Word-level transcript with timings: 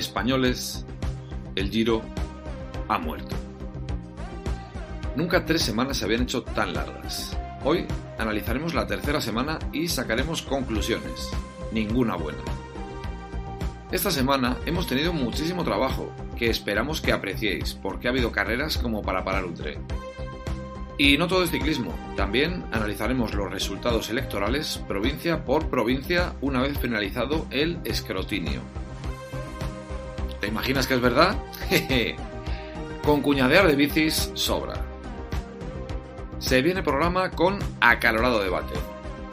españoles, 0.00 0.84
el 1.54 1.70
Giro 1.70 2.02
ha 2.88 2.98
muerto. 2.98 3.36
Nunca 5.14 5.44
tres 5.44 5.62
semanas 5.62 5.98
se 5.98 6.04
habían 6.04 6.22
hecho 6.22 6.42
tan 6.42 6.74
largas. 6.74 7.36
Hoy 7.64 7.86
analizaremos 8.18 8.74
la 8.74 8.86
tercera 8.86 9.20
semana 9.20 9.58
y 9.72 9.88
sacaremos 9.88 10.42
conclusiones. 10.42 11.30
Ninguna 11.72 12.16
buena. 12.16 12.38
Esta 13.92 14.10
semana 14.10 14.56
hemos 14.66 14.86
tenido 14.86 15.12
muchísimo 15.12 15.64
trabajo, 15.64 16.12
que 16.36 16.48
esperamos 16.48 17.00
que 17.00 17.12
apreciéis, 17.12 17.74
porque 17.74 18.06
ha 18.06 18.10
habido 18.10 18.32
carreras 18.32 18.78
como 18.78 19.02
para 19.02 19.24
parar 19.24 19.44
un 19.44 19.54
tren. 19.54 19.84
Y 20.96 21.16
no 21.16 21.28
todo 21.28 21.42
es 21.42 21.50
ciclismo, 21.50 21.94
también 22.14 22.64
analizaremos 22.72 23.34
los 23.34 23.50
resultados 23.50 24.10
electorales 24.10 24.82
provincia 24.86 25.44
por 25.44 25.68
provincia 25.70 26.34
una 26.40 26.60
vez 26.60 26.78
finalizado 26.78 27.46
el 27.50 27.78
escrutinio. 27.84 28.60
¿Te 30.40 30.48
imaginas 30.48 30.86
que 30.86 30.94
es 30.94 31.00
verdad? 31.00 31.36
con 33.04 33.22
cuñadear 33.22 33.66
de 33.66 33.76
bicis 33.76 34.30
sobra. 34.34 34.74
Se 36.38 36.62
viene 36.62 36.82
programa 36.82 37.30
con 37.30 37.58
acalorado 37.80 38.42
debate. 38.42 38.74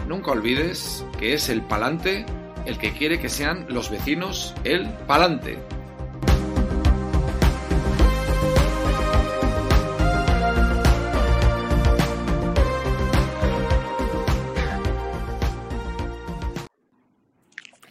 Nunca 0.07 0.31
olvides 0.31 1.05
que 1.19 1.33
es 1.33 1.49
el 1.49 1.61
palante 1.61 2.25
el 2.65 2.77
que 2.77 2.91
quiere 2.91 3.19
que 3.19 3.29
sean 3.29 3.65
los 3.69 3.89
vecinos 3.89 4.53
el 4.65 4.89
palante. 5.07 5.57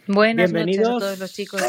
Buenas 0.07 0.53
Bienvenidos. 0.53 0.89
noches 0.89 1.03
a 1.03 1.05
todos 1.05 1.19
los 1.19 1.33
chicos. 1.33 1.61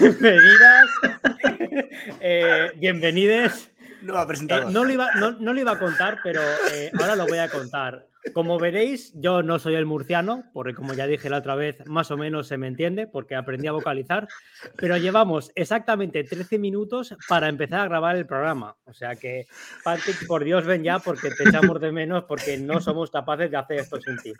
Bienvenidas. 0.00 0.86
eh, 2.20 2.72
bienvenides. 2.76 3.70
Nueva 4.02 4.26
Eh, 4.32 4.64
no, 4.68 4.84
lo 4.84 4.92
iba, 4.92 5.14
no, 5.14 5.32
no 5.32 5.52
lo 5.54 5.60
iba 5.60 5.72
a 5.72 5.78
contar, 5.78 6.18
pero 6.24 6.40
eh, 6.72 6.90
ahora 6.98 7.14
lo 7.14 7.26
voy 7.26 7.38
a 7.38 7.48
contar. 7.48 8.08
Como 8.34 8.58
veréis, 8.58 9.12
yo 9.14 9.42
no 9.42 9.58
soy 9.58 9.74
el 9.74 9.84
murciano, 9.84 10.44
porque 10.52 10.74
como 10.74 10.94
ya 10.94 11.06
dije 11.06 11.28
la 11.28 11.38
otra 11.38 11.56
vez, 11.56 11.84
más 11.86 12.10
o 12.12 12.16
menos 12.16 12.46
se 12.46 12.56
me 12.56 12.68
entiende, 12.68 13.08
porque 13.08 13.34
aprendí 13.34 13.66
a 13.66 13.72
vocalizar, 13.72 14.28
pero 14.76 14.96
llevamos 14.96 15.50
exactamente 15.56 16.22
13 16.22 16.58
minutos 16.58 17.16
para 17.28 17.48
empezar 17.48 17.80
a 17.80 17.88
grabar 17.88 18.16
el 18.16 18.26
programa. 18.26 18.76
O 18.84 18.92
sea 18.92 19.16
que, 19.16 19.46
Patrick, 19.82 20.26
por 20.26 20.44
Dios, 20.44 20.64
ven 20.64 20.84
ya, 20.84 21.00
porque 21.00 21.30
te 21.30 21.48
echamos 21.48 21.80
de 21.80 21.90
menos, 21.90 22.24
porque 22.24 22.56
no 22.58 22.80
somos 22.80 23.10
capaces 23.10 23.50
de 23.50 23.56
hacer 23.56 23.80
esto 23.80 24.00
sin 24.00 24.16
ti. 24.18 24.32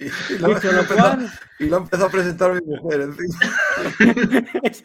Y 0.00 0.38
lo, 0.38 0.48
Dicho 0.48 0.72
lo 0.72 0.86
cual, 0.86 1.30
y 1.60 1.66
lo 1.66 1.76
empezó 1.78 2.06
a 2.06 2.10
presentar 2.10 2.52
mi 2.54 2.76
mujer, 2.76 3.00
encima. 3.02 3.38
es 4.62 4.84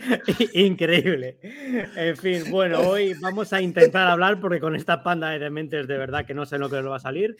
increíble. 0.53 1.39
En 1.95 2.15
fin, 2.17 2.43
bueno, 2.51 2.79
hoy 2.81 3.15
vamos 3.15 3.53
a 3.53 3.61
intentar 3.61 4.07
hablar 4.07 4.39
porque 4.39 4.59
con 4.59 4.75
esta 4.75 5.03
panda 5.03 5.29
de 5.29 5.39
dementes 5.39 5.87
de 5.87 5.97
verdad 5.97 6.25
que 6.25 6.33
no 6.33 6.45
sé 6.45 6.57
lo 6.57 6.69
que 6.69 6.81
nos 6.81 6.91
va 6.91 6.97
a 6.97 6.99
salir. 6.99 7.35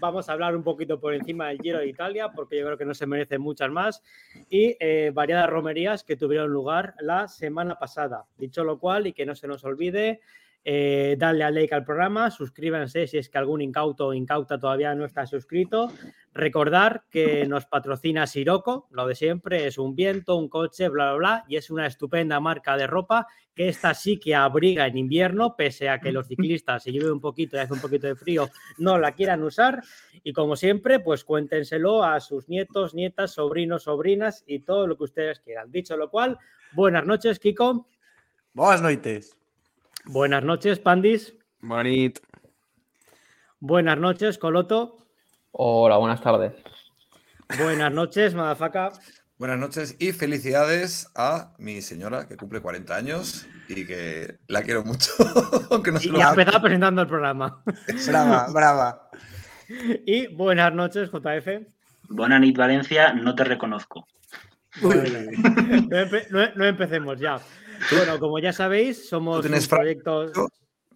Vamos 0.00 0.28
a 0.28 0.32
hablar 0.32 0.54
un 0.54 0.62
poquito 0.62 1.00
por 1.00 1.12
encima 1.12 1.48
del 1.48 1.60
Giro 1.60 1.78
de 1.78 1.88
Italia 1.88 2.30
porque 2.30 2.56
yo 2.56 2.64
creo 2.64 2.78
que 2.78 2.84
no 2.84 2.94
se 2.94 3.06
merecen 3.06 3.40
muchas 3.40 3.68
más 3.70 4.02
y 4.48 4.76
eh, 4.78 5.10
variadas 5.12 5.50
romerías 5.50 6.04
que 6.04 6.16
tuvieron 6.16 6.52
lugar 6.52 6.94
la 7.00 7.26
semana 7.26 7.80
pasada. 7.80 8.24
Dicho 8.36 8.62
lo 8.62 8.78
cual 8.78 9.08
y 9.08 9.12
que 9.12 9.26
no 9.26 9.34
se 9.34 9.48
nos 9.48 9.64
olvide. 9.64 10.20
Eh, 10.64 11.16
darle 11.18 11.44
a 11.44 11.50
like 11.50 11.74
al 11.74 11.84
programa, 11.84 12.30
suscríbanse 12.30 13.06
si 13.06 13.18
es 13.18 13.28
que 13.28 13.38
algún 13.38 13.62
incauto 13.62 14.08
o 14.08 14.14
incauta 14.14 14.58
todavía 14.58 14.94
no 14.94 15.04
está 15.04 15.26
suscrito. 15.26 15.90
Recordar 16.34 17.04
que 17.10 17.46
nos 17.46 17.66
patrocina 17.66 18.26
Siroco, 18.26 18.86
lo 18.90 19.06
de 19.06 19.14
siempre, 19.14 19.66
es 19.66 19.78
un 19.78 19.94
viento, 19.94 20.36
un 20.36 20.48
coche, 20.48 20.88
bla, 20.88 21.10
bla, 21.10 21.16
bla, 21.16 21.44
y 21.48 21.56
es 21.56 21.70
una 21.70 21.86
estupenda 21.86 22.38
marca 22.38 22.76
de 22.76 22.86
ropa 22.86 23.26
que 23.54 23.68
esta 23.68 23.92
sí 23.92 24.20
que 24.20 24.34
abriga 24.34 24.86
en 24.86 24.98
invierno, 24.98 25.56
pese 25.56 25.88
a 25.88 25.98
que 25.98 26.12
los 26.12 26.28
ciclistas, 26.28 26.84
si 26.84 26.92
llueve 26.92 27.10
un 27.10 27.20
poquito 27.20 27.56
y 27.56 27.60
hace 27.60 27.72
un 27.72 27.80
poquito 27.80 28.06
de 28.06 28.14
frío, 28.14 28.48
no 28.78 28.98
la 28.98 29.12
quieran 29.12 29.42
usar. 29.42 29.82
Y 30.22 30.32
como 30.32 30.54
siempre, 30.54 31.00
pues 31.00 31.24
cuéntenselo 31.24 32.04
a 32.04 32.20
sus 32.20 32.48
nietos, 32.48 32.94
nietas, 32.94 33.32
sobrinos, 33.32 33.84
sobrinas 33.84 34.44
y 34.46 34.60
todo 34.60 34.86
lo 34.86 34.96
que 34.96 35.04
ustedes 35.04 35.40
quieran. 35.40 35.72
Dicho 35.72 35.96
lo 35.96 36.10
cual, 36.10 36.38
buenas 36.72 37.04
noches, 37.04 37.38
Kiko. 37.40 37.88
Buenas 38.52 38.82
noites. 38.82 39.37
Buenas 40.08 40.42
noches, 40.42 40.78
Pandis. 40.78 41.34
Buenas 43.60 43.98
noches, 43.98 44.38
Coloto. 44.38 44.96
Hola, 45.52 45.96
buenas 45.96 46.20
tardes. 46.20 46.52
Buenas 47.58 47.92
noches, 47.92 48.34
Madafaka. 48.34 48.92
Buenas 49.38 49.58
noches 49.58 49.96
y 49.98 50.12
felicidades 50.12 51.10
a 51.14 51.54
mi 51.58 51.80
señora 51.80 52.26
que 52.26 52.36
cumple 52.36 52.60
40 52.60 52.94
años 52.96 53.46
y 53.68 53.86
que 53.86 54.38
la 54.48 54.62
quiero 54.62 54.82
mucho. 54.84 55.12
aunque 55.70 55.92
no 55.92 56.00
se 56.00 56.08
Y 56.08 56.10
lo 56.10 56.18
ya 56.18 56.30
empezaba 56.30 56.60
presentando 56.60 57.02
el 57.02 57.08
programa. 57.08 57.62
Brava, 58.06 58.48
brava. 58.52 59.10
Y 60.06 60.26
buenas 60.34 60.72
noches, 60.74 61.10
JF. 61.10 61.66
Buena 62.08 62.38
nit 62.38 62.56
Valencia, 62.56 63.12
no 63.12 63.34
te 63.34 63.44
reconozco. 63.44 64.06
Bueno, 64.80 65.02
no, 65.02 65.96
empe- 65.96 66.28
no- 66.30 66.54
no 66.54 66.64
empecemos 66.64 67.20
ya. 67.20 67.38
Bueno, 67.96 68.18
como 68.18 68.38
ya 68.38 68.52
sabéis, 68.52 69.08
somos 69.08 69.36
¿Tú 69.36 69.42
tienes 69.42 69.64
un 69.64 69.68
fra- 69.70 69.78
proyecto. 69.78 70.26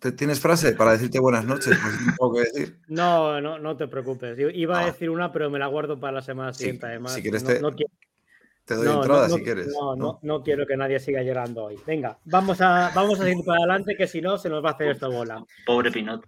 ¿Te- 0.00 0.12
¿Tienes 0.12 0.41
frase 0.41 0.72
para 0.72 0.93
decirte 0.93 1.20
buenas 1.20 1.44
noches? 1.44 1.78
Pues 1.81 2.00
no 2.00 2.12
tengo 2.19 2.34
que 2.34 2.41
decir. 2.41 2.78
No, 2.88 3.41
no, 3.41 3.59
no 3.59 3.76
te 3.76 3.87
preocupes. 3.87 4.37
Yo 4.37 4.48
Iba 4.50 4.78
a 4.81 4.82
Ah. 4.82 4.87
decir 4.87 5.10
una, 5.10 5.31
pero 5.32 5.48
me 5.48 5.59
la 5.60 5.69
guardo 5.69 5.98
para 6.00 6.15
la 6.15 6.22
semana 6.22 6.53
Sí, 6.53 6.60
siguiente. 6.65 6.87
Además, 6.87 7.12
si 7.15 7.22
quieres 7.22 7.43
no, 7.44 7.48
te- 7.50 7.60
no 7.60 7.70
quiero, 7.72 7.93
Te 8.65 8.75
doy 8.76 8.84
no, 8.87 8.94
entrada 9.03 9.28
no, 9.28 9.34
si 9.37 9.43
quieres. 9.43 9.66
No, 9.69 9.97
no, 9.97 10.19
no 10.22 10.43
quiero 10.43 10.66
que 10.66 10.76
nadie 10.76 10.98
siga 11.00 11.22
llorando 11.22 11.65
hoy. 11.65 11.76
Venga, 11.87 12.19
vamos 12.25 12.60
a, 12.60 12.91
vamos 12.94 13.20
a 13.20 13.25
seguir 13.25 13.44
para 13.44 13.59
adelante, 13.59 13.97
que 13.97 14.06
si 14.06 14.20
no, 14.20 14.38
se 14.38 14.49
nos 14.49 14.64
va 14.64 14.70
a 14.70 14.72
hacer 14.72 14.88
esto 14.91 15.10
bola. 15.10 15.44
Pobre 15.66 15.91
Pinot. 15.91 16.25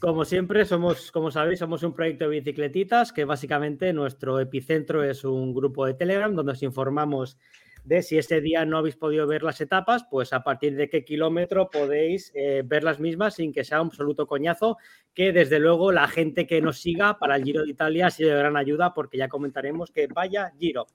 Como 0.00 0.24
siempre, 0.24 0.64
somos, 0.64 1.12
como 1.12 1.30
sabéis, 1.30 1.58
somos 1.60 1.82
un 1.82 1.92
proyecto 1.94 2.24
de 2.24 2.30
bicicletitas 2.40 3.12
que 3.12 3.24
básicamente 3.24 3.92
nuestro 3.92 4.40
epicentro 4.40 5.04
es 5.04 5.24
un 5.24 5.54
grupo 5.54 5.86
de 5.86 5.94
Telegram 5.94 6.34
donde 6.34 6.52
os 6.52 6.62
informamos 6.62 7.36
de 7.84 8.02
si 8.02 8.18
ese 8.18 8.40
día 8.40 8.64
no 8.64 8.78
habéis 8.78 8.96
podido 8.96 9.26
ver 9.26 9.42
las 9.42 9.60
etapas, 9.60 10.04
pues 10.10 10.32
a 10.32 10.42
partir 10.42 10.76
de 10.76 10.88
qué 10.88 11.04
kilómetro 11.04 11.68
podéis 11.70 12.30
eh, 12.34 12.62
ver 12.64 12.84
las 12.84 13.00
mismas 13.00 13.34
sin 13.34 13.52
que 13.52 13.64
sea 13.64 13.80
un 13.80 13.88
absoluto 13.88 14.26
coñazo, 14.26 14.78
que 15.14 15.32
desde 15.32 15.58
luego 15.58 15.92
la 15.92 16.06
gente 16.08 16.46
que 16.46 16.60
nos 16.60 16.80
siga 16.80 17.18
para 17.18 17.36
el 17.36 17.44
Giro 17.44 17.64
de 17.64 17.70
Italia 17.70 18.06
ha 18.06 18.10
sido 18.10 18.30
de 18.30 18.38
gran 18.38 18.56
ayuda 18.56 18.94
porque 18.94 19.18
ya 19.18 19.28
comentaremos 19.28 19.90
que 19.90 20.06
vaya 20.06 20.52
Giro. 20.58 20.86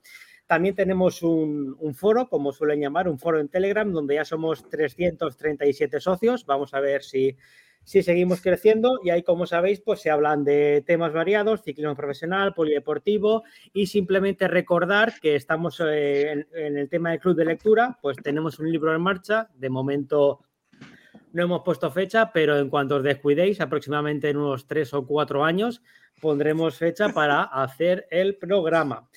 También 0.46 0.74
tenemos 0.74 1.22
un, 1.22 1.76
un 1.78 1.94
foro, 1.94 2.30
como 2.30 2.52
suelen 2.52 2.80
llamar, 2.80 3.06
un 3.06 3.18
foro 3.18 3.38
en 3.38 3.48
Telegram, 3.48 3.92
donde 3.92 4.14
ya 4.14 4.24
somos 4.24 4.66
337 4.70 6.00
socios. 6.00 6.46
Vamos 6.46 6.72
a 6.72 6.80
ver 6.80 7.02
si, 7.02 7.36
si 7.84 8.02
seguimos 8.02 8.40
creciendo. 8.40 9.00
Y 9.02 9.10
ahí, 9.10 9.22
como 9.22 9.46
sabéis, 9.46 9.80
pues 9.80 10.00
se 10.00 10.10
hablan 10.10 10.44
de 10.44 10.82
temas 10.86 11.12
variados, 11.12 11.62
ciclismo 11.62 11.96
profesional, 11.96 12.54
polideportivo 12.54 13.44
y 13.72 13.86
simplemente 13.86 14.48
recordar 14.48 15.14
que 15.20 15.36
estamos 15.36 15.80
eh, 15.80 16.30
en, 16.32 16.46
en 16.54 16.78
el 16.78 16.88
tema 16.88 17.10
del 17.10 17.20
club 17.20 17.36
de 17.36 17.44
lectura, 17.44 17.98
pues 18.02 18.16
tenemos 18.18 18.58
un 18.58 18.70
libro 18.70 18.94
en 18.94 19.00
marcha. 19.00 19.48
De 19.54 19.70
momento 19.70 20.40
no 21.32 21.42
hemos 21.42 21.62
puesto 21.62 21.90
fecha, 21.90 22.32
pero 22.32 22.58
en 22.58 22.68
cuanto 22.68 22.96
os 22.96 23.02
descuidéis, 23.02 23.60
aproximadamente 23.60 24.30
en 24.30 24.38
unos 24.38 24.66
tres 24.66 24.94
o 24.94 25.06
cuatro 25.06 25.44
años, 25.44 25.82
pondremos 26.20 26.76
fecha 26.76 27.10
para 27.10 27.42
hacer 27.42 28.06
el 28.10 28.36
programa. 28.36 29.08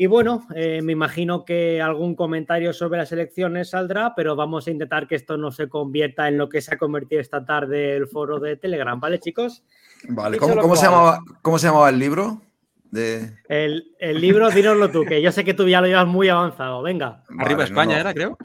Y 0.00 0.06
bueno, 0.06 0.46
eh, 0.54 0.80
me 0.80 0.92
imagino 0.92 1.44
que 1.44 1.82
algún 1.82 2.14
comentario 2.14 2.72
sobre 2.72 2.98
las 3.00 3.10
elecciones 3.10 3.70
saldrá, 3.70 4.14
pero 4.14 4.36
vamos 4.36 4.68
a 4.68 4.70
intentar 4.70 5.08
que 5.08 5.16
esto 5.16 5.36
no 5.36 5.50
se 5.50 5.68
convierta 5.68 6.28
en 6.28 6.38
lo 6.38 6.48
que 6.48 6.60
se 6.60 6.72
ha 6.72 6.78
convertido 6.78 7.20
esta 7.20 7.44
tarde 7.44 7.96
el 7.96 8.06
foro 8.06 8.38
de 8.38 8.56
Telegram, 8.56 9.00
¿vale, 9.00 9.18
chicos? 9.18 9.64
Vale, 10.08 10.38
¿cómo, 10.38 10.76
se 10.76 10.84
llamaba, 10.86 11.18
¿cómo 11.42 11.58
se 11.58 11.66
llamaba 11.66 11.88
el 11.90 11.98
libro? 11.98 12.40
De... 12.92 13.34
El, 13.48 13.92
el 13.98 14.20
libro, 14.20 14.48
dínoslo 14.50 14.88
tú, 14.88 15.04
que 15.04 15.20
yo 15.20 15.32
sé 15.32 15.44
que 15.44 15.52
tú 15.52 15.66
ya 15.68 15.80
lo 15.80 15.88
llevas 15.88 16.06
muy 16.06 16.28
avanzado. 16.28 16.80
Venga. 16.80 17.24
Arriba 17.40 17.64
España 17.64 17.94
no, 17.96 18.00
era, 18.00 18.14
creo. 18.14 18.38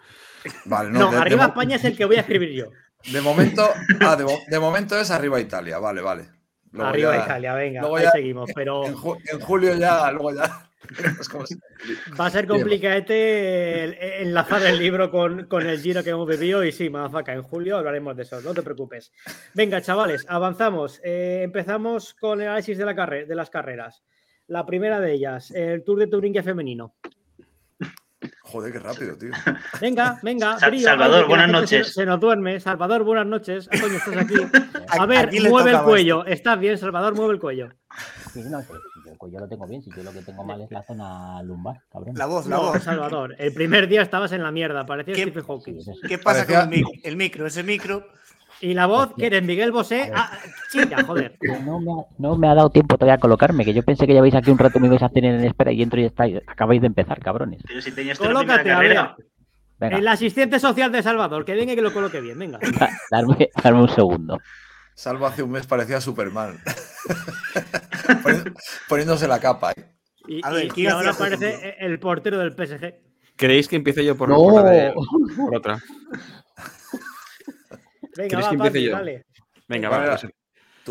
Vale, 0.66 0.90
No, 0.90 1.12
de 1.12 1.18
arriba 1.18 1.46
España 1.46 1.76
es 1.76 1.86
el 1.86 1.96
que 1.96 2.06
voy 2.06 2.16
a 2.16 2.22
escribir 2.22 2.50
yo. 2.50 2.66
De 3.12 3.22
momento, 3.22 3.64
ah, 4.02 4.16
de, 4.16 4.24
mo- 4.24 4.40
de 4.50 4.60
momento 4.60 4.98
es 5.00 5.12
arriba 5.12 5.40
Italia, 5.40 5.78
vale, 5.78 6.02
vale. 6.02 6.26
Luego 6.72 6.90
arriba 6.90 7.16
ya- 7.16 7.24
Italia, 7.26 7.54
venga, 7.54 7.82
luego 7.82 7.98
ahí 7.98 8.04
ya- 8.06 8.12
seguimos. 8.12 8.50
Pero 8.56 8.86
En, 8.88 8.96
en 9.32 9.40
julio 9.40 9.76
ya, 9.76 10.10
luego 10.10 10.34
ya. 10.34 10.68
va 12.20 12.26
a 12.26 12.30
ser 12.30 12.48
complicadete 12.48 14.22
enlazar 14.22 14.64
el 14.66 14.78
libro 14.80 15.10
con, 15.12 15.46
con 15.48 15.66
el 15.68 15.80
giro 15.80 16.04
que 16.04 16.12
hemos 16.12 16.28
vivido. 16.28 16.64
Y 16.64 16.72
sí, 16.72 16.90
Mazafaca, 16.90 17.34
en 17.34 17.44
julio 17.44 17.78
hablaremos 17.78 18.16
de 18.16 18.24
eso, 18.24 18.42
no 18.42 18.54
te 18.54 18.62
preocupes. 18.62 19.12
Venga, 19.54 19.82
chavales, 19.82 20.26
avanzamos. 20.28 21.00
Eh, 21.04 21.42
empezamos 21.44 22.14
con 22.14 22.42
el 22.42 22.48
análisis 22.48 22.78
de, 22.78 22.86
la 22.86 22.96
carre- 22.96 23.26
de 23.26 23.36
las 23.36 23.50
carreras. 23.50 24.04
La 24.48 24.66
primera 24.66 25.00
de 25.00 25.14
ellas, 25.14 25.52
el 25.52 25.84
Tour 25.84 26.00
de 26.00 26.08
Turingia 26.08 26.44
femenino. 26.44 26.96
Joder, 28.42 28.72
qué 28.72 28.80
rápido, 28.80 29.18
tío. 29.18 29.32
Venga, 29.82 30.20
venga. 30.22 30.58
Brío, 30.68 30.82
Salvador, 30.82 31.16
ay, 31.16 31.22
que 31.24 31.30
la 31.30 31.46
buenas 31.48 31.48
se- 31.48 31.52
noches. 31.78 31.94
Se, 31.94 32.06
nos 32.06 32.20
duerme. 32.20 32.60
Salvador, 32.60 33.04
buenas 33.04 33.26
noches. 33.26 33.68
Ah, 33.72 33.78
coño, 33.82 33.96
estás 33.96 34.16
aquí. 34.18 34.36
A 35.00 35.06
ver, 35.06 35.28
aquí 35.28 35.40
mueve 35.42 35.72
el 35.72 35.82
cuello. 35.82 36.26
Estás 36.26 36.60
bien, 36.60 36.78
Salvador, 36.78 37.16
mueve 37.16 37.34
el 37.34 37.40
cuello. 37.40 37.70
Sí, 38.32 38.44
no, 38.44 38.60
que- 38.60 38.74
tronco. 39.24 39.34
Yo 39.34 39.40
lo 39.40 39.48
tengo 39.48 39.68
bien. 39.68 39.82
Si 39.82 39.90
yo 39.96 40.04
lo 40.04 40.12
que 40.12 40.22
tengo 40.22 40.44
mal 40.46 40.62
es 40.62 40.72
la 40.72 40.84
zona 40.84 41.42
lumbar, 41.44 41.82
cabrón. 41.92 42.16
La 42.16 42.26
voz, 42.26 42.46
la 42.48 42.56
No, 42.58 42.62
voz. 42.64 42.84
Salvador, 42.84 43.36
el 43.38 43.54
primer 43.54 43.88
día 43.88 44.02
estabas 44.02 44.32
en 44.32 44.44
la 44.44 44.52
mierda, 44.52 44.86
parecías 44.86 45.16
¿Qué- 45.18 45.24
Stephen 45.24 45.44
Hawking. 45.44 45.82
Sí. 45.82 45.92
¿Qué 46.08 46.18
pasa 46.18 46.46
Parecía- 46.46 46.62
con 46.66 46.74
el, 46.74 46.80
mic- 46.84 47.02
el 47.04 47.16
micro? 47.18 47.48
Ese 47.48 47.64
micro. 47.64 48.06
Y 48.62 48.74
la 48.76 48.86
voz, 48.86 49.14
que 49.18 49.26
eres 49.26 49.44
Miguel 49.44 49.74
Bosé. 49.74 50.10
Ah, 50.16 50.38
chica, 50.72 51.04
joder. 51.04 51.38
No 51.66 51.80
me, 51.82 51.92
ha, 51.92 52.06
no 52.18 52.38
me 52.38 52.48
ha 52.48 52.56
dado 52.56 52.70
tiempo 52.70 52.96
todavía 52.98 53.16
a 53.16 53.18
colocarme, 53.18 53.66
que 53.66 53.74
yo 53.74 53.84
pensé 53.84 54.08
que 54.08 54.14
lleváis 54.14 54.36
aquí 54.36 54.52
un 54.52 54.58
rato, 54.58 54.80
me 54.80 54.88
ibais 54.88 55.04
a 55.04 55.10
tener 55.10 55.36
en 55.36 55.44
espera 55.44 55.72
y 55.74 55.82
entro 55.82 56.00
y 56.00 56.06
estáis, 56.06 56.38
acabáis 56.48 56.80
de 56.80 56.88
empezar, 56.88 57.20
cabrones. 57.20 57.62
Pero 57.68 57.82
si 57.82 57.92
tenías 57.92 58.20
la 58.22 58.28
Colócate, 58.28 58.72
a 58.72 58.76
carrera. 58.76 59.16
ver. 59.18 59.28
Venga, 59.80 59.98
El 59.98 60.08
asistente 60.08 60.60
social 60.62 60.92
de 60.94 61.04
Salvador, 61.04 61.44
que 61.44 61.56
venga 61.56 61.74
y 61.74 61.76
que 61.76 61.82
lo 61.82 61.92
coloque 61.92 62.22
bien, 62.22 62.40
venga. 62.40 62.60
da- 62.80 62.90
darme, 63.12 63.50
darme 63.62 63.82
un 63.82 63.90
segundo. 63.90 64.38
Salvo 64.96 65.26
hace 65.26 65.44
un 65.44 65.52
mes 65.52 65.66
parecía 65.68 66.00
Superman. 66.00 66.58
Poni- 68.24 68.54
Poniéndose 68.88 69.28
la 69.28 69.40
capa. 69.40 69.72
¿eh? 69.72 69.86
Y, 70.28 70.42
A 70.46 70.50
ver, 70.52 70.66
y- 70.66 70.70
¿quién 70.70 70.88
y 70.88 70.90
ahora 70.92 71.12
aparece 71.12 71.76
el 71.80 72.00
portero 72.00 72.40
del 72.40 72.54
PSG. 72.56 72.94
¿Queréis 73.36 73.68
que 73.68 73.76
empiece 73.76 74.06
yo 74.06 74.16
por, 74.16 74.30
¡No! 74.30 74.38
por 74.38 74.64
la 74.64 74.70
de- 74.70 74.94
por 75.36 75.56
otra? 75.56 75.80
Venga, 78.16 78.28
¿Quieres 78.30 78.46
va, 78.46 78.50
que 78.50 78.56
empiece 78.56 78.78
Pati, 78.78 78.84
yo? 78.86 78.92
dale. 78.92 79.26
Venga, 79.68 79.90
¿Cuál 79.90 80.02
va. 80.02 80.06
era? 80.06 80.18
pues 80.18 80.32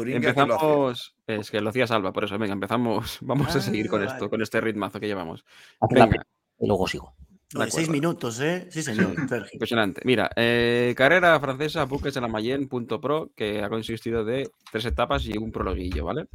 que 0.07 0.13
empezamos. 0.17 1.15
Es 1.27 1.51
que 1.51 1.61
lo 1.61 1.71
hacía 1.71 1.87
Salva, 1.87 2.13
por 2.13 2.25
eso. 2.25 2.39
Venga, 2.39 2.53
empezamos. 2.55 3.19
Vamos 3.23 3.55
a 3.55 3.61
seguir 3.61 3.89
con 3.89 4.01
vale. 4.01 4.11
esto, 4.13 4.29
con 4.29 4.43
este 4.43 4.61
ritmazo 4.61 4.99
que 4.99 5.07
llevamos. 5.07 5.45
Venga, 5.91 6.25
y 6.59 6.67
luego 6.67 6.87
sigo. 6.89 7.15
Lo 7.55 7.65
de 7.65 7.71
seis 7.71 7.89
minutos, 7.89 8.41
¿eh? 8.41 8.67
Sí, 8.71 8.83
señor. 8.83 9.15
Impresionante. 9.53 10.01
Mira, 10.05 10.31
eh, 10.37 10.95
carrera 10.97 11.39
francesa 11.39 11.85
Buques 11.85 12.15
de 12.15 12.21
la 12.21 12.29
Mayenne.pro, 12.29 13.31
que 13.37 13.63
ha 13.63 13.69
consistido 13.69 14.25
de 14.25 14.51
tres 14.71 14.85
etapas 14.87 15.27
y 15.27 15.37
un 15.37 15.53
prologuillo, 15.53 16.05
¿vale? 16.05 16.29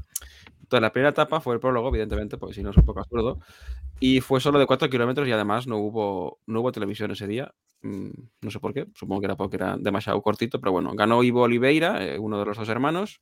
Entonces, 0.61 0.81
la 0.81 0.91
primera 0.91 1.09
etapa 1.11 1.39
fue 1.39 1.55
el 1.55 1.59
prólogo, 1.59 1.89
evidentemente, 1.89 2.37
porque 2.37 2.55
si 2.55 2.61
no 2.61 2.71
es 2.71 2.77
un 2.77 2.85
poco 2.85 2.99
absurdo. 2.99 3.39
Y 3.99 4.21
fue 4.21 4.39
solo 4.39 4.59
de 4.59 4.67
4 4.67 4.89
kilómetros 4.89 5.27
y 5.27 5.31
además 5.31 5.65
no 5.65 5.77
hubo, 5.77 6.39
no 6.45 6.59
hubo 6.59 6.71
televisión 6.71 7.09
ese 7.11 7.25
día. 7.25 7.53
Mm, 7.81 8.09
no 8.41 8.51
sé 8.51 8.59
por 8.59 8.73
qué, 8.73 8.87
supongo 8.93 9.21
que 9.21 9.25
era 9.25 9.35
porque 9.35 9.55
era 9.55 9.77
demasiado 9.77 10.21
cortito, 10.21 10.59
pero 10.59 10.71
bueno, 10.71 10.93
ganó 10.93 11.23
Ivo 11.23 11.43
Oliveira, 11.43 12.03
eh, 12.03 12.19
uno 12.19 12.37
de 12.39 12.45
los 12.45 12.57
dos 12.57 12.69
hermanos, 12.69 13.21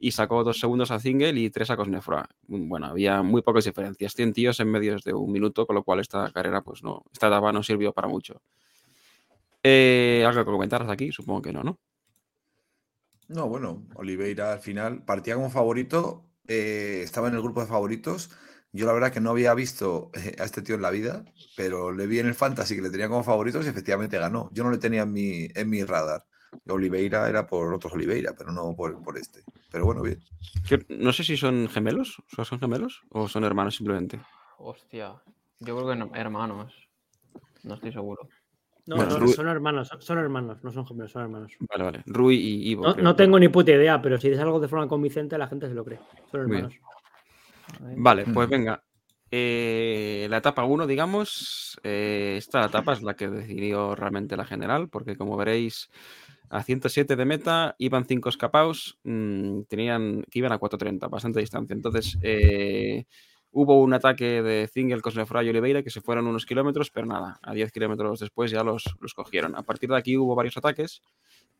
y 0.00 0.12
sacó 0.12 0.44
dos 0.44 0.60
segundos 0.60 0.90
a 0.90 1.00
Zingel 1.00 1.38
y 1.38 1.50
tres 1.50 1.70
a 1.70 1.76
Cosnefroy. 1.76 2.22
Mm, 2.48 2.68
Bueno, 2.68 2.86
había 2.86 3.22
muy 3.22 3.42
pocas 3.42 3.64
diferencias, 3.64 4.14
100 4.14 4.32
tíos 4.32 4.60
en 4.60 4.70
medios 4.70 5.02
de 5.04 5.12
un 5.14 5.32
minuto, 5.32 5.66
con 5.66 5.76
lo 5.76 5.82
cual 5.84 6.00
esta 6.00 6.30
carrera, 6.32 6.62
pues 6.62 6.82
no, 6.82 7.04
esta 7.12 7.28
etapa 7.28 7.52
no 7.52 7.62
sirvió 7.62 7.92
para 7.92 8.08
mucho. 8.08 8.40
Eh, 9.62 10.24
¿Algo 10.26 10.44
que 10.44 10.50
comentar 10.50 10.88
aquí? 10.90 11.12
Supongo 11.12 11.42
que 11.42 11.52
no, 11.52 11.62
¿no? 11.62 11.78
No, 13.28 13.48
bueno, 13.48 13.86
Oliveira 13.94 14.52
al 14.52 14.60
final 14.60 15.04
partía 15.04 15.34
como 15.34 15.50
favorito, 15.50 16.24
eh, 16.46 17.02
estaba 17.04 17.28
en 17.28 17.34
el 17.34 17.42
grupo 17.42 17.60
de 17.60 17.66
favoritos. 17.66 18.30
Yo 18.72 18.86
la 18.86 18.92
verdad 18.92 19.12
que 19.12 19.20
no 19.20 19.30
había 19.30 19.52
visto 19.54 20.10
eh, 20.14 20.36
a 20.38 20.44
este 20.44 20.62
tío 20.62 20.76
en 20.76 20.82
la 20.82 20.90
vida, 20.90 21.24
pero 21.56 21.92
le 21.92 22.06
vi 22.06 22.20
en 22.20 22.26
el 22.26 22.34
Fantasy 22.34 22.76
que 22.76 22.82
le 22.82 22.90
tenía 22.90 23.08
como 23.08 23.24
favoritos 23.24 23.66
y 23.66 23.68
efectivamente 23.68 24.18
ganó. 24.18 24.48
Yo 24.52 24.64
no 24.64 24.70
le 24.70 24.78
tenía 24.78 25.02
en 25.02 25.12
mi 25.70 25.84
radar. 25.84 26.24
Oliveira 26.68 27.28
era 27.28 27.46
por 27.46 27.72
otros 27.74 27.92
Oliveira, 27.94 28.34
pero 28.36 28.52
no 28.52 28.74
por, 28.76 29.02
por 29.02 29.16
este. 29.18 29.42
Pero 29.70 29.84
bueno, 29.86 30.02
bien. 30.02 30.18
No 30.88 31.12
sé 31.12 31.24
si 31.24 31.36
son 31.36 31.68
gemelos, 31.68 32.22
¿son 32.44 32.58
gemelos 32.60 33.02
o 33.10 33.28
son 33.28 33.44
hermanos 33.44 33.76
simplemente? 33.76 34.20
Hostia. 34.58 35.14
Yo 35.60 35.76
creo 35.76 35.88
que 35.88 35.96
no- 35.96 36.10
hermanos. 36.14 36.74
No 37.64 37.74
estoy 37.74 37.92
seguro. 37.92 38.28
No, 38.86 38.96
Bueno, 38.96 39.18
no, 39.18 39.28
son 39.28 39.48
hermanos, 39.48 39.90
son- 40.00 40.18
hermanos, 40.18 40.64
no 40.64 40.72
son 40.72 40.86
gemelos, 40.86 41.12
son 41.12 41.22
hermanos. 41.22 41.52
Vale, 41.60 41.84
vale. 41.84 42.02
Rui 42.06 42.36
y 42.36 42.70
Ivo. 42.70 42.94
No, 42.94 43.14
tengo 43.16 43.38
ni 43.38 43.48
puta 43.48 43.72
idea, 43.72 44.00
pero 44.00 44.18
si 44.18 44.28
dices 44.28 44.42
algo 44.42 44.60
de 44.60 44.68
forma 44.68 44.88
convincente, 44.88 45.36
la 45.36 45.46
gente 45.48 45.68
se 45.68 45.74
lo 45.74 45.84
cree. 45.84 45.98
Son 46.30 46.48
bien. 46.48 46.64
hermanos. 46.64 46.74
Vale, 47.96 48.24
pues 48.32 48.48
Mm. 48.48 48.50
venga. 48.50 48.82
Eh, 49.30 50.26
la 50.30 50.38
etapa 50.38 50.64
1, 50.64 50.86
digamos, 50.86 51.78
eh, 51.82 52.36
esta 52.38 52.64
etapa 52.64 52.94
es 52.94 53.02
la 53.02 53.14
que 53.14 53.28
decidió 53.28 53.94
realmente 53.94 54.38
la 54.38 54.46
general, 54.46 54.88
porque 54.88 55.16
como 55.16 55.36
veréis, 55.36 55.90
a 56.50 56.62
107 56.62 57.16
de 57.16 57.24
meta 57.24 57.74
iban 57.78 58.04
5 58.06 58.28
escapados, 58.28 58.98
mm, 59.04 59.62
tenían, 59.68 60.22
que 60.30 60.38
iban 60.38 60.52
a 60.52 60.58
4.30, 60.58 61.08
bastante 61.08 61.40
distancia. 61.40 61.74
Entonces, 61.74 62.18
eh, 62.22 63.04
hubo 63.50 63.80
un 63.80 63.94
ataque 63.94 64.42
de 64.42 64.68
Zingel, 64.72 65.02
Cosnefroy 65.02 65.46
y 65.46 65.50
Oliveira 65.50 65.82
que 65.82 65.90
se 65.90 66.00
fueron 66.00 66.26
unos 66.26 66.46
kilómetros, 66.46 66.90
pero 66.90 67.06
nada, 67.06 67.38
a 67.42 67.54
10 67.54 67.72
kilómetros 67.72 68.20
después 68.20 68.50
ya 68.50 68.62
los, 68.62 68.84
los 69.00 69.14
cogieron. 69.14 69.56
A 69.56 69.62
partir 69.62 69.90
de 69.90 69.96
aquí 69.96 70.16
hubo 70.16 70.34
varios 70.34 70.56
ataques 70.56 71.02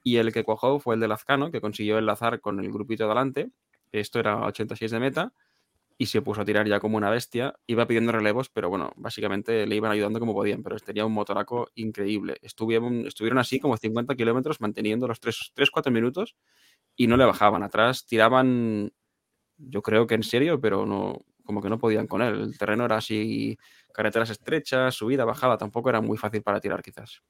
y 0.02 0.16
el 0.16 0.32
que 0.32 0.44
cuajó 0.44 0.80
fue 0.80 0.94
el 0.94 1.00
de 1.00 1.08
Lazcano, 1.08 1.50
que 1.50 1.60
consiguió 1.60 1.98
enlazar 1.98 2.40
con 2.40 2.60
el 2.60 2.70
grupito 2.70 3.04
de 3.04 3.10
adelante. 3.10 3.50
Esto 3.92 4.20
era 4.20 4.44
86 4.46 4.90
de 4.90 5.00
meta 5.00 5.32
y 6.00 6.06
se 6.06 6.22
puso 6.22 6.40
a 6.40 6.44
tirar 6.44 6.66
ya 6.68 6.78
como 6.78 6.96
una 6.96 7.10
bestia. 7.10 7.58
Iba 7.66 7.86
pidiendo 7.86 8.12
relevos, 8.12 8.48
pero 8.48 8.68
bueno, 8.70 8.92
básicamente 8.94 9.66
le 9.66 9.74
iban 9.74 9.90
ayudando 9.90 10.20
como 10.20 10.32
podían, 10.32 10.62
pero 10.62 10.78
tenía 10.78 11.04
un 11.04 11.12
motoraco 11.12 11.70
increíble. 11.74 12.38
Estuvieron, 12.40 13.08
así 13.36 13.58
como 13.58 13.76
50 13.76 14.14
kilómetros 14.14 14.60
manteniendo 14.60 15.08
los 15.08 15.20
3-4 15.20 15.90
minutos 15.90 16.36
y 16.94 17.08
no 17.08 17.16
le 17.16 17.24
bajaban. 17.24 17.64
Atrás 17.64 18.06
tiraban, 18.06 18.92
yo 19.56 19.82
creo 19.82 20.06
que 20.06 20.14
en 20.14 20.22
serio, 20.22 20.60
pero 20.60 20.86
no 20.86 21.24
como 21.42 21.62
que 21.62 21.70
no 21.70 21.78
podían 21.78 22.06
con 22.06 22.22
él. 22.22 22.42
El 22.42 22.58
terreno 22.58 22.84
era 22.84 22.98
así, 22.98 23.58
carreteras 23.92 24.30
estrechas, 24.30 24.94
subida, 24.94 25.24
bajada, 25.24 25.58
tampoco 25.58 25.88
era 25.88 26.00
muy 26.00 26.16
fácil 26.16 26.42
para 26.42 26.60
tirar 26.60 26.82
quizás. 26.82 27.22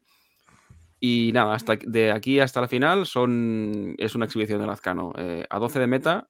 Y 1.00 1.31
nada, 1.32 1.55
hasta 1.55 1.76
de 1.76 2.11
aquí 2.11 2.41
hasta 2.41 2.61
la 2.61 2.69
final 2.69 3.06
son, 3.06 3.94
es 3.97 4.15
una 4.15 4.26
exhibición 4.26 4.61
de 4.61 4.67
Lazcano. 4.67 5.12
Eh, 5.17 5.47
a 5.49 5.59
12 5.59 5.79
de 5.79 5.87
meta, 5.87 6.29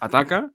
ataca, 0.00 0.50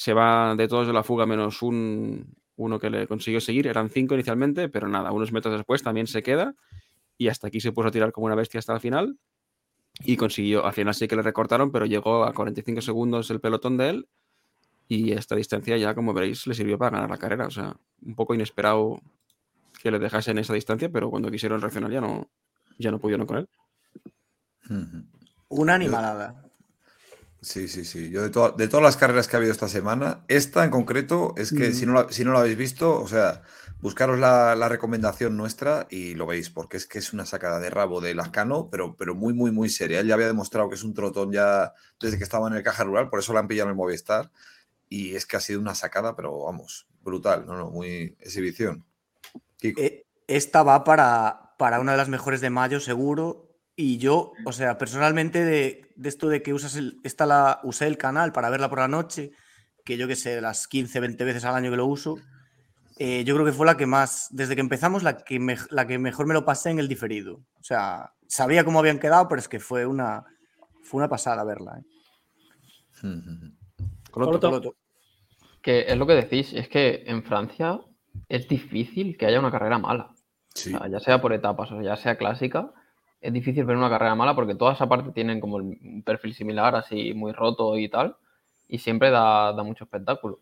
se 0.00 0.14
va 0.14 0.54
de 0.56 0.66
todos 0.66 0.86
de 0.86 0.94
la 0.94 1.02
fuga 1.02 1.26
menos 1.26 1.60
un, 1.60 2.34
uno 2.56 2.78
que 2.78 2.88
le 2.88 3.06
consiguió 3.06 3.38
seguir. 3.38 3.66
Eran 3.66 3.90
cinco 3.90 4.14
inicialmente, 4.14 4.70
pero 4.70 4.88
nada, 4.88 5.12
unos 5.12 5.30
metros 5.30 5.54
después 5.54 5.82
también 5.82 6.06
se 6.06 6.22
queda 6.22 6.54
y 7.18 7.28
hasta 7.28 7.48
aquí 7.48 7.60
se 7.60 7.70
puso 7.70 7.88
a 7.88 7.90
tirar 7.90 8.10
como 8.10 8.24
una 8.24 8.34
bestia 8.34 8.60
hasta 8.60 8.72
la 8.72 8.80
final 8.80 9.18
y 10.02 10.16
consiguió, 10.16 10.64
al 10.64 10.72
final 10.72 10.94
sí 10.94 11.06
que 11.06 11.16
le 11.16 11.22
recortaron, 11.22 11.70
pero 11.70 11.84
llegó 11.84 12.24
a 12.24 12.32
45 12.32 12.80
segundos 12.80 13.30
el 13.30 13.40
pelotón 13.42 13.76
de 13.76 13.90
él 13.90 14.08
y 14.88 15.12
esta 15.12 15.36
distancia 15.36 15.76
ya, 15.76 15.94
como 15.94 16.14
veréis, 16.14 16.46
le 16.46 16.54
sirvió 16.54 16.78
para 16.78 16.92
ganar 16.92 17.10
la 17.10 17.18
carrera. 17.18 17.46
O 17.46 17.50
sea, 17.50 17.76
un 18.00 18.14
poco 18.14 18.34
inesperado 18.34 19.02
que 19.82 19.90
le 19.90 19.98
dejasen 19.98 20.38
esa 20.38 20.54
distancia, 20.54 20.88
pero 20.88 21.10
cuando 21.10 21.30
quisieron 21.30 21.60
reaccionar 21.60 21.90
ya 21.90 22.00
no, 22.00 22.26
ya 22.78 22.90
no 22.90 22.98
pudieron 22.98 23.26
con 23.26 23.36
él. 23.36 23.48
Una 25.50 25.74
animalada. 25.74 26.49
Sí, 27.42 27.68
sí, 27.68 27.84
sí. 27.86 28.10
Yo 28.10 28.22
de, 28.22 28.28
to- 28.30 28.50
de 28.52 28.68
todas 28.68 28.84
las 28.84 28.96
carreras 28.98 29.26
que 29.26 29.36
ha 29.36 29.38
habido 29.38 29.52
esta 29.52 29.68
semana, 29.68 30.24
esta 30.28 30.62
en 30.64 30.70
concreto 30.70 31.32
es 31.38 31.52
que 31.52 31.70
Mm. 31.70 31.74
si, 31.74 31.86
no 31.86 31.94
la, 31.94 32.06
si 32.12 32.22
no 32.24 32.32
la 32.32 32.40
habéis 32.40 32.58
visto, 32.58 33.00
o 33.00 33.08
sea, 33.08 33.42
buscaros 33.80 34.18
la, 34.18 34.54
la 34.54 34.68
recomendación 34.68 35.38
nuestra 35.38 35.86
y 35.88 36.14
lo 36.14 36.26
veis, 36.26 36.50
porque 36.50 36.76
es 36.76 36.86
que 36.86 36.98
es 36.98 37.14
una 37.14 37.24
sacada 37.24 37.58
de 37.58 37.70
rabo 37.70 38.02
de 38.02 38.14
Lascano, 38.14 38.68
pero, 38.70 38.94
pero 38.94 39.14
muy, 39.14 39.32
muy, 39.32 39.52
muy 39.52 39.70
seria. 39.70 40.00
Él 40.00 40.08
ya 40.08 40.14
había 40.14 40.26
demostrado 40.26 40.68
que 40.68 40.74
es 40.74 40.84
un 40.84 40.92
trotón 40.92 41.32
ya 41.32 41.72
desde 41.98 42.18
que 42.18 42.24
estaba 42.24 42.46
en 42.48 42.54
el 42.54 42.62
Caja 42.62 42.84
Rural, 42.84 43.08
por 43.08 43.20
eso 43.20 43.32
la 43.32 43.40
han 43.40 43.48
pillado 43.48 43.68
en 43.68 43.70
el 43.70 43.76
Movistar. 43.76 44.30
Y 44.90 45.14
es 45.14 45.24
que 45.24 45.36
ha 45.38 45.40
sido 45.40 45.60
una 45.60 45.74
sacada, 45.74 46.14
pero 46.16 46.40
vamos, 46.44 46.88
brutal, 47.02 47.46
no, 47.46 47.56
no, 47.56 47.70
muy 47.70 48.16
exhibición. 48.20 48.84
Kiko. 49.56 49.80
Eh, 49.80 50.04
esta 50.26 50.62
va 50.62 50.84
para, 50.84 51.54
para 51.58 51.80
una 51.80 51.92
de 51.92 51.98
las 51.98 52.08
mejores 52.08 52.40
de 52.42 52.50
mayo, 52.50 52.80
seguro. 52.80 53.49
Y 53.82 53.96
yo, 53.96 54.32
o 54.44 54.52
sea, 54.52 54.76
personalmente, 54.76 55.42
de, 55.42 55.90
de 55.96 56.08
esto 56.10 56.28
de 56.28 56.42
que 56.42 56.52
usas 56.52 56.76
el, 56.76 57.00
esta 57.02 57.24
la, 57.24 57.60
usé 57.62 57.86
el 57.86 57.96
canal 57.96 58.30
para 58.30 58.50
verla 58.50 58.68
por 58.68 58.78
la 58.80 58.88
noche, 58.88 59.30
que 59.86 59.96
yo 59.96 60.06
que 60.06 60.16
sé, 60.16 60.38
las 60.42 60.68
15, 60.68 61.00
20 61.00 61.24
veces 61.24 61.46
al 61.46 61.54
año 61.54 61.70
que 61.70 61.78
lo 61.78 61.86
uso, 61.86 62.18
eh, 62.98 63.24
yo 63.24 63.32
creo 63.34 63.46
que 63.46 63.52
fue 63.54 63.64
la 63.64 63.78
que 63.78 63.86
más, 63.86 64.28
desde 64.32 64.54
que 64.54 64.60
empezamos, 64.60 65.02
la 65.02 65.16
que, 65.16 65.40
me- 65.40 65.56
la 65.70 65.86
que 65.86 65.98
mejor 65.98 66.26
me 66.26 66.34
lo 66.34 66.44
pasé 66.44 66.68
en 66.68 66.78
el 66.78 66.88
diferido. 66.88 67.36
O 67.58 67.62
sea, 67.62 68.12
sabía 68.26 68.64
cómo 68.64 68.78
habían 68.80 68.98
quedado, 68.98 69.26
pero 69.28 69.38
es 69.40 69.48
que 69.48 69.60
fue 69.60 69.86
una, 69.86 70.24
fue 70.82 70.98
una 70.98 71.08
pasada 71.08 71.42
verla. 71.42 71.78
¿eh? 71.80 71.84
Coloto. 74.10 74.40
Coloto. 74.40 74.76
Que 75.62 75.86
es 75.88 75.96
lo 75.96 76.06
que 76.06 76.14
decís, 76.14 76.52
es 76.52 76.68
que 76.68 77.04
en 77.06 77.22
Francia 77.22 77.80
es 78.28 78.46
difícil 78.46 79.16
que 79.16 79.24
haya 79.26 79.38
una 79.40 79.50
carrera 79.50 79.78
mala. 79.78 80.14
Sí. 80.54 80.74
O 80.74 80.78
sea, 80.78 80.88
ya 80.88 81.00
sea 81.00 81.20
por 81.22 81.32
etapas 81.32 81.70
o 81.72 81.80
ya 81.80 81.96
sea 81.96 82.18
clásica, 82.18 82.72
es 83.20 83.32
difícil 83.32 83.64
ver 83.64 83.76
una 83.76 83.90
carrera 83.90 84.14
mala 84.14 84.34
porque 84.34 84.54
todas 84.54 84.80
aparte 84.80 85.12
tienen 85.12 85.40
como 85.40 85.56
un 85.56 86.02
perfil 86.04 86.34
similar, 86.34 86.74
así 86.74 87.12
muy 87.14 87.32
roto 87.32 87.76
y 87.76 87.88
tal, 87.88 88.16
y 88.68 88.78
siempre 88.78 89.10
da, 89.10 89.52
da 89.52 89.62
mucho 89.62 89.84
espectáculo. 89.84 90.40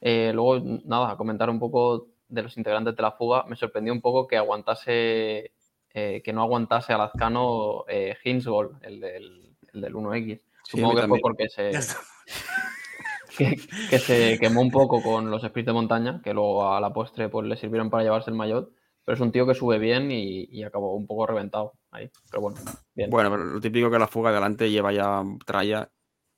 Eh, 0.00 0.32
luego, 0.34 0.60
nada, 0.84 1.16
comentar 1.16 1.50
un 1.50 1.58
poco 1.58 2.08
de 2.28 2.42
los 2.42 2.56
integrantes 2.56 2.96
de 2.96 3.02
la 3.02 3.12
fuga. 3.12 3.44
Me 3.48 3.56
sorprendió 3.56 3.92
un 3.92 4.00
poco 4.00 4.26
que 4.26 4.36
aguantase, 4.36 5.52
eh, 5.92 6.22
que 6.22 6.32
no 6.32 6.42
aguantase 6.42 6.92
a 6.92 6.98
Lazcano 6.98 7.84
eh, 7.88 8.16
Hinsgol, 8.24 8.78
el 8.82 9.00
del, 9.00 9.56
el 9.72 9.80
del 9.80 9.94
1X. 9.94 10.40
Sí, 10.70 10.76
Supongo 10.76 10.92
a 10.92 10.94
mí 10.94 11.00
que 11.00 11.06
fue 11.06 11.20
también. 11.20 11.22
porque 11.22 11.48
se, 11.48 11.72
que, 13.38 13.56
que 13.90 13.98
se 13.98 14.38
quemó 14.38 14.60
un 14.60 14.70
poco 14.70 15.02
con 15.02 15.30
los 15.30 15.42
sprints 15.42 15.66
de 15.66 15.72
montaña, 15.72 16.20
que 16.22 16.34
luego 16.34 16.72
a 16.72 16.80
la 16.80 16.92
postre 16.92 17.28
pues, 17.28 17.46
le 17.46 17.56
sirvieron 17.56 17.90
para 17.90 18.04
llevarse 18.04 18.30
el 18.30 18.36
maillot. 18.36 18.70
Pero 19.08 19.14
es 19.14 19.22
un 19.22 19.32
tío 19.32 19.46
que 19.46 19.54
sube 19.54 19.78
bien 19.78 20.12
y, 20.12 20.44
y 20.50 20.64
acabó 20.64 20.94
un 20.94 21.06
poco 21.06 21.26
reventado 21.26 21.72
ahí. 21.90 22.10
Pero 22.30 22.42
bueno, 22.42 22.58
bien. 22.94 23.08
Bueno, 23.08 23.30
pero 23.30 23.42
lo 23.42 23.58
típico 23.58 23.90
que 23.90 23.98
la 23.98 24.06
fuga 24.06 24.28
de 24.30 24.36
adelante 24.36 24.70
lleva 24.70 24.92
ya 24.92 25.22
tralla 25.46 25.90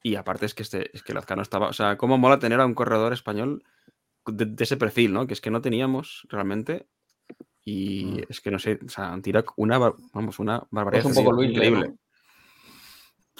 Y 0.04 0.14
aparte 0.14 0.46
es 0.46 0.54
que, 0.54 0.62
este, 0.62 0.88
es 0.96 1.02
que 1.02 1.12
Lazcano 1.12 1.42
estaba. 1.42 1.66
O 1.66 1.72
sea, 1.72 1.96
cómo 1.96 2.16
mola 2.16 2.38
tener 2.38 2.60
a 2.60 2.66
un 2.66 2.74
corredor 2.74 3.12
español 3.12 3.64
de, 4.24 4.44
de 4.46 4.62
ese 4.62 4.76
perfil, 4.76 5.12
¿no? 5.12 5.26
Que 5.26 5.32
es 5.34 5.40
que 5.40 5.50
no 5.50 5.60
teníamos 5.60 6.28
realmente. 6.30 6.86
Y 7.64 8.04
Mm. 8.04 8.18
es 8.28 8.40
que 8.40 8.52
no 8.52 8.60
sé, 8.60 8.78
o 8.86 8.88
sea, 8.88 9.18
tira 9.20 9.44
una, 9.56 9.76
vamos, 10.12 10.38
una 10.38 10.62
barbaridad. 10.70 11.04
Es 11.10 11.16
un 11.16 11.24
poco 11.24 11.32
Luis 11.34 11.50
increíble. 11.50 11.94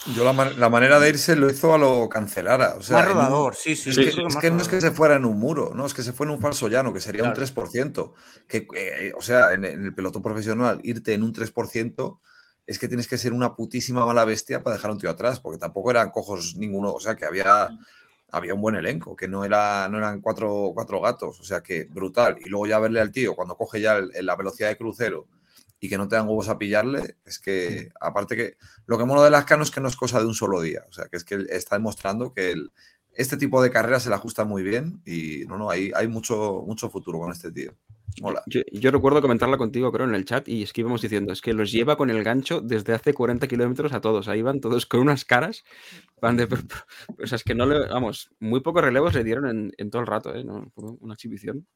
Yo 0.07 0.25
la, 0.25 0.33
man- 0.33 0.59
la 0.59 0.69
manera 0.71 0.99
de 0.99 1.11
irse 1.11 1.37
lo 1.37 1.51
hizo 1.51 1.75
a 1.75 1.79
lo 1.79 2.09
cancelara. 2.09 2.75
O 2.77 2.83
sea, 2.83 2.99
Más 2.99 3.07
un- 3.09 3.13
rodador, 3.15 3.55
sí, 3.55 3.77
sí. 3.77 3.91
Es, 3.91 3.97
yo 3.97 4.03
que, 4.03 4.09
es 4.09 4.53
no 4.53 4.61
es 4.63 4.69
que 4.69 4.81
se 4.81 4.91
fuera 4.93 5.17
en 5.17 5.25
un 5.27 5.39
muro, 5.39 5.73
no, 5.75 5.85
es 5.85 5.93
que 5.95 6.03
se 6.03 6.13
fue 6.13 6.27
en 6.27 6.33
un 6.33 6.41
falso 6.41 6.69
llano, 6.69 6.93
que 6.93 7.01
sería 7.01 7.21
Claro. 7.21 7.33
un 7.33 7.35
3%. 7.37 8.15
Que, 8.49 8.67
eh, 8.75 9.13
o 9.17 9.21
sea, 9.21 9.53
en, 9.53 9.65
en 9.65 9.85
el 9.85 9.95
pelotón 9.95 10.23
profesional, 10.23 10.81
irte 10.83 11.13
en 11.13 11.23
un 11.23 11.33
3% 11.35 12.21
es 12.67 12.79
que 12.79 12.89
tienes 12.89 13.09
que 13.09 13.19
ser 13.19 13.33
una 13.33 13.55
putísima 13.57 14.07
mala 14.07 14.25
bestia 14.25 14.63
para 14.63 14.77
dejar 14.77 14.91
a 14.91 14.95
un 14.95 15.01
tío 15.01 15.11
atrás, 15.11 15.39
porque 15.41 15.59
tampoco 15.59 15.91
eran 15.91 16.11
cojos 16.11 16.55
ninguno, 16.57 16.93
o 16.93 17.01
sea, 17.01 17.17
que 17.17 17.25
había, 17.27 17.69
había 18.31 18.55
un 18.55 18.61
buen 18.61 18.77
elenco, 18.77 19.17
que 19.17 19.27
no, 19.29 19.45
era, 19.45 19.89
no 19.89 19.99
eran 19.99 20.21
cuatro, 20.21 20.71
cuatro 20.73 21.01
gatos, 21.01 21.41
o 21.41 21.45
sea, 21.45 21.63
que 21.63 21.85
brutal. 21.91 22.37
Y 22.45 22.49
luego 22.49 22.67
ya 22.67 22.79
verle 22.79 23.01
al 23.01 23.11
tío 23.11 23.35
cuando 23.35 23.57
coge 23.57 23.81
ya 23.81 23.97
el- 23.97 24.13
la 24.25 24.37
velocidad 24.37 24.69
de 24.69 24.77
crucero 24.77 25.27
y 25.81 25.89
que 25.89 25.99
no 25.99 26.07
te 26.09 26.17
dan 26.17 26.29
huevos 26.29 26.49
a 26.49 26.59
pillarle, 26.59 27.17
es 27.25 27.39
que, 27.39 27.91
aparte 28.01 28.37
que 28.37 28.57
lo 28.87 28.99
que 28.99 29.05
mola 29.05 29.25
de 29.25 29.31
Lascano 29.31 29.63
es 29.63 29.71
que 29.71 29.81
no 29.81 29.89
es 29.89 29.97
cosa 29.97 30.21
de 30.21 30.27
un 30.27 30.35
solo 30.35 30.61
día, 30.61 30.85
o 30.89 30.93
sea, 30.93 31.07
que 31.07 31.17
es 31.17 31.25
que 31.25 31.47
está 31.51 31.77
demostrando 31.77 32.33
que 32.35 32.53
el- 32.53 32.71
este 33.15 33.37
tipo 33.37 33.61
de 33.63 33.71
carreras 33.71 34.05
se 34.05 34.09
le 34.09 34.15
ajusta 34.15 34.45
muy 34.45 34.63
bien 34.63 35.03
y 35.05 35.45
no, 35.49 35.59
no, 35.59 35.69
hay, 35.71 35.91
hay 35.95 36.07
mucho, 36.09 36.63
mucho 36.67 36.89
futuro 36.91 37.19
con 37.19 37.33
este 37.33 37.51
tío. 37.51 37.73
Mola. 38.21 38.43
Yo, 38.47 38.61
yo 38.73 38.91
recuerdo 38.91 39.23
comentarla 39.23 39.57
contigo, 39.57 39.93
creo, 39.93 40.07
en 40.07 40.15
el 40.15 40.25
chat, 40.25 40.49
y 40.49 40.63
es 40.63 40.73
que 40.73 40.81
íbamos 40.81 41.01
diciendo, 41.01 41.33
es 41.33 41.41
que 41.41 41.53
los 41.53 41.71
lleva 41.71 41.97
con 41.97 42.11
el 42.11 42.25
gancho 42.25 42.61
desde 42.61 42.93
hace 42.93 43.15
40 43.15 43.47
kilómetros 43.47 43.93
a 43.93 44.01
todos. 44.01 44.27
Ahí 44.29 44.43
van 44.43 44.61
todos 44.61 44.87
con 44.87 45.01
unas 45.01 45.25
caras. 45.25 45.63
Van 46.21 46.37
de, 46.37 46.45
o 47.23 47.27
sea, 47.27 47.37
es 47.37 47.45
que 47.45 47.55
no 47.55 47.67
le, 47.67 47.87
vamos, 47.89 48.31
muy 48.41 48.61
pocos 48.61 48.83
relevos 48.83 49.15
le 49.15 49.25
dieron 49.25 49.47
en, 49.49 49.73
en 49.77 49.91
todo 49.91 50.03
el 50.03 50.09
rato, 50.09 50.35
¿eh? 50.35 50.45
No, 50.45 50.73
una 50.77 51.15
exhibición. 51.15 51.67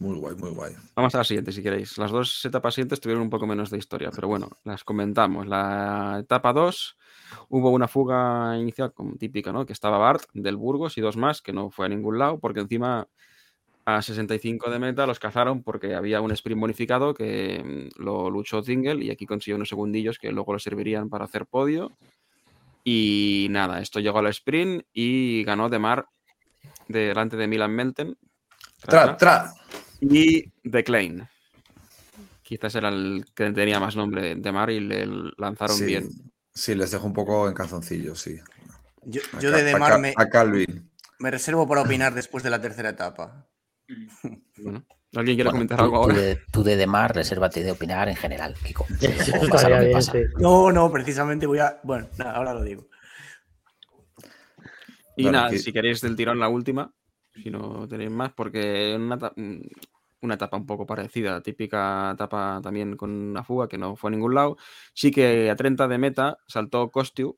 Muy 0.00 0.16
guay, 0.16 0.34
muy 0.36 0.50
guay. 0.50 0.72
Vamos 0.96 1.14
a 1.14 1.18
la 1.18 1.24
siguiente, 1.24 1.52
si 1.52 1.62
queréis. 1.62 1.98
Las 1.98 2.10
dos 2.10 2.42
etapas 2.46 2.74
siguientes 2.74 3.00
tuvieron 3.00 3.22
un 3.22 3.28
poco 3.28 3.46
menos 3.46 3.68
de 3.68 3.76
historia, 3.76 4.10
pero 4.10 4.28
bueno, 4.28 4.48
las 4.64 4.82
comentamos. 4.82 5.46
La 5.46 6.16
etapa 6.20 6.54
2 6.54 6.96
hubo 7.50 7.68
una 7.68 7.86
fuga 7.86 8.56
inicial 8.58 8.94
como 8.94 9.16
típica, 9.16 9.52
¿no? 9.52 9.66
Que 9.66 9.74
estaba 9.74 9.98
Bart 9.98 10.22
del 10.32 10.56
Burgos 10.56 10.96
y 10.96 11.02
dos 11.02 11.18
más, 11.18 11.42
que 11.42 11.52
no 11.52 11.70
fue 11.70 11.84
a 11.84 11.90
ningún 11.90 12.18
lado, 12.18 12.38
porque 12.38 12.60
encima 12.60 13.08
a 13.84 14.00
65 14.00 14.70
de 14.70 14.78
meta 14.78 15.06
los 15.06 15.18
cazaron 15.18 15.62
porque 15.62 15.94
había 15.94 16.22
un 16.22 16.32
sprint 16.32 16.60
bonificado 16.60 17.12
que 17.12 17.62
mm, 17.62 18.02
lo 18.02 18.30
luchó 18.30 18.62
Zingle 18.62 19.04
y 19.04 19.10
aquí 19.10 19.26
consiguió 19.26 19.56
unos 19.56 19.68
segundillos 19.68 20.18
que 20.18 20.32
luego 20.32 20.54
le 20.54 20.60
servirían 20.60 21.10
para 21.10 21.26
hacer 21.26 21.44
podio. 21.44 21.92
Y 22.84 23.48
nada, 23.50 23.82
esto 23.82 24.00
llegó 24.00 24.20
al 24.20 24.28
sprint 24.28 24.82
y 24.94 25.44
ganó 25.44 25.68
de 25.68 25.78
Mar 25.78 26.06
delante 26.88 27.36
de 27.36 27.46
Milan 27.46 27.72
Melten. 27.72 28.16
Tra, 28.80 29.14
tra. 29.18 29.52
Y 30.00 30.50
The 30.68 30.84
Klein. 30.84 31.28
Quizás 32.42 32.74
era 32.74 32.88
el 32.88 33.24
que 33.34 33.50
tenía 33.52 33.78
más 33.78 33.94
nombre 33.96 34.34
de 34.34 34.52
Mar 34.52 34.70
y 34.70 34.80
le 34.80 35.06
lanzaron 35.36 35.76
Sí, 35.76 35.84
bien. 35.84 36.08
sí, 36.52 36.74
les 36.74 36.90
dejo 36.90 37.06
un 37.06 37.12
poco 37.12 37.46
en 37.48 37.54
calzoncillos, 37.54 38.20
sí. 38.20 38.40
Yo, 39.04 39.20
yo 39.40 39.50
de 39.50 39.62
Demar 39.62 39.98
me, 40.00 40.12
a 40.16 40.26
Calvin. 40.28 40.90
me 41.20 41.30
reservo 41.30 41.66
para 41.68 41.82
opinar 41.82 42.12
después 42.12 42.42
de 42.42 42.50
la 42.50 42.60
tercera 42.60 42.90
etapa. 42.90 43.46
Bueno, 44.58 44.84
¿Alguien 45.14 45.36
quiere 45.36 45.44
Bueno, 45.50 45.52
comentar 45.52 45.78
tú, 45.78 45.84
algo 45.84 45.96
tú 45.96 46.02
ahora? 46.02 46.14
de, 46.20 46.38
tú 46.52 46.62
de 46.64 46.76
Demar, 46.76 47.14
resérvate 47.14 47.62
de 47.62 47.70
opinar 47.72 48.08
en 48.08 48.16
general, 48.16 48.54
Kiko. 48.64 48.86
Eso 49.00 49.30
Luego 49.32 49.48
pasa 49.48 49.68
lo 49.68 49.76
estaría 49.76 49.78
que 49.78 49.84
bien, 49.86 49.92
pasa. 49.98 50.12
sí. 50.12 50.18
No, 50.38 50.70
no, 50.72 50.90
precisamente 50.92 51.46
voy 51.46 51.58
a. 51.60 51.80
Bueno, 51.84 52.08
nada, 52.18 52.32
ahora 52.32 52.54
lo 52.54 52.62
digo. 52.62 52.88
Y 55.16 55.24
nada, 55.30 55.50
que- 55.50 55.58
si 55.58 55.72
queréis 55.72 56.00
del 56.00 56.16
tirón 56.16 56.38
la 56.38 56.48
última, 56.48 56.92
si 57.42 57.50
no 57.50 57.86
tenéis 57.88 58.10
más, 58.10 58.32
porque 58.32 58.94
en 58.94 59.02
una, 59.02 59.16
eta- 59.16 59.32
una 60.22 60.34
etapa 60.34 60.56
un 60.56 60.66
poco 60.66 60.86
parecida, 60.86 61.40
típica 61.42 62.12
etapa 62.14 62.60
también 62.62 62.96
con 62.96 63.10
una 63.10 63.44
fuga 63.44 63.68
que 63.68 63.78
no 63.78 63.96
fue 63.96 64.08
a 64.08 64.12
ningún 64.12 64.34
lado, 64.34 64.56
sí 64.94 65.10
que 65.10 65.50
a 65.50 65.56
30 65.56 65.88
de 65.88 65.98
meta 65.98 66.38
saltó 66.46 66.90
Costiu, 66.90 67.36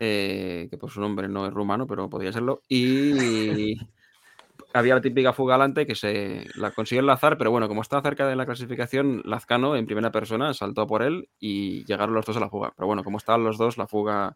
eh, 0.00 0.68
que 0.70 0.78
por 0.78 0.90
su 0.90 1.00
nombre 1.00 1.28
no 1.28 1.46
es 1.46 1.52
rumano, 1.52 1.86
pero 1.86 2.08
podría 2.08 2.32
serlo, 2.32 2.62
y 2.68 3.76
había 4.74 4.94
la 4.94 5.00
típica 5.00 5.32
fuga 5.32 5.54
adelante 5.54 5.86
que 5.86 5.94
se 5.94 6.46
la 6.56 6.72
consiguió 6.72 7.00
enlazar, 7.00 7.38
pero 7.38 7.52
bueno, 7.52 7.68
como 7.68 7.80
estaba 7.80 8.02
cerca 8.02 8.26
de 8.26 8.34
la 8.34 8.44
clasificación, 8.44 9.22
Lazcano 9.24 9.76
en 9.76 9.86
primera 9.86 10.10
persona 10.10 10.52
saltó 10.52 10.86
por 10.88 11.02
él 11.02 11.28
y 11.38 11.84
llegaron 11.84 12.14
los 12.14 12.26
dos 12.26 12.36
a 12.36 12.40
la 12.40 12.50
fuga. 12.50 12.72
Pero 12.76 12.88
bueno, 12.88 13.04
como 13.04 13.18
estaban 13.18 13.44
los 13.44 13.56
dos, 13.56 13.78
la 13.78 13.86
fuga, 13.86 14.34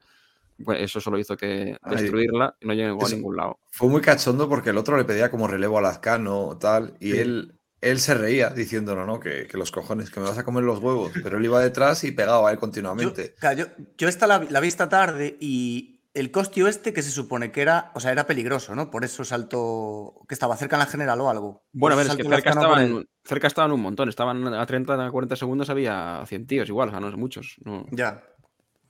pues 0.65 0.81
eso 0.81 1.01
solo 1.01 1.19
hizo 1.19 1.37
que 1.37 1.77
destruirla 1.89 2.57
y 2.61 2.67
no 2.67 2.75
llegó 2.75 3.07
a 3.07 3.11
ningún 3.11 3.37
lado. 3.37 3.59
Fue 3.71 3.89
muy 3.89 4.01
cachondo 4.01 4.49
porque 4.49 4.71
el 4.71 4.79
otro 4.79 4.97
le 4.97 5.05
pedía 5.05 5.31
como 5.31 5.47
relevo 5.49 5.79
a 5.79 5.83
Lazcano 5.83 6.57
tal, 6.59 6.95
y 7.01 7.13
Sí. 7.13 7.19
él, 7.19 7.55
él 7.81 7.99
se 8.01 8.15
reía 8.15 8.51
diciéndolo, 8.51 9.07
¿no? 9.07 9.21
Que, 9.21 9.47
que 9.47 9.57
los 9.57 9.71
cojones, 9.71 10.11
que 10.11 10.19
me 10.21 10.27
vas 10.29 10.39
a 10.39 10.45
comer 10.45 10.65
los 10.65 10.81
huevos. 10.81 11.13
Pero 11.23 11.39
él 11.39 11.45
iba 11.45 11.61
detrás 11.61 12.03
y 12.05 12.11
pegaba 12.13 12.49
a 12.49 12.51
él 12.51 12.57
Yo, 12.57 12.61
continuamente. 12.61 13.35
claro, 13.39 13.57
yo, 13.59 13.67
yo 13.97 14.09
esta 14.09 14.27
la, 14.27 14.45
la 14.51 14.61
vi 14.61 14.69
esta 14.69 14.89
tarde 14.89 15.37
y 15.41 15.95
el 16.15 16.33
costio 16.33 16.67
este 16.67 16.93
que 16.93 17.03
se 17.03 17.13
supone 17.13 17.53
que 17.53 17.63
era, 17.63 17.93
o 17.95 18.01
sea, 18.01 18.11
era 18.11 18.27
peligroso, 18.27 18.75
¿no? 18.75 18.91
Por 18.91 19.05
eso 19.05 19.25
saltó, 19.25 20.23
que 20.27 20.35
estaba 20.35 20.57
cerca 20.57 20.75
en 20.75 20.81
la 20.81 20.87
general 20.87 21.21
o 21.21 21.31
algo. 21.31 21.63
Bueno, 21.73 21.95
a 21.95 21.99
ver, 21.99 22.09
es 22.09 22.17
que 22.17 22.25
cerca 22.25 22.51
estaban, 22.51 22.83
él. 22.83 23.09
cerca 23.23 23.47
estaban 23.47 23.71
un 23.71 23.81
montón, 23.83 24.09
estaban 24.09 24.45
a 24.53 24.67
30, 24.67 25.07
a 25.07 25.11
40 25.13 25.37
segundos 25.37 25.71
había 25.71 26.25
100 26.27 26.47
tíos 26.49 26.69
igual, 26.69 26.89
o 26.89 26.91
sea, 26.91 26.99
no 26.99 27.09
es 27.09 27.17
muchos, 27.17 27.55
no, 27.65 27.87
Ya. 27.93 28.25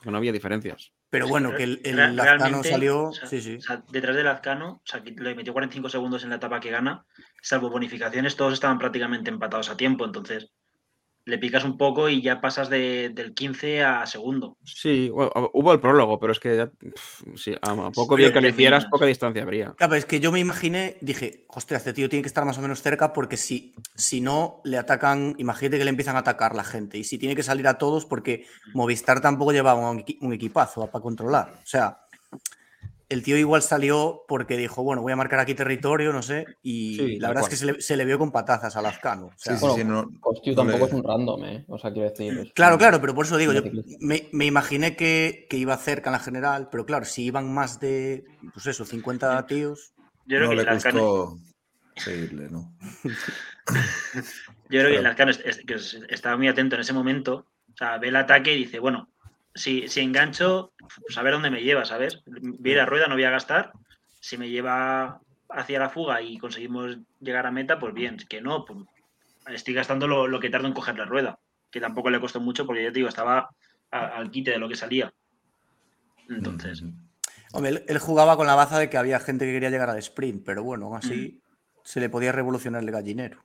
no 0.07 0.17
había 0.17 0.33
diferencias. 0.33 0.93
Pero 1.11 1.27
bueno, 1.27 1.55
que 1.55 1.63
el, 1.63 1.81
el 1.85 2.17
Lazcano 2.17 2.63
salió. 2.63 3.05
o 3.05 3.13
sea, 3.13 3.27
sí, 3.27 3.41
sí. 3.41 3.57
o 3.57 3.61
sea, 3.61 3.83
detrás 3.91 4.15
del 4.15 4.27
Lazcano, 4.27 4.73
o 4.73 4.83
sea, 4.85 5.01
le 5.01 5.35
metió 5.35 5.53
45 5.53 5.89
segundos 5.89 6.23
en 6.23 6.31
la 6.31 6.37
etapa 6.37 6.61
que 6.61 6.71
gana, 6.71 7.07
salvo 7.43 7.71
bonificaciones, 7.71 8.37
todos 8.37 8.53
estaban 8.55 8.79
prácticamente 8.79 9.31
empatados 9.31 9.71
a 9.71 9.77
tiempo, 9.77 10.05
entonces 10.05 10.51
le 11.29 11.39
picas 11.39 11.65
un 11.65 11.77
poco 11.77 12.09
y 12.09 12.23
ya 12.23 12.41
pasas 12.41 12.69
de- 12.71 13.11
del 13.11 13.35
15 13.35 13.83
a 13.83 14.07
segundo. 14.07 14.57
Sí, 14.65 15.09
bueno, 15.11 15.31
hubo 15.53 15.73
el 15.73 15.81
prólogo, 15.81 16.19
pero 16.19 16.33
es 16.33 16.41
que 16.41 16.57
ya, 16.57 16.71
sí, 17.37 17.55
a 17.61 17.91
poco 17.91 18.17
Sí, 18.17 18.23
bien 18.23 18.33
que 18.33 18.41
lo 18.41 18.49
hicieras, 18.49 18.87
poca 18.87 19.07
distancia 19.07 19.43
habría. 19.43 19.75
Claro, 19.77 19.95
es 19.95 20.07
que 20.07 20.21
yo 20.21 20.33
me 20.33 20.41
imaginé, 20.41 20.97
dije, 21.01 21.45
hostia, 21.49 21.77
este 21.77 21.93
tío 21.93 22.09
tiene 22.09 22.23
que 22.23 22.29
estar 22.29 22.45
más 22.45 22.59
o 22.59 22.63
menos 22.63 22.81
cerca 22.83 23.13
porque 23.13 23.37
si, 23.37 23.75
si 23.95 24.21
no 24.21 24.61
le 24.65 24.79
atacan, 24.79 25.35
imagínate 25.39 25.79
que 25.79 25.85
le 25.85 25.91
empiezan 25.91 26.17
a 26.17 26.21
atacar 26.21 26.55
la 26.55 26.65
gente 26.65 26.99
y 26.99 27.05
si 27.05 27.19
tiene 27.19 27.37
que 27.37 27.43
salir 27.43 27.69
a 27.69 27.79
todos 27.79 28.07
porque 28.07 28.47
Movistar 28.73 29.21
tampoco 29.21 29.53
llevaba 29.53 29.91
un, 29.91 30.01
equi- 30.01 30.19
un 30.23 30.33
equipazo 30.33 30.91
para 30.91 31.03
controlar. 31.03 31.53
O 31.63 31.67
sea, 31.67 31.99
el 33.09 33.23
tío 33.23 33.37
igual 33.39 33.63
salió 33.63 34.23
porque 34.29 34.57
dijo, 34.57 34.83
bueno, 34.83 35.01
voy 35.03 35.13
a 35.13 35.17
marcar 35.17 35.41
aquí 35.41 35.55
territorio, 35.55 36.13
no 36.13 36.23
sé, 36.23 36.45
y 36.63 36.97
Sí, 36.97 37.19
la 37.19 37.29
verdad 37.29 37.43
cual. 37.43 37.53
es 37.53 37.59
que 37.61 37.67
se 37.67 37.73
le, 37.73 37.81
se 37.81 37.97
le 37.97 38.05
vio 38.05 38.19
con 38.19 38.31
patazas 38.33 38.77
a 38.77 38.83
Lazcano. 38.83 39.27
O 39.27 39.33
sea, 39.37 39.55
Sí, 39.55 39.59
sí, 39.61 39.67
Bueno, 39.67 39.77
sí, 39.77 39.85
no- 40.13 40.21
Costiu 40.21 40.53
no 40.55 40.63
tampoco 40.63 40.79
le- 40.85 40.91
es 40.91 40.93
un 40.93 41.05
random, 41.05 41.45
¿eh? 41.47 41.65
O 41.69 41.79
sea, 41.79 41.93
quiero 41.93 42.11
decir. 42.11 42.39
es 42.39 42.53
Claro, 42.53 42.75
un- 42.75 42.79
claro, 42.81 43.01
pero 43.01 43.15
por 43.15 43.25
eso 43.25 43.37
digo, 43.39 43.53
yo 43.53 43.63
me, 44.01 44.29
me 44.33 44.45
imaginé 44.45 44.95
que, 44.97 45.47
que 45.49 45.57
iba 45.57 45.77
cerca 45.79 46.11
en 46.11 46.13
la 46.13 46.19
general, 46.21 46.69
pero 46.71 46.85
claro, 46.85 47.05
si 47.07 47.25
iban 47.25 47.53
más 47.53 47.81
de, 47.81 48.25
pues 48.53 48.67
eso, 48.67 48.85
50 48.85 49.47
tíos. 49.47 49.95
Yo 50.27 50.37
creo 50.37 50.43
no 50.45 50.51
que 50.51 50.57
le 50.57 50.63
seguirle, 51.97 52.49
¿no? 52.51 52.73
yo 54.71 54.81
creo 54.81 54.91
que 54.91 55.03
Lazcano 55.03 55.31
es- 55.31 55.41
es- 55.45 55.65
que 55.67 55.75
es- 55.75 55.99
estaba 56.09 56.37
muy 56.37 56.49
atento 56.49 56.75
en 56.77 56.83
ese 56.83 56.93
momento, 56.93 57.47
o 57.73 57.77
sea, 57.77 57.99
ve 57.99 58.09
el 58.09 58.17
ataque 58.17 58.55
y 58.55 58.59
dice, 58.59 58.79
bueno, 58.79 59.09
si, 59.55 59.89
si 59.89 60.01
engancho, 60.01 60.73
pues 61.03 61.17
a 61.19 61.23
ver 61.23 61.33
dónde 61.35 61.51
me 61.51 61.63
lleva, 61.63 61.85
¿sabes? 61.85 62.23
Voy 62.27 62.71
a 62.71 62.75
ir 62.75 62.81
a 62.81 62.87
rueda, 62.87 63.07
no 63.09 63.15
voy 63.15 63.25
a 63.25 63.31
gastar. 63.31 63.73
Si 64.21 64.37
me 64.37 64.49
lleva 64.49 65.21
hacia 65.51 65.79
la 65.79 65.89
fuga 65.91 66.21
y 66.23 66.39
conseguimos 66.39 66.99
llegar 67.21 67.47
a 67.47 67.51
meta, 67.51 67.79
pues 67.79 67.95
bien. 67.95 68.17
Que 68.29 68.41
no, 68.41 68.65
pues 68.65 68.79
estoy 69.49 69.75
gastando 69.75 70.07
lo, 70.07 70.27
lo 70.29 70.41
que 70.41 70.51
tardo 70.51 70.67
en 70.69 70.75
coger 70.75 70.97
la 70.99 71.05
rueda. 71.07 71.39
Que 71.71 71.81
tampoco 71.81 72.11
le 72.11 72.21
costó 72.21 72.41
mucho 72.41 72.67
porque 72.67 72.83
ya 72.83 72.89
te 72.91 72.95
digo, 72.99 73.09
estaba 73.09 73.49
a- 73.91 74.07
al 74.07 74.31
quite 74.31 74.51
de 74.53 74.59
lo 74.59 74.69
que 74.69 74.77
salía. 74.77 75.13
Entonces, 76.29 76.83
Hombre, 77.53 77.71
él, 77.71 77.85
él 77.89 77.99
jugaba 77.99 78.37
con 78.37 78.47
la 78.47 78.55
baza 78.55 78.79
de 78.79 78.91
que 78.91 78.99
había 78.99 79.19
gente 79.21 79.47
que 79.47 79.53
quería 79.53 79.71
llegar 79.71 79.89
al 79.89 79.99
sprint, 79.99 80.45
pero 80.45 80.63
bueno, 80.63 80.87
aún 80.87 80.97
así 80.99 81.41
Mm. 81.43 81.49
se 81.83 82.01
le 82.01 82.11
podía 82.11 82.31
revolucionar 82.33 82.83
el 82.83 82.91
gallinero. 82.91 83.43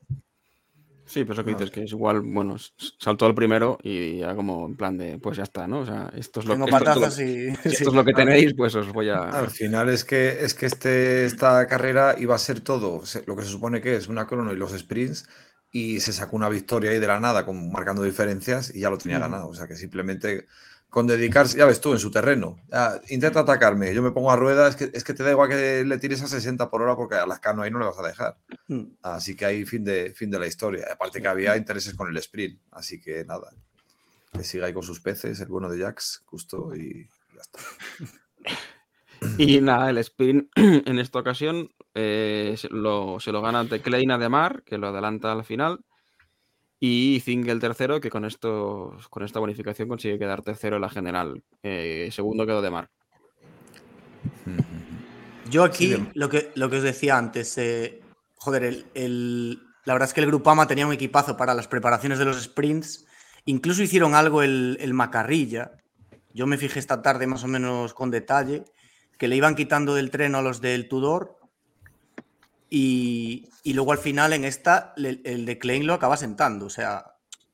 Sí, 1.06 1.24
pero 1.24 1.34
eso 1.34 1.44
que 1.44 1.52
No 1.52 1.58
dices, 1.58 1.72
que 1.72 1.84
es 1.84 1.92
igual, 1.92 2.22
bueno, 2.22 2.56
saltó 3.00 3.28
el 3.28 3.36
primero 3.36 3.78
y 3.84 4.20
ya 4.20 4.36
como 4.36 4.66
en 4.68 4.76
plan 4.78 4.98
de, 4.98 5.20
pues 5.20 5.38
ya 5.38 5.44
está, 5.44 5.68
¿no? 5.68 5.80
O 5.80 5.86
sea, 5.86 6.12
esto 6.16 6.40
es 6.40 6.46
lo, 6.46 6.54
Tengo 6.54 6.66
esto, 6.66 6.78
esto 6.78 6.90
es 6.90 6.96
lo- 6.96 7.02
patazas 7.02 7.20
y. 7.20 7.52
si 7.56 7.56
sí. 7.70 7.70
esto 7.76 7.90
es 7.90 7.96
lo 7.96 8.06
que 8.06 8.14
tenéis, 8.14 8.54
pues 8.56 8.74
os 8.76 8.92
voy 8.92 9.10
a... 9.10 9.20
Al 9.24 9.50
final 9.50 9.90
es 9.90 10.06
que, 10.06 10.44
es 10.44 10.54
que 10.54 10.66
este, 10.66 11.26
esta 11.26 11.68
carrera 11.68 12.16
iba 12.18 12.36
a 12.36 12.40
ser 12.40 12.62
todo 12.62 13.04
lo 13.26 13.36
que 13.36 13.44
se 13.44 13.50
supone 13.50 13.82
que 13.82 13.96
es 13.98 14.08
una 14.08 14.26
crono 14.28 14.54
y 14.54 14.56
los 14.56 14.72
sprints 14.78 15.28
y 15.72 16.00
se 16.00 16.14
sacó 16.14 16.36
una 16.36 16.50
victoria 16.50 16.92
ahí 16.92 17.00
de 17.00 17.08
la 17.08 17.20
nada 17.20 17.46
con, 17.46 17.72
marcando 17.72 18.04
diferencias 18.04 18.74
y 18.74 18.80
ya 18.82 18.90
lo 18.90 18.98
tenía 18.98 19.20
ganado. 19.20 19.48
O 19.50 19.54
sea 19.54 19.68
que 19.68 19.76
simplemente 19.76 20.46
con 20.94 21.08
dedicarse, 21.08 21.58
ya 21.58 21.66
ves 21.66 21.82
tú, 21.82 21.92
en 21.94 21.98
su 21.98 22.12
terreno, 22.12 22.56
intenta 23.10 23.40
atacarme, 23.40 23.96
yo 23.96 24.04
me 24.04 24.12
pongo 24.12 24.30
a 24.30 24.36
rueda, 24.36 24.68
es 24.68 24.76
que, 24.76 24.92
es 24.94 25.04
que 25.04 25.16
te 25.16 25.24
da 25.24 25.32
igual 25.32 25.50
que 25.50 25.84
le 25.84 25.98
tires 25.98 26.22
a 26.22 26.28
60 26.28 26.70
por 26.70 26.84
hora 26.84 26.96
porque 26.96 27.16
a 27.16 27.26
Lascano 27.26 27.64
ahí 27.64 27.72
no 27.72 27.80
le 27.80 27.86
vas 27.86 27.98
a 27.98 28.08
dejar. 28.08 28.38
Mm. 28.68 28.84
Así 29.02 29.36
que 29.36 29.44
ahí 29.44 29.66
fin 29.66 29.84
de, 29.84 30.14
fin 30.14 30.30
de 30.30 30.38
la 30.38 30.46
historia. 30.46 30.86
Aparte 30.92 31.20
que 31.20 31.28
había 31.28 31.58
intereses 31.58 31.96
con 31.96 32.10
el 32.10 32.18
sprint, 32.18 32.62
así 32.70 33.02
que 33.02 33.26
nada. 33.26 33.50
Que 34.32 34.44
siga 34.44 34.68
ahí 34.68 34.74
con 34.74 34.84
sus 34.84 35.00
peces, 35.00 35.40
el 35.40 35.48
bueno 35.48 35.68
de 35.68 35.82
Jax, 35.82 36.22
justo 36.26 36.76
y 36.76 37.10
ya 37.34 37.42
está. 37.42 37.60
Y 39.40 39.62
nada, 39.62 39.90
el 39.90 39.98
sprint 39.98 40.52
en 40.56 41.00
esta 41.00 41.18
ocasión 41.18 41.72
eh, 41.96 42.54
se, 42.56 42.70
lo, 42.70 43.20
se 43.20 43.32
lo 43.32 43.42
gana 43.42 43.62
ante 43.62 43.82
Klein 43.82 44.12
Ademar, 44.12 44.62
que 44.62 44.78
lo 44.78 44.90
adelanta 44.90 45.32
al 45.32 45.44
final. 45.44 45.80
Y 46.86 47.22
Zingel 47.22 47.62
tercero, 47.62 48.02
que 48.02 48.10
con, 48.10 48.26
esto, 48.26 48.98
con 49.10 49.24
esta 49.24 49.40
bonificación 49.40 49.88
consigue 49.88 50.20
quedar 50.20 50.42
tercero 50.42 50.76
en 50.76 50.82
la 50.82 50.90
general. 50.90 51.42
Eh, 51.64 52.10
segundo 52.12 52.46
quedó 52.46 52.62
Demar. 52.62 52.90
Yo 55.50 55.64
aquí, 55.64 55.86
Sí, 55.86 55.92
de- 55.94 56.12
lo, 56.14 56.28
que, 56.28 56.52
lo 56.56 56.70
que 56.70 56.76
os 56.78 56.84
decía 56.84 57.18
antes, 57.18 57.58
eh, 57.58 58.02
joder, 58.36 58.64
el, 58.66 58.86
el- 58.96 59.62
la 59.86 59.94
verdad 59.94 60.10
es 60.10 60.14
que 60.14 60.20
el 60.20 60.28
Grupama 60.28 60.68
tenía 60.68 60.86
un 60.86 60.92
equipazo 60.92 61.38
para 61.38 61.54
las 61.54 61.70
preparaciones 61.70 62.20
de 62.20 62.26
los 62.26 62.42
sprints. 62.44 63.06
Incluso 63.46 63.82
hicieron 63.82 64.14
algo 64.14 64.44
el, 64.44 64.76
el 64.82 64.94
Macarrilla. 64.94 65.72
Yo 66.34 66.48
me 66.48 66.58
fijé 66.58 66.80
esta 66.80 67.02
tarde 67.02 67.28
más 67.28 67.46
o 67.46 67.48
menos 67.48 67.94
con 67.94 68.12
detalle, 68.12 68.66
que 69.18 69.30
le 69.30 69.38
iban 69.38 69.56
quitando 69.56 69.96
del 69.96 70.12
tren 70.12 70.36
a 70.36 70.42
los 70.42 70.60
del 70.60 70.90
Tudor. 70.90 71.38
Y, 72.76 73.52
y 73.62 73.74
luego 73.74 73.92
al 73.92 74.00
final 74.00 74.34
en 74.34 74.46
esta, 74.46 74.96
el 74.98 75.46
de 75.46 75.60
Klein 75.60 75.86
lo 75.86 75.94
acaba 75.94 76.18
sentando. 76.18 76.66
O 76.66 76.70
sea, 76.72 77.06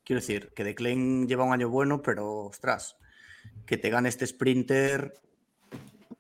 quiero 0.06 0.22
decir, 0.22 0.54
que 0.56 0.64
de 0.64 0.76
Klein 0.76 1.28
lleva 1.28 1.44
un 1.44 1.52
año 1.52 1.68
bueno, 1.68 2.02
pero 2.02 2.46
ostras, 2.46 2.96
que 3.66 3.76
te 3.78 3.90
gane 3.90 4.08
este 4.08 4.26
sprinter, 4.26 5.14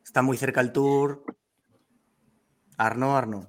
está 0.04 0.22
muy 0.22 0.36
cerca 0.36 0.60
el 0.60 0.74
Tour. 0.74 1.24
Arno, 2.78 3.16
Arno. 3.16 3.48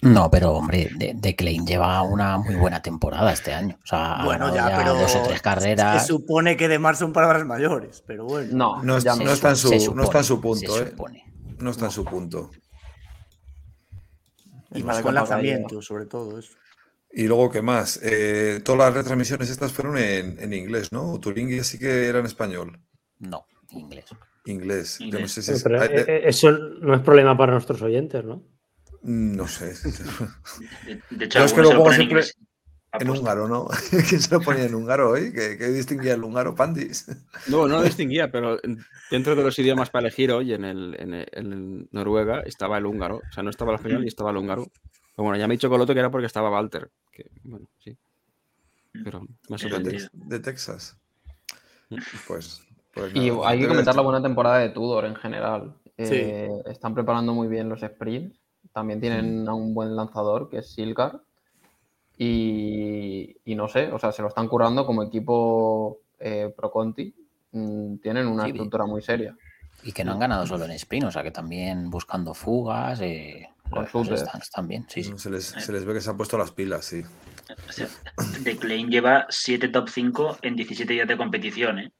No, 0.00 0.28
pero 0.28 0.52
hombre, 0.54 0.90
de, 0.96 1.12
de 1.14 1.36
Klein 1.36 1.64
lleva 1.64 2.02
una 2.02 2.36
muy 2.38 2.56
buena 2.56 2.82
temporada 2.82 3.32
este 3.32 3.54
año. 3.54 3.78
O 3.84 3.86
sea, 3.86 4.22
Bueno, 4.24 4.52
ya, 4.52 4.76
pero 4.76 4.94
dos 4.94 5.14
o 5.14 5.22
tres 5.22 5.36
Se 5.36 5.42
carreras. 5.42 6.04
supone 6.04 6.56
que 6.56 6.66
de 6.66 6.80
Mar 6.80 6.96
son 6.96 7.12
palabras 7.12 7.46
mayores, 7.46 8.02
pero 8.08 8.24
bueno. 8.24 8.48
No, 8.52 8.82
No, 8.82 8.98
ya 8.98 9.14
no 9.14 9.30
está 9.32 9.50
en 9.50 9.56
su, 9.56 9.68
Se 9.68 9.94
no 9.94 10.02
está 10.02 10.18
en 10.18 10.24
su 10.24 10.40
punto, 10.40 10.74
se 10.74 10.82
¿eh? 10.82 10.90
supone. 10.90 11.32
No 11.58 11.70
está 11.70 11.84
en 11.84 11.90
su 11.92 12.04
punto. 12.04 12.50
Y 14.74 14.82
más 14.82 15.00
con 15.00 15.14
lanzamiento, 15.14 15.80
sobre 15.82 16.06
todo. 16.06 16.38
eso. 16.38 16.52
Y 17.10 17.26
luego, 17.26 17.50
¿qué 17.50 17.60
más? 17.62 18.00
Eh, 18.02 18.60
todas 18.64 18.78
las 18.80 18.94
retransmisiones 18.94 19.50
estas 19.50 19.72
fueron 19.72 19.98
en, 19.98 20.38
en 20.40 20.52
inglés, 20.54 20.92
¿no? 20.92 21.18
Turingi 21.20 21.62
sí 21.62 21.78
que 21.78 22.06
era 22.06 22.20
en 22.20 22.26
español. 22.26 22.80
No, 23.18 23.46
inglés. 23.70 24.06
Inglés. 24.46 24.98
Yo 24.98 25.04
no 25.06 25.10
Inglés. 25.18 25.32
sé 25.32 25.42
si 25.42 25.52
es- 25.52 25.62
Pero, 25.62 25.80
de- 25.80 26.22
eso 26.28 26.50
no 26.50 26.94
es 26.94 27.00
problema 27.02 27.36
para 27.36 27.52
nuestros 27.52 27.80
oyentes, 27.82 28.24
¿no? 28.24 28.42
no 29.02 29.46
sé. 29.48 29.74
De, 30.86 31.00
de 31.10 31.24
hecho, 31.24 31.38
Yo 31.40 31.44
es 31.44 31.52
que 31.52 31.60
en 31.60 31.66
siempre 31.92 32.04
inglés. 32.04 32.36
En 32.94 33.02
Aposta. 33.08 33.20
húngaro, 33.20 33.48
¿no? 33.48 33.68
¿Quién 34.08 34.20
se 34.20 34.34
lo 34.34 34.40
ponía 34.42 34.64
en 34.64 34.74
húngaro 34.74 35.10
hoy? 35.10 35.32
¿Qué, 35.32 35.56
qué 35.56 35.68
distinguía 35.68 36.12
el 36.14 36.22
húngaro, 36.22 36.54
Pandis? 36.54 37.06
No, 37.48 37.66
no 37.66 37.76
lo 37.78 37.82
distinguía, 37.84 38.30
pero 38.30 38.62
en- 38.62 38.84
dentro 39.10 39.34
de 39.34 39.42
los 39.42 39.58
idiomas 39.58 39.88
para 39.90 40.06
elegir 40.06 40.30
hoy 40.32 40.52
en 40.52 40.64
el, 40.64 40.96
en 40.98 41.14
el- 41.14 41.28
en 41.32 41.52
el 41.52 41.88
Noruega 41.90 42.40
estaba 42.40 42.76
el 42.78 42.84
húngaro. 42.86 43.16
O 43.28 43.32
sea, 43.32 43.42
no 43.42 43.50
estaba 43.50 43.72
el 43.72 43.76
español 43.76 44.04
y 44.04 44.08
estaba 44.08 44.30
el 44.30 44.36
húngaro. 44.36 44.66
Pero 45.16 45.24
bueno, 45.24 45.36
ya 45.38 45.48
me 45.48 45.54
he 45.54 45.56
dicho 45.56 45.70
Coloto 45.70 45.92
que 45.94 46.00
era 46.00 46.10
porque 46.10 46.26
estaba 46.26 46.50
Walter. 46.50 46.90
Que, 47.10 47.30
bueno, 47.44 47.66
sí. 47.78 47.96
Pero 49.04 49.20
me 49.48 49.56
ha 49.56 49.58
Tiene 49.58 50.08
¿De, 50.12 50.38
Texas. 50.40 50.96
Pues, 52.26 52.62
pues 52.92 53.14
Y 53.14 53.30
hay 53.44 53.58
que 53.58 53.68
comentar 53.68 53.94
la 53.96 54.02
buena 54.02 54.22
temporada 54.22 54.58
de 54.58 54.68
Tudor 54.70 55.06
en 55.06 55.16
general. 55.16 55.74
Sí. 55.98 56.04
Eh, 56.14 56.48
están 56.66 56.94
preparando 56.94 57.32
muy 57.32 57.48
bien 57.48 57.68
los 57.68 57.80
sprints. 57.80 58.38
También 58.72 59.00
tienen 59.00 59.48
a 59.48 59.54
un 59.54 59.74
buen 59.74 59.94
lanzador 59.96 60.48
que 60.48 60.58
es 60.58 60.72
Silcar. 60.74 61.20
Y, 62.18 63.36
y 63.44 63.54
no 63.54 63.68
sé, 63.68 63.90
o 63.92 63.98
sea, 63.98 64.12
se 64.12 64.22
lo 64.22 64.28
están 64.28 64.48
currando 64.48 64.86
como 64.86 65.02
equipo 65.02 66.00
eh, 66.18 66.52
Pro 66.56 66.70
Conti. 66.70 67.14
Mm, 67.52 67.96
tienen 67.98 68.26
una 68.26 68.44
Sí, 68.44 68.50
estructura 68.50 68.86
muy 68.86 69.02
seria. 69.02 69.36
Y 69.82 69.92
que 69.92 70.04
no 70.04 70.12
han 70.12 70.20
ganado 70.20 70.46
solo 70.46 70.64
en 70.64 70.70
sprint, 70.72 71.06
o 71.06 71.10
sea 71.10 71.22
que 71.22 71.30
también 71.32 71.90
buscando 71.90 72.34
fugas. 72.34 73.00
Eh, 73.00 73.48
Con 73.90 74.12
están, 74.12 74.40
están 74.40 74.68
bien, 74.68 74.86
sí, 74.88 75.02
sí. 75.02 75.12
Se 75.16 75.30
les, 75.30 75.46
se 75.46 75.72
les 75.72 75.84
ve 75.84 75.94
que 75.94 76.00
se 76.00 76.10
han 76.10 76.16
puesto 76.16 76.38
las 76.38 76.52
pilas, 76.52 76.84
sí. 76.84 77.02
De 78.40 78.56
Klein 78.56 78.90
lleva 78.90 79.26
7 79.28 79.68
top 79.68 79.88
5 79.88 80.38
en 80.42 80.56
17 80.56 80.92
días 80.92 81.08
de 81.08 81.16
competición, 81.16 81.78
¿eh? 81.80 81.92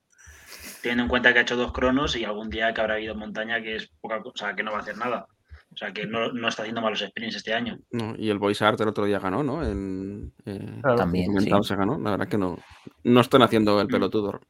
Teniendo 0.83 1.05
en 1.05 1.09
cuenta 1.09 1.33
que 1.33 1.41
ha 1.41 1.43
hecho 1.43 1.57
dos 1.57 1.73
cronos 1.73 2.15
y 2.17 2.25
algún 2.25 2.51
día 2.51 2.73
que 2.73 2.81
habrá 2.81 2.95
habido 2.95 3.15
montaña 3.15 3.61
que 3.63 3.77
es 3.77 3.91
poca 4.01 4.21
cosa, 4.21 4.33
o 4.35 4.37
sea, 4.37 4.55
que 4.55 4.63
no 4.63 4.73
va 4.73 4.79
a 4.79 4.81
hacer 4.83 4.97
nada. 4.97 5.27
O 5.73 5.77
sea, 5.77 5.93
que 5.93 6.07
no, 6.07 6.33
no 6.33 6.49
está 6.49 6.63
haciendo 6.63 6.83
malos 6.83 7.01
sprints 7.01 7.37
este 7.37 7.55
año. 7.55 7.79
No, 7.93 8.15
y 8.19 8.29
el 8.31 8.39
Voice 8.39 8.63
Art 8.65 8.81
el 8.81 8.89
otro 8.89 9.05
día 9.07 9.19
ganó, 9.19 9.43
¿no? 9.43 9.67
En, 9.67 10.33
eh, 10.45 10.79
Claro. 10.83 10.97
También, 10.97 11.41
sí. 11.41 11.51
se 11.63 11.77
ganó. 11.77 11.99
La 11.99 12.11
verdad 12.11 12.29
que 12.29 12.37
no, 12.39 12.59
no 13.05 13.21
están 13.21 13.43
haciendo 13.43 13.81
el 13.81 13.89
pelotudo. 13.89 14.41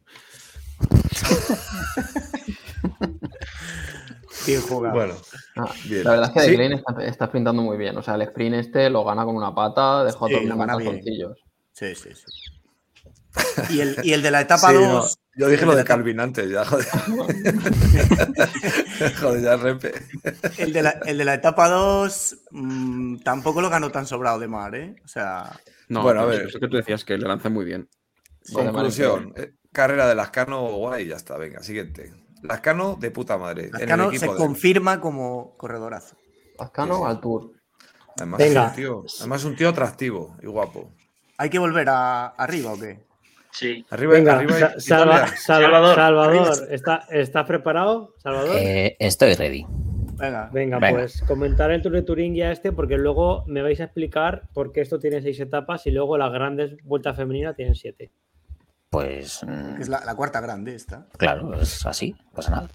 Bien 4.47 4.61
jugado. 4.63 4.95
Bueno, 4.95 5.15
Ah, 5.57 5.71
bien. 5.89 6.05
La 6.05 6.11
verdad 6.13 6.29
es 6.29 6.33
que 6.35 6.41
Sí. 6.41 6.51
De 6.51 6.57
Klein 6.57 6.73
está, 6.73 7.05
está 7.05 7.27
sprintando 7.27 7.63
muy 7.63 7.77
bien. 7.77 7.97
O 7.97 8.03
sea, 8.03 8.15
el 8.17 8.23
sprint 8.23 8.57
este 8.57 8.91
lo 8.91 9.05
gana 9.05 9.25
con 9.25 9.37
una 9.37 9.55
pata, 9.55 10.05
dejó 10.05 10.25
a 10.25 10.29
Sí, 10.29 10.35
todo 10.35 10.43
el 10.43 10.49
lo 10.49 10.57
mundo 10.57 10.65
en 10.65 10.69
gana 10.69 10.79
bien. 10.79 10.91
calzoncillos. 10.91 11.39
Sí, 11.73 11.95
sí, 11.95 12.09
sí. 12.15 12.25
Y 13.71 13.81
el, 13.81 13.97
y 14.03 14.13
el 14.13 14.23
de 14.23 14.31
la 14.31 14.41
etapa 14.43 14.69
Sí, 14.71 14.75
2. 14.75 14.83
no, 14.89 15.05
yo 15.37 15.49
dije 15.49 15.65
lo 15.65 15.73
de 15.73 15.79
de 15.79 15.85
Calvin 15.85 16.21
antes, 16.21 16.51
ya, 16.51 16.65
joder. 16.65 16.87
joder, 19.21 19.43
ya 19.43 19.57
repe. 19.57 19.93
El 20.59 20.73
de 20.73 20.83
la, 20.83 20.91
el 21.07 21.19
de 21.19 21.25
la 21.25 21.35
etapa 21.35 21.69
2 21.69 22.37
mm, 22.51 23.17
tampoco 23.23 23.61
lo 23.61 23.71
ganó 23.71 23.91
tan 23.91 24.07
sobrado 24.07 24.39
de 24.39 24.49
mar, 24.49 24.75
¿eh? 24.75 24.97
O 25.05 25.09
sea, 25.09 25.59
No, 25.89 26.03
Bueno, 26.03 26.21
a 26.21 26.27
ver. 26.27 26.47
Eso 26.49 26.61
que 26.61 26.69
tú 26.69 26.77
decías 26.77 27.05
que 27.05 27.17
le 27.19 27.27
lanza 27.27 27.49
muy 27.49 27.65
bien. 27.65 27.89
Conclusión. 28.53 29.33
eh, 29.37 29.53
carrera 29.73 30.07
de 30.09 30.15
Lascano, 30.15 30.63
guay, 30.73 31.09
ya 31.09 31.17
está. 31.17 31.37
Venga, 31.39 31.63
siguiente. 31.63 32.13
Lascano 32.43 32.97
de 33.01 33.11
puta 33.11 33.39
madre. 33.39 33.63
en 33.63 33.67
el 33.69 33.73
Lascano 33.81 34.11
se 34.13 34.27
de- 34.27 34.35
confirma 34.35 35.01
como 35.01 35.57
corredorazo. 35.57 36.17
Lazcano 36.59 36.97
Sí, 36.97 37.01
sí. 37.03 37.07
al 37.09 37.21
Tour. 37.21 37.51
Además, 38.17 38.39
Venga. 38.39 38.63
Es 38.65 38.69
un 38.71 38.77
tío, 38.77 39.05
además 39.21 39.41
es 39.41 39.47
un 39.47 39.57
tío 39.57 39.69
atractivo 39.71 40.37
y 40.43 40.47
guapo. 40.47 40.93
¿Hay 41.39 41.49
que 41.51 41.59
volver 41.59 41.89
a, 41.89 42.27
arriba 42.27 42.73
o 42.73 42.79
qué? 42.79 43.07
Sí. 43.53 43.85
Arriba, 43.91 44.15
Venga, 44.15 44.37
arriba 44.39 44.59
Sa- 44.59 44.81
Salva- 44.81 45.27
Salvador. 45.37 45.95
Salvador, 45.95 46.69
¿está, 46.71 47.05
¿estás 47.11 47.47
preparado, 47.47 48.15
Salvador? 48.19 48.57
Eh, 48.59 48.97
estoy 48.99 49.35
ready. 49.35 49.65
Venga. 50.15 50.51
Venga, 50.53 50.79
venga. 50.79 50.99
pues 50.99 51.23
comentar 51.27 51.71
el 51.71 51.83
Tour 51.83 51.93
de 51.95 52.03
Turingia 52.03 52.51
este 52.53 52.73
porque 52.73 52.97
luego 52.97 53.45
me 53.47 53.61
vais 53.63 53.81
a 53.81 53.85
explicar 53.85 54.43
por 54.55 54.73
qué 54.73 54.81
esto 54.81 54.99
tiene 54.99 55.21
seis 55.21 55.39
etapas 55.41 55.87
y 55.87 55.91
luego 55.91 56.17
las 56.17 56.33
grandes 56.33 56.77
vueltas 56.85 57.17
femeninas 57.17 57.57
tienen 57.57 57.75
siete. 57.75 58.11
Pues 58.89 59.43
mm, 59.43 59.81
es 59.81 59.89
la, 59.89 60.05
la 60.05 60.15
cuarta 60.15 60.41
grande 60.41 60.75
esta. 60.75 61.07
claro, 61.17 61.55
es 61.61 61.85
así, 61.87 62.15
pasa 62.35 62.51
nada. 62.51 62.69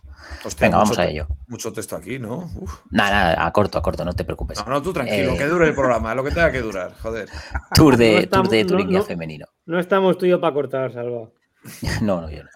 Hostia, 0.44 0.68
Venga, 0.68 0.80
vamos 0.80 0.98
a 0.98 1.06
ello. 1.06 1.28
Mucho 1.48 1.72
texto 1.72 1.96
aquí, 1.96 2.18
¿no? 2.20 2.50
Nada, 2.90 3.10
nada, 3.12 3.46
a 3.46 3.52
corto, 3.54 3.78
a 3.78 3.82
corto, 3.84 4.04
no 4.04 4.13
te 4.13 4.24
preocupes. 4.26 4.58
No, 4.66 4.72
no, 4.74 4.82
tú 4.82 4.92
tranquilo, 4.94 5.34
Eh, 5.34 5.38
que 5.38 5.46
dure 5.46 5.68
el 5.68 5.76
programa, 5.76 6.16
lo 6.16 6.24
que 6.24 6.32
tenga 6.32 6.52
que 6.52 6.62
durar, 6.62 6.94
joder. 7.02 7.30
Tour 7.76 7.94
No 7.94 7.98
de, 8.00 8.18
estamos- 8.20 8.48
tour 8.50 8.58
de 8.58 8.63
no- 8.63 8.68
Turingia 8.70 8.98
no- 9.00 9.06
femenino. 9.06 9.46
No 9.68 9.80
estamos 9.80 10.18
tuyos 10.18 10.40
para 10.40 10.54
cortar, 10.54 10.92
Salva. 10.94 11.30
No, 12.02 12.22
no, 12.22 12.30
yo 12.32 12.44
no. 12.44 12.50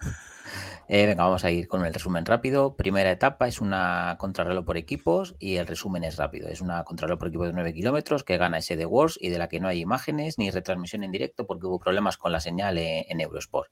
Eh, 0.88 1.06
venga, 1.06 1.24
vamos 1.24 1.44
a 1.44 1.50
ir 1.50 1.68
con 1.68 1.84
el 1.84 1.92
resumen 1.92 2.24
rápido. 2.26 2.74
Primera 2.74 3.10
etapa 3.10 3.46
es 3.48 3.60
una 3.60 4.16
contrarreloj 4.18 4.64
por 4.64 4.76
equipos 4.76 5.34
y 5.38 5.56
el 5.56 5.66
resumen 5.66 6.04
es 6.04 6.16
rápido. 6.16 6.48
Es 6.48 6.60
una 6.60 6.84
contrarreloj 6.84 7.18
por 7.18 7.28
equipos 7.28 7.46
de 7.46 7.52
9 7.52 7.72
kilómetros 7.74 8.24
que 8.24 8.36
gana 8.38 8.58
ese 8.58 8.76
de 8.76 8.86
Wars 8.86 9.18
y 9.20 9.28
de 9.28 9.38
la 9.38 9.48
que 9.48 9.60
no 9.60 9.68
hay 9.68 9.80
imágenes 9.80 10.38
ni 10.38 10.50
retransmisión 10.50 11.04
en 11.04 11.12
directo 11.12 11.46
porque 11.46 11.66
hubo 11.66 11.78
problemas 11.78 12.16
con 12.16 12.32
la 12.32 12.40
señal 12.40 12.78
en, 12.78 13.20
Eurosport. 13.20 13.70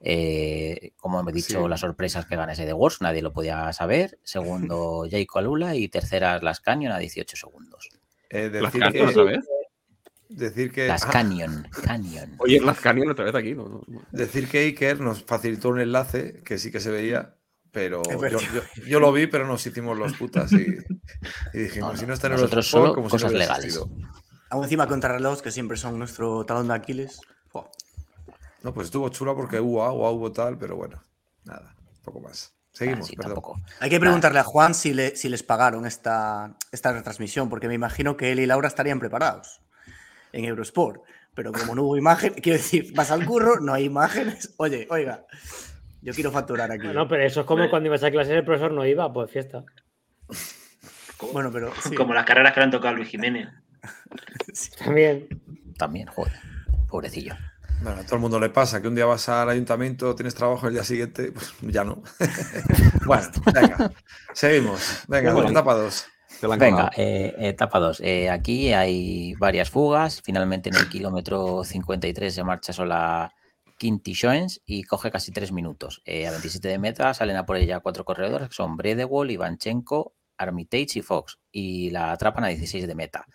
Eh, 0.00 0.92
como 0.96 1.28
he 1.28 1.32
dicho, 1.32 1.62
Sí. 1.62 1.68
las 1.68 1.80
sorpresas 1.80 2.26
que 2.26 2.36
gana 2.36 2.52
ese 2.52 2.66
de 2.66 2.72
Wars, 2.72 3.00
nadie 3.00 3.22
lo 3.22 3.32
podía 3.32 3.72
saber. 3.72 4.18
Segundo, 4.24 5.04
Jayco 5.10 5.38
Alula 5.38 5.74
y 5.74 5.88
tercera, 5.88 6.38
Las 6.40 6.60
Canyon 6.60 6.92
a 6.92 6.98
18 6.98 7.36
segundos. 7.36 7.88
Eh, 8.30 8.50
decir, 8.50 8.62
¿Lazcano 8.62 8.92
que, 8.92 9.02
otra 9.02 9.22
vez? 9.22 9.44
Decir 10.28 10.72
que 10.72 10.88
Las 10.88 11.04
Canyon, 11.06 11.68
Canyon. 11.84 12.34
Oye, 12.38 12.60
Lazcanion 12.60 13.10
otra 13.10 13.24
vez 13.26 13.34
aquí. 13.34 13.54
No, 13.54 13.68
no, 13.68 13.82
no. 13.86 14.02
decir 14.12 14.48
que 14.48 14.58
Iker 14.60 15.00
nos 15.00 15.22
facilitó 15.24 15.68
un 15.70 15.80
enlace 15.80 16.42
que 16.44 16.58
sí 16.58 16.70
que 16.70 16.80
se 16.80 16.90
veía, 16.90 17.34
pero 17.72 18.02
yo, 18.04 18.18
verdad. 18.18 18.40
yo- 18.54 18.82
yo 18.86 19.00
lo 19.00 19.12
vi, 19.12 19.26
pero 19.26 19.46
nos 19.46 19.66
hicimos 19.66 19.96
los 19.98 20.14
putas 20.14 20.52
y, 20.52 20.76
y 21.52 21.58
dijimos, 21.58 21.88
No, 21.88 21.92
no, 21.94 21.98
si 21.98 22.06
no 22.06 22.14
está 22.14 22.26
en 22.28 22.34
Eurosport, 22.34 22.64
solo 22.64 22.94
como 22.94 23.08
si 23.08 23.12
cosas 23.12 23.32
no 23.32 23.36
hubiera 23.38 23.56
legales. 23.58 23.80
Aún 24.50 24.64
encima 24.64 24.86
contrarreloj, 24.86 25.40
que 25.42 25.50
siempre 25.50 25.76
son 25.76 25.98
nuestro 25.98 26.44
talón 26.46 26.68
de 26.68 26.74
Aquiles. 26.74 27.20
No, 28.62 28.74
pues 28.74 28.86
estuvo 28.86 29.08
chula 29.10 29.34
porque 29.34 29.60
hubo 29.60 29.84
agua, 29.84 30.10
hubo 30.10 30.32
tal, 30.32 30.58
pero 30.58 30.76
bueno, 30.76 31.00
nada, 31.44 31.74
poco 32.04 32.20
más. 32.20 32.52
Seguimos, 32.72 33.06
Ah, 33.06 33.10
sí, 33.10 33.16
perdón. 33.16 33.34
tampoco. 33.34 33.60
Hay 33.80 33.88
que 33.90 33.98
preguntarle 34.00 34.38
a 34.38 34.44
Juan 34.44 34.74
si, 34.74 34.92
le- 34.92 35.16
si 35.16 35.28
les 35.28 35.42
pagaron 35.42 35.86
esta, 35.86 36.56
esta 36.72 36.92
retransmisión, 36.92 37.48
porque 37.48 37.68
me 37.68 37.74
imagino 37.74 38.16
que 38.16 38.32
él 38.32 38.40
y 38.40 38.46
Laura 38.46 38.68
estarían 38.68 38.98
preparados 39.00 39.62
en 40.36 40.44
Eurosport. 40.44 41.02
Pero 41.34 41.52
como 41.52 41.74
no 41.74 41.82
hubo 41.82 41.96
imagen, 41.96 42.34
quiero 42.42 42.58
decir, 42.58 42.92
vas 42.94 43.10
al 43.10 43.24
curro, 43.24 43.60
no 43.60 43.72
hay 43.74 43.84
imágenes. 43.84 44.54
Oye, 44.58 44.86
oiga, 44.90 45.26
yo 46.02 46.12
quiero 46.14 46.30
facturar 46.30 46.70
aquí. 46.70 46.86
No, 46.88 47.08
pero 47.08 47.24
eso 47.24 47.40
es 47.40 47.46
como 47.46 47.68
cuando 47.68 47.88
ibas 47.88 48.02
a 48.04 48.10
clase 48.10 48.32
y 48.32 48.36
el 48.36 48.44
profesor 48.44 48.72
no 48.72 48.86
iba, 48.86 49.12
pues 49.12 49.30
fiesta. 49.30 49.64
Bueno, 51.32 51.50
pero 51.50 51.72
sí. 51.82 51.94
Como 51.94 52.14
las 52.14 52.26
carreras 52.26 52.52
que 52.52 52.60
le 52.60 52.64
han 52.64 52.70
tocado 52.70 52.94
a 52.94 52.96
Luis 52.96 53.08
Jiménez. 53.08 53.48
También. 54.78 55.28
También, 55.78 56.06
joder, 56.08 56.32
pobrecillo. 56.88 57.34
Bueno, 57.82 58.00
a 58.00 58.04
todo 58.04 58.14
el 58.16 58.20
mundo 58.22 58.40
le 58.40 58.48
pasa 58.48 58.80
que 58.80 58.88
un 58.88 58.94
día 58.94 59.04
vas 59.04 59.28
al 59.28 59.50
ayuntamiento, 59.50 60.14
tienes 60.14 60.34
trabajo 60.34 60.66
el 60.68 60.72
día 60.74 60.84
siguiente, 60.84 61.30
pues 61.32 61.54
ya 61.60 61.84
no. 61.84 62.02
bueno, 63.04 63.28
venga, 63.52 63.92
seguimos. 64.32 65.04
Venga, 65.06 65.34
Bueno. 65.34 65.50
etapa 65.50 65.74
2. 65.74 66.06
Venga, 66.70 66.90
eh, 66.96 67.34
etapa 67.38 67.78
2. 67.78 68.02
aquí 68.30 68.72
hay 68.72 69.34
varias 69.34 69.70
fugas. 69.70 70.20
Finalmente 70.22 70.68
en 70.70 70.76
el 70.76 70.88
kilómetro 70.88 71.64
53 71.64 72.34
se 72.34 72.44
marcha 72.44 72.72
sola 72.72 73.32
Quinty 73.78 74.14
Schoens 74.14 74.60
y 74.64 74.82
coge 74.84 75.10
casi 75.10 75.32
3 75.32 75.52
minutos. 75.52 76.02
Eh, 76.04 76.26
a 76.26 76.30
27 76.30 76.68
de 76.68 76.78
meta 76.78 77.12
salen 77.14 77.36
a 77.36 77.44
por 77.46 77.56
ella 77.56 77.80
cuatro 77.80 78.04
corredores 78.04 78.48
que 78.48 78.54
son 78.54 78.76
Bredewall, 78.76 79.30
Ivanchenko, 79.30 80.14
Armitage 80.38 80.98
y 80.98 81.02
Fox. 81.02 81.38
Y 81.52 81.90
la 81.90 82.12
atrapan 82.12 82.44
a 82.44 82.48
16 82.48 82.86
de 82.86 82.94
meta. 82.94 83.26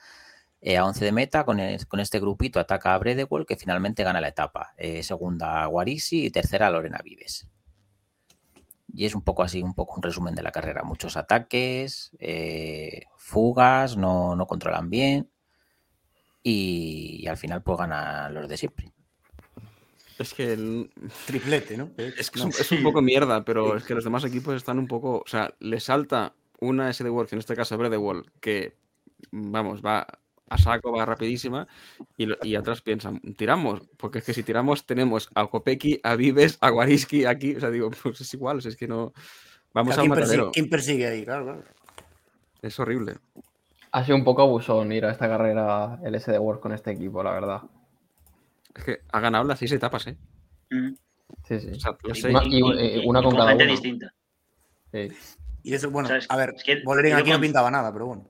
Eh, 0.64 0.78
a 0.78 0.86
11 0.86 1.06
de 1.06 1.12
meta, 1.12 1.44
con, 1.44 1.60
el- 1.60 1.88
con 1.88 2.00
este 2.00 2.20
grupito 2.20 2.60
ataca 2.60 2.94
a 2.94 2.98
Bredewall 3.00 3.46
que 3.48 3.56
finalmente 3.56 4.04
gana 4.04 4.22
la 4.22 4.28
etapa. 4.28 4.74
Eh, 4.78 5.02
segunda 5.02 5.66
Guarisi 5.66 6.26
y 6.26 6.30
tercera 6.32 6.70
Lorena 6.70 7.00
Vives. 7.04 7.48
Y 8.94 9.06
es 9.06 9.16
un 9.16 9.22
poco 9.22 9.44
así, 9.44 9.62
un 9.64 9.74
poco 9.74 9.96
un 9.96 10.04
resumen 10.04 10.36
de 10.36 10.44
la 10.44 10.52
carrera. 10.52 10.84
Muchos 10.84 11.16
ataques, 11.18 12.12
eh, 12.20 13.04
fugas, 13.18 13.96
no, 13.98 14.36
no 14.36 14.46
controlan 14.48 14.90
bien. 14.90 15.30
Y, 16.44 17.20
y 17.24 17.28
al 17.28 17.38
final 17.38 17.62
pues 17.62 17.78
ganan 17.78 18.34
los 18.34 18.48
de 18.48 18.58
siempre. 18.58 18.92
Es 20.18 20.34
que 20.34 20.54
el- 20.54 20.92
Triplete, 21.26 21.78
¿no? 21.78 21.92
es, 21.98 22.30
que 22.30 22.40
es 22.40 22.46
un, 22.46 22.50
es 22.52 22.72
un 22.72 22.84
poco 22.84 23.02
mierda, 23.02 23.44
pero 23.46 23.78
es 23.78 23.84
que 23.84 23.96
los 23.96 24.04
demás 24.04 24.24
equipos 24.24 24.56
están 24.56 24.78
un 24.80 24.88
poco. 24.88 25.20
O 25.26 25.28
sea, 25.28 25.54
le 25.60 25.80
salta 25.80 26.34
una 26.60 26.90
SD 26.92 27.10
World, 27.10 27.30
que 27.30 27.36
en 27.36 27.40
este 27.40 27.56
caso 27.56 27.78
Bredewall, 27.78 28.32
que 28.40 28.76
vamos, 29.32 29.82
va 29.82 30.06
a 30.52 30.58
saco, 30.58 30.92
va 30.92 31.06
rapidísima, 31.06 31.68
y, 32.18 32.26
lo- 32.26 32.38
y 32.44 32.56
atrás 32.56 32.82
piensan, 32.82 33.20
tiramos, 33.38 33.82
porque 33.98 34.20
es 34.20 34.26
que 34.26 34.34
si 34.34 34.44
tiramos 34.44 34.86
tenemos 34.86 35.30
a 35.34 35.48
Kopeki, 35.48 36.00
a 36.04 36.16
Vives, 36.16 36.58
a 36.62 36.72
Wariski 36.72 37.26
aquí, 37.26 37.56
o 37.56 37.60
sea, 37.60 37.70
digo, 37.70 37.90
pues 38.04 38.20
es 38.22 38.34
igual, 38.34 38.58
o 38.58 38.62
sea, 38.62 38.70
es 38.70 38.76
que 38.78 38.88
no. 38.88 39.14
Vamos 39.74 39.98
a 39.98 40.02
un 40.02 40.08
¿Quién, 40.10 40.16
persigue, 40.16 40.38
matadero. 40.38 40.52
quién 40.52 40.70
persigue 40.70 41.08
ahí? 41.08 41.24
Claro, 41.24 41.44
claro. 41.46 41.64
Es 42.62 42.80
horrible. 42.80 43.16
Ha 43.94 44.04
sido 44.04 44.18
un 44.18 44.24
poco 44.24 44.42
abusón 44.42 44.92
ir 44.92 45.06
a 45.06 45.12
esta 45.12 45.28
carrera 45.28 46.00
el 46.04 46.16
SD 46.16 46.38
World 46.38 46.62
con 46.62 46.74
este 46.74 46.92
equipo, 46.92 47.24
la 47.24 47.32
verdad. 47.32 47.62
Es 48.76 48.84
que 48.84 49.00
ha 49.12 49.20
ganado 49.20 49.46
las 49.46 49.60
seis 49.60 49.72
etapas, 49.72 50.08
¿eh? 50.08 50.18
Mm. 50.70 50.94
Sí, 51.48 51.60
sí. 51.60 51.70
O 51.72 51.80
sea, 51.80 51.98
Y- 52.04 52.16
seis. 52.16 52.26
Una- 52.36 52.44
y- 52.46 52.56
y- 52.56 52.60
y- 52.60 52.80
eh, 52.80 53.02
y 53.04 53.08
una 53.10 53.24
con 53.24 53.36
cada 53.36 53.56
uno. 53.56 53.66
distinta. 53.66 54.14
Sí. 54.92 55.10
Y 55.64 55.74
eso, 55.74 55.90
bueno, 55.92 56.08
O 56.08 56.10
sea, 56.10 56.18
es- 56.18 56.30
a 56.30 56.36
ver, 56.38 56.54
es 56.56 56.64
que 56.64 56.74
aquí 57.14 57.30
no 57.32 57.40
pintaba 57.40 57.72
nada, 57.72 57.92
pero 57.94 58.08
bueno. 58.08 58.28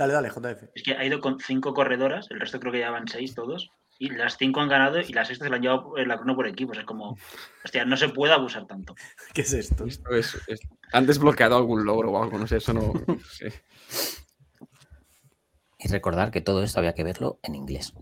Dale, 0.00 0.14
dale, 0.14 0.30
JF. 0.30 0.70
Es 0.74 0.82
que 0.82 0.92
ha 0.94 1.04
ido 1.04 1.20
con 1.20 1.38
cinco 1.40 1.74
corredoras, 1.74 2.26
el 2.30 2.40
resto 2.40 2.58
creo 2.58 2.72
que 2.72 2.78
ya 2.80 2.90
van 2.90 3.06
seis 3.06 3.34
todos, 3.34 3.70
y 3.98 4.08
las 4.08 4.38
cinco 4.38 4.62
han 4.62 4.68
ganado 4.70 4.98
y 4.98 5.12
las 5.12 5.28
sexta 5.28 5.44
se 5.44 5.50
la 5.50 5.56
han 5.56 5.62
llevado 5.62 5.98
en 5.98 6.08
la 6.08 6.16
crono 6.16 6.34
por 6.34 6.46
equipos. 6.46 6.78
Es 6.78 6.84
como, 6.84 7.18
hostia, 7.62 7.84
no 7.84 7.98
se 7.98 8.08
puede 8.08 8.32
abusar 8.32 8.66
tanto. 8.66 8.94
¿Qué 9.34 9.42
es 9.42 9.52
esto? 9.52 9.84
Esto 9.84 10.10
es- 10.14 10.40
es- 10.48 10.60
han 10.94 11.04
desbloqueado 11.06 11.54
algún 11.58 11.84
logro 11.84 12.12
o 12.12 12.22
algo, 12.22 12.38
no 12.38 12.46
sé, 12.46 12.56
eso 12.56 12.72
no. 12.72 12.94
no 13.06 13.18
sé. 13.30 13.52
Y 15.78 15.88
recordar 15.88 16.30
que 16.30 16.40
todo 16.40 16.62
esto 16.62 16.78
había 16.78 16.94
que 16.94 17.04
verlo 17.04 17.38
en 17.42 17.54
inglés. 17.54 17.92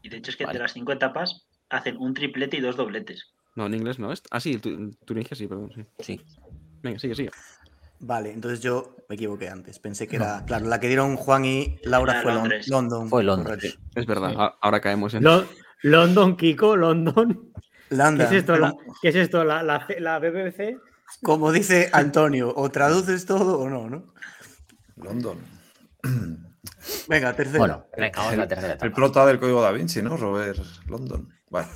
Y 0.00 0.08
de 0.08 0.16
hecho 0.16 0.30
es 0.30 0.36
que 0.38 0.46
Vale. 0.46 0.58
de 0.58 0.62
las 0.62 0.72
cinco 0.72 0.92
etapas 0.92 1.46
hacen 1.68 1.98
un 1.98 2.14
triplete 2.14 2.56
y 2.56 2.60
dos 2.60 2.76
dobletes. 2.76 3.32
No, 3.56 3.66
en 3.66 3.74
inglés 3.74 3.98
no. 3.98 4.10
es- 4.12 4.22
Ah, 4.30 4.40
sí, 4.40 4.56
tu- 4.58 4.90
Turingia 5.04 5.36
sí, 5.36 5.46
perdón. 5.46 5.70
Sí. 5.74 5.84
Sí. 5.98 6.20
Venga, 6.82 6.98
sigue, 6.98 7.14
sigue. 7.14 7.30
Vale, 8.00 8.32
entonces 8.32 8.60
yo 8.60 8.96
me 9.08 9.14
equivoqué 9.16 9.48
antes. 9.48 9.78
Pensé 9.78 10.08
que 10.08 10.16
era. 10.16 10.44
Claro, 10.46 10.66
la 10.66 10.80
que 10.80 10.88
dieron 10.88 11.16
Juan 11.16 11.44
y 11.44 11.78
Laura 11.84 12.14
Era 12.14 12.22
fue 12.22 12.32
Lon- 12.32 12.40
Londres. 12.42 12.68
London. 12.68 13.08
Fue 13.08 13.22
Londres. 13.22 13.56
correcto. 13.58 13.80
Es 13.94 14.06
verdad, 14.06 14.30
Sí. 14.30 14.36
ahora 14.60 14.80
caemos 14.80 15.14
en. 15.14 15.22
Lo- 15.24 15.44
London, 15.82 16.36
Kiko, 16.36 16.76
London. 16.76 17.52
¿Qué 17.88 17.96
London. 17.96 18.26
es 18.26 18.32
esto? 18.32 18.56
La, 18.56 18.74
¿qué 19.02 19.08
es 19.08 19.16
esto? 19.16 19.44
¿La, 19.44 19.62
la, 19.62 19.86
la 19.98 20.18
BBC? 20.18 20.78
Como 21.22 21.50
dice 21.52 21.90
Antonio, 21.92 22.52
o 22.54 22.70
traduces 22.70 23.26
todo 23.26 23.58
o 23.58 23.68
no, 23.68 23.90
¿no? 23.90 24.04
London. 24.96 25.38
Venga, 27.08 27.34
tercero. 27.34 27.58
Bueno, 27.58 27.86
venga, 27.96 28.18
vamos 28.18 28.32
a 28.34 28.36
la 28.36 28.48
tercera 28.48 28.78
El 28.80 28.92
prota 28.92 29.26
del 29.26 29.38
código 29.40 29.60
da 29.60 29.72
Vinci, 29.72 30.02
¿no? 30.02 30.16
Robert 30.16 30.58
London. 30.86 31.28
Vale. 31.50 31.66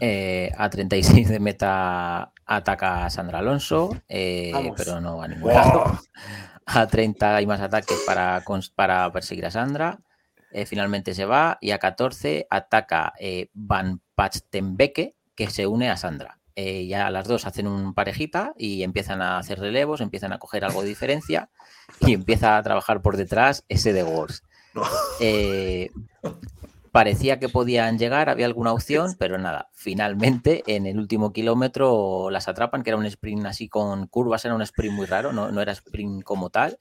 Eh, 0.00 0.52
a 0.56 0.70
36 0.70 1.28
de 1.28 1.40
meta 1.40 2.32
ataca 2.46 3.04
a 3.04 3.10
Sandra 3.10 3.40
Alonso, 3.40 4.00
eh, 4.08 4.72
pero 4.76 5.00
no 5.00 5.20
a 5.20 5.28
ningún 5.28 5.52
lado. 5.52 5.98
A 6.64 6.86
30 6.86 7.36
hay 7.36 7.46
más 7.46 7.60
ataques 7.60 7.98
para, 8.06 9.10
perseguir 9.12 9.46
a 9.46 9.50
Sandra. 9.50 10.00
Eh, 10.50 10.66
finalmente 10.66 11.14
se 11.14 11.24
va. 11.24 11.58
Y 11.60 11.72
a 11.72 11.78
14 11.78 12.46
ataca 12.50 13.12
eh, 13.18 13.50
Van 13.52 14.00
Pachtenbeke, 14.14 15.14
que 15.34 15.50
se 15.50 15.66
une 15.66 15.90
a 15.90 15.96
Sandra. 15.96 16.38
Eh, 16.56 16.86
ya 16.86 17.10
las 17.10 17.28
dos 17.28 17.46
hacen 17.46 17.66
un 17.66 17.94
parejita 17.94 18.54
y 18.56 18.82
empiezan 18.82 19.20
a 19.20 19.38
hacer 19.38 19.60
relevos, 19.60 20.00
empiezan 20.00 20.32
a 20.32 20.38
coger 20.38 20.64
algo 20.64 20.82
de 20.82 20.88
diferencia 20.88 21.50
y 22.00 22.14
empieza 22.14 22.56
a 22.56 22.62
trabajar 22.62 23.02
por 23.02 23.16
detrás 23.16 23.64
ese 23.68 23.92
de 23.92 24.02
Wars. 24.02 24.42
No. 24.72 24.82
Parecía 26.96 27.38
que 27.38 27.50
podían 27.50 27.98
llegar, 27.98 28.30
había 28.30 28.46
alguna 28.46 28.72
opción, 28.72 29.16
pero 29.18 29.36
nada. 29.36 29.68
Finalmente, 29.74 30.62
en 30.66 30.86
el 30.86 30.98
último 30.98 31.30
kilómetro 31.30 32.30
las 32.30 32.48
atrapan, 32.48 32.82
que 32.82 32.88
era 32.88 32.96
un 32.96 33.04
sprint 33.04 33.44
así 33.44 33.68
con 33.68 34.06
curvas, 34.06 34.46
era 34.46 34.54
un 34.54 34.62
sprint 34.62 34.94
muy 34.94 35.04
raro, 35.04 35.30
no, 35.30 35.52
no 35.52 35.60
era 35.60 35.72
sprint 35.72 36.22
como 36.22 36.48
tal. 36.48 36.78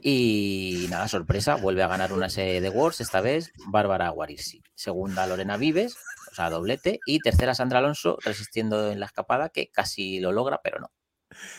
Y 0.00 0.86
nada, 0.88 1.08
sorpresa, 1.08 1.56
vuelve 1.56 1.82
a 1.82 1.88
ganar 1.88 2.14
una 2.14 2.30
serie 2.30 2.62
de 2.62 2.70
Wars, 2.70 3.02
esta 3.02 3.20
vez 3.20 3.52
Bárbara 3.66 4.08
Guarisi. 4.08 4.62
Segunda, 4.74 5.26
Lorena 5.26 5.58
Vives, 5.58 5.94
o 6.32 6.34
sea, 6.34 6.48
doblete. 6.48 7.00
Y 7.04 7.18
tercera, 7.18 7.54
Sandra 7.54 7.80
Alonso, 7.80 8.16
resistiendo 8.24 8.90
en 8.90 8.98
la 8.98 9.04
escapada, 9.04 9.50
que 9.50 9.68
casi 9.70 10.20
lo 10.20 10.32
logra, 10.32 10.62
pero 10.64 10.78
no. 10.78 10.90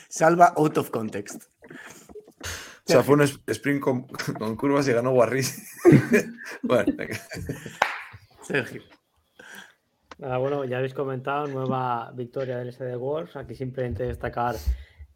Salva 0.09 0.55
out 0.57 0.79
of 0.79 0.89
context. 0.89 1.43
O 2.87 2.91
sea, 2.91 3.03
fue 3.03 3.15
un 3.15 3.21
sprint 3.21 3.81
con, 3.81 4.03
con 4.39 4.55
curvas 4.55 4.87
y 4.87 4.93
ganó 4.93 5.11
Warris. 5.11 5.67
bueno, 6.61 6.93
venga. 6.95 7.17
Sergio. 8.43 8.81
Nada, 10.19 10.37
bueno, 10.37 10.63
ya 10.65 10.77
habéis 10.77 10.93
comentado, 10.93 11.47
nueva 11.47 12.11
victoria 12.15 12.57
del 12.57 12.71
SD 12.71 12.95
Wars. 12.95 13.35
Aquí 13.35 13.55
simplemente 13.55 14.03
destacar 14.03 14.55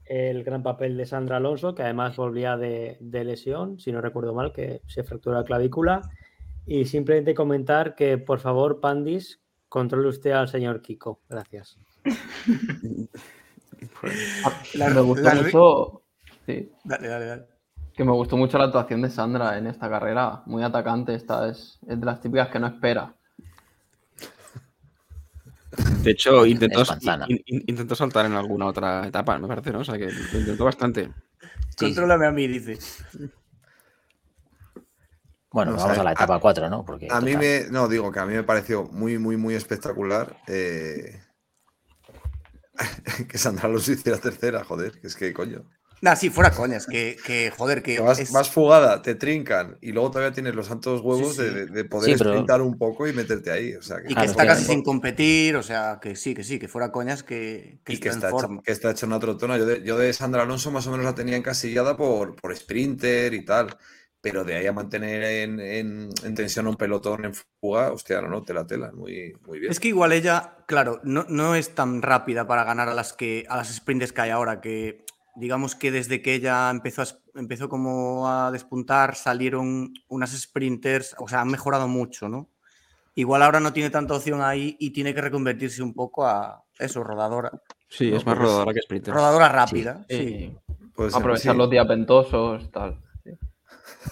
el 0.05 0.43
gran 0.43 0.63
papel 0.63 0.97
de 0.97 1.05
Sandra 1.05 1.37
Alonso, 1.37 1.75
que 1.75 1.83
además 1.83 2.17
volvía 2.17 2.57
de, 2.57 2.97
de 2.99 3.23
lesión, 3.23 3.79
si 3.79 3.91
no 3.91 4.01
recuerdo 4.01 4.33
mal, 4.33 4.51
que 4.51 4.81
se 4.87 5.03
fracturó 5.03 5.35
la 5.35 5.43
clavícula. 5.45 6.01
Y 6.65 6.85
simplemente 6.85 7.33
comentar 7.35 7.95
que, 7.95 8.17
por 8.17 8.39
favor, 8.39 8.79
Pandis, 8.81 9.39
controle 9.69 10.09
usted 10.09 10.31
al 10.31 10.47
señor 10.49 10.81
Kiko. 10.81 11.21
Gracias. 11.29 11.77
La- 14.73 14.89
me 14.93 15.01
gustó 15.01 15.23
la- 15.23 15.35
mucho. 15.35 16.01
Sí, 16.45 16.71
Dale, 16.83 17.07
dale, 17.07 17.25
dale. 17.25 17.45
Que 17.99 18.05
me 18.05 18.13
gustó 18.13 18.37
mucho 18.37 18.57
la 18.57 18.63
actuación 18.63 19.01
de 19.01 19.09
Sandra 19.09 19.57
en 19.57 19.67
esta 19.67 19.89
carrera. 19.89 20.41
Muy 20.45 20.63
atacante. 20.63 21.13
Esta 21.13 21.49
es, 21.49 21.77
es 21.85 21.99
de 21.99 22.05
las 22.05 22.21
típicas 22.21 22.47
que 22.47 22.57
no 22.57 22.67
espera. 22.67 23.13
De 26.01 26.11
hecho, 26.11 26.45
intentó, 26.45 26.81
in- 27.27 27.43
in- 27.45 27.63
intentó 27.67 27.95
saltar 27.95 28.25
en 28.25 28.35
alguna 28.35 28.67
otra 28.67 29.05
etapa, 29.05 29.37
me 29.37 29.49
parece, 29.49 29.73
¿no? 29.73 29.79
O 29.79 29.83
sea, 29.83 29.97
que 29.97 30.09
lo 30.09 30.39
intentó 30.39 30.63
bastante. 30.63 31.11
Sí. 31.77 31.87
Contrólame 31.87 32.25
a 32.27 32.31
mí, 32.31 32.47
dice. 32.47 32.79
Bueno, 35.51 35.71
No 35.71 35.77
vamos 35.77 35.97
a 35.97 36.03
la 36.03 36.11
a- 36.11 36.13
etapa 36.13 36.39
4, 36.39 36.69
¿no? 36.69 36.85
Porque, 36.85 37.09
A 37.11 37.19
mí 37.19 37.35
me. 37.35 37.65
No, 37.69 37.89
digo 37.89 38.13
que 38.13 38.19
a 38.19 38.25
mí 38.25 38.33
me 38.33 38.43
pareció 38.43 38.85
muy, 38.85 39.17
muy, 39.17 39.35
muy 39.35 39.55
espectacular 39.55 40.37
eh, 40.47 41.21
que 43.27 43.37
Sandra 43.37 43.65
Alonso 43.67 43.91
hiciera 43.91 44.17
tercera, 44.19 44.63
joder, 44.63 45.01
que 45.01 45.07
es 45.07 45.17
que 45.17 45.33
coño. 45.33 45.65
Nah, 46.01 46.15
sí, 46.15 46.29
fuera 46.29 46.51
coñas, 46.51 46.85
que, 46.87 47.17
que 47.25 47.51
joder, 47.51 47.83
que 47.83 47.95
Que 47.95 48.01
vas, 48.01 48.19
es- 48.19 48.31
vas 48.31 48.49
fugada, 48.49 49.01
te 49.01 49.15
trincan 49.15 49.77
y 49.81 49.91
luego 49.91 50.11
todavía 50.11 50.31
tienes 50.33 50.55
los 50.55 50.67
santos 50.67 51.01
huevos 51.01 51.35
Sí, 51.35 51.41
sí. 51.41 51.43
De, 51.43 51.51
de- 51.51 51.65
de 51.67 51.85
poder 51.85 52.11
Sí, 52.11 52.17
pero- 52.17 52.31
sprintar 52.31 52.61
un 52.61 52.77
poco 52.77 53.07
y 53.07 53.13
meterte 53.13 53.51
ahí. 53.51 53.73
O 53.75 53.81
sea, 53.81 53.97
que, 53.97 54.03
y 54.05 54.07
que 54.09 54.13
Claro, 54.13 54.29
está 54.31 54.45
casi 54.45 54.63
sin 54.65 54.83
competir, 54.83 55.55
o 55.55 55.63
sea, 55.63 55.99
que 56.01 56.15
sí, 56.15 56.33
que 56.33 56.43
sí, 56.43 56.57
que 56.59 56.67
fuera 56.67 56.91
coñas, 56.91 57.23
que, 57.23 57.79
que 57.83 57.93
y 57.93 57.97
que 57.99 58.09
está 58.09 58.27
está, 58.27 58.29
en 58.29 58.31
forma. 58.31 58.61
que 58.63 58.71
está 58.71 58.91
hecha 58.91 59.05
una 59.05 59.19
trotona. 59.19 59.57
Yo 59.57 59.65
de, 59.65 59.83
yo 59.83 59.97
de 59.97 60.13
Sandra 60.13 60.43
Alonso 60.43 60.71
más 60.71 60.87
o 60.87 60.91
menos 60.91 61.05
la 61.05 61.15
tenía 61.15 61.35
encasillada 61.35 61.97
por, 61.97 62.35
por 62.35 62.55
sprinter 62.55 63.33
y 63.33 63.43
tal. 63.43 63.75
Pero 64.21 64.43
de 64.43 64.55
ahí 64.55 64.67
a 64.67 64.73
mantener 64.73 65.23
en, 65.23 65.59
en- 65.61 66.09
en 66.25 66.35
tensión 66.35 66.65
a 66.67 66.69
un 66.71 66.75
pelotón 66.75 67.23
en 67.23 67.33
fuga, 67.61 67.91
hostia, 67.93 68.21
no, 68.21 68.27
no, 68.27 68.43
te 68.43 68.53
la 68.53 68.67
tela, 68.67 68.91
muy, 68.91 69.33
muy 69.47 69.59
bien. 69.59 69.71
Es 69.71 69.79
que 69.79 69.87
igual 69.87 70.11
ella, 70.11 70.57
claro, 70.67 70.99
no, 71.03 71.25
no 71.29 71.55
es 71.55 71.73
tan 71.73 72.01
rápida 72.01 72.45
para 72.45 72.65
ganar 72.65 72.89
a 72.89 72.93
las 72.93 73.13
que 73.13 73.45
a 73.47 73.55
las 73.55 73.73
sprints 73.73 74.11
que 74.11 74.19
hay 74.19 74.31
ahora, 74.31 74.59
que 74.59 75.05
digamos 75.35 75.75
que 75.75 75.91
desde 75.91 76.21
que 76.21 76.35
ella 76.35 76.69
empezó 76.69 77.01
a, 77.01 77.07
empezó 77.35 77.69
como 77.69 78.27
a 78.27 78.51
despuntar, 78.51 79.15
salieron 79.15 79.93
unas 80.07 80.31
sprinters, 80.31 81.15
o 81.19 81.27
sea, 81.27 81.41
han 81.41 81.49
mejorado 81.49 81.87
mucho, 81.87 82.29
¿no? 82.29 82.49
Igual 83.15 83.41
ahora 83.43 83.59
no 83.59 83.73
tiene 83.73 83.89
tanta 83.89 84.13
opción 84.13 84.41
ahí 84.41 84.77
y 84.79 84.91
tiene 84.91 85.13
que 85.13 85.21
reconvertirse 85.21 85.83
un 85.83 85.93
poco 85.93 86.25
a 86.25 86.63
eso, 86.77 87.03
rodadora. 87.03 87.51
Sí, 87.89 88.11
No, 88.11 88.17
es 88.17 88.25
más 88.25 88.37
rodadora 88.37 88.73
que 88.73 88.81
sprinter. 88.81 89.13
Rodadora 89.13 89.49
rápida, 89.49 90.05
sí. 90.07 90.55
Aprovechar 91.13 91.53
sí. 91.53 91.57
los 91.57 91.69
días 91.69 91.87
ventosos, 91.87 92.71
tal. 92.71 92.99
Sí. 93.23 93.31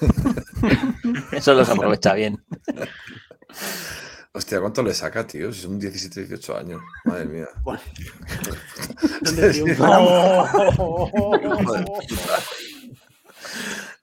Eso 1.32 1.54
los 1.54 1.70
aprovecha 1.70 2.14
bien. 2.14 2.44
Hostia, 4.38 4.60
¿cuánto 4.62 4.84
le 4.84 4.94
saca, 4.94 5.26
tío? 5.26 5.52
Si 5.52 5.62
son 5.62 5.80
17, 5.80 6.28
18 6.28 6.58
años. 6.58 6.80
Madre 7.06 7.26
mía. 7.26 7.48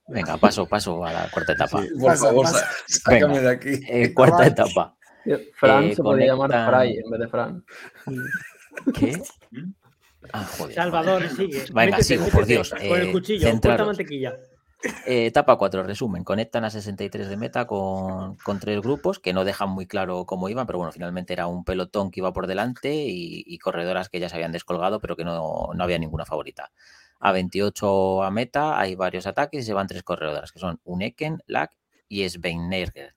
Venga, 0.08 0.36
paso, 0.36 0.66
paso 0.66 1.04
a 1.04 1.12
la 1.12 1.30
cuarta 1.30 1.52
etapa. 1.52 1.82
Sí, 1.82 1.88
por 1.98 2.16
favor, 2.16 2.44
pasa. 2.44 2.58
sa- 2.58 2.68
sácame 2.86 3.38
Venga. 3.38 3.40
de 3.40 3.50
aquí. 3.50 3.80
Eh, 3.88 4.12
cuarta 4.12 4.36
Vale. 4.38 4.48
etapa. 4.50 4.94
Fran 5.58 5.84
Eh, 5.84 5.94
se 5.94 6.02
podría 6.02 6.26
llamar 6.34 6.50
Fray 6.68 6.98
en 6.98 7.10
vez 7.10 7.20
de 7.20 7.28
Fran. 7.28 7.64
¿Qué? 8.94 9.22
Ah, 10.32 10.42
joder. 10.56 10.74
Salvador, 10.74 11.28
sigue. 11.36 11.64
Venga, 11.74 12.00
sigo, 12.02 12.24
por 12.28 12.46
Dios. 12.46 12.70
Con 12.70 12.80
el 12.98 13.08
Eh, 13.08 13.12
cuchillo, 13.12 13.40
corta 13.42 13.52
centraros. 13.52 13.86
mantequilla. 13.88 14.32
Eh, 15.06 15.26
etapa 15.26 15.56
4, 15.56 15.82
resumen. 15.82 16.24
Conectan 16.24 16.64
a 16.64 16.70
63 16.70 17.28
de 17.28 17.36
meta 17.36 17.66
con, 17.66 18.36
tres 18.60 18.80
grupos 18.80 19.18
que 19.18 19.32
no 19.32 19.44
dejan 19.44 19.70
muy 19.70 19.86
claro 19.86 20.26
cómo 20.26 20.48
iban, 20.48 20.66
pero 20.66 20.78
bueno, 20.78 20.92
finalmente 20.92 21.32
era 21.32 21.46
un 21.46 21.64
pelotón 21.64 22.10
que 22.10 22.20
iba 22.20 22.32
por 22.32 22.46
delante 22.46 22.94
y, 22.94 23.58
corredoras 23.58 24.08
que 24.08 24.20
ya 24.20 24.28
se 24.28 24.36
habían 24.36 24.52
descolgado, 24.52 25.00
pero 25.00 25.16
que 25.16 25.24
no, 25.24 25.70
no 25.74 25.84
había 25.84 25.98
ninguna 25.98 26.26
favorita. 26.26 26.70
A 27.20 27.32
28 27.32 28.22
a 28.22 28.30
meta 28.30 28.78
hay 28.78 28.94
varios 28.94 29.26
ataques 29.26 29.62
y 29.62 29.64
se 29.64 29.72
van 29.72 29.86
tres 29.86 30.02
corredoras, 30.02 30.52
que 30.52 30.58
son 30.58 30.80
Uneken, 30.84 31.42
Lack 31.46 31.72
y 32.08 32.28
Sveinnerger. 32.28 33.14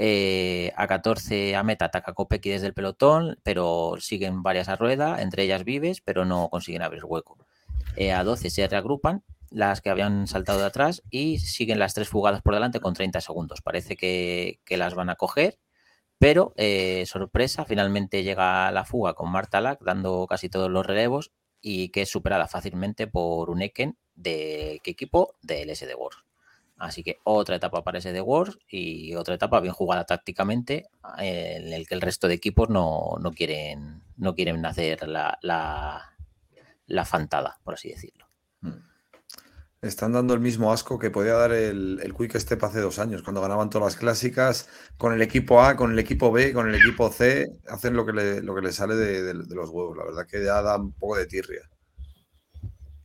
Eh, 0.00 0.72
a 0.76 0.86
14 0.86 1.56
a 1.56 1.64
meta 1.64 1.86
ataca 1.86 2.12
Kopeki 2.12 2.50
desde 2.50 2.68
el 2.68 2.74
pelotón, 2.74 3.36
pero 3.42 3.96
siguen 3.98 4.44
varias 4.44 4.68
a 4.68 4.76
rueda, 4.76 5.20
entre 5.20 5.42
ellas 5.42 5.64
Vives, 5.64 6.00
pero 6.00 6.24
no 6.24 6.48
consiguen 6.50 6.82
abrir 6.82 7.04
hueco. 7.04 7.36
Eh, 7.96 8.12
a 8.12 8.22
12 8.22 8.50
se 8.50 8.68
reagrupan 8.68 9.24
las 9.50 9.80
que 9.80 9.90
habían 9.90 10.26
saltado 10.26 10.60
de 10.60 10.66
atrás 10.66 11.02
y 11.10 11.38
siguen 11.38 11.78
las 11.78 11.94
tres 11.94 12.08
fugadas 12.08 12.42
por 12.42 12.54
delante 12.54 12.80
con 12.80 12.94
30 12.94 13.20
segundos. 13.20 13.62
Parece 13.62 13.96
que, 13.96 14.60
que 14.64 14.76
las 14.76 14.94
van 14.94 15.10
a 15.10 15.16
coger, 15.16 15.58
pero 16.18 16.52
eh, 16.56 17.04
sorpresa, 17.06 17.64
finalmente 17.64 18.22
llega 18.22 18.70
la 18.72 18.84
fuga 18.84 19.14
con 19.14 19.30
Marta 19.30 19.60
Lack 19.60 19.82
dando 19.82 20.26
casi 20.26 20.48
todos 20.48 20.70
los 20.70 20.84
relevos 20.84 21.32
y 21.60 21.90
que 21.90 22.02
es 22.02 22.10
superada 22.10 22.48
fácilmente 22.48 23.06
por 23.06 23.50
un 23.50 23.62
Eken 23.62 23.96
de 24.14 24.80
qué 24.82 24.90
equipo 24.90 25.36
del 25.42 25.74
SD 25.74 25.94
Wars. 25.94 26.18
Así 26.76 27.02
que 27.02 27.18
otra 27.24 27.56
etapa 27.56 27.82
para 27.82 28.00
SD 28.00 28.20
Wars 28.20 28.58
y 28.68 29.14
otra 29.16 29.34
etapa 29.34 29.60
bien 29.60 29.74
jugada 29.74 30.04
tácticamente 30.04 30.88
eh, 31.18 31.56
en 31.56 31.72
el 31.72 31.88
que 31.88 31.94
el 31.94 32.00
resto 32.00 32.28
de 32.28 32.34
equipos 32.34 32.68
no, 32.68 33.16
no 33.20 33.32
quieren, 33.32 34.02
no 34.16 34.34
quieren 34.34 34.64
hacer 34.64 35.08
la, 35.08 35.38
la, 35.42 36.16
la 36.86 37.04
fantada, 37.04 37.58
por 37.64 37.74
así 37.74 37.90
decirlo. 37.90 38.28
Están 39.80 40.12
dando 40.12 40.34
el 40.34 40.40
mismo 40.40 40.72
asco 40.72 40.98
que 40.98 41.10
podía 41.10 41.34
dar 41.34 41.52
el, 41.52 42.00
el 42.02 42.12
Quick 42.12 42.36
Step 42.36 42.64
hace 42.64 42.80
dos 42.80 42.98
años, 42.98 43.22
cuando 43.22 43.40
ganaban 43.40 43.70
todas 43.70 43.92
las 43.92 43.96
clásicas 43.96 44.68
con 44.96 45.12
el 45.12 45.22
equipo 45.22 45.62
A, 45.62 45.76
con 45.76 45.92
el 45.92 45.98
equipo 46.00 46.32
B, 46.32 46.52
con 46.52 46.68
el 46.68 46.74
equipo 46.74 47.10
C, 47.12 47.46
hacen 47.68 47.94
lo 47.94 48.04
que 48.04 48.12
le, 48.12 48.42
lo 48.42 48.56
que 48.56 48.62
les 48.62 48.74
sale 48.74 48.96
de, 48.96 49.22
de- 49.22 49.34
de 49.44 49.54
los 49.54 49.70
huevos. 49.70 49.96
La 49.96 50.04
verdad 50.04 50.26
que 50.28 50.44
ya 50.44 50.60
da 50.62 50.78
un 50.78 50.92
poco 50.94 51.16
de 51.16 51.26
tirria. 51.26 51.62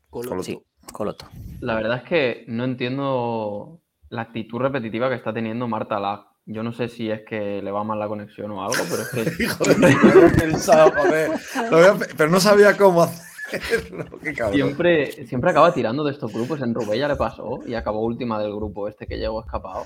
Coloto. 0.10 0.42
Sí, 0.44 0.60
Coloto. 0.92 1.28
La 1.62 1.76
verdad 1.76 1.98
es 2.04 2.10
que 2.10 2.44
no 2.48 2.64
entiendo 2.64 3.80
la 4.10 4.24
actitud 4.24 4.60
repetitiva 4.60 5.10
que 5.10 5.16
está 5.16 5.32
teniendo 5.32 5.68
Marta 5.68 6.00
Lag. 6.00 6.22
Yo 6.46 6.64
no 6.64 6.74
sé 6.74 6.90
si 6.90 7.10
es 7.10 7.22
que 7.26 7.62
le 7.62 7.72
va 7.72 7.84
mal 7.84 8.00
la 8.00 8.08
conexión 8.08 8.50
o 8.52 8.64
algo, 8.64 8.84
pero 8.90 9.04
es 9.04 9.10
que 9.10 9.44
Hijo 9.44 9.64
de 9.64 10.30
pensado, 10.38 10.92
joder. 10.92 11.32
Lo 11.70 11.78
había 11.78 11.94
pe- 11.94 12.14
pero 12.18 12.30
no 12.32 12.40
sabía 12.40 12.76
cómo 12.76 13.04
hacerlo. 13.04 13.30
Siempre, 14.54 15.26
siempre 15.28 15.52
acaba 15.52 15.74
tirando 15.74 16.04
de 16.04 16.12
estos 16.12 16.32
grupos. 16.34 16.62
En 16.62 16.74
Rubella 16.74 17.08
le 17.08 17.16
pasó 17.16 17.62
y 17.66 17.76
acabó 17.76 18.02
última 18.02 18.39
del 18.42 18.54
grupo 18.56 18.88
este 18.88 19.08
que 19.08 19.18
llegó 19.18 19.42
escapado. 19.42 19.86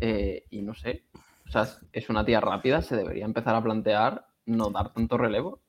Eh, 0.00 0.44
y 0.50 0.62
no 0.62 0.74
sé, 0.74 1.04
o 1.48 1.50
sea, 1.50 1.66
es- 1.92 2.08
una 2.10 2.24
tía 2.24 2.40
rápida, 2.40 2.82
se 2.82 2.96
debería 2.96 3.24
empezar 3.24 3.54
a 3.54 3.62
plantear 3.62 4.26
no 4.46 4.70
dar 4.70 4.92
tanto 4.92 5.16
relevo. 5.18 5.60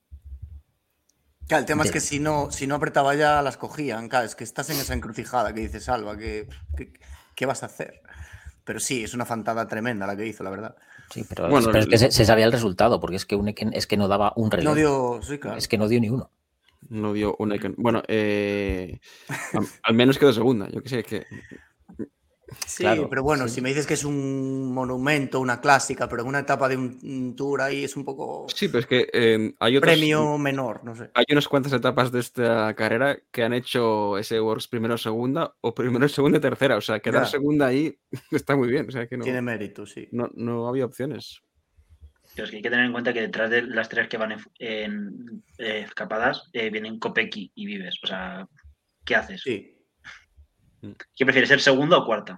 Claro, 1.47 1.62
el 1.62 1.65
tema 1.65 1.84
es 1.84 1.91
que 1.93 2.00
si 2.02 2.19
no, 2.19 2.52
si 2.52 2.67
no 2.67 2.76
apretaba 2.76 3.15
ya 3.15 3.41
las 3.41 3.56
cogían. 3.58 4.10
Claro, 4.10 4.26
es 4.26 4.36
que 4.36 4.43
estás 4.43 4.69
en 4.69 4.78
esa 4.78 4.93
encrucijada 4.93 5.54
que 5.54 5.62
dices, 5.62 5.88
Alba, 5.88 6.17
que, 6.17 6.47
que- 6.76 6.91
¿qué 7.36 7.45
vas 7.45 7.63
a 7.63 7.67
hacer? 7.67 8.02
Pero 8.65 8.82
sí, 8.82 9.06
es 9.06 9.13
una 9.13 9.26
fantada 9.26 9.65
tremenda 9.65 10.06
la 10.06 10.17
que 10.17 10.28
hizo, 10.28 10.43
la 10.43 10.50
verdad. 10.50 10.76
Sí, 11.10 11.23
pero, 11.30 11.47
Bueno, 11.47 11.67
pero 11.67 11.80
es 11.80 11.88
que 11.88 11.97
se, 11.97 12.12
se 12.12 12.26
sabía 12.26 12.43
el 12.43 12.52
resultado, 12.52 13.00
porque 13.00 13.15
es 13.15 13.26
que 13.26 13.39
es 13.71 13.88
que 13.88 13.95
no 13.95 14.10
daba 14.10 14.34
un 14.36 14.52
relevo. 14.52 14.71
No 14.71 14.76
dio. 14.76 15.21
Sí, 15.21 15.39
claro. 15.39 15.58
Es 15.58 15.69
que 15.69 15.78
no 15.78 15.88
dio 15.88 16.02
ni 16.02 16.10
uno. 16.10 16.32
No 16.89 17.13
dio 17.13 17.36
un 17.39 17.52
Eken. 17.52 17.76
Bueno, 17.78 18.04
eh, 18.08 19.00
al, 19.84 19.95
menos 19.95 20.17
quedó 20.17 20.34
segunda. 20.34 20.69
Yo 20.69 20.82
qué 20.82 20.89
sé, 20.89 21.04
que 21.04 21.26
Sí, 22.65 22.84
claro, 22.84 23.10
pero 23.10 23.23
bueno, 23.23 23.47
sí. 23.47 23.56
si 23.56 23.62
me 23.62 23.69
dices 23.69 23.86
que 23.86 23.95
es 23.95 24.06
un 24.06 24.73
monumento, 24.73 25.41
una 25.41 25.60
clásica, 25.60 26.08
pero 26.08 26.21
en 26.21 26.30
una 26.30 26.39
etapa 26.39 26.69
de 26.69 26.78
un, 26.78 26.97
un 27.04 27.36
tour 27.36 27.62
ahí 27.62 27.84
es 27.84 27.97
un 27.97 28.06
poco 28.06 28.47
sí, 28.47 28.69
pero 28.69 28.80
es 28.80 28.86
que 28.86 29.10
eh, 29.12 29.54
hay 29.60 29.76
otros, 29.76 29.93
premio 29.93 30.38
menor, 30.38 30.82
no 30.86 30.95
sé. 30.95 31.12
hay 31.13 31.26
unas 31.30 31.47
cuantas 31.47 31.73
etapas 31.73 32.10
de 32.10 32.21
esta 32.21 32.73
carrera 32.73 33.17
que 33.32 33.43
han 33.43 33.52
hecho 33.52 34.17
ese 34.17 34.39
Works 34.39 34.69
primero 34.69 34.97
segunda 34.97 35.56
o 35.60 35.76
primero 35.76 36.08
segunda 36.08 36.38
y 36.38 36.41
tercera. 36.41 36.78
O 36.78 36.82
sea, 36.82 37.02
quedar 37.02 37.28
segunda 37.28 37.67
ahí 37.67 38.00
está 38.32 38.56
muy 38.56 38.69
bien. 38.69 38.88
O 38.88 38.91
sea, 38.91 39.08
que 39.08 39.17
no, 39.17 39.26
Tiene 39.26 39.41
mérito, 39.41 39.86
sí. 39.86 40.08
no, 40.12 40.30
no 40.34 40.69
había 40.69 40.86
opciones. 40.86 41.41
Pero 42.38 42.45
es 42.45 42.52
que 42.52 42.58
hay 42.58 42.62
que 42.62 42.69
tener 42.69 42.86
en 42.86 42.91
cuenta 42.91 43.12
que 43.13 43.21
detrás 43.21 43.50
de 43.50 43.63
las 43.63 43.89
tres 43.89 44.08
que 44.08 44.17
van 44.17 44.32
en, 44.34 44.39
en, 44.60 45.43
eh, 45.58 45.80
escapadas 45.88 46.50
eh, 46.54 46.69
vienen 46.69 47.00
Kopeki 47.00 47.52
y 47.56 47.65
Vives. 47.65 48.00
O 48.04 48.08
sea, 48.08 48.47
¿qué 49.04 49.15
haces? 49.15 49.41
Sí. 49.41 49.76
¿Qué 51.15 51.26
prefieres, 51.26 51.50
ser 51.50 51.60
segunda 51.60 51.97
o 51.97 52.06
cuarta? 52.06 52.38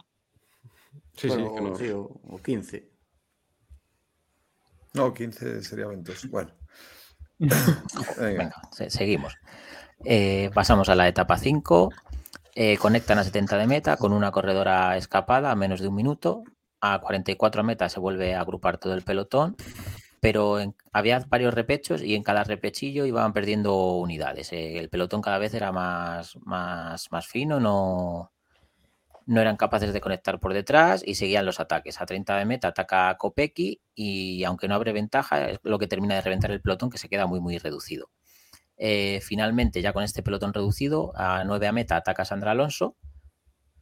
Sí, 1.16 1.28
Bueno, 1.28 1.48
sí, 1.50 1.54
que 1.56 1.62
no- 1.62 1.76
sí, 1.76 1.90
o, 1.90 2.02
o 2.02 2.42
15. 2.42 2.90
No, 4.94 5.14
15 5.14 5.62
sería 5.64 5.88
ventoso. 5.88 6.30
Bueno. 6.30 6.52
Venga. 7.40 7.76
Venga, 8.18 8.56
se- 8.72 8.90
seguimos. 8.90 9.36
Eh, 10.06 10.50
pasamos 10.54 10.88
a 10.88 10.96
la 10.96 11.10
etapa 11.10 11.38
5. 11.38 11.90
Eh, 12.56 12.78
conectan 12.78 13.20
a 13.20 13.24
70 13.26 13.58
de 13.58 13.68
meta 13.68 13.98
con 13.98 14.14
una 14.14 14.32
corredora 14.32 14.96
escapada 14.98 15.52
a 15.52 15.56
menos 15.56 15.82
de 15.82 15.90
un 15.90 15.96
minuto. 15.96 16.44
A 16.82 17.00
44 17.00 17.64
meta 17.64 17.90
se 17.90 18.00
vuelve 18.00 18.36
a 18.36 18.42
agrupar 18.42 18.78
todo 18.78 18.94
el 18.94 19.02
pelotón, 19.02 19.56
pero 20.22 20.58
había 20.92 21.20
varios 21.28 21.54
repechos 21.54 22.02
y 22.02 22.16
en 22.16 22.24
cada 22.24 22.44
repechillo 22.44 23.06
iban 23.06 23.34
perdiendo 23.34 23.96
unidades. 23.96 24.54
Eh, 24.54 24.78
el 24.80 24.90
pelotón 24.90 25.22
cada 25.22 25.38
vez 25.38 25.54
era 25.54 25.72
más, 25.72 26.38
más, 26.44 27.12
más 27.12 27.28
fino, 27.28 27.60
no, 27.60 28.32
no 29.30 29.42
eran 29.42 29.58
capaces 29.58 29.94
de 29.94 30.02
conectar 30.02 30.40
por 30.40 30.54
detrás 30.54 31.04
y 31.06 31.14
seguían 31.14 31.46
los 31.46 31.60
ataques. 31.60 32.02
A 32.02 32.06
30 32.08 32.38
de 32.38 32.46
meta 32.46 32.70
ataca 32.70 33.16
Kopeki 33.16 33.80
y 33.94 34.44
aunque 34.44 34.68
no 34.68 34.74
abre 34.74 34.92
ventaja, 34.92 35.50
es 35.50 35.60
lo 35.62 35.78
que 35.78 35.86
termina 35.86 36.16
de 36.16 36.22
reventar 36.22 36.50
el 36.50 36.62
pelotón 36.62 36.90
que 36.90 36.98
se 36.98 37.10
queda 37.10 37.28
muy, 37.28 37.40
muy 37.40 37.60
reducido. 37.60 38.10
Eh, 38.76 39.20
finalmente, 39.22 39.84
ya 39.84 39.94
con 39.94 40.04
este 40.04 40.24
pelotón 40.24 40.52
reducido, 40.54 41.12
a 41.16 41.44
9 41.44 41.68
a 41.68 41.72
meta 41.72 41.96
ataca 41.98 42.26
Sandra 42.26 42.52
Alonso, 42.52 42.96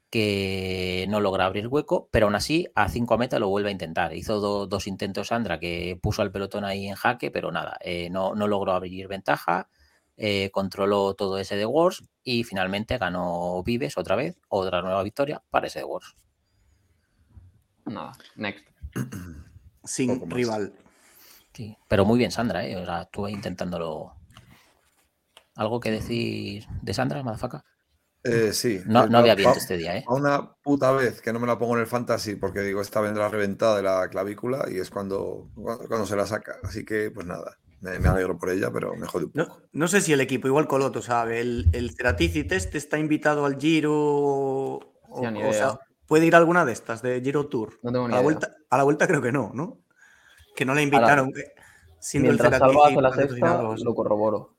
que 0.10 1.06
no 1.10 1.20
logra 1.20 1.46
abrir 1.46 1.68
hueco, 1.68 2.08
pero 2.12 2.28
aún 2.28 2.36
así 2.36 2.68
a 2.76 2.88
5 2.90 3.14
a 3.14 3.18
meta 3.18 3.40
lo 3.40 3.50
vuelve 3.50 3.70
a 3.70 3.74
intentar. 3.74 4.14
Hizo 4.16 4.40
do- 4.40 4.68
dos 4.68 4.88
intentos 4.88 5.28
Sandra 5.28 5.60
que 5.60 6.00
puso 6.02 6.22
al 6.22 6.32
pelotón 6.32 6.64
ahí 6.66 6.88
en 6.88 6.96
jaque, 6.96 7.30
pero 7.32 7.52
nada, 7.52 7.78
eh, 7.82 8.10
no, 8.10 8.34
no 8.36 8.48
logró 8.48 8.72
abrir 8.74 9.08
ventaja, 9.08 9.70
eh, 10.16 10.50
controló 10.52 11.14
todo 11.14 11.38
ese 11.40 11.56
de 11.58 11.66
Wars 11.66 12.04
y 12.24 12.44
finalmente 12.44 12.98
ganó 12.98 13.62
Vives 13.64 13.98
otra 13.98 14.16
vez, 14.16 14.38
otra 14.50 14.82
nueva 14.82 15.04
victoria 15.04 15.44
para 15.50 15.68
ese 15.68 15.80
de 15.80 15.86
Wars. 15.86 16.16
Nada, 17.86 18.14
next. 18.36 18.66
Sin 19.84 20.30
rival. 20.30 20.74
Sí, 21.54 21.78
pero 21.88 22.06
muy 22.06 22.18
bien 22.20 22.32
Sandra, 22.32 22.66
¿eh? 22.66 22.76
O 22.76 22.86
sea, 22.86 23.04
estuve 23.04 23.32
intentándolo. 23.32 24.14
¿Algo 25.56 25.80
que 25.80 25.90
decir 25.92 26.68
de 26.82 26.94
Sandra, 26.94 27.24
Madafaka? 27.24 27.64
Eh, 28.24 28.52
sí. 28.54 28.82
No, 28.86 29.06
Eh, 29.06 29.10
no 29.10 29.20
había 29.20 29.36
viento 29.36 29.58
este 29.58 29.78
día, 29.78 29.98
¿eh? 29.98 30.06
A 30.08 30.14
una 30.14 30.52
puta 30.62 30.92
vez 30.92 31.22
que 31.22 31.32
no 31.32 31.40
me 31.40 31.48
la 31.48 31.58
pongo 31.58 31.76
en 31.76 31.82
el 31.82 31.88
fantasy 31.88 32.36
porque 32.36 32.62
digo, 32.62 32.82
esta 32.82 33.00
vendrá 33.02 33.30
reventada 33.30 33.78
de 33.78 33.84
la 33.84 34.08
clavícula 34.10 34.66
y 34.70 34.80
es 34.80 34.90
cuando, 34.90 35.50
cuando, 35.56 36.06
se 36.06 36.16
la 36.16 36.26
saca. 36.26 36.58
Así 36.64 36.84
que, 36.84 37.12
pues 37.12 37.26
nada, 37.26 37.58
me, 37.82 38.00
me 38.00 38.10
alegro 38.10 38.38
por 38.38 38.50
ella, 38.50 38.70
pero 38.72 38.96
me 38.96 39.08
jode 39.08 39.26
un 39.26 39.32
poco. 39.32 39.48
No, 39.50 39.62
no 39.72 39.88
sé 39.88 40.02
si 40.02 40.14
el 40.14 40.22
equipo, 40.22 40.48
igual 40.48 40.68
Coloto 40.68 41.02
sabe, 41.02 41.40
el, 41.40 41.70
el 41.74 41.96
este 41.96 42.78
está 42.78 42.98
invitado 42.98 43.46
al 43.46 43.58
Giro 43.58 43.94
o, 43.96 44.94
Sí, 45.20 45.26
ni 45.32 45.44
o 45.44 45.54
sea. 45.54 45.80
¿puede 46.06 46.26
ir 46.26 46.36
a 46.36 46.40
alguna 46.40 46.66
de 46.66 46.74
estas 46.74 47.02
de 47.02 47.22
Giro 47.22 47.48
Tour? 47.48 47.80
No 47.84 47.92
tengo 47.92 48.06
A 48.06 48.08
ni 48.08 48.14
la, 48.14 48.18
idea. 48.18 48.24
vuelta, 48.24 48.56
a 48.70 48.78
la 48.78 48.84
vuelta 48.84 49.08
creo 49.08 49.22
que 49.22 49.32
no, 49.32 49.52
¿no? 49.54 49.80
Que 50.56 50.66
no 50.66 50.74
le 50.74 50.84
invitaron. 50.84 51.30
eh, 51.30 51.54
siendo 52.00 52.30
el 52.32 52.38
Mientras 52.40 52.60
Salva 52.60 52.88
hace 52.88 53.02
la 53.02 53.14
sexta, 53.14 53.62
lo 53.62 53.96
corroboro. 53.96 54.56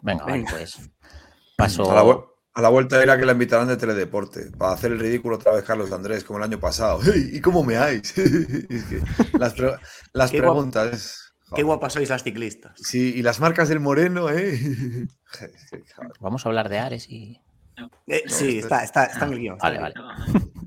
Venga, 0.00 0.24
vale, 0.24 0.44
pues. 0.48 0.78
Paso. 1.56 1.90
A 1.90 1.94
la, 1.94 2.24
a 2.54 2.62
la 2.62 2.68
vuelta 2.68 3.02
era 3.02 3.18
que 3.18 3.26
la 3.26 3.32
invitarán 3.32 3.68
de 3.68 3.76
Teledeporte 3.76 4.50
para 4.56 4.72
hacer 4.72 4.92
el 4.92 5.00
ridículo 5.00 5.36
otra 5.36 5.52
vez 5.52 5.64
Carlos 5.64 5.90
Andrés, 5.92 6.22
como 6.24 6.38
el 6.38 6.44
año 6.44 6.60
pasado. 6.60 7.00
¿Y 7.32 7.40
cómo 7.40 7.62
me? 7.64 7.74
Es 7.94 8.12
que 8.12 9.00
las 9.38 9.54
pre- 9.54 9.76
las 10.12 10.30
Qué 10.30 10.38
guap- 10.38 10.42
preguntas. 10.42 11.20
Qué 11.54 11.62
guapas 11.62 11.92
sois 11.92 12.08
las 12.08 12.22
ciclistas. 12.24 12.72
Sí, 12.76 13.12
y 13.16 13.22
las 13.22 13.38
marcas 13.38 13.68
del 13.68 13.78
Moreno, 13.78 14.28
¿eh? 14.30 14.58
Vamos 16.20 16.44
a 16.44 16.48
hablar 16.48 16.68
de 16.68 16.78
Ares 16.78 17.08
y. 17.08 17.40
Eh, 18.06 18.22
sí, 18.26 18.58
está, 18.58 18.82
está, 18.84 19.04
está 19.04 19.26
en 19.26 19.32
el 19.32 19.38
guion. 19.40 19.58
Vale, 19.58 19.78
vale. 19.80 19.94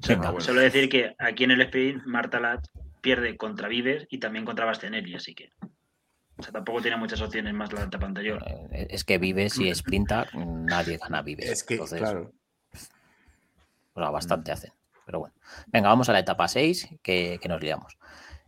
Venga. 0.08 0.34
solo 0.40 0.62
decir 0.62 0.88
que 0.90 1.16
aquí 1.20 1.46
en 1.46 1.52
el 1.52 1.62
sprint 1.62 2.04
Marta 2.06 2.40
Lat 2.40 2.66
pierde 3.02 3.36
contra 3.38 3.68
Vives 3.68 4.06
y 4.10 4.20
también 4.20 4.46
contra 4.46 4.66
Bastenelli, 4.66 5.16
así 5.16 5.34
que. 5.34 5.50
O 6.38 6.44
sea, 6.44 6.52
tampoco 6.52 6.82
tiene 6.82 6.98
muchas 6.98 7.20
opciones 7.22 7.54
más 7.54 7.72
la 7.74 7.84
etapa 7.84 8.06
anterior. 8.06 8.44
Eh, 8.72 8.88
Es 8.92 9.04
que 9.04 9.18
Vives 9.18 9.58
y 9.60 9.74
Sprinta, 9.74 10.28
nadie 10.36 10.98
gana 10.98 11.22
Vives. 11.22 11.50
Es 11.50 11.64
que, 11.64 11.76
Entonces, 11.76 12.00
claro. 12.00 12.32
o 13.94 14.00
sea, 14.02 14.10
bastante 14.12 14.52
hacen. 14.52 14.72
Pero 15.06 15.20
bueno. 15.20 15.36
Venga, 15.68 15.90
vamos 15.90 16.10
a 16.10 16.14
la 16.14 16.20
etapa 16.20 16.48
6, 16.48 16.90
que, 17.02 17.40
que 17.42 17.50
nos 17.50 17.62
liamos. 17.62 17.98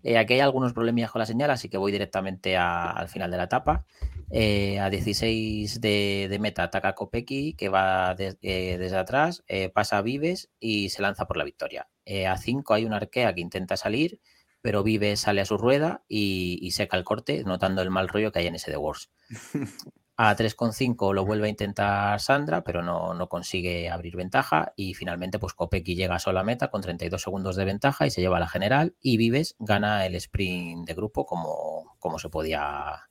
Eh, 0.04 0.18
aquí 0.18 0.34
hay 0.36 0.40
algunos 0.42 0.72
problemillas 0.74 1.12
con 1.12 1.20
la 1.20 1.26
señal, 1.26 1.52
así 1.52 1.68
que 1.70 1.78
voy 1.78 1.92
directamente 1.92 2.56
a- 2.58 2.92
al 2.92 3.10
final 3.10 3.32
de 3.32 3.38
la 3.38 3.44
etapa. 3.44 3.86
Eh, 4.32 4.80
a 4.80 4.90
16 4.90 5.82
de, 5.82 6.28
de 6.30 6.40
meta 6.40 6.64
ataca 6.64 6.94
Kopecky, 6.94 7.54
que 7.54 7.70
va 7.70 8.14
de- 8.16 8.38
eh, 8.42 8.78
desde 8.78 8.98
atrás, 8.98 9.44
eh, 9.48 9.70
pasa 9.70 9.98
a 9.98 10.02
Vives 10.02 10.50
y 10.60 10.90
se 10.90 11.02
lanza 11.02 11.26
por 11.28 11.38
la 11.38 11.44
victoria. 11.44 11.88
Eh, 12.06 12.28
a 12.28 12.38
5 12.38 12.74
hay 12.74 12.86
una 12.86 12.98
arquea 12.98 13.34
que 13.34 13.42
intenta 13.42 13.76
salir, 13.76 14.20
pero 14.62 14.84
Vives 14.84 15.22
sale 15.22 15.42
a 15.42 15.46
su 15.46 15.58
rueda 15.58 16.04
y, 16.08 16.60
y 16.62 16.72
seca 16.72 16.98
el 16.98 17.04
corte, 17.04 17.44
notando 17.44 17.82
el 17.82 17.90
mal 17.90 18.08
rollo 18.08 18.32
que 18.32 18.40
hay 18.40 18.48
en 18.48 18.56
ese 18.56 18.72
de 18.72 18.78
Wars. 18.78 19.10
A 20.22 20.36
3,5 20.36 21.14
lo 21.14 21.24
vuelve 21.24 21.48
a 21.48 21.50
intentar 21.50 22.20
Sandra, 22.20 22.62
pero 22.66 22.84
no, 22.84 23.14
no 23.14 23.30
consigue 23.30 23.90
abrir 23.90 24.18
ventaja. 24.18 24.74
Y 24.76 24.94
finalmente, 24.94 25.40
pues 25.40 25.54
Kopecky 25.54 25.96
llega 25.96 26.20
sola 26.20 26.42
a 26.42 26.44
meta 26.44 26.70
con 26.70 26.82
32 26.82 27.22
segundos 27.22 27.56
de 27.56 27.64
ventaja 27.64 28.06
y 28.06 28.12
se 28.12 28.20
lleva 28.20 28.38
la 28.38 28.50
general. 28.50 28.98
Y 29.00 29.16
Vives 29.16 29.56
gana 29.60 30.06
el 30.06 30.16
sprint 30.16 30.86
de 30.86 30.94
grupo 30.94 31.26
como, 31.26 31.96
como 32.00 32.20
se 32.20 32.28
podía 32.28 33.08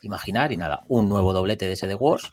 imaginar. 0.00 0.50
Y 0.50 0.56
nada, 0.56 0.84
un 0.88 1.10
nuevo 1.10 1.34
doblete 1.34 1.66
de 1.66 1.74
ese 1.74 1.94
Wars. 1.94 2.32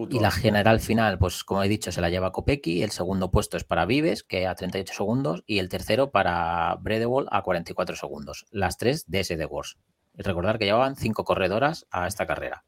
Puto 0.00 0.16
Y 0.16 0.18
la 0.18 0.30
general 0.30 0.80
final, 0.80 1.18
pues 1.18 1.44
como 1.44 1.62
he 1.62 1.68
dicho, 1.68 1.92
se 1.92 2.00
la 2.00 2.08
lleva 2.08 2.32
Kopecky. 2.32 2.82
El 2.82 2.90
segundo 2.90 3.30
puesto 3.30 3.58
es 3.58 3.64
para 3.64 3.84
Vives, 3.84 4.22
que 4.22 4.46
a 4.46 4.54
38 4.54 4.94
segundos. 4.94 5.44
Y 5.46 5.58
el 5.58 5.68
tercero 5.68 6.10
para 6.10 6.74
Bredewall 6.80 7.28
a 7.30 7.42
44 7.42 7.96
segundos. 7.96 8.46
Las 8.50 8.78
tres 8.78 9.10
de 9.10 9.20
ese 9.20 9.36
de 9.36 9.44
Wars. 9.44 9.76
Y 10.16 10.22
recordar 10.22 10.58
que 10.58 10.64
llevaban 10.64 10.96
cinco 10.96 11.24
corredoras 11.24 11.86
a 11.90 12.06
esta 12.06 12.26
carrera. 12.26 12.64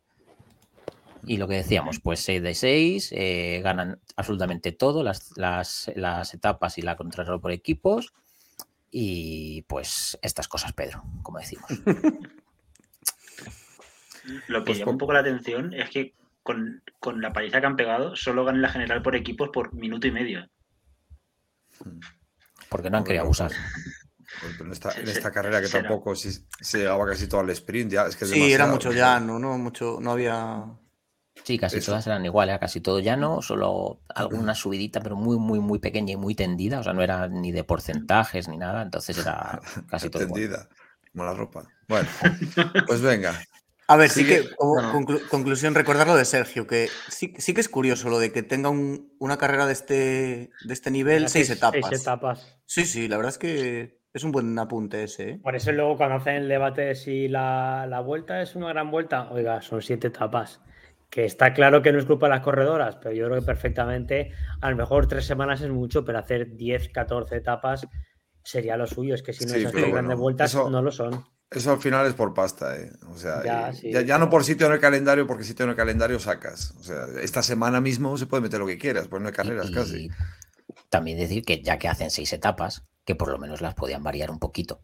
Y 1.25 1.39
lo 1.39 1.49
que 1.49 1.55
decíamos, 1.55 2.01
pues 2.01 2.21
6 2.21 2.43
de 2.43 2.53
6, 2.53 3.15
ganan 3.63 3.99
absolutamente 4.15 4.73
todo, 4.73 5.03
las, 5.03 5.31
las, 5.37 5.91
las 5.97 6.35
etapas 6.35 6.77
y 6.77 6.83
la 6.83 6.97
contrarreloj 6.97 7.41
por 7.41 7.53
equipos. 7.53 8.13
Y 8.91 9.63
pues 9.63 10.19
estas 10.21 10.49
cosas, 10.49 10.75
Pedro, 10.75 11.03
como 11.23 11.39
decimos. 11.39 11.71
Lo 14.49 14.61
que 14.61 14.67
Pues 14.67 14.79
llama 14.79 14.93
un 14.93 14.99
poco 14.99 15.15
la 15.15 15.21
atención 15.21 15.75
es 15.75 15.91
que 15.91 16.15
con, 16.43 16.83
con 16.99 17.21
la 17.21 17.33
paliza 17.33 17.61
que 17.61 17.67
han 17.67 17.77
pegado, 17.77 18.17
solo 18.17 18.45
ganan 18.45 18.63
la 18.63 18.69
general 18.69 19.03
por 19.03 19.17
equipos 19.17 19.51
por 19.51 19.75
minuto 19.75 20.07
y 20.07 20.13
medio. 20.13 20.49
Porque 22.69 22.91
no 22.91 22.99
han 22.99 23.05
querido 23.05 23.25
abusar. 23.25 23.51
Pero 24.41 24.65
en 24.65 24.73
esta, 24.73 24.93
en 24.93 25.33
carrera 25.33 25.61
que 25.61 25.69
será. 25.69 25.89
tampoco 25.89 26.15
se, 26.17 26.33
se 26.61 26.79
llegaba 26.79 27.07
casi 27.07 27.29
todo 27.29 27.41
al 27.41 27.51
sprint, 27.51 27.93
ya 27.93 28.07
es 28.07 28.17
que 28.17 28.25
es 28.25 28.31
Sí, 28.31 28.53
era 28.53 28.67
mucho 28.67 28.93
llano, 28.93 29.39
¿no? 29.39 29.59
Mucho, 29.59 29.99
no 30.01 30.13
había. 30.13 30.65
Sí, 31.45 31.59
casi 31.59 31.79
Eso. 31.79 31.93
todas 31.93 32.07
eran 32.07 32.25
iguales, 32.25 32.59
casi 32.59 32.81
todo 32.81 33.01
llano, 33.01 33.43
solo 33.43 34.01
alguna 34.15 34.55
subidita, 34.55 35.01
pero 35.01 35.17
muy, 35.17 35.39
muy, 35.39 35.61
muy 35.61 35.79
pequeña 35.79 36.13
y 36.13 36.17
muy 36.17 36.35
tendida. 36.35 36.81
O 36.81 36.83
sea, 36.83 36.93
no 36.93 37.03
era 37.03 37.29
ni 37.29 37.53
de 37.53 37.65
porcentajes 37.65 38.49
ni 38.49 38.57
nada, 38.57 38.83
entonces 38.83 39.19
era 39.19 39.61
casi 39.89 40.09
todo 40.09 40.23
igual. 40.23 40.43
Entendida. 40.43 40.69
Como 41.11 41.25
la 41.25 41.35
ropa. 41.35 41.69
Bueno, 41.89 42.09
pues 42.87 43.03
venga. 43.03 43.39
A 43.89 43.97
ver, 43.97 44.11
sí 44.11 44.27
que, 44.27 44.49
como 44.57 44.75
bueno. 44.75 44.93
conclu- 44.93 45.29
conclusión, 45.29 45.75
recordar 45.75 46.07
lo 46.07 46.17
de 46.17 46.25
Sergio, 46.25 46.67
que 46.67 46.89
sí, 47.09 47.35
sí 47.39 47.53
que 47.53 47.61
es 47.61 47.69
curioso 47.69 48.09
lo 48.09 48.19
de 48.19 48.33
que 48.33 48.43
tenga 48.43 48.71
un- 48.71 49.13
una 49.19 49.37
carrera 49.39 49.67
de 49.67 49.73
este, 49.73 49.95
de 50.61 50.73
este 50.73 50.91
nivel, 50.91 51.29
seis 51.29 51.51
etapas. 51.51 51.89
Seis 51.91 52.01
etapas. 52.03 52.59
Sí, 52.65 52.85
sí, 52.87 53.09
la 53.09 53.17
verdad 53.17 53.33
es 53.33 53.39
que 53.39 53.99
es 54.15 54.25
un 54.25 54.33
buen 54.33 54.59
apunte 54.59 55.03
ese. 55.03 55.31
¿eh? 55.31 55.41
Por 55.43 55.57
eso 55.57 55.73
luego 55.73 55.97
cuando 55.97 56.17
hacen 56.17 56.37
el 56.37 56.49
debate 56.49 56.95
si 56.95 57.29
la, 57.29 57.87
la 57.89 58.01
vuelta 58.01 58.41
es 58.41 58.55
una 58.55 58.69
gran 58.69 58.91
vuelta, 58.91 59.31
oiga, 59.31 59.61
son 59.63 59.83
siete 59.83 60.09
etapas. 60.09 60.61
Que 61.11 61.27
está 61.27 61.53
claro 61.53 61.83
que 61.83 61.93
no 61.93 61.99
es 61.99 62.07
culpa 62.07 62.27
de 62.27 62.31
las 62.37 62.41
corredoras, 62.41 62.97
pero 62.97 63.15
yo 63.15 63.27
creo 63.27 63.41
que 63.41 63.45
perfectamente, 63.47 64.33
a 64.63 64.71
lo 64.71 64.77
mejor 64.77 65.07
tres 65.09 65.27
semanas 65.27 65.61
es 65.61 65.69
mucho, 65.69 66.05
pero 66.07 66.19
hacer 66.19 66.57
10, 66.57 66.89
14 66.89 67.37
etapas 67.37 67.87
sería 68.43 68.79
lo 68.79 68.87
suyo. 68.87 69.15
Es 69.15 69.23
que 69.23 69.35
si 69.35 69.45
no 69.45 69.53
Sí, 69.53 69.61
esas 69.61 69.73
seis 69.73 69.93
grandes 69.93 70.17
vueltas 70.17 70.51
eso- 70.53 70.71
no 70.71 70.81
lo 70.81 70.91
son. 70.91 71.23
Eso 71.55 71.73
al 71.73 71.81
final 71.81 72.07
es 72.07 72.15
por 72.15 72.35
pasta, 72.35 72.77
¿eh? 72.79 72.91
O 73.09 73.17
sea, 73.19 73.43
Ya, 73.45 73.71
y- 73.73 73.77
sí, 73.77 73.93
ya, 73.93 74.01
ya 74.01 74.07
pero- 74.07 74.19
no 74.19 74.31
por 74.31 74.45
sitio 74.45 74.67
en 74.67 74.73
el 74.73 74.81
calendario, 74.81 75.27
porque 75.27 75.45
sitio 75.45 75.65
en 75.65 75.71
el 75.71 75.77
calendario 75.77 76.19
sacas. 76.19 76.75
O 76.81 76.83
sea, 76.83 77.07
esta 77.21 77.43
semana 77.43 77.81
mismo 77.81 78.17
se 78.19 78.27
puede 78.27 78.43
meter 78.43 78.61
lo 78.61 78.67
que 78.67 78.79
quieras, 78.79 79.09
pues 79.09 79.21
no 79.23 79.29
hay 79.29 79.35
carreras 79.35 79.71
Y- 79.71 79.73
casi. 79.73 79.97
y 80.07 80.11
también 80.89 81.19
decir 81.19 81.45
que 81.45 81.63
ya 81.63 81.79
que 81.79 81.89
hacen 81.89 82.11
seis 82.11 82.33
etapas, 82.33 82.85
que 83.05 83.15
por 83.15 83.29
lo 83.31 83.39
menos 83.39 83.61
las 83.61 83.75
podían 83.75 84.03
variar 84.03 84.31
un 84.31 84.39
poquito. 84.39 84.81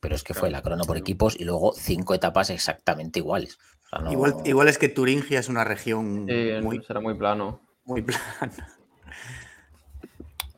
Pero 0.00 0.14
es 0.16 0.22
que 0.24 0.34
fue 0.34 0.50
la 0.50 0.62
crono 0.62 0.84
por 0.84 0.96
sí. 0.96 1.00
equipos 1.00 1.36
y 1.38 1.44
luego 1.44 1.72
cinco 1.76 2.14
etapas 2.14 2.50
exactamente 2.50 3.20
iguales. 3.20 3.58
O 3.86 3.88
sea, 3.88 3.98
no- 4.00 4.10
Igual, 4.12 4.34
igual 4.44 4.68
es 4.68 4.78
que 4.78 4.88
Turingia 4.88 5.38
es 5.38 5.48
una 5.48 5.62
región 5.64 6.26
Sí, 6.28 6.50
muy, 6.62 6.82
será 6.84 7.00
muy 7.00 7.14
plano. 7.14 7.60
muy 7.84 8.02
plana. 8.02 8.20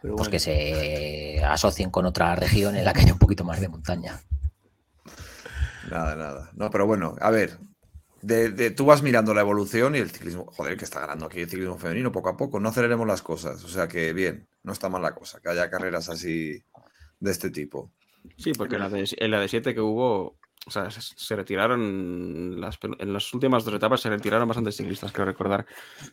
Pero 0.00 0.16
Pues 0.16 0.28
bueno. 0.28 0.30
que 0.30 0.38
se 0.38 1.42
asocien 1.44 1.90
con 1.90 2.04
otra 2.07 2.37
región 2.37 2.76
en 2.76 2.85
la 2.85 2.92
que 2.92 3.00
haya 3.00 3.12
un 3.14 3.18
poquito 3.18 3.42
más 3.44 3.61
de 3.61 3.68
montaña. 3.68 4.20
Nada, 5.90 6.16
nada. 6.16 6.51
No, 6.55 6.70
pero 6.70 6.87
bueno, 6.87 7.14
a 7.20 7.31
ver. 7.31 7.59
De, 8.23 8.49
de- 8.51 8.70
tú 8.70 8.87
vas 8.87 9.03
mirando 9.03 9.35
la 9.35 9.42
evolución 9.42 9.94
y 9.94 9.99
el 9.99 10.11
ciclismo. 10.11 10.47
Joder, 10.47 10.77
que 10.79 10.85
está 10.85 11.01
ganando 11.01 11.27
aquí 11.27 11.40
el 11.40 11.49
ciclismo 11.51 11.77
femenino 11.79 12.11
poco 12.11 12.31
a 12.31 12.37
poco. 12.37 12.59
No 12.59 12.70
aceleremos 12.70 13.07
las 13.07 13.20
cosas. 13.23 13.62
O 13.64 13.68
sea 13.68 13.87
que 13.87 14.12
bien, 14.14 14.49
no 14.62 14.73
está 14.73 14.88
mal 14.88 15.03
la 15.03 15.14
cosa, 15.14 15.40
que 15.40 15.51
haya 15.51 15.68
carreras 15.68 16.09
así 16.09 16.62
de 17.20 17.31
este 17.31 17.51
tipo. 17.51 17.92
Sí, 18.38 18.53
porque 18.55 18.77
en 18.77 18.81
la 18.81 18.88
de, 18.88 19.07
en 19.18 19.31
la 19.31 19.40
de 19.40 19.49
7 19.49 19.75
que 19.75 19.81
hubo, 19.83 20.38
o 20.66 20.70
sea, 20.70 20.90
se, 20.90 21.37
retiraron, 21.37 22.61
las, 22.61 22.79
en 22.98 23.12
las 23.12 23.35
últimas 23.35 23.64
dos 23.64 23.74
etapas 23.74 24.00
se 24.00 24.09
retiraron 24.09 24.48
bastantes 24.48 24.77
ciclistas, 24.77 25.12
creo 25.12 25.27
recordar. 25.27 25.66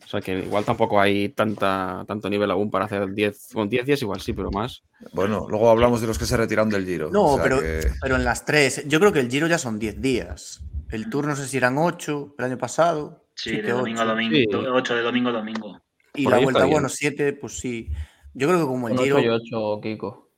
O 0.03 0.07
sea, 0.07 0.19
que 0.19 0.39
igual 0.39 0.65
tampoco 0.65 0.99
hay 0.99 1.29
tanta, 1.29 2.03
tanto 2.07 2.29
nivel 2.29 2.51
aún 2.51 2.69
para 2.69 2.85
hacer 2.85 3.13
10, 3.13 3.49
con 3.53 3.69
10 3.69 3.85
días 3.85 4.01
igual 4.01 4.19
sí, 4.19 4.33
pero 4.33 4.51
más. 4.51 4.83
Bueno, 5.13 5.47
luego 5.49 5.69
hablamos 5.69 6.01
de 6.01 6.07
los 6.07 6.19
que 6.19 6.25
se 6.25 6.35
retiraron 6.35 6.69
del 6.69 6.85
Giro. 6.85 7.09
No, 7.11 7.23
o 7.23 7.35
sea 7.35 7.43
pero, 7.43 7.61
que- 7.61 7.91
pero 8.01 8.15
en 8.15 8.25
las 8.25 8.45
tres, 8.45 8.83
yo 8.87 8.99
creo 8.99 9.13
que 9.13 9.19
el 9.19 9.29
Giro 9.29 9.47
ya 9.47 9.57
son 9.57 9.79
10 9.79 10.01
días. 10.01 10.61
El 10.89 11.09
Tour 11.09 11.27
no 11.27 11.35
sé 11.35 11.47
si 11.47 11.57
eran 11.57 11.77
8 11.77 12.35
el 12.37 12.45
año 12.45 12.57
pasado. 12.57 13.25
Sí, 13.35 13.51
siete, 13.51 13.67
de 13.67 13.73
domingo 13.73 14.01
a 14.01 14.05
domingo. 14.05 14.35
Sí. 14.35 14.47
8 14.51 14.95
de 14.95 15.01
domingo 15.01 15.29
a 15.29 15.33
domingo. 15.33 15.81
Y 16.13 16.25
Por 16.25 16.33
la 16.33 16.39
vuelta, 16.39 16.65
bueno, 16.65 16.89
7, 16.89 17.33
pues 17.33 17.57
sí. 17.57 17.89
Yo 18.33 18.47
creo 18.47 18.59
que 18.59 18.65
como 18.65 18.89
el 18.89 18.97
Giro, 18.97 19.15
8 19.15 19.25
y 19.25 19.29
8, 19.29 19.79
Kiko. 19.81 20.29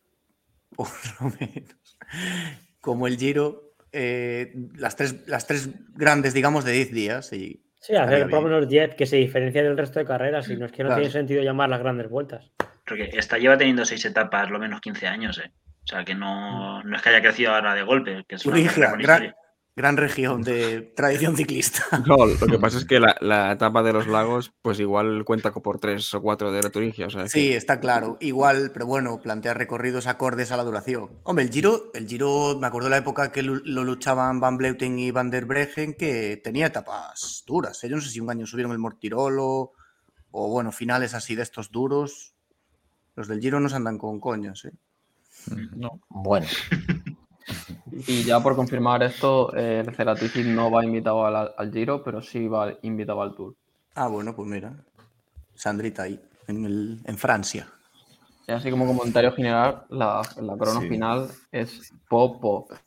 por 0.75 0.87
lo 1.19 1.29
menos, 1.39 1.97
como 2.79 3.07
el 3.07 3.17
Giro, 3.17 3.72
eh, 3.93 4.53
las, 4.75 4.95
tres, 4.95 5.27
las 5.27 5.47
tres 5.47 5.69
grandes, 5.93 6.33
digamos, 6.33 6.65
de 6.65 6.73
10 6.73 6.91
días. 6.91 7.33
Y 7.33 7.63
Sí, 7.79 7.95
hacer 7.95 8.29
por 8.29 8.41
lo 8.43 8.49
menos 8.49 8.67
10 8.67 8.95
que 8.95 9.05
se 9.05 9.17
diferencia 9.17 9.61
del 9.61 9.77
resto 9.77 9.99
de 9.99 10.05
carreras, 10.05 10.49
y 10.49 10.55
no 10.55 10.65
es 10.65 10.71
que 10.71 10.83
no 10.83 10.89
Claro. 10.89 11.01
tiene 11.01 11.11
sentido 11.11 11.43
llamar 11.43 11.69
las 11.69 11.79
grandes 11.79 12.09
vueltas. 12.09 12.49
Porque 12.85 13.09
esta 13.13 13.37
lleva 13.37 13.57
teniendo 13.57 13.85
seis 13.85 14.03
etapas 14.05 14.49
lo 14.49 14.59
menos 14.59 14.81
15 14.81 15.07
años, 15.07 15.37
¿eh? 15.39 15.51
O 15.83 15.87
sea, 15.87 16.05
que 16.05 16.15
no, 16.15 16.81
no 16.83 16.95
es 16.95 17.01
que 17.01 17.09
haya 17.09 17.21
crecido 17.21 17.53
ahora 17.53 17.75
de 17.75 17.83
golpe, 17.83 18.23
que 18.27 18.35
es 18.35 18.45
una 18.45 18.57
gran, 18.57 19.01
historia. 19.01 19.35
Gran 19.75 19.97
región 19.97 20.43
de 20.43 20.81
tradición 20.95 21.35
ciclista. 21.35 21.83
No, 22.07 22.25
lo 22.27 22.47
que 22.47 22.59
pasa 22.59 22.77
es 22.77 22.85
que 22.85 22.99
la, 22.99 23.15
la 23.21 23.51
etapa 23.51 23.81
de 23.81 23.91
los 23.93 24.07
lagos, 24.07 24.53
pues 24.61 24.79
igual 24.79 25.23
cuenta 25.25 25.51
por 25.51 25.79
3 25.79 26.13
o 26.13 26.21
4 26.21 26.51
de 26.51 26.61
la 26.61 26.69
Turingia. 26.69 27.07
O 27.07 27.09
sea, 27.09 27.27
Sí, 27.27 27.49
que- 27.49 27.55
está 27.57 27.79
claro. 27.79 28.17
Igual, 28.19 28.69
pero 28.71 28.85
bueno, 28.85 29.19
plantear 29.19 29.57
recorridos 29.57 30.05
acordes 30.07 30.51
a 30.51 30.57
la 30.57 30.63
duración. 30.63 31.09
Hombre, 31.23 31.45
el 31.45 31.51
Giro, 31.51 31.91
el 31.95 32.07
Giro, 32.07 32.57
me 32.59 32.67
acuerdo 32.67 32.89
la 32.89 32.97
época 32.97 33.31
que 33.31 33.41
lo 33.41 33.83
luchaban 33.83 34.39
Van 34.39 34.57
Bleuten 34.57 34.99
y 34.99 35.09
Van 35.11 35.31
der 35.31 35.45
Breggen, 35.45 35.95
que 35.95 36.37
tenía 36.43 36.67
etapas 36.67 37.43
duras. 37.47 37.83
¿eh? 37.83 37.89
Yo 37.89 37.95
no 37.95 38.01
sé 38.01 38.09
si 38.09 38.19
un 38.19 38.29
año 38.29 38.45
subieron 38.45 38.71
el 38.73 38.79
Mortirolo 38.79 39.71
o, 40.31 40.49
bueno, 40.49 40.71
finales 40.71 41.13
así 41.13 41.35
de 41.35 41.43
estos 41.43 41.71
duros. 41.71 42.33
Los 43.15 43.27
del 43.27 43.39
Giro 43.39 43.59
no 43.59 43.69
se 43.69 43.75
andan 43.75 43.97
con 43.97 44.19
coñas, 44.19 44.65
¿eh? 44.65 44.71
Bueno, 46.09 46.45
Y 48.07 48.23
ya 48.23 48.39
por 48.41 48.55
confirmar 48.55 49.03
esto, 49.03 49.55
eh, 49.55 49.83
el 49.85 49.95
Ceratici 49.95 50.43
no 50.43 50.71
va 50.71 50.83
invitado 50.83 51.25
al, 51.25 51.53
al 51.57 51.71
Giro, 51.71 52.03
pero 52.03 52.21
sí 52.21 52.47
va 52.47 52.73
invitado 52.81 53.21
al 53.21 53.35
Tour. 53.35 53.55
Ah, 53.95 54.07
bueno, 54.07 54.35
pues 54.35 54.47
mira. 54.47 54.73
Sandrita 55.55 56.03
ahí, 56.03 56.19
en, 56.47 56.65
el- 56.65 57.01
en 57.05 57.17
Francia. 57.17 57.67
Y 58.47 58.51
así 58.51 58.69
como 58.71 58.85
comentario 58.87 59.31
general, 59.33 59.85
la, 59.89 60.21
la 60.41 60.57
corona 60.57 60.81
Sí. 60.81 60.89
final 60.89 61.29
es 61.51 61.93
Popo. 62.09 62.67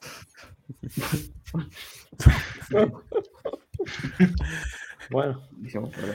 Bueno. 5.11 5.41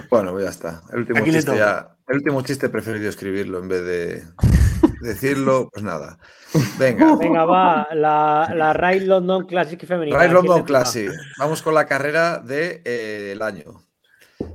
Bueno, 0.10 0.32
pues 0.32 0.44
ya 0.44 0.50
está. 0.50 0.82
El 0.92 1.00
último, 1.00 1.24
chiste 1.24 1.56
ya, 1.58 1.96
el 2.08 2.16
último 2.18 2.42
chiste 2.42 2.66
he 2.66 2.70
preferido 2.70 3.08
escribirlo 3.10 3.60
en 3.60 3.68
vez 3.70 3.86
de 3.86 4.24
decirlo. 5.02 5.70
Pues 5.72 5.84
nada. 5.84 6.18
Venga. 6.80 7.16
venga, 7.16 7.46
va, 7.46 7.88
la, 7.94 8.52
la 8.56 8.74
Ride 8.74 9.06
London 9.06 9.46
Classic 9.46 9.86
femenina. 9.86 10.18
Ride 10.18 10.26
¿a 10.26 10.30
quién 10.30 10.44
le 10.44 10.48
London? 10.50 10.66
Classic. 10.66 11.12
Vamos 11.38 11.62
con 11.62 11.74
la 11.74 11.86
carrera 11.86 12.40
del 12.40 12.48
de, 12.48 12.82
eh, 12.86 13.32
el 13.32 13.42
año. 13.42 13.86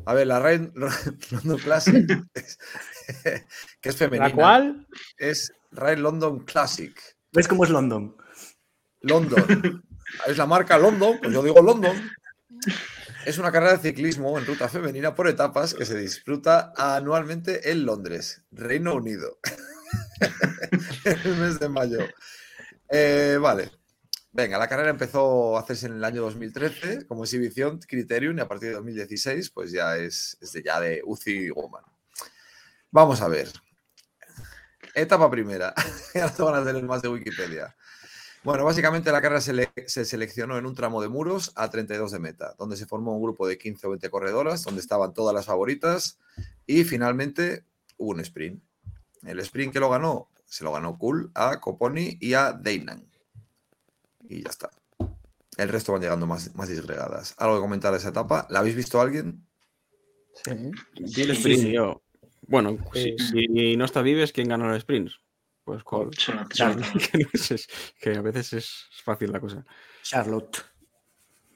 A 0.05 0.14
ver, 0.14 0.26
la 0.26 0.40
Ride 0.40 0.72
London 0.74 1.59
Classic, 1.59 2.07
es, 2.34 2.59
que 3.80 3.88
es 3.88 3.97
femenina, 3.97 4.28
¿La 4.28 4.34
cual? 4.34 4.86
es 5.16 5.53
Ride 5.70 5.97
London 5.97 6.40
Classic. 6.40 6.94
¿Ves 7.32 7.49
cómo 7.49 7.64
es 7.64 7.70
London? 7.70 8.16
London. 9.03 9.82
Es 10.26 10.36
la 10.36 10.47
marca 10.47 10.78
London, 10.78 11.18
pues 11.20 11.32
yo 11.32 11.42
digo 11.42 11.61
London. 11.62 11.97
Es 13.24 13.38
una 13.38 13.51
carrera 13.51 13.76
de 13.76 13.88
ciclismo 13.90 14.38
en 14.38 14.47
ruta 14.47 14.68
femenina 14.68 15.14
por 15.14 15.28
etapas 15.28 15.74
que 15.74 15.84
se 15.84 15.99
disfruta 15.99 16.72
anualmente 16.76 17.70
en 17.70 17.84
Londres, 17.84 18.44
Reino 18.53 18.94
Unido, 18.94 19.38
el 21.04 21.36
mes 21.36 21.58
de 21.58 21.68
mayo. 21.68 21.98
Eh, 22.88 23.38
vale. 23.40 23.70
Venga, 24.32 24.58
la 24.58 24.68
carrera 24.68 24.90
empezó 24.90 25.56
a 25.56 25.60
hacerse 25.60 25.86
en 25.86 25.94
el 25.94 26.04
año 26.04 26.20
2013 26.20 27.06
como 27.06 27.24
exhibición 27.24 27.78
Criterium 27.78 28.36
y 28.36 28.42
a 28.42 28.48
partir 28.48 28.68
de 28.68 28.74
2016 28.74 29.48
pues 29.50 29.72
ya 29.72 29.96
es, 29.96 30.36
es 30.42 30.52
de, 30.52 30.62
ya 30.62 30.78
de 30.78 31.00
UCI 31.04 31.50
Woman. 31.50 31.82
Vamos 32.90 33.22
a 33.22 33.28
ver. 33.28 33.50
Etapa 34.94 35.30
primera. 35.30 35.74
ya 36.14 36.32
no 36.38 36.44
van 36.46 36.86
más 36.86 37.02
de 37.02 37.08
Wikipedia. 37.08 37.74
Bueno, 38.44 38.64
básicamente 38.64 39.10
la 39.10 39.20
carrera 39.20 39.40
se, 39.40 39.72
se 39.86 40.04
seleccionó 40.04 40.56
en 40.56 40.66
un 40.66 40.74
tramo 40.74 41.02
de 41.02 41.08
muros 41.08 41.52
a 41.56 41.68
32 41.68 42.12
de 42.12 42.18
meta, 42.18 42.54
donde 42.58 42.76
se 42.76 42.86
formó 42.86 43.16
un 43.16 43.22
grupo 43.22 43.46
de 43.48 43.58
15 43.58 43.86
o 43.86 43.90
20 43.90 44.08
corredoras, 44.08 44.62
donde 44.62 44.80
estaban 44.80 45.14
todas 45.14 45.34
las 45.34 45.46
favoritas 45.46 46.18
y 46.64 46.84
finalmente 46.84 47.64
hubo 47.96 48.12
un 48.12 48.20
sprint. 48.20 48.62
El 49.28 49.40
sprint 49.40 49.72
que 49.72 49.80
lo 49.80 49.90
ganó, 49.90 50.28
se 50.44 50.64
lo 50.64 50.72
ganó 50.72 50.96
Cool 50.98 51.30
a 51.34 51.60
Coponi 51.60 52.16
y 52.20 52.34
a 52.34 52.52
Deinan. 52.52 53.06
Y 54.28 54.42
ya 54.42 54.50
está. 54.50 54.70
El 55.56 55.68
resto 55.70 55.92
van 55.92 56.02
llegando 56.02 56.26
más, 56.26 56.54
más 56.54 56.68
disgregadas. 56.68 57.34
¿Algo 57.38 57.56
que 57.56 57.60
comentar 57.62 57.92
de 57.92 57.98
esa 57.98 58.10
etapa? 58.10 58.46
¿La 58.50 58.58
habéis 58.60 58.76
visto 58.76 59.00
alguien? 59.00 59.46
Sí. 60.44 60.50
El 61.22 61.30
sprint 61.30 61.62
sí. 61.62 61.72
yo. 61.72 62.02
Bueno, 62.48 62.76
Sí. 62.92 63.16
si, 63.18 63.46
si 63.48 63.76
no 63.76 63.84
está 63.84 64.02
Vives, 64.02 64.32
¿quién 64.32 64.48
ganó 64.48 64.70
el 64.70 64.76
sprint? 64.78 65.10
Pues 65.64 65.82
es- 65.82 67.50
es- 67.50 67.68
que 68.00 68.10
a 68.16 68.20
veces 68.20 68.52
es 68.52 68.86
fácil 69.02 69.32
la 69.32 69.40
cosa. 69.40 69.64
Charlotte. 70.02 70.64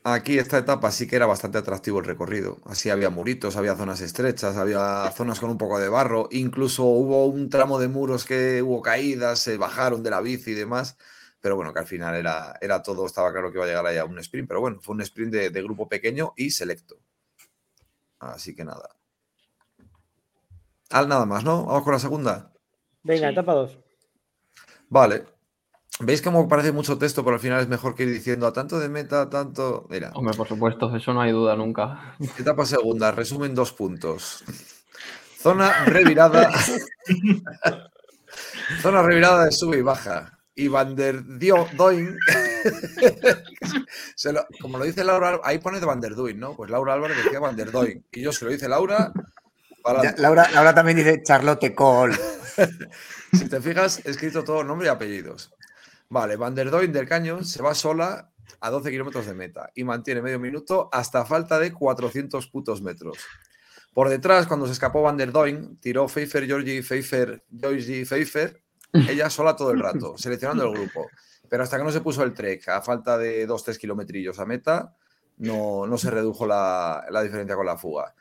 Aquí 0.03 0.38
esta 0.38 0.57
etapa 0.59 0.90
sí 0.90 1.07
que 1.07 1.16
era 1.16 1.26
bastante 1.26 1.59
atractivo 1.59 1.98
el 1.98 2.07
recorrido. 2.07 2.59
Así 2.64 2.88
había 2.88 3.11
muritos, 3.11 3.57
había 3.57 3.76
zonas 3.76 4.01
estrechas, 4.01 4.57
había 4.57 5.11
zonas 5.14 5.38
con 5.40 5.51
un 5.51 5.59
poco 5.59 5.78
de 5.78 5.90
barro. 5.90 6.28
Incluso 6.30 6.84
hubo 6.84 7.26
un 7.26 7.51
tramo 7.51 7.78
de 7.78 7.88
muros 7.88 8.24
que 8.24 8.62
hubo 8.62 8.80
caídas, 8.80 9.40
se 9.40 9.59
bajaron 9.59 10.03
de 10.03 10.11
la 10.11 10.22
bici 10.22 10.53
y 10.53 10.55
demás. 10.55 10.96
Pero 11.40 11.57
bueno, 11.57 11.72
que 11.74 11.80
al 11.80 11.86
final 11.86 12.14
era, 12.16 12.55
era 12.62 12.82
todo, 12.82 13.05
estaba 13.07 13.30
claro 13.30 13.51
que 13.51 13.59
iba 13.59 13.64
a 13.64 13.68
llegar 13.68 13.86
ahí 13.86 13.98
a 13.98 14.05
un 14.07 14.18
sprint. 14.18 14.48
Pero 14.48 14.61
bueno, 14.61 14.78
fue 14.80 14.94
un 14.94 15.03
sprint 15.03 15.32
de, 15.32 15.51
de 15.51 15.62
grupo 15.62 15.86
pequeño 15.88 16.32
y 16.36 16.51
selecto. 16.51 16.98
Así 18.20 18.55
que 18.55 18.64
nada. 18.64 18.88
Al 20.90 21.09
nada 21.09 21.26
más, 21.26 21.44
¿no? 21.44 21.66
Vamos 21.66 21.84
con 21.84 21.92
la 21.92 21.98
segunda. 21.98 22.53
Venga, 23.03 23.28
Sí. 23.28 23.32
etapa 23.32 23.53
2. 23.55 23.78
Vale. 24.88 25.24
¿Veis 26.01 26.22
cómo 26.22 26.48
parece 26.48 26.72
mucho 26.72 26.98
texto, 26.98 27.24
pero 27.24 27.34
al 27.34 27.40
final 27.40 27.61
es 27.61 27.68
mejor 27.68 27.94
que 27.94 28.05
ir 28.05 28.11
diciendo 28.12 28.46
a 28.46 28.53
tanto 28.53 28.78
de 28.78 28.88
meta, 28.88 29.22
a 29.22 29.30
tanto. 29.30 29.86
Mira. 29.90 30.11
Hombre, 30.14 30.34
por 30.36 30.48
supuesto, 30.48 30.94
eso 30.96 31.12
no 31.12 31.20
hay 31.20 31.32
duda 31.32 31.57
nunca. 31.57 32.14
Etapa 32.38 32.64
segunda, 32.66 33.11
resumen 33.12 33.55
dos 33.55 33.72
puntos. 33.72 34.44
Zona 35.38 35.84
revirada. 35.86 36.51
Zona 38.82 39.03
revirada 39.03 39.44
de 39.44 39.53
sube 39.53 39.78
y 39.78 39.82
baja. 39.82 40.38
Y 40.55 40.68
Van 40.68 40.94
der 40.94 41.24
Dio- 41.38 41.66
Doin. 41.76 42.16
se 44.14 44.32
lo- 44.32 44.46
como 44.61 44.78
lo 44.78 44.84
dice 44.84 45.05
Laura, 45.05 45.40
ahí 45.42 45.59
pone 45.59 45.80
de 45.80 45.86
Van 45.86 46.01
der 46.01 46.14
Duin, 46.14 46.38
¿no? 46.38 46.55
Pues 46.55 46.70
Laura 46.70 46.94
Álvarez 46.94 47.16
decía 47.24 47.40
Van 47.40 47.57
der 47.57 47.70
Doin. 47.70 48.05
Y 48.12 48.22
yo 48.22 48.32
se 48.32 48.44
lo 48.44 48.51
dice 48.51 48.68
Laura. 48.68 49.12
para 49.82 50.03
Ya, 50.03 50.14
Laura, 50.18 50.51
Laura 50.53 50.74
también 50.74 50.98
dice 50.98 51.22
Charlotte 51.22 51.74
Cole. 51.74 52.16
Si 53.32 53.48
te 53.48 53.61
fijas, 53.61 54.03
he 54.05 54.11
escrito 54.11 54.42
todo 54.42 54.64
nombre 54.64 54.88
y 54.88 54.90
apellidos. 54.90 55.53
Vale, 56.11 56.36
Van 56.36 56.56
der 56.56 56.70
Doin 56.70 56.92
del 56.92 57.06
Cañón 57.06 57.44
se 57.44 57.62
va 57.62 57.72
sola 57.72 58.32
a 58.61 58.70
12 58.70 58.90
kilómetros 58.90 59.26
de 59.26 59.34
meta 59.34 59.70
y 59.76 59.84
mantiene 59.84 60.20
medio 60.20 60.40
minuto 60.40 60.88
hasta 60.90 61.24
falta 61.24 61.61
de 61.61 61.72
400 61.72 62.48
putos 62.48 62.82
metros. 62.82 63.16
Por 63.94 64.08
detrás, 64.08 64.48
cuando 64.48 64.66
se 64.66 64.72
escapó 64.72 65.02
Van 65.02 65.16
der 65.16 65.30
Doin, 65.30 65.78
tiró 65.78 66.08
Pfeiffer, 66.08 66.46
Georgie, 66.46 66.82
Pfeiffer, 66.82 67.44
Georgie, 67.56 68.04
Pfeiffer, 68.04 68.61
ella 68.92 69.30
sola 69.30 69.54
todo 69.54 69.70
el 69.70 69.78
rato, 69.78 70.14
seleccionando 70.18 70.64
el 70.64 70.72
grupo. 70.72 71.06
Pero 71.48 71.62
hasta 71.62 71.78
que 71.78 71.84
no 71.84 71.92
se 71.92 72.00
puso 72.00 72.24
el 72.24 72.34
trek 72.34 72.68
a 72.68 72.82
falta 72.82 73.16
de 73.16 73.48
2-3 73.48 73.78
kilometrillos 73.78 74.40
a 74.40 74.46
meta, 74.46 74.96
no, 75.38 75.86
no 75.86 75.96
se 75.96 76.11
redujo 76.11 76.44
la, 76.44 77.06
la 77.08 77.22
diferencia 77.22 77.54
con 77.54 77.66
la 77.66 77.78
fuga. 77.78 78.12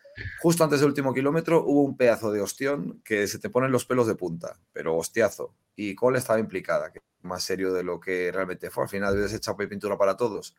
Justo 0.42 0.64
antes 0.64 0.80
del 0.80 0.90
último 0.90 1.14
kilómetro 1.14 1.64
hubo 1.66 1.82
un 1.82 1.98
pedazo 1.98 2.32
de 2.32 2.42
ostión 2.42 3.02
que 3.04 3.28
se 3.28 3.40
te 3.40 3.50
ponen 3.50 3.72
los 3.72 3.86
pelos 3.86 4.08
de 4.08 4.16
punta, 4.16 4.60
pero 4.72 4.98
hostiazo. 4.98 5.56
Y 5.76 5.96
Cole 5.96 6.20
estaba 6.20 6.40
implicada, 6.40 6.92
que 6.92 7.02
más 7.22 7.44
serio 7.44 7.74
de 7.74 7.84
lo 7.84 8.00
que 8.00 8.32
realmente 8.32 8.70
fue. 8.70 8.84
Al 8.84 8.90
final 8.90 9.40
chapa 9.40 9.64
y 9.64 9.68
pintura 9.68 9.98
para 9.98 10.18
todos. 10.18 10.56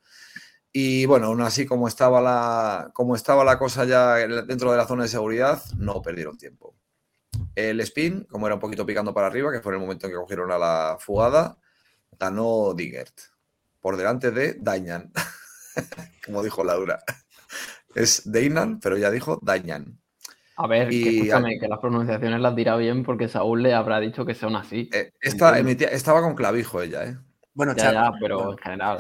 Y 0.72 1.04
bueno, 1.06 1.26
aún 1.26 1.40
así, 1.40 1.66
como 1.66 1.88
estaba 1.88 2.20
la, 2.20 2.90
como 2.94 3.16
estaba 3.16 3.44
la 3.44 3.58
cosa 3.58 3.84
ya 3.84 4.14
dentro 4.14 4.70
de 4.70 4.76
la 4.76 4.86
zona 4.86 5.02
de 5.02 5.08
seguridad, 5.08 5.62
no 5.76 6.00
perdieron 6.00 6.38
tiempo. 6.38 6.76
El 7.54 7.80
spin, 7.80 8.24
como 8.24 8.46
era 8.46 8.54
un 8.54 8.60
poquito 8.60 8.86
picando 8.86 9.12
para 9.12 9.26
arriba, 9.26 9.50
que 9.50 9.60
fue 9.60 9.74
el 9.74 9.80
momento 9.80 10.06
en 10.06 10.12
que 10.12 10.18
cogieron 10.18 10.52
a 10.52 10.58
la 10.58 10.96
fugada, 11.00 11.58
ganó 12.18 12.72
Digert. 12.74 13.18
Por 13.80 13.96
delante 13.96 14.30
de 14.30 14.54
Dañan, 14.60 15.10
como 16.24 16.42
dijo 16.42 16.62
Laura. 16.62 17.02
Es 17.94 18.30
Deinan, 18.30 18.80
pero 18.80 18.96
ya 18.96 19.10
dijo 19.10 19.38
Dañan. 19.42 19.98
A 20.56 20.66
ver, 20.66 20.92
Y- 20.92 21.02
que 21.02 21.16
escúchame, 21.16 21.58
que 21.58 21.68
las 21.68 21.78
pronunciaciones 21.78 22.40
las 22.40 22.54
dirá 22.54 22.76
bien 22.76 23.02
porque 23.02 23.28
Saúl 23.28 23.62
le 23.62 23.72
habrá 23.74 23.98
dicho 23.98 24.26
que 24.26 24.34
son 24.34 24.56
así. 24.56 24.90
Eh, 24.92 25.12
esta 25.20 25.58
emitía- 25.58 25.88
estaba 25.88 26.20
con 26.20 26.34
clavijo 26.34 26.82
ella, 26.82 27.04
¿eh? 27.04 27.16
Bueno, 27.54 27.74
ya, 27.76 28.12
pero 28.20 28.36
bueno, 28.36 28.52
en 28.52 28.58
general. 28.58 28.98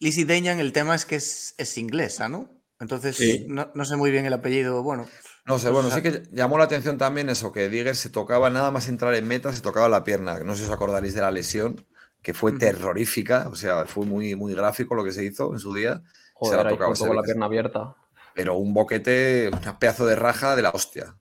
Lizzie, 0.00 0.60
el 0.60 0.72
tema 0.72 0.94
es 0.94 1.04
que 1.04 1.16
es, 1.16 1.54
es 1.58 1.78
inglesa, 1.78 2.28
¿no? 2.28 2.48
Entonces, 2.80 3.16
Sí. 3.16 3.46
no, 3.48 3.70
no 3.74 3.84
sé 3.84 3.96
muy 3.96 4.10
bien 4.10 4.26
el 4.26 4.32
apellido. 4.32 4.82
Bueno, 4.82 5.06
No 5.46 5.58
sé, 5.58 5.68
bueno, 5.70 5.90
sí 5.90 6.00
que 6.00 6.22
llamó 6.32 6.56
la 6.56 6.64
atención 6.64 6.96
también 6.96 7.28
eso, 7.28 7.52
que 7.52 7.68
Digger 7.68 7.94
se 7.96 8.08
tocaba 8.08 8.48
nada 8.48 8.70
más 8.70 8.88
entrar 8.88 9.14
en 9.14 9.28
meta, 9.28 9.52
se 9.52 9.60
tocaba 9.60 9.90
la 9.90 10.02
pierna. 10.02 10.40
No 10.40 10.54
sé 10.54 10.60
si 10.60 10.68
os 10.68 10.74
acordaréis 10.74 11.14
de 11.14 11.20
la 11.20 11.30
lesión, 11.30 11.84
que 12.22 12.32
fue 12.32 12.52
terrorífica, 12.52 13.48
o 13.50 13.54
sea, 13.54 13.84
fue 13.84 14.06
muy, 14.06 14.34
muy 14.34 14.54
gráfico 14.54 14.94
lo 14.94 15.04
que 15.04 15.12
se 15.12 15.22
hizo 15.24 15.52
en 15.52 15.58
su 15.60 15.74
día. 15.74 16.00
Joder, 16.34 16.60
la 16.64 16.68
ahí 16.68 16.74
tocaba, 16.74 16.94
se 16.96 17.06
con 17.06 17.16
la 17.16 17.22
pierna 17.22 17.46
abierta. 17.46 17.94
Pero 18.34 18.56
un 18.56 18.74
boquete, 18.74 19.48
un 19.52 19.78
pedazo 19.78 20.04
de 20.06 20.16
raja 20.16 20.54
de 20.56 20.62
la 20.62 20.70
hostia. 20.70 21.14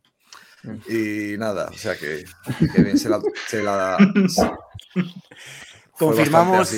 Mm. 0.64 0.76
Y 0.90 1.38
nada, 1.38 1.70
o 1.70 1.74
sea 1.78 1.96
que, 1.98 2.26
que 2.74 2.82
bien 2.84 2.98
se 2.98 3.10
la. 3.10 3.22
se 3.48 3.62
la- 3.64 3.98
confirmamos. 5.98 6.74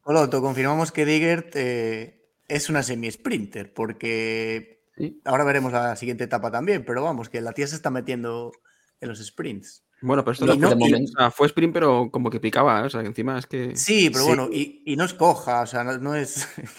Coloto, 0.00 0.42
confirmamos 0.42 0.92
que 0.92 1.06
Digert 1.06 1.52
eh, 1.56 2.28
es 2.46 2.68
una 2.68 2.82
semi-sprinter, 2.82 3.72
porque 3.72 4.82
Sí. 4.96 5.20
ahora 5.24 5.42
veremos 5.44 5.72
la 5.72 5.96
siguiente 5.96 6.24
etapa 6.24 6.50
también, 6.52 6.84
pero 6.84 7.02
vamos, 7.02 7.28
que 7.28 7.40
la 7.40 7.52
tía 7.52 7.66
se 7.66 7.74
está 7.74 7.90
metiendo 7.90 8.52
en 9.00 9.08
los 9.08 9.18
sprints. 9.24 9.84
Bueno, 10.02 10.22
pero 10.22 10.32
esto 10.32 10.44
no, 10.46 10.54
no- 10.56 10.70
fue, 10.78 10.88
y- 10.90 11.04
o 11.04 11.06
sea, 11.06 11.30
fue 11.30 11.46
sprint, 11.46 11.72
pero 11.72 12.10
como 12.10 12.28
que 12.28 12.40
picaba, 12.40 12.80
¿eh? 12.80 12.84
o 12.84 12.90
sea, 12.90 13.00
que 13.00 13.06
encima 13.08 13.38
es 13.38 13.46
que. 13.46 13.74
Sí, 13.76 14.10
pero 14.10 14.24
Sí. 14.24 14.28
bueno, 14.28 14.48
y, 14.52 14.82
y 14.84 14.96
no 14.96 15.04
es 15.04 15.14
coja, 15.14 15.62
o 15.62 15.66
sea, 15.66 15.82
no, 15.84 15.96
no 15.98 16.14
es. 16.14 16.46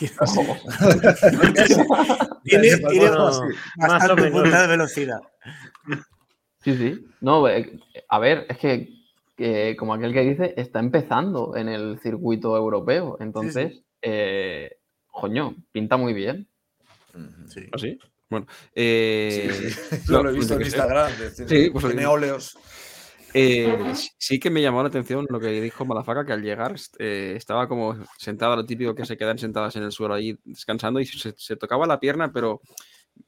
Tiene 2.44 2.76
Bueno, 2.76 2.90
tiene 2.90 3.10
más 3.12 3.38
o 3.40 3.44
bastante 3.78 4.22
menos. 4.22 4.42
punta 4.42 4.62
de 4.62 4.68
velocidad. 4.68 5.20
Sí, 6.64 6.76
sí. 6.78 7.06
No, 7.22 7.48
eh, 7.48 7.80
a 8.10 8.20
ver, 8.20 8.46
es 8.50 8.58
que, 8.58 8.90
que 9.36 9.76
como 9.78 9.94
aquel 9.94 10.14
que 10.14 10.22
dice, 10.22 10.54
está 10.58 10.80
empezando 10.80 11.56
en 11.56 11.70
el 11.70 12.00
circuito 12.02 12.56
europeo. 12.56 13.18
Entonces, 13.20 13.82
eh, 14.02 14.78
coño, 15.12 15.56
pinta 15.72 15.98
muy 15.98 16.14
bien. 16.14 16.48
Sí. 17.48 17.68
¿Ah, 17.72 17.78
sí? 17.78 17.98
Bueno. 18.30 18.48
Sí, 18.50 18.56
eh, 18.76 19.72
sí. 19.92 20.12
lo- 20.12 20.30
he 20.30 20.34
visto 20.34 20.56
en. 20.56 20.62
Instagram. 20.64 21.12
Sí, 21.48 21.70
pues 21.72 21.86
tiene 21.86 22.02
digo. 22.02 22.12
óleos. 22.12 22.58
Eh, 23.38 23.68
sí- 24.18 24.40
que 24.40 24.50
me 24.50 24.62
llamó 24.62 24.82
la 24.82 24.88
atención 24.88 25.26
lo 25.30 25.40
que 25.42 25.48
dijo 25.62 25.84
Malafaca, 25.86 26.26
que 26.26 26.32
al 26.34 26.42
llegar 26.42 26.76
eh, 27.00 27.34
estaba 27.36 27.68
como 27.68 27.96
sentada, 28.18 28.56
lo 28.56 28.66
típico 28.66 28.96
que 28.96 29.06
se 29.06 29.18
quedan 29.18 29.38
sentadas 29.38 29.76
en 29.76 29.84
el 29.84 29.92
suelo 29.92 30.14
ahí 30.14 30.38
descansando 30.46 31.02
y 31.02 31.06
se, 31.06 31.34
se 31.38 31.56
tocaba 31.58 31.86
la 31.86 32.00
pierna, 32.00 32.32
pero 32.32 32.62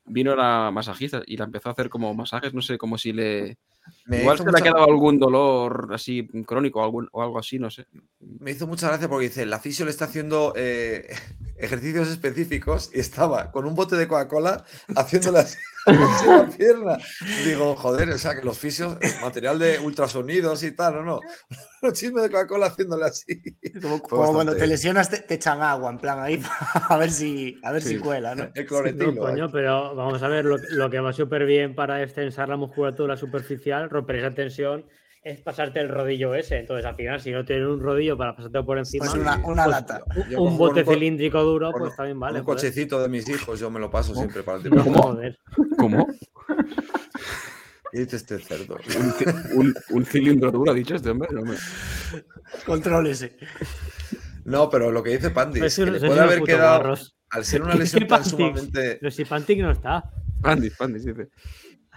vino 0.06 0.36
la 0.36 0.72
masajista 0.74 1.24
y 1.28 1.38
la 1.38 1.46
empezó 1.46 1.70
a 1.70 1.74
hacer 1.74 1.90
como 1.90 2.14
masajes, 2.14 2.54
no 2.54 2.62
sé, 2.62 2.78
como 2.78 2.98
si 2.98 3.14
le... 3.14 3.58
Me 4.06 4.22
Igual 4.22 4.38
se 4.38 4.44
le 4.44 4.50
ha 4.50 4.52
mucha- 4.54 4.64
quedado 4.64 4.84
algún 4.86 5.20
dolor 5.20 5.90
así 5.94 6.28
crónico 6.46 6.80
o, 6.80 6.84
algún- 6.84 7.10
o 7.12 7.22
algo 7.24 7.40
así, 7.40 7.60
no 7.60 7.70
sé. 7.70 7.86
Me 8.40 8.52
hizo 8.52 8.68
mucha 8.68 8.88
gracia 8.88 9.08
porque 9.10 9.28
dice, 9.28 9.46
la 9.46 9.60
fisio 9.60 9.86
le 9.86 9.92
está 9.92 10.06
haciendo 10.06 10.54
eh, 10.56 11.08
ejercicios 11.58 12.08
específicos 12.08 12.90
y 12.94 13.00
estaba 13.00 13.52
con 13.52 13.66
un 13.66 13.76
bote 13.76 13.96
de 13.96 14.08
Coca-Cola 14.08 14.64
haciéndole 14.96 15.40
así 15.40 15.58
la 16.28 16.46
pierna. 16.58 16.98
Digo, 17.46 17.76
joder, 17.76 18.10
o 18.10 18.18
sea, 18.18 18.36
que 18.36 18.44
los 18.46 18.58
fisios, 18.58 18.98
material 19.22 19.58
de 19.60 19.80
ultrasonidos 19.80 20.64
y 20.64 20.72
tal, 20.72 20.98
¿o 20.98 21.04
no? 21.04 21.20
Un 21.82 21.94
chisme 21.94 22.22
de 22.22 22.30
Coca-Cola 22.32 22.68
haciéndole 22.68 23.06
así. 23.06 23.40
Como, 23.82 24.02
como 24.02 24.34
cuando 24.34 24.56
te 24.56 24.66
lesionas, 24.68 25.10
te, 25.10 25.20
te 25.20 25.36
echan 25.36 25.62
agua, 25.62 25.92
en 25.92 26.00
plan 26.00 26.20
ahí, 26.20 26.42
a 26.90 26.98
ver 26.98 27.12
si, 27.12 27.60
a 27.64 27.72
ver 27.72 27.82
si 27.84 27.96
Sí. 27.96 28.00
cuela, 28.00 28.34
¿no? 28.36 28.44
El 28.54 28.64
No, 28.64 28.68
cloretilo. 28.68 29.16
coño, 29.22 29.50
pero 29.52 29.94
vamos 29.96 30.22
a 30.24 30.28
ver, 30.28 30.44
lo, 30.46 30.58
lo 30.58 30.90
que 30.90 31.00
va 31.00 31.14
súper 31.14 31.46
bien 31.46 31.76
para 31.76 32.02
extensar 32.02 32.50
la 32.50 32.58
musculatura 32.58 33.16
superficial, 33.16 33.77
romper 33.90 34.18
esa 34.18 34.34
tensión, 34.34 34.86
es 35.24 35.40
pasarte 35.42 35.80
el 35.82 35.90
rodillo 35.90 36.34
ese. 36.36 36.58
Entonces, 36.60 36.86
al 36.86 36.96
final, 36.96 37.20
si 37.22 37.32
no 37.32 37.44
tienes 37.46 37.68
un 37.68 37.80
rodillo 37.82 38.18
para 38.18 38.36
pasarte 38.36 38.64
por 38.64 38.78
encima, 38.78 39.06
Pues 39.06 39.18
una, 39.20 39.36
una 39.46 39.64
pues, 39.66 39.76
lata. 39.76 40.02
Yo 40.30 40.42
un 40.42 40.58
bote 40.58 40.86
cilíndrico 40.86 41.44
duro, 41.44 41.72
pues 41.72 41.96
también 41.96 42.20
vale. 42.20 42.40
un 42.40 42.46
joder. 42.46 42.58
cochecito 42.58 43.02
de 43.02 43.10
mis 43.10 43.28
hijos, 43.30 43.60
yo 43.60 43.70
me 43.70 43.80
lo 43.80 43.90
paso 43.92 44.16
siempre 44.16 44.42
para 44.44 44.58
el 44.64 44.64
tiempo. 44.70 44.84
joder. 45.02 45.38
¿Cómo? 45.78 46.08
¿Qué 47.92 48.00
dice 48.02 48.18
este 48.18 48.40
cerdo? 48.40 48.76
Un, 48.76 49.12
ci- 49.14 49.52
un- 49.56 49.74
un 49.92 50.06
cilindro 50.06 50.52
duro, 50.52 50.72
ha 50.72 50.76
dicho 50.76 50.96
este 50.96 51.10
hombre. 51.10 51.30
No, 51.32 51.42
hombre. 51.42 51.58
Contrólese. 52.66 53.38
No, 54.46 54.70
pero 54.70 54.92
lo 54.92 55.02
que 55.04 55.12
dice 55.12 55.30
Pandy 55.30 55.60
Pues 55.60 55.74
es 55.74 55.80
que 55.80 55.86
son- 55.86 55.94
le 55.94 56.00
son 56.00 56.08
puede 56.10 56.22
haber 56.22 56.42
quedado, 56.44 56.96
al 57.30 57.46
ser 57.46 57.62
una 57.64 57.72
¿Qué 57.74 57.80
lesión 57.80 58.08
tan 58.08 58.24
sumamente, 58.26 58.98
Pero 59.00 59.12
si 59.12 59.26
Pantic 59.26 59.60
no 59.60 59.72
está. 59.72 60.04
Pandis, 60.42 60.76
Pandis, 60.78 61.06
dice. 61.06 61.30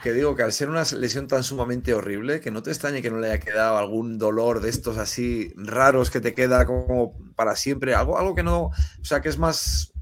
Que 0.03 0.13
digo 0.13 0.35
que 0.35 0.43
al 0.43 0.53
ser 0.53 0.71
una 0.71 0.85
lesión 0.97 1.29
tan 1.29 1.45
sumamente 1.45 1.93
horrible, 1.95 2.41
que 2.41 2.51
no 2.51 2.63
te 2.63 2.71
extrañe 2.71 3.03
que 3.03 3.11
no 3.11 3.19
le 3.19 3.29
haya 3.31 3.41
quedado 3.41 3.77
algún 3.77 4.19
dolor 4.19 4.61
de 4.61 4.71
estos 4.71 4.97
así 4.97 5.53
raros 5.57 6.11
que 6.11 6.21
te 6.21 6.35
queda 6.35 6.65
como 6.65 7.15
para 7.35 7.55
siempre, 7.55 7.95
algo, 7.95 8.19
algo 8.19 8.35
que 8.35 8.43
no, 8.43 8.65
o 8.67 8.73
sea, 9.03 9.21
que 9.21 9.29
es 9.29 9.39
más, 9.39 9.93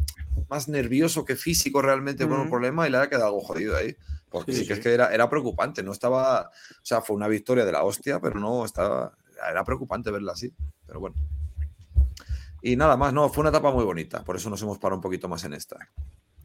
más 0.48 0.68
nervioso 0.68 1.24
que 1.24 1.34
físico 1.36 1.82
realmente 1.82 2.24
con 2.28 2.34
un 2.34 2.40
Ujú. 2.42 2.50
problema 2.50 2.86
y 2.86 2.90
le 2.90 2.98
haya 2.98 3.08
quedado 3.08 3.26
algo 3.26 3.40
jodido 3.40 3.76
ahí. 3.76 3.96
Porque 4.30 4.52
sí, 4.52 4.58
Sí, 4.60 4.66
que 4.68 4.74
sí. 4.74 4.80
es 4.80 4.84
que 4.84 4.94
era, 4.94 5.12
era 5.12 5.28
preocupante, 5.30 5.82
no 5.82 5.90
estaba, 5.92 6.42
o 6.42 6.50
sea, 6.82 7.00
fue 7.00 7.16
una 7.16 7.28
victoria 7.28 7.64
de 7.64 7.72
la 7.72 7.82
hostia, 7.82 8.20
pero 8.20 8.38
no 8.38 8.64
estaba, 8.64 9.16
era 9.50 9.64
preocupante 9.64 10.10
verla 10.10 10.32
así, 10.32 10.52
pero 10.86 11.00
bueno. 11.00 11.16
Y 12.60 12.76
nada 12.76 12.96
más, 12.96 13.12
no, 13.12 13.28
fue 13.30 13.40
una 13.42 13.50
etapa 13.50 13.72
muy 13.72 13.84
bonita, 13.84 14.22
por 14.24 14.36
eso 14.36 14.50
nos 14.50 14.60
hemos 14.62 14.78
parado 14.78 14.96
un 14.96 15.02
poquito 15.02 15.28
más 15.28 15.44
en 15.44 15.54
esta. 15.54 15.76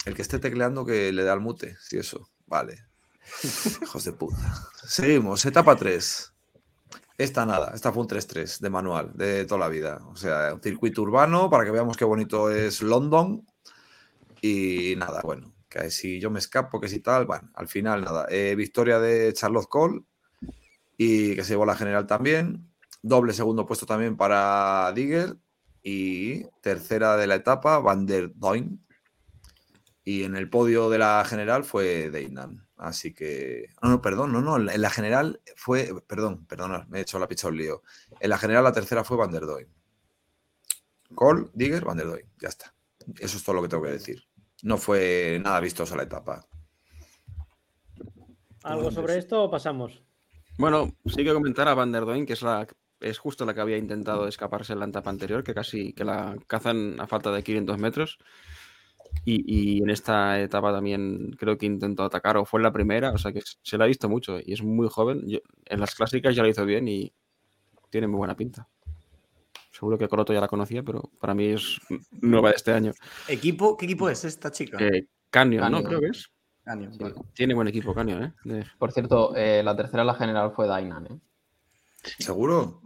El 0.06 0.16
que 0.16 0.22
esté 0.22 0.40
tecleando 0.40 0.86
que 0.86 1.12
le 1.12 1.24
da 1.24 1.34
al 1.34 1.42
mute, 1.42 1.76
si 1.82 1.98
eso, 1.98 2.30
vale. 2.46 2.86
Hijos 3.82 4.04
de 4.04 4.14
puta. 4.14 4.70
Seguimos, 4.86 5.46
etapa 5.46 5.76
3. 5.76 6.34
Esta 7.18 7.46
nada, 7.46 7.72
esta 7.76 7.92
fue 7.92 8.04
un 8.04 8.10
3-3 8.10 8.60
de 8.60 8.70
manual, 8.72 9.12
de 9.14 9.46
toda 9.46 9.60
la 9.60 9.70
vida. 9.70 10.00
O 10.08 10.16
sea, 10.16 10.54
un 10.54 10.62
circuito 10.62 11.04
urbano 11.04 11.50
para 11.50 11.64
que 11.64 11.72
veamos 11.72 11.96
qué 11.96 12.06
bonito 12.06 12.50
es 12.50 12.82
London. 12.82 13.46
Y 14.42 14.96
nada, 14.98 15.22
bueno, 15.24 15.54
que 15.70 15.92
si 15.92 16.20
yo 16.20 16.32
me 16.32 16.40
escapo, 16.40 16.80
que 16.80 16.90
si 16.90 17.00
tal, 17.00 17.26
bueno, 17.26 17.50
al 17.54 17.68
final 17.68 18.04
nada. 18.04 18.26
Eh, 18.30 18.56
victoria 18.56 19.00
de 19.00 19.32
Charlotte 19.34 19.70
Cole 19.70 20.02
y 20.98 21.36
que 21.36 21.44
se 21.44 21.54
llevó 21.54 21.66
la 21.66 21.76
general 21.76 22.08
también. 22.08 22.68
Doble 23.04 23.34
segundo 23.34 23.66
puesto 23.66 23.86
también 23.86 24.18
para 24.18 24.92
Digger 24.94 25.38
y 25.84 26.46
tercera 26.62 27.16
de 27.16 27.28
la 27.28 27.36
etapa, 27.36 27.78
Van 27.80 28.06
der 28.06 28.32
Doin. 28.36 28.84
Y 30.04 30.24
en 30.24 30.36
el 30.36 30.50
podio 30.50 30.90
de 30.90 30.98
la 30.98 31.24
general 31.26 31.64
fue 31.64 32.10
Deinan. 32.10 32.68
Así 32.84 33.14
que. 33.14 33.70
No, 33.82 33.90
no, 33.90 34.02
perdón, 34.02 34.34
no, 34.34 34.42
no. 34.42 34.58
En 34.58 34.82
la 34.82 34.90
general 34.90 35.42
fue. 35.56 35.90
Perdón, 36.06 36.46
perdón, 36.46 36.86
me 36.90 37.00
he 37.00 37.02
hecho 37.02 37.18
la 37.18 37.30
picha 37.30 37.48
un 37.48 37.56
lío. 37.56 37.82
En 38.20 38.30
la 38.30 38.38
general 38.38 38.66
la 38.66 38.74
tercera 38.74 39.06
fue 39.06 39.16
Van 39.16 39.32
der 39.32 39.46
Doin. 39.46 39.68
Cole, 41.16 41.50
Digger, 41.54 41.86
Van 41.86 41.96
der 41.96 42.08
Doin. 42.08 42.26
Ya 42.40 42.50
está. 42.50 42.76
Eso 43.20 43.38
es 43.38 43.44
todo 43.44 43.56
lo 43.56 43.62
que 43.62 43.70
tengo 43.70 43.84
que 43.84 43.92
decir. 43.92 44.28
No 44.64 44.78
fue 44.78 45.40
nada 45.42 45.62
vistosa 45.62 45.96
la 45.96 46.04
etapa. 46.04 46.46
¿Algo 48.64 48.92
sobre 48.92 49.18
esto 49.18 49.44
o 49.44 49.50
pasamos? 49.50 50.04
Bueno, 50.58 50.94
sí 51.06 51.24
que 51.24 51.34
comentar 51.34 51.70
a 51.70 51.74
Van 51.74 51.94
der 51.94 52.04
Doin, 52.04 52.26
que 52.26 52.34
es 52.34 52.42
la 52.42 52.68
es 53.00 53.18
justo 53.18 53.46
la 53.46 53.54
que 53.54 53.62
había 53.62 53.78
intentado 53.78 54.28
escaparse 54.28 54.74
en 54.74 54.80
la 54.80 54.86
etapa 54.86 55.10
anterior, 55.10 55.44
que 55.44 55.54
casi 55.54 55.94
que 55.94 56.04
la 56.04 56.36
cazan 56.48 57.00
a 57.00 57.08
falta 57.08 57.32
de 57.32 57.44
500 57.44 57.78
metros. 57.78 58.18
Y, 59.26 59.78
y 59.78 59.82
en 59.82 59.90
esta 59.90 60.40
etapa 60.42 60.74
también 60.74 61.32
creo 61.40 61.58
que 61.58 61.66
intentó 61.66 62.04
atacar, 62.04 62.36
o 62.38 62.46
fue 62.46 62.60
en 62.60 62.64
la 62.64 62.74
primera, 62.74 63.12
o 63.12 63.18
sea 63.18 63.32
que 63.32 63.42
se 63.62 63.78
la 63.78 63.86
ha 63.86 63.88
visto 63.88 64.10
mucho 64.10 64.38
y 64.44 64.52
es 64.54 64.62
muy 64.62 64.90
joven. 64.90 65.22
Yo- 65.28 65.40
en 65.66 65.80
las 65.80 65.96
clásicas 65.96 66.36
ya 66.36 66.44
lo 66.44 66.50
hizo 66.50 66.66
bien 66.66 66.88
y 66.88 67.14
tiene 67.90 68.08
muy 68.08 68.18
buena 68.18 68.36
pinta. 68.36 68.68
Seguro 69.72 69.98
que 69.98 70.08
Coroto 70.08 70.34
ya 70.34 70.42
la 70.42 70.48
conocía, 70.48 70.84
pero 70.84 71.10
para 71.20 71.34
mí 71.34 71.46
es 71.48 71.80
nueva 72.22 72.50
de 72.50 72.56
este 72.56 72.72
año. 72.74 72.92
¿Equipo? 73.28 73.76
¿Qué 73.78 73.86
equipo 73.86 74.10
es 74.10 74.24
esta 74.26 74.52
chica? 74.52 74.78
Eh, 74.80 75.08
Canyon, 75.30 75.72
¿no? 75.72 75.84
Creo 75.84 76.00
que 76.02 76.08
es. 76.08 76.30
Sí. 76.92 76.98
vale. 77.00 77.16
Tiene 77.34 77.54
buen 77.54 77.68
equipo 77.68 77.94
Canyon, 77.94 78.24
¿eh? 78.24 78.34
De- 78.44 78.66
Por 78.78 78.92
cierto, 78.92 79.36
eh, 79.36 79.62
la 79.64 79.76
tercera 79.76 80.04
en 80.04 80.08
la 80.08 80.14
general 80.16 80.52
fue 80.56 80.68
Dainan, 80.68 81.08
¿eh? 81.08 81.20
¿Seguro? 82.20 82.82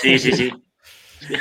Sí, 0.00 0.18
sí, 0.18 0.32
sí. 0.32 0.50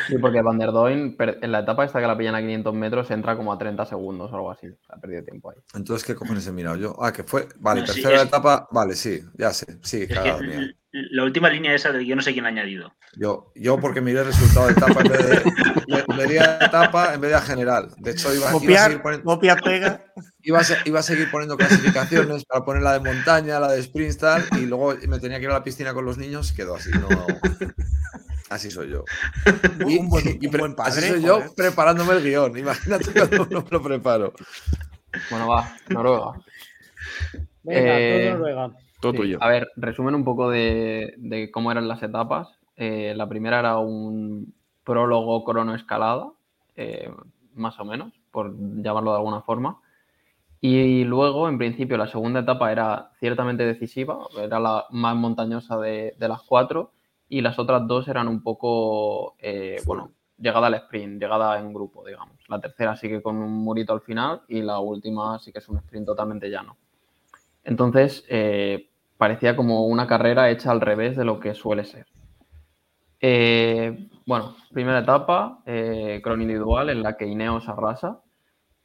Sí, 0.07 0.17
porque 0.19 0.41
Van 0.41 0.57
der 0.57 0.71
Doin, 0.71 1.15
en 1.19 1.51
la 1.51 1.59
etapa 1.59 1.85
esta 1.85 1.99
que 1.99 2.07
la 2.07 2.17
pillan 2.17 2.35
a 2.35 2.39
500 2.41 2.73
metros, 2.73 3.11
entra 3.11 3.35
como 3.35 3.51
a 3.53 3.57
30 3.57 3.85
segundos 3.85 4.31
o 4.31 4.35
algo 4.35 4.51
así. 4.51 4.67
Ha 4.89 4.97
perdido 4.99 5.23
tiempo 5.23 5.51
ahí. 5.51 5.57
Entonces, 5.75 6.05
¿qué 6.05 6.15
cojones 6.15 6.45
he 6.47 6.51
mirado 6.51 6.75
yo? 6.77 6.95
Ah, 7.01 7.11
que 7.11 7.23
fue. 7.23 7.47
Vale, 7.59 7.81
No, 7.81 7.85
tercera 7.87 8.15
es- 8.17 8.23
etapa. 8.27 8.67
Vale, 8.71 8.95
sí, 8.95 9.21
ya 9.37 9.51
sé. 9.53 9.77
Sí, 9.81 10.07
que 10.07 10.13
l- 10.13 10.75
la 10.91 11.23
última 11.23 11.49
línea 11.49 11.73
esa 11.73 11.91
de 11.91 12.05
yo 12.05 12.15
no 12.15 12.21
sé 12.21 12.33
quién 12.33 12.43
la 12.43 12.49
ha 12.49 12.51
añadido. 12.53 12.93
Yo, 13.15 13.51
yo 13.55 13.79
porque 13.79 14.01
miré 14.01 14.19
el 14.19 14.25
resultado 14.27 14.67
de 14.67 14.73
etapa 14.73 15.01
en 15.01 15.09
vez 15.09 15.27
de. 15.27 15.43
Vería 16.17 16.57
etapa 16.61 17.13
en 17.13 17.21
vez 17.21 17.31
de 17.31 17.35
a 17.37 17.41
general. 17.41 17.89
De 17.97 18.11
hecho, 18.11 18.33
iba, 18.33 18.45
iba 18.45 18.49
a 18.49 18.53
seguir 18.53 18.67
Copiar, 18.77 19.01
poniendo, 19.01 19.25
copia, 19.25 19.55
pega. 19.55 20.05
iba, 20.43 20.59
a, 20.59 20.63
se- 20.63 20.77
iba 20.85 20.99
a 20.99 21.03
seguir 21.03 21.29
poniendo 21.31 21.57
clasificaciones 21.57 22.45
para 22.45 22.63
poner 22.63 22.81
la 22.83 22.93
de 22.93 22.99
montaña, 22.99 23.59
la 23.59 23.71
de 23.71 23.79
sprint, 23.81 24.19
tal, 24.19 24.43
y 24.59 24.65
luego 24.65 24.93
me 25.07 25.19
tenía 25.19 25.37
que 25.39 25.45
ir 25.45 25.49
a 25.51 25.53
la 25.53 25.63
piscina 25.63 25.93
con 25.93 26.05
los 26.05 26.17
niños, 26.17 26.51
quedó 26.53 26.75
así. 26.75 26.91
No, 26.91 27.09
así 28.49 28.69
soy 28.71 28.89
yo. 28.89 29.03
Y, 29.87 29.97
un 29.97 30.09
buen, 30.09 30.25
y 30.41 30.45
un 30.45 30.51
pre- 30.51 30.59
buen 30.61 30.75
padre. 30.75 30.91
así 30.91 31.01
soy 31.01 31.21
joder. 31.23 31.47
yo 31.47 31.53
preparándome 31.55 32.13
el 32.13 32.23
guion. 32.23 32.57
Imagínate 32.57 33.05
cuando 33.13 33.45
no 33.49 33.61
me 33.63 33.69
lo 33.69 33.81
preparo. 33.81 34.33
Bueno, 35.29 35.47
va, 35.47 35.75
Noruega. 35.89 36.31
Venga, 37.63 37.99
Eh, 37.99 38.21
todo 38.29 38.37
Noruega. 38.37 38.71
Todo 38.99 39.11
Sí, 39.11 39.17
tuyo. 39.17 39.37
A 39.41 39.47
ver, 39.49 39.67
resumen 39.75 40.15
un 40.15 40.23
poco 40.23 40.49
de, 40.49 41.13
de 41.17 41.51
cómo 41.51 41.71
eran 41.71 41.87
las 41.87 42.01
etapas. 42.03 42.47
Eh, 42.75 43.13
la 43.15 43.27
primera 43.27 43.59
era 43.59 43.77
un 43.77 44.53
prólogo 44.83 45.43
cronoescalada, 45.43 46.31
eh, 46.75 47.11
más 47.53 47.79
o 47.79 47.85
menos, 47.85 48.13
por 48.31 48.53
llamarlo 48.81 49.11
de 49.11 49.17
alguna 49.17 49.41
forma. 49.41 49.79
Y 50.61 51.03
luego, 51.03 51.49
en 51.49 51.57
principio, 51.57 51.97
la 51.97 52.07
segunda 52.07 52.39
etapa 52.39 52.71
era 52.71 53.11
ciertamente 53.19 53.65
decisiva, 53.65 54.19
era 54.41 54.59
la 54.61 54.85
más 54.91 55.15
montañosa 55.15 55.77
de, 55.77 56.15
de 56.17 56.27
las 56.29 56.41
cuatro, 56.41 56.93
y 57.33 57.41
las 57.41 57.57
otras 57.57 57.87
dos 57.87 58.07
eran 58.07 58.27
un 58.27 58.43
poco, 58.43 59.35
eh, 59.39 59.81
bueno, 59.87 60.11
llegada 60.37 60.67
al 60.67 60.75
sprint, 60.75 61.19
llegada 61.19 61.59
en 61.59 61.73
grupo, 61.73 62.05
digamos. 62.05 62.37
La 62.47 62.61
tercera 62.61 62.95
sí 62.95 63.09
que 63.09 63.23
con 63.23 63.37
un 63.37 63.51
murito 63.51 63.91
al 63.91 64.01
final, 64.01 64.43
y 64.47 64.61
la 64.61 64.77
última 64.77 65.39
sí 65.39 65.51
que 65.51 65.57
es 65.57 65.67
un 65.67 65.77
sprint 65.77 66.05
totalmente 66.05 66.47
llano. 66.47 66.77
Entonces, 67.63 68.23
eh, 68.29 68.87
parecía 69.17 69.55
como 69.55 69.87
una 69.87 70.05
carrera 70.05 70.51
hecha 70.51 70.69
al 70.69 70.79
revés 70.79 71.17
de 71.17 71.25
lo 71.25 71.39
que 71.39 71.55
suele 71.55 71.85
ser. 71.85 72.05
Eh, 73.19 74.09
bueno, 74.27 74.55
primera 74.71 74.99
etapa, 74.99 75.63
eh, 75.65 76.21
crono 76.23 76.43
individual, 76.43 76.91
en 76.91 77.01
la 77.01 77.17
que 77.17 77.25
Ineos 77.25 77.67
arrasa 77.67 78.21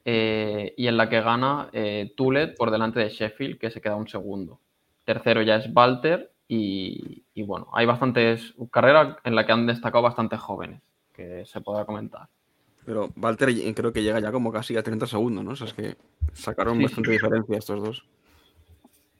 eh, 0.07 0.72
y 0.74 0.86
en 0.86 0.96
la 0.96 1.11
que 1.11 1.20
gana 1.20 1.70
Tulet 2.16 2.57
por 2.57 2.70
delante 2.70 3.01
de 3.01 3.11
Sheffield, 3.11 3.59
que 3.59 3.70
se 3.70 3.82
queda 3.82 3.96
un 3.96 4.09
segundo. 4.09 4.59
Tercero 5.05 5.42
ya 5.42 5.57
es 5.57 5.68
Walter 5.74 6.32
y, 6.49 7.24
y 7.34 7.42
bueno, 7.42 7.68
hay 7.74 7.86
bastantes 7.86 8.55
carreras 8.72 9.16
en 9.24 9.34
la 9.34 9.44
que 9.46 9.53
han 9.53 9.66
destacado 9.66 10.03
bastantes 10.03 10.40
jóvenes, 10.40 10.80
que 11.12 11.44
se 11.46 11.61
podrá 11.61 11.84
comentar. 11.84 12.28
Pero 12.86 13.11
Walter 13.16 13.51
creo 13.74 13.92
que 13.92 14.03
llega 14.03 14.18
ya 14.18 14.32
como 14.32 14.51
casi 14.51 14.76
a 14.76 14.82
30 14.82 15.07
segundos, 15.07 15.44
¿no? 15.44 15.51
O 15.51 15.57
sea, 15.57 15.66
es 15.66 15.74
que 15.74 15.96
sacaron 16.32 16.78
Sí, 16.78 16.84
bastante 16.84 17.11
diferencia 17.11 17.59
estos 17.59 17.82
dos. 17.82 18.07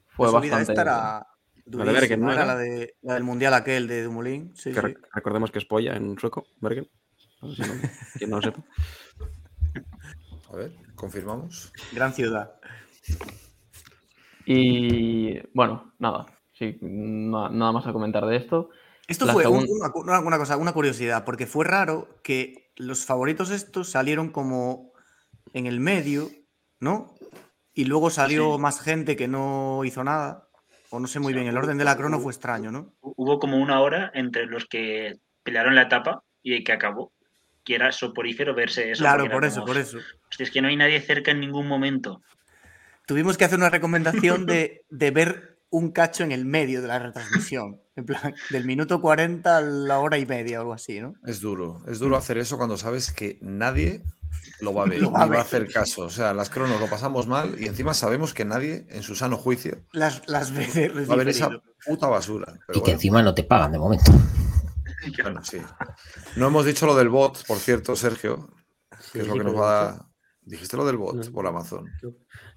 Fue 0.07 0.25
La 0.27 0.33
bastante... 0.33 0.71
esta 0.71 0.81
era 0.81 1.27
La 1.67 1.85
de 1.85 2.17
¿no 2.17 2.31
era 2.33 2.45
la, 2.45 2.55
de, 2.57 2.95
la 3.03 3.13
del 3.13 3.23
mundial 3.23 3.53
aquel 3.53 3.87
de 3.87 4.03
Dumoulin. 4.03 4.55
Sí, 4.55 4.71
que 4.73 4.81
sí. 4.81 4.87
rec- 4.87 5.07
recordemos 5.13 5.51
que 5.51 5.59
es 5.59 5.65
polla 5.65 5.95
en 5.95 6.17
sueco, 6.17 6.47
Bergen. 6.59 6.89
No 7.43 7.53
sé 7.53 7.63
si 7.63 7.69
no- 7.69 7.89
quien 8.17 8.29
no 8.31 8.37
lo 8.37 8.41
sepa. 8.41 8.63
A 10.51 10.55
ver, 10.55 10.71
confirmamos. 10.95 11.71
Gran 11.93 12.11
ciudad. 12.11 12.55
Y 14.45 15.39
bueno, 15.53 15.93
nada, 15.99 16.25
sí, 16.59 16.77
na- 16.81 17.49
nada 17.49 17.71
más 17.71 17.87
a 17.87 17.93
comentar 17.93 18.25
de 18.25 18.35
esto. 18.35 18.69
Esto 19.07 19.25
La 19.25 19.33
fue 19.33 19.47
una, 19.47 20.37
cosa, 20.37 20.57
una 20.57 20.73
curiosidad, 20.73 21.25
porque 21.25 21.47
fue 21.47 21.65
raro 21.65 22.19
que 22.21 22.71
los 22.75 23.05
favoritos 23.05 23.49
estos 23.49 23.89
salieron 23.89 24.29
como 24.29 24.91
en 25.53 25.65
el 25.65 25.79
medio, 25.79 26.29
¿no? 26.79 27.15
Y 27.73 27.85
luego 27.85 28.11
salió 28.11 28.55
Sí. 28.55 28.61
más 28.61 28.81
gente 28.81 29.15
que 29.15 29.27
no 29.27 29.83
hizo 29.83 30.03
nada. 30.03 30.47
O 30.91 30.99
no 30.99 31.07
sé 31.07 31.19
muy 31.19 31.33
bien, 31.33 31.47
el 31.47 31.57
orden 31.57 31.77
de 31.77 31.85
la 31.85 31.95
crono 31.97 32.19
fue 32.19 32.31
extraño, 32.33 32.71
¿no? 32.71 32.93
Hubo 33.01 33.39
como 33.39 33.57
una 33.57 33.79
hora 33.81 34.11
entre 34.13 34.45
los 34.45 34.65
que 34.65 35.15
pelearon 35.43 35.75
la 35.75 35.83
etapa 35.83 36.23
y 36.43 36.53
el 36.53 36.63
que 36.63 36.73
acabó. 36.73 37.13
Que 37.63 37.75
era 37.75 37.91
soporífero 37.91 38.53
verse 38.55 38.91
eso. 38.91 39.03
Claro, 39.03 39.29
por 39.29 39.45
eso, 39.45 39.61
como, 39.61 39.67
por 39.73 39.77
eso. 39.77 39.97
"Hostia, 40.29 40.43
es 40.43 40.51
que 40.51 40.61
no 40.61 40.67
hay 40.67 40.75
nadie 40.75 40.99
cerca 41.01 41.31
en 41.31 41.39
ningún 41.39 41.67
momento. 41.67 42.21
Tuvimos 43.05 43.37
que 43.37 43.45
hacer 43.45 43.57
una 43.59 43.69
recomendación 43.69 44.45
de, 44.45 44.83
de 44.89 45.11
ver 45.11 45.48
un 45.71 45.91
cacho 45.91 46.23
en 46.23 46.31
el 46.31 46.45
medio 46.45 46.81
de 46.81 46.87
la 46.87 46.99
retransmisión. 46.99 47.79
En 47.95 48.05
plan, 48.05 48.33
del 48.49 48.65
minuto 48.65 49.01
40 49.01 49.57
a 49.57 49.61
la 49.61 49.99
hora 49.99 50.17
y 50.17 50.25
media 50.25 50.59
o 50.59 50.61
algo 50.61 50.73
así, 50.73 51.01
¿no? 51.01 51.15
Es 51.25 51.41
duro, 51.41 51.83
es 51.87 51.99
duro 51.99 52.15
hacer 52.15 52.37
eso 52.37 52.57
cuando 52.57 52.77
sabes 52.77 53.11
que 53.11 53.37
nadie 53.41 54.03
lo 54.61 54.73
va 54.73 54.83
a 54.83 54.85
ver, 54.89 55.01
Lo 55.01 55.11
va 55.11 55.23
a 55.23 55.25
ni 55.25 55.31
va 55.31 55.39
a 55.39 55.41
hacer 55.41 55.71
caso. 55.71 56.03
O 56.03 56.09
sea, 56.09 56.33
las 56.33 56.49
cronos 56.49 56.79
lo 56.79 56.87
pasamos 56.87 57.27
mal 57.27 57.55
y 57.59 57.65
encima 57.67 57.93
sabemos 57.93 58.33
que 58.33 58.45
nadie, 58.45 58.85
en 58.89 59.03
su 59.03 59.15
sano 59.15 59.37
juicio, 59.37 59.79
Las, 59.91 60.27
las 60.27 60.51
veces 60.53 60.91
va 61.09 61.13
a 61.13 61.17
ver 61.17 61.29
esa 61.29 61.49
puta 61.85 62.07
basura. 62.07 62.57
Pero 62.67 62.79
y 62.79 62.83
que 62.83 62.91
encima 62.91 63.21
no 63.21 63.33
te 63.33 63.43
pagan 63.43 63.71
de 63.73 63.79
momento. 63.79 64.11
bueno, 65.23 65.43
sí. 65.43 65.57
No 66.35 66.47
hemos 66.47 66.65
dicho 66.65 66.85
lo 66.85 66.95
del 66.95 67.09
bot, 67.09 67.45
por 67.45 67.57
cierto, 67.57 67.95
Sergio, 67.95 68.49
que 69.11 69.21
es 69.21 69.27
lo 69.27 69.33
que 69.35 69.43
nos 69.43 69.55
va 69.55 69.89
a... 69.89 70.09
Dijiste 70.41 70.77
lo 70.77 70.85
del 70.85 70.97
bot 70.97 71.15
No. 71.15 71.31
por 71.31 71.45
Amazon. 71.45 71.91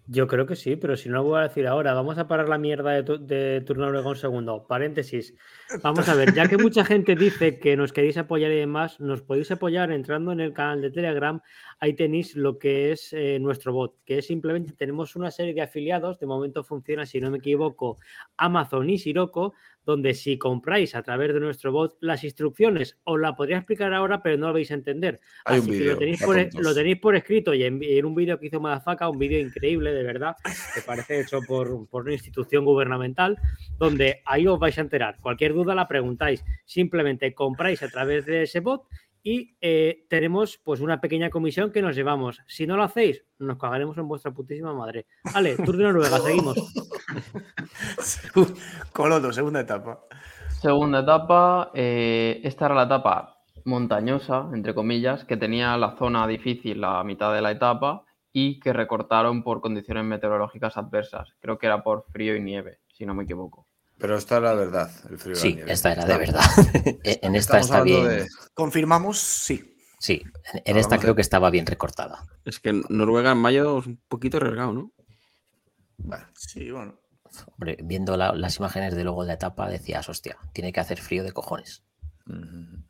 Yo 0.09 0.27
creo 0.27 0.47
que 0.47 0.57
sí, 0.57 0.75
pero 0.75 0.97
si 0.97 1.09
no 1.09 1.17
lo 1.19 1.23
voy 1.25 1.39
a 1.39 1.43
decir 1.45 1.65
ahora, 1.67 1.95
vamos 1.95 2.19
a 2.19 2.27
parar 2.27 2.49
la 2.49 2.59
mierda 2.59 2.91
de, 2.91 3.03
tu- 3.05 3.25
de 3.25 3.63
turno 3.65 3.89
luego 3.89 4.11
un 4.11 4.17
segundo. 4.17 4.67
Paréntesis. 4.67 5.33
Vamos 5.81 6.09
a 6.09 6.15
ver, 6.17 6.35
ya 6.35 6.49
que 6.49 6.59
mucha 6.59 6.85
gente 6.85 7.15
dice 7.15 7.61
que 7.61 7.77
nos 7.77 7.93
queréis 7.93 8.19
apoyar 8.19 8.51
y 8.51 8.57
demás, 8.57 8.99
nos 8.99 9.23
podéis 9.23 9.53
apoyar 9.53 9.93
entrando 9.93 10.33
en 10.33 10.41
el 10.41 10.53
canal 10.53 10.81
de 10.83 10.91
Telegram. 10.91 11.41
Ahí 11.79 11.95
tenéis 11.95 12.35
lo 12.35 12.59
que 12.59 12.91
es 12.91 13.13
eh, 13.13 13.39
nuestro 13.41 13.73
bot, 13.73 13.95
que 14.05 14.19
es 14.19 14.27
simplemente 14.27 14.73
tenemos 14.73 15.15
una 15.15 15.31
serie 15.31 15.55
de 15.55 15.63
afiliados. 15.63 16.19
De 16.19 16.27
momento 16.27 16.65
funciona, 16.65 17.07
si 17.07 17.21
no 17.21 17.31
me 17.31 17.39
equivoco, 17.39 17.99
Amazon 18.37 18.91
y 18.91 18.99
Siroco, 18.99 19.55
donde 19.85 20.15
si 20.15 20.39
compráis 20.39 20.95
a 20.95 21.03
través 21.03 21.33
de 21.35 21.41
nuestro 21.41 21.73
bot 21.73 21.97
las 22.01 22.25
instrucciones, 22.25 22.99
os 23.05 23.21
la 23.21 23.35
podría 23.35 23.59
explicar 23.59 23.93
ahora, 23.93 24.23
pero 24.23 24.37
no 24.37 24.49
lo 24.49 24.53
vais 24.53 24.71
a 24.71 24.75
entender. 24.75 25.21
Hay 25.45 25.59
un 25.59 25.63
Así 25.63 25.71
que 25.71 25.79
vídeo. 25.79 25.93
lo 25.93 25.99
tenéis, 25.99 26.21
para 26.21 26.27
por, 26.27 26.39
e, 26.39 26.51
lo 26.55 26.75
tenéis 26.75 26.99
por 27.01 27.17
escrito 27.17 27.55
y 27.55 27.65
en, 27.65 27.83
y 27.83 27.99
en 27.99 28.05
un 28.05 28.15
vídeo 28.15 28.39
que 28.39 28.47
hizo 28.47 28.61
Madafaka, 28.61 29.09
un 29.09 29.19
vídeo 29.19 29.41
increíble, 29.41 29.93
de 29.93 30.03
verdad, 30.03 30.37
que 30.75 30.83
parece 30.83 31.21
hecho 31.21 31.41
por, 31.47 31.89
por 31.89 32.03
una 32.03 32.13
institución 32.13 32.65
gubernamental, 32.65 33.39
donde 33.79 34.23
ahí 34.25 34.47
os 34.47 34.59
vais 34.59 34.77
a 34.79 34.83
enterar. 34.83 35.17
Cualquier 35.21 35.55
duda 35.55 35.75
la 35.75 35.89
preguntáis. 35.89 36.45
Simplemente 36.65 37.35
compráis 37.35 37.83
a 37.83 37.89
través 37.89 38.27
de 38.27 38.43
ese 38.43 38.61
bot 38.61 38.83
y 39.23 39.57
eh, 39.61 40.05
tenemos 40.09 40.61
pues 40.63 40.81
una 40.81 41.01
pequeña 41.01 41.31
comisión 41.31 41.71
que 41.71 41.83
nos 41.83 41.95
llevamos. 41.95 42.41
Si 42.47 42.67
no 42.67 42.77
lo 42.77 42.83
hacéis, 42.83 43.25
nos 43.39 43.59
cagaremos 43.59 43.97
en 43.99 44.09
vuestra 44.09 44.33
putísima 44.33 44.75
madre. 44.75 45.07
Vale, 45.33 45.57
Tour 45.57 45.77
de 45.77 45.85
Noruega, 45.85 46.19
seguimos. 46.19 46.57
Coloto, 48.93 49.33
segunda 49.33 49.61
etapa. 49.61 50.01
Segunda 50.61 51.01
etapa, 51.01 51.71
eh, 51.75 52.41
esta 52.45 52.67
era 52.67 52.75
la 52.75 52.85
etapa 52.85 53.39
montañosa, 53.65 54.49
entre 54.53 54.75
comillas, 54.75 55.25
que 55.25 55.37
tenía 55.37 55.77
la 55.77 55.97
zona 55.97 56.27
difícil 56.27 56.81
la 56.81 57.03
mitad 57.05 57.33
de 57.33 57.43
la 57.43 57.53
etapa 57.53 58.05
y 58.33 58.59
que 58.61 58.73
recortaron 58.73 59.43
por 59.43 59.61
condiciones 59.61 60.05
meteorológicas 60.05 60.77
adversas. 60.77 61.35
Creo 61.41 61.59
que 61.59 61.67
era 61.67 61.83
por 61.83 62.05
frío 62.11 62.35
y 62.35 62.41
nieve, 62.41 62.81
si 62.89 63.07
no 63.07 63.15
me 63.15 63.25
equivoco. 63.25 63.67
Pero 64.03 64.19
esta 64.19 64.37
era 64.39 64.53
verdad, 64.53 64.91
el 65.09 65.17
frío. 65.19 65.35
la 65.37 65.41
Sí, 65.41 65.61
esta 65.67 65.93
era 65.93 66.05
de 66.05 66.19
verdad. 66.19 66.43
en 67.05 67.35
esta 67.37 67.61
Estamos 67.61 67.67
está 67.67 67.83
bien. 67.83 68.09
de- 68.09 68.29
Confirmamos, 68.53 69.19
sí. 69.21 69.77
Sí, 70.01 70.23
en- 70.65 70.77
esta 70.77 70.97
de- 70.97 71.01
creo 71.01 71.15
que 71.15 71.23
estaba 71.23 71.49
bien 71.51 71.65
recortada. 71.67 72.27
Es 72.45 72.59
que 72.59 72.73
Noruega 72.89 73.31
en 73.31 73.39
mayo 73.39 73.79
es 73.79 73.87
un 73.87 74.03
poquito 74.09 74.39
arriesgado, 74.39 74.73
¿no? 74.73 74.93
Sí, 76.37 76.71
bueno. 76.73 76.99
Hombre, 77.53 77.79
viendo 77.85 78.17
la- 78.17 78.33
las 78.35 78.59
imágenes 78.59 78.97
de 78.97 79.05
luego 79.05 79.23
de 79.23 79.29
la 79.29 79.35
etapa, 79.35 79.69
decías, 79.71 80.09
hostia, 80.09 80.37
tiene 80.53 80.73
que 80.73 80.81
hacer 80.81 81.01
frío 81.01 81.23
de 81.23 81.31
cojones. 81.33 81.85
ujú. 82.27 82.83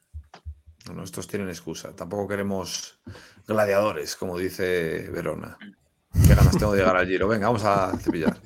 Bueno, 0.86 1.04
estos 1.04 1.28
tienen 1.28 1.48
excusa. 1.48 1.94
Tampoco 1.94 2.26
queremos 2.26 2.98
gladiadores, 3.46 4.16
como 4.16 4.36
dice 4.36 5.08
Verona. 5.12 5.56
Qué 6.26 6.34
ganas 6.34 6.56
tengo 6.58 6.72
de 6.72 6.78
llegar 6.80 6.96
al 6.96 7.06
Giro. 7.06 7.28
Venga, 7.28 7.46
vamos 7.46 7.62
a 7.64 7.92
cepillar. 7.98 8.40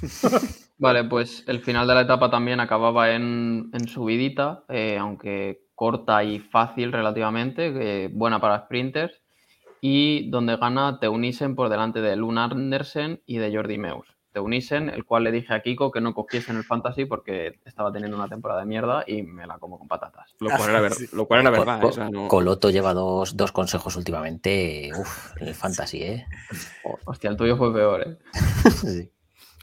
Vale, 0.80 1.04
pues 1.04 1.44
el 1.46 1.60
final 1.60 1.86
de 1.86 1.94
la 1.94 2.00
etapa 2.00 2.30
también 2.30 2.58
acababa 2.58 3.10
en, 3.10 3.68
en 3.74 3.86
subidita, 3.86 4.64
eh, 4.70 4.96
aunque 4.98 5.60
corta 5.74 6.24
y 6.24 6.38
fácil 6.38 6.90
relativamente, 6.90 7.66
eh, 8.04 8.08
buena 8.10 8.40
para 8.40 8.60
sprinters, 8.64 9.20
y 9.82 10.30
donde 10.30 10.56
gana 10.56 10.98
Teunissen 10.98 11.54
por 11.54 11.68
delante 11.68 12.00
de 12.00 12.16
Lund 12.16 12.38
Andersen 12.38 13.20
y 13.26 13.36
de 13.36 13.54
Jordi 13.54 13.76
Meus. 13.76 14.06
Teunissen, 14.32 14.88
el 14.88 15.04
cual 15.04 15.24
le 15.24 15.32
dije 15.32 15.52
a 15.52 15.60
Kiko 15.60 15.90
que 15.90 16.00
no 16.00 16.14
cogiese 16.14 16.50
en 16.50 16.56
el 16.58 16.64
fantasy 16.64 17.04
porque 17.04 17.58
estaba 17.66 17.92
teniendo 17.92 18.16
una 18.16 18.28
temporada 18.28 18.60
de 18.60 18.66
mierda 18.66 19.04
y 19.06 19.22
me 19.22 19.46
la 19.46 19.58
como 19.58 19.78
con 19.78 19.86
patatas. 19.86 20.34
Lo 20.40 20.48
cual 20.50 20.70
era, 20.70 20.80
ver- 20.80 20.92
lo 21.12 21.26
cual 21.26 21.40
era 21.40 21.50
Co- 21.50 21.58
verdad. 21.58 21.80
co- 21.82 21.88
o 21.88 21.92
sea, 21.92 22.08
no- 22.08 22.28
Coloto 22.28 22.70
lleva 22.70 22.94
dos, 22.94 23.36
dos 23.36 23.52
consejos 23.52 23.96
últimamente. 23.96 24.92
Uf, 24.98 25.36
en 25.42 25.48
el 25.48 25.54
fantasy, 25.54 26.02
¿eh? 26.04 26.26
Hostia, 27.06 27.28
el 27.28 27.36
tuyo 27.36 27.56
fue 27.58 27.70
peor, 27.74 28.00
¿eh? 28.08 28.18
Sí. 28.70 29.10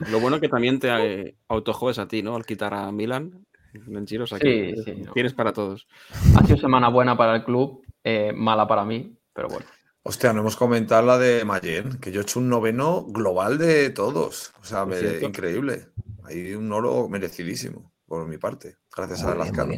Lo 0.10 0.20
bueno 0.20 0.40
que 0.40 0.50
también 0.50 0.80
te 0.80 0.90
eh, 0.90 1.36
autojodes 1.48 1.98
a 2.00 2.08
ti, 2.08 2.22
¿no? 2.22 2.36
Al 2.36 2.46
quitar 2.46 2.74
a 2.74 2.92
Milan 2.92 3.46
en 3.74 4.08
Giro, 4.08 4.24
o 4.24 4.28
sea 4.28 4.40
que 4.40 4.74
Sí, 4.76 4.84
sí, 4.84 5.02
no. 5.06 5.12
tienes 5.14 5.34
para 5.34 5.54
todos. 5.54 5.88
Ha 6.36 6.46
sido 6.46 6.58
semana 6.58 6.90
buena 6.90 7.18
para 7.18 7.36
el 7.36 7.44
club, 7.44 7.84
eh, 8.04 8.32
mala 8.34 8.68
para 8.68 8.86
mí, 8.86 9.18
pero 9.34 9.48
bueno. 9.50 9.66
Hostia, 10.04 10.32
no 10.34 10.40
hemos 10.42 10.56
comentado 10.56 11.06
la 11.06 11.18
de 11.18 11.44
Mayen, 11.44 12.00
que 12.00 12.12
yo 12.12 12.22
he 12.22 12.24
hecho 12.24 12.40
un 12.40 12.48
noveno 12.48 13.04
global 13.08 13.58
de 13.58 13.90
todos. 13.90 14.54
O 14.62 14.64
sea, 14.66 14.86
me- 14.86 15.20
increíble. 15.22 15.88
Hay 16.24 16.54
un 16.54 16.72
oro 16.72 17.10
merecidísimo 17.10 17.92
por 18.06 18.26
mi 18.28 18.38
parte. 18.38 18.78
Gracias 18.96 19.22
a 19.24 19.28
Muy 19.28 19.36
muy 19.36 19.46
Lazcano. 19.46 19.74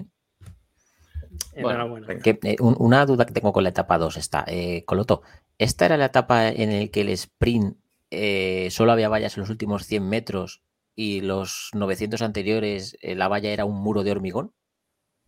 Que, 2.23 2.39
eh, 2.43 2.55
un- 2.59 2.75
una 2.79 3.05
duda 3.05 3.25
que 3.25 3.33
tengo 3.33 3.51
con 3.51 3.63
la 3.63 3.69
etapa 3.69 3.97
2 3.97 4.17
está. 4.17 4.43
eh, 4.47 4.83
Coloto, 4.85 5.21
¿esta 5.57 5.85
era 5.85 5.97
la 5.97 6.05
etapa 6.05 6.47
en 6.49 6.79
la 6.79 6.87
que 6.87 7.01
el 7.01 7.09
sprint 7.09 7.75
eh, 8.11 8.69
solo 8.71 8.91
había 8.91 9.09
vallas 9.09 9.35
en 9.37 9.41
los 9.41 9.49
últimos 9.49 9.85
100 9.85 10.07
metros 10.07 10.61
y 10.95 11.21
los 11.21 11.69
900 11.73 12.21
anteriores 12.21 12.97
eh, 13.01 13.15
la 13.15 13.27
valla 13.27 13.51
era 13.51 13.65
un 13.65 13.81
muro 13.81 14.03
de 14.03 14.11
hormigón? 14.11 14.53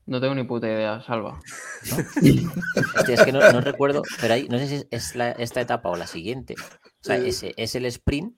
No 0.06 0.20
tengo 0.20 0.34
ni 0.36 0.44
puta 0.44 0.68
idea, 0.68 1.02
Salva. 1.02 1.40
Es 3.08 3.22
que 3.24 3.32
no, 3.32 3.40
no 3.52 3.62
recuerdo, 3.62 4.02
pero 4.20 4.34
ahí 4.34 4.48
no 4.50 4.58
sé 4.58 4.68
si 4.68 4.76
es- 4.76 4.88
es 4.92 5.16
la- 5.16 5.32
esta 5.32 5.62
etapa 5.62 5.90
o 5.90 5.96
la 5.96 6.08
siguiente. 6.08 6.56
O 6.60 7.04
sea, 7.04 7.18
ese, 7.18 7.54
es 7.58 7.76
el 7.76 7.86
sprint 7.86 8.36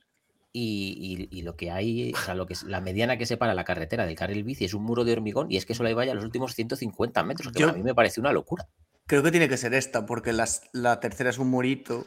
y, 0.52 1.28
y- 1.32 1.40
y 1.40 1.42
lo 1.44 1.56
que 1.56 1.72
hay, 1.72 2.12
o 2.14 2.18
sea, 2.18 2.36
lo 2.36 2.46
que 2.46 2.54
es, 2.54 2.64
la 2.64 2.82
mediana 2.82 3.18
que 3.18 3.26
separa 3.26 3.54
la 3.54 3.64
carretera 3.64 4.06
del 4.06 4.16
carril 4.16 4.44
bici 4.44 4.66
es 4.66 4.74
un 4.74 4.84
muro 4.84 5.04
de 5.04 5.14
hormigón 5.14 5.52
y 5.52 5.58
es 5.58 5.66
que 5.66 5.74
solo 5.74 5.90
hay 5.90 5.96
valla 5.96 6.14
los 6.14 6.24
últimos 6.26 6.54
150 6.54 7.24
metros, 7.24 7.52
que 7.52 7.60
Yo- 7.62 7.70
a 7.70 7.74
mí 7.74 7.82
me 7.82 7.96
parece 7.96 8.20
una 8.20 8.32
locura. 8.34 8.68
Creo 9.08 9.24
que 9.24 9.32
tiene 9.32 9.50
que 9.50 9.58
ser 9.58 9.74
esta, 9.74 10.06
porque 10.06 10.32
las- 10.34 10.62
la 10.74 11.00
tercera 11.00 11.30
es 11.30 11.38
un 11.40 11.50
murito 11.50 12.06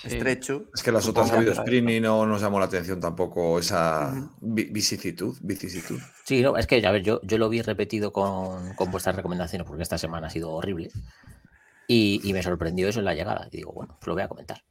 Sí. 0.00 0.08
estrecho. 0.08 0.66
Es 0.74 0.82
que 0.82 0.92
las 0.92 1.06
otras 1.08 1.30
ha 1.32 1.36
habido 1.36 1.52
sprint 1.52 1.90
y 1.90 2.00
no 2.00 2.24
nos 2.26 2.40
llamó 2.40 2.58
la 2.60 2.66
atención 2.66 3.00
tampoco 3.00 3.58
esa 3.58 4.30
vicisitud. 4.40 5.36
vicisitud. 5.40 5.98
Sí, 6.24 6.40
no, 6.42 6.56
es 6.56 6.66
que, 6.66 6.86
a 6.86 6.92
ver, 6.92 7.02
yo, 7.02 7.20
yo 7.22 7.38
lo 7.38 7.48
vi 7.48 7.62
repetido 7.62 8.12
con, 8.12 8.74
con 8.74 8.90
vuestras 8.90 9.16
recomendaciones 9.16 9.66
porque 9.66 9.82
esta 9.82 9.98
semana 9.98 10.28
ha 10.28 10.30
sido 10.30 10.50
horrible. 10.50 10.90
Y, 11.88 12.20
y 12.22 12.32
me 12.32 12.42
sorprendió 12.42 12.88
eso 12.88 12.98
en 13.00 13.06
la 13.06 13.14
llegada. 13.14 13.48
Y 13.50 13.56
digo, 13.56 13.72
bueno, 13.72 13.96
pues 13.98 14.06
lo 14.06 14.14
voy 14.14 14.22
a 14.22 14.28
comentar. 14.28 14.62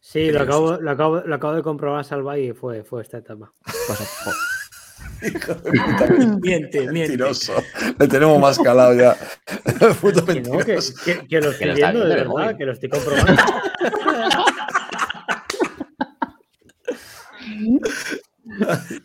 Sí, 0.00 0.30
lo 0.30 0.40
acabo, 0.40 0.78
lo, 0.78 0.90
acabo, 0.90 1.20
lo 1.20 1.34
acabo 1.34 1.54
de 1.54 1.62
comprobar, 1.62 2.04
Salva, 2.04 2.38
y 2.38 2.52
fue, 2.52 2.82
fue 2.84 3.02
esta 3.02 3.18
etapa. 3.18 3.52
Pues, 3.64 3.98
jo, 4.24 4.30
Hijo 5.22 5.54
de 5.54 5.70
puta, 5.70 6.06
Miente, 6.40 6.80
miente. 6.80 6.90
mentiroso. 6.92 7.54
Le 7.98 8.08
tenemos 8.08 8.38
más 8.40 8.58
calado 8.58 8.94
ya. 8.94 9.16
Puto 10.00 10.24
Que 10.24 10.40
no, 10.40 10.50
que, 10.52 10.56
mentiroso. 10.58 10.94
que- 11.04 11.26
que 11.28 11.40
lo 11.40 11.50
estoy 11.50 11.68
lo 11.68 11.74
viendo, 11.74 12.00
de 12.04 12.14
verdad, 12.14 12.26
móvil. 12.26 12.56
que 12.56 12.64
lo 12.64 12.72
estoy 12.72 12.88
comprobando. 12.88 13.42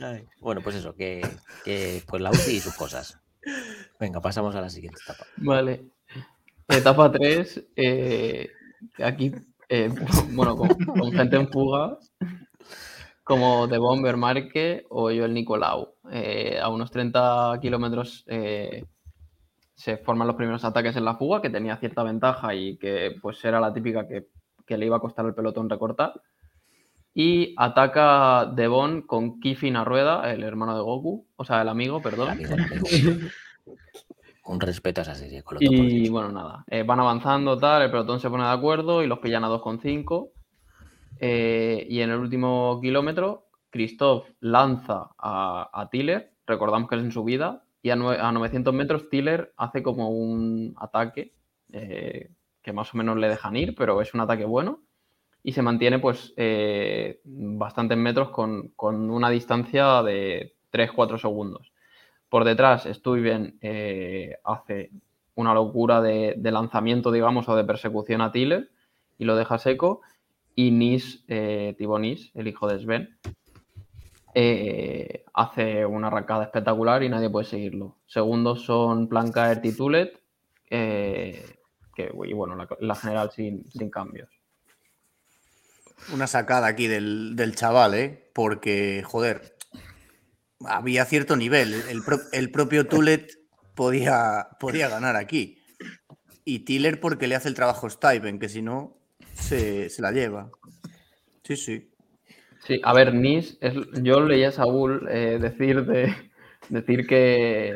ay, 0.01 0.25
bueno, 0.39 0.61
pues 0.61 0.75
eso, 0.77 0.95
que, 0.95 1.21
que 1.63 2.01
pues 2.07 2.21
la 2.21 2.31
UCI 2.31 2.55
y 2.57 2.59
sus 2.59 2.73
cosas. 2.75 3.19
Venga, 3.99 4.21
pasamos 4.21 4.55
a 4.55 4.61
la 4.61 4.69
siguiente 4.69 4.99
etapa. 5.03 5.25
Vale. 5.37 5.85
Etapa 6.67 7.11
3, 7.11 7.63
aquí, 9.03 9.31
eh, 9.69 9.89
bueno, 10.29 10.55
con, 10.57 10.69
con 10.69 11.11
gente 11.11 11.35
en 11.35 11.49
fuga, 11.51 11.97
como 13.25 13.65
De 13.65 13.79
Bomber 13.79 14.17
Marque 14.17 14.85
o 14.89 15.09
yo 15.09 15.25
el 15.25 15.33
Nicolau. 15.33 15.95
Eh, 16.11 16.59
a 16.61 16.69
unos 16.69 16.91
30 16.91 17.57
kilómetros 17.59 18.23
eh, 18.27 18.85
se 19.73 19.97
forman 19.97 20.27
los 20.27 20.35
primeros 20.35 20.63
ataques 20.63 20.95
en 20.95 21.05
la 21.05 21.15
fuga, 21.15 21.41
que 21.41 21.49
tenía 21.49 21.75
cierta 21.77 22.03
ventaja 22.03 22.53
y 22.53 22.77
que 22.77 23.15
pues 23.19 23.43
era 23.43 23.59
la 23.59 23.73
típica 23.73 24.07
que, 24.07 24.27
que 24.65 24.77
le 24.77 24.85
iba 24.85 24.97
a 24.97 25.01
costar 25.01 25.25
al 25.25 25.33
pelotón 25.33 25.69
recortar. 25.69 26.13
Y 27.15 27.55
ataca 27.57 28.45
Devon 28.45 29.01
con 29.01 29.39
Kifin 29.39 29.75
a 29.75 29.83
rueda, 29.83 30.31
el 30.31 30.43
hermano 30.43 30.75
de 30.75 30.83
Goku, 30.83 31.25
o 31.35 31.45
sea, 31.45 31.63
el 31.63 31.69
amigo, 31.69 31.97
El 31.97 32.03
perdón. 32.03 32.29
amigo, 32.29 32.53
el 32.53 32.63
amigo. 32.63 32.85
Un 34.45 34.59
respeto 34.59 35.01
a 35.01 35.03
esa 35.03 35.15
serie, 35.15 35.41
Coloto, 35.41 35.65
por 35.65 35.75
Y 35.75 36.07
bueno, 36.09 36.31
nada, 36.31 36.63
eh, 36.67 36.83
van 36.83 36.99
avanzando, 36.99 37.57
tal, 37.57 37.81
el 37.81 37.89
pelotón 37.89 38.19
se 38.19 38.29
pone 38.29 38.43
de 38.43 38.51
acuerdo 38.51 39.01
y 39.01 39.07
los 39.07 39.17
pillan 39.17 39.43
a 39.43 39.49
2,5. 39.49 40.29
Eh, 41.19 41.85
y 41.89 42.01
en 42.01 42.11
el 42.11 42.19
último 42.19 42.79
kilómetro, 42.81 43.47
Christoph 43.69 44.27
lanza 44.39 45.09
a, 45.17 45.69
a 45.73 45.89
Tiller, 45.89 46.31
recordamos 46.45 46.89
que 46.89 46.95
es 46.95 47.01
en 47.01 47.11
subida, 47.11 47.63
y 47.81 47.89
a, 47.89 47.93
a 47.93 48.31
900 48.31 48.73
metros 48.73 49.09
Tiller 49.09 49.53
hace 49.57 49.83
como 49.83 50.09
un 50.09 50.73
ataque 50.77 51.33
eh, 51.71 52.31
que 52.61 52.73
más 52.73 52.93
o 52.93 52.97
menos 52.97 53.17
le 53.17 53.29
dejan 53.29 53.55
ir, 53.55 53.75
pero 53.75 54.01
es 54.01 54.13
un 54.13 54.21
ataque 54.21 54.45
bueno. 54.45 54.81
Y 55.43 55.51
se 55.51 55.61
mantiene 55.61 55.99
pues 55.99 56.33
eh, 56.37 57.21
bastantes 57.23 57.97
metros 57.97 58.29
con, 58.29 58.73
una 58.81 59.29
distancia 59.29 60.01
de 60.01 60.55
3-4 60.71 61.19
segundos. 61.19 61.71
Por 62.29 62.43
detrás, 62.43 62.87
Stuyven 62.91 63.59
hace 64.43 64.89
una 65.35 65.53
locura 65.53 66.01
de, 66.01 66.33
de 66.37 66.51
lanzamiento, 66.51 67.11
digamos, 67.11 67.47
o 67.47 67.55
de 67.55 67.63
persecución 67.63 68.21
a 68.21 68.31
Tiller 68.31 68.71
y 69.17 69.25
lo 69.25 69.35
deja 69.35 69.57
seco. 69.57 70.01
Y 70.55 70.71
Nis, 70.71 71.23
eh, 71.27 71.75
Tibonis, 71.77 72.31
el 72.33 72.47
hijo 72.47 72.67
de 72.67 72.79
Sven, 72.79 73.17
eh, 74.33 75.23
hace 75.33 75.85
una 75.85 76.07
arrancada 76.07 76.43
espectacular 76.43 77.03
y 77.03 77.09
nadie 77.09 77.29
puede 77.29 77.45
seguirlo. 77.45 77.97
Segundos 78.05 78.63
son 78.63 79.07
Plancaert 79.07 79.63
y 79.65 79.71
Tulet, 79.73 80.21
eh, 80.69 81.57
que, 81.95 82.11
y 82.25 82.33
bueno, 82.33 82.55
la, 82.79 82.95
general 82.95 83.31
sin, 83.31 83.63
cambios. 83.89 84.29
Una 86.13 86.27
sacada 86.27 86.67
aquí 86.67 86.87
del, 86.87 87.53
chaval, 87.55 87.93
¿eh? 87.93 88.29
Porque, 88.33 89.03
joder, 89.05 89.55
había 90.65 91.05
cierto 91.05 91.35
nivel. 91.35 91.73
El 92.33 92.51
propio 92.51 92.87
Tulet 92.87 93.31
podía, 93.75 94.49
podía 94.59 94.89
ganar 94.89 95.15
aquí. 95.15 95.61
Y 96.43 96.59
Tiller 96.59 96.99
porque 96.99 97.27
le 97.27 97.35
hace 97.35 97.47
el 97.47 97.55
trabajo 97.55 97.89
Stuyven, 97.89 98.39
que 98.39 98.49
si 98.49 98.61
no, 98.61 98.97
se, 99.35 99.89
se 99.89 100.01
la 100.01 100.11
lleva. 100.11 100.49
Sí, 101.43 101.55
sí. 101.55 101.91
Sí, 102.65 102.81
a 102.83 102.93
ver, 102.93 103.13
Nis, 103.13 103.57
es, 103.61 103.75
yo 104.01 104.21
leí 104.21 104.43
a 104.43 104.51
Saúl 104.51 105.07
eh, 105.11 105.37
decir, 105.39 105.85
de, 105.85 106.15
decir 106.69 107.05
que, 107.05 107.75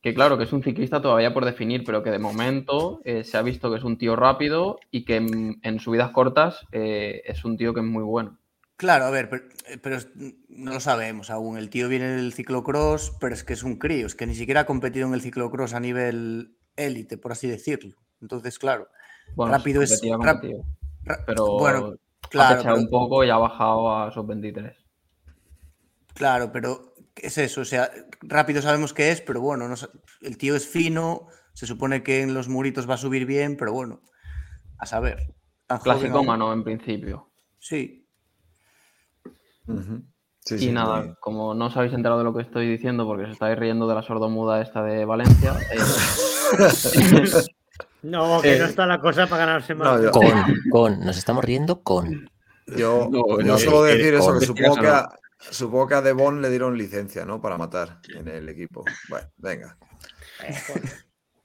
que, 0.00 0.14
claro, 0.14 0.38
que 0.38 0.44
es 0.44 0.52
un 0.52 0.62
ciclista 0.62 1.02
todavía 1.02 1.34
por 1.34 1.44
definir, 1.44 1.82
pero 1.84 2.04
que 2.04 2.10
de 2.10 2.20
momento 2.20 3.00
eh, 3.04 3.24
se 3.24 3.36
ha 3.36 3.42
visto 3.42 3.68
que 3.68 3.78
es 3.78 3.84
un 3.84 3.98
tío 3.98 4.14
rápido 4.14 4.78
y 4.92 5.04
que 5.04 5.16
en, 5.16 5.58
en 5.62 5.80
subidas 5.80 6.12
cortas 6.12 6.64
eh, 6.70 7.22
es 7.24 7.44
un 7.44 7.56
tío 7.56 7.74
que 7.74 7.80
es 7.80 7.86
muy 7.86 8.04
bueno. 8.04 8.38
Claro, 8.76 9.06
a 9.06 9.10
ver, 9.10 9.28
pero, 9.30 9.44
pero 9.82 9.98
no 10.48 10.74
lo 10.74 10.80
sabemos 10.80 11.30
aún. 11.30 11.56
El 11.58 11.70
tío 11.70 11.88
viene 11.88 12.08
del 12.08 12.34
ciclocross, 12.34 13.16
pero 13.18 13.34
es 13.34 13.42
que 13.42 13.54
es 13.54 13.62
un 13.62 13.76
crío, 13.76 14.06
es 14.06 14.14
que 14.14 14.26
ni 14.26 14.34
siquiera 14.34 14.60
ha 14.60 14.66
competido 14.66 15.08
en 15.08 15.14
el 15.14 15.22
ciclocross 15.22 15.72
a 15.72 15.80
nivel 15.80 16.56
élite, 16.76 17.16
por 17.16 17.32
así 17.32 17.48
decirlo. 17.48 17.96
Entonces, 18.20 18.58
claro, 18.58 18.88
Bueno, 19.34 19.52
Rápido 19.52 19.82
es- 19.82 20.00
competía, 20.00 20.56
ra- 21.04 21.20
pero 21.26 21.46
bueno, 21.58 21.78
ha 22.24 22.28
claro, 22.28 22.56
pechado 22.58 22.74
pero- 22.76 22.84
un 22.84 22.90
poco 22.90 23.24
y 23.24 23.30
ha 23.30 23.36
bajado 23.36 23.94
a 23.96 24.10
sus 24.12 24.26
23. 24.26 24.76
Claro, 26.14 26.50
pero 26.52 26.94
¿qué 27.14 27.26
es 27.26 27.36
eso? 27.38 27.60
O 27.60 27.64
sea, 27.64 27.90
rápido 28.22 28.62
sabemos 28.62 28.94
que 28.94 29.10
es, 29.10 29.20
pero 29.20 29.40
bueno, 29.40 29.68
no 29.68 29.74
el 30.22 30.38
tío 30.38 30.56
es 30.56 30.66
fino, 30.66 31.26
se 31.52 31.66
supone 31.66 32.02
que 32.02 32.22
en 32.22 32.32
los 32.34 32.48
muritos 32.48 32.88
va 32.88 32.94
a 32.94 32.98
subir 32.98 33.26
bien, 33.26 33.56
pero 33.58 33.72
bueno, 33.72 34.00
a 34.78 34.86
saber. 34.86 35.34
Clasicómano 35.82 36.52
en 36.52 36.64
principio. 36.64 37.30
Sí. 37.58 38.06
Sí, 40.40 40.54
Y 40.54 40.58
sí, 40.58 40.72
nada, 40.72 41.16
como 41.20 41.54
no 41.54 41.66
os 41.66 41.76
habéis 41.76 41.92
enterado 41.92 42.18
de 42.20 42.24
lo 42.24 42.32
que 42.32 42.42
estoy 42.42 42.68
diciendo 42.68 43.04
porque 43.04 43.24
os 43.24 43.30
estáis 43.30 43.58
riendo 43.58 43.88
de 43.88 43.96
la 43.96 44.02
sordomuda 44.02 44.62
esta 44.62 44.80
de 44.84 45.04
Valencia, 45.04 45.54
eh, 45.72 45.78
No, 48.06 48.40
que 48.40 48.56
Eh, 48.56 48.58
no 48.58 48.64
está 48.66 48.86
la 48.86 49.00
cosa 49.00 49.26
para 49.26 49.46
ganarse 49.46 49.74
más. 49.74 49.96
no, 49.98 50.02
yo- 50.04 50.10
Con, 50.10 50.32
con, 50.70 51.00
nos 51.00 51.16
estamos 51.18 51.44
riendo 51.44 51.82
con. 51.82 52.28
Yo, 52.66 53.08
No, 53.10 53.36
no, 53.42 53.58
suelo 53.58 53.86
eh, 53.86 53.96
decir 53.96 54.14
eso, 54.14 54.26
con 54.26 54.40
que 54.40 54.46
supongo 54.46 54.76
que, 54.76 54.88
a, 54.88 55.08
supongo 55.38 55.86
que 55.88 55.94
a 55.94 56.02
Devon 56.02 56.42
le 56.42 56.50
dieron 56.50 56.76
licencia, 56.76 57.24
¿no? 57.24 57.40
Para 57.40 57.56
matar 57.58 58.00
en 58.14 58.26
el 58.28 58.48
equipo. 58.48 58.84
Bueno, 59.08 59.28
venga. 59.36 59.76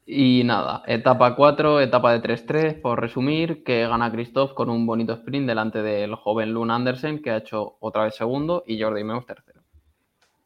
Y 0.05 0.43
nada, 0.43 0.83
etapa 0.87 1.35
4, 1.35 1.79
etapa 1.79 2.11
de 2.11 2.21
3-3, 2.21 2.81
por 2.81 2.99
resumir, 2.99 3.63
que 3.63 3.87
gana 3.87 4.11
Christoph 4.11 4.53
con 4.53 4.69
un 4.69 4.85
bonito 4.85 5.13
sprint 5.13 5.47
delante 5.47 5.81
del 5.81 6.15
joven 6.15 6.51
Lund 6.53 6.71
Andersen, 6.71 7.21
que 7.21 7.31
ha 7.31 7.37
hecho 7.37 7.77
otra 7.79 8.03
vez 8.05 8.15
segundo, 8.15 8.63
y 8.65 8.81
Jordi 8.81 9.03
Meus 9.03 9.25
tercero. 9.25 9.61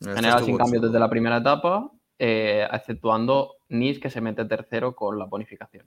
Esto 0.01 0.13
General 0.13 0.43
sin 0.43 0.57
cambios 0.57 0.83
desde 0.83 0.99
la 0.99 1.09
primera 1.09 1.37
etapa, 1.37 1.89
eh, 2.19 2.67
exceptuando 2.71 3.54
Nis, 3.69 3.99
que 3.99 4.09
se 4.09 4.21
mete 4.21 4.45
tercero 4.45 4.95
con 4.95 5.17
la 5.19 5.25
bonificación. 5.25 5.85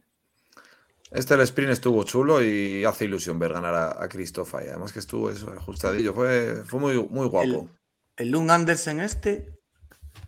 Este 1.11 1.35
el 1.35 1.41
sprint 1.41 1.71
estuvo 1.73 2.05
chulo 2.05 2.43
y 2.45 2.85
hace 2.85 3.07
ilusión 3.07 3.39
ver 3.39 3.53
ganar 3.55 3.75
a, 3.75 4.03
a 4.03 4.09
Christoph 4.09 4.55
ahí. 4.57 4.69
Además 4.69 4.93
que 4.93 4.99
estuvo 4.99 5.31
eso, 5.31 5.51
ajustadillo. 5.51 6.13
Fue, 6.13 6.63
fue 6.67 6.79
muy, 6.81 7.03
muy 7.09 7.27
guapo. 7.29 7.71
el 8.17 8.31
Lund 8.31 8.51
Andersen 8.51 9.01
este, 9.01 9.49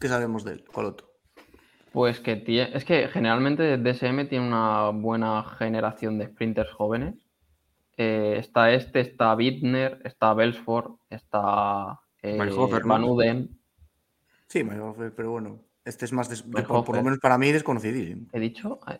¿qué 0.00 0.08
sabemos 0.08 0.44
de 0.44 0.52
él? 0.54 0.64
¿Cuál 0.72 0.86
otro? 0.86 1.10
Pues 1.92 2.20
que 2.20 2.42
tie- 2.42 2.70
es 2.72 2.84
que 2.84 3.08
generalmente 3.08 3.76
DSM 3.76 4.28
tiene 4.28 4.46
una 4.46 4.90
buena 4.90 5.42
generación 5.58 6.18
de 6.18 6.28
sprinters 6.28 6.70
jóvenes. 6.72 7.14
Eh, 7.98 8.36
está 8.38 8.72
este, 8.72 9.00
está 9.00 9.34
Bittner, 9.34 10.00
está 10.04 10.32
Belsford, 10.32 10.92
está 11.10 12.00
eh. 12.22 12.38
Van 12.84 13.04
Uden. 13.04 13.60
Sí, 14.46 14.64
Mayhofer, 14.64 15.12
pero 15.14 15.32
bueno, 15.32 15.60
este 15.84 16.04
es 16.04 16.12
más, 16.12 16.28
des- 16.28 16.48
de- 16.50 16.62
por, 16.62 16.96
lo 16.96 17.02
menos 17.02 17.18
para 17.18 17.38
mí, 17.38 17.50
desconocidísimo. 17.52 18.26
¿He 18.32 18.40
dicho? 18.40 18.80
Eh, 18.88 18.98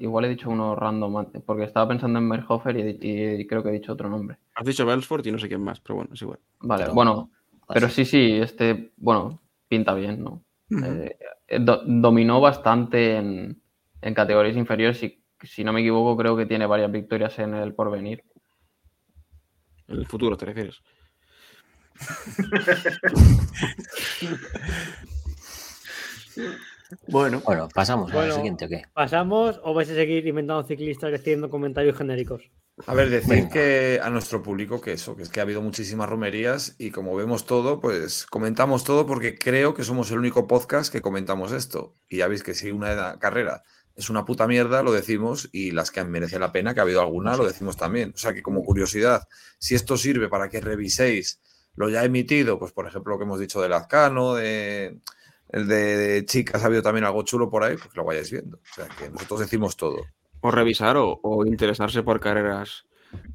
Igual 0.00 0.26
he 0.26 0.28
dicho 0.28 0.50
uno 0.50 0.76
random 0.76 1.16
antes, 1.16 1.42
porque 1.42 1.64
estaba 1.64 1.88
pensando 1.88 2.18
en 2.18 2.28
Merhofer 2.28 2.76
y, 2.76 3.46
creo 3.46 3.62
que 3.62 3.70
he 3.70 3.72
dicho 3.72 3.94
otro 3.94 4.10
nombre. 4.10 4.36
Has 4.54 4.66
dicho 4.66 4.84
Belsford 4.84 5.26
y 5.26 5.32
no 5.32 5.38
sé 5.38 5.48
quién 5.48 5.62
más, 5.64 5.80
pero 5.80 5.94
bueno, 5.96 6.10
es 6.12 6.20
igual. 6.20 6.38
Vale, 6.60 6.84
Pero- 6.84 6.94
bueno, 6.94 7.30
pero 7.66 7.88
sí, 7.88 8.04
sí, 8.04 8.32
este, 8.42 8.92
bueno, 8.98 9.40
pinta 9.68 9.94
bien, 9.94 10.22
¿no? 10.22 10.42
Eh, 10.70 11.16
eh, 11.48 11.58
do- 11.60 11.80
dominó 11.86 12.42
bastante 12.42 13.16
en, 13.16 13.58
en 14.02 14.14
categorías 14.14 14.56
inferiores 14.56 15.02
y 15.02 15.18
si 15.44 15.64
no 15.64 15.72
me 15.72 15.80
equivoco 15.80 16.14
creo 16.16 16.36
que 16.36 16.44
tiene 16.46 16.66
varias 16.66 16.92
victorias 16.92 17.38
en 17.38 17.54
el 17.54 17.72
porvenir. 17.72 18.22
En 19.88 19.96
el 19.96 20.06
futuro 20.06 20.36
te 20.36 20.44
refieres. 20.44 20.82
Bueno, 27.08 27.40
Bueno, 27.44 27.68
pasamos 27.74 28.12
Bueno. 28.12 28.26
al 28.32 28.36
siguiente, 28.36 28.64
¿o 28.64 28.68
qué? 28.68 28.82
¿Pasamos 28.92 29.60
o 29.62 29.74
vais 29.74 29.88
a 29.90 29.94
seguir 29.94 30.26
inventando 30.26 30.66
ciclistas 30.66 31.12
y 31.12 31.14
haciendo 31.14 31.48
comentarios 31.48 31.96
genéricos? 31.96 32.50
A 32.86 32.94
ver, 32.94 33.10
decir 33.10 33.28
Venga. 33.28 33.50
que 33.50 34.00
a 34.02 34.08
nuestro 34.10 34.42
público 34.42 34.80
que 34.80 34.92
eso, 34.92 35.14
que 35.14 35.22
es 35.22 35.28
que 35.28 35.40
ha 35.40 35.42
habido 35.42 35.60
muchísimas 35.60 36.08
romerías 36.08 36.74
y 36.78 36.90
como 36.90 37.14
vemos 37.14 37.44
todo, 37.44 37.78
pues 37.78 38.26
comentamos 38.26 38.84
todo 38.84 39.06
porque 39.06 39.38
creo 39.38 39.74
que 39.74 39.84
somos 39.84 40.10
el 40.10 40.18
único 40.18 40.46
podcast 40.48 40.90
que 40.90 41.02
comentamos 41.02 41.52
esto. 41.52 41.94
Y 42.08 42.18
ya 42.18 42.28
veis 42.28 42.42
que 42.42 42.54
si 42.54 42.70
una 42.70 43.18
carrera 43.18 43.62
es 43.94 44.08
una 44.08 44.24
puta 44.24 44.46
mierda, 44.46 44.82
lo 44.82 44.92
decimos 44.92 45.48
y 45.52 45.72
las 45.72 45.90
que 45.90 46.02
merece 46.04 46.38
la 46.38 46.52
pena, 46.52 46.72
que 46.72 46.80
ha 46.80 46.84
habido 46.84 47.02
alguna, 47.02 47.36
lo 47.36 47.44
decimos 47.44 47.76
también. 47.76 48.12
O 48.14 48.18
sea 48.18 48.32
que 48.32 48.42
como 48.42 48.64
curiosidad, 48.64 49.28
si 49.58 49.74
esto 49.74 49.96
sirve 49.98 50.28
para 50.28 50.48
que 50.48 50.60
reviséis 50.62 51.40
lo 51.74 51.90
ya 51.90 52.02
emitido, 52.02 52.58
pues 52.58 52.72
por 52.72 52.86
ejemplo 52.86 53.12
lo 53.12 53.18
que 53.18 53.24
hemos 53.24 53.38
dicho 53.40 53.60
del 53.60 53.74
Azcano, 53.74 54.34
de 54.34 54.98
el 55.52 55.66
de, 55.68 56.24
chicas 56.26 56.62
ha 56.62 56.66
habido 56.66 56.82
también 56.82 57.04
algo 57.04 57.22
chulo 57.22 57.50
por 57.50 57.64
ahí, 57.64 57.76
pues 57.76 57.88
que 57.90 57.96
lo 57.96 58.04
vayáis 58.04 58.30
viendo. 58.30 58.56
O 58.58 58.74
sea 58.74 58.88
que 58.98 59.10
nosotros 59.10 59.40
decimos 59.40 59.76
todo. 59.76 59.98
O 60.40 60.50
revisar 60.50 60.96
o, 60.96 61.20
o 61.22 61.44
interesarse 61.46 62.02
por 62.02 62.18
carreras 62.20 62.84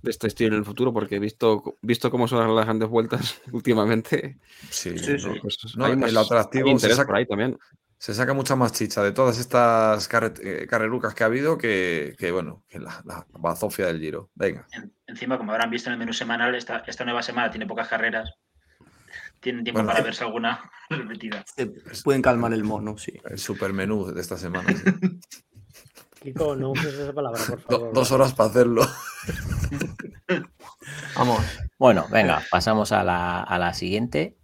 de 0.02 0.10
este 0.10 0.28
estilo 0.28 0.54
en 0.54 0.60
el 0.60 0.66
futuro, 0.66 0.94
porque 0.94 1.20
visto, 1.20 1.76
visto 1.82 2.10
cómo 2.10 2.28
son 2.28 2.56
las 2.56 2.66
grandes 2.66 2.88
vueltas 2.90 3.42
últimamente, 3.52 4.38
Sí, 4.70 4.98
Sí, 4.98 5.12
no, 5.14 5.20
sí. 5.20 5.40
pues 5.42 5.58
No, 5.76 5.86
hay 5.86 5.92
el 5.92 5.98
más- 6.00 6.16
atractivo 6.18 6.66
hay 6.68 6.72
se 6.72 6.76
interés 6.76 6.98
saca- 6.98 7.08
por 7.08 7.16
ahí 7.18 7.26
también. 7.26 7.58
Se 7.98 8.14
saca 8.14 8.34
mucha 8.34 8.56
más 8.56 8.74
chicha 8.74 9.02
de 9.04 9.12
todas 9.14 9.40
estas 9.40 10.08
carre- 10.10 10.34
eh, 10.44 10.68
carrerucas 10.68 11.14
que 11.16 11.24
ha 11.24 11.28
habido 11.28 11.58
que, 11.58 12.14
que, 12.18 12.30
bueno, 12.32 12.64
que 12.68 12.78
la, 12.80 13.02
la 13.06 13.26
bazofia 13.32 13.88
del 13.88 14.00
Giro. 14.00 14.30
Venga. 14.36 14.68
En- 14.74 14.94
encima, 15.08 15.38
como 15.38 15.52
habrán 15.54 15.70
visto 15.70 15.90
en 15.90 15.94
el 15.94 16.00
menú 16.00 16.14
semanal, 16.14 16.56
esta, 16.56 16.84
esta 16.88 17.06
nueva 17.06 17.22
semana 17.24 17.50
tiene 17.50 17.66
pocas 17.66 17.88
carreras. 17.88 18.32
Tienen 19.46 19.64
tiempo 19.64 19.78
Bueno, 19.78 19.90
para 19.90 20.00
eh. 20.00 20.04
verse 20.04 20.24
alguna 20.24 20.72
repetida. 20.90 21.46
se 21.56 21.68
pueden 22.04 22.24
calmar 22.24 22.52
el 22.52 22.64
mono, 22.64 22.98
sí. 22.98 23.14
El 23.30 23.38
supermenú 23.38 24.08
de 24.12 24.20
esta 24.20 24.38
semana. 24.38 24.68
sí. 24.72 24.84
Kiko, 26.24 26.56
no 26.56 26.72
uses 26.72 26.96
esa 26.96 27.14
palabra, 27.14 27.40
por 27.48 27.62
Do- 27.68 27.78
favor. 27.78 27.94
dos 27.94 28.12
horas 28.12 28.34
para 28.34 28.50
hacerlo. 28.50 28.82
Vamos, 31.16 31.40
Bueno, 31.78 32.08
venga, 32.12 32.42
pasamos 32.50 32.92
a 32.92 33.04
la, 33.04 33.44
a 33.44 33.60
la 33.60 33.76
siguiente. 33.76 34.36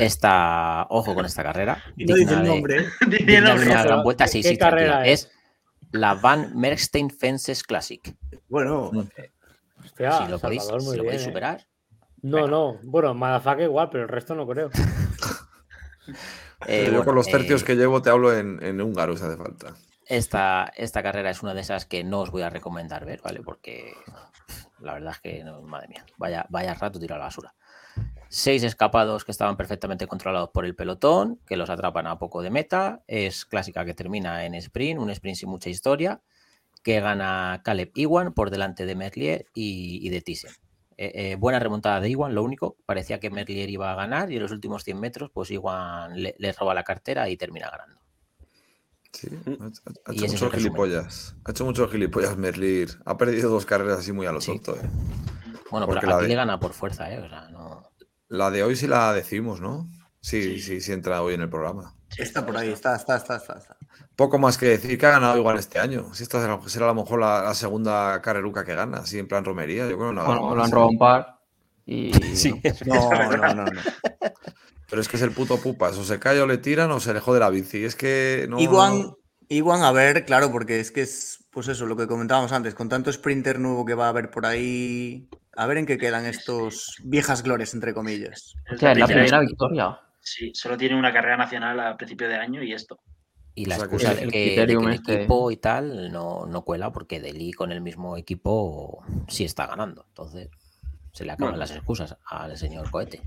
Esta, 0.00 0.84
ojo 0.90 1.14
con 1.14 1.24
esta 1.26 1.44
carrera. 1.44 1.80
Y 1.96 2.06
no 2.06 2.16
dice 2.16 2.34
el 2.34 2.42
nombre, 2.44 2.80
¿eh? 2.82 2.86
Digna 3.06 3.34
de 3.34 3.40
nombre. 3.42 3.70
una 3.70 3.82
gran 3.84 4.02
vuelta, 4.02 4.24
¿qué- 4.24 4.30
sí, 4.32 4.42
qué 4.42 4.48
sí, 4.48 4.58
carrera 4.58 5.06
es? 5.06 5.26
Es 5.26 5.30
la 5.92 6.14
Van 6.14 6.58
Merkstein 6.58 7.08
Fences 7.10 7.62
Classic. 7.62 8.16
Bueno, 8.48 8.90
Hostia, 9.84 10.24
si 10.24 10.28
lo 10.28 10.40
podéis, 10.40 10.62
Salvador, 10.64 10.82
muy 10.82 10.90
si 10.92 10.96
lo 10.96 11.02
bien, 11.04 11.12
podéis 11.12 11.22
¿eh? 11.22 11.26
superar. 11.26 11.66
No, 12.24 12.48
no. 12.48 12.78
Bueno, 12.82 13.12
Madafaka 13.12 13.62
igual, 13.62 13.90
pero 13.90 14.04
el 14.04 14.08
resto 14.08 14.34
no 14.34 14.46
creo. 14.46 14.70
Eh, 16.66 16.84
Yo 16.86 16.92
bueno, 16.92 17.04
con 17.04 17.14
los 17.14 17.26
tercios 17.26 17.60
eh, 17.62 17.64
que 17.66 17.76
llevo 17.76 18.00
te 18.00 18.08
hablo 18.08 18.34
en, 18.34 18.58
en 18.62 18.80
húngaro 18.80 19.16
si 19.18 19.24
hace 19.24 19.36
falta. 19.36 19.74
Esta, 20.06 20.72
esta 20.76 21.02
carrera 21.02 21.28
es 21.28 21.42
una 21.42 21.52
de 21.52 21.60
esas 21.60 21.84
que 21.84 22.04
no 22.04 22.20
os 22.20 22.30
voy 22.30 22.40
a 22.40 22.48
recomendar 22.48 23.04
ver, 23.04 23.20
¿vale? 23.22 23.42
Porque 23.42 23.92
la 24.80 24.94
verdad 24.94 25.12
es 25.12 25.20
que, 25.20 25.44
no, 25.44 25.60
madre 25.62 25.88
mía, 25.88 26.06
vaya, 26.16 26.46
vaya 26.48 26.72
rato 26.72 26.98
tiro 26.98 27.16
a 27.16 27.18
la 27.18 27.24
basura. 27.24 27.54
Seis 28.28 28.62
escapados 28.62 29.26
que 29.26 29.32
estaban 29.32 29.58
perfectamente 29.58 30.06
controlados 30.06 30.50
por 30.50 30.64
el 30.64 30.74
pelotón, 30.74 31.38
que 31.46 31.58
los 31.58 31.68
atrapan 31.68 32.06
a 32.06 32.18
poco 32.18 32.40
de 32.40 32.50
meta. 32.50 33.02
Es 33.06 33.44
clásica 33.44 33.84
que 33.84 33.92
termina 33.92 34.46
en 34.46 34.54
sprint, 34.54 35.00
un 35.00 35.10
sprint 35.10 35.36
sin 35.36 35.50
mucha 35.50 35.68
historia, 35.68 36.22
que 36.82 37.00
gana 37.00 37.60
Caleb 37.62 37.90
Iwan 37.94 38.32
por 38.32 38.50
delante 38.50 38.86
de 38.86 38.94
Merlier 38.94 39.46
y, 39.52 40.06
y 40.06 40.08
de 40.08 40.22
Thyssen. 40.22 40.52
Eh, 40.96 41.32
eh, 41.32 41.36
buena 41.36 41.58
remontada 41.58 42.00
de 42.00 42.08
Iwan, 42.10 42.34
lo 42.34 42.42
único, 42.44 42.76
parecía 42.86 43.18
que 43.20 43.30
Merlier 43.30 43.68
iba 43.70 43.90
a 43.92 43.94
ganar 43.96 44.30
y 44.30 44.36
en 44.36 44.42
los 44.42 44.52
últimos 44.52 44.84
100 44.84 45.00
metros, 45.00 45.30
pues 45.32 45.50
Iwan 45.50 46.20
le, 46.22 46.34
le 46.38 46.52
roba 46.52 46.72
la 46.74 46.84
cartera 46.84 47.28
y 47.28 47.36
termina 47.36 47.70
ganando. 47.70 48.00
Sí, 49.12 49.28
Mm. 49.30 49.62
ha, 50.06 50.12
hecho 50.12 50.24
ese 50.24 50.26
es 50.26 50.32
mucho 50.32 50.46
el 50.46 50.52
resumen. 50.52 50.52
gilipollas. 50.52 51.36
Ha 51.44 51.50
hecho 51.52 51.64
mucho 51.64 51.88
gilipollas 51.88 52.36
Merlir. 52.36 52.90
Ha 53.04 53.16
perdido 53.16 53.48
dos 53.50 53.64
carreras 53.64 54.00
así 54.00 54.12
muy 54.12 54.26
a 54.26 54.32
lo 54.32 54.40
Sí. 54.40 54.52
tonto. 54.52 54.74
eh. 54.76 54.80
Bueno, 55.70 55.86
Porque 55.86 56.00
pero 56.00 56.10
la 56.10 56.16
aquí 56.16 56.22
de- 56.24 56.28
le 56.30 56.34
gana 56.34 56.58
por 56.60 56.72
fuerza, 56.72 57.12
¿eh? 57.12 57.18
O 57.20 57.28
sea, 57.28 57.48
no... 57.50 57.90
La 58.28 58.50
de 58.50 58.62
hoy 58.64 58.74
sí 58.76 58.86
la 58.88 59.12
decimos, 59.12 59.60
¿no? 59.60 59.88
Sí, 60.20 60.42
Sí. 60.42 60.60
sí, 60.60 60.80
sí, 60.80 60.92
entra 60.92 61.22
hoy 61.22 61.34
en 61.34 61.42
el 61.42 61.48
programa. 61.50 61.94
Está 62.18 62.44
por 62.44 62.56
ahí, 62.56 62.70
está, 62.70 62.96
está, 62.96 63.16
está, 63.16 63.36
está. 63.36 63.58
está. 63.58 63.76
Poco 64.16 64.38
más 64.38 64.58
que 64.58 64.66
decir 64.66 64.98
que 64.98 65.06
ha 65.06 65.10
ganado 65.10 65.36
igual 65.36 65.58
este 65.58 65.78
año. 65.78 66.14
Si 66.14 66.22
esta 66.22 66.40
será, 66.40 66.60
será 66.66 66.86
a 66.86 66.88
lo 66.88 67.02
mejor 67.02 67.20
la, 67.20 67.42
la 67.42 67.54
segunda 67.54 68.20
carreruca 68.22 68.64
que 68.64 68.74
gana, 68.74 68.98
así 68.98 69.18
en 69.18 69.26
plan 69.26 69.44
romería. 69.44 69.88
Yo 69.88 69.96
creo 69.96 70.10
que 70.10 70.14
no 70.14 70.24
Bueno, 70.24 70.54
lo 70.54 70.64
han 70.64 70.70
robado 70.70 70.90
un 70.90 70.98
par. 70.98 71.38
Y 71.86 72.12
Sí. 72.36 72.60
No, 72.86 73.10
no, 73.36 73.54
no, 73.54 73.64
no. 73.64 73.80
Pero 74.88 75.02
es 75.02 75.08
que 75.08 75.16
es 75.16 75.22
el 75.22 75.32
puto 75.32 75.58
pupas. 75.58 75.96
O 75.96 76.04
se 76.04 76.18
cae 76.18 76.40
o 76.40 76.46
le 76.46 76.58
tiran 76.58 76.90
o 76.92 77.00
se 77.00 77.12
le 77.12 77.20
jode 77.20 77.40
la 77.40 77.50
bici. 77.50 77.84
Es 77.84 77.96
que 77.96 78.46
no. 78.48 78.58
Iguan, 79.48 79.82
a 79.82 79.92
ver, 79.92 80.24
claro, 80.24 80.50
porque 80.50 80.80
es 80.80 80.90
que 80.90 81.02
es, 81.02 81.46
pues 81.50 81.68
eso, 81.68 81.86
lo 81.86 81.96
que 81.96 82.06
comentábamos 82.06 82.52
antes, 82.52 82.74
con 82.74 82.88
tanto 82.88 83.12
sprinter 83.12 83.60
nuevo 83.60 83.84
que 83.84 83.94
va 83.94 84.06
a 84.06 84.08
haber 84.08 84.30
por 84.30 84.46
ahí, 84.46 85.28
a 85.54 85.66
ver 85.66 85.78
en 85.78 85.86
qué 85.86 85.98
quedan 85.98 86.24
estos 86.24 86.96
viejas 87.04 87.42
glorias, 87.42 87.74
entre 87.74 87.92
comillas. 87.92 88.54
Es 88.66 88.72
Hostia, 88.72 88.92
es 88.92 88.98
la 88.98 89.06
primera 89.06 89.40
victoria. 89.40 90.00
Sí, 90.24 90.52
solo 90.54 90.76
tiene 90.76 90.96
una 90.98 91.12
carrera 91.12 91.36
nacional 91.36 91.78
a 91.80 91.96
principio 91.96 92.28
de 92.28 92.36
año 92.36 92.62
y 92.62 92.72
esto. 92.72 92.98
Y 93.54 93.66
la 93.66 93.74
O 93.76 93.78
sea, 93.78 93.84
excusa 93.86 94.10
el- 94.12 94.16
de 94.16 94.22
el 94.24 94.30
que, 94.32 94.38
de 94.38 94.66
que 94.66 94.72
el 94.72 94.90
este- 94.94 95.14
equipo 95.16 95.50
y 95.50 95.56
tal 95.58 96.10
no, 96.10 96.46
no 96.46 96.62
cuela 96.62 96.90
porque 96.92 97.20
Deli 97.20 97.52
con 97.52 97.70
el 97.70 97.80
mismo 97.82 98.16
equipo 98.16 99.04
sí 99.28 99.44
está 99.44 99.66
ganando. 99.66 100.06
Entonces 100.08 100.48
se 101.12 101.24
le 101.24 101.32
acaban 101.32 101.52
Bueno. 101.52 101.58
las 101.60 101.70
excusas 101.70 102.16
al 102.26 102.56
señor 102.56 102.90
Cohete. 102.90 103.20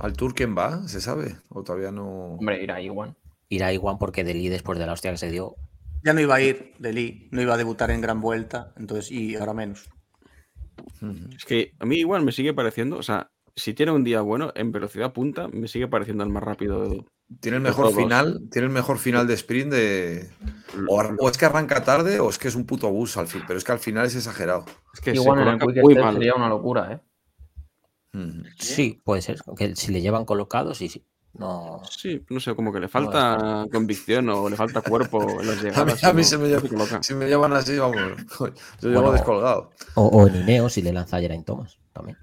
¿Al 0.00 0.14
Tour 0.14 0.34
quién 0.34 0.56
va? 0.56 0.88
¿Se 0.88 1.00
sabe? 1.00 1.36
¿O 1.50 1.62
todavía 1.62 1.92
no? 1.92 2.34
Hombre, 2.34 2.62
irá 2.62 2.80
igual. 2.80 3.14
Irá 3.48 3.72
igual 3.72 3.96
porque 4.00 4.24
Deli 4.24 4.48
después 4.48 4.78
de 4.78 4.86
la 4.86 4.92
hostia 4.94 5.10
que 5.12 5.16
se 5.18 5.30
dio. 5.30 5.54
Ya 6.02 6.12
no 6.12 6.20
iba 6.20 6.34
a 6.34 6.40
ir 6.40 6.72
Deli, 6.78 7.28
no 7.30 7.40
iba 7.42 7.54
a 7.54 7.56
debutar 7.58 7.90
en 7.90 8.00
gran 8.00 8.20
vuelta, 8.20 8.72
entonces, 8.76 9.10
y 9.12 9.36
ahora 9.36 9.52
menos. 9.54 9.88
Es 11.36 11.44
que 11.44 11.72
a 11.78 11.84
mí 11.86 11.96
igual 11.96 12.24
me 12.24 12.32
sigue 12.32 12.54
pareciendo, 12.54 12.96
o 12.96 13.02
sea, 13.02 13.30
si 13.58 13.74
tiene 13.74 13.92
un 13.92 14.04
día 14.04 14.20
bueno, 14.22 14.52
en 14.54 14.72
velocidad 14.72 15.12
punta, 15.12 15.48
me 15.48 15.68
sigue 15.68 15.88
pareciendo 15.88 16.24
el 16.24 16.30
más 16.30 16.42
rápido. 16.42 17.04
Tiene 17.40 17.58
el 17.58 17.62
De 17.62 17.68
mejor 17.68 17.92
final, 17.94 18.40
tiene 18.50 18.68
el 18.68 18.72
mejor 18.72 18.98
final 18.98 19.26
de 19.26 19.34
sprint 19.34 19.70
de. 19.72 20.30
O, 20.88 21.28
es 21.28 21.36
que 21.36 21.44
arranca 21.44 21.84
tarde 21.84 22.20
o 22.20 22.30
es 22.30 22.38
que 22.38 22.48
es 22.48 22.54
un 22.54 22.64
puto 22.64 22.88
bus 22.90 23.16
al 23.18 23.26
fin. 23.28 23.42
Pero 23.46 23.58
es 23.58 23.64
que 23.64 23.72
al 23.72 23.78
final 23.78 24.06
es 24.06 24.14
exagerado. 24.16 24.64
Es 24.94 25.00
que 25.00 25.12
igual 25.12 25.40
en 25.40 25.48
el 25.48 25.82
muy 25.82 25.94
mal. 25.94 26.14
sería 26.14 26.34
una 26.34 26.48
locura, 26.48 26.92
¿eh? 26.92 27.00
Sí, 28.58 29.00
puede 29.04 29.20
ser. 29.22 29.38
Que 29.56 29.76
si 29.76 29.92
le 29.92 30.00
llevan 30.00 30.24
colocados 30.24 30.80
y 30.80 30.88
sí. 30.88 31.04
No. 31.34 31.82
Sí, 31.88 32.24
no 32.30 32.40
sé, 32.40 32.54
como 32.54 32.72
que 32.72 32.80
le 32.80 32.88
falta 32.88 33.66
convicción 33.70 34.28
o 34.30 34.48
le 34.48 34.56
falta 34.56 34.80
cuerpo 34.80 35.40
en 35.40 35.46
las 35.46 35.58
A 35.76 35.84
mí, 35.84 35.92
llegadas. 35.92 36.04
a 36.04 36.12
mí 36.14 36.22
no- 36.22 36.26
se 36.28 36.38
me 36.38 36.68
coloca. 36.68 37.02
si 37.02 37.14
me 37.14 37.28
llaman 37.28 37.52
así, 37.52 37.76
vamos. 37.78 37.96
Yo 38.80 38.88
llevo 38.88 39.02
Bueno. 39.02 39.12
descolgado. 39.12 39.70
O, 39.94 40.06
o 40.06 40.26
en 40.26 40.36
Ineo 40.36 40.68
si 40.68 40.80
le 40.82 40.92
lanza 40.92 41.18
a 41.18 41.20
Geraint 41.20 41.44
Thomas 41.46 41.78
también. 41.92 42.16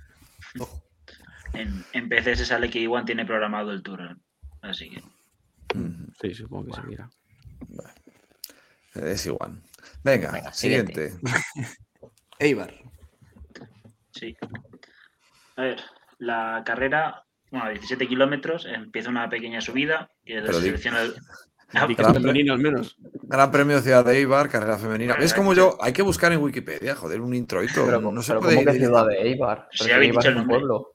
En, 1.57 1.85
en 1.93 2.09
PC 2.09 2.35
se 2.35 2.45
sale 2.45 2.69
que 2.69 2.79
Iwan 2.81 3.05
tiene 3.05 3.25
programado 3.25 3.71
el 3.71 3.81
tour. 3.83 4.17
Así 4.61 4.89
que. 4.89 5.01
Sí, 6.21 6.33
supongo 6.33 6.65
que 6.67 6.73
se 6.81 6.87
mira. 6.87 7.09
Es 8.95 9.25
igual. 9.25 9.61
Venga, 10.03 10.31
Venga, 10.31 10.53
siguiente. 10.53 11.11
siguiente. 11.11 11.27
Eibar. 12.39 12.73
Sí. 14.11 14.35
A 15.57 15.61
ver, 15.61 15.81
la 16.19 16.63
carrera, 16.65 17.23
bueno, 17.51 17.69
17 17.69 18.07
kilómetros, 18.07 18.65
empieza 18.65 19.09
una 19.09 19.29
pequeña 19.29 19.59
subida 19.61 20.09
y 20.23 20.33
Pero 20.35 20.53
se 20.53 20.59
di- 20.59 20.65
selecciona 20.67 21.01
el. 21.01 21.13
Ah, 21.73 21.87
que 21.87 21.95
Gran 21.95 22.13
femenino 22.13 22.53
al 22.53 22.59
menos. 22.59 22.95
Gran 23.23 23.51
Premio 23.51 23.81
Ciudad 23.81 24.05
de 24.05 24.17
Eibar, 24.19 24.47
carrera 24.49 24.77
femenina. 24.77 25.13
Bueno, 25.13 25.25
Es 25.25 25.33
como 25.33 25.53
yo, 25.53 25.75
hay 25.81 25.91
que 25.91 26.03
buscar 26.03 26.31
en 26.31 26.39
Wikipedia, 26.41 26.95
joder, 26.95 27.19
un 27.19 27.33
introito. 27.33 27.83
Pero, 27.85 27.99
no 27.99 28.21
se 28.21 28.29
pero 28.33 28.39
puede 28.41 28.55
¿cómo 28.57 28.71
que 28.71 28.77
ciudad 28.79 29.07
de 29.07 29.15
Eibar? 29.23 29.67
Pero 29.71 29.83
si 29.83 29.91
habéis 29.91 30.09
Eibar 30.11 30.23
dicho 30.23 30.29
el 30.29 30.35
nombre. 30.35 30.57
pueblo. 30.59 30.91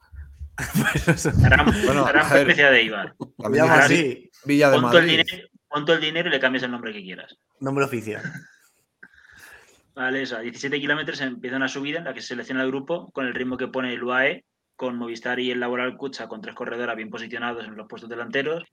Gran, 1.38 1.66
Bueno, 1.86 2.04
gran 2.04 2.26
a 2.26 2.34
ver. 2.34 2.46
Premio 2.46 2.70
de 2.70 2.82
Ibar. 2.82 3.14
También 3.38 3.64
así, 3.64 4.30
Villa 4.44 4.70
de 4.70 4.78
Pon 4.78 4.90
todo, 4.90 4.98
el 4.98 5.06
Madrid. 5.06 5.24
dinero, 5.26 5.48
pon 5.68 5.84
todo 5.84 5.96
el 5.96 6.02
dinero 6.02 6.28
y 6.28 6.32
le 6.32 6.40
cambias 6.40 6.62
el 6.64 6.70
nombre 6.70 6.92
que 6.92 7.02
quieras. 7.02 7.36
nombre 7.60 7.84
oficial. 7.84 8.22
Vale, 9.94 10.22
eso, 10.22 10.36
a 10.36 10.40
17 10.40 10.80
kilómetros 10.80 11.20
empieza 11.20 11.56
una 11.56 11.68
subida 11.68 11.98
en 11.98 12.04
la 12.04 12.14
que 12.14 12.20
se 12.20 12.28
selecciona 12.28 12.62
el 12.62 12.68
grupo 12.68 13.10
con 13.12 13.26
el 13.26 13.34
ritmo 13.34 13.56
que 13.56 13.68
pone 13.68 13.92
el 13.92 14.02
UAE, 14.02 14.44
con 14.76 14.96
Movistar 14.96 15.38
y 15.40 15.50
el 15.50 15.60
Laboral 15.60 15.96
Cucha 15.96 16.26
con 16.28 16.40
tres 16.40 16.54
corredoras 16.54 16.96
bien 16.96 17.10
posicionados 17.10 17.66
en 17.66 17.76
los 17.76 17.86
puestos 17.88 18.08
delanteros. 18.08 18.64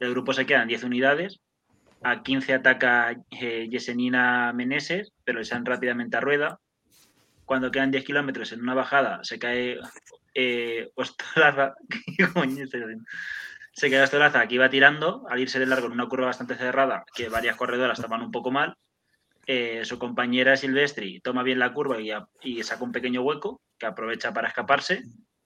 El 0.00 0.10
grupo 0.10 0.32
se 0.34 0.44
queda 0.44 0.62
en 0.62 0.68
10 0.68 0.84
unidades. 0.84 1.40
A 2.02 2.22
15 2.22 2.52
ataca 2.52 3.16
eh, 3.30 3.66
Yesenina 3.70 4.52
Meneses, 4.52 5.12
pero 5.24 5.38
le 5.38 5.46
salen 5.46 5.64
rápidamente 5.64 6.16
a 6.18 6.20
rueda. 6.20 6.58
Cuando 7.46 7.70
quedan 7.70 7.90
10 7.90 8.04
kilómetros 8.04 8.52
en 8.52 8.60
una 8.60 8.74
bajada, 8.74 9.20
se 9.22 9.38
cae 9.38 9.78
eh, 10.36 10.90
Ostolaza. 10.94 11.74
¿Qué 12.16 12.28
coño 12.28 12.64
estoy 12.64 12.82
haciendo? 12.82 13.04
Se 13.72 13.90
queda 13.90 14.04
Ostolaza 14.04 14.46
que 14.46 14.54
iba 14.54 14.70
tirando 14.70 15.26
al 15.28 15.40
irse 15.40 15.58
de 15.58 15.66
largo 15.66 15.86
en 15.86 15.92
una 15.92 16.08
curva 16.08 16.26
bastante 16.26 16.54
cerrada, 16.56 17.04
que 17.14 17.28
varias 17.28 17.56
corredoras 17.56 17.98
estaban 17.98 18.22
un 18.22 18.30
poco 18.30 18.50
mal 18.50 18.76
eh, 19.48 19.84
su 19.84 19.96
compañera 19.96 20.56
Silvestri 20.56 21.20
toma 21.20 21.44
bien 21.44 21.60
la 21.60 21.72
curva 21.72 21.98
y 22.00 22.62
saca 22.64 22.82
un 22.82 22.90
pequeño 22.90 23.22
hueco 23.22 23.62
que 23.78 23.86
aprovecha 23.86 24.32
para 24.32 24.48
escaparse 24.48 25.04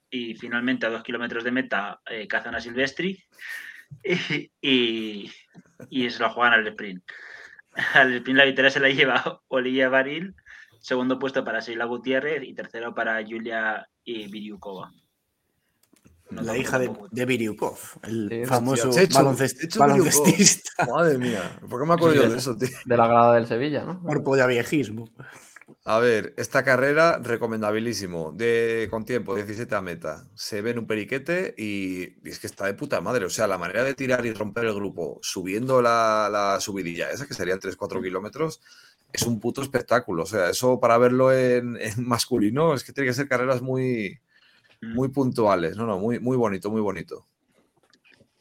y 0.09 0.33
finalmente 0.33 0.87
a 0.87 0.89
dos 0.89 1.03
kilómetros 1.03 1.43
de 1.43 1.51
meta 1.51 2.01
eh, 2.09 2.27
cazan 2.27 2.55
a 2.55 2.61
Silvestri 2.61 3.23
y, 4.03 4.51
y, 4.59 5.31
y 5.91 6.09
se 6.09 6.19
lo 6.19 6.31
juegan 6.31 6.53
al 6.53 6.67
sprint. 6.67 7.03
Al 7.93 8.15
sprint 8.15 8.37
la 8.39 8.45
victoria 8.45 8.71
se 8.71 8.79
la 8.79 8.89
lleva 8.89 9.41
Olivia 9.49 9.87
Baril, 9.89 10.35
segundo 10.81 11.17
puesto 11.19 11.43
para 11.45 11.59
Sheila 11.59 11.85
Gutiérrez 11.85 12.43
y 12.43 12.53
tercero 12.53 12.93
para 12.93 13.23
Julia 13.25 13.87
y 14.03 14.27
Viriukova. 14.29 14.91
No 16.29 16.41
La 16.43 16.57
hija 16.57 16.79
de, 16.79 16.89
de 17.11 17.25
Biriukov, 17.25 17.77
el 18.03 18.29
Sí, 18.29 18.45
famoso 18.45 18.89
baloncest- 18.89 19.59
Checho 19.59 19.79
baloncestista 19.79 20.85
Madre 20.89 21.17
mía, 21.17 21.59
¿por 21.69 21.81
qué 21.81 21.87
me 21.87 21.93
acuerdo 21.93 22.15
yo 22.23 22.29
de 22.29 22.37
eso, 22.37 22.55
tío? 22.55 22.69
De 22.85 22.95
la 22.95 23.05
grada 23.07 23.35
del 23.35 23.47
Sevilla, 23.47 23.83
¿no? 23.83 24.01
por 24.01 24.47
viejismo. 24.47 25.09
A 25.83 25.99
ver, 25.99 26.33
esta 26.37 26.63
carrera 26.63 27.17
recomendabilísimo, 27.21 28.31
de 28.33 28.87
con 28.89 29.03
tiempo, 29.03 29.35
17 29.35 29.73
a 29.75 29.81
meta. 29.81 30.23
Se 30.35 30.61
ve 30.61 30.71
en 30.71 30.79
un 30.79 30.87
periquete 30.87 31.53
y, 31.57 32.17
y 32.25 32.29
es 32.29 32.39
que 32.39 32.47
está 32.47 32.65
de 32.65 32.73
puta 32.75 33.01
madre. 33.01 33.25
O 33.25 33.29
sea, 33.29 33.47
la 33.47 33.57
manera 33.57 33.83
de 33.83 33.93
tirar 33.93 34.25
y 34.25 34.33
romper 34.33 34.65
el 34.65 34.73
grupo 34.75 35.19
subiendo 35.21 35.81
la, 35.81 36.29
la 36.31 36.59
subidilla 36.59 37.09
esa, 37.09 37.25
que 37.25 37.33
serían 37.33 37.59
3-4 37.59 38.01
kilómetros, 38.01 38.61
es 39.13 39.23
un 39.23 39.39
puto 39.39 39.61
espectáculo. 39.61 40.23
O 40.23 40.25
sea, 40.25 40.49
eso 40.49 40.79
para 40.79 40.97
verlo 40.97 41.31
en, 41.31 41.77
en 41.81 42.07
masculino 42.07 42.73
es 42.73 42.83
que 42.83 42.93
tiene 42.93 43.09
que 43.09 43.13
ser 43.13 43.27
carreras 43.27 43.61
muy, 43.61 44.19
muy 44.81 45.09
puntuales. 45.09 45.77
No, 45.77 45.85
no, 45.85 45.99
muy, 45.99 46.19
muy 46.19 46.37
bonito, 46.37 46.69
muy 46.69 46.81
bonito. 46.81 47.25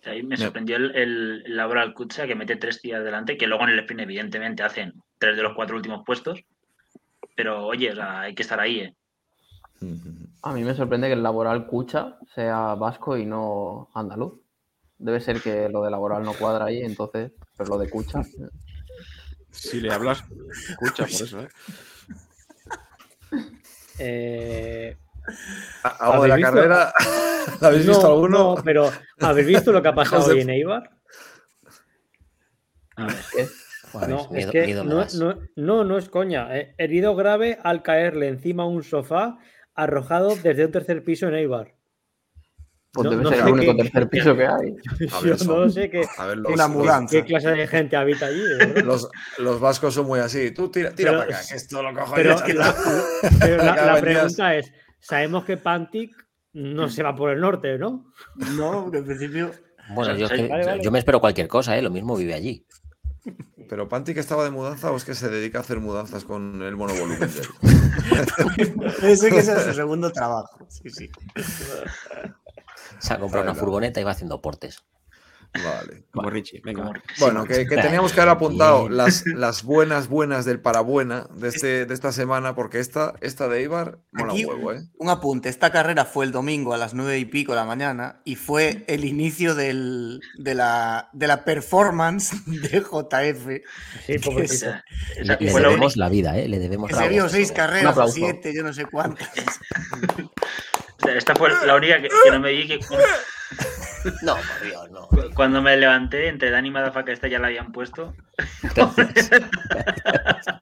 Ahí 0.05 0.23
me 0.23 0.37
sorprendió 0.37 0.77
el, 0.77 0.97
el, 0.97 1.95
Kutsa 1.95 2.27
que 2.27 2.35
mete 2.35 2.57
tres 2.57 2.81
días 2.81 3.05
delante, 3.05 3.37
que 3.37 3.47
luego 3.47 3.64
en 3.64 3.71
el 3.71 3.81
sprint 3.81 4.01
evidentemente 4.01 4.62
hacen 4.62 4.95
tres 5.18 5.37
de 5.37 5.43
los 5.43 5.55
cuatro 5.55 5.77
últimos 5.77 6.05
puestos. 6.07 6.43
Pero 7.37 7.66
oye, 7.66 7.93
o 7.93 7.95
sea, 7.95 8.23
hay 8.23 8.35
que 8.35 8.43
estar 8.43 8.61
ahí, 8.61 8.81
¿eh? 8.81 8.95
A 10.43 10.55
mí 10.55 10.64
me 10.64 10.75
sorprende 10.75 11.09
que 11.09 11.12
el 11.12 11.23
laboral 11.23 11.66
Cucha 11.66 12.18
sea 12.35 12.75
vasco 12.75 13.18
y 13.18 13.27
no 13.27 13.91
andaluz. 13.95 14.41
Debe 14.97 15.21
ser 15.21 15.43
que 15.43 15.68
lo 15.68 15.83
de 15.83 15.91
laboral 15.91 16.23
no 16.23 16.33
cuadra 16.33 16.66
ahí, 16.66 16.81
entonces, 16.81 17.33
pero 17.59 17.71
lo 17.71 17.79
de 17.79 17.91
Cucha. 17.91 18.23
Si 19.53 19.81
le 19.81 19.93
hablas, 19.93 20.25
escucha 20.69 21.05
por 21.05 21.13
eso, 21.23 21.41
¿eh? 21.43 21.49
Eh, 23.99 24.97
¿Algo 25.83 26.23
de 26.23 26.29
la 26.29 26.35
¿Habéis 26.35 26.47
visto? 26.47 26.55
carrera? 26.57 26.93
¿La 27.61 27.69
habéis 27.69 27.87
visto 27.87 28.03
no, 28.03 28.13
alguno? 28.15 28.39
no, 28.57 28.63
pero 28.65 28.91
¿habéis 29.21 29.47
visto 29.47 29.73
lo 29.73 29.83
que 29.83 29.89
ha 29.89 29.95
pasado 29.95 30.27
hoy 30.27 30.41
en 30.41 30.51
Eibar? 30.51 30.91
A 32.97 33.07
ver, 33.07 33.17
¿Qué? 33.33 33.49
No, 34.09 34.21
es 34.21 34.31
miedo- 34.31 34.53
que 34.53 34.67
miedo 34.67 34.85
me 34.85 34.91
no, 34.91 34.97
das. 34.99 35.15
no- 35.15 35.39
no, 35.57 35.85
no 35.85 35.99
es 35.99 36.09
coña. 36.09 36.57
eh. 36.57 36.75
Herido 36.79 37.17
grave 37.17 37.59
al 37.63 37.83
caerle 37.83 38.29
encima 38.29 38.65
un 38.65 38.83
sofá 38.85 39.39
arrojado 39.75 40.37
desde 40.37 40.65
un 40.67 40.73
tercer 40.73 41.03
piso 41.05 41.27
en 41.29 41.35
Eibar. 41.35 41.75
Pues 42.93 43.05
No- 43.05 43.11
debe 43.12 43.22
no 43.22 43.30
ser 43.30 43.38
el 43.41 43.53
único 43.53 43.76
qué- 43.76 43.82
tercer 43.84 44.09
piso 44.09 44.36
que 44.36 44.47
hay. 44.47 44.74
Yo 45.24 45.38
son- 45.38 45.61
no 45.61 45.70
sé 45.70 45.88
qué, 45.91 46.01
qué- 46.01 46.36
los, 46.36 46.53
Una 46.53 46.66
los- 46.66 46.70
mudanza. 46.70 47.11
qué 47.16 47.24
clase 47.24 47.51
de 47.51 47.66
gente 47.68 47.97
habita 47.97 48.26
allí. 48.26 48.43
verdad. 48.59 48.82
Los, 48.84 49.09
los 49.38 49.61
vascos 49.61 49.95
son 49.95 50.07
muy 50.07 50.18
así. 50.18 50.51
Tú 50.51 50.70
tira, 50.70 50.91
tira 50.93 51.11
Pero- 51.12 51.22
para 51.24 51.36
acá, 51.38 51.47
que 51.49 51.55
esto 51.55 51.82
lo 51.82 51.95
cojo 51.95 52.14
Pero, 52.16 52.36
yo. 52.49 52.55
la, 52.55 52.74
pero 53.38 53.57
la- 53.59 53.86
la 53.95 54.01
pregunta 54.01 54.57
es: 54.57 54.72
¿sabemos 54.99 55.45
que 55.45 55.57
Pantic 55.57 56.11
no 56.53 56.88
se 56.88 57.05
va 57.05 57.14
por 57.14 57.30
el 57.30 57.41
norte, 57.41 57.78
no? 57.78 58.12
No, 58.57 58.82
porque 58.82 58.99
en 58.99 59.05
principio. 59.07 59.53
Bueno, 59.95 60.16
yo, 60.16 60.26
es 60.26 60.32
que- 60.32 60.49
Vale, 60.49 60.64
vale. 60.66 60.82
yo 60.82 60.91
me 60.91 60.99
espero 60.99 61.20
cualquier 61.20 61.47
cosa, 61.47 61.76
¿eh? 61.78 61.82
Lo 61.82 61.91
mismo 61.91 62.16
vive 62.16 62.34
allí. 62.34 62.66
Pero 63.68 63.88
Panti 63.88 64.14
que 64.14 64.20
estaba 64.20 64.43
de 64.43 64.51
mudanza 64.51 64.91
o 64.91 64.97
es 64.97 65.05
que 65.05 65.14
se 65.14 65.28
dedica 65.28 65.59
a 65.59 65.61
hacer 65.61 65.78
mudanzas 65.78 66.24
con 66.24 66.61
el 66.62 66.74
monovolumen. 66.74 67.30
Ese 69.03 69.30
que 69.30 69.38
ese 69.38 69.53
es 69.53 69.62
su 69.62 69.74
segundo 69.74 70.11
trabajo. 70.11 70.66
Sí, 70.68 70.91
sí. 70.91 71.09
Se 72.99 73.12
ha 73.14 73.18
comprado 73.18 73.43
una 73.45 73.53
Bueno. 73.53 73.61
furgoneta 73.64 74.01
y 74.01 74.05
va 74.05 74.12
haciendo 74.12 74.41
portes. 74.41 74.82
Vale. 75.53 76.05
Como 76.12 76.30
Richie. 76.30 76.61
Venga. 76.64 76.93
Bueno, 77.18 77.45
que, 77.45 77.66
que 77.66 77.76
teníamos 77.76 78.12
que 78.12 78.20
haber 78.20 78.34
apuntado 78.34 78.88
las, 78.88 79.24
las 79.26 79.64
buenas, 79.64 80.07
buenas 80.07 80.45
del 80.45 80.61
parabuena 80.61 81.26
de, 81.34 81.49
este, 81.49 81.86
de 81.86 81.93
esta 81.95 82.12
semana, 82.12 82.55
porque 82.55 82.78
esta, 82.78 83.14
esta 83.20 83.49
de 83.49 83.61
Ibar 83.62 83.99
mola 84.12 84.32
Aquí- 84.32 84.45
un 84.45 84.55
huevo, 84.55 84.72
¿eh? 84.74 84.82
Un 84.99 85.09
apunte, 85.09 85.49
esta 85.49 85.72
carrera 85.72 86.05
fue 86.05 86.24
el 86.24 86.30
domingo 86.30 86.72
a 86.72 86.76
las 86.78 86.95
nueve 86.95 87.18
y 87.18 87.24
pico 87.24 87.51
de 87.51 87.57
la 87.57 87.64
mañana 87.64 88.20
y 88.24 88.36
fue 88.36 88.84
el 88.86 89.05
inicio 89.05 89.57
del- 89.57 90.20
de, 90.38 90.55
la, 90.55 91.11
de 91.14 91.26
la 91.26 91.45
performance 91.45 92.30
de 92.47 92.80
JF, 92.80 93.47
Sí, 94.07 94.18
Le, 94.30 94.45
esa 94.45 94.82
debemos 95.59 95.97
la 95.97 96.09
vida, 96.09 96.38
¿eh? 96.38 96.47
Le 96.47 96.61
debemos 96.61 96.93
la 96.93 96.99
se 96.99 97.09
vio 97.09 97.24
voz. 97.24 97.32
seis 97.32 97.51
carreras 97.51 97.97
siete, 98.12 98.55
yo 98.55 98.62
no 98.62 98.72
sé 98.72 98.84
cuántas. 98.84 99.28
O 101.03 101.07
sea, 101.07 101.15
esta 101.17 101.35
fue 101.35 101.51
la 101.67 101.75
única 101.77 102.01
que, 102.01 102.09
que 102.09 102.31
no 102.31 102.41
me 102.41 102.53
vi 102.53 102.67
que 102.67 102.81
No, 104.23 104.37
por 104.37 104.63
Dios, 104.67 104.91
no. 104.91 105.09
cuando 105.35 105.61
me 105.61 105.77
levanté, 105.77 106.29
entre 106.29 106.51
Dani 106.51 106.69
y 106.69 106.71
Madafaka 106.71 107.13
esta 107.13 107.29
ya 107.29 107.39
la 107.39 107.49
habían 107.49 107.73
puesto. 107.73 108.15
Gracias. 108.75 109.31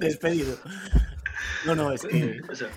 Despedido. 0.00 0.56
No, 1.64 1.74
no, 1.74 1.92
es 1.92 2.02
que 2.02 2.40
O 2.50 2.54
sea, 2.54 2.68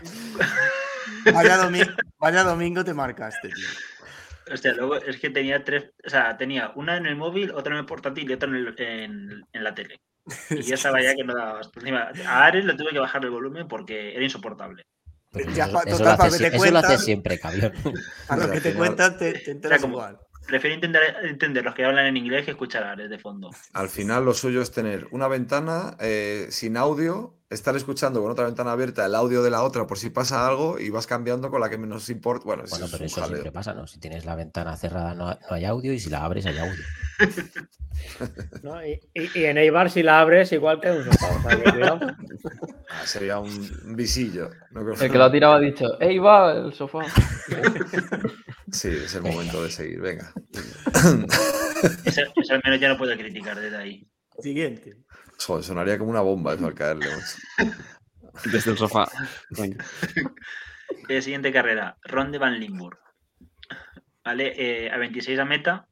vaya, 1.33 1.57
domi- 1.63 1.95
vaya 2.19 2.43
domingo 2.43 2.83
te 2.83 2.93
marcaste, 2.93 3.49
tío. 3.49 4.53
hostia, 4.53 4.73
luego 4.73 4.95
es 4.97 5.17
que 5.19 5.29
tenía 5.29 5.63
tres, 5.63 5.91
o 6.05 6.09
sea, 6.09 6.37
tenía 6.37 6.71
una 6.75 6.97
en 6.97 7.05
el 7.05 7.15
móvil, 7.15 7.51
otra 7.51 7.73
en 7.73 7.79
el 7.79 7.85
portátil 7.85 8.29
y 8.29 8.33
otra 8.33 8.49
en, 8.49 8.55
el- 8.55 8.75
en- 8.77 9.45
en 9.51 9.63
la 9.63 9.73
tele. 9.73 9.99
Y 10.51 10.61
yo 10.61 10.75
estaba 10.75 11.01
ya 11.01 11.15
que 11.15 11.23
no 11.23 11.33
daba. 11.33 11.61
Encima, 11.75 12.11
a 12.27 12.45
Ares 12.45 12.65
le 12.65 12.75
tuve 12.75 12.91
que 12.91 12.99
bajar 12.99 13.23
el 13.23 13.31
volumen 13.31 13.67
porque 13.67 14.13
era 14.13 14.23
insoportable. 14.23 14.85
Pero 15.31 15.51
Ya, 15.51 15.65
eso, 15.65 15.79
total, 15.97 15.99
lo 15.99 16.09
hace, 16.23 16.37
que 16.43 16.49
te 16.51 16.57
sie- 16.57 16.63
eso 16.65 16.71
lo 16.71 16.77
hace 16.79 16.87
cuentas. 16.87 17.05
siempre, 17.05 17.39
cabrón. 17.39 17.73
A 18.29 18.35
lo 18.37 18.45
que 18.49 18.57
al 18.57 18.63
te 18.63 18.71
final- 18.71 18.77
cuentan 18.77 19.17
te, 19.17 19.33
te 19.33 19.51
enteras 19.51 19.81
como- 19.81 19.93
igual. 19.97 20.19
Prefiero 20.47 20.73
entender, 20.73 21.01
entender 21.25 21.63
los 21.63 21.75
que 21.75 21.85
hablan 21.85 22.07
en 22.07 22.17
inglés 22.17 22.43
que 22.45 22.51
escuchar 22.51 22.81
a 22.83 22.93
Ares 22.93 23.09
de 23.11 23.19
fondo. 23.19 23.51
Al 23.73 23.87
final 23.87 24.25
lo 24.25 24.33
suyo 24.33 24.63
es 24.63 24.71
tener 24.71 25.07
una 25.11 25.27
ventana 25.27 25.95
eh, 25.99 26.47
sin 26.49 26.75
audio, 26.75 27.35
estar 27.49 27.75
escuchando 27.75 28.21
con 28.21 28.29
otra 28.31 28.45
ventana 28.45 28.71
abierta 28.73 29.05
el 29.05 29.15
audio 29.15 29.41
de 29.41 29.49
la 29.49 29.63
otra 29.63 29.87
por 29.87 29.97
si 29.97 30.09
pasa 30.11 30.47
algo 30.47 30.77
y 30.79 30.89
vas 30.91 31.07
cambiando 31.07 31.49
con 31.49 31.59
la 31.61 31.69
que 31.69 31.77
menos 31.79 32.09
importa. 32.09 32.43
Bueno, 32.45 32.63
Bueno, 32.69 32.87
pero 32.91 33.05
eso 33.05 33.21
jaleo. 33.21 33.37
siempre 33.37 33.51
pasa, 33.51 33.73
¿no? 33.73 33.87
Si 33.87 33.99
tienes 33.99 34.25
la 34.25 34.35
ventana 34.35 34.77
cerrada 34.77 35.15
no, 35.15 35.29
no 35.31 35.37
hay 35.49 35.65
audio 35.65 35.91
y 35.93 35.99
si 35.99 36.09
la 36.09 36.23
abres 36.23 36.45
hay 36.45 36.57
audio. 36.59 36.83
¿no? 38.63 38.85
Y, 38.85 38.99
y- 39.13 39.39
y 39.39 39.45
en 39.45 39.57
Eibar, 39.57 39.89
si 39.89 40.03
la 40.03 40.19
abres, 40.19 40.51
igual 40.51 40.79
que 40.79 40.91
un 40.91 41.03
sofá. 41.03 42.15
Ah, 42.91 43.05
sería 43.05 43.37
un, 43.37 43.95
visillo. 43.95 44.49
no 44.71 44.81
creo 44.81 44.95
El 44.95 45.11
que 45.11 45.17
lo 45.19 45.25
ha 45.25 45.31
tirado 45.31 45.53
ha 45.53 45.59
dicho, 45.59 46.01
¡Ey, 46.01 46.17
va 46.17 46.53
el 46.53 46.73
sofá! 46.73 47.01
Sí, 48.71 48.87
es 48.89 49.13
el 49.15 49.21
momento 49.23 49.63
de 49.63 49.69
seguir, 49.71 49.99
venga. 50.01 50.31
Ese, 52.05 52.25
ese 52.35 52.53
al 52.53 52.61
menos 52.63 52.79
ya 52.79 52.89
no 52.89 52.97
puedo 52.97 53.15
criticar 53.15 53.59
desde 53.59 53.77
ahí. 53.77 54.07
Siguiente. 54.39 54.95
Joder, 55.45 55.63
sonaría 55.63 55.97
como 55.97 56.11
una 56.11 56.21
bomba 56.21 56.53
eso 56.53 56.65
al 56.67 56.73
caerle. 56.73 57.07
Desde 58.51 58.71
el 58.71 58.77
sofá. 58.77 59.07
Eh, 61.07 61.21
siguiente 61.21 61.51
carrera, 61.51 61.97
Ron 62.03 62.31
de 62.31 62.37
Van 62.37 62.59
Limburg. 62.59 62.99
Vale, 64.23 64.53
eh, 64.85 64.91
a 64.91 64.97
26 64.97 65.39
a 65.39 65.45
meta, 65.45 65.87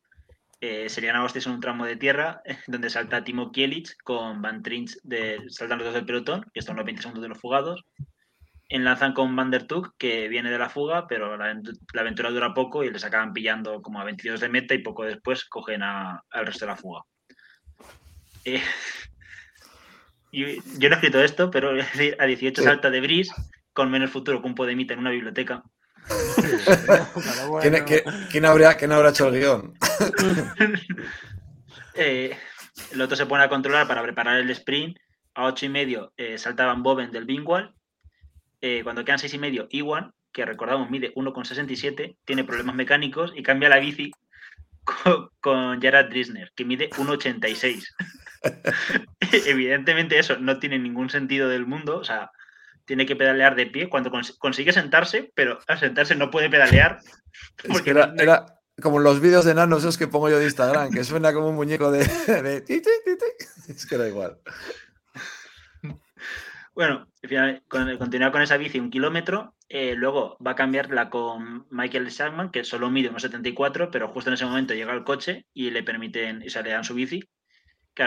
eh, 0.62 0.90
serían 0.90 1.16
hostias 1.18 1.46
en 1.48 1.54
un 1.54 1.60
tramo 1.60 1.86
de 1.86 1.96
tierra 1.96 2.42
donde 2.68 2.90
salta 2.90 3.24
Timo 3.24 3.52
Kielic 3.52 3.98
con 4.04 4.42
Van 4.42 4.62
Trins 4.64 5.00
de, 5.04 5.42
saltan 5.50 5.80
los 5.80 5.86
dos 5.88 5.96
del 5.96 6.06
pelotón, 6.06 6.44
que 6.54 6.60
están 6.60 6.76
los 6.76 6.86
20 6.86 7.02
segundos 7.02 7.24
de 7.24 7.30
los 7.30 7.40
fugados. 7.40 7.84
Enlazan 8.70 9.14
con 9.14 9.34
Van 9.36 9.50
der 9.50 9.66
Tuk, 9.66 9.96
que 9.98 10.28
viene 10.28 10.52
de 10.52 10.60
la 10.60 10.70
fuga, 10.70 11.08
pero 11.08 11.38
la, 11.38 11.54
aventu- 11.54 11.80
la 11.94 12.02
aventura 12.02 12.30
dura 12.32 12.54
poco 12.54 12.84
y 12.84 12.92
les 12.92 13.06
acaban 13.06 13.32
pillando 13.32 13.82
como 13.82 14.02
a 14.02 14.04
22 14.04 14.42
de 14.42 14.50
meta 14.50 14.74
y 14.74 14.80
poco 14.80 15.06
después 15.06 15.46
cogen 15.46 15.84
al 15.84 16.22
resto 16.46 16.66
de 16.66 16.72
la 16.72 16.76
fuga. 16.76 17.02
Eh, 18.44 18.62
yo 20.46 20.90
no 20.90 20.96
he 20.96 20.98
escrito 20.98 21.22
esto, 21.24 21.50
pero 21.52 21.70
a 21.72 21.74
decir, 21.74 22.16
a 22.20 22.26
18 22.26 22.62
salta 22.64 22.90
de 22.90 23.02
Bris 23.02 23.32
con 23.74 23.90
menos 23.92 24.12
futuro 24.12 24.42
que 24.42 24.48
un 24.48 24.56
podemita 24.56 24.94
en 24.94 25.00
una 25.00 25.12
biblioteca. 25.12 25.64
Bueno, 27.50 27.60
¿Quién, 27.62 27.84
quién- 27.86 28.04
quién 28.32 28.46
habría, 28.46 28.76
quién 28.76 28.92
habrá 28.92 29.10
hecho 29.10 29.28
el 29.28 29.40
guion? 29.40 29.74
Eh, 32.00 32.38
el 32.92 33.02
otro 33.02 33.18
se 33.18 33.26
pone 33.26 33.44
a 33.44 33.50
controlar 33.50 33.88
para 33.88 34.04
preparar 34.04 34.38
el 34.38 34.50
sprint. 34.52 34.98
A 35.34 35.46
8 35.46 35.66
y 35.66 35.70
medio 35.70 36.14
eh, 36.18 36.38
salta 36.38 36.66
Van 36.66 36.82
Boven 36.84 37.12
del 37.12 37.26
Bingwall. 37.26 37.74
Eh, 38.62 38.82
cuando 38.84 39.04
quedan 39.06 39.20
6 39.20 39.34
y 39.36 39.38
medio, 39.40 39.68
Iwan, 39.72 40.14
que 40.32 40.46
recordamos 40.46 40.90
mide 40.90 41.14
1,67, 41.16 42.18
tiene 42.26 42.44
problemas 42.44 42.76
mecánicos 42.76 43.34
y 43.36 43.44
cambia 43.44 43.70
la 43.70 43.78
bici 43.78 44.12
con, 44.84 45.30
con 45.40 45.82
Gerard 45.82 46.10
Drisner, 46.10 46.52
que 46.56 46.66
mide 46.66 46.90
1,86. 46.92 47.84
Evidentemente 49.46 50.20
eso 50.20 50.38
no 50.38 50.60
tiene 50.60 50.80
ningún 50.80 51.10
sentido 51.10 51.50
del 51.50 51.66
mundo. 51.66 51.98
O 51.98 52.04
sea, 52.04 52.32
tiene 52.86 53.06
que 53.06 53.16
pedalear 53.16 53.56
de 53.56 53.68
pie 53.68 53.90
cuando 53.90 54.12
cons- 54.12 54.38
consigue 54.38 54.72
sentarse, 54.74 55.32
pero 55.36 55.60
al 55.68 55.80
sentarse 55.80 56.16
no 56.16 56.32
puede 56.32 56.50
pedalear. 56.50 57.00
Es 57.64 57.68
porque 57.68 57.94
que 57.94 58.24
era, 58.24 58.46
como 58.82 59.00
los 59.00 59.20
vídeos 59.20 59.46
de 59.46 59.54
nanos 59.56 59.80
esos 59.80 59.98
que 59.98 60.08
pongo 60.08 60.30
yo 60.30 60.40
de 60.40 60.46
Instagram, 60.46 60.92
que 60.92 61.04
suena 61.04 61.34
como 61.34 61.50
un 61.50 61.56
muñeco 61.56 61.92
de... 61.92 62.06
de 62.28 62.62
ti, 62.62 62.82
ti, 62.82 62.90
ti, 63.06 63.12
ti. 63.18 63.72
Es 63.72 63.86
que 63.86 63.96
era 63.96 64.08
igual. 64.08 64.38
Bueno, 66.74 67.08
continúa 67.98 68.32
con 68.32 68.44
esa 68.44 68.56
bici 68.58 68.80
un 68.80 68.92
kilómetro, 68.92 69.56
eh, 69.68 69.96
luego 69.96 70.38
va 70.46 70.52
a 70.52 70.56
cambiarla 70.56 71.10
con 71.10 71.66
Michael 71.72 72.08
Shackman, 72.10 72.52
que 72.52 72.64
solo 72.64 72.92
mide 72.92 73.10
unos 73.10 73.24
74, 73.24 73.90
pero 73.90 74.10
justo 74.10 74.30
en 74.30 74.36
ese 74.36 74.46
momento 74.46 74.76
llega 74.76 74.94
el 74.94 75.04
coche 75.04 75.48
y 75.56 75.72
le 75.72 75.82
permiten, 75.82 76.44
y 76.44 76.52
se 76.52 76.62
le 76.62 76.70
dan 76.70 76.84
su 76.84 76.94
bici. 76.94 77.28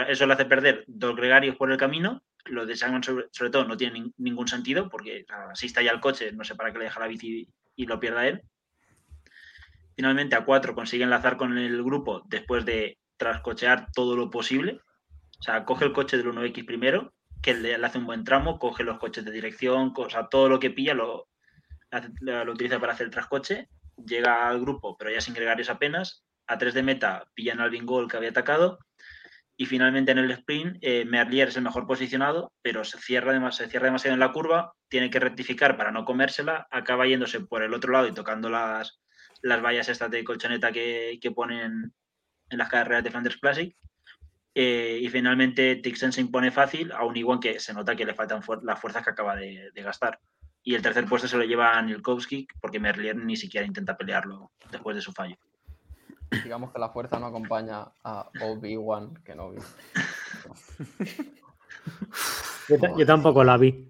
Eso 0.09 0.27
le 0.27 0.35
hace 0.35 0.45
perder 0.45 0.85
dos 0.87 1.17
gregarios 1.17 1.57
por 1.57 1.71
el 1.71 1.79
camino. 1.79 2.23
Lo 2.47 2.65
de 2.67 2.75
Shackman, 2.75 3.03
sobre, 3.03 3.27
sobre 3.33 3.51
todo, 3.51 3.65
no 3.65 3.77
tiene 3.77 4.01
nin- 4.01 4.15
ningún 4.17 4.49
sentido, 4.49 4.89
porque 4.89 5.27
si 5.55 5.67
está 5.67 5.83
ya 5.83 5.93
el 5.93 6.01
coche, 6.01 6.33
no 6.33 6.45
sé 6.45 6.55
para 6.55 6.73
qué 6.73 6.79
le 6.79 6.85
deja 6.85 7.01
la 7.01 7.07
bici 7.07 7.49
y 7.77 7.87
lo 7.87 8.01
pierda 8.01 8.27
él. 8.27 8.43
Finalmente, 9.97 10.37
a 10.37 10.45
cuatro 10.45 10.75
consigue 10.75 11.05
enlazar 11.05 11.37
con 11.37 11.57
el 11.59 11.83
grupo 11.83 12.23
después 12.27 12.65
de 12.65 12.99
trascochear 13.17 13.91
todo 13.93 14.17
lo 14.17 14.31
posible. 14.31 14.81
O 15.39 15.43
sea, 15.43 15.65
coge 15.65 15.85
el 15.85 15.93
coche 15.93 16.17
del 16.17 16.29
1X 16.33 16.65
primero, 16.65 17.13
que 17.43 17.55
le, 17.55 17.75
hace 17.75 17.99
un 17.99 18.07
buen 18.07 18.25
tramo, 18.25 18.59
coge 18.59 18.85
los 18.85 18.99
coches 18.99 19.25
de 19.25 19.31
dirección, 19.31 19.93
o 19.95 20.11
sea, 20.11 20.29
todo 20.29 20.49
lo 20.49 20.59
que 20.61 20.71
pilla 20.71 20.95
lo, 20.95 21.29
lo, 22.21 22.53
utiliza 22.53 22.79
para 22.79 22.93
hacer 22.93 23.07
el 23.07 23.11
trascoche, 23.11 23.69
llega 23.97 24.49
al 24.49 24.61
grupo, 24.61 24.97
pero 24.97 25.11
ya 25.11 25.21
sin 25.21 25.35
gregarios 25.35 25.71
apenas, 25.71 26.25
a 26.47 26.59
3 26.59 26.75
de 26.75 26.83
meta 26.83 27.27
pillan 27.35 27.61
al 27.61 27.71
Bingol 27.71 28.09
que 28.09 28.17
había 28.17 28.31
atacado, 28.31 28.79
y 29.61 29.67
finalmente 29.67 30.11
en 30.11 30.17
el 30.17 30.31
sprint 30.31 30.79
eh, 30.81 31.05
Merlier 31.05 31.49
es 31.49 31.57
el 31.59 31.63
mejor 31.63 31.87
posicionado, 31.87 32.51
pero 32.63 32.83
se 32.83 32.97
cierra, 32.97 33.31
demasiado 33.35 34.15
en 34.15 34.19
la 34.19 34.33
curva, 34.33 34.73
tiene 34.89 35.11
que 35.11 35.21
rectificar 35.21 35.77
para 35.77 35.91
no 35.91 36.07
comérsela, 36.07 36.67
acaba 36.71 37.07
yéndose 37.07 37.41
por 37.41 37.63
el 37.63 37.75
otro 37.75 37.93
lado 37.93 38.09
y 38.09 38.15
tocando 38.15 38.49
las, 38.49 39.03
las 39.43 39.63
vallas 39.63 39.91
estas 39.91 40.11
de 40.11 40.25
colchoneta 40.25 40.73
que, 40.73 41.19
que 41.21 41.31
ponen 41.31 41.93
en 42.49 42.59
las 42.59 42.71
carreras 42.71 43.05
de 43.05 43.11
Flanders 43.11 43.37
Classic. 43.37 43.77
Eh, 44.55 44.99
y 45.03 45.11
finalmente 45.11 45.77
Tixen 45.77 46.13
se 46.13 46.23
impone 46.23 46.51
fácil, 46.51 46.91
a 46.93 47.05
un 47.05 47.19
igual 47.19 47.39
que 47.39 47.61
se 47.61 47.75
nota 47.75 47.95
que 47.95 48.07
le 48.07 48.15
faltan 48.15 48.41
las 48.63 48.81
fuerzas 48.81 49.05
que 49.05 49.11
acaba 49.11 49.37
de, 49.37 49.71
de 49.75 49.83
gastar. 49.83 50.21
Y 50.63 50.75
el 50.75 50.81
tercer 50.81 51.05
puesto 51.05 51.29
se 51.29 51.37
lo 51.37 51.45
lleva 51.45 51.77
a 51.77 51.83
Nilkowski, 51.83 52.49
porque 52.63 52.81
Merlier 52.81 53.15
ni 53.15 53.37
siquiera 53.37 53.67
intenta 53.67 53.95
pelearlo 53.95 54.53
después 54.71 54.97
de 54.97 55.03
su 55.03 55.13
fallo. 55.13 55.37
Digamos 56.45 56.73
que 56.73 56.79
la 56.79 56.91
fuerza 56.91 57.19
no 57.19 57.27
acompaña 57.27 57.89
a 58.05 58.31
Obi-Wan 58.43 59.15
Kenobi. 59.25 59.59
Yo, 62.69 62.79
ta- 62.79 62.93
yo 62.97 63.07
tampoco 63.07 63.43
la 63.45 63.57
vi. 63.57 63.89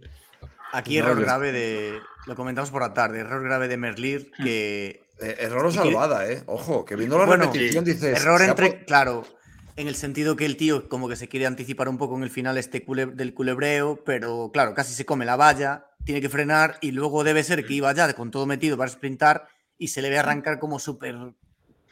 Aquí 0.72 0.99
No, 0.99 1.05
error 1.07 1.20
grave 1.20 1.53
de. 1.53 1.99
Lo 2.26 2.36
comentamos 2.36 2.70
por 2.70 2.82
la 2.82 2.95
tarde. 2.95 3.20
Error 3.20 3.43
grave 3.43 3.68
de 3.68 3.76
Merlir 3.76 4.30
que. 4.43 5.03
Eh, 5.20 5.36
error 5.41 5.66
o 5.66 5.68
que- 5.70 5.76
salvada, 5.76 6.26
¿eh? 6.30 6.43
Ojo, 6.47 6.84
que 6.84 6.97
viendo 6.97 7.18
la 7.18 7.26
Bueno, 7.26 7.47
repetición 7.47 7.84
dices... 7.84 8.20
Error 8.22 8.41
entre. 8.43 8.84
Claro. 8.86 9.24
En 9.76 9.86
el 9.88 9.95
sentido 9.95 10.36
que 10.36 10.47
el 10.47 10.57
tío 10.57 10.88
como 10.88 11.09
que 11.09 11.16
se 11.16 11.28
quiere 11.28 11.47
anticipar 11.47 11.88
un 11.88 11.97
poco 11.99 12.16
en 12.16 12.22
el 12.22 12.30
final 12.30 12.57
este 12.59 12.84
cule- 12.84 13.12
del 13.14 13.34
culebreo, 13.34 14.03
pero 14.05 14.51
claro, 14.53 14.74
casi 14.74 14.93
se 14.95 15.07
come 15.07 15.24
la 15.24 15.36
valla, 15.36 15.86
tiene 16.05 16.20
que 16.20 16.28
frenar 16.28 16.76
y 16.80 16.91
luego 16.91 17.24
debe 17.24 17.43
ser 17.45 17.64
que 17.64 17.74
iba 17.74 17.93
ya 17.95 18.12
con 18.14 18.30
todo 18.30 18.45
metido 18.47 18.76
para 18.76 18.91
sprintar 18.91 19.47
y 19.78 19.88
se 19.88 20.03
le 20.03 20.11
ve 20.11 20.18
arrancar 20.18 20.59
como 20.59 20.78
súper 20.78 21.14
Hmm. 21.16 21.34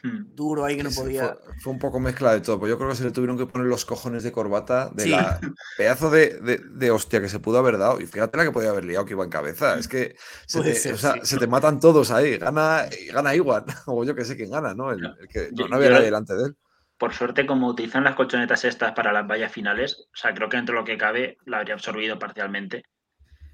Duro 0.03 0.63
ahí 0.65 0.77
que 0.77 0.83
no 0.83 0.91
podía. 0.91 1.35
Fue, 1.43 1.53
fue 1.61 1.73
un 1.73 1.79
poco 1.79 1.99
mezcla 1.99 2.31
de 2.33 2.41
todo. 2.41 2.59
Pues 2.59 2.69
yo 2.69 2.77
creo 2.77 2.89
que 2.89 2.95
se 2.95 3.03
le 3.03 3.11
tuvieron 3.11 3.37
que 3.37 3.45
poner 3.45 3.67
los 3.67 3.85
cojones 3.85 4.23
de 4.23 4.31
corbata 4.31 4.89
de 4.93 5.03
Sí. 5.03 5.09
la 5.09 5.39
pedazo 5.77 6.09
de, 6.09 6.39
de- 6.39 6.57
de 6.59 6.91
hostia 6.91 7.21
que 7.21 7.29
se 7.29 7.39
pudo 7.39 7.57
haber 7.59 7.77
dado. 7.77 7.99
Y 7.99 8.05
fíjate 8.05 8.37
la 8.37 8.43
que 8.45 8.51
podía 8.51 8.69
haber 8.69 8.85
liado 8.85 9.05
que 9.05 9.13
iba 9.13 9.23
en 9.23 9.29
cabeza. 9.29 9.77
Es 9.77 9.87
que 9.87 10.15
se, 10.45 10.61
te, 10.61 10.73
ser, 10.75 10.93
o 10.93 10.97
sea, 10.97 11.13
sí. 11.13 11.19
se 11.23 11.37
te 11.37 11.47
matan 11.47 11.79
todos 11.79 12.11
ahí. 12.11 12.37
Gana, 12.37 12.85
gana 13.11 13.35
igual. 13.35 13.65
O 13.87 14.03
yo 14.03 14.15
que 14.15 14.23
sé 14.25 14.35
quién 14.37 14.51
gana, 14.51 14.73
¿no? 14.73 14.91
El- 14.91 15.05
el 15.05 15.27
que- 15.27 15.49
no, 15.51 15.57
Yo- 15.63 15.67
no 15.67 15.75
había 15.75 15.89
nadie 15.89 16.05
delante 16.05 16.35
de 16.35 16.45
él. 16.45 16.55
Por 16.97 17.13
suerte, 17.13 17.45
como 17.45 17.67
utilizan 17.69 18.03
las 18.03 18.15
colchonetas 18.15 18.65
estas 18.65 18.91
para 18.91 19.13
las 19.13 19.25
vallas 19.25 19.51
finales, 19.53 20.07
o 20.13 20.17
sea, 20.17 20.33
creo 20.33 20.49
que 20.49 20.57
dentro 20.57 20.75
de 20.75 20.81
lo 20.81 20.85
que 20.85 20.97
cabe 20.97 21.37
la 21.45 21.59
habría 21.59 21.73
absorbido 21.75 22.19
parcialmente. 22.19 22.83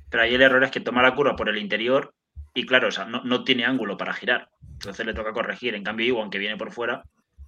Pero 0.09 0.23
ahí 0.23 0.33
el 0.33 0.41
error 0.41 0.63
es 0.63 0.71
que 0.71 0.79
toma 0.79 1.03
la 1.03 1.13
curva 1.15 1.35
por 1.35 1.49
el 1.49 1.57
interior 1.57 2.13
y, 2.55 2.65
claro, 2.65 2.87
o 2.87 2.91
sea, 2.91 3.05
no, 3.05 3.23
no 3.23 3.43
tiene 3.43 3.65
ángulo 3.65 3.97
para 3.97 4.13
girar. 4.13 4.49
Entonces 4.73 5.05
le 5.05 5.13
toca 5.13 5.33
corregir. 5.33 5.75
En 5.75 5.83
cambio, 5.83 6.07
Iwan, 6.07 6.29
que 6.29 6.39
viene 6.39 6.57
por 6.57 6.71
fuera, 6.71 7.03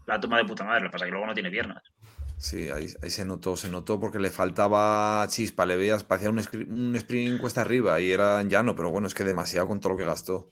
la 0.05 0.19
toma 0.19 0.37
de 0.37 0.45
puta 0.45 0.63
madre, 0.63 0.81
lo 0.81 0.89
que 0.89 0.91
pasa 0.91 1.05
es 1.05 1.09
que 1.09 1.13
luego 1.13 1.27
no 1.27 1.33
tiene 1.33 1.49
piernas. 1.49 1.83
Sí, 2.37 2.69
ahí, 2.69 2.87
ahí 3.01 3.09
se 3.09 3.25
notó, 3.25 3.57
se 3.57 3.69
notó 3.69 3.99
porque 3.99 4.19
le 4.19 4.29
faltaba 4.29 5.25
chispa, 5.27 5.65
le 5.65 5.75
veías, 5.75 6.03
parecía 6.03 6.29
un, 6.29 6.39
un 6.69 6.95
sprint 6.95 7.41
cuesta 7.41 7.61
arriba 7.61 7.99
y 7.99 8.11
era 8.11 8.43
llano, 8.43 8.75
pero 8.75 8.91
bueno, 8.91 9.07
es 9.07 9.15
que 9.15 9.23
demasiado 9.23 9.67
con 9.67 9.79
todo 9.79 9.93
lo 9.93 9.97
que 9.97 10.05
gastó. 10.05 10.51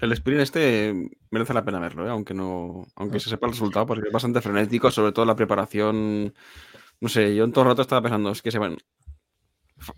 El 0.00 0.12
sprint 0.12 0.40
este 0.40 1.10
merece 1.30 1.54
la 1.54 1.64
pena 1.64 1.78
verlo, 1.78 2.06
¿eh? 2.06 2.10
aunque 2.10 2.34
no, 2.34 2.86
aunque 2.96 3.20
se 3.20 3.28
sepa 3.28 3.46
el 3.46 3.52
resultado, 3.52 3.86
porque 3.86 4.08
es 4.08 4.12
bastante 4.12 4.40
frenético, 4.40 4.90
sobre 4.90 5.12
todo 5.12 5.24
la 5.24 5.36
preparación. 5.36 6.34
No 7.00 7.08
sé, 7.08 7.34
yo 7.34 7.44
en 7.44 7.52
todo 7.52 7.64
el 7.64 7.70
rato 7.70 7.82
estaba 7.82 8.02
pensando, 8.02 8.30
es 8.30 8.42
que 8.42 8.50
se 8.50 8.58
van. 8.58 8.76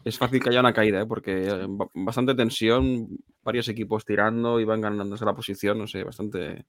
Es 0.05 0.19
fácil 0.19 0.43
que 0.43 0.49
haya 0.49 0.61
una 0.61 0.73
caída, 0.73 1.01
¿eh? 1.03 1.07
porque 1.07 1.47
eh, 1.49 1.67
ba- 1.69 1.89
bastante 1.95 2.35
tensión, 2.35 3.09
varios 3.43 3.69
equipos 3.69 4.05
tirando 4.05 4.59
y 4.59 4.65
van 4.65 4.81
ganándose 4.81 5.25
la 5.25 5.35
posición, 5.35 5.79
no 5.79 5.87
sé, 5.87 6.03
bastante, 6.03 6.67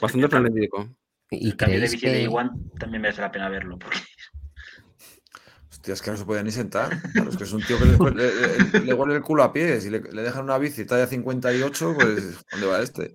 bastante 0.00 0.28
frenético. 0.28 0.88
¿Y 1.30 1.48
El 1.50 1.56
cambio 1.56 1.80
de 1.80 1.88
de 1.88 1.98
que- 1.98 2.22
Iwan 2.22 2.70
también 2.78 3.02
merece 3.02 3.20
la 3.20 3.30
pena 3.30 3.48
verlo. 3.48 3.78
Porque 3.78 3.98
Hostia, 5.70 5.94
es 5.94 6.02
que 6.02 6.10
no 6.10 6.16
se 6.16 6.24
podía 6.24 6.42
ni 6.42 6.50
sentar. 6.50 6.90
Claro, 7.12 7.30
es 7.30 7.36
que 7.36 7.44
es 7.44 7.52
un 7.52 7.62
tío 7.62 7.78
que 7.78 7.86
le, 7.86 7.96
le- 8.14 8.68
le- 8.72 8.80
le 8.86 8.94
huele 8.94 9.14
el 9.16 9.22
culo 9.22 9.42
a 9.42 9.52
pies 9.52 9.84
y 9.86 9.90
le, 9.90 10.00
le 10.00 10.22
dejan 10.22 10.44
una 10.44 10.58
bici 10.58 10.84
talla 10.84 11.06
58, 11.06 11.94
pues 11.94 12.44
¿dónde 12.50 12.66
va 12.66 12.80
este? 12.82 13.14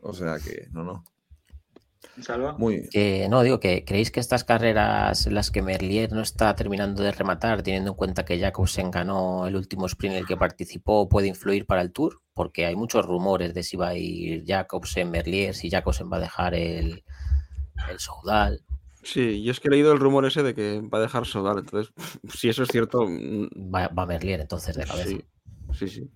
O 0.00 0.12
sea 0.12 0.38
que, 0.38 0.68
no, 0.72 0.84
no. 0.84 1.04
Salva. 2.22 2.56
Muy. 2.58 2.88
Que 2.88 3.28
no, 3.28 3.42
digo 3.42 3.60
que 3.60 3.84
creéis 3.84 4.10
que 4.10 4.20
estas 4.20 4.44
carreras 4.44 5.26
en 5.26 5.34
las 5.34 5.50
que 5.50 5.62
Merlier 5.62 6.12
no 6.12 6.22
está 6.22 6.54
terminando 6.54 7.02
de 7.02 7.12
rematar, 7.12 7.62
teniendo 7.62 7.90
en 7.90 7.96
cuenta 7.96 8.24
que 8.24 8.38
Jacobsen 8.38 8.90
ganó 8.90 9.46
el 9.46 9.56
último 9.56 9.86
sprint 9.86 10.14
en 10.14 10.20
el 10.20 10.26
que 10.26 10.36
participó, 10.36 11.08
puede 11.08 11.28
influir 11.28 11.66
para 11.66 11.82
el 11.82 11.92
Tour, 11.92 12.22
porque 12.34 12.66
hay 12.66 12.76
muchos 12.76 13.04
rumores 13.04 13.52
de 13.54 13.62
si 13.62 13.76
va 13.76 13.88
a 13.88 13.96
ir 13.96 14.44
Jacobsen, 14.46 15.10
Merlier, 15.10 15.54
si 15.54 15.70
Jacobsen 15.70 16.10
va 16.10 16.16
a 16.16 16.20
dejar 16.20 16.54
el, 16.54 17.04
el 17.90 17.98
Soudal. 17.98 18.62
Sí, 19.02 19.42
yo 19.44 19.52
es 19.52 19.60
que 19.60 19.68
he 19.68 19.70
leído 19.70 19.92
el 19.92 20.00
rumor 20.00 20.26
ese 20.26 20.42
de 20.42 20.54
que 20.54 20.80
va 20.80 20.98
a 20.98 21.02
dejar 21.02 21.26
Sodal, 21.26 21.58
entonces, 21.58 21.92
si 22.34 22.48
eso 22.48 22.62
es 22.62 22.68
cierto, 22.70 23.06
mm, 23.06 23.74
Va, 23.74 23.88
va 23.88 24.06
Merlier 24.06 24.40
entonces 24.40 24.74
de 24.74 24.84
cabeza. 24.84 25.08
sí, 25.08 25.24
sí, 25.74 25.88
sí. 25.88 26.10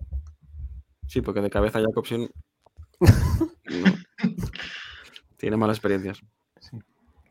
Sí, 1.07 1.21
porque 1.21 1.41
de 1.41 1.49
cabeza 1.49 1.79
Jacobsen 1.79 2.29
no. 3.01 4.01
Tiene 5.41 5.57
malas 5.57 5.77
experiencias. 5.77 6.21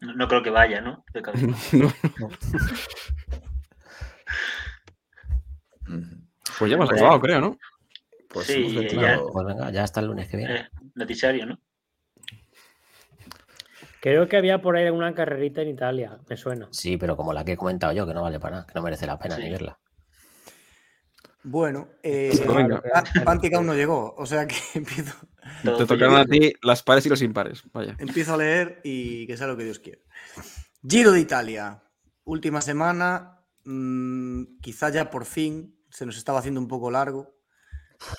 No, 0.00 0.14
no 0.14 0.28
creo 0.28 0.42
que 0.42 0.50
vaya, 0.50 0.80
¿no? 0.80 1.04
De. 1.14 1.22
Pues 6.58 6.70
ya 6.70 6.76
hemos 6.76 6.88
Pues- 6.88 7.00
acabado, 7.00 7.20
creo, 7.20 7.40
¿no? 7.40 7.58
Pues 8.28 8.46
Sí, 8.46 8.54
hemos 8.54 8.72
ya- 8.72 8.80
ventilado. 8.80 9.30
Pues 9.32 9.46
venga, 9.46 9.70
ya 9.70 9.82
hasta 9.84 10.00
el 10.00 10.06
lunes 10.06 10.28
que 10.28 10.36
viene. 10.36 10.54
Eh, 10.56 10.68
noticiario, 10.94 11.46
¿no? 11.46 11.58
Creo 14.00 14.28
que 14.28 14.36
había 14.36 14.62
por 14.62 14.76
ahí 14.76 14.86
alguna 14.86 15.14
carrerita 15.14 15.62
en 15.62 15.68
Italia, 15.68 16.18
me 16.28 16.36
suena. 16.36 16.68
Sí, 16.70 16.96
pero 16.96 17.16
como 17.16 17.32
la 17.32 17.44
que 17.44 17.52
he 17.52 17.56
comentado 17.56 17.92
yo, 17.92 18.06
que 18.06 18.14
no 18.14 18.22
vale 18.22 18.38
para 18.40 18.56
nada, 18.56 18.66
que 18.66 18.72
no 18.74 18.82
merece 18.82 19.06
la 19.06 19.18
pena 19.18 19.36
Sí. 19.36 19.42
ni 19.42 19.50
verla. 19.50 19.78
Bueno, 21.42 21.88
eh, 22.02 22.30
Pues 22.44 22.54
venga. 22.56 22.80
Pa- 22.82 23.04
Pantic 23.24 23.54
aún 23.54 23.66
no 23.66 23.74
llegó, 23.74 24.14
o 24.16 24.26
sea 24.26 24.46
que 24.46 24.54
empiezo, 24.74 25.16
Todo 25.64 25.78
Te 25.78 25.86
tocaron 25.86 26.16
a 26.16 26.24
ti 26.24 26.52
las 26.62 26.82
pares 26.82 27.06
y 27.06 27.08
los 27.08 27.22
impares. 27.22 27.62
Vaya. 27.72 27.96
empiezo 27.98 28.34
a 28.34 28.36
leer 28.36 28.80
y 28.84 29.26
que 29.26 29.36
sea 29.36 29.46
lo 29.46 29.56
que 29.56 29.64
Dios 29.64 29.78
quiera. 29.78 30.00
Giro 30.86 31.12
de 31.12 31.20
Italia, 31.20 31.82
última 32.24 32.60
semana, 32.60 33.44
mm, 33.64 34.58
quizá 34.60 34.88
ya 34.90 35.10
por 35.10 35.24
fin, 35.24 35.76
se 35.90 36.06
nos 36.06 36.16
estaba 36.16 36.38
haciendo 36.38 36.60
un 36.60 36.68
poco 36.68 36.90
largo. 36.90 37.34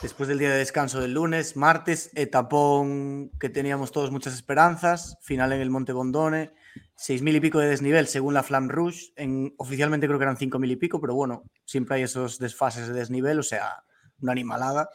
Después 0.02 0.30
del 0.30 0.38
día 0.38 0.52
de 0.52 0.60
descanso 0.60 1.00
del 1.00 1.14
lunes, 1.14 1.56
martes, 1.56 2.12
etapón 2.14 3.32
que 3.40 3.50
teníamos 3.50 3.92
todos 3.92 4.12
muchas 4.12 4.36
esperanzas, 4.36 5.18
final 5.22 5.54
en 5.54 5.62
el 5.62 5.72
Monte 5.72 5.92
Bondone, 5.92 6.54
seis 6.96 7.24
mil 7.24 7.36
y 7.36 7.40
pico 7.40 7.58
de 7.58 7.68
desnivel 7.68 8.06
según 8.06 8.36
la 8.36 8.44
Flam 8.44 8.70
Rouge, 8.70 9.12
en, 9.16 9.56
oficialmente 9.58 10.06
creo 10.06 10.20
que 10.20 10.24
eran 10.24 10.38
cinco 10.38 10.60
mil 10.60 10.72
y 10.72 10.76
pico, 10.76 11.02
pero 11.02 11.16
bueno, 11.16 11.44
siempre 11.66 11.96
hay 11.96 12.04
esos 12.04 12.38
desfases 12.38 12.88
de 12.88 12.94
desnivel, 12.94 13.40
o 13.40 13.44
sea, 13.44 13.84
una 14.20 14.34
animalada. 14.34 14.88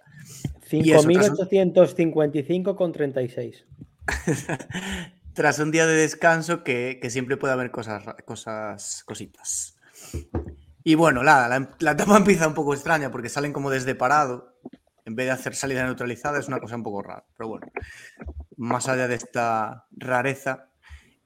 Y 0.73 0.91
eso, 0.93 1.09
tras 1.09 1.31
un- 1.31 1.37
5.855 1.49 2.75
con 2.77 2.93
36. 2.93 3.65
Tras 5.33 5.59
un 5.59 5.71
día 5.71 5.87
de 5.87 5.95
descanso 5.97 6.65
que, 6.65 6.99
que 7.01 7.11
siempre 7.11 7.37
puede 7.37 7.53
haber 7.53 7.71
cosas, 7.71 8.05
cosas, 8.25 9.03
cositas. 9.05 9.77
Y 10.83 10.95
bueno, 10.95 11.23
nada, 11.23 11.49
la, 11.49 11.71
la 11.81 11.91
etapa 11.91 12.17
empieza 12.17 12.49
un 12.49 12.55
poco 12.55 12.73
extraña 12.73 13.11
porque 13.11 13.29
salen 13.29 13.53
como 13.53 13.71
desde 13.71 13.95
parado. 13.95 14.55
En 15.05 15.15
vez 15.15 15.27
de 15.27 15.33
hacer 15.33 15.55
salida 15.55 15.85
neutralizada, 15.85 16.39
es 16.39 16.49
una 16.49 16.59
cosa 16.59 16.77
un 16.77 16.83
poco 16.83 17.03
rara. 17.03 17.25
Pero 17.37 17.49
bueno, 17.51 17.67
más 18.57 18.89
allá 18.89 19.07
de 19.09 19.17
esta 19.17 19.87
rareza. 19.93 20.71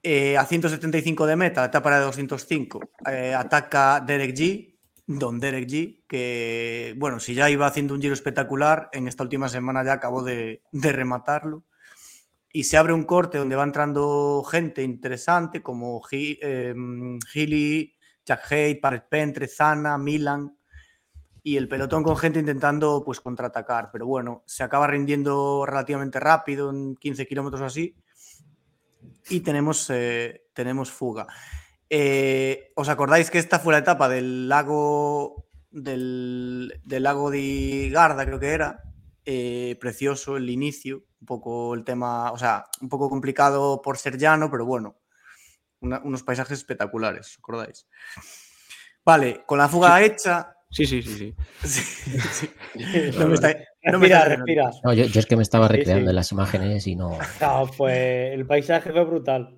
eh, 0.03 0.37
a 0.37 0.45
175 0.45 1.27
de 1.27 1.37
meta, 1.37 1.65
etapa 1.65 1.95
de 1.97 2.05
205, 2.05 2.81
eh, 3.11 3.35
ataca 3.35 4.03
Derek 4.05 4.35
G, 4.35 4.70
Don 5.13 5.41
Derek 5.41 5.69
G, 5.69 6.05
que 6.07 6.95
bueno, 6.97 7.19
si 7.19 7.35
ya 7.35 7.51
iba 7.51 7.67
haciendo 7.67 7.95
un 7.95 8.01
giro 8.01 8.15
espectacular, 8.15 8.89
en 8.93 9.09
esta 9.09 9.25
última 9.25 9.49
semana 9.49 9.83
ya 9.85 9.95
acabó 9.95 10.23
de, 10.23 10.63
de 10.71 10.93
rematarlo 10.93 11.65
y 12.53 12.63
se 12.65 12.77
abre 12.77 12.93
un 12.93 13.03
corte 13.03 13.39
donde 13.39 13.57
va 13.57 13.65
entrando 13.65 14.45
gente 14.49 14.85
interesante 14.85 15.63
como 15.63 16.01
Gi- 16.01 16.39
eh, 16.41 16.75
Gili, 17.33 17.93
Jack 18.25 18.53
Hay, 18.53 18.75
Paret 18.77 19.09
Pentre, 19.09 19.49
Zana, 19.49 19.99
Milan 19.99 20.57
y 21.43 21.57
el 21.57 21.67
pelotón 21.67 22.05
con 22.05 22.17
gente 22.17 22.39
intentando 22.39 23.03
pues 23.05 23.21
contraatacar, 23.21 23.91
pero 23.91 24.07
bueno, 24.07 24.45
se 24.47 24.63
acaba 24.63 24.87
rindiendo 24.87 25.65
relativamente 25.67 26.21
rápido 26.21 26.71
en 26.71 26.95
15 26.95 27.27
kilómetros 27.27 27.63
así 27.63 27.97
y 29.29 29.41
tenemos, 29.41 29.91
eh, 29.91 30.45
tenemos 30.53 30.91
fuga. 30.93 31.27
Eh, 31.93 32.71
¿Os 32.77 32.89
acordáis 32.89 33.31
que 33.31 33.39
esta 33.39 33.59
fue 33.59 33.73
la 33.73 33.81
etapa 33.81 34.09
del 34.09 34.49
lago 34.49 35.49
del, 35.73 36.81
del 36.85 37.03
lago 37.03 37.31
de 37.31 37.91
Garda, 37.93 38.25
creo 38.25 38.39
que 38.39 38.51
era? 38.53 38.83
Eh, 39.25 39.77
precioso 39.81 40.37
el 40.37 40.49
inicio, 40.51 41.05
un 41.21 41.27
poco 41.27 41.75
el 41.75 41.85
tema, 41.85 42.31
o 42.33 42.39
sea, 42.39 42.65
un 42.81 42.89
poco 42.89 43.11
complicado 43.11 43.83
por 43.83 43.99
ser 43.99 44.17
llano, 44.19 44.51
pero 44.51 44.65
bueno, 44.65 45.01
una- 45.81 46.01
unos 46.05 46.23
paisajes 46.23 46.59
espectaculares, 46.59 47.27
¿os 47.33 47.39
acordáis? 47.39 47.87
Vale, 49.05 49.43
con 49.47 49.59
la 49.59 49.69
fuga 49.69 50.01
hecha. 50.03 50.55
Sí, 50.71 50.87
sí, 50.87 51.03
sí, 51.03 51.17
sí. 51.19 51.35
Sí, 51.65 52.21
sí. 52.33 52.51
No 53.19 53.27
me 53.27 53.35
está- 53.35 53.57
no 53.83 53.99
me 53.99 54.09
Respira. 54.09 54.71
No, 54.85 54.93
yo, 54.93 55.05
yo 55.07 55.19
es 55.21 55.27
que 55.27 55.37
me 55.37 55.43
estaba 55.43 55.67
Sí, 55.69 55.77
recreando 55.77 56.05
sí. 56.07 56.11
en 56.11 56.17
las 56.17 56.31
imágenes 56.33 56.87
y 56.87 56.95
no. 56.97 57.19
No, 57.41 57.69
pues 57.77 58.33
el 58.35 58.47
paisaje 58.47 58.93
fue 58.93 59.05
brutal. 59.05 59.57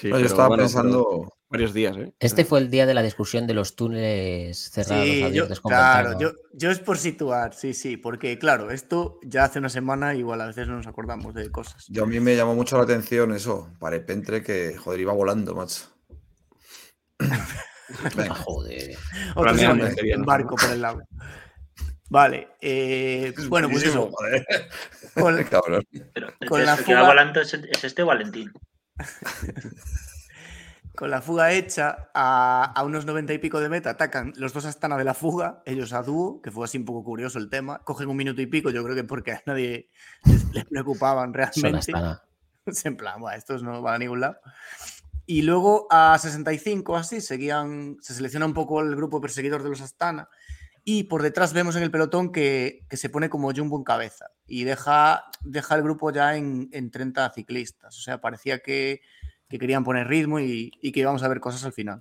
Sí, 0.00 0.08
yo 0.08 0.18
estaba 0.18 0.48
bueno, 0.48 0.64
pensando. 0.64 1.28
Varios 1.50 1.74
días, 1.74 1.96
¿eh? 1.96 2.12
Este 2.20 2.44
fue 2.44 2.60
el 2.60 2.70
día 2.70 2.86
de 2.86 2.94
la 2.94 3.02
discusión 3.02 3.48
de 3.48 3.54
los 3.54 3.74
túneles 3.74 4.70
cerrados 4.70 5.04
Sí, 5.04 5.22
abiertos 5.24 5.60
claro, 5.60 6.16
yo, 6.16 6.30
yo 6.52 6.70
es 6.70 6.78
por 6.78 6.96
situar, 6.96 7.54
sí, 7.54 7.74
sí, 7.74 7.96
porque 7.96 8.38
claro, 8.38 8.70
esto 8.70 9.18
ya 9.24 9.44
hace 9.44 9.58
una 9.58 9.68
semana 9.68 10.14
igual 10.14 10.40
a 10.42 10.46
veces 10.46 10.68
no 10.68 10.76
nos 10.76 10.86
acordamos 10.86 11.34
de 11.34 11.50
cosas. 11.50 11.86
Yo 11.88 12.04
a 12.04 12.06
mí 12.06 12.20
me 12.20 12.36
llamó 12.36 12.54
mucho 12.54 12.76
la 12.76 12.84
atención 12.84 13.34
eso. 13.34 13.72
Parepentre 13.80 14.44
que, 14.44 14.76
joder, 14.76 15.00
iba 15.00 15.12
volando, 15.12 15.56
macho. 15.56 15.86
Venga, 18.16 18.34
joder. 18.36 18.96
En 19.34 20.20
¿no? 20.20 20.26
barco 20.26 20.54
por 20.54 20.70
el 20.70 20.82
lago. 20.82 21.02
Vale, 22.10 22.48
eh, 22.60 23.34
bueno, 23.48 23.68
pues 23.68 23.84
eso. 23.84 24.08
Con, 25.14 25.36
la 26.64 26.76
fuga- 26.76 27.06
volando 27.06 27.40
es, 27.40 27.54
es 27.54 27.84
este 27.84 28.02
o 28.02 28.06
Valentín. 28.06 28.52
con 30.94 31.10
la 31.10 31.22
fuga 31.22 31.52
hecha 31.52 32.10
a, 32.14 32.72
a 32.74 32.84
unos 32.84 33.06
90 33.06 33.32
y 33.32 33.38
pico 33.38 33.60
de 33.60 33.68
meta, 33.68 33.90
atacan 33.90 34.32
los 34.36 34.52
dos 34.52 34.64
Astana 34.64 34.98
de 34.98 35.04
la 35.04 35.14
fuga, 35.14 35.62
ellos 35.64 35.92
a 35.92 36.02
dúo, 36.02 36.42
que 36.42 36.50
fue 36.50 36.64
así 36.64 36.78
un 36.78 36.84
poco 36.84 37.04
curioso 37.04 37.38
el 37.38 37.48
tema. 37.48 37.78
Cogen 37.84 38.08
un 38.08 38.16
minuto 38.16 38.42
y 38.42 38.46
pico, 38.46 38.70
yo 38.70 38.82
creo 38.84 38.94
que 38.94 39.04
porque 39.04 39.32
a 39.32 39.42
nadie 39.46 39.90
les, 40.24 40.52
les 40.52 40.64
preocupaban 40.66 41.32
realmente. 41.32 41.92
En 42.84 42.96
plan, 42.96 43.18
"Buah, 43.18 43.36
estos 43.36 43.62
no 43.62 43.80
van 43.80 43.94
a 43.94 43.98
ningún 43.98 44.20
lado. 44.20 44.36
Y 45.26 45.42
luego 45.42 45.86
a 45.90 46.18
65 46.18 46.96
así 46.96 47.20
seguían, 47.20 47.96
se 48.00 48.14
selecciona 48.14 48.46
un 48.46 48.52
poco 48.52 48.80
el 48.80 48.94
grupo 48.94 49.20
perseguidor 49.20 49.62
de 49.62 49.70
los 49.70 49.80
Astana 49.80 50.28
y 50.92 51.04
por 51.04 51.22
detrás 51.22 51.52
vemos 51.52 51.76
en 51.76 51.84
el 51.84 51.92
pelotón 51.92 52.32
que, 52.32 52.84
que 52.88 52.96
se 52.96 53.08
pone 53.10 53.30
como 53.30 53.52
Jumbo 53.54 53.76
en 53.76 53.84
cabeza 53.84 54.26
y 54.44 54.64
deja, 54.64 55.22
deja 55.40 55.76
el 55.76 55.84
grupo 55.84 56.10
ya 56.10 56.34
en, 56.34 56.68
en 56.72 56.90
30 56.90 57.30
ciclistas. 57.32 57.96
O 57.96 58.00
sea, 58.00 58.20
parecía 58.20 58.58
que, 58.58 59.00
que 59.48 59.60
querían 59.60 59.84
poner 59.84 60.08
ritmo 60.08 60.40
y, 60.40 60.72
que 60.72 60.98
íbamos 60.98 61.22
a 61.22 61.28
ver 61.28 61.38
cosas 61.38 61.64
al 61.64 61.72
final. 61.72 62.00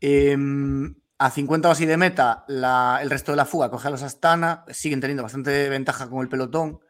Em, 0.00 0.94
a 1.18 1.30
50 1.30 1.68
o 1.68 1.72
así 1.72 1.84
de 1.84 1.98
meta, 1.98 2.46
la- 2.48 3.00
el 3.02 3.10
resto 3.10 3.32
de 3.32 3.36
la 3.36 3.44
fuga 3.44 3.70
coge 3.70 3.88
a 3.88 3.90
los 3.90 4.02
Astana, 4.02 4.64
siguen 4.70 5.00
teniendo 5.00 5.22
bastante 5.22 5.68
ventaja 5.68 6.08
con 6.08 6.22
el 6.22 6.30
pelotón. 6.30 6.80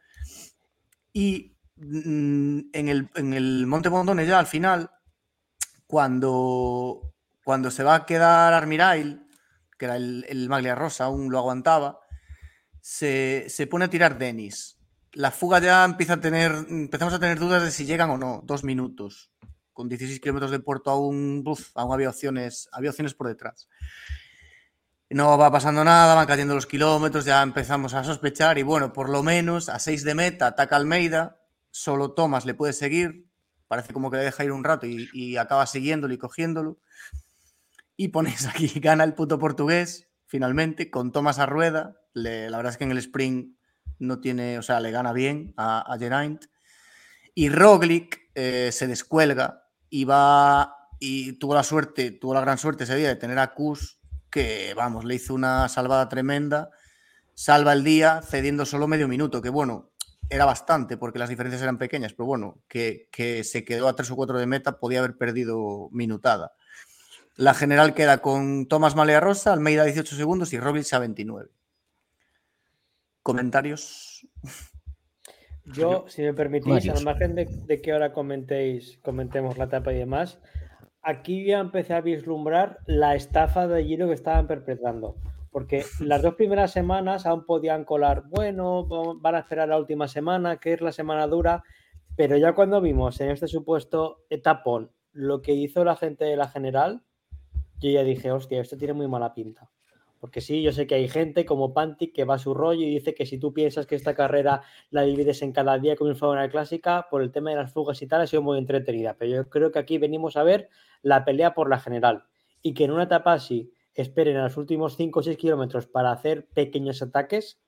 Y 1.11 1.57
mm, 1.75 2.59
en 2.71 2.87
el, 2.87 3.09
en 3.15 3.33
el 3.33 3.67
Monte 3.67 3.89
Bondone 3.89 4.25
ya 4.25 4.39
al 4.39 4.47
final, 4.47 4.89
cuando, 5.87 7.13
cuando 7.43 7.69
se 7.69 7.83
va 7.83 7.95
a 7.95 8.05
quedar 8.05 8.53
Armirail, 8.53 9.22
que 9.83 9.87
era 9.87 9.97
el, 9.97 10.47
Maglia 10.47 10.75
Rosa, 10.75 11.05
aún 11.05 11.29
lo 11.29 11.37
aguantaba, 11.37 11.99
se, 12.79 13.45
se 13.49 13.67
pone 13.67 13.85
a 13.85 13.89
tirar 13.89 14.17
Denis. 14.17 14.77
la 15.11 15.29
fuga 15.29 15.59
ya 15.59 15.83
empieza 15.83 16.13
a 16.13 16.21
tener, 16.21 16.53
empezamos 16.69 17.13
a 17.13 17.19
tener 17.19 17.37
dudas 17.37 17.63
de 17.63 17.69
si 17.69 17.85
llegan 17.85 18.09
o 18.09 18.17
no, 18.17 18.41
dos 18.45 18.63
minutos. 18.63 19.31
Con 19.73 19.89
16 19.89 20.21
kilómetros 20.21 20.51
de 20.51 20.59
puerto 20.59 20.89
aún, 20.89 21.43
aún 21.75 21.93
había 21.93 22.09
opciones, 22.09 22.69
había 22.71 22.91
opciones 22.91 23.13
por 23.13 23.27
detrás. 23.27 23.67
No 25.09 25.37
va 25.37 25.51
pasando 25.51 25.83
nada, 25.83 26.15
van 26.15 26.27
cayendo 26.27 26.55
los 26.55 26.65
kilómetros, 26.65 27.25
ya 27.25 27.41
empezamos 27.43 27.93
a 27.93 28.05
sospechar 28.05 28.57
y 28.57 28.63
bueno, 28.63 28.93
por 28.93 29.09
lo 29.09 29.21
menos 29.21 29.67
a 29.67 29.79
6 29.79 30.05
de 30.05 30.15
meta 30.15 30.47
ataca 30.47 30.77
Almeida, 30.77 31.41
solo 31.71 32.13
Tomás 32.13 32.45
le 32.45 32.53
puede 32.53 32.71
seguir, 32.71 33.27
parece 33.67 33.91
como 33.91 34.09
que 34.09 34.17
le 34.17 34.23
deja 34.23 34.45
ir 34.45 34.53
un 34.53 34.63
rato 34.63 34.87
y 34.87 35.35
acaba 35.35 35.65
siguiéndolo 35.65 36.13
y 36.13 36.17
cogiéndolo. 36.17 36.79
Y 37.97 38.09
pones 38.09 38.45
aquí, 38.47 38.67
gana 38.79 39.03
el 39.03 39.13
puto 39.13 39.39
portugués, 39.39 40.07
finalmente, 40.25 40.89
con 40.89 41.11
Tomás 41.11 41.39
a 41.39 41.45
rueda. 41.45 41.97
Le- 42.13 42.49
la 42.49 42.57
verdad 42.57 42.71
es 42.73 42.77
que 42.77 42.83
en 42.85 42.91
el 42.91 42.97
sprint 42.97 43.55
no 43.99 44.19
tiene, 44.19 44.57
o 44.57 44.61
sea, 44.61 44.79
le 44.79 44.91
gana 44.91 45.13
bien 45.13 45.53
a, 45.57 45.81
a 45.91 45.97
Geraint. 45.97 46.45
Y 47.35 47.49
Roglic 47.49 48.21
eh, 48.35 48.71
se 48.71 48.87
descuelga 48.87 49.65
y 49.89 50.05
va 50.05 50.75
y 50.99 51.33
tuvo 51.33 51.55
la 51.55 51.63
suerte, 51.63 52.11
tuvo 52.11 52.33
la 52.33 52.41
gran 52.41 52.57
suerte 52.57 52.85
ese 52.85 52.95
día 52.95 53.09
de 53.09 53.15
tener 53.15 53.39
a 53.39 53.53
Kus, 53.53 53.99
que 54.31 54.73
vamos, 54.75 55.05
le 55.05 55.15
hizo 55.15 55.33
una 55.33 55.67
salvada 55.69 56.09
tremenda, 56.09 56.69
salva 57.33 57.73
el 57.73 57.83
día 57.83 58.21
cediendo 58.21 58.65
solo 58.65 58.87
medio 58.87 59.07
minuto, 59.07 59.41
que 59.41 59.49
bueno, 59.49 59.91
era 60.29 60.45
bastante 60.45 60.97
porque 60.97 61.19
las 61.19 61.29
diferencias 61.29 61.61
eran 61.61 61.77
pequeñas, 61.77 62.13
pero 62.13 62.27
bueno, 62.27 62.61
que, 62.67 63.09
que 63.11 63.43
se 63.43 63.65
quedó 63.65 63.87
a 63.89 63.95
tres 63.95 64.11
o 64.11 64.15
cuatro 64.15 64.39
de 64.39 64.47
meta, 64.47 64.79
podía 64.79 64.99
haber 64.99 65.17
perdido 65.17 65.89
minutada. 65.91 66.53
La 67.35 67.53
general 67.53 67.93
queda 67.93 68.19
con 68.19 68.67
Tomás 68.67 68.95
Malea 68.95 69.19
Rosa, 69.19 69.53
Almeida 69.53 69.83
18 69.85 70.15
segundos 70.15 70.53
y 70.53 70.59
Roglic 70.59 70.91
a 70.93 70.99
29. 70.99 71.49
¿Comentarios? 73.23 74.27
Yo, 75.65 76.05
si 76.09 76.21
me 76.21 76.33
permitís, 76.33 76.89
al 76.89 77.03
margen 77.05 77.35
de, 77.35 77.45
de 77.45 77.81
que 77.81 77.93
ahora 77.93 78.11
comentéis, 78.11 78.99
comentemos 79.01 79.57
la 79.57 79.63
etapa 79.65 79.93
y 79.93 79.97
demás, 79.97 80.39
aquí 81.01 81.45
ya 81.45 81.59
empecé 81.59 81.93
a 81.93 82.01
vislumbrar 82.01 82.79
la 82.85 83.15
estafa 83.15 83.67
de 83.67 83.83
Giro 83.85 84.07
que 84.07 84.13
estaban 84.13 84.45
perpetrando. 84.45 85.15
Porque 85.51 85.85
las 85.99 86.21
dos 86.21 86.35
primeras 86.35 86.71
semanas 86.71 87.25
aún 87.25 87.45
podían 87.45 87.85
colar, 87.85 88.23
bueno, 88.27 88.87
va- 88.87 89.13
van 89.15 89.35
a 89.35 89.39
esperar 89.39 89.69
la 89.69 89.77
última 89.77 90.07
semana, 90.07 90.57
que 90.57 90.73
es 90.73 90.81
la 90.81 90.91
semana 90.91 91.27
dura, 91.27 91.63
pero 92.15 92.35
ya 92.37 92.53
cuando 92.53 92.81
vimos 92.81 93.21
en 93.21 93.29
este 93.31 93.47
supuesto 93.47 94.25
etapón 94.29 94.91
lo 95.13 95.41
que 95.41 95.53
hizo 95.53 95.85
la 95.85 95.95
gente 95.95 96.25
de 96.25 96.35
la 96.35 96.47
general, 96.49 97.03
yo 97.83 97.91
ya 97.91 98.03
dije, 98.03 98.31
hostia, 98.31 98.61
esto 98.61 98.77
tiene 98.77 98.93
muy 98.93 99.07
mala 99.07 99.33
pinta. 99.33 99.69
Porque 100.19 100.39
sí, 100.39 100.61
yo 100.61 100.71
sé 100.71 100.87
que 100.87 100.95
hay 100.95 101.09
gente 101.09 101.45
como 101.45 101.73
Pantic 101.73 102.13
que 102.15 102.23
va 102.23 102.35
a 102.35 102.39
su 102.39 102.53
rollo 102.53 102.81
y 102.81 102.89
dice 102.91 103.13
que 103.13 103.25
si 103.25 103.37
tú 103.37 103.53
piensas 103.53 103.85
que 103.85 103.95
esta 103.95 104.15
carrera 104.15 104.61
la 104.89 105.01
divides 105.01 105.41
en 105.41 105.51
cada 105.51 105.77
día 105.77 105.97
como 105.97 106.15
fuera 106.15 106.31
una 106.33 106.49
clásica, 106.49 107.07
por 107.11 107.21
el 107.21 107.31
tema 107.31 107.49
de 107.49 107.57
las 107.57 107.73
fugas 107.73 108.01
y 108.01 108.07
tal, 108.07 108.21
ha 108.21 108.27
sido 108.27 108.41
muy 108.41 108.57
entretenida. 108.57 109.15
Pero 109.19 109.35
yo 109.43 109.49
creo 109.49 109.71
que 109.71 109.79
aquí 109.79 109.97
venimos 109.97 110.37
a 110.37 110.43
ver 110.43 110.69
la 111.01 111.25
pelea 111.25 111.53
por 111.53 111.69
la 111.69 111.77
general. 111.79 112.23
Y 112.61 112.73
que 112.73 112.85
en 112.85 112.91
una 112.91 113.03
etapa 113.03 113.33
así 113.33 113.73
esperen 113.95 114.37
a 114.37 114.43
los 114.45 114.55
últimos 114.55 114.95
5 114.95 115.19
o 115.19 115.23
6 115.23 115.37
kilómetros 115.37 115.87
para 115.87 116.11
hacer 116.13 116.47
pequeños 116.53 117.01
ataques, 117.01 117.59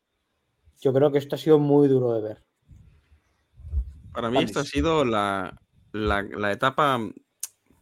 yo 0.79 0.93
creo 0.93 1.11
que 1.11 1.17
esto 1.17 1.35
ha 1.35 1.39
sido 1.39 1.59
muy 1.59 1.89
duro 1.89 2.13
de 2.13 2.21
ver. 2.21 2.43
Para 4.13 4.29
mí 4.29 4.37
esto 4.37 4.59
ha 4.59 4.61
Alex. 4.61 4.71
sido 4.71 5.03
la, 5.03 5.59
la- 5.91 6.23
la 6.23 6.51
etapa 6.53 6.99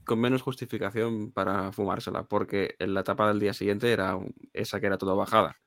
con 0.05 0.19
menos 0.19 0.41
justificación 0.41 1.31
para 1.31 1.71
fumársela, 1.71 2.23
porque 2.23 2.75
en 2.79 2.93
la 2.93 3.01
etapa 3.01 3.27
del 3.27 3.39
día 3.39 3.53
siguiente 3.53 3.91
era 3.91 4.17
esa 4.53 4.79
que 4.79 4.87
era 4.87 4.97
toda 4.97 5.13
bajada. 5.13 5.57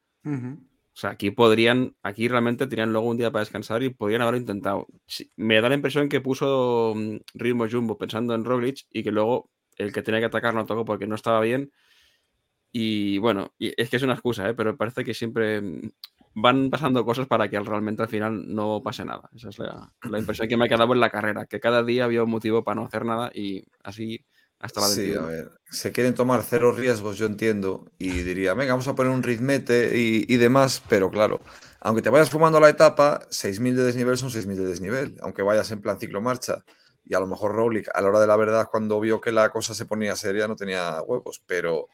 O 0.97 0.99
sea, 0.99 1.11
aquí 1.11 1.31
podrían, 1.31 1.95
aquí 2.03 2.27
realmente 2.27 2.67
tenían 2.67 2.93
luego 2.93 3.09
un 3.09 3.19
día 3.19 3.31
para 3.31 3.43
descansar 3.43 3.83
y 3.83 3.91
podrían 3.91 4.23
haberlo 4.23 4.41
intentado. 4.41 4.87
Sí, 5.07 5.31
Me 5.37 5.61
da 5.61 5.69
la 5.69 5.75
impresión 5.75 6.09
que 6.09 6.23
puso 6.23 6.95
mm, 6.97 7.17
ritmo 7.35 7.67
Jumbo 7.71 7.99
pensando 7.99 8.35
en 8.35 8.45
Roglic 8.45 8.87
y 8.91 9.03
que 9.03 9.13
luego 9.13 9.51
el 9.77 9.93
que 9.93 10.03
tenía 10.03 10.21
que 10.21 10.27
atacar 10.27 10.55
no 10.55 10.65
tocó 10.65 10.85
porque 10.85 11.07
no 11.07 11.15
estaba 11.15 11.41
bien. 11.41 11.71
Y 12.73 13.19
bueno, 13.19 13.55
y 13.59 13.73
es 13.81 13.91
que 13.91 13.97
es 13.97 14.03
una 14.03 14.15
excusa, 14.15 14.49
¿eh? 14.49 14.55
pero 14.55 14.77
parece 14.77 15.05
que 15.05 15.15
siempre 15.15 15.61
mm, 15.61 15.91
van 16.37 16.71
pasando 16.71 17.05
cosas 17.05 17.27
para 17.27 17.49
que 17.51 17.57
al- 17.57 17.67
realmente 17.67 18.03
al 18.03 18.09
final 18.09 18.55
no 18.55 18.83
pase 18.83 19.05
nada. 19.05 19.29
Esa 19.35 19.49
es 19.51 19.59
la, 19.59 19.93
la 20.07 20.19
impresión 20.19 20.49
que 20.49 20.57
me 20.57 20.67
ha 20.67 20.69
quedado 20.69 20.93
en 20.95 21.01
la 21.01 21.11
carrera, 21.11 21.47
que 21.47 21.61
cada 21.61 21.83
día 21.83 22.05
había 22.05 22.23
un 22.25 22.31
motivo 22.31 22.65
para 22.65 22.77
no 22.77 22.87
hacer 22.87 23.05
nada 23.07 23.31
y 23.35 23.65
así 23.83 24.25
hasta 24.61 24.81
la 24.83 24.89
Sí, 24.89 25.15
a 25.15 25.23
21. 25.23 25.23
ver, 25.23 25.53
se 25.71 25.93
quieren 25.93 26.15
tomar 26.15 26.43
cero 26.43 26.73
riesgos, 26.73 27.17
yo 27.17 27.27
entiendo, 27.27 27.87
y 27.99 28.11
diría, 28.23 28.53
venga, 28.55 28.73
vamos 28.75 28.89
a 28.89 28.95
poner 28.95 29.13
un 29.13 29.23
ritmete 29.23 29.97
y, 29.99 30.25
y 30.29 30.37
demás, 30.37 30.83
pero 30.89 31.11
claro, 31.11 31.41
aunque 31.81 32.03
te 32.03 32.11
vayas 32.11 32.31
fumando 32.31 32.61
la 32.61 32.69
etapa, 32.69 33.21
6.000 33.31 33.77
de 33.77 33.85
desnivel 33.85 34.19
son 34.19 34.31
6.000 34.31 34.59
de 34.59 34.67
desnivel, 34.67 35.17
aunque 35.23 35.43
vayas 35.43 35.71
en 35.71 35.81
plan 35.81 35.99
ciclomarcha, 36.01 36.65
y 37.05 37.15
a 37.15 37.21
lo 37.21 37.27
mejor 37.29 37.53
Roglic, 37.55 37.89
a 37.95 38.01
la 38.03 38.09
hora 38.09 38.21
de 38.21 38.27
la 38.27 38.37
verdad, 38.37 38.67
cuando 38.71 38.99
vio 39.01 39.21
que 39.21 39.31
la 39.33 39.51
cosa 39.51 39.73
se 39.73 39.87
ponía 39.87 40.17
seria, 40.17 40.49
no 40.49 40.57
tenía 40.57 41.01
huevos, 41.03 41.43
pero 41.47 41.89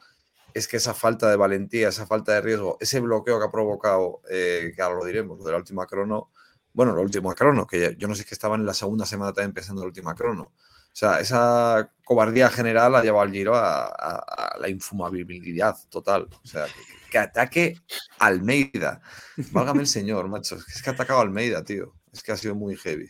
es 0.55 0.69
que 0.69 0.77
esa 0.79 0.95
falta 0.95 1.29
de 1.31 1.37
valentía, 1.37 1.89
esa 1.89 2.07
falta 2.07 2.33
de 2.33 2.41
riesgo, 2.41 2.77
ese 2.81 3.01
bloqueo 3.01 3.39
que 3.39 3.47
ha 3.47 3.51
provocado, 3.51 4.21
eh, 4.31 4.73
que 4.75 4.83
ahora 4.83 4.99
lo 5.01 5.05
diremos, 5.05 5.39
lo 5.39 5.45
de 5.45 5.53
la 5.53 5.59
última 5.59 5.87
crono, 5.87 6.31
bueno, 6.73 6.95
la 6.95 7.03
última 7.03 7.35
crono, 7.35 7.67
que 7.67 7.97
yo 7.99 8.09
no 8.09 8.15
sé 8.15 8.25
que 8.25 8.35
estaban 8.35 8.61
en 8.61 8.67
la 8.67 8.75
segunda 8.75 9.05
semana 9.07 9.33
también 9.33 9.51
empezando 9.51 9.83
la 9.83 9.89
última 9.89 10.15
crono. 10.15 10.43
O 10.45 10.95
sea, 10.95 11.21
esa 11.21 11.91
cobardía 12.05 12.51
general 12.51 12.95
ha 12.95 13.03
llevado 13.03 13.23
al 13.23 13.33
Giro 13.33 13.55
a, 13.55 13.85
a- 13.87 14.25
a 14.55 14.59
la 14.59 14.69
infumabilidad 14.69 15.75
total. 15.89 16.29
O 16.45 16.47
sea, 16.47 16.67
que, 16.67 17.11
que 17.11 17.19
ataque 17.19 17.77
Almeida. 18.19 19.01
Válgame 19.53 19.81
el 19.81 19.87
señor, 19.87 20.29
macho. 20.29 20.57
Es 20.69 20.83
que 20.83 20.91
ha 20.91 20.93
atacado 20.93 21.21
a 21.21 21.23
Almeida, 21.23 21.65
tío. 21.65 21.95
Es 22.13 22.23
que 22.23 22.33
ha 22.33 22.37
sido 22.37 22.55
muy 22.55 22.77
heavy. 22.77 23.09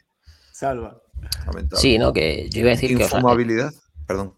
Salva. 0.52 1.00
Lamentable. 1.46 1.80
Sí, 1.80 1.98
no, 1.98 2.12
que 2.12 2.48
yo 2.50 2.60
iba 2.60 2.68
a 2.70 2.74
decir 2.74 2.96
que 2.96 3.04
o 3.04 3.08
sea, 3.08 3.18
Infumabilidad. 3.18 3.72
Perdón. 4.06 4.34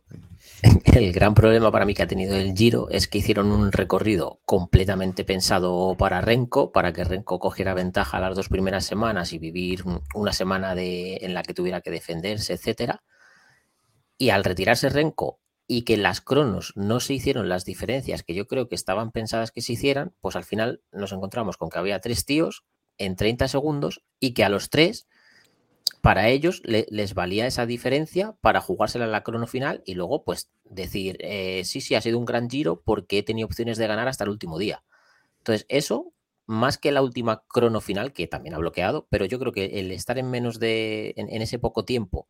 el 0.85 1.13
gran 1.13 1.35
problema 1.35 1.71
para 1.71 1.85
mí 1.85 1.95
que 1.95 2.03
ha 2.03 2.07
tenido 2.07 2.37
el 2.37 2.55
Giro 2.55 2.89
es 2.91 3.09
que 3.09 3.19
hicieron 3.19 3.51
un 3.53 3.73
recorrido 3.73 4.41
completamente 4.45 5.25
pensado 5.25 5.95
para 5.99 6.21
Renko, 6.21 6.73
para 6.73 6.93
que 6.93 7.05
Renko 7.05 7.39
cogiera 7.39 7.75
ventaja 7.75 8.21
las 8.21 8.35
dos 8.37 8.49
primeras 8.49 8.85
semanas 8.85 9.33
y 9.33 9.39
vivir 9.39 9.83
un- 9.85 10.03
una 10.15 10.33
semana 10.33 10.75
de, 10.75 11.19
en 11.23 11.35
la 11.35 11.43
que 11.43 11.55
tuviera 11.55 11.81
que 11.81 11.91
defenderse, 11.91 12.55
etcétera. 12.55 13.03
Y 14.19 14.31
al 14.31 14.45
retirarse 14.45 14.89
Renko 14.89 15.41
y 15.67 15.83
que 15.83 15.97
las 15.97 16.21
cronos 16.21 16.73
no 16.77 17.01
se 17.01 17.15
hicieron 17.15 17.49
las 17.49 17.65
diferencias 17.65 18.23
que 18.23 18.35
yo 18.35 18.47
creo 18.47 18.69
que 18.69 18.75
estaban 18.75 19.11
pensadas 19.13 19.51
que 19.51 19.63
se 19.63 19.73
hicieran, 19.73 20.15
pues 20.21 20.37
al 20.37 20.45
final 20.45 20.83
nos 20.93 21.13
encontramos 21.13 21.57
con 21.57 21.71
que 21.71 21.79
había 21.79 22.01
tres 22.01 22.25
tíos 22.25 22.65
en 22.99 23.17
30 23.17 23.49
segundos 23.49 24.03
y 24.21 24.35
que 24.35 24.45
a 24.45 24.49
los 24.51 24.71
tres 24.71 25.07
para 26.05 26.29
ellos 26.29 26.63
le- 26.67 26.87
les 26.91 27.15
valía 27.15 27.49
esa 27.49 27.67
diferencia 27.67 28.37
para 28.43 28.61
jugársela 28.61 29.07
en 29.07 29.13
la 29.13 29.25
crono 29.25 29.49
final 29.49 29.83
y 29.87 29.95
luego 29.95 30.25
pues 30.25 30.51
decir, 30.65 31.17
eh, 31.21 31.65
sí, 31.65 31.81
sí, 31.81 31.97
ha 31.97 32.03
sido 32.03 32.19
un 32.21 32.27
gran 32.27 32.51
giro 32.51 32.83
porque 32.85 33.19
he 33.19 33.25
tenido 33.25 33.47
opciones 33.47 33.79
de 33.79 33.89
ganar 33.89 34.09
hasta 34.09 34.25
el 34.25 34.31
último 34.31 34.59
día. 34.59 34.85
Entonces, 35.39 35.67
eso, 35.69 36.13
más 36.47 36.79
que 36.79 36.93
la 36.93 37.03
última 37.03 37.45
crono 37.49 37.81
final, 37.83 38.13
que 38.15 38.27
también 38.29 38.55
ha 38.55 38.59
bloqueado, 38.59 39.07
pero 39.11 39.27
yo 39.27 39.39
creo 39.41 39.53
que 39.53 39.67
el 39.81 39.93
estar 39.93 40.19
en 40.19 40.31
menos 40.31 40.61
de, 40.61 41.15
en, 41.17 41.29
en 41.31 41.43
ese 41.43 41.59
poco 41.61 41.85
tiempo 41.87 42.29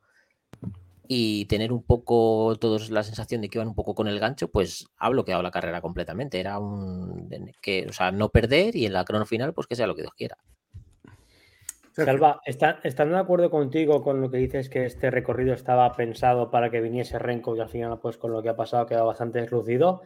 y 1.06 1.44
tener 1.46 1.72
un 1.72 1.82
poco 1.82 2.56
todos 2.60 2.90
la 2.90 3.02
sensación 3.02 3.40
de 3.42 3.48
que 3.50 3.58
iban 3.58 3.68
un 3.68 3.74
poco 3.74 3.94
con 3.94 4.08
el 4.08 4.18
gancho, 4.20 4.48
pues 4.50 4.86
ha 4.96 5.10
bloqueado 5.10 5.42
la 5.42 5.50
carrera 5.50 5.82
completamente. 5.82 6.40
Era 6.40 6.58
un, 6.58 7.28
que, 7.60 7.86
o 7.88 7.92
sea, 7.92 8.10
no 8.10 8.30
perder 8.30 8.74
y 8.76 8.86
en 8.86 8.94
la 8.94 9.04
crono 9.04 9.26
final, 9.26 9.52
pues 9.54 9.66
que 9.66 9.76
sea 9.76 9.86
lo 9.86 9.94
que 9.94 10.02
Dios 10.02 10.14
quiera. 10.14 10.38
Salva, 11.94 12.40
está- 12.44 12.80
estando 12.82 13.14
de 13.14 13.20
acuerdo 13.20 13.50
contigo 13.50 14.02
con 14.02 14.20
lo 14.20 14.30
que 14.30 14.38
dices 14.38 14.68
que 14.68 14.84
este 14.84 15.10
recorrido 15.10 15.54
estaba 15.54 15.92
pensado 15.92 16.50
para 16.50 16.70
que 16.70 16.80
viniese 16.80 17.18
Renko 17.18 17.56
y 17.56 17.60
al 17.60 17.68
final, 17.68 18.00
pues 18.00 18.16
con 18.18 18.32
lo 18.32 18.42
que 18.42 18.48
ha 18.48 18.56
pasado, 18.56 18.82
ha 18.82 18.86
quedado 18.88 19.06
bastante 19.06 19.40
deslucido. 19.40 20.02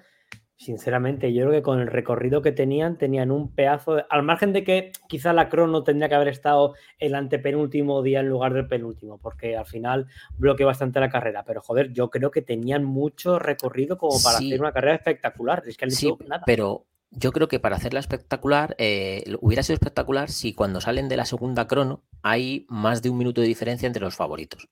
Sinceramente, 0.60 1.32
yo 1.32 1.42
creo 1.46 1.52
que 1.52 1.62
con 1.62 1.78
el 1.78 1.86
recorrido 1.86 2.42
que 2.42 2.50
tenían, 2.50 2.98
tenían 2.98 3.30
un 3.30 3.54
pedazo 3.54 3.94
de- 3.94 4.04
Al 4.10 4.24
margen 4.24 4.52
de 4.52 4.64
que 4.64 4.90
quizá 5.08 5.32
la 5.32 5.48
crono 5.48 5.84
tendría 5.84 6.08
que 6.08 6.16
haber 6.16 6.26
estado 6.26 6.74
el 6.98 7.14
antepenúltimo 7.14 8.02
día 8.02 8.18
en 8.20 8.28
lugar 8.28 8.52
del 8.54 8.66
penúltimo, 8.66 9.18
porque 9.18 9.56
al 9.56 9.66
final 9.66 10.08
bloqueó 10.36 10.66
bastante 10.66 10.98
la 10.98 11.10
carrera. 11.10 11.44
Pero 11.46 11.62
joder, 11.62 11.92
yo 11.92 12.10
creo 12.10 12.32
que 12.32 12.42
tenían 12.42 12.84
mucho 12.84 13.38
recorrido 13.38 13.98
como 13.98 14.20
para 14.20 14.38
Sí. 14.38 14.48
hacer 14.48 14.60
una 14.60 14.72
carrera 14.72 14.96
espectacular. 14.96 15.62
Es 15.64 15.76
que 15.76 15.84
han 15.84 15.90
Sí, 15.92 16.12
nada. 16.26 16.42
pero 16.44 16.86
yo 17.10 17.32
creo 17.32 17.48
que 17.48 17.60
para 17.60 17.76
hacerla 17.76 18.00
espectacular, 18.00 18.74
eh, 18.78 19.24
hubiera 19.40 19.62
sido 19.62 19.74
espectacular 19.74 20.30
si 20.30 20.54
cuando 20.54 20.80
salen 20.80 21.08
de 21.08 21.16
la 21.16 21.24
segunda 21.24 21.66
crono 21.66 22.02
hay 22.22 22.66
más 22.68 23.02
de 23.02 23.10
un 23.10 23.18
minuto 23.18 23.40
de 23.40 23.46
diferencia 23.46 23.86
entre 23.86 24.02
los 24.02 24.16
favoritos. 24.16 24.68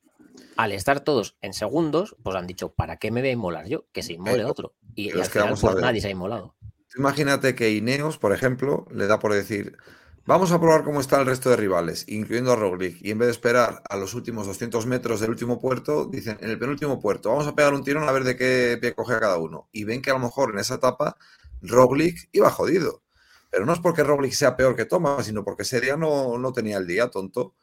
Al 0.57 0.73
estar 0.73 1.01
todos 1.01 1.37
en 1.43 1.53
segundos, 1.53 2.17
pues 2.23 2.37
han 2.37 2.47
dicho, 2.47 2.73
¿para 2.73 2.97
qué 2.97 3.11
me 3.11 3.21
voy 3.21 3.31
a 3.31 3.33
inmolar 3.33 3.67
yo? 3.67 3.87
Que 3.93 4.03
se 4.03 4.15
inmole 4.15 4.45
otro. 4.45 4.75
Y, 4.95 5.05
y 5.05 5.09
es 5.09 5.15
al 5.15 5.23
que 5.25 5.29
final, 5.41 5.55
a 5.55 5.57
pues 5.57 5.77
nadie 5.77 6.01
se 6.01 6.09
ha 6.09 6.11
inmolado. 6.11 6.55
Imagínate 6.97 7.55
que 7.55 7.73
Ineos, 7.73 8.17
por 8.17 8.33
ejemplo, 8.33 8.87
le 8.91 9.07
da 9.07 9.19
por 9.19 9.35
decir, 9.35 9.77
vamos 10.25 10.53
a 10.53 10.59
probar 10.59 10.83
cómo 10.83 11.01
está 11.01 11.21
el 11.21 11.27
resto 11.27 11.51
de 11.51 11.57
rivales, 11.57 12.07
incluyendo 12.09 12.53
a 12.53 12.57
Roglic, 12.57 12.99
y 13.03 13.11
en 13.11 13.19
vez 13.19 13.27
de 13.27 13.33
esperar 13.33 13.83
a 13.89 13.97
los 13.97 14.15
últimos 14.15 14.47
200 14.47 14.87
metros 14.87 15.21
del 15.21 15.31
último 15.31 15.61
puerto, 15.61 16.07
dicen, 16.07 16.39
en 16.41 16.51
el 16.51 16.59
penúltimo 16.59 16.99
puerto, 16.99 17.29
vamos 17.29 17.47
a 17.47 17.55
pegar 17.55 17.75
un 17.75 17.85
tirón 17.85 18.09
a 18.09 18.13
ver 18.13 18.25
de 18.25 18.37
qué 18.37 18.79
pie 18.81 18.95
coge 18.95 19.19
cada 19.19 19.37
uno. 19.37 19.69
Y 19.73 19.85
ven 19.85 20.01
que 20.01 20.11
a 20.11 20.15
lo 20.15 20.21
mejor 20.21 20.53
en 20.53 20.59
esa 20.59 20.77
etapa 20.77 21.19
Roglic 21.68 22.28
iba 22.32 22.51
jodido. 22.51 23.02
Pero 23.51 23.64
no 23.64 23.72
es 23.72 23.78
porque 23.80 24.02
Roglic 24.02 24.32
sea 24.32 24.56
peor 24.56 24.76
que 24.76 24.84
Thomas, 24.84 25.26
sino 25.26 25.44
porque 25.44 25.62
ese 25.62 25.80
día 25.80 25.97
no, 25.97 26.36
no 26.38 26.52
tenía 26.52 26.76
el 26.78 26.86
día, 26.86 27.09
tonto. 27.09 27.55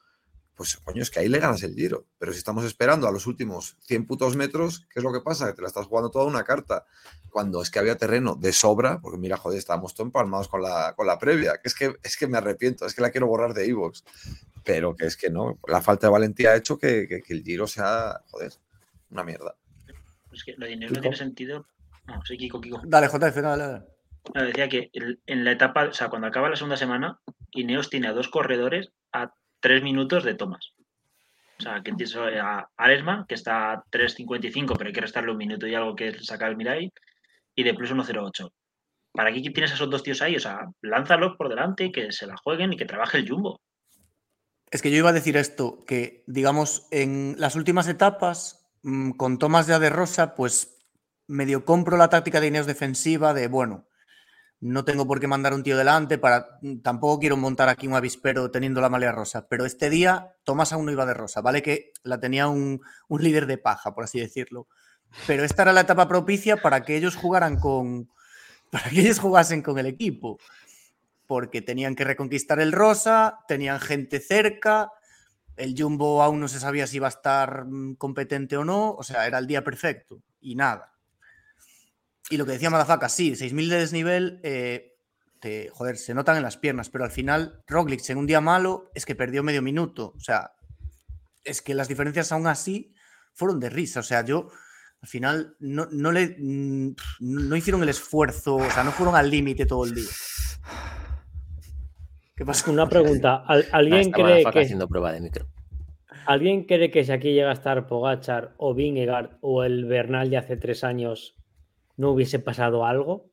Pues 0.55 0.77
coño, 0.77 1.01
es 1.01 1.09
que 1.09 1.19
ahí 1.19 1.27
le 1.29 1.39
ganas 1.39 1.63
el 1.63 1.73
giro. 1.73 2.05
Pero 2.19 2.31
si 2.31 2.37
estamos 2.37 2.63
esperando 2.63 3.07
a 3.07 3.11
los 3.11 3.25
últimos 3.25 3.75
100 3.81 4.05
putos 4.05 4.35
metros, 4.35 4.85
¿qué 4.93 4.99
es 4.99 5.03
lo 5.03 5.11
que 5.11 5.19
pasa? 5.21 5.47
Que 5.47 5.53
te 5.53 5.61
la 5.63 5.67
estás 5.67 5.87
jugando 5.87 6.11
toda 6.11 6.25
una 6.25 6.43
carta. 6.43 6.85
Cuando 7.31 7.61
es 7.61 7.71
que 7.71 7.79
había 7.79 7.97
terreno 7.97 8.35
de 8.35 8.53
sobra, 8.53 8.99
porque 9.01 9.17
mira, 9.17 9.35
joder, 9.37 9.57
estábamos 9.57 9.95
todos 9.95 10.07
empalmados 10.07 10.47
con 10.47 10.61
la, 10.61 10.93
con 10.95 11.07
la 11.07 11.17
previa. 11.17 11.57
Que 11.57 11.67
es, 11.69 11.73
que 11.75 11.95
es 12.03 12.15
que 12.17 12.27
me 12.27 12.37
arrepiento, 12.37 12.85
es 12.85 12.93
que 12.93 13.01
la 13.01 13.09
quiero 13.09 13.25
borrar 13.27 13.53
de 13.55 13.65
Evox. 13.65 14.03
Pero 14.63 14.95
que 14.95 15.07
es 15.07 15.17
que 15.17 15.29
no, 15.31 15.57
la 15.67 15.81
falta 15.81 16.07
de 16.07 16.11
valentía 16.11 16.51
ha 16.51 16.55
hecho 16.55 16.77
que, 16.77 17.07
que- 17.07 17.21
que 17.23 17.33
el 17.33 17.43
giro 17.43 17.65
sea, 17.67 18.21
joder, 18.29 18.53
una 19.09 19.23
mierda. 19.23 19.55
Es 20.31 20.43
que 20.43 20.53
lo 20.55 20.65
de 20.65 20.71
dinero 20.71 20.93
no 20.93 21.01
tiene 21.01 21.17
sentido. 21.17 21.65
No, 22.05 22.21
sí, 22.25 22.37
Kiko, 22.37 22.61
Kiko. 22.61 22.79
Dale, 22.85 23.07
JF, 23.07 23.35
dale, 23.41 23.63
dale. 23.63 23.85
Decía 24.33 24.69
que 24.69 24.89
en 24.93 25.43
la 25.43 25.51
etapa, 25.51 25.85
o 25.85 25.93
sea, 25.93 26.09
cuando 26.09 26.27
acaba 26.27 26.49
la 26.49 26.55
segunda 26.55 26.77
semana, 26.77 27.19
Ineos 27.51 27.89
tiene 27.89 28.07
a 28.07 28.13
dos 28.13 28.29
corredores 28.29 28.91
a 29.11 29.33
tres 29.59 29.83
minutos 29.83 30.23
de 30.23 30.35
Thomas. 30.35 30.73
O 31.59 31.63
sea, 31.63 31.81
que 31.83 31.93
tienes 31.93 32.15
a 32.15 32.69
Aresma, 32.77 33.25
que 33.27 33.35
está 33.35 33.73
a 33.73 33.83
3.55, 33.85 34.75
pero 34.77 34.87
hay 34.87 34.93
que 34.93 35.01
restarle 35.01 35.31
un 35.31 35.37
minuto 35.37 35.67
y 35.67 35.75
algo 35.75 35.95
que 35.95 36.13
sacar 36.23 36.49
el 36.49 36.57
Mirai, 36.57 36.91
y 37.55 37.63
de 37.63 37.73
plus 37.73 37.91
1.08. 37.91 38.51
¿Para 39.11 39.31
qué 39.31 39.41
tienes 39.41 39.71
a 39.71 39.75
esos 39.75 39.89
dos 39.89 40.03
tíos 40.03 40.21
ahí? 40.21 40.35
O 40.35 40.39
sea, 40.39 40.67
lánzalos 40.81 41.37
por 41.37 41.49
delante, 41.49 41.91
que 41.91 42.11
se 42.11 42.25
la 42.25 42.35
jueguen 42.37 42.73
y 42.73 42.77
que 42.77 42.85
trabaje 42.85 43.19
el 43.19 43.29
Jumbo. 43.29 43.61
Es 44.71 44.81
que 44.81 44.89
yo 44.89 44.97
iba 44.97 45.11
a 45.11 45.13
decir 45.13 45.37
esto, 45.37 45.85
que 45.85 46.23
digamos, 46.25 46.87
en 46.89 47.35
las 47.37 47.55
últimas 47.55 47.87
etapas, 47.87 48.67
mm, 48.81 49.11
con 49.11 49.37
Tomás 49.37 49.67
ya 49.67 49.77
de 49.77 49.91
Rosa, 49.91 50.33
pues 50.33 50.83
medio 51.27 51.63
compro 51.63 51.95
la 51.95 52.09
táctica 52.09 52.41
de 52.41 52.47
Ineos 52.47 52.65
defensiva 52.65 53.33
de, 53.35 53.47
bueno, 53.47 53.85
no 54.63 54.85
tengo 54.85 55.05
por 55.05 55.19
qué 55.19 55.27
mandar 55.27 55.53
un 55.53 55.61
tío 55.61 55.77
delante, 55.77 56.17
para, 56.17 56.57
mm, 56.61 56.79
tampoco 56.79 57.19
quiero 57.19 57.37
montar 57.37 57.69
aquí 57.69 57.87
un 57.87 57.95
avispero 57.95 58.49
teniendo 58.49 58.79
la 58.81 58.89
malea 58.89 59.11
rosa, 59.11 59.47
pero 59.47 59.65
este 59.65 59.89
día 59.89 60.35
Tomás 60.43 60.71
aún 60.73 60.85
no 60.85 60.91
iba 60.91 61.05
de 61.05 61.13
rosa, 61.13 61.41
¿vale? 61.41 61.61
Que 61.61 61.91
la 62.03 62.19
tenía 62.19 62.47
un, 62.47 62.81
un 63.07 63.23
líder 63.23 63.45
de 63.45 63.57
paja, 63.57 63.93
por 63.93 64.05
así 64.05 64.19
decirlo. 64.19 64.67
Pero 65.27 65.43
esta 65.43 65.63
era 65.63 65.73
la 65.73 65.81
etapa 65.81 66.07
propicia 66.07 66.57
para 66.57 66.83
que 66.83 66.95
ellos 66.95 67.15
jugaran 67.15 67.59
con, 67.59 68.09
para 68.71 68.89
que 68.89 69.01
ellos 69.01 69.19
jugasen 69.19 69.61
con 69.61 69.77
el 69.79 69.85
equipo 69.85 70.39
porque 71.27 71.61
tenían 71.61 71.95
que 71.95 72.03
reconquistar 72.03 72.59
el 72.59 72.71
rosa, 72.71 73.39
tenían 73.47 73.79
gente 73.79 74.19
cerca, 74.19 74.91
el 75.55 75.75
Jumbo 75.77 76.21
aún 76.21 76.39
no 76.39 76.47
se 76.47 76.59
sabía 76.59 76.87
si 76.87 76.97
iba 76.97 77.07
a 77.07 77.09
estar 77.09 77.65
mm, 77.65 77.95
competente 77.95 78.57
o 78.57 78.63
no, 78.63 78.91
o 78.91 79.03
sea, 79.03 79.27
era 79.27 79.39
el 79.39 79.47
día 79.47 79.63
perfecto 79.63 80.21
y 80.41 80.55
nada. 80.55 80.92
Y 82.29 82.37
lo 82.37 82.45
que 82.45 82.53
decía 82.53 82.69
Madafaka, 82.69 83.09
sí, 83.09 83.31
6.000 83.35 83.69
de 83.69 83.77
desnivel, 83.77 84.39
eh, 84.43 84.93
te- 85.39 85.69
joder, 85.69 85.97
se 85.97 86.13
notan 86.13 86.37
en 86.37 86.43
las 86.43 86.57
piernas, 86.57 86.89
pero 86.89 87.03
al 87.03 87.11
final 87.11 87.61
Roglic 87.67 88.07
en 88.09 88.17
un 88.17 88.25
día 88.27 88.41
malo 88.41 88.89
es 88.95 89.05
que 89.05 89.15
perdió 89.15 89.43
medio 89.43 89.61
minuto, 89.61 90.13
o 90.15 90.19
sea, 90.19 90.51
es 91.43 91.61
que 91.61 91.73
las 91.73 91.87
diferencias 91.89 92.31
aún 92.31 92.47
así 92.47 92.93
fueron 93.33 93.59
de 93.59 93.69
risa, 93.69 93.99
o 93.99 94.03
sea, 94.03 94.23
yo 94.23 94.47
al 95.01 95.09
final 95.09 95.55
no, 95.59 95.85
no 95.91 96.13
le 96.13 96.35
mm, 96.39 96.95
no 97.19 97.55
hicieron 97.57 97.83
el 97.83 97.89
esfuerzo, 97.89 98.55
o 98.55 98.71
sea, 98.71 98.85
no 98.85 98.91
fueron 98.93 99.15
al 99.15 99.29
límite 99.29 99.65
todo 99.65 99.83
el 99.83 99.93
día. 99.93 100.09
¿Qué 102.35 102.45
pasa? 102.45 102.71
Una 102.71 102.87
pregunta. 102.87 103.43
¿al- 103.45 103.65
Ah, 103.71 103.77
¿Alguien 103.77 103.99
está 104.01 104.13
cree 104.15 104.25
Madafaka 104.25 104.51
que 104.53 104.59
haciendo 104.65 104.87
prueba 104.87 105.11
de 105.11 105.21
micro. 105.21 105.45
alguien 106.25 106.63
cree 106.65 106.89
que 106.89 107.03
si 107.03 107.11
aquí 107.11 107.33
llega 107.33 107.49
a 107.49 107.53
estar 107.53 107.85
Pogachar 107.87 108.53
o 108.57 108.73
Vingegaard 108.73 109.37
o 109.41 109.63
el 109.63 109.85
Bernal 109.85 110.29
de 110.29 110.37
hace 110.37 110.55
tres 110.57 110.83
años 110.83 111.35
no 111.97 112.11
hubiese 112.11 112.39
pasado 112.39 112.85
algo? 112.85 113.29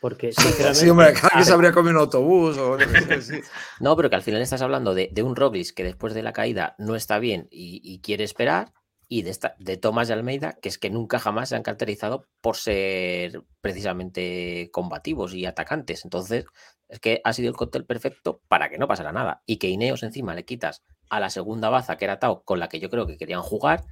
Porque 0.00 0.32
sinceramente 0.32 0.80
Sí, 0.80 0.88
hombre, 0.88 1.12
cada 1.12 1.38
que 1.38 1.44
se 1.44 1.52
habría 1.52 1.72
comido 1.72 1.96
un 1.96 2.00
autobús 2.00 2.56
o 2.56 2.78
sí. 3.20 3.40
No, 3.80 3.96
pero 3.96 4.08
que 4.08 4.16
al 4.16 4.22
final 4.22 4.40
estás 4.40 4.62
hablando 4.62 4.94
de, 4.94 5.10
de 5.12 5.22
un 5.22 5.36
Roglic 5.36 5.74
que 5.74 5.84
después 5.84 6.14
de 6.14 6.22
la 6.22 6.32
caída 6.32 6.74
no 6.78 6.96
está 6.96 7.18
bien 7.18 7.48
y, 7.50 7.80
y 7.84 8.00
quiere 8.00 8.24
esperar, 8.24 8.72
y 9.12 9.22
de, 9.22 9.30
esta, 9.30 9.56
de 9.58 9.76
Tomás 9.76 10.06
de 10.06 10.14
Almeida, 10.14 10.52
que 10.62 10.68
es 10.68 10.78
que 10.78 10.88
nunca 10.88 11.18
jamás 11.18 11.48
se 11.48 11.56
han 11.56 11.64
caracterizado 11.64 12.28
por 12.40 12.56
ser 12.56 13.42
precisamente 13.60 14.70
combativos 14.72 15.34
y 15.34 15.46
atacantes. 15.46 16.04
Entonces, 16.04 16.44
es 16.88 17.00
que 17.00 17.20
ha 17.24 17.32
sido 17.32 17.48
el 17.48 17.56
cóctel 17.56 17.84
perfecto 17.84 18.40
para 18.46 18.70
que 18.70 18.78
no 18.78 18.86
pasara 18.86 19.10
nada. 19.10 19.42
Y 19.46 19.56
que 19.56 19.66
Ineos 19.66 20.04
encima 20.04 20.32
le 20.36 20.44
quitas 20.44 20.84
a 21.08 21.18
la 21.18 21.28
segunda 21.28 21.70
baza 21.70 21.96
que 21.96 22.04
era 22.04 22.20
Tao, 22.20 22.44
con 22.44 22.60
la 22.60 22.68
que 22.68 22.78
yo 22.78 22.88
creo 22.88 23.08
que 23.08 23.16
querían 23.16 23.42
jugar, 23.42 23.82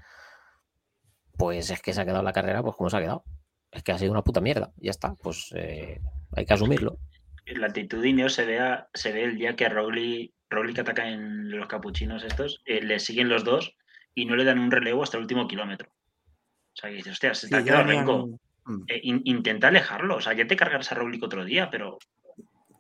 pues 1.36 1.68
es 1.70 1.82
que 1.82 1.92
se 1.92 2.00
ha 2.00 2.04
quedado 2.04 2.22
la 2.22 2.32
carrera 2.32 2.62
pues 2.62 2.76
como 2.76 2.88
se 2.88 2.98
ha 2.98 3.00
quedado. 3.00 3.24
Es 3.70 3.82
que 3.82 3.92
ha 3.92 3.98
sido 3.98 4.12
una 4.12 4.22
puta 4.24 4.40
mierda. 4.40 4.72
Ya 4.76 4.90
está, 4.90 5.14
pues 5.14 5.52
eh, 5.54 6.00
hay 6.36 6.46
que 6.46 6.54
asumirlo. 6.54 6.98
La 7.46 7.66
actitud 7.68 8.02
de 8.02 8.08
Ineos 8.08 8.34
se 8.34 8.44
ve, 8.44 8.58
a- 8.60 8.88
se 8.94 9.12
ve 9.12 9.24
el 9.24 9.36
día 9.36 9.56
que 9.56 9.68
Roglic, 9.68 10.32
Roglic 10.50 10.78
ataca 10.78 11.08
en 11.08 11.50
los 11.50 11.66
capuchinos 11.66 12.24
estos, 12.24 12.62
eh, 12.64 12.82
le 12.82 12.98
siguen 12.98 13.28
los 13.28 13.44
dos 13.44 13.74
y 14.14 14.24
no 14.26 14.36
le 14.36 14.44
dan 14.44 14.58
un 14.58 14.70
relevo 14.70 15.02
hasta 15.02 15.16
el 15.16 15.22
último 15.22 15.46
kilómetro. 15.48 15.88
O 15.90 16.80
sea, 16.80 16.90
que 16.90 16.96
dices, 16.96 17.12
hostia, 17.12 17.34
se 17.34 17.48
te 17.48 17.56
ha 17.56 17.64
quedado 17.64 17.84
renco. 17.84 18.26
Mm. 18.64 18.82
Eh, 18.88 19.00
in- 19.02 19.22
intenta 19.24 19.68
alejarlo. 19.68 20.16
O 20.16 20.20
sea, 20.20 20.32
ya 20.34 20.46
te 20.46 20.56
cargarás 20.56 20.92
a 20.92 20.94
Roglic 20.94 21.22
otro 21.22 21.44
día, 21.44 21.70
pero 21.70 21.98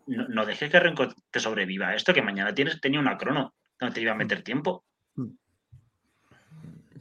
no, 0.06 0.28
no 0.28 0.46
dejes 0.46 0.70
que 0.70 0.80
Renko 0.80 1.08
te 1.30 1.40
sobreviva 1.40 1.88
a 1.88 1.94
esto, 1.94 2.14
que 2.14 2.22
mañana 2.22 2.54
tienes, 2.54 2.80
tenía 2.80 3.00
una 3.00 3.16
crono 3.18 3.54
donde 3.78 3.94
te 3.94 4.00
iba 4.02 4.12
a 4.12 4.16
meter 4.16 4.42
tiempo. 4.42 4.84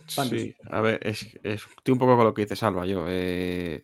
Sí, 0.08 0.56
a 0.72 0.82
ver, 0.82 1.00
es, 1.06 1.24
es- 1.44 1.66
estoy 1.78 1.92
un 1.94 2.00
poco 2.00 2.16
con 2.16 2.26
lo 2.26 2.34
que 2.34 2.44
dice 2.44 2.56
Salva, 2.56 2.86
yo. 2.86 3.06
eh, 3.08 3.84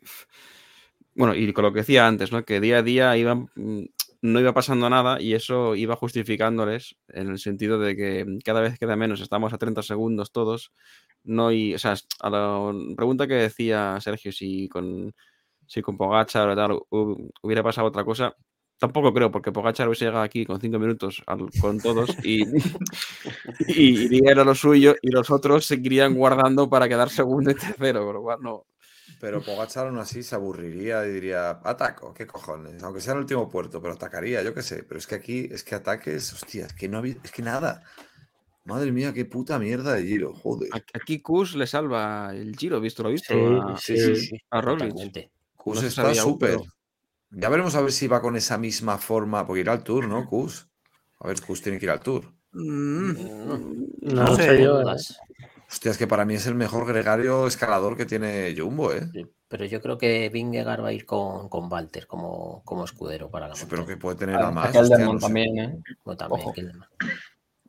bueno, 1.16 1.36
y 1.36 1.52
con 1.54 1.64
lo 1.64 1.74
que 1.74 1.80
decía 1.80 2.08
antes, 2.08 2.32
¿no? 2.32 2.44
Que 2.44 2.60
día 2.60 2.80
a 2.80 2.84
día 2.84 3.16
iban, 3.18 3.50
mm, 3.56 3.84
no 4.22 4.40
iba 4.40 4.54
pasando 4.54 4.90
nada 4.90 5.22
y 5.22 5.34
eso 5.34 5.76
iba 5.76 5.96
justificándoles 5.96 6.96
en 7.10 7.30
el 7.30 7.40
sentido 7.40 7.78
de 7.80 7.96
que 7.96 8.26
cada 8.44 8.62
vez 8.62 8.80
queda 8.80 8.96
menos, 8.96 9.22
estamos 9.22 9.54
a 9.54 9.58
30 9.58 9.84
segundos 9.84 10.32
todos. 10.32 10.72
No 11.24 11.52
y, 11.52 11.76
o 11.76 11.80
sea, 11.80 11.96
a 12.22 12.30
la 12.30 12.74
pregunta 12.96 13.28
que 13.28 13.36
decía 13.36 13.98
Sergio, 14.02 14.32
si 14.32 14.68
con, 14.70 15.14
si 15.68 15.82
con 15.82 15.98
Pogachar 15.98 16.50
o 16.50 16.56
tal 16.56 16.72
hu- 16.92 17.32
hubiera 17.44 17.64
pasado 17.64 17.88
otra 17.88 18.04
cosa, 18.06 18.36
tampoco 18.84 19.14
creo, 19.14 19.32
porque 19.32 19.54
Pogachar 19.54 19.88
hubiese 19.88 20.04
llegado 20.04 20.24
aquí 20.26 20.46
con 20.46 20.60
5 20.60 20.78
minutos 20.78 21.24
al- 21.26 21.50
con 21.62 21.80
todos 21.80 22.10
y, 22.22 22.44
y 23.70 24.04
iría 24.04 24.34
a 24.34 24.44
lo 24.44 24.54
suyo 24.54 24.94
y 25.02 25.10
los 25.10 25.32
otros 25.32 25.66
seguirían 25.66 26.14
guardando 26.16 26.70
para 26.70 26.90
quedar 26.90 27.10
segundo 27.10 27.50
y 27.52 27.56
tercero, 27.56 28.04
con 28.06 28.14
lo 28.16 28.22
cual 28.22 28.40
no. 28.42 28.66
Pero 29.22 29.42
Pogachar 29.42 29.88
aún 29.88 30.00
así 30.00 30.22
se 30.22 30.36
aburriría 30.36 31.08
y 31.08 31.12
diría, 31.14 31.62
ataco, 31.64 32.14
qué 32.14 32.28
cojones, 32.28 32.84
aunque 32.84 33.00
sea 33.00 33.14
en 33.14 33.20
el 33.20 33.24
último 33.24 33.48
puerto, 33.50 33.82
pero 33.82 33.94
atacaría, 33.94 34.44
yo 34.44 34.54
qué 34.54 34.62
sé. 34.62 34.84
Pero 34.84 34.98
es 34.98 35.08
que 35.08 35.16
aquí, 35.16 35.48
es 35.50 35.64
que 35.64 35.76
ataques, 35.76 36.34
hostia, 36.34 36.66
es 36.66 36.74
que 36.74 36.90
no 36.90 36.98
había, 36.98 37.16
es 37.24 37.32
que 37.32 37.42
nada. 37.42 37.84
Madre 38.66 38.92
mía, 38.92 39.14
qué 39.14 39.24
puta 39.24 39.58
mierda 39.60 39.94
de 39.94 40.04
giro, 40.06 40.34
joder. 40.34 40.70
Aquí 40.94 41.22
Kus 41.22 41.56
le 41.56 41.68
salva 41.68 42.32
el 42.36 42.54
giro, 42.58 42.82
visto 42.82 43.02
lo 43.02 43.10
visto, 43.12 43.34
Sí, 43.34 43.40
a, 43.62 43.78
Sí, 43.78 43.98
sí, 43.98 44.16
sí. 44.18 44.36
a 44.50 44.60
Roglic. 44.60 45.22
Kus 45.56 45.82
no 45.82 45.88
está 45.88 46.14
súper. 46.16 46.60
Ya 47.36 47.50
veremos 47.50 47.76
a 47.76 47.82
ver 47.82 47.92
si 47.92 48.08
va 48.08 48.22
con 48.22 48.36
esa 48.36 48.58
misma 48.58 48.98
forma, 48.98 49.46
porque 49.46 49.62
irá 49.62 49.74
al 49.74 49.84
tour, 49.84 50.08
¿no, 50.08 50.28
Kus? 50.28 50.68
A 51.20 51.28
ver, 51.28 51.42
Kus 51.42 51.62
tiene 51.62 51.80
que 51.80 51.86
ir 51.86 51.92
al 51.92 52.00
tour. 52.00 52.26
Mm, 52.52 53.14
No, 53.44 53.58
no, 53.58 54.24
no 54.24 54.36
sé 54.36 54.62
yo, 54.62 54.82
¿eh? 54.82 54.86
Hostia, 55.70 55.92
es 55.92 55.98
que 55.98 56.06
para 56.06 56.26
mí 56.26 56.36
es 56.36 56.46
el 56.46 56.54
mejor 56.54 56.86
gregario 56.86 57.48
escalador 57.48 57.98
que 57.98 58.06
tiene 58.06 58.54
Jumbo, 58.56 58.94
¿eh? 58.94 59.02
Sí, 59.12 59.26
Pero 59.48 59.66
yo 59.66 59.82
creo 59.82 59.98
que 59.98 60.30
Vingegaard 60.30 60.84
va 60.84 60.90
a 60.90 60.94
ir 60.94 61.06
con, 61.06 61.50
con 61.50 61.72
Walter 61.72 62.06
como, 62.06 62.62
como 62.64 62.86
escudero 62.86 63.32
para 63.32 63.48
la 63.48 63.56
Sí, 63.56 63.66
pero 63.68 63.86
que 63.86 63.98
puede 63.98 64.18
tener 64.18 64.36
a 64.36 64.50
A 64.50 64.52
más. 64.52 64.76
Hostia, 64.76 64.98
también, 65.20 65.58
¿eh? 65.58 65.84
También, 66.06 66.30
Ojo. 66.30 66.54
Kelderman. 66.54 66.90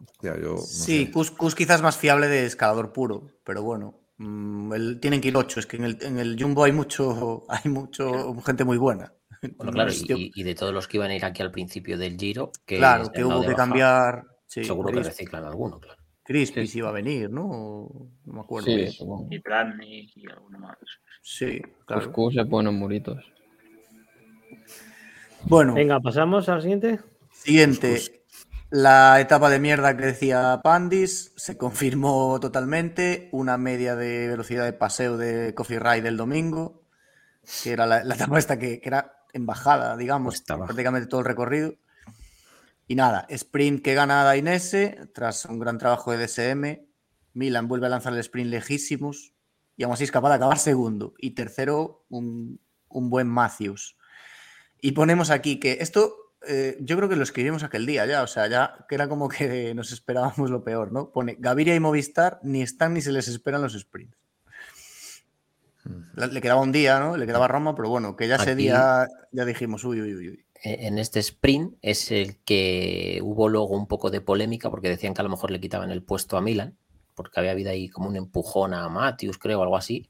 Hostia, 0.07 0.36
yo 0.36 0.51
no 0.51 0.59
Sí, 0.59 1.07
sé. 1.07 1.12
Kus, 1.12 1.31
Kus 1.31 1.55
quizás 1.55 1.81
más 1.81 1.97
fiable 1.97 2.28
de 2.28 2.45
escalador 2.45 2.93
puro, 2.93 3.28
pero 3.43 3.62
bueno. 3.62 4.01
mm, 4.19 4.73
el- 4.74 5.01
tienen 5.01 5.20
que 5.20 5.28
ir 5.28 5.36
ocho, 5.36 5.61
es 5.61 5.66
que 5.66 5.77
en 5.77 5.85
el, 5.85 5.99
en 6.03 6.19
el 6.19 6.36
Jumbo 6.41 6.65
hay 6.65 6.73
mucho, 6.73 7.45
hay 7.49 7.70
mucho 7.70 8.35
gente 8.43 8.65
muy 8.65 8.77
buena. 8.77 9.12
Bueno, 9.57 9.73
claro, 9.73 9.91
Entonces, 9.91 10.31
y, 10.35 10.43
de 10.43 10.55
todos 10.55 10.73
los 10.73 10.89
que 10.89 10.97
iban 10.97 11.11
a 11.11 11.15
ir 11.16 11.25
aquí 11.25 11.43
al 11.43 11.51
principio 11.51 11.99
del 11.99 12.16
Giro, 12.19 12.51
que 12.66 12.79
claro, 12.79 13.11
que 13.11 13.25
hubo 13.25 13.41
de 13.41 13.47
que 13.47 13.53
baja, 13.53 13.57
cambiar. 13.57 14.25
Sí, 14.47 14.65
seguro 14.65 14.93
que 14.93 15.03
reciclan 15.03 15.45
alguno, 15.45 15.81
claro. 15.81 16.01
Crispy 16.23 16.62
Sí. 16.62 16.73
si 16.73 16.79
iba 16.79 16.89
a 16.89 16.93
venir, 16.93 17.31
¿no? 17.31 17.89
No 18.25 18.33
me 18.33 18.41
acuerdo 18.41 18.66
Sí. 18.66 18.99
Y 19.31 19.39
plan 19.41 19.79
y, 19.83 20.11
y 20.15 20.31
alguno 20.31 20.59
más. 20.59 20.79
Sí, 21.23 21.61
claro. 21.87 22.05
Cuscús 22.07 22.35
se 22.35 22.45
pone 22.47 22.71
en 22.71 22.77
muritos. 22.77 23.23
Bueno, 25.45 25.75
Venga, 25.75 26.01
pasamos 26.01 26.49
al 26.49 26.62
siguiente. 26.62 27.01
siguiente. 27.31 28.01
La 28.71 29.21
etapa 29.21 29.51
de 29.51 29.61
mierda 29.61 29.97
que 29.97 30.07
decía 30.07 30.61
Pandis 30.65 31.33
se 31.37 31.57
confirmó 31.57 32.41
totalmente. 32.41 33.29
Una 33.33 33.59
media 33.59 33.95
de 33.95 34.29
velocidad 34.29 34.65
de 34.65 34.73
paseo 34.73 35.16
de 35.16 35.55
Coffee 35.55 35.79
Ride 35.79 36.09
el 36.09 36.16
domingo, 36.16 36.83
que 37.62 37.73
era 37.73 37.87
la, 37.87 38.03
la 38.03 38.15
etapa 38.15 38.39
esta 38.39 38.59
que, 38.59 38.81
que 38.81 38.89
era 38.89 39.12
en 39.35 39.47
bajada, 39.47 39.97
digamos, 39.97 40.40
prácticamente 40.40 41.09
todo 41.09 41.20
el 41.20 41.27
recorrido. 41.27 41.74
Y 42.86 42.94
nada, 42.94 43.27
sprint 43.28 43.82
que 43.82 43.94
gana 43.94 44.24
Dainese 44.24 45.09
tras 45.15 45.44
un 45.44 45.59
gran 45.59 45.78
trabajo 45.78 46.12
de 46.12 46.27
DSM. 46.27 46.86
Milan 47.35 47.69
vuelve 47.69 47.86
a 47.86 47.90
lanzar 47.90 48.12
el 48.12 48.20
sprint 48.20 48.51
lejísimos 48.51 49.35
y 49.77 49.82
aún 49.82 49.93
así 49.94 50.05
es 50.05 50.12
capaz 50.12 50.31
de 50.31 50.36
acabar 50.36 50.59
segundo. 50.59 51.15
Y 51.19 51.31
tercero, 51.31 52.05
un, 52.09 52.61
un 52.89 53.11
buen 53.11 53.27
Matthews. 53.27 53.97
Y 54.81 54.93
ponemos 54.93 55.31
aquí 55.31 55.59
que 55.59 55.78
esto 55.81 56.24
eh, 56.47 56.77
yo 56.81 56.97
creo 56.97 57.09
que 57.09 57.16
lo 57.16 57.23
escribimos 57.23 57.62
aquel 57.62 57.86
día 57.86 58.05
ya, 58.06 58.23
o 58.23 58.27
sea, 58.27 58.47
ya 58.48 58.85
que 58.89 58.94
era 58.94 59.09
como 59.09 59.28
que 59.28 59.74
nos 59.74 59.93
esperábamos 59.93 60.51
lo 60.51 60.62
peor, 60.62 60.93
¿no? 60.93 61.11
Pone 61.11 61.36
Gaviria 61.39 61.74
y 61.74 61.81
Movistar 61.81 62.39
ni 62.43 62.62
están 62.62 62.94
ni 62.94 63.01
se 63.01 63.12
les 63.12 63.28
esperan 63.28 63.62
los 63.62 63.73
sprints. 63.78 64.16
Le 66.16 66.40
quedaba 66.40 66.61
un 66.61 66.73
día, 66.73 66.98
¿no? 67.01 67.16
Le 67.16 67.27
quedaba 67.27 67.48
Roma, 67.48 67.74
pero 67.74 67.89
bueno, 67.90 68.16
que 68.16 68.27
ya 68.28 68.36
ese 68.36 68.52
Aquí- 68.52 68.62
día 68.62 69.06
ya 69.32 69.44
dijimos, 69.44 69.85
uy, 69.85 70.01
uy, 70.01 70.15
uy, 70.15 70.28
uy. 70.31 70.44
E- 70.62 70.86
En 70.86 70.98
este 70.98 71.20
sprint 71.20 71.74
es 71.82 72.11
el 72.11 72.36
que 72.44 73.20
hubo 73.23 73.48
luego 73.48 73.77
un 73.77 73.86
poco 73.86 74.11
de 74.11 74.20
polémica 74.23 74.70
porque 74.70 74.89
decían 74.89 75.12
que 75.15 75.20
a 75.20 75.24
lo 75.24 75.31
mejor 75.31 75.51
le 75.51 75.61
quitaban 75.61 75.90
el 75.90 76.02
puesto 76.02 76.36
a 76.36 76.40
Milan, 76.40 76.77
porque 77.15 77.39
había 77.39 77.51
habido 77.52 77.70
ahí 77.70 77.89
como 77.89 78.09
un 78.09 78.16
empujón 78.16 78.73
a 78.74 78.89
Matius, 78.89 79.36
creo, 79.39 79.61
o 79.61 79.62
algo 79.62 79.77
así. 79.77 80.09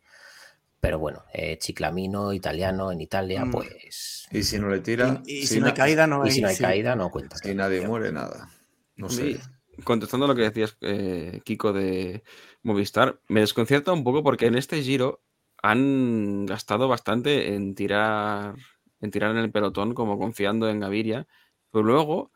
Pero 0.80 0.98
bueno, 0.98 1.24
eh, 1.32 1.59
Chiclamino, 1.59 2.32
italiano 2.32 2.92
en 2.92 3.01
Italia, 3.01 3.44
Mm. 3.44 3.51
pues. 3.51 4.26
Y 4.30 4.42
si 4.42 4.59
no 4.59 4.68
le 4.68 4.80
tira, 4.80 5.22
Y, 5.26 5.38
y 5.38 5.40
si 5.46 5.55
si 5.55 5.60
no 5.60 5.66
hay 5.66 5.72
caída, 5.72 6.06
no 6.06 6.24
Y 6.24 6.28
hay. 6.28 6.34
si 6.34 6.40
no 6.42 6.48
hay 6.48 6.56
sí. 6.56 6.62
caída, 6.62 6.94
no 6.94 7.10
cuenta. 7.10 7.36
si 7.38 7.55
nadie 7.55 7.86
muere, 7.86 8.12
nada. 8.12 8.48
No 8.96 9.09
sé. 9.09 9.34
Sí, 9.34 9.40
Contestando 9.82 10.26
a 10.26 10.28
lo 10.28 10.36
que 10.36 10.42
decías, 10.42 10.76
eh, 10.82 11.40
Kiko, 11.44 11.72
de 11.72 12.22
Movistar, 12.62 13.18
me 13.26 13.40
desconcierta 13.40 13.92
un 13.92 14.05
poco 14.05 14.22
porque 14.22 14.46
en 14.46 14.55
este 14.55 14.80
giro 14.82 15.20
han 15.66 16.45
gastado 16.45 16.89
bastante 16.89 17.55
en 17.55 17.74
tirar, 17.74 18.55
en 19.01 19.11
tirar 19.11 19.31
en 19.31 19.39
el 19.39 19.51
pelotón, 19.51 19.95
como 19.95 20.19
confiando 20.19 20.69
en 20.69 20.81
Gaviria, 20.81 21.27
pero 21.70 21.82
luego 21.85 22.32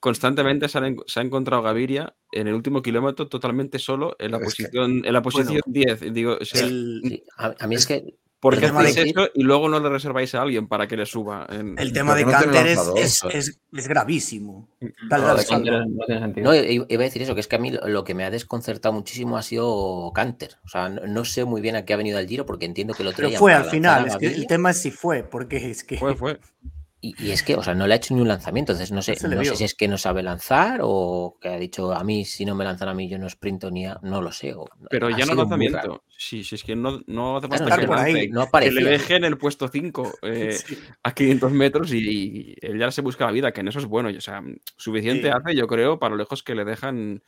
constantemente 0.00 0.68
se, 0.68 0.78
han 0.78 0.84
en- 0.84 1.00
se 1.06 1.20
ha 1.20 1.22
encontrado 1.22 1.62
Gaviria 1.62 2.14
en 2.32 2.48
el 2.48 2.54
último 2.54 2.82
kilómetro 2.82 3.28
totalmente 3.28 3.78
solo 3.78 4.16
en 4.18 4.32
la 4.32 4.38
Es 4.38 4.42
que- 4.42 4.64
posición, 4.64 5.04
en 5.04 5.12
la 5.12 5.22
posición 5.22 5.60
10. 5.66 6.12
Digo, 6.12 6.38
o 6.40 6.44
sea, 6.44 6.66
El, 6.66 7.02
Sí, 7.04 7.24
a, 7.38 7.54
a 7.58 7.66
mí 7.68 7.76
es 7.76 7.86
que. 7.86 8.18
¿Por 8.50 8.60
qué 8.60 8.70
de 8.70 8.78
hacéis 8.88 8.94
que- 9.14 9.22
eso 9.22 9.30
y 9.34 9.42
luego 9.42 9.68
no 9.68 9.80
le 9.80 9.88
reserváis 9.88 10.34
a 10.34 10.42
alguien 10.42 10.66
para 10.68 10.86
que 10.86 10.96
le 10.96 11.06
suba? 11.06 11.46
en- 11.50 11.78
el 11.78 11.92
tema 11.92 12.14
de 12.14 12.24
no 12.24 12.30
Canter 12.30 12.66
es, 12.66 12.80
es, 12.96 13.20
es- 13.32 13.60
es 13.72 13.88
gravísimo. 13.88 14.68
No, 14.80 14.88
de 15.36 15.42
Salva. 15.42 15.44
Canter 15.44 15.86
no 15.88 16.04
tiene 16.06 16.20
sentido. 16.20 16.46
No, 16.50 16.54
iba 16.54 16.84
a 17.02 17.04
decir 17.04 17.22
eso, 17.22 17.34
que 17.34 17.40
es 17.40 17.48
que 17.48 17.56
a 17.56 17.58
mí 17.58 17.70
lo- 17.70 18.04
que 18.04 18.14
me 18.14 18.24
ha 18.24 18.30
desconcertado 18.30 18.92
muchísimo 18.94 19.36
ha 19.36 19.42
sido 19.42 20.12
Canter. 20.14 20.56
O 20.64 20.68
sea, 20.68 20.88
no, 20.88 21.06
no 21.06 21.24
sé 21.24 21.44
muy 21.44 21.60
bien 21.60 21.76
a 21.76 21.84
qué 21.84 21.92
ha 21.94 21.96
venido 21.96 22.18
el 22.18 22.26
giro 22.28 22.46
porque 22.46 22.64
entiendo 22.66 22.94
que 22.94 23.04
lo 23.04 23.10
Pero 23.10 23.28
traían 23.28 23.38
fue 23.38 23.52
al 23.54 23.64
final, 23.66 24.06
es 24.06 24.16
que 24.16 24.26
el 24.26 24.46
tema 24.46 24.70
es 24.70 24.78
si 24.82 24.90
fue, 24.90 25.22
porque 25.22 25.70
es 25.70 25.84
que. 25.84 25.96
Fue, 25.98 26.14
fue. 26.14 26.38
Y, 27.00 27.14
y 27.18 27.30
es 27.30 27.42
que, 27.42 27.54
o 27.54 27.62
sea, 27.62 27.74
no 27.74 27.86
le 27.86 27.92
ha 27.94 27.96
hecho 27.98 28.14
ni 28.14 28.20
un 28.22 28.28
lanzamiento, 28.28 28.72
entonces 28.72 28.90
no 28.90 29.02
sé, 29.02 29.12
No 29.28 29.44
sé 29.44 29.56
si 29.56 29.64
es 29.64 29.74
que 29.74 29.86
no 29.86 29.98
sabe 29.98 30.22
lanzar 30.22 30.80
o 30.82 31.36
que 31.40 31.48
ha 31.50 31.58
dicho 31.58 31.92
a 31.92 32.02
mí, 32.02 32.24
si 32.24 32.44
no 32.46 32.54
me 32.54 32.64
lanzan 32.64 32.88
a 32.88 32.94
mí, 32.94 33.08
yo 33.08 33.18
no 33.18 33.28
sprinto 33.28 33.70
ni 33.70 33.86
a, 33.86 33.98
no 34.02 34.22
lo 34.22 34.32
sé. 34.32 34.54
o- 34.54 34.66
Pero 34.88 35.10
ya 35.10 35.26
no 35.26 35.34
lanzamiento. 35.34 36.02
Sí, 36.08 36.42
sí, 36.42 36.54
es 36.54 36.64
que 36.64 36.74
no, 36.74 37.02
no 37.06 37.36
hace 37.36 37.48
falta 37.48 37.76
que 37.78 37.86
no 37.86 37.94
le 38.70 38.82
dejen 38.90 39.24
el 39.24 39.36
puesto 39.36 39.68
5 39.68 40.18
eh, 40.22 40.52
Sí. 40.52 40.78
a 41.02 41.12
500 41.12 41.52
metros 41.52 41.92
y, 41.92 41.98
y 41.98 42.54
él 42.62 42.78
ya 42.78 42.90
se 42.90 43.02
busca 43.02 43.26
la 43.26 43.32
vida, 43.32 43.52
que 43.52 43.60
en 43.60 43.68
eso 43.68 43.78
es 43.78 43.86
bueno. 43.86 44.08
y, 44.10 44.16
O 44.16 44.20
sea, 44.22 44.42
suficiente 44.76 45.28
Sí. 45.28 45.34
hace, 45.36 45.54
yo 45.54 45.66
creo, 45.66 45.98
para 45.98 46.12
lo 46.12 46.16
lejos 46.16 46.42
que 46.42 46.54
le 46.54 46.64
dejan 46.64 47.22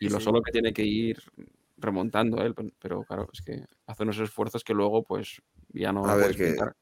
y 0.00 0.06
Sí, 0.06 0.12
lo 0.12 0.18
sí. 0.18 0.24
solo 0.24 0.40
que 0.40 0.50
tiene 0.50 0.72
que 0.72 0.84
ir 0.84 1.22
remontando 1.76 2.42
él. 2.42 2.54
Pero, 2.54 2.70
pero 2.80 3.04
claro, 3.04 3.28
es 3.34 3.42
que 3.42 3.64
hace 3.86 4.02
unos 4.02 4.18
esfuerzos 4.18 4.64
que 4.64 4.72
luego, 4.72 5.02
pues, 5.04 5.42
ya 5.74 5.92
no. 5.92 6.06
A 6.06 6.14
puede 6.14 6.28
ver, 6.28 6.36
que, 6.36 6.44
sprintar. 6.44 6.76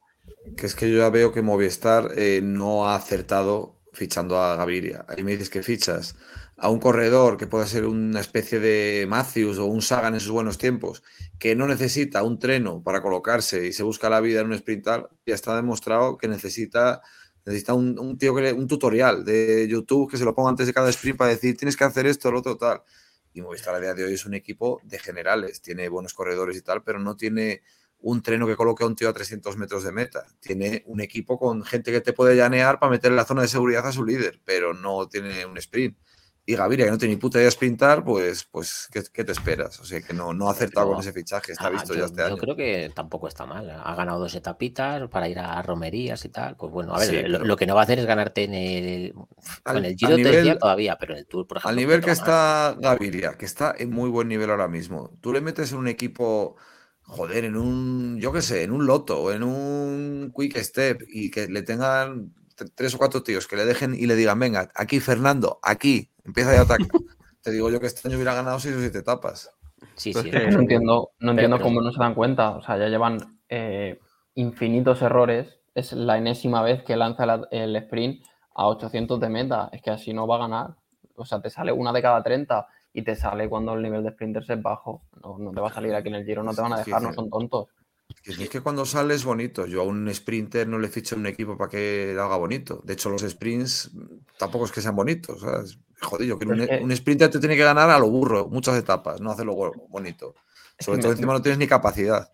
Que 0.56 0.66
es 0.66 0.74
que 0.74 0.90
yo 0.90 0.98
ya 0.98 1.10
veo 1.10 1.32
que 1.32 1.42
Movistar 1.42 2.12
eh, 2.16 2.40
no 2.42 2.88
ha 2.88 2.96
acertado 2.96 3.78
fichando 3.92 4.40
a 4.40 4.56
Gaviria. 4.56 5.04
Ahí 5.08 5.22
me 5.22 5.32
dices 5.32 5.50
que 5.50 5.62
fichas 5.62 6.16
a 6.56 6.70
un 6.70 6.80
corredor 6.80 7.36
que 7.36 7.46
pueda 7.46 7.66
ser 7.66 7.86
una 7.86 8.20
especie 8.20 8.58
de 8.58 9.06
Matthews 9.08 9.58
o 9.58 9.66
un 9.66 9.80
Sagan 9.80 10.14
en 10.14 10.20
sus 10.20 10.32
buenos 10.32 10.58
tiempos, 10.58 11.02
que 11.38 11.54
no 11.54 11.68
necesita 11.68 12.22
un 12.24 12.38
treno 12.38 12.82
para 12.82 13.00
colocarse 13.00 13.66
y 13.66 13.72
se 13.72 13.84
busca 13.84 14.10
la 14.10 14.20
vida 14.20 14.40
en 14.40 14.48
un 14.48 14.58
sprintal, 14.58 15.08
ya 15.24 15.34
está 15.34 15.54
demostrado 15.54 16.18
que 16.18 16.26
necesita, 16.26 17.00
necesita 17.44 17.74
un, 17.74 18.18
tío 18.18 18.34
que 18.34 18.52
un 18.52 18.66
tutorial 18.66 19.24
de 19.24 19.68
YouTube 19.68 20.10
que 20.10 20.16
se 20.16 20.24
lo 20.24 20.34
ponga 20.34 20.50
antes 20.50 20.66
de 20.66 20.74
cada 20.74 20.90
sprint 20.90 21.16
para 21.16 21.30
decir 21.30 21.56
tienes 21.56 21.76
que 21.76 21.84
hacer 21.84 22.06
esto, 22.06 22.32
lo 22.32 22.40
otro, 22.40 22.56
tal. 22.56 22.82
Y 23.32 23.40
Movistar 23.40 23.76
a 23.76 23.80
día 23.80 23.94
de 23.94 24.04
hoy 24.04 24.14
es 24.14 24.26
un 24.26 24.34
equipo 24.34 24.80
de 24.82 24.98
generales, 24.98 25.62
tiene 25.62 25.88
buenos 25.88 26.12
corredores 26.12 26.56
y 26.56 26.62
tal, 26.62 26.82
pero 26.82 26.98
no 26.98 27.14
tiene 27.16 27.62
un 28.00 28.22
treno 28.22 28.46
que 28.46 28.56
coloque 28.56 28.84
a 28.84 28.86
un 28.86 28.94
tío 28.96 29.08
a 29.08 29.12
300 29.12 29.56
metros 29.56 29.82
de 29.84 29.92
meta. 29.92 30.24
Tiene 30.40 30.82
un 30.86 31.00
equipo 31.00 31.38
con 31.38 31.64
gente 31.64 31.90
que 31.92 32.00
te 32.00 32.12
puede 32.12 32.36
llanear 32.36 32.78
para 32.78 32.90
meter 32.90 33.10
en 33.10 33.16
la 33.16 33.24
zona 33.24 33.42
de 33.42 33.48
seguridad 33.48 33.86
a 33.86 33.92
su 33.92 34.04
líder, 34.04 34.40
pero 34.44 34.72
no 34.74 35.08
tiene 35.08 35.44
un 35.46 35.58
sprint. 35.58 35.96
Y 36.46 36.54
Gaviria, 36.56 36.86
que 36.86 36.90
no 36.92 36.96
tiene 36.96 37.12
ni 37.14 37.20
puta 37.20 37.36
idea 37.36 37.44
de 37.44 37.50
sprintar, 37.50 38.02
pues, 38.02 38.44
pues 38.50 38.88
¿qué, 38.90 39.02
qué 39.12 39.22
te 39.22 39.32
esperas? 39.32 39.78
O 39.80 39.84
sea, 39.84 40.00
que 40.00 40.14
no, 40.14 40.32
no 40.32 40.48
ha 40.48 40.52
acertado 40.52 40.86
Pero- 40.86 40.94
con 40.96 41.02
ese 41.02 41.12
fichaje, 41.12 41.52
está 41.52 41.66
Ah, 41.66 41.70
visto 41.70 41.92
yo, 41.92 42.00
ya 42.00 42.06
este 42.06 42.16
yo 42.20 42.24
año. 42.26 42.36
creo 42.38 42.56
que 42.56 42.90
tampoco 42.94 43.28
está 43.28 43.44
mal. 43.44 43.68
Ha 43.68 43.94
ganado 43.94 44.18
dos 44.20 44.34
etapitas 44.34 45.06
para 45.10 45.28
ir 45.28 45.38
a 45.40 45.60
romerías 45.60 46.24
y 46.24 46.30
tal. 46.30 46.56
Pues 46.56 46.72
bueno, 46.72 46.94
a 46.94 47.00
ver, 47.00 47.08
Sí, 47.10 47.16
lo, 47.16 47.22
pero- 47.40 47.44
lo 47.44 47.56
que 47.58 47.66
no 47.66 47.74
va 47.74 47.82
a 47.82 47.84
hacer 47.84 47.98
es 47.98 48.06
ganarte 48.06 48.44
en 48.44 48.54
el, 48.54 49.14
Al- 49.64 49.76
en 49.78 49.84
el 49.84 49.94
Giro 49.96 50.12
te 50.16 50.22
nivel- 50.22 50.32
decía 50.36 50.58
todavía, 50.58 50.96
pero 50.98 51.12
en 51.12 51.18
el 51.18 51.26
Tour, 51.26 51.46
por 51.46 51.58
ejemplo. 51.58 51.68
Al 51.68 51.76
nivel 51.76 52.00
que 52.00 52.12
está 52.12 52.74
Gaviria, 52.78 53.36
que 53.36 53.44
está 53.44 53.74
en 53.76 53.90
muy 53.90 54.08
buen 54.08 54.28
nivel 54.28 54.48
ahora 54.50 54.68
mismo, 54.68 55.10
tú 55.20 55.34
le 55.34 55.42
metes 55.42 55.72
en 55.72 55.78
un 55.78 55.88
equipo, 55.88 56.56
joder, 57.08 57.44
en 57.44 57.56
un, 57.56 58.18
yo 58.20 58.32
qué 58.32 58.42
sé, 58.42 58.62
en 58.62 58.70
un 58.70 58.86
loto 58.86 59.20
o 59.22 59.32
en 59.32 59.42
un 59.42 60.32
quick 60.36 60.56
step 60.58 61.02
y 61.08 61.30
que 61.30 61.48
le 61.48 61.62
tengan 61.62 62.32
tres 62.74 62.94
o 62.94 62.98
cuatro 62.98 63.22
tíos 63.22 63.46
que 63.46 63.56
le 63.56 63.64
dejen 63.64 63.94
y 63.94 64.06
le 64.06 64.14
digan, 64.16 64.38
venga, 64.38 64.70
aquí 64.74 65.00
Fernando, 65.00 65.58
aquí, 65.62 66.10
empieza 66.24 66.52
ya 66.52 66.60
a 66.60 66.62
atacar. 66.62 66.86
Te 67.42 67.50
digo 67.52 67.70
yo 67.70 67.80
que 67.80 67.86
este 67.86 68.06
año 68.08 68.16
hubiera 68.16 68.34
ganado 68.34 68.58
seis 68.60 68.74
o 68.76 68.80
siete 68.80 68.98
etapas. 68.98 69.50
Sí, 69.94 70.12
Pues 70.12 70.24
sí. 70.24 70.30
que 70.30 70.36
eso 70.38 70.56
No 70.56 70.60
entiendo, 70.62 71.10
no 71.20 71.30
entiendo 71.32 71.56
pero- 71.56 71.64
cómo 71.68 71.80
no 71.80 71.92
se 71.92 71.98
dan 71.98 72.14
cuenta. 72.14 72.50
O 72.50 72.62
sea, 72.62 72.76
ya 72.76 72.88
llevan 72.88 73.38
eh, 73.48 73.98
infinitos 74.34 75.02
errores. 75.02 75.56
Es 75.74 75.92
la 75.92 76.18
enésima 76.18 76.62
vez 76.62 76.82
que 76.82 76.96
lanza 76.96 77.26
la- 77.26 77.46
el 77.52 77.74
sprint 77.76 78.24
a 78.54 78.66
800 78.66 79.20
de 79.20 79.28
meta. 79.28 79.68
Es 79.72 79.80
que 79.82 79.90
así 79.90 80.12
no 80.12 80.26
va 80.26 80.34
a 80.36 80.40
ganar. 80.40 80.74
O 81.14 81.24
sea, 81.24 81.40
te 81.40 81.48
sale 81.48 81.72
una 81.72 81.92
de 81.92 82.02
cada 82.02 82.22
30 82.22 82.66
y 82.92 83.02
te 83.02 83.14
sale 83.16 83.48
cuando 83.48 83.74
el 83.74 83.82
nivel 83.82 84.02
de 84.02 84.10
sprinters 84.10 84.48
es 84.50 84.62
bajo. 84.62 85.02
No, 85.22 85.38
no 85.38 85.50
te 85.52 85.60
va 85.60 85.68
a 85.68 85.72
salir 85.72 85.94
aquí 85.94 86.08
en 86.08 86.16
el 86.16 86.24
giro, 86.24 86.42
no 86.42 86.54
te 86.54 86.60
van 86.60 86.72
a 86.72 86.78
dejar, 86.78 87.02
no 87.02 87.12
son 87.12 87.28
tontos. 87.30 87.66
Que 88.22 88.32
Es 88.32 88.48
que 88.48 88.60
cuando 88.62 88.84
sale 88.86 89.14
es 89.14 89.24
bonito. 89.24 89.66
Yo 89.66 89.82
a 89.82 89.84
un 89.84 90.12
sprinter 90.14 90.66
no 90.66 90.78
le 90.78 90.88
ficho 90.88 91.14
en 91.14 91.20
un 91.20 91.26
equipo 91.26 91.56
para 91.58 91.70
que 91.70 92.12
lo 92.14 92.22
haga 92.24 92.36
bonito. 92.38 92.80
De 92.84 92.94
hecho, 92.94 93.10
los 93.10 93.22
sprints 93.22 93.90
tampoco 94.38 94.64
es 94.64 94.72
que 94.72 94.80
sean 94.80 94.96
bonitos. 94.96 95.40
¿sabes? 95.40 95.78
Joder, 96.00 96.26
yo 96.26 96.38
creo 96.38 96.54
que 96.66 96.76
un, 96.78 96.84
un 96.90 96.96
sprinter 96.96 97.30
te 97.30 97.38
tiene 97.38 97.56
que 97.56 97.64
ganar 97.64 97.90
a 97.90 97.98
lo 97.98 98.08
burro, 98.08 98.48
muchas 98.48 98.76
etapas, 98.78 99.20
no 99.20 99.30
hacerlo 99.30 99.54
bonito. 99.88 100.34
Es 100.78 100.86
Sobre 100.86 100.98
que 100.98 101.02
todo 101.02 101.10
me- 101.10 101.14
encima 101.16 101.32
no 101.34 101.42
tienes 101.42 101.58
ni 101.58 101.66
capacidad. 101.66 102.32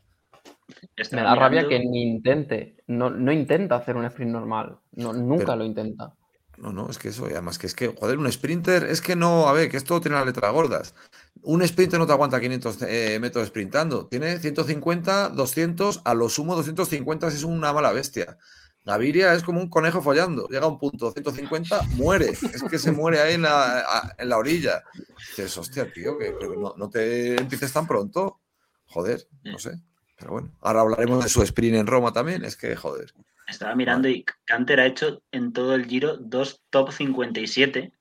Me 1.13 1.23
da 1.23 1.35
rabia 1.35 1.67
que 1.69 1.79
ni 1.81 2.03
intente. 2.03 2.77
No, 2.87 3.11
no 3.11 3.33
intenta 3.33 3.77
hacer 3.77 3.97
un 3.97 4.05
sprint 4.05 4.31
normal. 4.33 4.79
No, 4.93 5.13
nunca 5.13 5.45
Pero- 5.47 5.57
lo 5.57 5.65
intenta. 5.65 6.15
No, 6.57 6.73
no, 6.73 6.89
es 6.89 6.99
que 6.99 7.09
eso, 7.09 7.29
y 7.29 7.33
además 7.33 7.59
que 7.59 7.67
es 7.67 7.75
que, 7.75 7.89
joder, 7.89 8.19
un 8.19 8.31
sprinter 8.31 8.85
es 8.85 9.01
que 9.01 9.17
no, 9.17 9.49
a 9.49 9.53
ver, 9.53 9.71
que 9.71 9.77
esto 9.77 10.01
tiene 10.01 10.17
las 10.17 10.27
letras 10.27 10.53
gordas. 10.53 10.95
Un 11.43 11.67
sprinter 11.67 11.99
no 11.99 12.07
te 12.07 12.13
aguanta 12.13 12.41
500 12.41 12.83
eh, 12.83 13.19
metros 13.21 13.49
sprintando. 13.49 14.07
Tiene 14.07 14.39
150, 14.39 15.31
200, 15.31 16.03
a 16.05 16.15
lo 16.15 16.29
sumo 16.29 16.55
250 16.55 17.31
si 17.31 17.37
es 17.37 17.45
una 17.45 17.73
mala 17.73 17.93
bestia. 17.93 18.39
Gaviria 18.85 19.33
es 19.35 19.43
como 19.43 19.61
un 19.61 19.69
conejo 19.69 20.03
follando. 20.03 20.47
Llega 20.49 20.67
a 20.67 20.69
un 20.69 20.79
punto 20.79 21.11
150, 21.11 21.83
muere. 21.95 22.31
Es 22.31 22.63
que 22.63 22.79
se 22.79 22.93
muere 22.93 23.21
ahí 23.21 23.35
en 23.35 23.43
la, 23.43 24.37
orilla. 24.37 24.85
Dices, 25.29 25.57
hostia, 25.57 25.91
tío, 25.93 26.19
que, 26.19 26.35
no 26.77 26.91
te 26.91 27.41
empieces 27.41 27.73
tan 27.73 27.87
pronto. 27.87 28.41
Joder, 28.87 29.27
no 29.43 29.59
sé. 29.59 29.81
Pero 30.19 30.33
bueno, 30.33 30.53
ahora 30.61 30.83
hablaremos 30.83 31.25
de 31.25 31.31
su 31.31 31.43
sprint 31.43 31.77
en 31.77 31.87
Roma 31.87 32.13
también. 32.13 32.45
Es 32.45 32.57
que, 32.57 32.77
joder. 32.77 33.13
Estaba 33.49 33.75
mirando 33.75 34.09
y 34.09 34.25
Canter 34.45 34.81
ha 34.81 34.87
hecho 34.87 35.23
en 35.33 35.53
todo 35.53 35.75
el 35.75 35.87
giro 35.87 36.17
dos 36.17 36.63
top 36.71 36.93
57. 36.93 37.93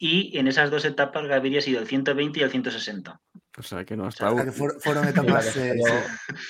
Y 0.00 0.38
en 0.38 0.46
esas 0.46 0.70
dos 0.70 0.84
etapas 0.84 1.26
Gaviria 1.26 1.58
ha 1.58 1.62
sido 1.62 1.80
el 1.80 1.88
120 1.88 2.38
y 2.38 2.42
el 2.42 2.50
160. 2.50 3.20
O 3.58 3.62
sea, 3.62 3.84
que 3.84 3.96
no 3.96 4.04
ha 4.04 4.08
O 4.08 4.10
sea, 4.12 4.28
O 4.30 4.36
sea, 4.36 4.42
estado. 4.42 4.44
que 4.44 4.80
fueron, 4.80 5.04
la 5.06 5.12
que 5.12 5.20
etapas. 5.20 5.44
se 5.46 5.70
eh, 5.70 5.74
cayó, 5.82 6.00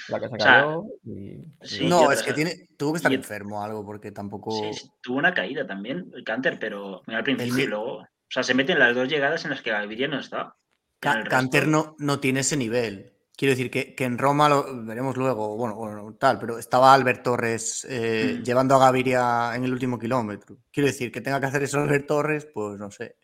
la 0.09 0.21
que 0.21 0.29
se 0.29 0.35
O 0.35 0.39
sea, 0.39 0.53
cayó 0.53 0.83
y- 1.05 1.45
sí, 1.63 1.87
no, 1.87 2.13
es 2.13 2.23
que 2.23 2.33
tiene, 2.35 2.69
tuvo 2.77 2.93
que 2.93 2.97
estar 2.99 3.13
y- 3.13 3.15
enfermo 3.15 3.61
o 3.61 3.63
algo, 3.65 3.85
porque 3.87 4.13
tampoco. 4.13 4.51
Sí, 4.53 4.75
sí, 4.81 4.91
tuvo 5.01 5.17
una 5.19 5.33
caída 5.33 5.67
también, 5.67 6.11
el 6.15 6.25
Canter, 6.25 6.59
pero 6.59 7.03
al 7.07 7.25
principio 7.25 7.65
y 7.65 7.67
luego. 7.69 7.97
O 8.01 8.31
sea, 8.31 8.43
se 8.43 8.53
meten 8.53 8.79
las 8.79 8.95
dos 8.95 9.09
llegadas 9.09 9.45
en 9.45 9.51
las 9.53 9.63
que 9.63 9.71
Gaviria 9.71 10.09
no 10.09 10.21
está. 10.21 10.55
Canter 11.01 11.67
no, 11.69 11.95
no 11.99 12.21
tiene 12.21 12.41
ese 12.41 12.57
nivel. 12.59 13.15
Quiero 13.39 13.53
decir 13.53 13.71
que, 13.71 13.95
que 13.95 14.03
en 14.03 14.19
Roma 14.19 14.49
lo 14.49 14.85
veremos 14.85 15.17
luego, 15.17 15.57
bueno, 15.57 15.77
bueno, 15.77 16.13
tal, 16.19 16.41
pero 16.41 16.59
estaba 16.59 16.93
Albert 16.93 17.23
Torres 17.23 17.87
eh, 17.89 18.39
Mm. 18.41 18.43
llevando 18.43 18.75
a 18.75 18.79
Gaviria 18.81 19.53
en 19.55 19.63
el 19.63 19.73
último 19.73 19.97
kilómetro. 19.97 20.57
Quiero 20.73 20.89
decir 20.89 21.13
que 21.13 21.21
tenga 21.21 21.39
que 21.39 21.47
hacer 21.47 21.63
eso 21.63 21.79
Albert 21.79 22.07
Torres, 22.09 22.47
pues 22.53 22.81
no 22.81 22.91
sé, 22.91 23.15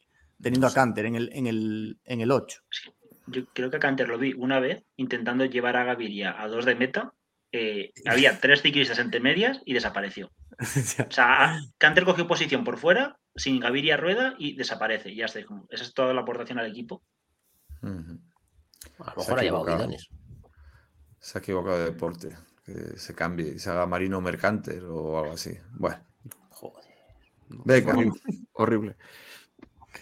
teniendo 0.41 0.69
a 0.69 0.73
Canter 0.73 1.07
en 1.07 1.17
el, 1.17 1.31
en 1.33 1.49
el, 1.49 1.99
en 2.05 2.21
el 2.21 2.31
8. 2.31 2.61
Yo 3.27 3.45
creo 3.53 3.71
que 3.71 3.79
a 3.79 3.81
Canter 3.81 4.09
lo 4.09 4.17
vi 4.19 4.35
una 4.35 4.61
vez 4.61 4.85
intentando 4.97 5.47
llevar 5.47 5.77
a 5.77 5.83
Gaviria 5.85 6.41
a 6.41 6.47
dos 6.47 6.65
de 6.65 6.77
meta. 6.77 7.13
eh, 7.51 7.93
había 8.07 8.39
tres 8.41 8.63
ciclistas 8.63 9.01
entre 9.01 9.19
medias 9.19 9.61
y 9.65 9.75
desapareció. 9.75 10.31
O 11.09 11.11
sea, 11.11 11.59
Canter 11.79 12.05
cogió 12.05 12.29
posición 12.29 12.63
por 12.63 12.79
fuera, 12.79 13.19
sin 13.35 13.59
Gaviria 13.59 13.97
rueda 13.97 14.37
y 14.39 14.55
desaparece. 14.55 15.13
Ya 15.13 15.25
está. 15.25 15.41
Esa 15.41 15.83
es 15.85 15.93
toda 15.93 16.15
la 16.15 16.21
aportación 16.21 16.61
al 16.61 16.71
equipo. 16.71 17.03
A 19.01 19.15
lo 19.15 19.23
Se 19.23 19.33
ha 19.33 19.35
mejor 19.35 19.39
ha 19.39 19.43
llevado 19.43 19.65
equivocado. 19.65 19.77
bidones. 19.79 20.09
Se 21.21 21.39
ha 21.39 21.41
equivocado 21.41 21.79
de 21.79 21.85
deporte. 21.85 22.37
Que 22.65 22.99
se 22.99 23.15
cambie 23.15 23.49
y 23.55 23.59
se 23.59 23.69
haga 23.71 23.87
marino 23.87 24.21
mercante 24.23 24.81
o 24.81 25.19
algo 25.19 25.33
así. 25.33 25.55
Bueno, 25.73 25.99
Joder. 26.51 26.85
Venga. 27.49 27.93
Horrible. 27.93 28.21
horrible. 28.55 28.97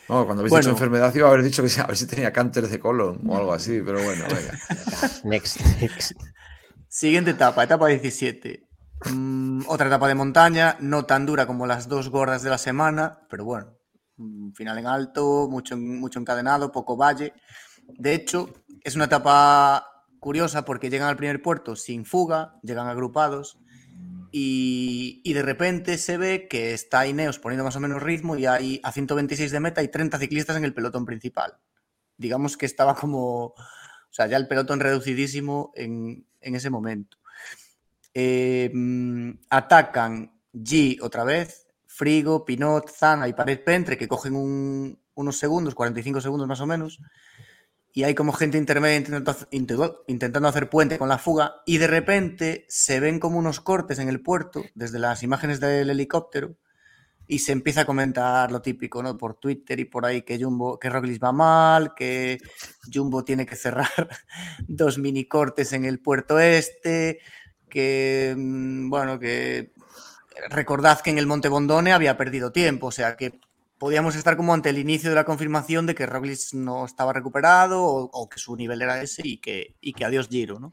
No, 0.09 0.24
cuando 0.24 0.40
habéis 0.43 0.51
Bueno. 0.51 0.60
dicho 0.62 0.70
enfermedad, 0.70 1.12
iba 1.14 1.27
a 1.28 1.32
haber 1.32 1.43
dicho 1.44 1.62
que 1.62 1.69
sí, 1.69 1.81
a 1.81 1.86
ver 1.86 1.97
si 1.97 2.06
tenía 2.06 2.32
cáncer 2.32 2.69
de 2.69 2.78
colon 2.78 3.20
o 3.28 3.36
algo 3.36 3.52
así, 3.52 3.81
pero 3.85 4.02
bueno, 4.02 4.24
venga. 4.28 4.59
Next, 5.24 5.60
next. 5.81 6.12
Siguiente 6.89 7.32
etapa, 7.32 7.64
etapa 7.64 7.89
17. 7.89 8.69
Mm, 9.10 9.62
otra 9.66 9.86
etapa 9.89 10.06
de 10.09 10.14
montaña, 10.14 10.77
no 10.81 11.05
tan 11.05 11.27
dura 11.27 11.47
como 11.47 11.66
las 11.66 11.89
dos 11.89 12.10
gordas 12.10 12.43
de 12.43 12.51
la 12.51 12.59
semana, 12.59 13.27
pero 13.28 13.44
bueno, 13.44 13.77
mm, 14.19 14.52
final 14.52 14.78
en 14.78 14.86
alto, 14.86 15.48
mucho, 15.51 15.77
mucho 15.77 16.20
encadenado, 16.20 16.70
poco 16.70 16.97
valle. 16.97 17.32
De 17.89 18.14
hecho, 18.14 18.52
es 18.85 18.97
una 18.97 19.07
etapa 19.07 20.07
curiosa 20.19 20.65
porque 20.65 20.91
llegan 20.91 21.09
al 21.09 21.17
primer 21.17 21.43
puerto 21.43 21.77
sin 21.77 22.05
fuga, 22.05 22.59
llegan 22.63 22.87
agrupados 22.87 23.59
y, 24.31 25.21
de 25.33 25.43
repente 25.43 25.99
se 25.99 26.17
ve 26.17 26.49
que 26.49 26.73
está 26.73 27.07
Ineos 27.07 27.39
poniendo 27.39 27.65
más 27.65 27.77
o 27.77 27.81
menos 27.81 28.03
ritmo 28.03 28.37
y 28.37 28.47
hay 28.47 28.81
a 28.83 28.91
126 28.91 29.51
de 29.51 29.61
meta 29.61 29.83
y 29.83 29.89
30 29.89 30.19
ciclistas 30.19 30.57
en 30.57 30.65
el 30.65 30.73
pelotón 30.73 31.05
principal. 31.05 31.59
Digamos 32.17 32.57
que 32.57 32.65
estaba 32.67 32.95
como, 32.95 33.47
o 33.47 33.55
sea, 34.11 34.27
ya 34.27 34.39
el 34.39 34.49
pelotón 34.49 34.81
reducidísimo 34.81 35.73
en, 35.75 36.27
ese 36.41 36.71
momento. 36.71 37.19
Mm, 38.15 39.33
atacan 39.51 40.33
G 40.55 40.99
otra 41.03 41.25
vez, 41.25 41.67
Frigo, 41.87 42.45
Pinot, 42.45 42.91
Zana 42.91 43.29
y 43.29 43.35
Pared 43.35 43.63
Pentre, 43.63 43.99
que 43.99 44.09
cogen 44.09 44.35
un- 44.35 44.99
unos 45.15 45.37
segundos, 45.37 45.75
45 45.75 46.21
segundos 46.23 46.49
más 46.49 46.61
o 46.61 46.67
menos, 46.67 47.01
y 47.93 48.05
hay 48.05 48.14
como 48.14 48.32
gente 48.32 48.59
intermedia 48.59 48.97
intentando, 48.97 49.32
hac- 49.32 49.48
intentando- 49.51 50.05
intentando 50.06 50.48
hacer 50.48 50.69
puente 50.70 50.98
con 50.98 51.09
la 51.09 51.19
fuga, 51.19 51.56
y 51.66 51.78
de 51.78 51.86
repente 51.86 52.64
se 52.69 53.01
ven 53.01 53.20
como 53.20 53.39
unos 53.39 53.60
cortes 53.60 53.98
en 53.98 54.09
el 54.09 54.20
puerto, 54.23 54.62
desde 54.74 54.98
las 54.98 55.23
imágenes 55.23 55.60
del 55.60 55.90
helicóptero, 55.90 56.56
y 57.28 57.39
se 57.39 57.52
empieza 57.52 57.82
a 57.82 57.85
comentar 57.86 58.51
lo 58.51 58.60
típico, 58.62 59.02
¿no? 59.02 59.16
Por 59.16 59.35
Twitter 59.36 59.78
y 59.81 59.85
por 59.85 60.05
ahí 60.05 60.23
que 60.23 60.43
Jumbo, 60.43 60.78
que 60.78 60.90
Roglic 60.90 61.23
va 61.23 61.32
mal, 61.32 61.94
que 61.94 62.39
Jumbo 62.93 63.24
tiene 63.24 63.47
que 63.47 63.56
cerrar 63.56 63.89
dos 64.69 64.98
mini 64.98 65.27
cortes 65.27 65.73
en 65.73 65.85
el 65.85 66.01
puerto 66.01 66.39
este, 66.40 67.20
que, 67.70 68.35
mm, 68.36 68.90
bueno, 68.90 69.19
que 69.19 69.73
recordad 70.51 71.01
que 71.01 71.10
en 71.10 71.19
el 71.19 71.27
Monte 71.27 71.48
Bondone 71.48 71.93
había 71.93 72.16
perdido 72.16 72.52
tiempo, 72.52 72.89
o 72.89 72.93
sea 72.93 73.16
que 73.16 73.39
podíamos 73.83 74.15
estar 74.15 74.37
como 74.37 74.55
ante 74.55 74.71
el 74.71 74.79
inicio 74.79 75.11
de 75.11 75.17
la 75.17 75.25
confirmación 75.25 75.87
de 75.87 75.97
que 75.97 76.07
Roglic 76.07 76.39
no 76.53 76.85
estaba 76.85 77.13
recuperado 77.13 77.83
o, 77.85 78.29
que 78.29 78.39
su 78.39 78.55
nivel 78.55 78.81
era 78.81 79.03
ese 79.03 79.23
y 79.25 79.39
que, 79.39 79.75
y 79.81 79.93
que 79.93 80.05
adiós 80.05 80.29
Giro, 80.29 80.61
¿no? 80.61 80.73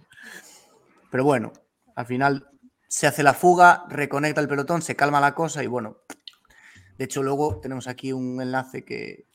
Pero 1.10 1.24
bueno, 1.24 1.52
al 1.96 2.06
final 2.06 2.48
se 2.88 3.08
hace 3.08 3.24
la 3.24 3.34
fuga, 3.34 3.84
reconecta 3.90 4.42
el 4.42 4.48
pelotón, 4.48 4.84
se 4.84 4.96
calma 4.96 5.20
la 5.20 5.34
cosa 5.34 5.64
y 5.64 5.66
bueno, 5.68 5.98
de 7.00 7.06
hecho 7.06 7.24
luego 7.24 7.60
tenemos 7.60 7.88
aquí 7.88 8.14
un 8.14 8.44
enlace 8.44 8.86
que 8.86 9.26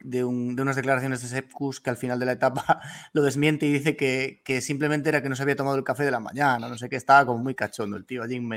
de, 0.00 0.24
un- 0.24 0.56
de 0.56 0.62
unas 0.62 0.76
declaraciones 0.76 1.20
de 1.20 1.28
Sepkus 1.28 1.80
que 1.82 1.90
al 1.90 1.98
final 1.98 2.18
de 2.18 2.24
la 2.26 2.32
etapa 2.32 2.80
lo 3.12 3.22
desmiente 3.22 3.66
y 3.66 3.72
dice 3.74 3.96
que, 3.96 4.40
que 4.46 4.62
simplemente 4.62 5.10
era 5.10 5.22
que 5.22 5.28
no 5.28 5.36
se 5.36 5.42
había 5.42 5.56
tomado 5.56 5.76
el 5.76 5.84
café 5.84 6.04
de 6.04 6.10
la 6.10 6.20
mañana, 6.20 6.70
no 6.70 6.78
sé 6.78 6.88
qué, 6.88 6.96
estaba 6.96 7.26
como 7.26 7.40
muy 7.42 7.54
cachondo 7.54 7.98
el 7.98 8.06
tío 8.06 8.22
allí 8.22 8.36
en. 8.36 8.48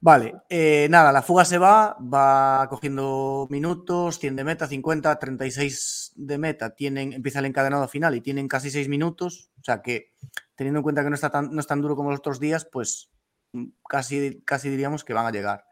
Vale, 0.00 0.42
eh, 0.48 0.86
nada, 0.90 1.10
la 1.10 1.22
fuga 1.22 1.44
se 1.44 1.58
va, 1.58 1.96
va 2.00 2.68
cogiendo 2.68 3.48
minutos, 3.50 4.20
100 4.20 4.36
de 4.36 4.44
meta, 4.44 4.68
50, 4.68 5.18
36 5.18 6.12
de 6.14 6.38
meta, 6.38 6.70
tienen, 6.70 7.12
empieza 7.12 7.40
el 7.40 7.46
encadenado 7.46 7.88
final 7.88 8.14
y 8.14 8.20
tienen 8.20 8.46
casi 8.46 8.70
6 8.70 8.88
minutos, 8.88 9.50
o 9.60 9.64
sea 9.64 9.82
que 9.82 10.12
teniendo 10.54 10.78
en 10.78 10.82
cuenta 10.84 11.02
que 11.02 11.10
no, 11.10 11.16
está 11.16 11.30
tan, 11.30 11.52
no 11.52 11.60
es 11.60 11.66
tan 11.66 11.80
duro 11.80 11.96
como 11.96 12.10
los 12.10 12.20
otros 12.20 12.38
días, 12.38 12.64
pues 12.64 13.10
mm, 13.52 13.64
casi, 13.88 14.40
casi 14.44 14.68
diríamos 14.70 15.04
que 15.04 15.14
van 15.14 15.26
a 15.26 15.32
llegar. 15.32 15.64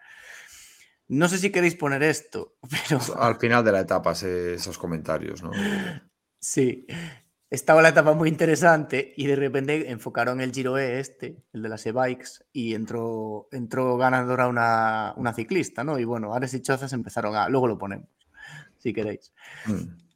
No 1.06 1.28
sé 1.28 1.38
si 1.38 1.52
queréis 1.52 1.76
poner 1.76 2.02
esto, 2.02 2.56
pero 2.88 3.00
Al 3.20 3.36
final 3.36 3.64
de 3.64 3.72
la 3.72 3.80
etapa, 3.80 4.10
esos 4.10 4.76
comentarios, 4.76 5.40
¿no? 5.40 5.52
sí, 6.40 6.84
estaba 7.50 7.82
la 7.82 7.90
etapa 7.90 8.12
muy 8.14 8.28
interesante 8.28 9.14
y 9.16 9.26
de 9.26 9.36
repente 9.36 9.90
enfocaron 9.90 10.40
el 10.40 10.52
Giro 10.52 10.78
E 10.78 10.98
este, 10.98 11.42
el 11.52 11.62
de 11.62 11.68
las 11.68 11.86
e-bikes, 11.86 12.44
y 12.52 12.74
entró, 12.74 13.48
entró 13.52 13.96
ganadora 13.96 14.48
una, 14.48 15.14
una 15.16 15.32
ciclista, 15.32 15.84
¿no? 15.84 15.98
Y 15.98 16.04
bueno, 16.04 16.34
Ares 16.34 16.54
y 16.54 16.60
Chozas 16.60 16.92
empezaron 16.92 17.36
a... 17.36 17.48
Luego 17.48 17.68
lo 17.68 17.78
ponemos, 17.78 18.08
si 18.78 18.92
queréis. 18.92 19.32
Mm. 19.66 20.06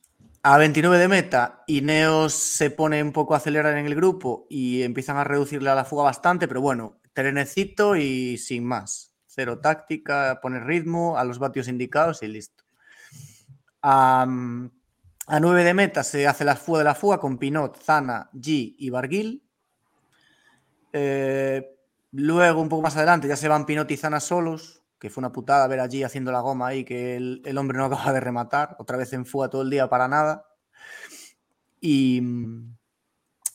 A 0.43 0.57
29 0.57 0.99
de 0.99 1.09
meta, 1.09 1.65
Ineos 1.67 2.33
se 2.33 2.71
pone 2.71 3.03
un 3.03 3.13
poco 3.13 3.35
a 3.35 3.37
acelerar 3.37 3.77
en 3.77 3.85
el 3.87 3.95
grupo 3.95 4.47
y 4.49 4.83
empiezan 4.83 5.19
a 5.19 5.25
reducirle 5.25 5.69
a 5.69 5.75
la 5.75 5.85
fuga 5.85 6.05
bastante, 6.05 6.49
pero 6.49 6.63
bueno, 6.63 6.99
trenecito 7.13 7.95
y 7.95 8.39
sin 8.39 8.65
más. 8.65 9.15
Cero 9.27 9.61
táctica, 9.61 10.41
poner 10.43 10.65
ritmo 10.65 11.19
a 11.19 11.25
los 11.25 11.39
vatios 11.39 11.69
indicados 11.69 12.23
y 12.23 12.29
listo. 12.29 12.65
A 15.31 15.39
9 15.39 15.63
de 15.63 15.75
meta 15.75 16.03
se 16.03 16.27
hace 16.27 16.45
la 16.45 16.57
fuga 16.57 16.81
de 16.81 16.85
la 16.87 16.97
fuga 16.97 17.19
con 17.19 17.39
Pinot, 17.39 17.81
Zana, 17.81 18.29
G 18.35 18.75
y 18.77 18.91
Barguil. 18.91 19.45
Eh, 20.93 21.79
luego, 22.11 22.61
un 22.61 22.69
poco 22.69 22.83
más 22.83 22.97
adelante, 22.97 23.29
ya 23.29 23.37
se 23.37 23.47
van 23.47 23.65
Pinot 23.65 23.89
y 23.93 23.97
Zana 23.97 24.19
solos, 24.19 24.83
que 24.99 25.09
fue 25.09 25.21
una 25.21 25.31
putada 25.31 25.69
ver 25.69 25.79
allí 25.79 26.03
haciendo 26.03 26.33
la 26.33 26.41
goma 26.41 26.67
ahí, 26.67 26.85
que 26.85 27.17
el, 27.17 27.59
hombre 27.59 27.79
no 27.79 27.85
acaba 27.87 28.13
de 28.13 28.19
rematar, 28.19 28.75
otra 28.81 28.97
vez 28.97 29.13
en 29.13 29.25
fuga 29.25 29.49
todo 29.49 29.63
el 29.63 29.71
día 29.71 29.89
para 29.89 30.09
nada. 30.09 30.49
Y, 31.81 32.21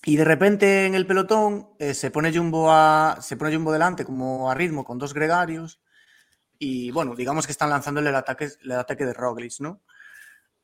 y 0.05 0.15
de 0.15 0.23
repente 0.23 0.85
en 0.85 0.95
el 0.95 1.05
pelotón 1.05 1.71
eh, 1.77 1.93
se, 1.93 2.09
pone 2.09 2.33
Jumbo 2.33 2.71
a, 2.71 3.17
se 3.19 3.35
pone 3.35 3.53
Jumbo 3.53 3.73
delante 3.73 4.05
como 4.05 4.49
a 4.49 4.55
ritmo 4.55 4.85
con 4.85 4.97
dos 4.97 5.13
gregarios. 5.13 5.81
Y 6.57 6.91
bueno, 6.91 7.15
digamos 7.15 7.45
que 7.45 7.51
están 7.51 7.69
lanzándole 7.69 8.11
el 8.11 8.15
ataque, 8.15 8.47
el 8.63 8.71
ataque 8.71 9.05
de 9.05 9.13
Roglic, 9.13 9.59
¿no? 9.59 9.81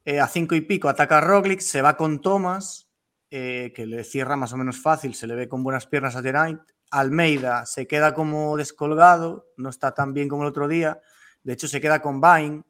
Eh, 0.06 0.20
a 0.20 0.28
cinco 0.28 0.56
y 0.56 0.62
pico 0.62 0.90
ataca 0.90 1.20
a 1.20 1.22
Roglic, 1.22 1.60
se 1.60 1.82
va 1.82 1.96
con 1.96 2.22
Thomas, 2.22 2.90
eh, 3.30 3.72
que 3.76 3.86
le 3.86 4.04
cierra 4.04 4.36
más 4.36 4.52
o 4.54 4.58
menos 4.58 4.82
fácil, 4.82 5.14
se 5.14 5.28
le 5.28 5.36
ve 5.36 5.48
con 5.48 5.64
buenas 5.64 5.86
piernas 5.88 6.16
a 6.16 6.22
Geraint. 6.22 6.60
Almeida 6.90 7.66
se 7.66 7.88
queda 7.88 8.14
como 8.14 8.58
descolgado, 8.58 9.48
no 9.58 9.70
está 9.70 9.94
tan 9.94 10.14
bien 10.14 10.28
como 10.28 10.44
el 10.44 10.50
otro 10.50 10.68
día. 10.68 11.00
De 11.44 11.54
hecho, 11.54 11.68
se 11.68 11.80
queda 11.80 12.02
con 12.02 12.20
Vine, 12.20 12.64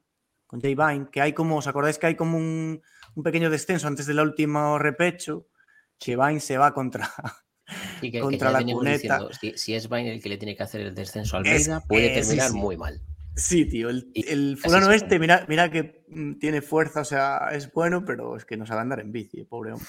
con 0.46 0.62
Jay 0.62 0.76
Vine, 0.76 1.08
que 1.12 1.22
hay 1.22 1.34
como, 1.34 1.58
¿os 1.58 1.68
acordáis 1.68 1.98
que 1.98 2.08
hay 2.08 2.16
como 2.16 2.38
un, 2.38 2.82
un 3.16 3.24
pequeño 3.24 3.50
descenso 3.50 3.88
antes 3.88 4.06
del 4.06 4.20
último 4.20 4.78
repecho? 4.78 5.48
Que 5.98 6.16
Vine 6.18 6.40
se 6.40 6.58
va 6.58 6.74
contra, 6.74 7.10
Y 8.02 8.12
que, 8.12 8.18
que 8.18 8.20
Contra 8.20 8.52
ya 8.52 8.60
la 8.60 8.66
cuneta. 8.74 8.94
diciendo, 9.18 9.30
si, 9.34 9.58
si 9.58 9.74
es 9.74 9.90
Vine 9.90 10.14
el 10.14 10.22
que 10.22 10.30
le 10.30 10.38
tiene 10.38 10.56
que 10.56 10.64
hacer 10.64 10.82
el 10.82 10.94
descenso 10.94 11.38
Es- 11.40 11.68
Almeida, 11.68 11.80
puede 11.88 12.10
sí, 12.10 12.22
terminar 12.22 12.50
sí. 12.52 12.58
muy 12.58 12.78
mal. 12.78 13.02
Sí, 13.36 13.66
tío, 13.66 13.90
el, 13.90 14.12
el 14.14 14.58
fulano 14.58 14.92
este, 14.92 15.18
mira, 15.18 15.46
mira 15.48 15.72
que 15.72 16.04
mm, 16.10 16.34
tiene 16.34 16.62
fuerza, 16.62 17.02
o 17.02 17.06
sea, 17.06 17.50
es 17.54 17.72
bueno, 17.72 18.04
pero 18.04 18.36
es 18.36 18.46
que 18.46 18.58
no 18.58 18.66
sabe 18.66 18.82
andar 18.82 19.00
en 19.00 19.12
bici, 19.12 19.44
pobre 19.44 19.74
hombre. 19.74 19.88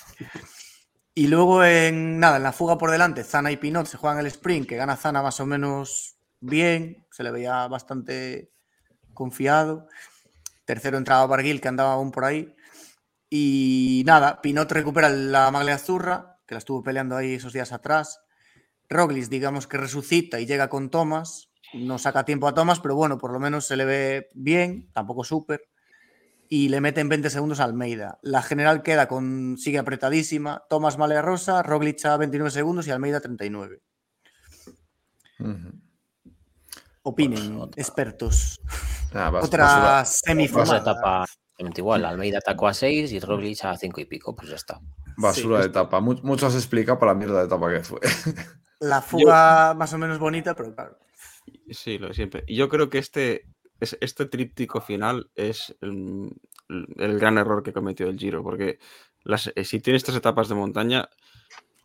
Y 1.15 1.27
luego 1.27 1.63
en 1.63 2.19
nada, 2.19 2.39
en 2.39 2.43
la 2.43 2.53
fuga 2.53 2.79
por 2.79 2.91
delante, 2.91 3.23
Zana 3.25 3.53
y 3.53 3.59
Pinot 3.59 3.87
se 3.87 3.99
juegan 3.99 4.19
el 4.19 4.27
sprint, 4.27 4.67
que 4.67 4.77
gana 4.77 4.97
Zana 4.97 5.23
más 5.23 5.41
o 5.41 5.47
menos 5.47 6.17
bien, 6.41 7.07
se 7.11 7.23
le 7.23 7.31
veía 7.31 7.69
bastante 7.69 8.51
confiado. 9.13 9.89
Tercero 10.65 10.97
entraba 10.97 11.27
Barguil, 11.27 11.61
que 11.61 11.69
andaba 11.69 11.93
aún 11.93 12.13
por 12.13 12.25
ahí. 12.25 12.55
Y 13.29 14.03
nada, 14.07 14.41
Pinot 14.41 14.71
recupera 14.73 15.11
la 15.11 15.51
maglia 15.51 15.75
azurra, 15.75 16.39
que 16.47 16.55
la 16.55 16.59
estuvo 16.59 16.83
peleando 16.83 17.17
ahí 17.17 17.35
esos 17.35 17.53
días 17.53 17.73
atrás. 17.73 18.21
Roglic, 18.89 19.29
digamos 19.29 19.67
que 19.67 19.79
resucita 19.79 20.41
y 20.41 20.47
llega 20.47 20.69
con 20.69 20.91
Thomas. 20.91 21.52
No 21.75 21.99
saca 21.99 22.25
tiempo 22.25 22.47
a 22.49 22.55
Thomas, 22.55 22.81
pero 22.81 22.95
bueno, 22.95 23.19
por 23.19 23.33
lo 23.33 23.41
menos 23.41 23.67
se 23.67 23.77
le 23.77 23.85
ve 23.85 24.29
bien, 24.35 24.91
tampoco 24.93 25.25
súper. 25.25 25.63
Y 26.49 26.69
le 26.69 26.81
mete 26.83 27.01
en 27.01 27.09
20 27.09 27.31
segundos 27.31 27.61
a 27.61 27.65
Almeida. 27.65 28.19
La 28.23 28.43
general 28.43 28.83
queda 28.83 29.09
con. 29.09 29.57
sigue 29.59 29.79
apretadísima. 29.79 30.63
Thomas 30.69 30.99
Malea 30.99 31.23
Rosa, 31.23 31.63
Roglic 31.63 32.05
a 32.05 32.17
29 32.19 32.51
segundos 32.51 32.87
y 32.87 32.91
Almeida 32.91 33.21
39. 33.21 33.81
Ujú. 35.41 35.73
Opinen, 37.05 37.57
Otra. 37.59 37.81
expertos. 37.81 38.61
Nada, 39.13 39.31
bas- 39.31 39.45
Otra 39.45 40.05
semifinal. 40.05 40.77
etapa 40.83 41.25
igual. 41.77 42.05
Almeida 42.05 42.39
atacó 42.39 42.69
a 42.69 42.75
6 42.75 43.13
y 43.13 43.21
Roglic 43.21 43.65
a 43.65 43.77
5 43.77 44.01
y 44.01 44.05
pico, 44.05 44.35
pues 44.37 44.49
ya 44.51 44.57
está. 44.57 44.81
Basura 45.17 45.61
de 45.61 45.67
etapa. 45.67 46.01
Mu- 46.01 46.21
mucho 46.23 46.51
se 46.51 46.59
explica 46.59 46.99
para 46.99 47.13
la 47.13 47.19
mierda 47.19 47.39
de 47.41 47.47
etapa 47.47 47.71
que 47.73 47.81
fue. 47.83 48.01
La 48.81 49.01
fuga 49.01 49.75
más 49.75 49.93
o 49.93 49.99
menos 49.99 50.19
bonita, 50.19 50.55
pero 50.55 50.75
claro. 50.75 50.99
Sí, 51.71 51.99
lo 51.99 52.09
de 52.09 52.15
siempre. 52.15 52.45
Yo 52.47 52.69
creo 52.69 52.89
que 52.91 52.99
este, 52.99 53.49
es- 53.81 53.97
este 54.01 54.27
tríptico 54.27 54.81
final 54.81 55.31
es 55.35 55.77
el 56.99 57.19
gran 57.19 57.39
error 57.39 57.63
que 57.63 57.73
cometió 57.73 58.09
el 58.09 58.19
Giro, 58.19 58.43
porque 58.43 58.79
las, 59.25 59.53
eh, 59.55 59.65
si 59.65 59.81
tiene 59.81 59.97
estas 59.97 60.17
etapas 60.17 60.49
de 60.49 60.55
montaña, 60.55 61.09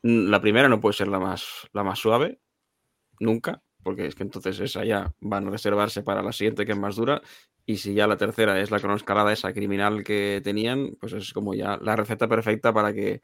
mm, 0.04 0.30
la 0.30 0.42
primera 0.42 0.70
no 0.70 0.82
puede 0.82 0.94
ser 0.96 1.08
la 1.10 1.20
más, 1.20 1.46
la 1.74 1.84
más 1.84 2.00
suave, 2.00 2.40
nunca, 3.20 3.64
porque 3.84 4.08
es 4.08 4.16
que 4.16 4.24
entonces 4.24 4.60
esa 4.62 4.86
ya 4.86 5.14
van 5.22 5.48
a 5.48 5.52
reservarse 5.52 6.04
para 6.04 6.24
la 6.24 6.34
siguiente 6.34 6.66
que 6.66 6.74
es 6.74 6.80
más 6.80 6.96
dura, 6.98 7.22
y 7.66 7.78
si 7.78 7.94
ya 7.96 8.08
la 8.08 8.18
tercera 8.18 8.60
es 8.62 8.72
la 8.72 8.80
cronoescalada 8.80 9.34
esa 9.34 9.54
criminal 9.54 10.04
que 10.04 10.42
tenían, 10.44 10.98
pues 11.00 11.14
es 11.14 11.34
como 11.34 11.54
ya 11.56 11.78
la 11.82 11.96
receta 11.98 12.28
perfecta 12.28 12.74
para 12.74 12.94
que, 12.94 13.22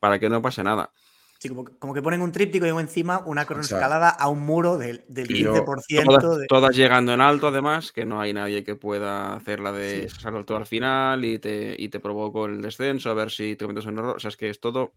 para 0.00 0.18
que 0.20 0.30
no 0.30 0.42
pase 0.42 0.64
nada. 0.64 0.92
Sí, 1.38 1.48
como, 1.50 1.64
que- 1.64 1.76
como 1.78 1.92
que 1.94 2.02
ponen 2.02 2.22
un 2.22 2.32
tríptico 2.32 2.64
y 2.64 2.68
luego 2.68 2.80
encima 2.80 3.18
una 3.26 3.44
cronoescalada 3.44 4.08
a 4.08 4.28
un 4.28 4.40
muro 4.40 4.78
del, 4.78 5.04
del 5.08 5.30
Y 5.30 5.42
yo- 5.44 5.52
15% 5.52 6.04
Todas, 6.04 6.38
de... 6.38 6.46
todas 6.46 6.76
llegando 6.76 7.12
en 7.12 7.20
alto, 7.20 7.48
además, 7.48 7.92
que 7.92 8.04
no 8.06 8.20
hay 8.20 8.32
nadie 8.32 8.64
que 8.64 8.74
pueda 8.74 9.34
hacer 9.34 9.60
la 9.60 9.72
de 9.72 10.08
salto 10.08 10.56
al 10.56 10.66
final 10.66 11.24
y 11.24 11.38
te, 11.38 11.76
y 11.78 11.88
te 11.88 12.00
provoco 12.00 12.46
el 12.46 12.62
descenso, 12.62 13.10
a 13.10 13.14
ver 13.14 13.30
si 13.30 13.54
te 13.56 13.64
cometes 13.66 13.84
un 13.86 13.98
error. 13.98 14.16
O 14.16 14.20
sea, 14.20 14.28
es 14.28 14.36
que 14.36 14.48
es 14.48 14.60
todo. 14.60 14.92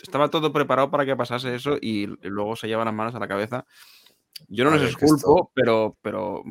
Estaba 0.00 0.28
todo 0.30 0.52
preparado 0.52 0.90
para 0.90 1.06
que 1.06 1.14
pasase 1.14 1.54
eso 1.54 1.76
y 1.80 2.06
luego 2.22 2.56
se 2.56 2.66
llevan 2.66 2.86
las 2.86 2.94
manos 2.94 3.14
a 3.14 3.20
la 3.20 3.28
cabeza. 3.28 3.64
Yo 4.48 4.64
no 4.64 4.70
A 4.72 4.76
les 4.76 4.90
esculpo, 4.90 5.14
esto- 5.14 5.50
pero, 5.54 5.96
pero 6.02 6.42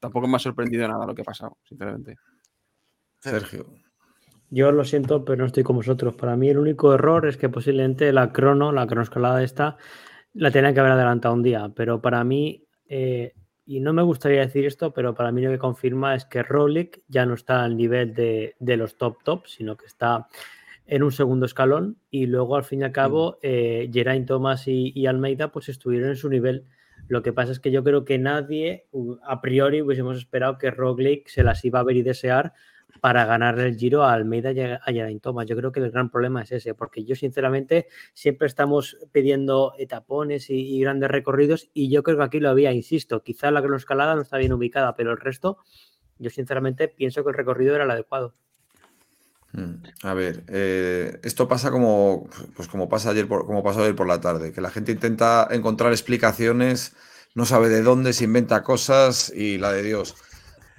tampoco 0.00 0.26
me 0.26 0.34
ha 0.36 0.40
sorprendido 0.40 0.88
nada 0.88 1.06
lo 1.06 1.14
que 1.14 1.22
ha 1.22 1.24
pasado, 1.24 1.58
sinceramente. 1.62 2.16
Sergio. 3.20 3.66
Yo 4.50 4.72
lo 4.72 4.84
siento, 4.84 5.24
pero 5.24 5.38
no 5.38 5.46
estoy 5.46 5.62
con 5.62 5.76
vosotros. 5.76 6.14
Para 6.14 6.36
mí 6.36 6.48
el 6.48 6.58
único 6.58 6.94
error 6.94 7.26
es 7.26 7.36
que 7.36 7.48
posiblemente 7.48 8.12
la 8.12 8.32
crono, 8.32 8.72
la 8.72 8.86
cronoescalada 8.86 9.42
esta, 9.42 9.76
la 10.32 10.50
tenían 10.50 10.72
que 10.72 10.80
haber 10.80 10.92
adelantado 10.92 11.34
un 11.34 11.42
día. 11.42 11.70
Pero 11.74 12.00
para 12.00 12.24
mí, 12.24 12.66
eh, 12.88 13.34
y 13.66 13.80
no 13.80 13.92
me 13.92 14.02
gustaría 14.02 14.40
decir 14.40 14.64
esto, 14.64 14.94
pero 14.94 15.14
para 15.14 15.32
mí 15.32 15.42
lo 15.42 15.50
que 15.50 15.58
confirma 15.58 16.14
es 16.14 16.24
que 16.24 16.42
Roglic 16.42 17.02
ya 17.08 17.26
no 17.26 17.34
está 17.34 17.62
al 17.62 17.76
nivel 17.76 18.14
de, 18.14 18.56
de 18.58 18.76
los 18.78 18.96
top 18.96 19.22
top, 19.22 19.46
sino 19.46 19.76
que 19.76 19.84
está 19.84 20.28
en 20.86 21.02
un 21.02 21.12
segundo 21.12 21.44
escalón. 21.44 21.98
Y 22.10 22.26
luego, 22.26 22.56
al 22.56 22.64
fin 22.64 22.80
y 22.80 22.84
al 22.84 22.92
cabo, 22.92 23.38
eh, 23.42 23.90
Geraint 23.92 24.26
Thomas 24.26 24.66
y, 24.66 24.92
y 24.94 25.06
Almeida 25.06 25.52
pues 25.52 25.68
estuvieron 25.68 26.08
en 26.08 26.16
su 26.16 26.30
nivel. 26.30 26.64
Lo 27.08 27.22
que 27.22 27.34
pasa 27.34 27.52
es 27.52 27.60
que 27.60 27.70
yo 27.70 27.84
creo 27.84 28.06
que 28.06 28.18
nadie, 28.18 28.86
a 29.22 29.42
priori, 29.42 29.82
hubiésemos 29.82 30.16
esperado 30.16 30.56
que 30.56 30.70
Roglic 30.70 31.28
se 31.28 31.44
las 31.44 31.62
iba 31.66 31.80
a 31.80 31.84
ver 31.84 31.96
y 31.96 32.02
desear 32.02 32.54
para 33.00 33.24
ganar 33.24 33.58
el 33.58 33.76
giro 33.76 34.04
a 34.04 34.12
Almeida 34.12 34.52
y 34.52 34.60
a 34.60 34.80
Geraint 34.86 35.22
Thomas. 35.22 35.46
Yo 35.46 35.56
creo 35.56 35.72
que 35.72 35.80
el 35.80 35.90
gran 35.90 36.10
problema 36.10 36.42
es 36.42 36.52
ese, 36.52 36.74
porque 36.74 37.04
yo 37.04 37.14
sinceramente 37.14 37.88
siempre 38.14 38.46
estamos 38.46 38.96
pidiendo 39.12 39.74
etapones 39.78 40.50
y, 40.50 40.80
grandes 40.80 41.10
recorridos 41.10 41.70
y 41.74 41.90
yo 41.90 42.02
creo 42.02 42.18
que 42.18 42.24
aquí 42.24 42.40
lo 42.40 42.50
había, 42.50 42.72
insisto, 42.72 43.22
quizá 43.22 43.50
la 43.50 43.60
cronoescalada 43.60 44.14
no 44.14 44.22
está 44.22 44.38
bien 44.38 44.52
ubicada, 44.52 44.96
pero 44.96 45.12
el 45.12 45.18
resto, 45.18 45.58
yo 46.18 46.30
sinceramente 46.30 46.88
pienso 46.88 47.22
que 47.22 47.30
el 47.30 47.36
recorrido 47.36 47.74
era 47.74 47.84
el 47.84 47.90
adecuado. 47.90 48.34
Mm, 49.52 49.82
A 50.02 50.14
ver, 50.14 50.44
eh, 50.48 51.20
esto 51.22 51.48
pasa 51.48 51.70
como, 51.70 52.28
pues 52.54 52.68
como 52.68 52.88
pasa 52.88 53.10
ayer 53.10 53.26
como 53.28 53.62
pasó 53.62 53.80
ayer 53.80 53.96
por 53.96 54.06
la 54.06 54.20
tarde, 54.20 54.52
que 54.52 54.60
la 54.60 54.70
gente 54.70 54.92
intenta 54.92 55.48
encontrar 55.50 55.92
explicaciones, 55.92 56.94
no 57.34 57.46
sabe 57.46 57.68
de 57.68 57.82
dónde, 57.82 58.12
se 58.12 58.24
inventa 58.24 58.62
cosas 58.62 59.32
y 59.34 59.58
la 59.58 59.72
de 59.72 59.82
Dios. 59.82 60.16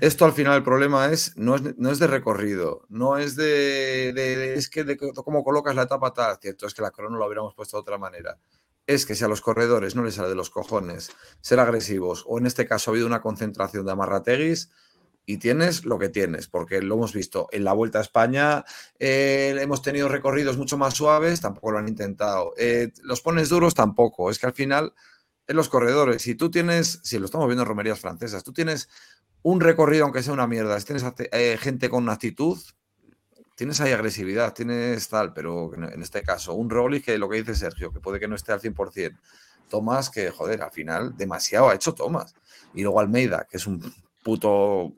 Esto 0.01 0.25
al 0.25 0.33
final 0.33 0.55
el 0.55 0.63
problema 0.63 1.07
es 1.07 1.35
no 1.35 1.55
es, 1.55 1.77
no 1.77 1.91
es 1.91 1.99
de 1.99 2.07
recorrido, 2.07 2.85
no 2.89 3.17
es 3.17 3.35
de, 3.35 4.53
es 4.53 4.69
que 4.69 4.83
de 4.83 4.97
cómo 4.97 5.43
colocas 5.43 5.75
la 5.75 5.83
etapa 5.83 6.13
tal, 6.13 6.37
cierto, 6.41 6.67
es 6.67 6.73
que 6.73 6.81
la 6.81 6.91
crono 6.91 7.17
lo 7.17 7.25
hubiéramos 7.25 7.53
puesto 7.53 7.77
de 7.77 7.81
otra 7.81 7.97
manera. 7.97 8.37
Es 8.87 9.05
que 9.05 9.15
si 9.15 9.23
a 9.23 9.27
los 9.27 9.41
corredores 9.41 9.95
no 9.95 10.03
les 10.03 10.15
sale 10.15 10.29
de 10.29 10.35
los 10.35 10.49
cojones 10.49 11.11
ser 11.41 11.59
agresivos, 11.59 12.23
o 12.27 12.39
en 12.39 12.45
este 12.45 12.65
caso 12.65 12.89
ha 12.89 12.93
habido 12.93 13.07
una 13.07 13.21
concentración 13.21 13.85
de 13.85 13.91
amarrateguis, 13.91 14.71
y 15.29 15.37
tienes 15.37 15.85
lo 15.85 15.99
que 15.99 16.09
tienes, 16.09 16.47
porque 16.47 16.81
lo 16.81 16.95
hemos 16.95 17.13
visto 17.13 17.49
en 17.51 17.63
la 17.63 17.73
Vuelta 17.73 17.99
a 17.99 18.01
España, 18.01 18.65
eh, 18.97 19.55
hemos 19.59 19.83
tenido 19.83 20.09
recorridos 20.09 20.57
mucho 20.57 20.75
más 20.75 20.95
suaves, 20.95 21.39
tampoco 21.39 21.69
lo 21.69 21.77
han 21.77 21.87
intentado. 21.87 22.55
Eh, 22.57 22.91
los 23.03 23.21
pones 23.21 23.47
duros 23.49 23.75
tampoco, 23.75 24.31
es 24.31 24.39
que 24.39 24.47
al 24.47 24.53
final 24.53 24.95
en 25.45 25.55
los 25.55 25.69
corredores, 25.69 26.23
si 26.23 26.33
tú 26.33 26.49
tienes, 26.49 26.99
si 27.03 27.19
lo 27.19 27.25
estamos 27.25 27.47
viendo 27.47 27.61
en 27.61 27.69
romerías 27.69 27.99
francesas, 27.99 28.43
tú 28.43 28.53
tienes 28.53 28.89
un 29.43 29.59
recorrido 29.61 30.03
aunque 30.05 30.23
sea 30.23 30.33
una 30.33 30.47
mierda, 30.47 30.79
si 30.79 30.85
tienes 30.85 31.03
eh, 31.31 31.57
gente 31.59 31.89
con 31.89 32.03
una 32.03 32.13
actitud, 32.13 32.57
tienes 33.55 33.79
ahí 33.81 33.91
agresividad, 33.91 34.53
tienes 34.53 35.07
tal, 35.09 35.33
pero 35.33 35.71
en 35.73 36.01
este 36.01 36.21
caso, 36.23 36.53
un 36.53 36.69
Roglic 36.69 37.05
que 37.05 37.17
lo 37.17 37.27
que 37.29 37.37
dice 37.37 37.55
Sergio, 37.55 37.91
que 37.91 37.99
puede 37.99 38.19
que 38.19 38.27
no 38.27 38.35
esté 38.35 38.51
al 38.53 38.61
100%. 38.61 39.17
Tomás, 39.69 40.09
que 40.09 40.31
joder, 40.31 40.61
al 40.63 40.71
final 40.71 41.15
demasiado 41.15 41.69
ha 41.69 41.75
hecho 41.75 41.93
Tomás. 41.93 42.33
Y 42.73 42.81
luego 42.83 42.99
Almeida, 42.99 43.45
que 43.49 43.57
es 43.57 43.67
un 43.67 43.79
puto 44.23 44.93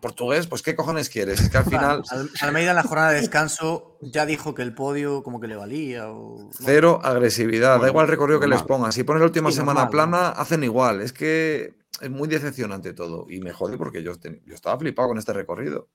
portugués, 0.00 0.46
pues 0.46 0.62
¿qué 0.62 0.74
cojones 0.76 1.08
quieres? 1.08 1.40
Es 1.40 1.48
que 1.50 1.58
al 1.58 1.64
final 1.64 2.02
Al- 2.10 2.30
Almeida 2.40 2.70
en 2.70 2.76
la 2.76 2.82
jornada 2.82 3.10
de 3.10 3.20
descanso 3.20 3.98
ya 4.02 4.26
dijo 4.26 4.54
que 4.54 4.62
el 4.62 4.74
podio 4.74 5.22
como 5.22 5.40
que 5.40 5.46
le 5.48 5.56
valía. 5.56 6.10
O... 6.10 6.50
cero 6.60 7.00
agresividad, 7.02 7.80
da 7.80 7.88
igual 7.88 8.04
el 8.06 8.10
recorrido 8.10 8.40
que 8.40 8.46
les 8.48 8.62
pongas. 8.62 8.94
Si 8.94 9.02
pones 9.04 9.20
la 9.20 9.26
última 9.26 9.50
Sí, 9.50 9.56
semana 9.56 9.84
normal, 9.84 9.90
plana, 9.90 10.28
hacen 10.30 10.62
igual. 10.64 11.00
Es 11.00 11.12
que 11.12 11.74
es 12.00 12.10
muy 12.10 12.28
decepcionante 12.28 12.92
todo. 12.92 13.26
Y 13.28 13.40
me 13.40 13.52
jode 13.52 13.76
porque 13.78 14.02
yo, 14.02 14.14
ten- 14.18 14.42
yo 14.46 14.54
estaba 14.54 14.78
flipado 14.78 15.08
con 15.08 15.18
este 15.18 15.32
recorrido. 15.32 15.88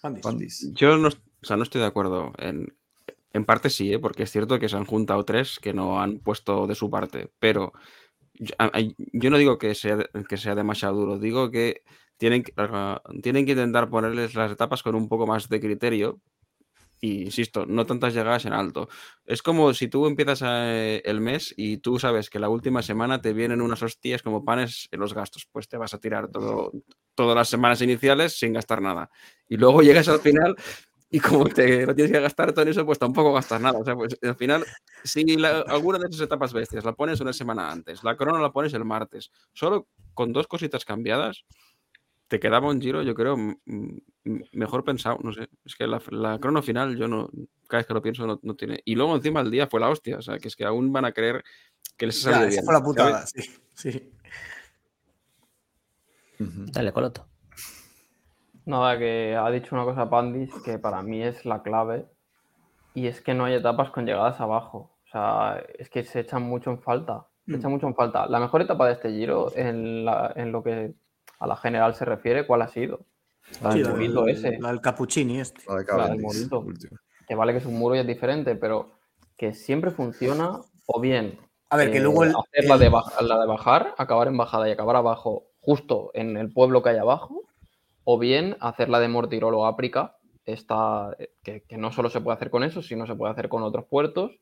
Fandis. 0.00 0.72
Yo 0.74 0.96
no, 0.98 1.08
o 1.08 1.44
sea, 1.46 1.56
no 1.56 1.62
estoy 1.62 1.80
de 1.80 1.86
acuerdo. 1.86 2.32
En, 2.38 2.74
en 3.32 3.44
parte 3.44 3.70
sí, 3.70 3.92
¿eh? 3.92 3.98
porque 3.98 4.24
es 4.24 4.30
cierto 4.30 4.58
que 4.58 4.68
se 4.68 4.76
han 4.76 4.84
juntado 4.84 5.24
tres 5.24 5.58
que 5.60 5.72
no 5.72 6.00
han 6.00 6.18
puesto 6.18 6.66
de 6.66 6.74
su 6.74 6.90
parte, 6.90 7.30
pero 7.38 7.72
yo, 8.34 9.30
no 9.30 9.38
digo 9.38 9.58
que 9.58 9.74
sea, 9.74 9.98
que 10.28 10.36
sea 10.36 10.54
demasiado 10.54 10.96
duro, 10.96 11.18
digo 11.18 11.50
que 11.50 11.82
tienen, 12.16 12.44
ah, 12.56 13.00
tienen 13.22 13.46
que 13.46 13.52
intentar 13.52 13.88
ponerles 13.90 14.34
las 14.34 14.50
etapas 14.52 14.82
con 14.82 14.94
un 14.94 15.08
poco 15.08 15.26
más 15.26 15.48
de 15.48 15.60
criterio. 15.60 16.20
Y 17.04 17.24
insisto, 17.24 17.66
no 17.66 17.84
tantas 17.84 18.14
llegadas 18.14 18.44
en 18.44 18.52
alto. 18.52 18.88
Es 19.24 19.42
como 19.42 19.74
si 19.74 19.88
tú 19.88 20.06
empiezas 20.06 20.40
eh, 20.44 21.02
el 21.04 21.20
mes 21.20 21.52
y 21.56 21.78
tú 21.78 21.98
sabes 21.98 22.30
que 22.30 22.38
la 22.38 22.48
última 22.48 22.80
semana 22.80 23.20
te 23.20 23.32
vienen 23.32 23.60
unas 23.60 23.82
hostias 23.82 24.22
como 24.22 24.44
panes 24.44 24.88
en 24.92 25.00
los 25.00 25.12
gastos. 25.12 25.48
Pues 25.50 25.68
te 25.68 25.76
vas 25.76 25.94
a 25.94 25.98
tirar 25.98 26.28
todo, 26.28 26.70
todas 27.16 27.34
las 27.34 27.48
semanas 27.48 27.82
iniciales 27.82 28.38
sin 28.38 28.52
gastar 28.52 28.80
nada. 28.80 29.10
Y 29.48 29.56
luego 29.56 29.82
llegas 29.82 30.06
al 30.06 30.20
final 30.20 30.54
y 31.10 31.18
como 31.18 31.44
te 31.44 31.84
lo 31.84 31.94
tienes 31.94 32.12
que 32.12 32.20
gastar 32.20 32.52
todo 32.52 32.62
en 32.62 32.68
eso, 32.68 32.86
pues 32.86 33.00
tampoco 33.00 33.34
gastas 33.34 33.60
nada. 33.60 33.80
Pues 33.96 34.16
al 34.22 34.36
final, 34.36 34.64
si 35.04 35.26
alguna 35.66 35.98
de 35.98 36.06
esas 36.08 36.22
etapas 36.22 36.52
bestias 36.52 36.84
la 36.84 36.94
pones 36.94 37.20
una 37.20 37.32
semana 37.32 37.70
antes, 37.70 38.04
la 38.04 38.16
corona 38.16 38.40
la 38.40 38.52
pones 38.52 38.72
el 38.74 38.84
martes, 38.84 39.30
solo 39.52 39.88
con 40.14 40.32
dos 40.32 40.46
cositas 40.46 40.84
cambiadas, 40.84 41.44
te 42.32 42.40
quedaba 42.40 42.70
un 42.70 42.80
giro, 42.80 43.02
yo 43.02 43.14
creo, 43.14 43.36
mejor 44.52 44.84
pensado. 44.84 45.18
No 45.22 45.34
sé, 45.34 45.50
es 45.66 45.76
que 45.76 45.86
la, 45.86 46.00
la 46.12 46.38
crono 46.38 46.62
final, 46.62 46.96
yo 46.96 47.06
no, 47.06 47.28
cada 47.68 47.80
vez 47.80 47.86
que 47.86 47.92
lo 47.92 48.00
pienso, 48.00 48.26
no, 48.26 48.40
no 48.42 48.54
tiene. 48.56 48.80
Y 48.86 48.94
luego 48.94 49.14
encima 49.14 49.40
el 49.42 49.50
día 49.50 49.66
fue 49.66 49.80
la 49.80 49.90
hostia, 49.90 50.16
o 50.16 50.22
sea, 50.22 50.38
que 50.38 50.48
es 50.48 50.56
que 50.56 50.64
aún 50.64 50.94
van 50.94 51.04
a 51.04 51.12
creer 51.12 51.44
que 51.98 52.06
les 52.06 52.26
ha 52.26 52.30
Ya, 52.30 52.36
salido 52.36 52.48
esa 52.48 52.54
bien. 52.62 52.64
fue 52.64 52.72
la 52.72 52.80
¿sabes? 52.80 52.94
putada, 52.94 53.26
sí. 53.26 53.42
sí. 53.74 54.12
Dale, 56.38 56.90
Coloto. 56.92 57.26
Nada, 58.64 58.98
que 58.98 59.36
ha 59.36 59.50
dicho 59.50 59.74
una 59.74 59.84
cosa 59.84 60.08
Pandis 60.08 60.54
que 60.64 60.78
para 60.78 61.02
mí 61.02 61.22
es 61.22 61.44
la 61.44 61.62
clave 61.62 62.06
y 62.94 63.08
es 63.08 63.20
que 63.20 63.34
no 63.34 63.44
hay 63.44 63.54
etapas 63.56 63.90
con 63.90 64.06
llegadas 64.06 64.40
abajo. 64.40 64.96
O 65.04 65.08
sea, 65.12 65.62
es 65.78 65.90
que 65.90 66.02
se 66.04 66.20
echan 66.20 66.44
mucho 66.44 66.70
en 66.70 66.80
falta. 66.80 67.26
Se 67.44 67.52
Mm. 67.52 67.56
echan 67.56 67.70
mucho 67.72 67.86
en 67.88 67.94
falta. 67.94 68.26
La 68.26 68.40
mejor 68.40 68.62
etapa 68.62 68.86
de 68.86 68.94
este 68.94 69.10
giro, 69.10 69.52
en, 69.54 70.06
la- 70.06 70.32
en 70.34 70.50
lo 70.50 70.62
que 70.62 70.94
a 71.42 71.46
la 71.46 71.56
general 71.56 71.94
se 71.94 72.04
refiere, 72.04 72.46
¿cuál 72.46 72.62
ha 72.62 72.68
sido? 72.68 73.00
La 73.60 73.72
Sí, 73.72 73.78
del 73.78 73.86
la, 73.88 73.90
murito 73.90 74.24
del- 74.24 74.36
ese. 74.36 74.58
la 74.60 74.68
del 74.68 74.80
Cappuccini 74.80 75.40
este. 75.40 75.62
La 75.66 76.08
de 76.08 76.14
el 76.16 76.24
último. 76.24 76.96
Que 77.26 77.34
vale 77.34 77.52
que 77.52 77.58
es 77.58 77.66
un 77.66 77.78
muro 77.78 77.96
y 77.96 77.98
es 77.98 78.06
diferente, 78.06 78.54
pero 78.56 78.92
que 79.36 79.52
siempre 79.52 79.90
funciona 79.90 80.60
o 80.86 81.00
bien 81.00 81.38
A 81.70 81.76
ver, 81.76 81.90
que 81.90 81.98
eh, 81.98 82.00
luego 82.00 82.22
el, 82.24 82.30
hacer 82.30 82.64
la 82.66 82.74
el- 82.74 82.80
de, 82.80 82.90
baj- 82.90 83.20
la 83.22 83.40
de 83.40 83.46
bajar, 83.46 83.94
acabar 83.98 84.28
en 84.28 84.36
bajada 84.36 84.68
y 84.68 84.72
acabar 84.72 84.96
abajo 84.96 85.44
justo 85.60 86.10
en 86.14 86.36
el 86.36 86.52
pueblo 86.52 86.82
que 86.82 86.90
hay 86.90 86.98
abajo, 86.98 87.42
o 88.04 88.18
bien 88.18 88.56
hacer 88.60 88.88
la 88.88 89.00
de 89.00 89.08
Mortirolo 89.08 89.60
o 89.60 89.66
Áprica, 89.66 90.16
esta, 90.44 91.14
eh, 91.18 91.30
que, 91.42 91.62
que 91.62 91.76
no 91.76 91.92
solo 91.92 92.08
se 92.10 92.20
puede 92.20 92.36
hacer 92.36 92.50
con 92.50 92.62
eso, 92.64 92.82
sino 92.82 93.06
se 93.06 93.14
puede 93.14 93.32
hacer 93.32 93.48
con 93.48 93.62
otros 93.62 93.84
puertos, 93.86 94.32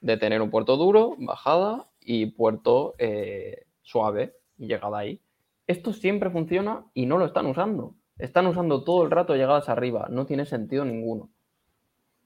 de 0.00 0.16
tener 0.16 0.42
un 0.42 0.50
puerto 0.50 0.76
duro, 0.76 1.14
bajada 1.18 1.86
y 2.00 2.26
puerto 2.26 2.94
eh, 2.98 3.64
suave 3.82 4.34
y 4.58 4.66
llegada 4.66 4.98
ahí. 4.98 5.20
Esto 5.66 5.92
siempre 5.92 6.30
funciona 6.30 6.86
y 6.94 7.06
no 7.06 7.18
lo 7.18 7.26
están 7.26 7.46
usando. 7.46 7.96
Están 8.18 8.46
usando 8.46 8.84
todo 8.84 9.04
el 9.04 9.10
rato 9.10 9.34
llegadas 9.34 9.68
arriba, 9.68 10.06
no 10.10 10.26
tiene 10.26 10.46
sentido 10.46 10.84
ninguno. 10.84 11.30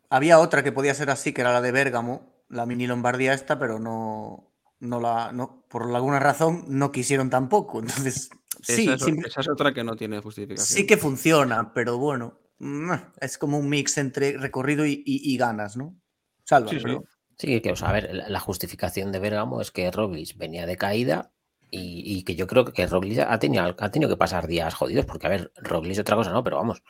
Había 0.08 0.38
otra 0.40 0.62
que 0.62 0.72
podía 0.72 0.94
ser 0.94 1.10
así, 1.10 1.32
que 1.32 1.40
era 1.40 1.52
la 1.52 1.60
de 1.60 1.72
Bérgamo, 1.72 2.44
la 2.48 2.66
mini 2.66 2.86
Lombardía 2.86 3.32
esta, 3.32 3.58
pero 3.58 3.78
no, 3.78 4.52
no 4.80 5.00
la, 5.00 5.32
no, 5.32 5.64
por 5.68 5.82
alguna 5.94 6.18
razón 6.18 6.64
no 6.68 6.90
quisieron 6.92 7.30
tampoco. 7.30 7.78
Entonces, 7.80 8.30
sí, 8.60 8.82
esa, 8.84 8.94
es, 8.94 9.02
simple- 9.02 9.28
esa 9.28 9.40
es 9.40 9.48
otra 9.48 9.72
que 9.72 9.84
no 9.84 9.96
tiene 9.96 10.20
justificación. 10.20 10.66
sí 10.78 10.86
que 10.86 10.96
funciona, 10.96 11.72
pero 11.72 11.96
bueno, 11.98 12.38
mm, 12.58 12.90
es 13.20 13.38
como 13.38 13.58
un 13.58 13.68
mix 13.68 13.98
entre 13.98 14.36
recorrido 14.36 14.84
y, 14.84 15.02
y- 15.06 15.32
y 15.32 15.36
ganas, 15.36 15.76
¿no? 15.76 15.96
Salva, 16.44 16.70
Sí, 16.70 16.76
sí. 16.78 16.82
pero- 16.84 17.04
Sí, 17.38 17.60
que, 17.62 17.72
o 17.72 17.76
sea, 17.76 17.88
a 17.88 17.92
ver, 17.92 18.10
la, 18.14 18.28
la 18.28 18.38
justificación 18.40 19.12
de 19.12 19.18
Bergamo 19.18 19.62
es 19.62 19.70
que 19.70 19.90
Roglic 19.90 20.36
venía 20.36 20.66
de 20.66 20.76
caída 20.76 21.32
y, 21.70 22.22
que 22.24 22.34
yo 22.34 22.46
creo 22.46 22.64
que 22.64 22.86
Roglic 22.86 23.20
ha 23.20 23.38
tenido, 23.38 23.74
ha 23.78 23.90
tenido 23.90 24.08
que 24.08 24.16
pasar 24.16 24.46
días 24.46 24.74
jodidos, 24.74 25.06
porque, 25.06 25.26
a 25.26 25.30
ver, 25.30 25.52
Roglic 25.56 25.98
otra 25.98 26.16
cosa 26.16 26.32
no, 26.32 26.42
pero 26.42 26.56
vamos, 26.56 26.82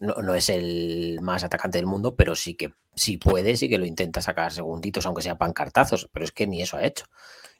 no, 0.00 0.14
no 0.14 0.34
es 0.34 0.48
el 0.48 1.18
más 1.22 1.44
atacante 1.44 1.78
del 1.78 1.86
mundo, 1.86 2.16
pero 2.16 2.34
sí 2.34 2.54
que 2.54 2.74
sí 2.94 3.16
puede, 3.16 3.56
sí 3.56 3.68
que 3.68 3.78
lo 3.78 3.86
intenta 3.86 4.20
sacar 4.20 4.52
segunditos, 4.52 5.06
aunque 5.06 5.22
sea 5.22 5.38
pancartazos, 5.38 6.08
pero 6.12 6.24
es 6.24 6.32
que 6.32 6.46
ni 6.46 6.62
eso 6.62 6.76
ha 6.76 6.84
hecho. 6.84 7.06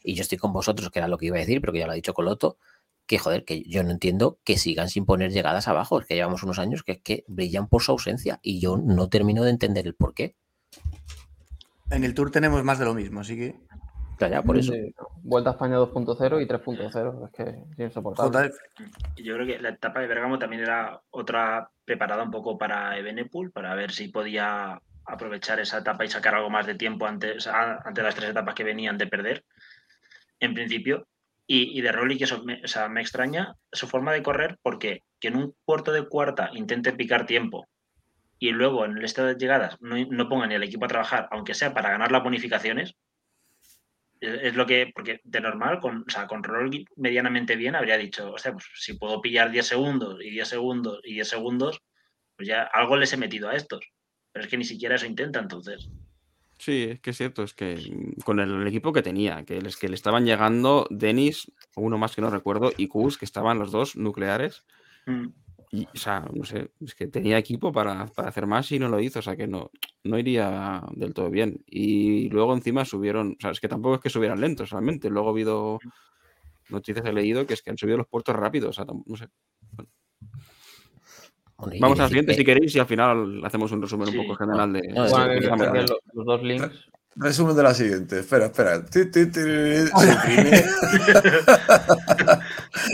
Y 0.03 0.15
yo 0.15 0.23
estoy 0.23 0.39
con 0.39 0.53
vosotros, 0.53 0.91
que 0.91 0.99
era 0.99 1.09
lo 1.09 1.19
que 1.19 1.27
iba 1.27 1.37
a 1.37 1.41
decir, 1.41 1.61
pero 1.61 1.73
que 1.73 1.79
ya 1.79 1.87
lo 1.87 1.93
ha 1.93 1.97
dicho 1.97 2.15
Coloto, 2.15 2.59
que 3.07 3.19
joder, 3.19 3.45
que 3.45 3.63
yo 3.65 3.83
no 3.83 3.91
entiendo 3.91 4.39
que 4.45 4.59
sigan 4.59 4.89
sin 4.89 5.05
poner 5.05 5.33
llegadas 5.33 5.69
abajo, 5.69 6.01
es 6.01 6.07
que 6.07 6.15
llevamos 6.15 6.43
unos 6.43 6.59
años 6.59 6.83
que, 6.83 7.01
que 7.01 7.25
brillan 7.27 7.69
por 7.69 7.83
su 7.83 7.93
ausencia 7.93 8.41
y 8.43 8.61
yo 8.61 8.77
no 8.77 9.09
termino 9.09 9.45
de 9.45 9.51
entender 9.51 9.87
el 9.87 9.95
por 9.95 10.15
qué. 10.15 10.37
En 11.91 12.05
el 12.05 12.15
Tour 12.15 12.31
tenemos 12.31 12.65
más 12.65 12.79
de 12.79 12.87
lo 12.87 12.95
mismo, 12.95 13.21
así 13.21 13.37
que. 13.37 13.57
Ya, 14.21 14.29
ya, 14.29 14.43
por 14.43 14.57
eso. 14.57 14.73
Sí, 14.73 14.95
Vuelta 15.23 15.51
a 15.51 15.53
España 15.55 15.77
2.0 15.77 16.43
y 16.43 16.47
3.0. 16.47 17.25
Es 17.25 17.33
que 17.33 17.43
es 17.83 17.89
insoportable. 17.89 18.51
Yo 19.17 19.35
creo 19.35 19.47
que 19.47 19.59
la 19.59 19.71
etapa 19.71 20.01
de 20.01 20.07
Bergamo 20.07 20.39
también 20.39 20.63
era 20.63 21.01
otra 21.11 21.71
preparada 21.85 22.23
un 22.23 22.31
poco 22.31 22.57
para 22.57 22.97
Evenepoel, 22.99 23.51
para 23.51 23.75
ver 23.75 23.91
si 23.91 24.09
podía 24.09 24.81
aprovechar 25.07 25.61
esa 25.61 25.79
etapa 25.79 26.05
y 26.05 26.09
sacar 26.09 26.35
algo 26.35 26.51
más 26.51 26.67
de 26.67 26.75
tiempo 26.75 27.07
antes, 27.07 27.47
ante 27.47 28.03
las 28.03 28.15
tres 28.15 28.31
etapas 28.31 28.55
que 28.55 28.65
venían 28.65 28.99
de 28.99 29.07
perder, 29.07 29.45
en 30.41 30.55
principio. 30.55 31.07
Y, 31.47 31.79
y 31.79 31.83
de 31.83 31.93
Rolly, 31.93 32.17
que 32.17 32.25
eso 32.25 32.43
me, 32.43 32.63
o 32.65 32.69
sea, 32.69 32.89
me 32.89 33.03
extraña 33.03 33.55
su 33.71 33.87
forma 33.87 34.13
de 34.13 34.23
correr, 34.23 34.59
porque 34.63 35.01
que 35.21 35.29
en 35.29 35.37
un 35.37 35.55
puerto 35.65 35.93
de 35.93 36.09
cuarta 36.09 36.51
intente 36.55 36.93
picar 36.93 37.27
tiempo 37.27 37.67
y 38.39 38.51
luego 38.51 38.85
en 38.85 38.99
el 38.99 39.05
estado 39.05 39.29
de 39.29 39.37
llegadas 39.37 39.77
no, 39.81 39.97
no 39.97 40.29
ponga 40.29 40.47
ni 40.47 40.55
al 40.55 40.63
equipo 40.63 40.85
a 40.85 40.89
trabajar, 40.89 41.29
aunque 41.31 41.55
sea 41.55 41.75
para 41.75 41.91
ganar 41.91 42.13
las 42.13 42.23
bonificaciones, 42.23 42.95
es 44.21 44.55
lo 44.55 44.67
que, 44.67 44.91
porque 44.95 45.21
de 45.25 45.41
normal, 45.41 45.81
con, 45.81 46.05
o 46.07 46.11
sea, 46.11 46.27
con 46.27 46.43
Rolly 46.43 46.87
medianamente 46.97 47.57
bien, 47.57 47.75
habría 47.75 47.99
dicho, 47.99 48.33
o 48.33 48.39
sea, 48.39 48.53
pues 48.53 48.65
si 48.75 48.95
puedo 48.95 49.21
pillar 49.21 49.51
10 49.51 49.67
segundos 49.67 50.19
y 50.23 50.31
10 50.31 50.49
segundos 50.49 51.01
y 51.05 51.15
10 51.15 51.29
segundos, 51.29 51.81
pues 52.37 52.49
ya 52.49 52.63
algo 52.63 52.97
les 52.97 53.13
he 53.13 53.17
metido 53.17 53.49
a 53.49 53.55
estos. 53.55 53.85
Pero 54.33 54.45
es 54.45 54.51
que 54.51 54.57
ni 54.57 54.65
siquiera 54.65 54.97
eso 54.97 55.07
intenta 55.07 55.39
entonces. 55.39 55.89
Sí, 56.59 56.85
es 56.91 57.01
que 57.01 57.11
es 57.11 57.17
cierto, 57.17 57.43
es 57.43 57.55
que 57.55 57.79
con 58.25 58.41
el, 58.41 58.51
el 58.51 58.67
equipo 58.67 58.93
que 58.93 59.03
tenía, 59.03 59.45
que, 59.45 59.61
les, 59.61 59.77
que 59.77 59.89
le 59.89 59.95
estaban 59.95 60.25
llegando 60.25 60.87
Denis, 60.91 61.51
uno 61.77 61.99
más 61.99 62.15
que 62.15 62.23
no 62.23 62.31
recuerdo, 62.31 62.73
y 62.77 62.89
Kus, 62.89 63.19
que 63.19 63.25
estaban 63.25 63.59
los 63.59 63.71
dos 63.71 63.97
nucleares. 63.97 64.65
Mm. 65.07 65.29
Y, 65.77 65.89
o 65.93 65.97
sea, 65.99 66.25
no 66.33 66.45
sé, 66.45 66.71
es 66.85 66.95
que 66.95 67.09
tenía 67.09 67.37
equipo 67.37 67.73
para, 67.73 68.07
para 68.07 68.29
hacer 68.29 68.47
más 68.47 68.71
y 68.71 68.79
no 68.79 68.89
lo 68.89 69.01
hizo, 69.01 69.19
o 69.19 69.23
sea 69.23 69.35
que 69.35 69.49
no, 69.49 69.73
no 70.05 70.19
iría 70.19 70.83
del 70.93 71.13
todo 71.15 71.31
bien. 71.31 71.65
Y 71.67 72.29
luego 72.29 72.55
encima 72.55 72.85
subieron, 72.85 73.33
o 73.37 73.41
sea, 73.41 73.51
es 73.51 73.59
que 73.59 73.67
tampoco 73.67 73.97
es 73.97 74.01
que 74.01 74.11
subieran 74.11 74.41
lentos 74.41 74.71
realmente. 74.71 75.11
Luego 75.11 75.29
ha 75.29 75.33
habido 75.33 75.81
noticias 76.69 77.05
he 77.05 77.13
leído 77.13 77.45
que 77.47 77.55
es 77.55 77.63
que 77.63 77.71
han 77.71 77.79
subido 77.79 77.99
los 77.99 78.07
puertos 78.07 78.37
rápidos, 78.37 78.79
o 78.79 78.85
sea, 78.85 78.95
no 79.07 79.17
sé. 79.17 79.27
Bueno, 81.57 81.75
y 81.75 81.81
Vamos 81.81 81.99
al 82.01 82.09
siguiente 82.09 82.33
que- 82.33 82.39
si 82.39 82.45
queréis 82.45 82.75
y 82.77 82.79
al 82.79 82.87
final 82.87 83.45
hacemos 83.45 83.73
un 83.73 83.83
resumen 83.83 84.09
Sí. 84.09 84.17
un 84.19 84.27
poco 84.27 84.37
general 84.37 84.73
de... 84.73 84.83
No, 84.89 85.03
de 85.05 85.09
sí, 85.41 85.49
Bueno, 85.49 85.75
los, 85.75 85.95
los 86.13 86.27
dos 86.27 86.43
links. 86.43 86.89
Resumen 87.17 87.55
de 87.55 87.63
la 87.63 87.73
siguiente. 87.75 88.19
Espera, 88.19 88.47
espera. 88.47 88.85
Ti, 88.91 89.09
ti, 89.09 89.27
ti. 89.31 89.41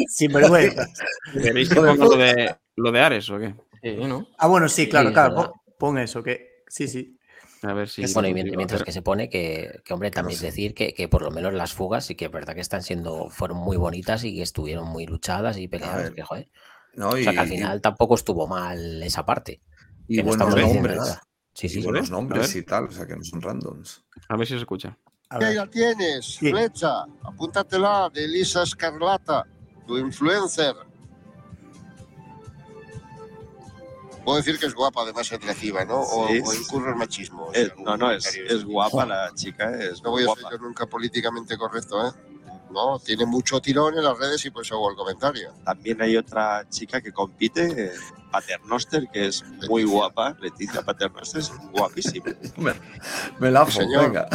Sin 0.08 0.32
vergüenza. 0.32 0.86
¿Queréis 1.32 1.68
que 1.68 1.74
ponga 1.76 1.94
lo 1.94 2.10
de, 2.16 2.54
lo 2.80 2.92
de 2.92 3.00
Ares 3.00 3.30
o 3.30 3.38
qué? 3.38 3.54
Sí, 3.82 3.96
¿no? 3.96 4.26
Ah, 4.38 4.46
bueno, 4.46 4.68
sí, 4.68 4.88
claro, 4.88 5.08
es 5.08 5.14
claro. 5.14 5.34
Pon, 5.34 5.50
pon 5.78 5.98
eso, 5.98 6.22
que. 6.22 6.62
Sí, 6.68 6.86
sí. 6.88 7.16
A 7.62 7.74
ver 7.74 7.88
si... 7.90 8.02
Bueno, 8.14 8.28
y 8.28 8.32
mientras, 8.34 8.82
que 8.82 8.90
se 8.92 9.02
pone 9.02 9.28
que, 9.28 9.80
que, 9.84 9.92
hombre, 9.92 10.10
también 10.10 10.38
sé. 10.38 10.46
decir 10.46 10.72
que, 10.72 10.94
que 10.94 11.08
por 11.08 11.20
lo 11.20 11.30
menos 11.30 11.52
las 11.52 11.74
fugas 11.74 12.06
sí 12.06 12.14
que 12.14 12.24
es 12.24 12.30
verdad 12.30 12.54
que 12.54 12.62
están 12.62 12.82
siendo, 12.82 13.28
fueron 13.28 13.58
muy 13.58 13.76
bonitas 13.76 14.24
y 14.24 14.34
que 14.34 14.40
estuvieron 14.42 14.88
muy 14.88 15.04
luchadas 15.04 15.58
y 15.58 15.68
peleadas, 15.68 16.10
que 16.12 16.22
joder. 16.22 16.50
No, 16.94 17.10
O 17.10 17.18
y, 17.18 17.22
sea 17.24 17.32
que 17.34 17.38
al 17.40 17.48
final 17.48 17.80
tampoco 17.82 18.14
estuvo 18.14 18.46
mal 18.46 19.02
esa 19.02 19.26
parte. 19.26 19.60
y 20.08 20.16
que 20.16 20.22
no 20.22 20.28
buenos 20.30 20.54
diciendo 20.54 20.74
nombres. 20.74 20.96
nada. 20.96 21.22
Sí, 21.52 21.66
Y 21.66 21.70
sí. 21.70 21.82
buenos 21.82 22.08
A 22.08 22.12
nombres 22.12 22.56
y 22.56 22.62
tal, 22.62 22.84
o 22.84 22.90
sea 22.92 23.06
que 23.06 23.14
no 23.16 23.22
son 23.24 23.42
randoms. 23.42 24.04
A 24.30 24.36
ver 24.38 24.46
si 24.46 24.54
se 24.54 24.60
escucha. 24.60 24.96
Ahí 25.28 25.54
la 25.54 25.66
tienes, 25.68 26.24
Sí. 26.24 26.50
flecha, 26.50 27.02
apúntatela 27.22 28.10
de 28.12 28.24
Elisa 28.24 28.62
Escarlata, 28.62 29.46
tu 29.86 29.98
influencer. 29.98 30.74
Puedo 34.30 34.42
decir 34.42 34.58
que 34.58 34.66
es 34.66 34.74
guapa, 34.74 35.02
además 35.02 35.32
atractiva, 35.32 35.84
¿no? 35.84 36.00
O, 36.00 36.28
Sí. 36.28 36.40
o 36.44 36.54
incurre 36.54 36.92
en 36.92 36.98
machismo. 36.98 37.48
Sí, 37.54 37.68
no, 37.84 37.96
no, 37.96 38.10
es, 38.10 38.26
es 38.36 38.64
guapa 38.64 39.04
la 39.06 39.30
chica, 39.34 39.70
es 39.78 40.02
No 40.02 40.10
voy 40.10 40.22
a 40.22 40.26
guapa. 40.26 40.40
ser 40.42 40.50
yo 40.52 40.58
nunca 40.58 40.86
políticamente 40.86 41.56
correcto, 41.58 42.06
¿eh? 42.06 42.10
No, 42.72 43.00
tiene 43.00 43.26
mucho 43.26 43.60
tirón 43.60 43.98
en 43.98 44.04
las 44.04 44.16
redes 44.16 44.44
y 44.44 44.50
por 44.50 44.62
eso 44.64 44.76
hago 44.76 44.90
el 44.90 44.96
comentario. 44.96 45.52
También 45.64 46.00
hay 46.02 46.16
otra 46.16 46.64
chica 46.68 47.00
que 47.00 47.10
compite, 47.12 47.90
Paternoster, 48.30 49.08
que 49.12 49.26
es 49.26 49.44
muy 49.68 49.82
guapa. 49.82 50.36
Leticia 50.40 50.80
Paternoster 50.82 51.40
es 51.40 51.52
guapísima. 51.72 52.26
Me, 52.58 52.72
me 53.40 53.50
la 53.50 53.66
Sí, 53.66 53.72
señor. 53.78 54.04
venga. 54.04 54.28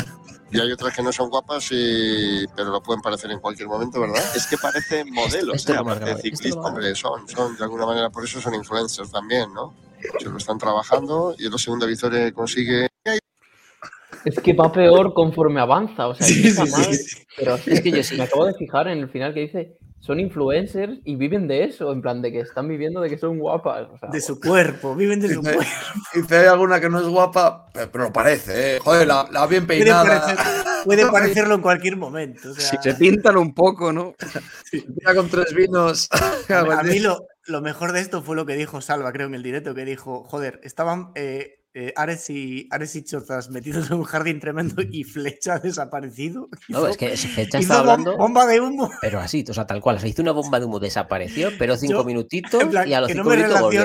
Y 0.51 0.59
hay 0.59 0.72
otras 0.72 0.95
que 0.95 1.01
no 1.01 1.11
son 1.11 1.30
guapas, 1.30 1.67
y... 1.72 2.45
pero 2.55 2.72
lo 2.72 2.81
pueden 2.81 3.01
parecer 3.01 3.31
en 3.31 3.39
cualquier 3.39 3.67
momento, 3.67 3.99
¿verdad? 3.99 4.23
Es 4.35 4.45
que 4.47 4.57
parece 4.57 5.03
modelo, 5.05 5.53
esto 5.53 5.72
¿eh? 5.72 5.76
lo 5.76 5.81
hemos 5.81 5.93
aparte 5.93 6.05
de 6.05 6.11
grabado, 6.11 6.17
esto 6.17 6.30
lo 6.30 6.38
ciclista. 6.38 6.61
Hombre, 6.61 6.95
son, 6.95 7.27
son, 7.27 7.57
de 7.57 7.63
alguna 7.63 7.85
manera, 7.85 8.09
por 8.09 8.23
eso 8.23 8.39
son 8.39 8.53
influencers 8.53 9.11
también, 9.11 9.53
¿no? 9.53 9.73
Se 10.19 10.30
lo 10.30 10.38
están 10.38 10.57
trabajando 10.57 11.35
y 11.38 11.47
segunda 11.57 11.88
victoria 11.88 12.26
que 12.26 12.34
consigue. 12.34 12.88
Es 14.26 14.39
que 14.39 14.53
va 14.53 14.72
peor 14.72 15.14
conforme 15.14 15.61
avanza. 15.61 16.07
O 16.07 16.15
sea, 16.15 16.26
Sí, 16.26 16.35
empieza 16.38 16.65
sí, 16.65 16.72
mal, 16.72 16.93
sí. 16.93 17.18
pero 17.38 17.56
Es 17.68 17.81
que 17.81 17.91
yo 17.91 18.18
me 18.18 18.23
acabo 18.23 18.45
de 18.45 18.53
fijar 18.56 18.88
en 18.88 18.99
el 18.99 19.10
final 19.10 19.34
que 19.34 19.41
dice 19.41 19.77
son 20.02 20.19
influencers 20.19 20.99
y 21.03 21.15
viven 21.15 21.47
de 21.47 21.64
eso, 21.64 21.91
en 21.91 21.99
plan 21.99 22.22
de 22.22 22.31
que 22.31 22.39
están 22.41 22.68
viviendo 22.68 23.02
de 23.02 23.10
que 23.10 23.18
son 23.18 23.39
guapas. 23.39 23.88
O 23.91 23.97
sea, 23.97 24.10
De 24.10 24.22
su 24.22 24.39
cuerpo, 24.39 24.93
viven 24.93 25.19
de 25.19 25.34
su 25.34 25.41
Dice- 25.41 25.56
cuerpo. 25.56 25.72
Dice, 26.14 26.38
hay 26.38 26.45
alguna 26.45 26.80
que 26.80 26.89
no 26.91 26.99
es 26.99 27.07
guapa, 27.07 27.65
pero, 27.91 28.14
parece, 28.14 28.76
¿eh? 28.76 28.80
Joder, 28.84 29.07
la, 29.07 29.27
la 29.31 29.47
bien 29.47 29.65
Puede, 29.65 29.80
peinada. 29.80 30.22
parecer- 30.27 30.84
puede 30.85 31.06
parecerlo 31.11 31.56
en 31.56 31.61
cualquier 31.61 31.97
momento. 31.97 32.52
o 32.52 32.53
sea, 32.53 32.69
Si 32.69 32.77
se 32.91 32.93
pintan 32.95 33.35
un 33.38 33.56
poco, 33.56 33.91
¿no? 33.91 34.14
Mira 34.73 35.15
con 35.15 35.27
tres 35.27 35.52
vinos. 35.56 36.07
a 36.49 36.84
mí 36.84 36.99
lo, 36.99 37.26
lo 37.47 37.61
mejor 37.61 37.91
de 37.91 38.02
esto 38.02 38.22
fue 38.22 38.35
lo 38.35 38.45
que 38.45 38.56
dijo 38.56 38.81
Salva, 38.81 39.11
creo, 39.11 39.26
en 39.26 39.34
el 39.34 39.41
directo, 39.41 39.73
que 39.73 39.85
dijo, 39.85 40.23
joder, 40.26 40.60
estaban 40.64 41.10
eh, 41.15 41.56
eh, 41.77 41.93
Ares, 41.95 42.30
y, 42.30 42.68
Ares 42.72 42.95
y 42.95 43.03
Chozas 43.03 43.49
metidos 43.52 43.91
en 43.91 43.97
un 43.97 44.03
jardín 44.03 44.39
tremendo 44.39 44.81
y 44.81 45.03
Flecha 45.03 45.56
ha 45.56 45.60
desaparecido. 45.60 46.47
No, 46.69 46.80
Hizo- 46.80 46.88
es 46.88 46.97
que 46.97 47.14
hizo 47.14 47.57
está 47.57 47.80
hablando, 47.80 48.18
bomba 48.18 48.45
de 48.47 48.61
humo. 48.61 48.89
pero 49.02 49.19
así, 49.19 49.43
o 49.47 49.53
sea, 49.53 49.68
tal 49.68 49.81
cual. 49.81 49.97
O 49.97 49.99
sea, 49.99 50.07
hizo 50.10 50.22
una 50.22 50.31
bomba 50.31 50.60
de 50.60 50.65
humo, 50.65 50.80
desapareció, 50.80 51.49
pero 51.60 51.76
cinco 51.77 51.99
Yo, 51.99 52.03
minutitos 52.06 52.64
plan, 52.64 52.88
y 52.88 52.93
a 52.93 53.02
los 53.02 53.07
que 53.10 53.15
no 53.15 53.23
cinco 53.23 53.30
me 53.30 53.35
minutos 53.43 53.61
volvió. 53.61 53.81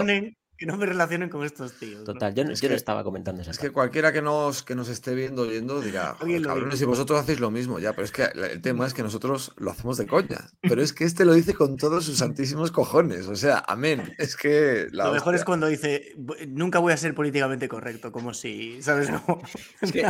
Que 0.60 0.66
no 0.66 0.76
me 0.76 0.84
relacionen 0.84 1.30
con 1.30 1.42
estos 1.42 1.72
tíos. 1.78 2.00
¿no? 2.00 2.04
Total, 2.04 2.34
yo, 2.34 2.44
no- 2.44 2.52
Es 2.52 2.60
yo 2.60 2.68
no 2.68 2.72
que- 2.72 2.76
estaba 2.76 3.02
comentando 3.02 3.40
esa 3.40 3.50
Es 3.50 3.58
que 3.58 3.70
cualquiera 3.70 4.12
que 4.12 4.20
nos, 4.20 4.62
que 4.62 4.74
nos 4.74 4.90
esté 4.90 5.14
viendo 5.14 5.42
oyendo 5.42 5.80
dirá, 5.80 6.12
Oye, 6.20 6.34
"Joder, 6.34 6.40
lo 6.42 6.48
cabrones, 6.48 6.74
mismo". 6.74 6.84
y 6.84 6.88
vosotros 6.90 7.18
hacéis 7.18 7.40
lo 7.40 7.50
mismo, 7.50 7.78
ya, 7.78 7.92
pero 7.94 8.04
es 8.04 8.12
que 8.12 8.24
el 8.24 8.60
tema 8.60 8.86
es 8.86 8.92
que 8.92 9.02
nosotros 9.02 9.52
lo 9.56 9.70
hacemos 9.70 9.96
de 9.96 10.06
coña. 10.06 10.50
Pero 10.60 10.82
es 10.82 10.92
que 10.92 11.04
este 11.04 11.24
lo 11.24 11.32
dice 11.32 11.54
con 11.54 11.78
todos 11.78 12.04
sus 12.04 12.18
santísimos 12.18 12.70
cojones. 12.72 13.26
O 13.26 13.36
sea, 13.36 13.64
amén. 13.66 14.12
Es 14.18 14.36
que 14.36 14.88
la 14.92 15.06
Lo 15.06 15.12
mejor 15.14 15.34
es 15.34 15.44
cuando 15.44 15.66
dice, 15.66 16.12
"Bu- 16.18 16.36
nunca 16.46 16.78
voy 16.78 16.92
a 16.92 16.96
ser 16.98 17.14
políticamente 17.14 17.66
correcto, 17.66 18.12
como 18.12 18.34
si, 18.34 18.82
¿sabes? 18.82 19.08
Como- 19.08 19.40
Es 19.80 19.92
que 19.92 20.04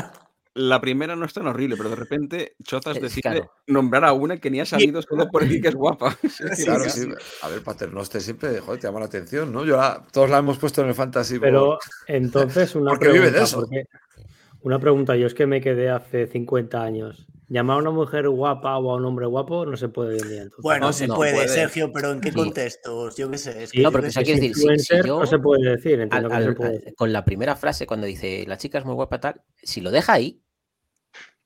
la 0.55 0.81
primera 0.81 1.15
no 1.17 1.25
es 1.25 1.33
tan 1.33 1.47
horrible, 1.47 1.77
pero 1.77 1.91
de 1.91 1.97
repente 1.97 2.55
Chozas 2.65 2.97
Eh, 2.97 3.01
decide 3.01 3.23
claro. 3.23 3.53
nombrar 3.67 4.05
a 4.05 4.13
una 4.13 4.39
que 4.39 4.51
ni 4.51 4.61
ha 4.61 4.67
salido 4.67 5.01
solo 5.03 5.29
por 5.31 5.43
decir 5.45 5.63
que 5.63 5.69
es 5.69 5.75
guapa. 5.75 6.17
Sí, 6.57 6.65
Claro, 6.65 6.85
sí, 6.85 7.03
sí. 7.03 7.09
A 7.43 7.49
ver, 7.49 7.63
Paternoster 7.63 8.21
siempre, 8.21 8.59
joder, 8.61 8.81
te 8.81 8.87
llama 8.89 9.01
la 9.01 9.07
atención, 9.07 9.53
¿no? 9.53 9.65
Yo 9.65 9.77
la- 9.77 10.05
todos 10.13 10.29
la 10.29 10.39
hemos 10.39 10.59
puesto 10.59 10.83
en 10.83 10.89
el 10.89 10.95
fantasy. 10.95 11.35
por- 11.35 11.43
Pero 11.43 11.79
entonces 12.09 12.75
una 12.75 12.91
Porque 12.91 13.09
vive 13.09 13.27
de 13.27 13.31
pregunta, 13.31 13.45
eso. 13.45 13.61
porque- 13.61 13.85
una 14.63 14.79
pregunta, 14.79 15.17
yo 15.17 15.27
es 15.27 15.35
que 15.35 15.47
me 15.47 15.61
quedé 15.61 15.89
hace 15.91 16.27
50 16.27 16.83
años. 16.83 17.27
Llamar 17.53 17.79
a 17.79 17.81
una 17.81 17.91
mujer 17.91 18.29
guapa 18.29 18.79
o 18.79 18.93
a 18.93 18.95
un 18.97 19.05
hombre 19.05 19.27
guapo 19.27 19.67
no 19.67 19.77
se 19.77 19.89
puede 19.89 20.15
hoy 20.15 20.21
en 20.21 20.29
día. 20.29 20.43
entonces. 20.43 20.63
Bueno, 20.63 20.87
No, 20.87 20.93
se 20.93 21.09
no 21.09 21.17
puede, 21.17 21.33
puede. 21.35 21.49
Sergio, 21.49 21.93
pero 21.93 22.13
¿en 22.13 22.21
qué 22.21 22.29
Sí. 22.31 22.35
contextos? 22.37 23.17
Yo 23.17 23.29
qué 23.29 23.39
sé. 23.39 23.65
es 23.65 23.71
Sí, 23.71 23.79
que 23.79 23.83
No, 23.83 23.91
qué 23.91 23.99
o 24.07 24.11
sea, 24.13 24.23
quiero 24.23 24.41
decir, 24.41 24.55
si- 24.55 24.61
si 24.61 24.61
influencer 24.61 25.05
yo- 25.05 25.19
no 25.19 25.27
se 25.27 25.39
puede 25.41 25.69
decir, 25.71 25.95
Al- 25.95 26.03
entiendo 26.03 26.29
que 26.29 26.35
no 26.37 26.41
se 26.43 26.47
al- 26.49 26.55
puede 26.55 26.71
al- 26.71 26.79
decir. 26.79 26.95
con 26.95 27.13
la 27.13 27.25
primera 27.25 27.57
frase, 27.57 27.87
cuando 27.89 28.07
dice 28.07 28.45
la 28.47 28.57
chica 28.57 28.79
es 28.79 28.85
muy 28.85 28.95
guapa, 28.95 29.19
tal, 29.21 29.43
si 29.63 29.81
lo 29.81 29.91
deja 29.91 30.13
ahí, 30.13 30.43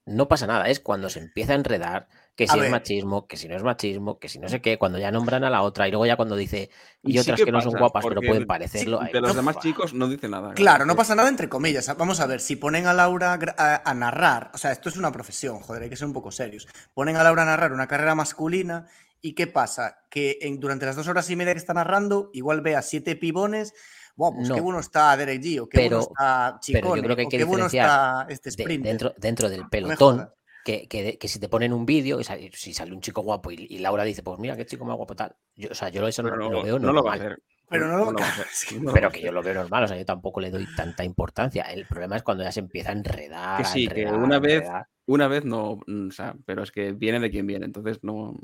no 0.06 0.28
pasa 0.28 0.46
nada. 0.46 0.68
Es 0.68 0.78
cuando 0.78 1.08
se 1.08 1.20
empieza 1.20 1.52
a 1.52 1.56
enredar, 1.56 2.08
que 2.36 2.44
A 2.44 2.48
si 2.48 2.56
es 2.56 2.62
ver. 2.62 2.70
machismo, 2.70 3.26
que 3.28 3.36
si 3.36 3.46
no 3.46 3.54
es 3.56 3.62
machismo, 3.62 4.18
que 4.18 4.28
si 4.28 4.38
no 4.40 4.48
sé 4.48 4.60
qué, 4.60 4.76
cuando 4.76 4.98
ya 4.98 5.10
nombran 5.12 5.44
a 5.44 5.50
la 5.50 5.62
otra 5.62 5.86
y 5.86 5.90
luego 5.92 6.04
ya 6.04 6.16
cuando 6.16 6.34
dice 6.34 6.68
y, 7.02 7.16
otras 7.18 7.38
que 7.38 7.44
que 7.44 7.52
no 7.52 7.60
son 7.60 7.72
pasa, 7.72 7.80
guapas 7.80 8.04
pero 8.08 8.20
pueden 8.20 8.40
de- 8.40 8.46
parecerlo. 8.46 9.00
sí, 9.06 9.12
de 9.12 9.20
los 9.20 9.30
no, 9.30 9.34
demás 9.36 9.58
chicos 9.60 9.94
no 9.94 10.08
dice 10.08 10.28
nada. 10.28 10.52
Claro, 10.54 10.84
no 10.84 10.96
pasa 10.96 11.14
nada 11.14 11.28
entre 11.28 11.48
comillas. 11.48 11.94
Vamos 11.96 12.18
a 12.20 12.26
ver, 12.26 12.40
si 12.40 12.56
ponen 12.56 12.86
a 12.86 12.92
Laura 12.92 13.38
a, 13.56 13.88
a 13.88 13.94
narrar, 13.94 14.50
o 14.52 14.58
sea, 14.58 14.72
esto 14.72 14.88
es 14.88 14.96
una 14.96 15.12
profesión, 15.12 15.60
joder, 15.60 15.84
hay 15.84 15.90
que 15.90 15.96
ser 15.96 16.06
un 16.08 16.12
poco 16.12 16.30
serios. 16.32 16.66
Ponen 16.92 17.16
a 17.16 17.22
Laura 17.22 17.42
a 17.42 17.46
narrar 17.46 17.72
una 17.72 17.86
carrera 17.86 18.14
masculina 18.16 18.86
y 19.20 19.34
¿qué 19.34 19.46
pasa? 19.46 19.98
Que 20.10 20.38
en- 20.42 20.58
durante 20.58 20.86
las 20.86 20.96
dos 20.96 21.06
horas 21.06 21.30
y 21.30 21.36
media 21.36 21.52
que 21.52 21.58
está 21.58 21.72
narrando, 21.72 22.30
igual 22.32 22.62
ve 22.62 22.74
a 22.74 22.82
siete 22.82 23.14
pibones. 23.16 23.72
Buah, 24.16 24.32
pues 24.32 24.48
No. 24.48 24.54
qué 24.56 24.60
bueno 24.60 24.80
está 24.80 25.16
Derek 25.16 25.40
G, 25.40 25.60
o 25.60 25.68
qué 25.68 25.88
bueno 25.88 26.00
está 26.00 26.58
pero 26.66 26.88
yo 26.88 26.94
Chicone, 26.96 27.02
creo 27.02 27.16
que 27.16 27.22
hay 27.22 27.26
o 27.26 27.30
que 27.30 27.38
qué 27.38 27.44
bueno 27.44 27.64
diferenciar 27.64 27.86
está 27.86 28.26
este 28.32 28.50
De- 28.50 28.62
sprint. 28.62 28.84
dentro, 28.84 29.14
dentro 29.18 29.48
del 29.48 29.68
pelotón. 29.68 30.30
Que, 30.64 30.88
que, 30.88 31.18
que 31.18 31.28
si 31.28 31.38
te 31.38 31.48
ponen 31.48 31.72
un 31.72 31.84
vídeo, 31.86 32.18
si 32.52 32.72
sale 32.74 32.92
un 32.92 33.00
chico 33.00 33.20
guapo 33.22 33.50
y, 33.52 33.66
y 33.70 33.78
Laura 33.78 34.02
dice, 34.04 34.22
pues 34.22 34.38
mira 34.38 34.56
qué 34.56 34.64
chico 34.66 34.84
más 34.84 34.96
guapo 34.96 35.14
tal. 35.14 35.34
Yo, 35.56 35.68
o 35.70 35.74
sea, 35.74 35.90
yo 35.90 36.06
eso 36.08 36.22
no, 36.22 36.30
Pero 36.30 36.50
lo 36.50 36.62
veo 36.62 36.78
no 36.78 36.92
lo 36.92 37.02
va 37.04 37.12
a 37.14 37.16
normal. 37.16 37.32
hacer. 37.32 37.42
Pero 37.68 37.86
no 37.88 37.98
lo- 37.98 38.04
va 38.06 38.10
a 38.10 38.14
claro, 38.14 38.32
hacer. 38.32 38.46
es 38.46 38.72
No 38.82 38.84
lo 38.88 38.92
Pero 38.92 39.02
va 39.04 39.08
a 39.08 39.10
que 39.12 39.18
hacer. 39.18 39.24
yo 39.26 39.32
lo 39.32 39.42
veo 39.42 39.54
normal, 39.54 39.84
o 39.84 39.88
sea, 39.88 39.96
yo 39.96 40.04
tampoco 40.04 40.40
le 40.40 40.50
doy 40.50 40.66
tanta 40.76 41.04
importancia. 41.04 41.62
El 41.64 41.86
problema 41.86 42.16
es 42.16 42.22
cuando 42.22 42.44
ya 42.44 42.52
se 42.52 42.60
empieza 42.60 42.90
a 42.90 42.92
enredar. 42.92 43.56
Que 43.58 43.62
a 43.62 43.66
sí, 43.66 43.88
que 43.88 44.06
una 44.06 44.38
vez- 44.38 44.62
enredar. 44.62 44.86
Una 45.06 45.28
vez 45.28 45.44
no, 45.44 45.80
mm, 45.86 46.08
o 46.08 46.12
sea, 46.12 46.34
pero 46.46 46.62
es 46.62 46.72
que 46.72 46.92
viene 46.92 47.20
de 47.20 47.30
quien 47.30 47.46
viene, 47.46 47.66
entonces 47.66 47.98
no. 48.02 48.34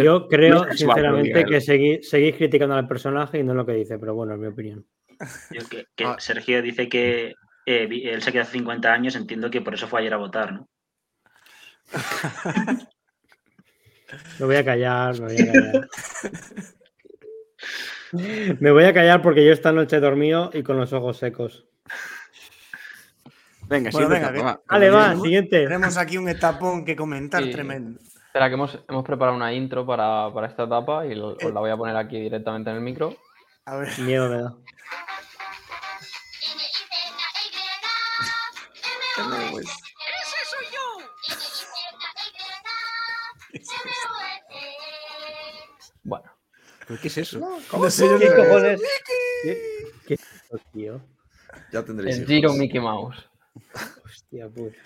Yo 0.00 0.26
creo, 0.28 0.54
no 0.56 0.62
es 0.62 0.68
casual 0.70 0.96
que 0.96 1.02
lo 1.02 1.16
sinceramente, 1.18 1.44
que 1.44 1.60
seguís, 1.60 2.08
seguís 2.08 2.34
criticando 2.36 2.74
al 2.74 2.88
personaje 2.88 3.38
y 3.38 3.42
no 3.44 3.54
lo 3.54 3.64
que 3.66 3.72
dice, 3.72 3.98
pero 3.98 4.14
bueno, 4.14 4.34
es 4.34 4.40
mi 4.40 4.46
opinión. 4.48 4.84
Yo 5.50 5.68
que, 5.68 5.86
que 5.94 6.04
Ah. 6.04 6.16
Sergio 6.18 6.62
dice 6.62 6.88
que 6.88 7.34
eh, 7.70 7.88
él 8.12 8.22
se 8.22 8.32
queda 8.32 8.42
hace 8.42 8.52
50 8.52 8.92
años, 8.92 9.14
entiendo 9.16 9.50
que 9.50 9.60
por 9.60 9.74
eso 9.74 9.86
fue 9.88 10.00
ayer 10.00 10.14
a 10.14 10.18
votar, 10.18 10.52
¿no? 10.52 10.68
Me 14.38 14.46
voy 14.46 14.56
a 14.56 14.64
callar, 14.64 15.20
me 15.20 15.26
voy 15.26 15.36
a 15.42 15.52
callar. 15.52 15.88
Me 18.58 18.70
voy 18.70 18.84
a 18.84 18.94
callar 18.94 19.20
porque 19.20 19.44
yo 19.44 19.52
esta 19.52 19.70
noche 19.70 19.96
he 19.96 20.00
dormido 20.00 20.48
y 20.54 20.62
con 20.62 20.78
los 20.78 20.94
ojos 20.94 21.18
secos. 21.18 21.66
Venga, 23.68 23.90
Bueno, 23.90 24.08
siguiente 24.08 24.14
venga, 24.14 24.28
etapa, 24.28 24.32
que- 24.32 24.42
va. 24.42 24.62
Vale, 24.66 24.90
va, 24.90 25.02
tenemos- 25.04 25.22
siguiente. 25.24 25.62
Tenemos 25.64 25.96
aquí 25.98 26.16
un 26.16 26.28
etapón 26.30 26.86
que 26.86 26.96
comentar 26.96 27.44
Sí. 27.44 27.50
tremendo. 27.50 28.00
Espera, 28.00 28.48
que 28.48 28.54
hemos, 28.54 28.78
hemos 28.88 29.04
preparado 29.04 29.36
una 29.36 29.52
intro 29.52 29.84
para, 29.84 30.32
para 30.32 30.46
esta 30.46 30.62
etapa 30.64 31.04
y 31.04 31.14
lo- 31.14 31.32
Eh. 31.32 31.44
os 31.46 31.52
la 31.52 31.60
voy 31.60 31.70
a 31.70 31.76
poner 31.76 31.96
aquí 31.96 32.18
directamente 32.18 32.70
en 32.70 32.76
el 32.76 32.82
micro. 32.82 33.14
A 33.66 33.76
ver. 33.76 33.90
Miedo 33.98 34.30
me 34.30 34.38
da. 34.40 34.54
Bueno, 46.04 46.30
¿Pero 46.86 47.00
¿Qué 47.00 47.08
es 47.08 47.18
eso? 47.18 47.38
No 47.38 47.90
sé 47.90 48.08
yo 48.08 48.18
¿Qué 48.18 48.34
cojones? 48.34 48.80
¿Qué, 49.42 49.92
qué 50.06 50.14
es 50.14 50.20
esto, 50.20 50.60
tío? 50.72 51.00
Ya 51.72 51.84
tendréis 51.84 52.16
el 52.16 52.22
hijos. 52.22 52.34
Giro 52.34 52.52
Mickey 52.54 52.80
Mouse. 52.80 53.28
Hostia 54.04 54.48
puta. 54.48 54.76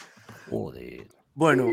Joder. 0.51 1.07
Bueno, 1.35 1.69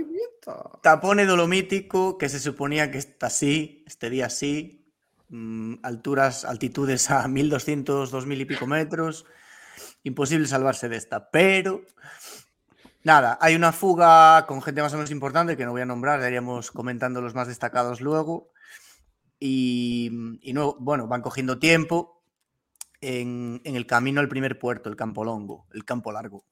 tapone 0.82 1.26
dolomítico 1.26 2.18
que 2.18 2.30
se 2.30 2.40
suponía 2.40 2.92
que 2.92 2.98
está 2.98 3.28
así, 3.28 3.84
este 3.88 4.10
día 4.10 4.30
sí, 4.30 4.94
mm, 5.30 5.76
alturas, 5.84 6.46
altitudes 6.46 7.10
a 7.12 7.28
1200, 7.28 8.10
2000 8.10 8.42
y 8.42 8.46
pico 8.46 8.68
metros, 8.68 9.26
imposible 10.04 10.48
salvarse 10.48 10.88
de 10.88 10.96
esta, 10.96 11.30
pero 11.30 11.84
nada, 13.04 13.38
hay 13.42 13.56
una 13.56 13.72
fuga 13.72 14.46
con 14.48 14.62
gente 14.62 14.82
más 14.82 14.94
o 14.94 14.98
menos 14.98 15.12
importante 15.12 15.58
que 15.58 15.66
no 15.66 15.72
voy 15.72 15.82
a 15.82 15.86
nombrar, 15.86 16.20
ya 16.20 16.28
iríamos 16.28 16.72
comentando 16.72 17.22
los 17.22 17.36
más 17.36 17.48
destacados 17.48 18.02
luego, 18.02 18.52
y, 19.40 20.10
no, 20.54 20.76
bueno, 20.80 21.08
van 21.08 21.22
cogiendo 21.22 21.60
tiempo 21.60 22.24
en, 23.02 23.62
el 23.64 23.86
camino 23.86 24.20
al 24.20 24.28
primer 24.28 24.60
puerto, 24.60 24.90
el 24.90 24.96
Campo 24.96 25.24
Longo, 25.24 25.68
el 25.74 25.86
Campo 25.86 26.12
Largo. 26.12 26.46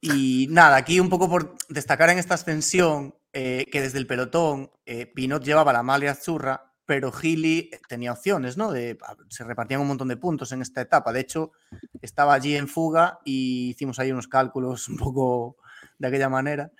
Y 0.00 0.46
nada, 0.50 0.76
aquí 0.76 1.00
un 1.00 1.08
poco 1.08 1.28
por 1.28 1.56
destacar 1.68 2.10
en 2.10 2.18
esta 2.18 2.34
ascensión 2.34 3.14
eh, 3.32 3.66
que 3.70 3.80
desde 3.80 3.98
el 3.98 4.06
pelotón 4.06 4.70
eh, 4.84 5.06
Pinot 5.06 5.44
llevaba 5.44 5.72
la 5.72 5.82
malla 5.82 6.12
azurra, 6.12 6.71
pero 6.86 7.12
Gili 7.12 7.70
tenía 7.88 8.12
opciones, 8.12 8.56
¿no? 8.56 8.72
De, 8.72 8.98
a- 9.02 9.16
se 9.28 9.44
repartían 9.44 9.80
un 9.80 9.88
montón 9.88 10.08
de 10.08 10.16
puntos 10.16 10.52
en 10.52 10.62
esta 10.62 10.80
etapa. 10.80 11.12
De 11.12 11.20
hecho, 11.20 11.52
estaba 12.00 12.34
allí 12.34 12.56
en 12.56 12.68
fuga 12.68 13.18
y 13.24 13.70
hicimos 13.70 13.98
ahí 13.98 14.12
unos 14.12 14.28
cálculos 14.28 14.88
un 14.88 14.96
poco 14.96 15.56
de 15.98 16.08
aquella 16.08 16.28
manera. 16.28 16.70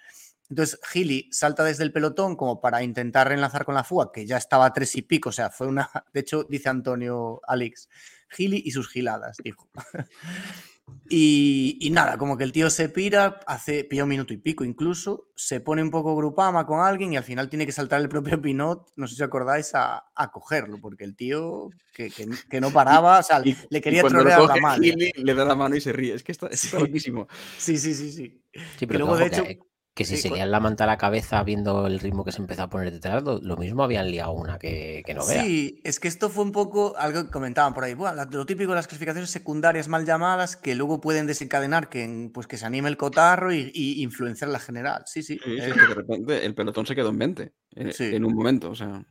Entonces, 0.51 0.79
Gili 0.91 1.29
salta 1.33 1.65
desde 1.65 1.83
el 1.85 1.93
pelotón 1.93 2.37
como 2.37 2.61
para 2.61 2.83
intentar 2.83 3.27
reenlazar 3.29 3.65
con 3.65 3.75
la 3.75 3.85
fuga, 3.85 4.11
que 4.13 4.27
ya 4.27 4.37
estaba 4.37 4.73
tres 4.75 4.95
y 4.97 5.03
pico. 5.03 5.31
O 5.31 5.33
sea, 5.33 5.49
fue 5.51 5.67
una. 5.67 5.89
De 6.13 6.21
hecho, 6.21 6.45
dice 6.45 6.69
Antonio 6.69 7.41
Alex, 7.47 7.89
Gili 8.29 8.61
y 8.65 8.71
sus 8.73 8.89
giladas, 8.91 9.39
dijo. 9.43 9.69
Y, 11.09 11.79
y 11.81 11.91
nada, 11.91 12.17
como 12.17 12.37
que 12.39 12.45
el 12.45 12.53
tío 12.53 12.71
se 12.71 12.89
pira, 12.89 13.41
hace, 13.47 13.85
pilla 13.85 14.05
un 14.05 14.09
minuto 14.11 14.33
y 14.33 14.39
pico 14.39 14.65
incluso, 14.65 15.29
se 15.37 15.61
pone 15.61 15.83
un 15.83 15.91
poco 15.91 16.17
grupama 16.17 16.65
con 16.67 16.81
alguien 16.81 17.13
y 17.13 17.17
al 17.17 17.25
final 17.25 17.49
tiene 17.51 17.67
que 17.67 17.73
saltar 17.73 18.01
el 18.01 18.09
propio 18.09 18.41
Pinot, 18.41 18.91
no 18.97 19.07
sé 19.07 19.17
si 19.17 19.23
acordáis, 19.23 19.75
a, 19.75 20.05
a 20.15 20.31
cogerlo, 20.31 20.79
porque 20.81 21.05
el 21.05 21.15
tío 21.17 21.71
que, 21.93 22.11
que- 22.11 22.29
que 22.49 22.61
no 22.61 22.71
paraba, 22.73 23.19
o 23.19 23.23
sea, 23.23 23.43
Y- 23.45 23.57
le 23.71 23.81
quería 23.81 24.03
trolear 24.05 24.43
la 24.43 24.57
mano. 24.57 24.83
Le 24.83 25.35
da 25.35 25.45
la 25.45 25.55
mano 25.55 25.77
y 25.77 25.81
se 25.81 25.93
ríe. 25.93 26.15
Es 26.15 26.23
que 26.23 26.33
está, 26.33 26.47
está 26.47 26.77
Sí. 26.79 26.83
loquísimo. 26.83 27.29
Sí, 27.59 27.77
sí, 27.79 27.95
sí, 27.95 28.11
sí. 28.13 28.43
Sí, 28.79 28.87
Y 28.89 28.95
luego, 28.95 29.17
de 29.17 29.27
hecho, 29.27 29.45
que, 29.45 29.59
que 29.95 30.05
si 30.07 30.17
sí, 30.17 30.23
se 30.23 30.29
cu- 30.31 30.37
lian 30.37 30.51
la 30.51 30.59
manta 30.59 30.85
a 30.85 30.87
la 30.87 30.97
cabeza 30.97 31.43
viendo 31.43 31.87
el 31.87 32.01
ritmo 32.01 32.25
que 32.25 32.33
se 32.33 32.41
empezó 32.41 32.63
a 32.63 32.71
poner 32.71 32.91
detrás, 32.91 33.23
lo, 33.23 33.39
lo 33.43 33.57
mismo 33.59 33.85
habían 33.85 34.11
liado 34.11 34.33
una 34.33 34.59
que, 34.59 35.03
que 35.05 35.13
no 35.13 35.27
vea. 35.27 35.45
Sí, 35.45 35.81
es 35.85 36.01
que 36.01 36.09
esto 36.09 36.31
fue 36.31 36.45
un 36.45 36.53
poco 36.53 36.95
algo 36.97 37.25
que 37.25 37.31
comentaban 37.31 37.75
por 37.75 37.85
ahí. 37.85 37.93
Bueno, 37.93 38.25
lo 38.25 38.47
típico 38.47 38.71
de 38.71 38.77
las 38.77 38.87
clasificaciones 38.87 39.31
secundarias 39.31 39.89
mal 39.89 40.07
llamadas 40.07 40.57
que 40.57 40.75
luego 40.75 41.01
pueden 41.01 41.27
desencadenar 41.27 41.91
que, 41.91 42.05
en- 42.05 42.31
pues, 42.33 42.47
que 42.47 42.57
se 42.57 42.65
anime 42.65 42.89
el 42.89 42.97
cotarro 42.97 43.53
y, 43.53 43.71
y 43.75 44.03
influenciar 44.03 44.51
la 44.51 44.61
general. 44.61 45.03
Sí, 45.07 45.23
sí. 45.23 45.39
Eh, 45.45 45.59
es 45.59 45.75
que 45.75 45.81
de 45.81 45.95
repente 45.95 46.47
el 46.47 46.55
pelotón 46.55 46.87
se 46.87 46.95
quedó 46.95 47.11
en 47.11 47.19
20 47.19 47.53
en, 47.73 47.93
Sí. 47.93 48.05
en 48.15 48.25
un 48.25 48.35
momento. 48.35 48.71
O 48.71 48.75
sea, 48.75 49.05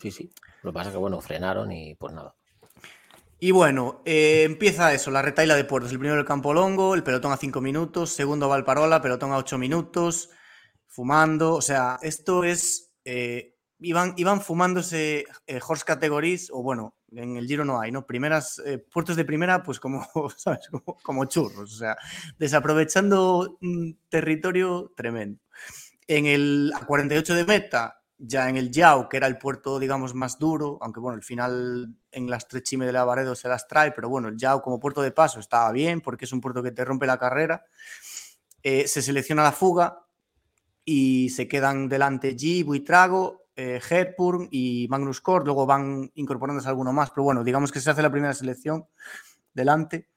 Sí, 0.00 0.10
sí. 0.12 0.30
Lo 0.62 0.70
que 0.70 0.74
pasa 0.74 0.90
es 0.90 0.94
que, 0.94 0.98
bueno, 1.00 1.20
frenaron 1.20 1.72
y 1.72 1.94
pues 1.96 2.12
nada. 2.14 2.34
Y 3.40 3.52
bueno, 3.52 4.02
eh, 4.04 4.42
empieza 4.44 4.92
eso, 4.92 5.10
la 5.10 5.22
retaila 5.22 5.54
de 5.54 5.64
puertos. 5.64 5.92
El 5.92 5.98
primero 5.98 6.18
el 6.20 6.26
Campo 6.26 6.52
Longo, 6.52 6.94
el 6.94 7.04
pelotón 7.04 7.32
a 7.32 7.36
5 7.36 7.60
minutos, 7.60 8.10
segundo 8.10 8.48
Valparola, 8.48 9.00
pelotón 9.00 9.32
a 9.32 9.36
8 9.38 9.58
minutos, 9.58 10.30
fumando. 10.86 11.54
O 11.54 11.62
sea, 11.62 11.98
esto 12.02 12.42
es. 12.44 12.92
eh, 13.04 13.54
iban, 13.80 14.14
iban 14.16 14.40
fumándose 14.40 15.24
eh, 15.46 15.60
horse 15.66 15.84
categories, 15.86 16.50
o 16.52 16.62
bueno, 16.62 16.96
en 17.12 17.36
el 17.36 17.46
Giro 17.46 17.64
no 17.64 17.80
hay, 17.80 17.92
¿no? 17.92 18.06
Primeras, 18.06 18.60
eh, 18.66 18.78
puertos 18.78 19.16
de 19.16 19.24
primera, 19.24 19.62
pues 19.62 19.78
como, 19.80 20.04
¿sabes? 20.36 20.68
Como, 20.70 20.98
como 21.02 21.24
churros, 21.26 21.74
o 21.74 21.78
sea, 21.78 21.96
desaprovechando 22.38 23.56
un 23.62 23.98
territorio 24.08 24.92
tremendo. 24.96 25.40
En 26.08 26.26
el 26.26 26.72
a 26.74 26.86
48 26.86 27.34
de 27.34 27.44
meta, 27.44 27.97
ya 28.18 28.48
en 28.48 28.56
el 28.56 28.70
Yao, 28.70 29.08
que 29.08 29.16
era 29.16 29.26
el 29.26 29.38
puerto, 29.38 29.78
digamos, 29.78 30.14
más 30.14 30.38
duro, 30.38 30.78
aunque 30.80 31.00
bueno, 31.00 31.16
al 31.16 31.22
final 31.22 31.94
en 32.10 32.28
las 32.28 32.48
tres 32.48 32.64
chime 32.64 32.84
de 32.84 32.92
la 32.92 33.04
Varedo 33.04 33.34
se 33.34 33.48
las 33.48 33.68
trae, 33.68 33.92
pero 33.92 34.08
bueno, 34.08 34.28
el 34.28 34.36
Yao 34.36 34.60
como 34.60 34.80
puerto 34.80 35.02
de 35.02 35.12
paso 35.12 35.38
estaba 35.40 35.70
bien 35.72 36.00
porque 36.00 36.24
es 36.24 36.32
un 36.32 36.40
puerto 36.40 36.62
que 36.62 36.72
te 36.72 36.84
rompe 36.84 37.06
la 37.06 37.18
carrera. 37.18 37.64
Eh, 38.62 38.88
se 38.88 39.02
selecciona 39.02 39.44
la 39.44 39.52
fuga 39.52 40.04
y 40.84 41.30
se 41.30 41.46
quedan 41.46 41.88
delante 41.88 42.36
G, 42.36 42.64
Buitrago, 42.64 43.46
eh, 43.54 43.80
Hepburn 43.88 44.48
y 44.50 44.86
Magnus 44.88 45.20
Kort, 45.20 45.44
luego 45.44 45.66
van 45.66 46.10
incorporándose 46.14 46.68
alguno 46.68 46.92
más, 46.92 47.10
pero 47.10 47.24
bueno, 47.24 47.44
digamos 47.44 47.70
que 47.70 47.80
se 47.80 47.90
hace 47.90 48.02
la 48.02 48.10
primera 48.10 48.34
selección 48.34 48.86
delante. 49.52 50.08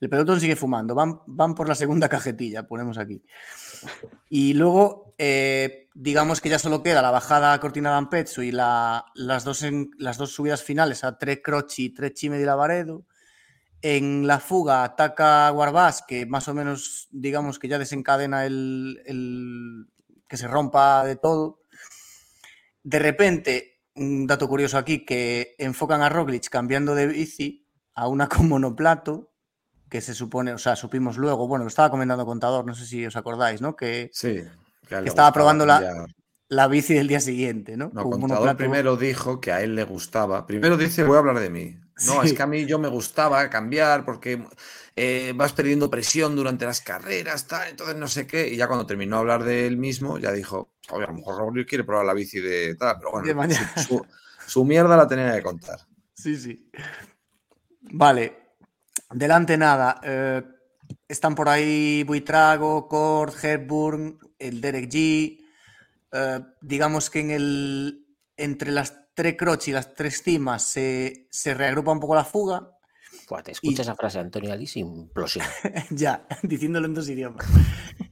El 0.00 0.10
pelotón 0.10 0.40
sigue 0.40 0.56
fumando, 0.56 0.94
van, 0.94 1.20
van 1.26 1.54
por 1.54 1.68
la 1.68 1.74
segunda 1.74 2.08
cajetilla, 2.08 2.66
ponemos 2.66 2.98
aquí. 2.98 3.22
Y 4.28 4.54
luego, 4.54 5.14
eh, 5.16 5.83
digamos 5.94 6.40
que 6.40 6.48
ya 6.48 6.58
solo 6.58 6.82
queda 6.82 7.00
la 7.02 7.10
bajada 7.12 7.52
a 7.52 7.60
Cortina 7.60 7.90
d'Ampezzo 7.90 8.42
y 8.42 8.50
la- 8.52 9.04
las, 9.14 9.44
dos 9.44 9.64
las 9.98 10.18
dos 10.18 10.32
subidas 10.32 10.62
finales 10.62 11.04
a 11.04 11.16
Tre 11.18 11.40
Croci 11.40 11.86
y 11.86 11.90
Tre 11.94 12.12
Cime 12.14 12.38
di 12.38 12.44
Lavaredo. 12.44 13.06
En 13.80 14.26
la 14.26 14.40
fuga 14.40 14.82
ataca 14.82 15.48
Guarbás, 15.50 16.02
que 16.06 16.26
más 16.26 16.48
o 16.48 16.54
menos, 16.54 17.08
digamos 17.12 17.58
que 17.58 17.68
ya 17.68 17.78
desencadena 17.78 18.44
el, 18.46 19.00
el- 19.06 19.86
que 20.26 20.36
se 20.36 20.48
rompa 20.48 21.04
de 21.04 21.16
todo. 21.16 21.60
De 22.82 22.98
repente, 22.98 23.82
un 23.94 24.26
dato 24.26 24.48
curioso 24.48 24.78
aquí, 24.78 25.04
que 25.04 25.54
enfocan 25.58 26.02
a 26.02 26.08
Roglic 26.08 26.48
cambiando 26.48 26.94
de 26.94 27.06
bici 27.06 27.66
a 27.94 28.08
una 28.08 28.26
con 28.28 28.48
monoplato, 28.48 29.30
que 29.88 30.00
se 30.00 30.14
supone, 30.14 30.52
o 30.52 30.58
sea, 30.58 30.74
supimos 30.76 31.16
luego, 31.18 31.46
bueno, 31.46 31.64
lo 31.64 31.68
estaba 31.68 31.90
comentando 31.90 32.26
Contador, 32.26 32.64
no 32.66 32.74
sé 32.74 32.84
si 32.86 33.06
os 33.06 33.14
acordáis, 33.16 33.60
¿no? 33.60 33.76
Que 33.76 34.10
Sí. 34.12 34.40
Que 34.88 34.96
estaba 35.04 35.32
probando 35.32 35.66
la, 35.66 36.06
la 36.48 36.68
bici 36.68 36.94
del 36.94 37.08
día 37.08 37.20
siguiente, 37.20 37.76
¿no? 37.76 37.90
No, 37.92 38.04
Contador 38.10 38.56
primero 38.56 38.96
dijo 38.96 39.40
que 39.40 39.52
a 39.52 39.62
él 39.62 39.74
le 39.74 39.84
gustaba. 39.84 40.46
Primero 40.46 40.76
dice, 40.76 41.04
voy 41.04 41.16
a 41.16 41.18
hablar 41.20 41.38
de 41.40 41.50
mí. 41.50 41.76
No, 42.06 42.22
Sí. 42.22 42.28
es 42.28 42.32
que 42.34 42.42
a 42.42 42.46
mí 42.46 42.66
yo 42.66 42.78
me 42.80 42.88
gustaba 42.88 43.48
cambiar 43.50 44.04
porque 44.04 44.44
eh, 44.96 45.32
vas 45.36 45.52
perdiendo 45.52 45.88
presión 45.90 46.34
durante 46.34 46.64
las 46.66 46.80
carreras, 46.80 47.46
tal, 47.46 47.68
entonces 47.70 47.94
no 47.96 48.08
sé 48.08 48.26
qué. 48.26 48.48
Y 48.48 48.56
ya 48.56 48.66
cuando 48.66 48.84
terminó 48.86 49.16
de 49.16 49.20
hablar 49.20 49.44
de 49.44 49.66
él 49.68 49.76
mismo, 49.76 50.18
ya 50.18 50.32
dijo, 50.32 50.72
a 50.90 50.98
lo 50.98 51.12
mejor 51.12 51.36
Raúl 51.38 51.64
quiere 51.66 51.84
probar 51.84 52.04
la 52.04 52.14
bici 52.14 52.40
de 52.40 52.74
tal, 52.74 52.96
pero 52.98 53.12
bueno, 53.34 53.54
su, 53.76 53.80
su- 53.82 54.06
su 54.46 54.64
mierda 54.64 54.96
la 54.96 55.06
tenía 55.06 55.32
que 55.36 55.42
contar. 55.42 55.78
Sí, 56.14 56.36
sí. 56.36 56.68
Vale. 57.80 58.38
Delante 59.10 59.56
nada. 59.56 60.00
eh, 60.02 60.42
están 61.08 61.34
por 61.34 61.48
ahí 61.48 62.02
Buitrago, 62.04 62.88
Cord, 62.88 63.34
Hepburn, 63.42 64.18
el 64.38 64.60
Derek 64.60 64.90
G. 64.90 65.38
eh, 66.12 66.40
digamos 66.60 67.10
que 67.10 67.20
en 67.20 67.30
el, 67.30 68.06
entre 68.36 68.70
las 68.72 68.94
tres 69.14 69.36
crocs 69.36 69.68
y 69.68 69.72
las 69.72 69.94
tres 69.94 70.22
cimas 70.22 70.62
se, 70.64 71.26
se 71.30 71.54
reagrupa 71.54 71.92
un 71.92 72.00
poco 72.00 72.14
la 72.14 72.24
fuga. 72.24 72.70
Te 73.44 73.52
escucha 73.52 73.78
Y- 73.78 73.82
esa 73.82 73.94
frase, 73.94 74.18
Antonio 74.18 74.52
Alice, 74.52 74.78
implosión. 74.78 75.46
ya, 75.90 76.26
diciéndolo 76.42 76.86
en 76.86 76.94
dos 76.94 77.08
idiomas. 77.08 77.46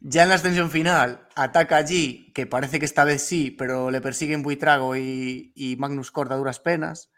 Ya 0.01 0.23
en 0.23 0.29
la 0.31 0.37
extensión 0.37 0.71
final, 0.71 1.29
ataca 1.35 1.77
allí, 1.77 2.33
que 2.35 2.47
parece 2.47 2.79
que 2.79 2.85
esta 2.87 3.05
vez 3.05 3.23
sí, 3.23 3.51
pero 3.51 3.91
le 3.91 4.01
persiguen 4.01 4.43
Buitrago 4.43 4.97
y, 4.97 5.53
y 5.55 5.77
Magnus 5.77 6.11
Corda 6.11 6.35
a 6.35 6.39
duras 6.39 6.61
penas. 6.61 7.11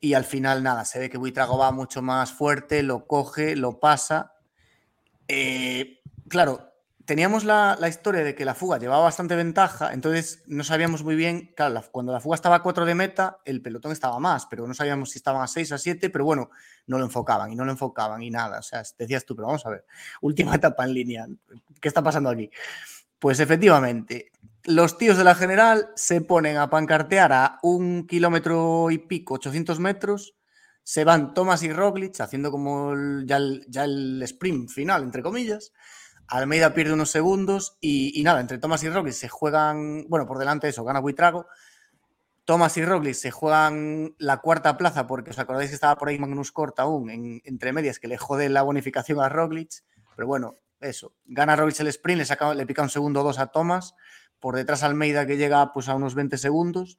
Y 0.00 0.14
al 0.14 0.24
final, 0.24 0.62
nada, 0.62 0.84
se 0.84 0.98
ve 0.98 1.08
que 1.10 1.18
Buitrago 1.18 1.56
va 1.58 1.72
mucho 1.72 2.02
más 2.02 2.32
fuerte, 2.32 2.82
lo 2.82 3.06
coge, 3.06 3.56
lo 3.56 3.80
pasa. 3.80 4.32
Eh, 5.28 6.00
claro, 6.28 6.72
teníamos 7.08 7.44
la, 7.44 7.78
historia 7.88 8.22
de 8.22 8.34
que 8.34 8.44
la 8.44 8.54
fuga 8.54 8.78
llevaba 8.78 9.04
bastante 9.04 9.34
ventaja, 9.34 9.94
entonces 9.94 10.42
no 10.46 10.62
sabíamos 10.62 11.02
muy 11.02 11.16
bien, 11.16 11.54
claro, 11.56 11.72
la- 11.72 11.80
cuando 11.80 12.12
la 12.12 12.20
fuga 12.20 12.34
estaba 12.34 12.56
a 12.56 12.62
4 12.62 12.84
de 12.84 12.94
meta, 12.94 13.38
el 13.46 13.62
pelotón 13.62 13.92
estaba 13.92 14.18
más, 14.18 14.44
pero 14.44 14.66
no 14.66 14.74
sabíamos 14.74 15.12
si 15.12 15.18
estaban 15.18 15.40
a 15.40 15.46
6, 15.46 15.72
a 15.72 15.78
7, 15.78 16.10
pero 16.10 16.26
bueno, 16.26 16.50
no 16.86 16.98
lo 16.98 17.06
enfocaban 17.06 17.50
y 17.50 17.56
no 17.56 17.64
lo 17.64 17.70
enfocaban 17.72 18.22
y 18.22 18.28
nada, 18.28 18.58
o 18.58 18.62
sea, 18.62 18.82
decías 18.98 19.24
tú, 19.24 19.34
pero 19.34 19.46
vamos 19.46 19.64
a 19.64 19.70
ver, 19.70 19.86
última 20.20 20.54
etapa 20.54 20.84
en 20.84 20.92
línea, 20.92 21.26
¿qué 21.80 21.88
está 21.88 22.02
pasando 22.02 22.28
aquí? 22.28 22.50
Pues 23.18 23.40
efectivamente, 23.40 24.30
los 24.64 24.98
tíos 24.98 25.16
de 25.16 25.24
la 25.24 25.34
general 25.34 25.88
se 25.96 26.20
ponen 26.20 26.58
a 26.58 26.68
pancartear 26.68 27.32
a 27.32 27.58
un 27.62 28.06
kilómetro 28.06 28.90
y 28.90 28.98
pico, 28.98 29.34
800 29.34 29.80
metros, 29.80 30.34
se 30.82 31.04
van 31.04 31.32
Thomas 31.32 31.62
y 31.62 31.72
Roglic 31.72 32.20
haciendo 32.20 32.50
como 32.50 32.94
ya 33.24 33.38
el 33.38 34.22
sprint 34.22 34.68
final, 34.70 35.04
entre 35.04 35.22
comillas. 35.22 35.72
Almeida 36.28 36.74
pierde 36.74 36.92
unos 36.92 37.10
segundos 37.10 37.78
y, 37.80 38.18
y 38.18 38.22
nada, 38.22 38.40
entre 38.40 38.58
Thomas 38.58 38.82
y 38.82 38.88
Roglic 38.90 39.14
se 39.14 39.28
juegan, 39.28 40.06
bueno, 40.08 40.26
por 40.26 40.38
delante 40.38 40.66
de 40.66 40.70
eso, 40.72 40.84
gana 40.84 41.00
Buitrago. 41.00 41.46
Thomas 42.44 42.76
y 42.78 42.84
Roglic 42.84 43.14
se 43.14 43.30
juegan 43.30 44.14
la 44.18 44.38
cuarta 44.38 44.76
plaza 44.78 45.06
porque 45.06 45.30
os 45.30 45.38
acordáis 45.38 45.68
que 45.70 45.74
estaba 45.74 45.96
por 45.96 46.08
ahí 46.08 46.18
Magnus 46.18 46.50
Cort 46.52 46.78
aún, 46.80 47.10
en- 47.10 47.40
entre 47.44 47.72
medias, 47.72 47.98
que 47.98 48.08
le 48.08 48.16
jode 48.18 48.48
la 48.48 48.62
bonificación 48.62 49.20
a 49.20 49.28
Roglic. 49.28 49.70
Pero 50.16 50.26
bueno, 50.26 50.54
eso, 50.80 51.12
gana 51.26 51.56
Roglic 51.56 51.78
el 51.80 51.88
sprint, 51.88 52.18
le, 52.18 52.24
saca, 52.24 52.54
le 52.54 52.66
pica 52.66 52.82
un 52.82 52.88
segundo 52.90 53.20
o 53.20 53.24
dos 53.24 53.38
a 53.38 53.48
Thomas. 53.48 53.94
Por 54.40 54.54
detrás 54.56 54.82
Almeida 54.82 55.26
que 55.26 55.36
llega 55.36 55.72
pues, 55.72 55.88
a 55.88 55.94
unos 55.94 56.14
20 56.14 56.38
segundos. 56.38 56.98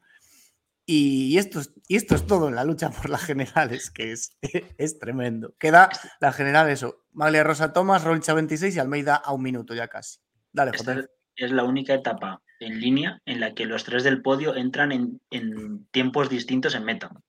Y 0.91 1.37
esto, 1.37 1.59
es, 1.59 1.71
y 1.87 1.97
esto 1.97 2.15
es 2.15 2.25
todo 2.25 2.47
en 2.47 2.55
la 2.55 2.63
lucha 2.63 2.89
por 2.89 3.11
las 3.11 3.21
generales, 3.23 3.91
que 3.91 4.11
es, 4.11 4.35
es 4.79 4.97
tremendo. 4.97 5.53
Queda 5.59 5.89
la 6.19 6.31
general 6.33 6.67
eso. 6.69 7.05
Maglia 7.11 7.43
Rosa 7.43 7.73
Thomas, 7.73 8.03
Roglic 8.03 8.27
a 8.29 8.33
26 8.33 8.75
y 8.75 8.79
Almeida 8.79 9.15
a 9.15 9.31
un 9.33 9.43
minuto 9.43 9.75
ya 9.75 9.87
casi. 9.87 10.17
Dale, 10.51 10.71
Esta 10.73 11.05
es 11.35 11.51
la 11.51 11.63
única 11.63 11.93
etapa 11.93 12.41
en 12.59 12.79
línea 12.79 13.21
en 13.25 13.39
la 13.39 13.53
que 13.53 13.65
los 13.67 13.83
tres 13.83 14.03
del 14.03 14.23
podio 14.23 14.55
entran 14.55 14.91
en, 14.91 15.21
en 15.29 15.85
tiempos 15.91 16.27
distintos 16.27 16.73
en 16.73 16.85
meta. 16.85 17.09
O 17.13 17.21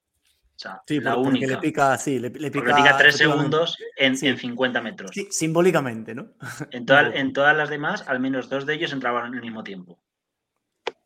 sea, 0.56 0.80
Sí, 0.86 0.98
la 0.98 1.14
porque 1.14 1.28
única. 1.28 1.46
le 1.48 1.56
pica, 1.58 1.98
sí, 1.98 2.18
le, 2.18 2.30
pica, 2.30 2.96
tres 2.96 3.16
segundos 3.18 3.76
en, 3.96 4.16
Sí. 4.16 4.26
en 4.28 4.38
50 4.38 4.80
metros. 4.80 5.10
Sí, 5.12 5.28
simbólicamente, 5.30 6.14
¿no? 6.14 6.28
En, 6.70 6.86
toda- 6.86 7.10
en 7.14 7.32
todas 7.34 7.54
las 7.54 7.68
demás, 7.68 8.04
al 8.08 8.20
menos 8.20 8.48
dos 8.48 8.64
de 8.64 8.72
ellos 8.74 8.92
entraban 8.94 9.26
en 9.26 9.34
el 9.34 9.42
mismo 9.42 9.62
tiempo. 9.62 10.00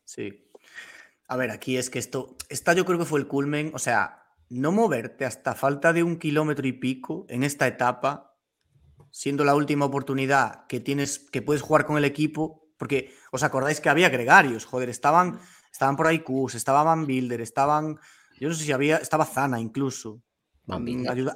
Sí. 0.05 0.40
A 1.35 1.36
ver, 1.36 1.51
aquí 1.51 1.77
es 1.77 1.90
que 1.90 1.98
esto, 1.98 2.36
esta 2.48 2.74
yo 2.74 2.85
creo 2.85 2.97
que 2.97 3.05
fue 3.05 3.19
el 3.19 3.27
culmen, 3.27 3.73
o 3.74 3.81
sea, 3.81 4.23
no 4.51 4.70
moverte 4.70 5.24
hasta 5.24 5.56
falta 5.56 5.93
de 5.93 6.05
un 6.05 6.16
kilómetro 6.16 6.65
y 6.65 6.74
pico 6.74 7.27
en 7.28 7.43
esta 7.43 7.66
etapa, 7.66 8.36
siendo 9.11 9.44
la 9.44 9.56
última 9.56 9.85
oportunidad 9.85 10.65
que 10.69 10.78
tienes, 10.78 11.19
que 11.19 11.43
puedes 11.43 11.61
jugar 11.61 11.86
con 11.86 11.98
el 11.98 12.05
equipo, 12.05 12.69
porque 12.78 13.16
os 13.32 13.43
acordáis 13.43 13.81
que 13.81 13.89
había 13.89 14.11
gregarios, 14.11 14.65
joder, 14.65 14.89
estaban, 14.89 15.40
estaban 15.73 15.97
por 15.97 16.06
ahí 16.06 16.20
Kus, 16.20 16.55
estaba 16.55 16.85
Van 16.85 17.05
Bilder, 17.05 17.40
estaban, 17.40 17.98
yo 18.39 18.48
no 18.48 18.55
sé 18.55 18.62
si 18.62 18.70
había, 18.70 18.98
estaba 18.98 19.24
Zana 19.24 19.59
incluso. 19.59 20.23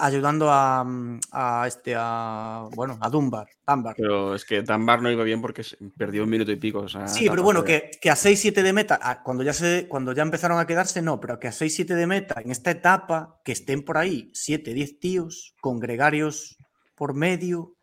Ayudando 0.01 0.51
a, 0.51 0.83
mm, 0.85 1.21
a 1.33 1.65
este, 1.67 1.95
a, 1.97 2.67
bueno, 2.75 2.97
a 3.01 3.11
Dunbar, 3.11 3.47
Dunbar. 3.67 3.95
Pero 3.97 4.35
es 4.35 4.45
que 4.45 4.63
Dunbar 4.63 5.03
no 5.03 5.11
iba 5.11 5.23
bien 5.25 5.43
porque 5.43 5.63
perdió 5.97 6.25
un 6.25 6.31
minuto 6.31 6.51
y 6.51 6.57
pico. 6.57 6.81
o 6.81 6.89
sea, 6.89 7.07
Sí, 7.09 7.29
pero 7.29 7.43
bueno, 7.43 7.63
que, 7.63 7.91
que 8.01 8.11
a 8.11 8.15
6-7 8.17 8.63
de 8.63 8.73
meta, 8.73 8.99
a- 9.03 9.23
cuando 9.23 9.43
ya, 9.43 9.53
se, 9.53 9.87
cuando 9.87 10.13
ya 10.15 10.23
empezaron 10.23 10.59
a 10.59 10.67
quedarse, 10.67 11.03
no, 11.03 11.21
pero 11.21 11.39
que 11.39 11.49
a 11.49 11.53
6-7 11.53 11.95
de 11.95 12.07
meta, 12.07 12.41
en 12.43 12.51
esta 12.51 12.71
etapa, 12.71 13.39
que 13.45 13.53
estén 13.53 13.85
por 13.85 13.99
ahí 13.99 14.31
7, 14.33 14.73
10 14.73 14.99
tíos 14.99 15.55
con 15.61 15.79
gregarios 15.79 16.57
por 16.95 17.13
medio, 17.15 17.75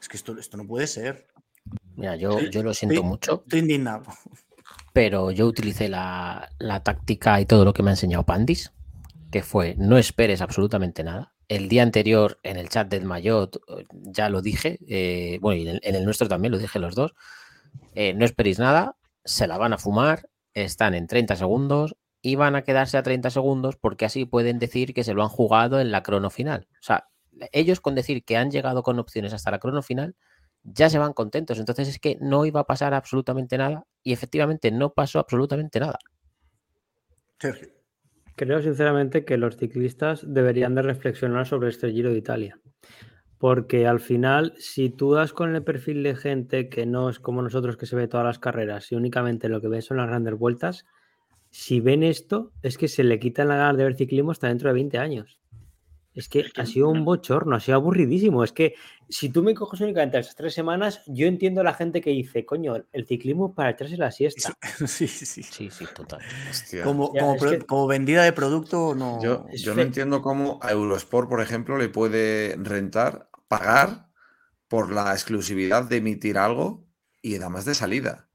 es 0.00 0.08
que 0.08 0.16
esto, 0.16 0.36
esto 0.38 0.56
no 0.56 0.66
puede 0.66 0.86
ser. 0.88 1.28
Mira, 1.94 2.16
yo, 2.16 2.40
yo 2.40 2.62
lo 2.62 2.74
siento 2.74 3.02
mucho, 3.04 3.42
Estoy 3.44 3.60
indignado. 3.60 4.02
pero 4.92 5.30
yo 5.30 5.46
utilicé 5.46 5.88
la, 5.88 6.48
la 6.58 6.82
táctica 6.82 7.40
y 7.40 7.46
todo 7.46 7.64
lo 7.64 7.72
que 7.72 7.82
me 7.82 7.90
ha 7.90 7.92
enseñado 7.92 8.24
Pandis, 8.24 8.72
que 9.30 9.42
fue 9.42 9.74
no 9.78 9.98
esperes 9.98 10.40
absolutamente 10.40 11.04
nada. 11.04 11.34
El 11.48 11.68
día 11.68 11.82
anterior 11.82 12.38
en 12.42 12.56
el 12.56 12.68
chat 12.68 12.88
del 12.88 13.04
Mayot 13.04 13.56
eh, 13.56 13.84
ya 13.90 14.28
lo 14.28 14.42
dije, 14.42 14.78
eh, 14.88 15.38
bueno, 15.40 15.60
y 15.60 15.68
en 15.68 15.94
el, 15.94 16.04
nuestro 16.04 16.28
también 16.28 16.52
lo 16.52 16.58
dije 16.58 16.78
los 16.78 16.94
dos. 16.94 17.14
eh, 17.94 18.14
no 18.14 18.24
esperéis 18.24 18.58
nada, 18.58 18.96
se 19.24 19.46
la 19.46 19.58
van 19.58 19.72
a 19.72 19.78
fumar, 19.78 20.28
están 20.54 20.94
en 20.94 21.06
30 21.06 21.36
segundos 21.36 21.96
y 22.22 22.34
van 22.36 22.56
a 22.56 22.62
quedarse 22.62 22.98
a 22.98 23.02
30 23.02 23.30
segundos 23.30 23.76
porque 23.76 24.04
así 24.04 24.24
pueden 24.24 24.58
decir 24.58 24.94
que 24.94 25.04
se 25.04 25.14
lo 25.14 25.22
han 25.22 25.28
jugado 25.28 25.80
en 25.80 25.90
la 25.92 26.02
crono 26.02 26.30
final. 26.30 26.68
O 26.72 26.82
sea, 26.82 27.08
ellos 27.52 27.80
con 27.80 27.94
decir 27.94 28.24
que 28.24 28.36
han 28.36 28.50
llegado 28.50 28.82
con 28.82 28.98
opciones 28.98 29.32
hasta 29.32 29.50
la 29.50 29.58
crono 29.58 29.82
final 29.82 30.16
ya 30.64 30.90
se 30.90 30.98
van 30.98 31.12
contentos. 31.12 31.58
Entonces 31.58 31.88
es 31.88 31.98
que 31.98 32.18
no 32.20 32.44
iba 32.44 32.60
a 32.60 32.66
pasar 32.66 32.94
absolutamente 32.94 33.58
nada 33.58 33.86
y 34.02 34.12
efectivamente 34.12 34.70
no 34.70 34.92
pasó 34.92 35.18
absolutamente 35.18 35.80
nada. 35.80 35.98
Sergio. 37.38 37.77
Creo 38.38 38.62
sinceramente 38.62 39.24
que 39.24 39.36
los 39.36 39.56
ciclistas 39.56 40.24
deberían 40.24 40.76
de 40.76 40.82
reflexionar 40.82 41.44
sobre 41.44 41.70
este 41.70 41.90
Giro 41.90 42.12
de 42.12 42.18
Italia. 42.18 42.60
Porque 43.36 43.88
al 43.88 43.98
final, 43.98 44.54
si 44.58 44.90
tú 44.90 45.12
das 45.12 45.32
con 45.32 45.56
el 45.56 45.64
perfil 45.64 46.04
de 46.04 46.14
gente 46.14 46.68
que 46.68 46.86
no 46.86 47.08
es 47.10 47.18
como 47.18 47.42
nosotros 47.42 47.76
que 47.76 47.86
se 47.86 47.96
ve 47.96 48.06
todas 48.06 48.24
las 48.24 48.38
carreras 48.38 48.92
y 48.92 48.94
únicamente 48.94 49.48
lo 49.48 49.60
que 49.60 49.66
ven 49.66 49.82
son 49.82 49.96
las 49.96 50.06
grandes 50.06 50.34
vueltas, 50.34 50.86
si 51.50 51.80
ven 51.80 52.04
esto, 52.04 52.52
es 52.62 52.78
que 52.78 52.86
se 52.86 53.02
le 53.02 53.18
quitan 53.18 53.48
la 53.48 53.56
ganas 53.56 53.76
de 53.76 53.82
ver 53.82 53.96
ciclismo 53.96 54.30
hasta 54.30 54.46
dentro 54.46 54.68
de 54.68 54.74
20 54.74 54.98
años. 54.98 55.40
Es 56.14 56.28
que 56.28 56.44
ha 56.56 56.64
sido 56.64 56.90
un 56.90 56.98
no. 56.98 57.04
bochorno, 57.06 57.56
ha 57.56 57.60
sido 57.60 57.74
aburridísimo. 57.74 58.44
Es 58.44 58.52
que 58.52 58.76
si 59.08 59.28
tú 59.30 59.42
me 59.42 59.54
coges 59.54 59.80
únicamente 59.80 60.18
esas 60.18 60.34
tres 60.36 60.54
semanas, 60.54 61.02
yo 61.06 61.26
entiendo 61.26 61.60
a 61.60 61.64
la 61.64 61.74
gente 61.74 62.00
que 62.00 62.10
dice, 62.10 62.44
coño, 62.44 62.76
el 62.92 63.06
ciclismo 63.06 63.48
es 63.48 63.54
para 63.54 63.70
echarse 63.70 63.96
la 63.96 64.10
siesta. 64.10 64.54
Sí, 64.86 65.08
sí, 65.08 65.26
sí. 65.26 65.42
Sí, 65.42 65.70
sí, 65.70 65.86
total. 65.96 66.20
Hostia. 66.50 66.84
Como, 66.84 67.12
Ya, 67.12 67.20
como, 67.20 67.34
es 67.34 67.40
pro- 67.40 67.50
que- 67.50 67.66
como 67.66 67.86
vendida 67.86 68.22
de 68.24 68.32
producto, 68.32 68.94
no. 68.94 69.22
Yo, 69.22 69.48
yo 69.52 69.74
no 69.74 69.82
entiendo 69.82 70.22
cómo 70.22 70.58
a 70.62 70.72
Eurosport, 70.72 71.28
por 71.28 71.40
ejemplo, 71.40 71.78
le 71.78 71.88
puede 71.88 72.56
rentar 72.58 73.30
pagar 73.48 74.08
por 74.68 74.92
la 74.92 75.12
exclusividad 75.12 75.84
de 75.84 75.96
emitir 75.96 76.36
algo 76.38 76.86
y 77.22 77.36
además 77.36 77.64
de 77.64 77.74
salida. 77.74 78.28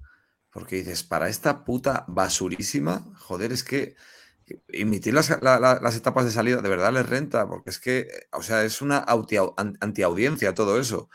Porque 0.51 0.77
dices, 0.77 1.03
para 1.03 1.29
esta 1.29 1.63
puta 1.65 2.05
basurísima, 2.07 3.03
joder, 3.17 3.51
es 3.51 3.63
que 3.63 3.95
emitir 4.69 5.13
las, 5.13 5.29
la- 5.41 5.59
la- 5.59 5.79
las 5.81 5.95
etapas 5.95 6.25
de 6.25 6.31
salida 6.31 6.61
de 6.61 6.69
verdad 6.69 6.93
les 6.93 7.07
renta, 7.07 7.47
porque 7.47 7.69
es 7.69 7.79
que, 7.79 8.07
o 8.31 8.41
sea, 8.43 8.63
es 8.63 8.81
una 8.81 9.05
antiaudiencia 9.79 10.53
todo 10.53 10.79
eso. 10.79 11.09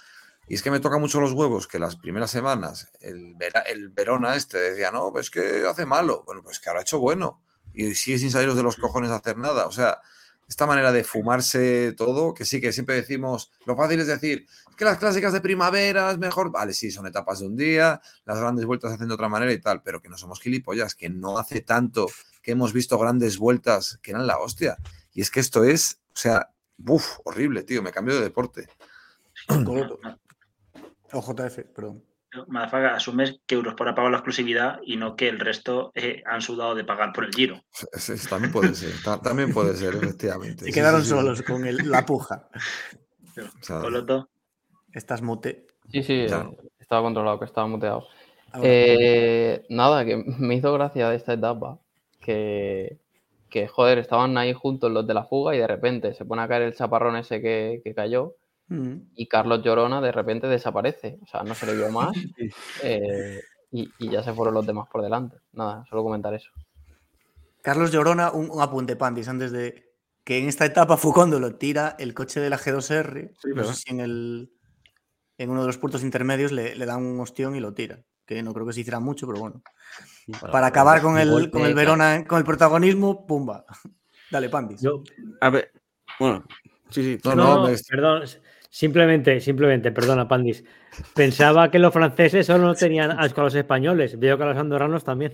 Y 0.46 0.54
es 0.54 0.62
que 0.62 0.70
me 0.70 0.80
toca 0.80 0.98
mucho 0.98 1.20
los 1.20 1.32
huevos 1.32 1.66
que 1.68 1.78
las 1.78 1.96
primeras 1.96 2.30
semanas 2.30 2.90
el, 3.00 3.34
Vera- 3.36 3.60
el 3.62 3.90
Verona 3.90 4.34
este 4.34 4.58
decía, 4.58 4.90
no, 4.90 5.12
pues 5.12 5.30
que 5.30 5.64
hace 5.68 5.84
malo. 5.84 6.22
Bueno, 6.26 6.42
pues 6.42 6.58
que 6.58 6.70
ahora 6.70 6.80
ha 6.80 6.82
hecho 6.82 6.98
bueno. 7.00 7.42
Y 7.74 7.94
sigue 7.94 8.18
sin 8.18 8.30
saliros 8.30 8.56
de 8.56 8.62
los 8.62 8.76
cojones 8.76 9.10
a 9.10 9.16
hacer 9.16 9.36
nada. 9.36 9.66
O 9.66 9.72
sea, 9.72 10.00
esta 10.48 10.66
manera 10.66 10.90
de 10.90 11.04
fumarse 11.04 11.92
todo, 11.92 12.32
que 12.32 12.46
sí, 12.46 12.60
que 12.62 12.72
siempre 12.72 12.94
decimos, 12.94 13.52
lo 13.66 13.76
fácil 13.76 14.00
es 14.00 14.06
decir, 14.06 14.46
que 14.78 14.86
las 14.86 14.96
clásicas 14.96 15.34
de 15.34 15.42
primavera 15.42 16.10
es 16.10 16.16
mejor, 16.18 16.50
vale, 16.50 16.72
sí, 16.72 16.90
son 16.90 17.06
etapas 17.06 17.40
de 17.40 17.46
un 17.46 17.56
día, 17.56 18.00
las 18.24 18.38
grandes 18.40 18.64
vueltas 18.64 18.90
se 18.90 18.94
hacen 18.94 19.08
de 19.08 19.14
otra 19.14 19.28
manera 19.28 19.52
y 19.52 19.60
tal, 19.60 19.82
pero 19.82 20.00
que 20.00 20.08
no 20.08 20.16
somos 20.16 20.40
gilipollas, 20.40 20.94
que 20.94 21.10
no 21.10 21.38
hace 21.38 21.60
tanto 21.60 22.06
que 22.48 22.52
hemos 22.52 22.72
visto 22.72 22.96
grandes 22.98 23.36
vueltas 23.36 23.98
que 24.02 24.12
eran 24.12 24.26
la 24.26 24.38
hostia. 24.38 24.78
Y 25.12 25.20
es 25.20 25.30
que 25.30 25.38
esto 25.38 25.64
es, 25.64 26.00
o 26.14 26.16
sea, 26.16 26.48
uff, 26.86 27.18
horrible, 27.24 27.62
tío, 27.62 27.82
me 27.82 27.92
cambio 27.92 28.14
de 28.14 28.22
deporte. 28.22 28.68
Correcto. 29.46 30.00
O 31.12 31.20
JF, 31.22 31.58
perdón. 31.74 32.02
Madafaga, 32.48 32.94
asumes 32.94 33.40
que 33.46 33.54
Eurosport 33.54 33.90
ha 33.90 33.94
pagado 33.94 34.10
la 34.12 34.18
exclusividad 34.18 34.78
y 34.82 34.96
no 34.96 35.14
que 35.16 35.28
el 35.28 35.38
resto 35.40 35.90
eh, 35.94 36.22
han 36.26 36.40
sudado 36.42 36.74
de 36.74 36.84
pagar 36.84 37.12
por 37.14 37.24
el 37.26 37.32
giro. 37.34 37.62
Sí, 37.70 37.86
sí, 38.16 38.28
también 38.28 38.50
puede 38.52 38.74
ser, 38.74 38.92
ta- 39.04 39.20
también 39.20 39.52
puede 39.52 39.74
ser, 39.76 39.94
efectivamente. 40.02 40.64
Se 40.64 40.70
Sí, 40.70 40.72
quedaron 40.72 41.00
sí, 41.02 41.08
sí. 41.08 41.14
solos 41.14 41.42
con 41.42 41.66
el- 41.66 41.90
la 41.90 42.04
puja. 42.06 42.48
O 43.36 43.62
sea, 43.62 43.80
Coloto, 43.80 44.30
Estás 44.92 45.20
mute. 45.20 45.66
Sí, 45.90 46.02
sí, 46.02 46.26
Ya. 46.26 46.48
estaba 46.78 47.02
controlado, 47.02 47.38
que 47.38 47.44
estaba 47.46 47.66
muteado. 47.66 48.06
Ahora. 48.52 48.68
Eh, 48.70 49.66
nada, 49.70 50.04
que 50.06 50.16
me 50.16 50.54
hizo 50.56 50.72
gracia 50.72 51.08
de 51.10 51.16
esta 51.16 51.34
etapa 51.34 51.78
que, 52.28 52.98
que, 53.50 53.68
joder, 53.68 53.98
estaban 53.98 54.36
ahí 54.38 54.52
juntos 54.52 54.90
los 54.92 55.06
de 55.06 55.14
la 55.14 55.24
fuga 55.24 55.54
y 55.54 55.58
de 55.58 55.66
repente 55.66 56.14
se 56.14 56.24
pone 56.24 56.42
a 56.42 56.48
caer 56.48 56.62
el 56.62 56.74
chaparrón 56.74 57.16
ese 57.16 57.40
que, 57.40 57.80
que 57.82 57.94
cayó 57.94 58.34
Mm. 58.68 58.96
y 59.14 59.26
Carlos 59.28 59.62
Llorona 59.62 60.00
de 60.00 60.12
repente 60.12 60.46
desaparece. 60.46 61.18
O 61.22 61.26
sea, 61.26 61.42
no 61.42 61.54
se 61.54 61.66
le 61.66 61.74
vio 61.74 61.90
más 61.90 62.12
eh, 62.82 63.40
y, 63.70 63.88
y 63.98 64.10
ya 64.10 64.22
se 64.22 64.32
fueron 64.32 64.54
los 64.54 64.66
demás 64.66 64.88
por 64.92 65.02
delante. 65.02 65.38
Nada, 65.52 65.84
solo 65.88 66.02
comentar 66.02 66.34
eso. 66.34 66.50
Carlos 67.62 67.90
Llorona, 67.92 68.30
un, 68.30 68.50
un 68.50 68.60
apunte, 68.60 68.96
Pandis, 68.96 69.28
antes 69.28 69.52
de 69.52 69.94
que 70.24 70.38
en 70.38 70.48
esta 70.48 70.66
etapa 70.66 70.96
fue 70.96 71.12
cuando 71.12 71.40
lo 71.40 71.56
tira 71.56 71.96
el 71.98 72.12
coche 72.12 72.40
de 72.40 72.50
la 72.50 72.58
G2R. 72.58 73.32
Sí, 73.40 73.48
no 73.54 73.64
sé 73.64 73.74
si 73.74 73.90
en, 73.90 74.00
el, 74.00 74.52
en 75.38 75.50
uno 75.50 75.62
de 75.62 75.66
los 75.66 75.78
puntos 75.78 76.02
intermedios 76.02 76.52
le, 76.52 76.76
le 76.76 76.86
da 76.86 76.96
un 76.96 77.18
ostión 77.20 77.56
y 77.56 77.60
lo 77.60 77.72
tira. 77.72 78.04
Que 78.26 78.42
no 78.42 78.52
creo 78.52 78.66
que 78.66 78.74
se 78.74 78.80
hiciera 78.80 79.00
mucho, 79.00 79.26
pero 79.26 79.40
bueno. 79.40 79.62
Bueno, 80.28 80.52
Para 80.52 80.66
acabar 80.68 81.00
con 81.00 81.18
el, 81.18 81.30
golpe, 81.30 81.50
con 81.50 81.62
el 81.62 81.72
claro. 81.72 81.76
Verona, 81.96 82.24
con 82.26 82.38
el 82.38 82.44
protagonismo, 82.44 83.26
pumba. 83.26 83.64
Dale, 84.30 84.48
Pandis. 84.50 84.82
Yo, 84.82 85.02
A 85.40 85.48
ver, 85.50 85.72
bueno, 86.20 86.44
sí, 86.90 87.02
sí. 87.02 87.18
No, 87.24 87.34
no, 87.34 87.44
no, 87.44 87.54
no, 87.64 87.68
me- 87.70 87.76
perdón. 87.88 88.22
Simplemente, 88.70 89.40
simplemente, 89.40 89.90
perdona, 89.90 90.28
Pandis. 90.28 90.62
Pensaba 91.14 91.70
que 91.70 91.78
los 91.78 91.92
franceses 91.92 92.46
solo 92.46 92.74
tenían 92.74 93.10
asco 93.18 93.40
a 93.40 93.44
los 93.44 93.54
españoles. 93.54 94.18
Veo 94.18 94.36
que 94.36 94.42
a 94.44 94.46
los 94.46 94.58
andorranos 94.58 95.02
también. 95.02 95.32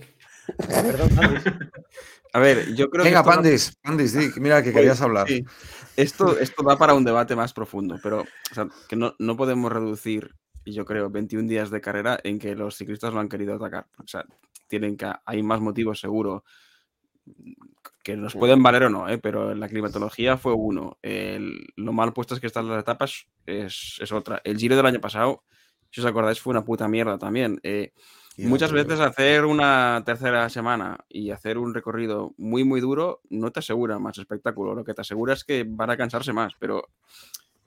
Perdón, 0.69 1.09
Pandis. 1.15 1.43
A 2.31 2.39
ver, 2.39 2.73
yo 2.75 2.89
creo 2.89 3.03
Venga, 3.03 3.21
que. 3.23 3.29
da- 3.29 3.35
Pandis, 3.35 3.77
Pandis, 3.83 4.13
di, 4.13 4.39
mira 4.39 4.63
que 4.63 4.71
querías 4.71 5.01
hablar. 5.01 5.27
Sí. 5.27 5.43
Esto, 5.97 6.37
esto 6.39 6.63
da 6.63 6.77
para 6.77 6.93
un 6.93 7.03
debate 7.03 7.35
más 7.35 7.51
profundo, 7.53 7.97
pero 8.01 8.21
o 8.21 8.53
sea, 8.55 8.67
que 8.87 8.95
no, 8.95 9.13
no 9.19 9.35
podemos 9.37 9.71
reducir, 9.71 10.31
yo 10.73 10.85
creo, 10.85 11.09
21 11.09 11.47
días 11.47 11.69
de 11.69 11.81
carrera 11.81 12.19
en 12.23 12.39
que 12.39 12.55
los 12.55 12.75
ciclistas 12.75 13.13
lo 13.13 13.19
han 13.19 13.29
querido 13.29 13.55
atacar. 13.55 13.87
O 14.03 14.07
sea, 14.07 14.25
tienen 14.67 14.97
que, 14.97 15.11
hay 15.25 15.43
más 15.43 15.59
motivos 15.61 15.99
seguro 15.99 16.43
que 18.03 18.15
nos 18.15 18.33
pueden 18.35 18.61
valer 18.61 18.83
o 18.83 18.89
no, 18.89 19.09
¿eh? 19.09 19.17
pero 19.17 19.55
la 19.55 19.67
climatología 19.67 20.37
fue 20.37 20.53
uno. 20.53 20.97
El- 21.01 21.67
lo 21.75 21.91
mal 21.91 22.13
puestas 22.13 22.39
que 22.39 22.47
están 22.47 22.67
las 22.67 22.79
etapas 22.81 23.27
es, 23.45 23.97
es 23.99 24.11
otra. 24.11 24.41
El 24.43 24.57
giro 24.57 24.75
del 24.75 24.85
año 24.85 25.01
pasado, 25.01 25.43
si 25.91 26.01
os 26.01 26.07
acordáis, 26.07 26.39
fue 26.39 26.51
una 26.51 26.63
puta 26.63 26.87
mierda 26.87 27.17
también. 27.17 27.59
Eh, 27.63 27.93
Muchas 28.49 28.71
veces 28.73 28.99
hacer 28.99 29.45
una 29.45 30.03
tercera 30.05 30.49
semana 30.49 30.97
y 31.07 31.31
hacer 31.31 31.57
un 31.57 31.73
recorrido 31.73 32.33
muy, 32.37 32.65
muy 32.65 32.81
duro 32.81 33.21
no 33.29 33.49
te 33.51 33.59
asegura 33.61 33.97
más 33.97 34.17
espectáculo. 34.17 34.75
Lo 34.75 34.83
que 34.83 34.93
te 34.93 34.99
asegura 35.01 35.33
es 35.33 35.45
que 35.45 35.65
van 35.65 35.89
a 35.89 35.95
cansarse 35.97 36.33
más, 36.33 36.53
pero 36.59 36.89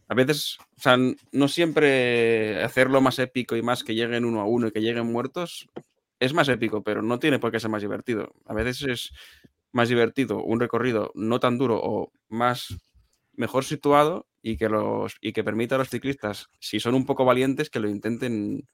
a 0.08 0.14
veces, 0.14 0.58
o 0.76 0.80
sea, 0.80 0.96
no 1.32 1.48
siempre 1.48 2.62
hacerlo 2.62 3.00
más 3.00 3.18
épico 3.18 3.56
y 3.56 3.62
más 3.62 3.84
que 3.84 3.94
lleguen 3.94 4.24
uno 4.24 4.40
a 4.40 4.46
uno 4.46 4.68
y 4.68 4.72
que 4.72 4.80
lleguen 4.80 5.06
muertos 5.06 5.68
es 6.18 6.34
más 6.34 6.48
épico, 6.48 6.82
pero 6.82 7.02
no 7.02 7.18
tiene 7.18 7.38
por 7.38 7.52
qué 7.52 7.60
ser 7.60 7.70
más 7.70 7.82
divertido. 7.82 8.34
A 8.46 8.54
veces 8.54 8.82
es 8.82 9.10
más 9.70 9.88
divertido 9.88 10.42
un 10.42 10.60
recorrido 10.60 11.12
no 11.14 11.38
tan 11.40 11.58
duro 11.58 11.78
o 11.80 12.10
más 12.28 12.74
mejor 13.34 13.64
situado 13.64 14.26
y 14.42 14.56
que 14.56 14.68
los 14.68 15.16
y 15.20 15.32
que 15.32 15.44
permita 15.44 15.74
a 15.74 15.78
los 15.78 15.90
ciclistas, 15.90 16.48
si 16.58 16.80
son 16.80 16.94
un 16.94 17.06
poco 17.06 17.24
valientes, 17.24 17.70
que 17.70 17.80
lo 17.80 17.88
intenten 17.88 18.66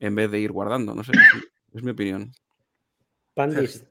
en 0.00 0.14
vez 0.14 0.30
de 0.30 0.40
ir 0.40 0.52
guardando. 0.52 0.94
No 0.94 1.04
sé, 1.04 1.12
es 1.74 1.82
mi 1.82 1.90
opinión. 1.90 2.32
Pandis, 3.34 3.86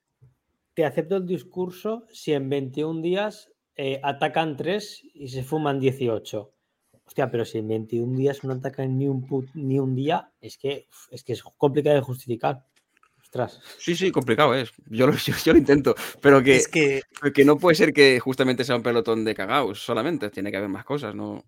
te 0.73 0.84
acepto 0.84 1.17
el 1.17 1.26
discurso 1.26 2.05
si 2.11 2.34
en 2.34 2.49
21 2.49 3.01
días 3.01 3.51
eh, 3.84 3.99
atacan 4.11 4.57
3 4.57 4.81
y 5.14 5.27
se 5.30 5.43
fuman 5.49 5.80
18. 5.80 6.38
Hostia, 7.06 7.31
pero 7.31 7.43
si 7.45 7.57
en 7.60 7.68
21 7.76 8.15
días 8.22 8.43
no 8.43 8.53
atacan 8.53 8.97
ni 8.97 9.07
un, 9.07 9.22
put- 9.30 9.51
ni 9.56 9.80
un 9.80 9.95
día, 9.95 10.18
es 10.41 10.57
que, 10.61 10.88
es 11.15 11.23
que 11.23 11.34
es 11.34 11.41
complicado 11.64 11.95
de 11.95 12.01
justificar. 12.10 12.56
Ostras. 13.23 13.51
Sí, 13.77 13.95
sí, 13.95 14.11
complicado 14.11 14.53
es. 14.56 14.72
Yo 14.89 15.07
lo, 15.07 15.14
yo, 15.27 15.34
yo 15.45 15.53
lo 15.53 15.60
intento, 15.60 15.95
pero 16.22 16.43
que, 16.43 16.56
Es 16.57 16.68
que 16.68 17.01
que 17.34 17.45
no 17.45 17.57
puede 17.57 17.76
ser 17.76 17.93
que 17.93 18.19
justamente 18.19 18.64
sea 18.64 18.76
un 18.76 18.84
pelotón 18.84 19.23
de 19.26 19.35
cagaos 19.35 19.80
solamente. 19.84 20.30
Tiene 20.30 20.51
que 20.51 20.57
haber 20.57 20.69
más 20.69 20.85
cosas, 20.85 21.15
¿no? 21.15 21.43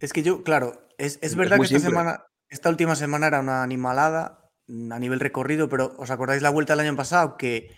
Es 0.00 0.12
que 0.12 0.22
yo, 0.22 0.42
claro, 0.42 0.88
es, 0.98 1.18
es 1.22 1.36
Es 1.36 1.36
verdad 1.36 1.58
que 1.60 1.66
esta 1.66 1.78
simple. 1.78 1.90
semana, 1.90 2.24
esta 2.48 2.68
última 2.70 2.96
semana 2.96 3.26
era 3.28 3.40
una 3.40 3.62
animalada 3.62 4.50
mm, 4.66 4.92
a 4.92 4.98
nivel 4.98 5.20
recorrido, 5.20 5.68
pero 5.68 5.94
¿os 5.98 6.10
acordáis 6.10 6.42
la 6.42 6.50
vuelta 6.50 6.72
del 6.74 6.86
año 6.86 6.96
pasado? 6.96 7.36
Que 7.36 7.70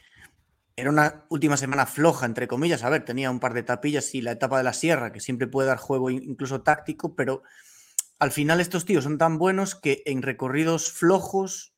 era 0.76 0.90
una 0.90 1.24
última 1.28 1.56
semana 1.56 1.86
floja, 1.86 2.26
entre 2.26 2.48
comillas. 2.48 2.82
A 2.82 2.90
ver, 2.90 3.04
tenía 3.04 3.30
un 3.30 3.40
par 3.40 3.54
de 3.54 3.62
tapillas 3.62 4.14
y 4.14 4.22
la 4.22 4.32
etapa 4.32 4.58
de 4.58 4.64
la 4.64 4.72
sierra, 4.72 5.12
que 5.12 5.20
siempre 5.20 5.46
puede 5.46 5.68
dar 5.68 5.78
juego 5.78 6.10
in- 6.10 6.22
incluso 6.22 6.62
táctico, 6.62 7.14
pero 7.14 7.42
al 8.18 8.32
final 8.32 8.60
estos 8.60 8.84
tíos 8.84 9.04
son 9.04 9.18
tan 9.18 9.38
buenos 9.38 9.74
que 9.74 10.02
en 10.06 10.22
recorridos 10.22 10.90
flojos 10.92 11.74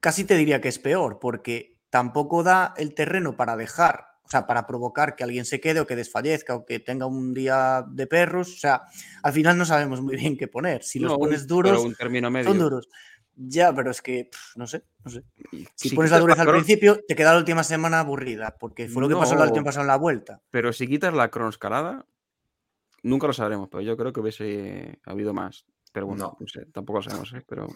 casi 0.00 0.24
te 0.24 0.36
diría 0.36 0.60
que 0.60 0.68
es 0.68 0.78
peor, 0.78 1.18
porque 1.20 1.78
tampoco 1.90 2.42
da 2.42 2.74
el 2.76 2.94
terreno 2.94 3.36
para 3.36 3.56
dejar, 3.56 4.06
o 4.24 4.28
sea, 4.30 4.46
para 4.46 4.66
provocar 4.66 5.16
que 5.16 5.24
alguien 5.24 5.46
se 5.46 5.60
quede 5.60 5.80
o 5.80 5.86
que 5.86 5.96
desfallezca 5.96 6.54
o 6.54 6.66
que 6.66 6.80
tenga 6.80 7.06
un 7.06 7.32
día 7.32 7.84
de 7.88 8.06
perros. 8.06 8.54
O 8.54 8.58
sea, 8.58 8.82
al 9.22 9.32
final 9.32 9.56
no 9.56 9.64
sabemos 9.64 10.02
muy 10.02 10.16
bien 10.16 10.36
qué 10.36 10.48
poner. 10.48 10.82
Si 10.84 10.98
los 10.98 11.12
No, 11.12 11.18
pones 11.18 11.46
duros, 11.46 11.82
un 11.82 11.94
término 11.94 12.30
medio. 12.30 12.50
son 12.50 12.58
duros. 12.58 12.88
Ya, 13.40 13.72
pero 13.72 13.92
es 13.92 14.02
que, 14.02 14.24
pf, 14.24 14.56
no 14.58 14.66
sé, 14.66 14.82
no 15.04 15.10
sé. 15.12 15.22
Si 15.76 15.90
si 15.90 15.94
pones 15.94 16.10
la 16.10 16.18
dureza 16.18 16.42
al 16.42 16.48
cron- 16.48 16.52
principio, 16.64 16.98
te 17.06 17.14
queda 17.14 17.32
la 17.32 17.38
última 17.38 17.62
semana 17.62 18.00
aburrida, 18.00 18.56
porque 18.58 18.88
fue 18.88 19.00
lo 19.00 19.08
que 19.08 19.14
pasó 19.14 19.36
No. 19.36 19.42
año 19.42 19.62
pasado 19.62 19.82
en 19.82 19.88
la 19.88 19.96
vuelta. 19.96 20.40
Pero 20.50 20.72
si 20.72 20.88
quitas 20.88 21.14
la 21.14 21.30
cronoscalada, 21.30 22.04
nunca 23.04 23.28
lo 23.28 23.32
sabremos, 23.32 23.68
pero 23.70 23.80
yo 23.82 23.96
creo 23.96 24.12
que 24.12 24.20
hubiese 24.20 24.98
habido 25.04 25.32
más. 25.32 25.66
Pero 25.92 26.06
bueno, 26.06 26.36
no, 26.38 26.46
sé, 26.48 26.66
tampoco 26.66 26.98
lo 26.98 27.02
sabemos, 27.04 27.32
¿eh? 27.32 27.42
Pero... 27.48 27.68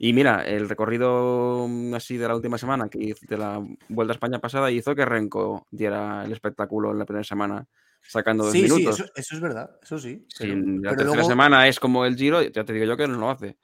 Y 0.00 0.12
mira, 0.12 0.44
el 0.44 0.68
recorrido 0.68 1.66
mm, 1.68 1.94
así 1.94 2.16
de 2.16 2.28
la 2.28 2.34
última 2.36 2.58
semana, 2.58 2.88
que 2.88 3.14
de 3.20 3.36
la 3.38 3.64
Vuelta 3.88 4.12
a 4.12 4.16
España 4.16 4.38
pasada, 4.40 4.70
hizo 4.70 4.94
que 4.94 5.04
Renko 5.04 5.66
diera 5.70 6.24
el 6.24 6.32
espectáculo 6.32 6.90
en 6.92 6.98
la 6.98 7.04
primera 7.04 7.24
semana, 7.24 7.66
sacando 8.02 8.44
dos 8.44 8.52
Sí, 8.52 8.68
sí, 8.68 8.72
minutos. 8.74 9.00
eso, 9.00 9.10
eso 9.14 9.34
es 9.36 9.40
verdad, 9.40 9.70
eso 9.82 9.98
sí. 9.98 10.26
Pero- 10.38 10.54
la 10.56 10.60
pero 10.62 10.90
tercera 10.90 11.14
luego- 11.14 11.28
semana 11.28 11.66
es 11.68 11.80
como 11.80 12.04
el 12.04 12.16
Giro, 12.16 12.42
ya 12.42 12.64
te 12.64 12.72
digo 12.72 12.84
yo 12.84 12.96
que 12.96 13.08
no 13.08 13.18
lo 13.18 13.30
hace. 13.30 13.56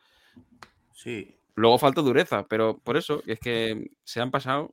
Sí. 1.04 1.36
Luego 1.54 1.78
falta 1.78 2.00
dureza, 2.00 2.46
pero 2.48 2.78
por 2.78 2.96
eso 2.96 3.22
es 3.26 3.38
que 3.38 3.90
se 4.02 4.20
han 4.20 4.32
pasado 4.32 4.72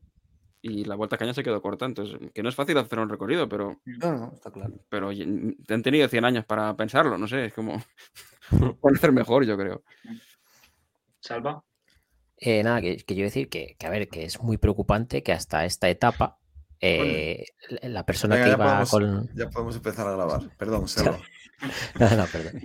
y 0.63 0.85
la 0.85 0.95
Vuelta 0.95 1.15
a 1.15 1.19
Caña 1.19 1.33
se 1.33 1.43
quedó 1.43 1.61
corta. 1.61 1.85
Entonces, 1.85 2.17
que 2.33 2.41
no 2.41 2.49
es 2.49 2.55
fácil 2.55 2.77
hacer 2.77 2.97
un 2.99 3.09
recorrido, 3.09 3.47
pero, 3.49 3.79
No, 3.85 4.11
no, 4.17 4.31
está 4.33 4.49
claro. 4.51 4.73
pero 4.89 5.09
oye, 5.09 5.23
n- 5.23 5.55
han 5.69 5.83
tenido 5.83 6.07
100 6.07 6.25
años 6.25 6.45
para 6.45 6.75
pensarlo, 6.75 7.17
no 7.17 7.27
sé, 7.27 7.45
es 7.45 7.53
como... 7.53 7.83
pueden 8.49 8.97
hacer 8.97 9.11
mejor, 9.11 9.45
yo 9.45 9.57
creo. 9.57 9.83
Salva. 11.19 11.63
Eh, 12.37 12.63
nada, 12.63 12.81
que, 12.81 12.97
que 12.97 13.15
yo 13.15 13.23
decir 13.23 13.49
que, 13.49 13.75
que, 13.77 13.85
a 13.85 13.89
ver, 13.91 14.07
que 14.09 14.25
es 14.25 14.41
muy 14.41 14.57
preocupante 14.57 15.21
que 15.21 15.31
hasta 15.33 15.65
esta 15.65 15.89
etapa 15.89 16.39
eh, 16.79 17.45
la- 17.69 17.89
la 17.89 18.05
persona 18.05 18.35
Venga, 18.35 18.45
que 18.47 18.51
iba 18.53 18.65
podemos, 18.65 18.89
con. 18.89 19.35
ya 19.35 19.49
podemos 19.49 19.75
empezar 19.75 20.07
a 20.07 20.13
grabar. 20.13 20.41
Perdón, 20.57 20.87
Selva. 20.87 21.19
No, 21.99 22.09
no, 22.15 22.25
perdón. 22.25 22.61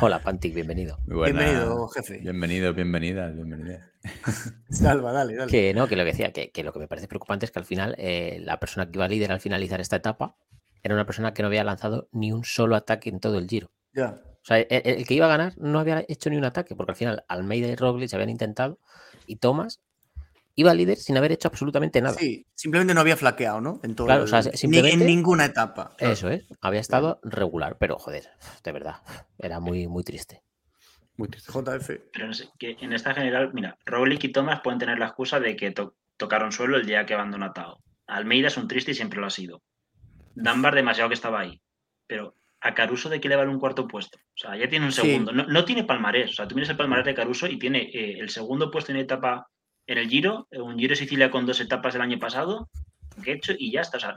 Hola, 0.00 0.20
Pantic, 0.20 0.54
bienvenido. 0.54 0.98
Buena. 1.06 1.40
Bienvenido, 1.40 1.88
jefe. 1.88 2.18
Bienvenido, 2.18 2.74
bienvenida, 2.74 3.28
bienvenida. 3.30 3.90
Salva, 4.70 5.12
dale, 5.12 5.36
dale. 5.36 5.50
Que 5.50 5.74
no, 5.74 5.86
que 5.86 5.96
lo 5.96 6.04
que 6.04 6.10
decía, 6.10 6.32
que, 6.32 6.50
que 6.50 6.64
lo 6.64 6.72
que 6.72 6.78
me 6.78 6.88
parece 6.88 7.08
preocupante 7.08 7.46
es 7.46 7.52
que 7.52 7.58
al 7.58 7.64
final 7.64 7.94
eh, 7.98 8.38
la 8.42 8.58
persona 8.58 8.86
que 8.90 8.98
iba 8.98 9.08
líder 9.08 9.32
al 9.32 9.40
finalizar 9.40 9.80
esta 9.80 9.96
etapa 9.96 10.36
era 10.82 10.94
una 10.94 11.06
persona 11.06 11.34
que 11.34 11.42
no 11.42 11.48
había 11.48 11.64
lanzado 11.64 12.08
ni 12.12 12.32
un 12.32 12.44
solo 12.44 12.76
ataque 12.76 13.10
en 13.10 13.20
todo 13.20 13.38
el 13.38 13.48
giro. 13.48 13.70
Ya. 13.92 14.20
O 14.42 14.44
sea, 14.44 14.58
el, 14.58 14.66
el 14.70 15.06
que 15.06 15.14
iba 15.14 15.26
a 15.26 15.28
ganar 15.28 15.56
no 15.58 15.78
había 15.78 16.04
hecho 16.08 16.30
ni 16.30 16.36
un 16.36 16.44
ataque, 16.44 16.74
porque 16.74 16.92
al 16.92 16.96
final 16.96 17.24
Almeida 17.28 17.68
y 17.68 17.76
Roglic 17.76 18.12
habían 18.14 18.30
intentado 18.30 18.78
y 19.26 19.36
Thomas 19.36 19.80
iba 20.60 20.72
líder 20.74 20.96
sin 20.98 21.16
haber 21.16 21.32
hecho 21.32 21.48
absolutamente 21.48 22.00
nada. 22.00 22.14
Sí, 22.18 22.46
simplemente 22.54 22.94
no 22.94 23.00
había 23.00 23.16
flaqueado, 23.16 23.60
¿no? 23.60 23.80
En 23.82 23.94
todo 23.94 24.06
Claro, 24.06 24.24
o 24.24 24.26
sea, 24.26 24.40
el- 24.40 24.46
ni- 24.52 24.56
simplemente- 24.56 24.96
en 25.00 25.06
ninguna 25.06 25.44
etapa. 25.44 25.94
claro. 25.96 26.12
Eso 26.12 26.28
es, 26.30 26.44
había 26.60 26.80
estado 26.80 27.20
regular, 27.22 27.76
pero 27.78 27.98
joder, 27.98 28.28
de 28.64 28.72
verdad, 28.72 28.96
era 29.38 29.60
muy, 29.60 29.86
muy 29.88 30.04
triste. 30.04 30.42
Muy 31.16 31.28
triste. 31.28 31.52
JF. 31.52 31.90
Pero 32.12 32.26
no 32.28 32.32
sé, 32.32 32.48
que 32.58 32.76
en 32.80 32.92
esta 32.92 33.12
general, 33.14 33.50
mira, 33.52 33.76
Roglic 33.84 34.24
y 34.24 34.32
Thomas 34.32 34.60
pueden 34.62 34.78
tener 34.78 34.98
la 34.98 35.06
excusa 35.06 35.38
de 35.40 35.54
que 35.56 35.70
to- 35.70 35.94
tocaron 36.16 36.50
suelo 36.52 36.76
el 36.76 36.86
día 36.86 37.04
que 37.04 37.14
abandonó 37.14 37.52
Tao. 37.52 37.82
Almeida 38.06 38.48
es 38.48 38.56
un 38.56 38.68
triste 38.68 38.92
y 38.92 38.94
siempre 38.94 39.20
lo 39.20 39.26
ha 39.26 39.30
sido. 39.30 39.62
Dunbar 40.34 40.74
demasiado 40.74 41.08
que 41.08 41.14
estaba 41.14 41.40
ahí. 41.40 41.60
Pero 42.06 42.34
a 42.60 42.74
Caruso 42.74 43.08
de 43.08 43.20
que 43.20 43.28
le 43.28 43.36
vale 43.36 43.50
un 43.50 43.58
cuarto 43.60 43.86
puesto. 43.86 44.18
O 44.18 44.36
sea, 44.36 44.56
ya 44.56 44.68
tiene 44.68 44.86
un 44.86 44.92
Sí. 44.92 45.02
segundo. 45.02 45.32
No, 45.32 45.46
no 45.46 45.64
tiene 45.64 45.84
palmarés. 45.84 46.30
O 46.30 46.34
sea, 46.34 46.48
tú 46.48 46.54
miras 46.54 46.70
el 46.70 46.76
palmarés 46.76 47.04
de 47.04 47.14
Caruso 47.14 47.46
y 47.46 47.58
tiene 47.58 47.82
eh, 47.92 48.18
el 48.18 48.30
segundo 48.30 48.70
puesto 48.70 48.92
en 48.92 48.98
etapa 48.98 49.46
en 49.92 49.98
el 49.98 50.08
Giro, 50.08 50.46
eh, 50.50 50.60
un 50.60 50.78
Giro 50.78 50.92
de 50.92 50.96
Sicilia 50.96 51.30
con 51.30 51.46
dos 51.46 51.60
etapas 51.60 51.92
del 51.94 52.02
año 52.02 52.18
pasado, 52.18 52.68
que 53.22 53.32
he 53.32 53.34
hecho 53.34 53.52
y 53.58 53.72
ya 53.72 53.80
está. 53.80 53.96
O 53.96 54.00
sea, 54.00 54.14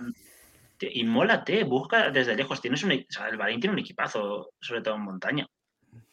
te- 0.77 0.91
inmólate, 0.97 1.63
busca 1.63 2.11
desde 2.11 2.35
lejos. 2.35 2.61
Tienes 2.61 2.83
un, 2.83 2.91
o 2.91 2.95
sea, 3.09 3.27
el 3.27 3.37
Bahrein 3.37 3.59
tiene 3.59 3.73
un 3.73 3.79
equipazo, 3.79 4.51
sobre 4.61 4.81
todo 4.81 4.95
en 4.95 5.01
montaña. 5.01 5.47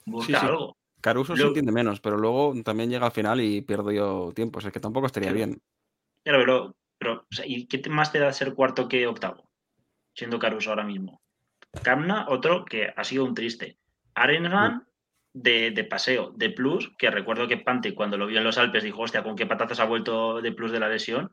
Busca 0.07 0.41
sí. 0.41 0.47
algo. 0.47 0.77
Caruso 1.01 1.35
se 1.37 1.43
Lo- 1.43 1.49
entiende 1.49 1.73
menos, 1.73 2.01
pero 2.01 2.17
luego 2.19 2.55
también 2.63 2.91
llega 2.91 3.07
al 3.07 3.13
final 3.13 3.41
y 3.41 3.61
pierdo 3.63 3.91
yo 3.93 4.33
tiempo. 4.35 4.59
O 4.59 4.63
sea, 4.63 4.71
que 4.71 4.81
tampoco 4.81 5.07
estaría 5.07 5.31
Sí. 5.31 5.35
bien. 5.37 5.61
Claro, 6.25 6.39
pero, 6.41 6.77
pero 6.99 7.15
o 7.31 7.35
sea, 7.35 7.47
¿y 7.47 7.67
qué 7.67 7.89
más 7.89 8.13
te 8.13 8.19
da 8.19 8.33
ser 8.33 8.55
cuarto 8.55 8.89
que 8.89 9.07
octavo? 9.07 9.49
Siendo 10.15 10.39
Caruso 10.39 10.71
ahora 10.71 10.85
mismo. 10.85 11.21
Kamna, 11.83 12.27
otro 12.29 12.65
que 12.65 12.93
ha 12.95 13.05
sido 13.05 13.25
un 13.25 13.35
triste. 13.35 13.79
Arenman, 14.15 14.87
de, 15.33 15.71
de 15.71 15.85
paseo, 15.85 16.33
de 16.37 16.51
plus, 16.51 16.91
que 16.99 17.11
recuerdo 17.11 17.47
que 17.49 17.57
Pante 17.57 17.95
cuando 17.95 18.17
lo 18.19 18.27
vio 18.27 18.39
en 18.39 18.45
los 18.45 18.59
Alpes 18.59 18.83
dijo, 18.85 19.03
hostia, 19.03 19.23
con 19.23 19.37
qué 19.37 19.47
patatas 19.47 19.81
ha 19.81 19.85
vuelto 19.85 20.41
de 20.43 20.53
plus 20.53 20.73
de 20.73 20.81
la 20.81 20.89
lesión. 20.89 21.33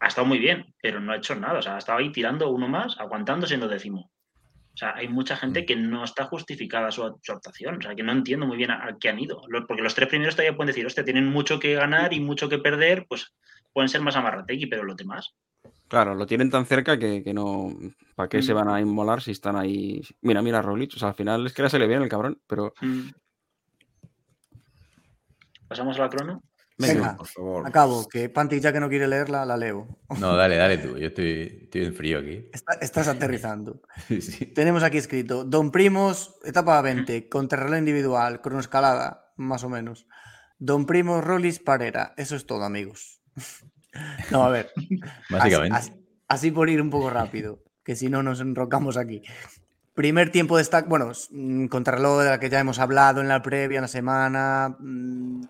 Ha 0.00 0.08
estado 0.08 0.26
muy 0.26 0.38
bien, 0.38 0.74
pero 0.82 1.00
no 1.00 1.12
ha 1.12 1.16
hecho 1.16 1.34
nada. 1.34 1.58
O 1.58 1.62
sea, 1.62 1.76
ha 1.76 1.78
estado 1.78 1.98
ahí 1.98 2.10
tirando 2.12 2.50
uno 2.50 2.68
más, 2.68 2.98
aguantando 3.00 3.46
siendo 3.46 3.68
décimo. 3.68 4.10
O 4.74 4.76
sea, 4.78 4.94
hay 4.94 5.08
mucha 5.08 5.36
gente 5.36 5.64
que 5.64 5.74
no 5.74 6.04
está 6.04 6.24
justificada 6.24 6.90
su, 6.90 7.18
su 7.22 7.32
actuación. 7.32 7.78
O 7.78 7.80
sea, 7.80 7.94
que 7.94 8.02
no 8.02 8.12
entiendo 8.12 8.46
muy 8.46 8.58
bien 8.58 8.70
a, 8.70 8.84
a 8.86 8.98
qué 9.00 9.08
han 9.08 9.18
ido. 9.18 9.40
Lo- 9.48 9.66
Porque 9.66 9.82
los 9.82 9.94
tres 9.94 10.08
primeros 10.10 10.36
todavía 10.36 10.54
pueden 10.54 10.66
decir, 10.68 10.84
hostia, 10.84 11.02
tienen 11.04 11.24
mucho 11.26 11.58
que 11.58 11.72
ganar 11.74 12.12
y 12.12 12.20
mucho 12.20 12.50
que 12.50 12.58
perder, 12.58 13.06
pues 13.08 13.32
pueden 13.72 13.88
ser 13.88 14.02
más 14.02 14.16
amarrategui, 14.16 14.66
pero 14.66 14.84
los 14.84 14.96
demás. 14.96 15.34
Claro, 15.88 16.14
lo 16.14 16.26
tienen 16.26 16.50
tan 16.50 16.66
cerca 16.66 16.98
que, 16.98 17.22
que 17.22 17.32
no. 17.34 17.72
¿Para 18.14 18.28
qué 18.28 18.42
se 18.42 18.52
Mm. 18.52 18.56
van 18.56 18.68
a 18.68 18.80
inmolar 18.80 19.22
si 19.22 19.30
están 19.30 19.56
ahí? 19.56 20.02
Mira, 20.22 20.42
mira, 20.42 20.62
Roglic. 20.62 20.92
O 20.96 20.98
sea, 20.98 21.08
al 21.08 21.14
final 21.14 21.46
es 21.46 21.52
que 21.52 21.62
era 21.62 21.68
se 21.68 21.78
le 21.78 21.86
viene 21.86 22.02
el 22.04 22.10
cabrón, 22.10 22.40
pero 22.46 22.72
Mm. 22.80 23.10
Pasamos 25.68 25.98
a 25.98 26.02
la 26.02 26.08
crono. 26.10 26.42
Venga, 26.78 27.16
por 27.16 27.26
favor. 27.26 27.66
acabo, 27.66 28.06
que 28.06 28.28
Panti 28.28 28.60
ya 28.60 28.70
que 28.70 28.80
no 28.80 28.90
quiere 28.90 29.08
leerla, 29.08 29.46
la 29.46 29.56
leo. 29.56 29.88
No, 30.20 30.36
dale, 30.36 30.56
dale 30.56 30.76
tú. 30.76 30.98
Yo 30.98 31.06
estoy, 31.06 31.60
estoy 31.62 31.86
en 31.86 31.94
frío 31.94 32.18
aquí. 32.18 32.48
Está- 32.52 32.74
estás 32.82 33.08
aterrizando. 33.08 33.80
Sí, 34.08 34.20
sí. 34.20 34.46
Tenemos 34.46 34.82
aquí 34.82 34.98
escrito, 34.98 35.44
Don 35.44 35.70
Primos, 35.72 36.36
etapa 36.44 36.80
20, 36.82 37.28
contrarreloj 37.30 37.78
individual, 37.78 38.42
cronoescalada, 38.42 39.32
más 39.36 39.64
o 39.64 39.70
menos. 39.70 40.06
Don 40.58 40.84
Primos, 40.84 41.24
Rollis, 41.24 41.58
Parera. 41.60 42.12
Eso 42.18 42.36
es 42.36 42.44
todo, 42.46 42.62
amigos. 42.64 43.22
No, 44.30 44.44
a 44.44 44.50
ver. 44.50 44.70
Básicamente. 45.30 45.76
Así, 45.76 45.90
así- 45.90 46.00
así 46.28 46.50
por 46.50 46.68
ir 46.70 46.80
un 46.82 46.90
poco 46.90 47.10
rápido, 47.10 47.62
que 47.84 47.94
si 47.96 48.08
no 48.08 48.22
nos 48.22 48.40
enrocamos 48.40 48.96
aquí. 48.96 49.22
Primer 49.94 50.30
tiempo 50.30 50.58
de 50.58 50.64
stack, 50.64 50.88
bueno, 50.88 51.12
mm, 51.30 51.66
contrarreloj 51.66 52.22
de 52.22 52.30
la 52.30 52.40
que 52.40 52.50
ya 52.50 52.60
hemos 52.60 52.78
hablado 52.78 53.20
en 53.20 53.28
la 53.28 53.40
previa, 53.42 53.76
en 53.78 53.82
la 53.82 53.88
semana, 53.88 54.76
mm, 54.78 55.42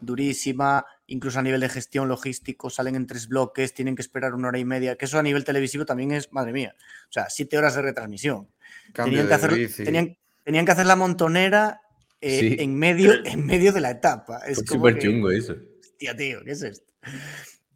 durísima, 0.00 0.84
incluso 1.06 1.38
a 1.38 1.42
nivel 1.42 1.60
de 1.60 1.68
gestión 1.68 2.08
logístico, 2.08 2.68
salen 2.68 2.96
en 2.96 3.06
tres 3.06 3.28
bloques, 3.28 3.72
tienen 3.72 3.96
que 3.96 4.02
esperar 4.02 4.34
una 4.34 4.48
hora 4.48 4.58
y 4.58 4.64
media, 4.64 4.96
que 4.96 5.06
eso 5.06 5.18
a 5.18 5.22
nivel 5.22 5.44
televisivo 5.44 5.86
también 5.86 6.12
es, 6.12 6.32
madre 6.32 6.52
mía, 6.52 6.74
o 7.08 7.12
sea, 7.12 7.30
siete 7.30 7.56
horas 7.56 7.74
de 7.76 7.82
retransmisión. 7.82 8.48
Tenían 8.92 9.26
que, 9.28 9.34
hacer, 9.34 9.54
bici. 9.54 9.84
tenían, 9.84 10.18
tenían 10.44 10.66
que 10.66 10.72
hacer 10.72 10.86
la 10.86 10.96
montonera 10.96 11.80
eh, 12.20 12.38
Sí. 12.40 12.56
en, 12.58 12.74
medio, 12.74 13.12
en 13.24 13.46
medio 13.46 13.72
de 13.72 13.80
la 13.80 13.90
etapa. 13.90 14.38
Es 14.46 14.58
súper 14.66 14.98
chungo 14.98 15.30
eso. 15.30 15.54
Hostia, 15.80 16.14
tío, 16.16 16.40
¿qué 16.44 16.50
es 16.52 16.62
esto? 16.62 16.92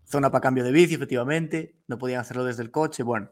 Zona 0.09 0.31
para 0.31 0.43
cambio 0.43 0.65
de 0.65 0.73
bici, 0.73 0.95
efectivamente. 0.95 1.75
No 1.87 1.99
podían 1.99 2.21
hacerlo 2.21 2.45
desde 2.45 2.63
el 2.63 2.71
coche. 2.71 3.03
Bueno, 3.03 3.31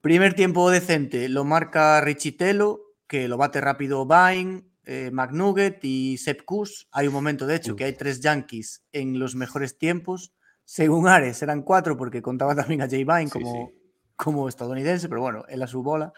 primer 0.00 0.34
tiempo 0.34 0.70
decente 0.70 1.28
lo 1.28 1.44
marca 1.44 2.00
Richitelo, 2.00 2.80
que 3.06 3.28
lo 3.28 3.36
bate 3.36 3.60
rápido 3.60 4.06
Vine, 4.06 4.64
eh, 4.84 5.10
McNugget 5.12 5.80
y 5.84 6.16
Sepp 6.18 6.42
Kuss. 6.44 6.88
Hay 6.92 7.06
un 7.08 7.12
momento, 7.12 7.46
de 7.46 7.56
hecho, 7.56 7.76
que 7.76 7.84
hay 7.84 7.92
tres 7.92 8.20
Yankees 8.20 8.82
en 8.92 9.18
los 9.18 9.34
mejores 9.34 9.76
tiempos. 9.76 10.32
Según 10.64 11.08
Ares, 11.08 11.42
eran 11.42 11.62
cuatro 11.62 11.96
porque 11.96 12.22
contaba 12.22 12.54
también 12.54 12.82
a 12.82 12.88
Jay 12.88 13.04
Vine 13.04 13.26
Sí, 13.26 13.30
como, 13.30 13.66
sí. 13.68 13.74
como 14.16 14.48
estadounidense, 14.48 15.08
pero 15.08 15.20
bueno, 15.20 15.44
él 15.48 15.62
a 15.62 15.66
su 15.66 15.82
bola. 15.82 16.12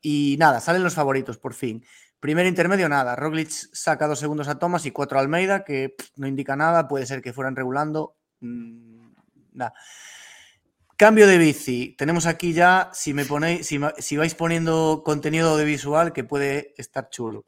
Y 0.00 0.36
nada, 0.38 0.60
salen 0.60 0.82
los 0.82 0.94
favoritos 0.94 1.38
por 1.38 1.54
fin. 1.54 1.84
Primer 2.18 2.46
intermedio, 2.46 2.88
nada. 2.88 3.16
Roglic 3.16 3.48
saca 3.50 4.06
dos 4.06 4.18
segundos 4.18 4.48
a 4.48 4.58
Thomas 4.58 4.86
y 4.86 4.90
cuatro 4.90 5.18
a 5.18 5.22
Almeida, 5.22 5.64
que 5.64 5.94
pff, 5.96 6.10
no 6.16 6.26
indica 6.26 6.56
nada. 6.56 6.88
Puede 6.88 7.06
ser 7.06 7.20
que 7.20 7.32
fueran 7.32 7.56
regulando. 7.56 8.16
Mm, 8.40 8.91
nada. 9.54 9.74
Cambio 10.96 11.26
de 11.26 11.38
bici. 11.38 11.94
Tenemos 11.98 12.26
aquí 12.26 12.52
ya, 12.52 12.90
si 12.92 13.12
me 13.14 13.24
ponéis, 13.24 13.66
si, 13.66 13.80
si 13.98 14.16
vais 14.16 14.34
poniendo 14.34 15.02
contenido 15.04 15.50
audiovisual 15.50 16.12
que 16.12 16.22
puede 16.24 16.74
estar 16.76 17.08
chulo. 17.10 17.46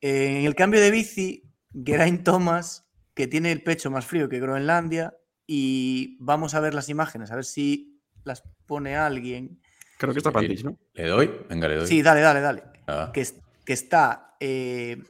Eh, 0.00 0.38
en 0.40 0.46
el 0.46 0.54
cambio 0.54 0.80
de 0.80 0.90
bici, 0.90 1.42
Geraint 1.84 2.22
Thomas, 2.24 2.86
que 3.14 3.26
tiene 3.26 3.52
el 3.52 3.62
pecho 3.62 3.90
más 3.90 4.06
frío 4.06 4.28
que 4.28 4.40
Groenlandia, 4.40 5.14
y 5.46 6.16
vamos 6.20 6.54
a 6.54 6.60
ver 6.60 6.72
las 6.72 6.88
imágenes, 6.88 7.30
a 7.30 7.34
ver 7.36 7.44
si 7.44 8.00
las 8.24 8.42
pone 8.66 8.96
alguien. 8.96 9.60
Creo 9.98 10.12
que 10.12 10.18
está 10.18 10.32
Pantis, 10.32 10.64
¿no? 10.64 10.78
¿Le 10.94 11.06
doy? 11.08 11.30
Venga, 11.48 11.68
le 11.68 11.76
doy. 11.76 11.86
Sí, 11.86 12.00
dale, 12.02 12.20
dale, 12.20 12.40
dale. 12.40 12.62
Ah, 12.86 13.10
Que, 13.12 13.26
que 13.64 13.72
está. 13.74 14.36
eh, 14.40 15.02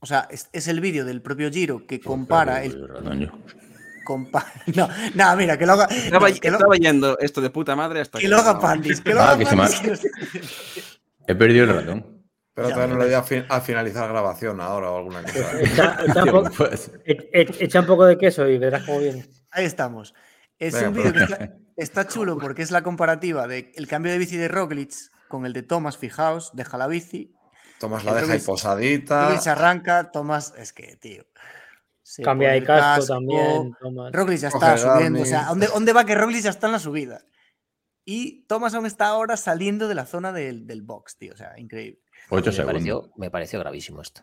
o 0.00 0.06
sea, 0.06 0.28
es, 0.30 0.48
es 0.52 0.68
el 0.68 0.80
vídeo 0.80 1.04
del 1.04 1.22
propio 1.22 1.50
Giro 1.50 1.86
que 1.86 2.00
compara 2.00 2.62
el. 2.62 2.86
Compa- 4.10 4.44
no, 4.74 4.88
nada, 5.14 5.36
mira, 5.36 5.56
que 5.58 5.66
lo 5.66 5.72
haga. 5.74 5.84
Estaba, 5.86 6.28
no, 6.28 6.34
que 6.40 6.50
lo, 6.50 6.56
estaba 6.56 6.76
yendo 6.76 7.18
esto 7.18 7.40
de 7.40 7.50
puta 7.50 7.76
madre 7.76 8.00
hasta 8.00 8.18
que 8.18 8.28
lo 8.28 8.38
haga 8.38 8.54
no. 8.54 8.60
Pandis, 8.60 9.00
que 9.00 9.14
lo 9.14 9.20
Ah, 9.20 9.30
haga 9.32 9.38
que 9.38 9.46
se 9.46 9.56
Pandis. 9.56 10.06
He 11.26 11.34
perdido 11.34 11.64
el 11.64 11.74
ratón. 11.74 12.16
Pero 12.52 12.68
Ya, 12.68 12.74
todavía 12.74 12.94
no 12.94 13.00
le 13.00 13.06
voy 13.06 13.14
a, 13.14 13.22
fin- 13.22 13.46
a 13.48 13.60
finalizar 13.60 14.08
grabación 14.08 14.60
ahora 14.60 14.90
o 14.90 14.98
alguna 14.98 15.22
cosa. 15.22 15.52
Echa, 15.60 15.98
echa 16.06 16.24
un 16.24 16.44
no 16.44 16.50
e- 17.04 17.30
e- 17.32 17.56
echa 17.60 17.80
un 17.80 17.86
poco 17.86 18.04
de 18.06 18.18
queso 18.18 18.48
y 18.48 18.58
verás 18.58 18.82
cómo 18.84 18.98
viene. 18.98 19.24
Ahí 19.52 19.64
estamos. 19.64 20.14
Es 20.58 20.74
Venga, 20.74 20.88
un 20.88 20.94
vídeo 20.96 21.12
que 21.12 21.18
pues. 21.20 21.30
está, 21.30 21.56
está 21.76 22.06
chulo 22.08 22.36
porque 22.38 22.62
es 22.62 22.70
la 22.72 22.82
comparativa 22.82 23.46
del 23.46 23.86
cambio 23.88 24.10
de 24.12 24.18
bici 24.18 24.36
de 24.36 24.48
Roglic 24.48 24.92
con 25.28 25.46
el 25.46 25.52
de 25.52 25.62
Thomas, 25.62 25.96
fijaos, 25.96 26.50
deja 26.54 26.76
la 26.76 26.88
bici, 26.88 27.32
Tomás 27.78 28.04
la 28.04 28.14
deja 28.14 28.32
ahí 28.34 28.40
posadita. 28.40 29.28
Roglic 29.28 29.46
arranca, 29.46 30.10
Thomas, 30.10 30.52
es 30.58 30.72
que, 30.72 30.96
tío. 30.96 31.24
Se 32.10 32.22
Cambia 32.22 32.50
de 32.50 32.64
casco, 32.64 33.06
también. 33.06 33.72
Tomás. 33.80 34.12
Roglic 34.12 34.40
ya 34.40 34.48
está 34.48 34.76
subiendo. 34.76 35.22
O 35.22 35.24
sea. 35.24 35.44
¿dónde, 35.44 35.68
dónde 35.68 35.92
va 35.92 36.04
que 36.04 36.16
Roglic 36.16 36.42
ya 36.42 36.50
está 36.50 36.66
en 36.66 36.72
la 36.72 36.80
subida? 36.80 37.22
Y 38.04 38.46
Thomas 38.48 38.74
aún 38.74 38.86
está 38.86 39.06
ahora 39.06 39.36
saliendo 39.36 39.86
de 39.86 39.94
la 39.94 40.06
zona 40.06 40.32
del, 40.32 40.66
del 40.66 40.82
box, 40.82 41.18
tío. 41.18 41.32
O 41.34 41.36
sea, 41.36 41.56
increíble. 41.56 42.00
Ocho 42.28 42.46
me, 42.46 42.52
segundos. 42.52 42.66
pareció, 42.66 43.12
me 43.16 43.30
pareció 43.30 43.60
gravísimo 43.60 44.02
esto. 44.02 44.22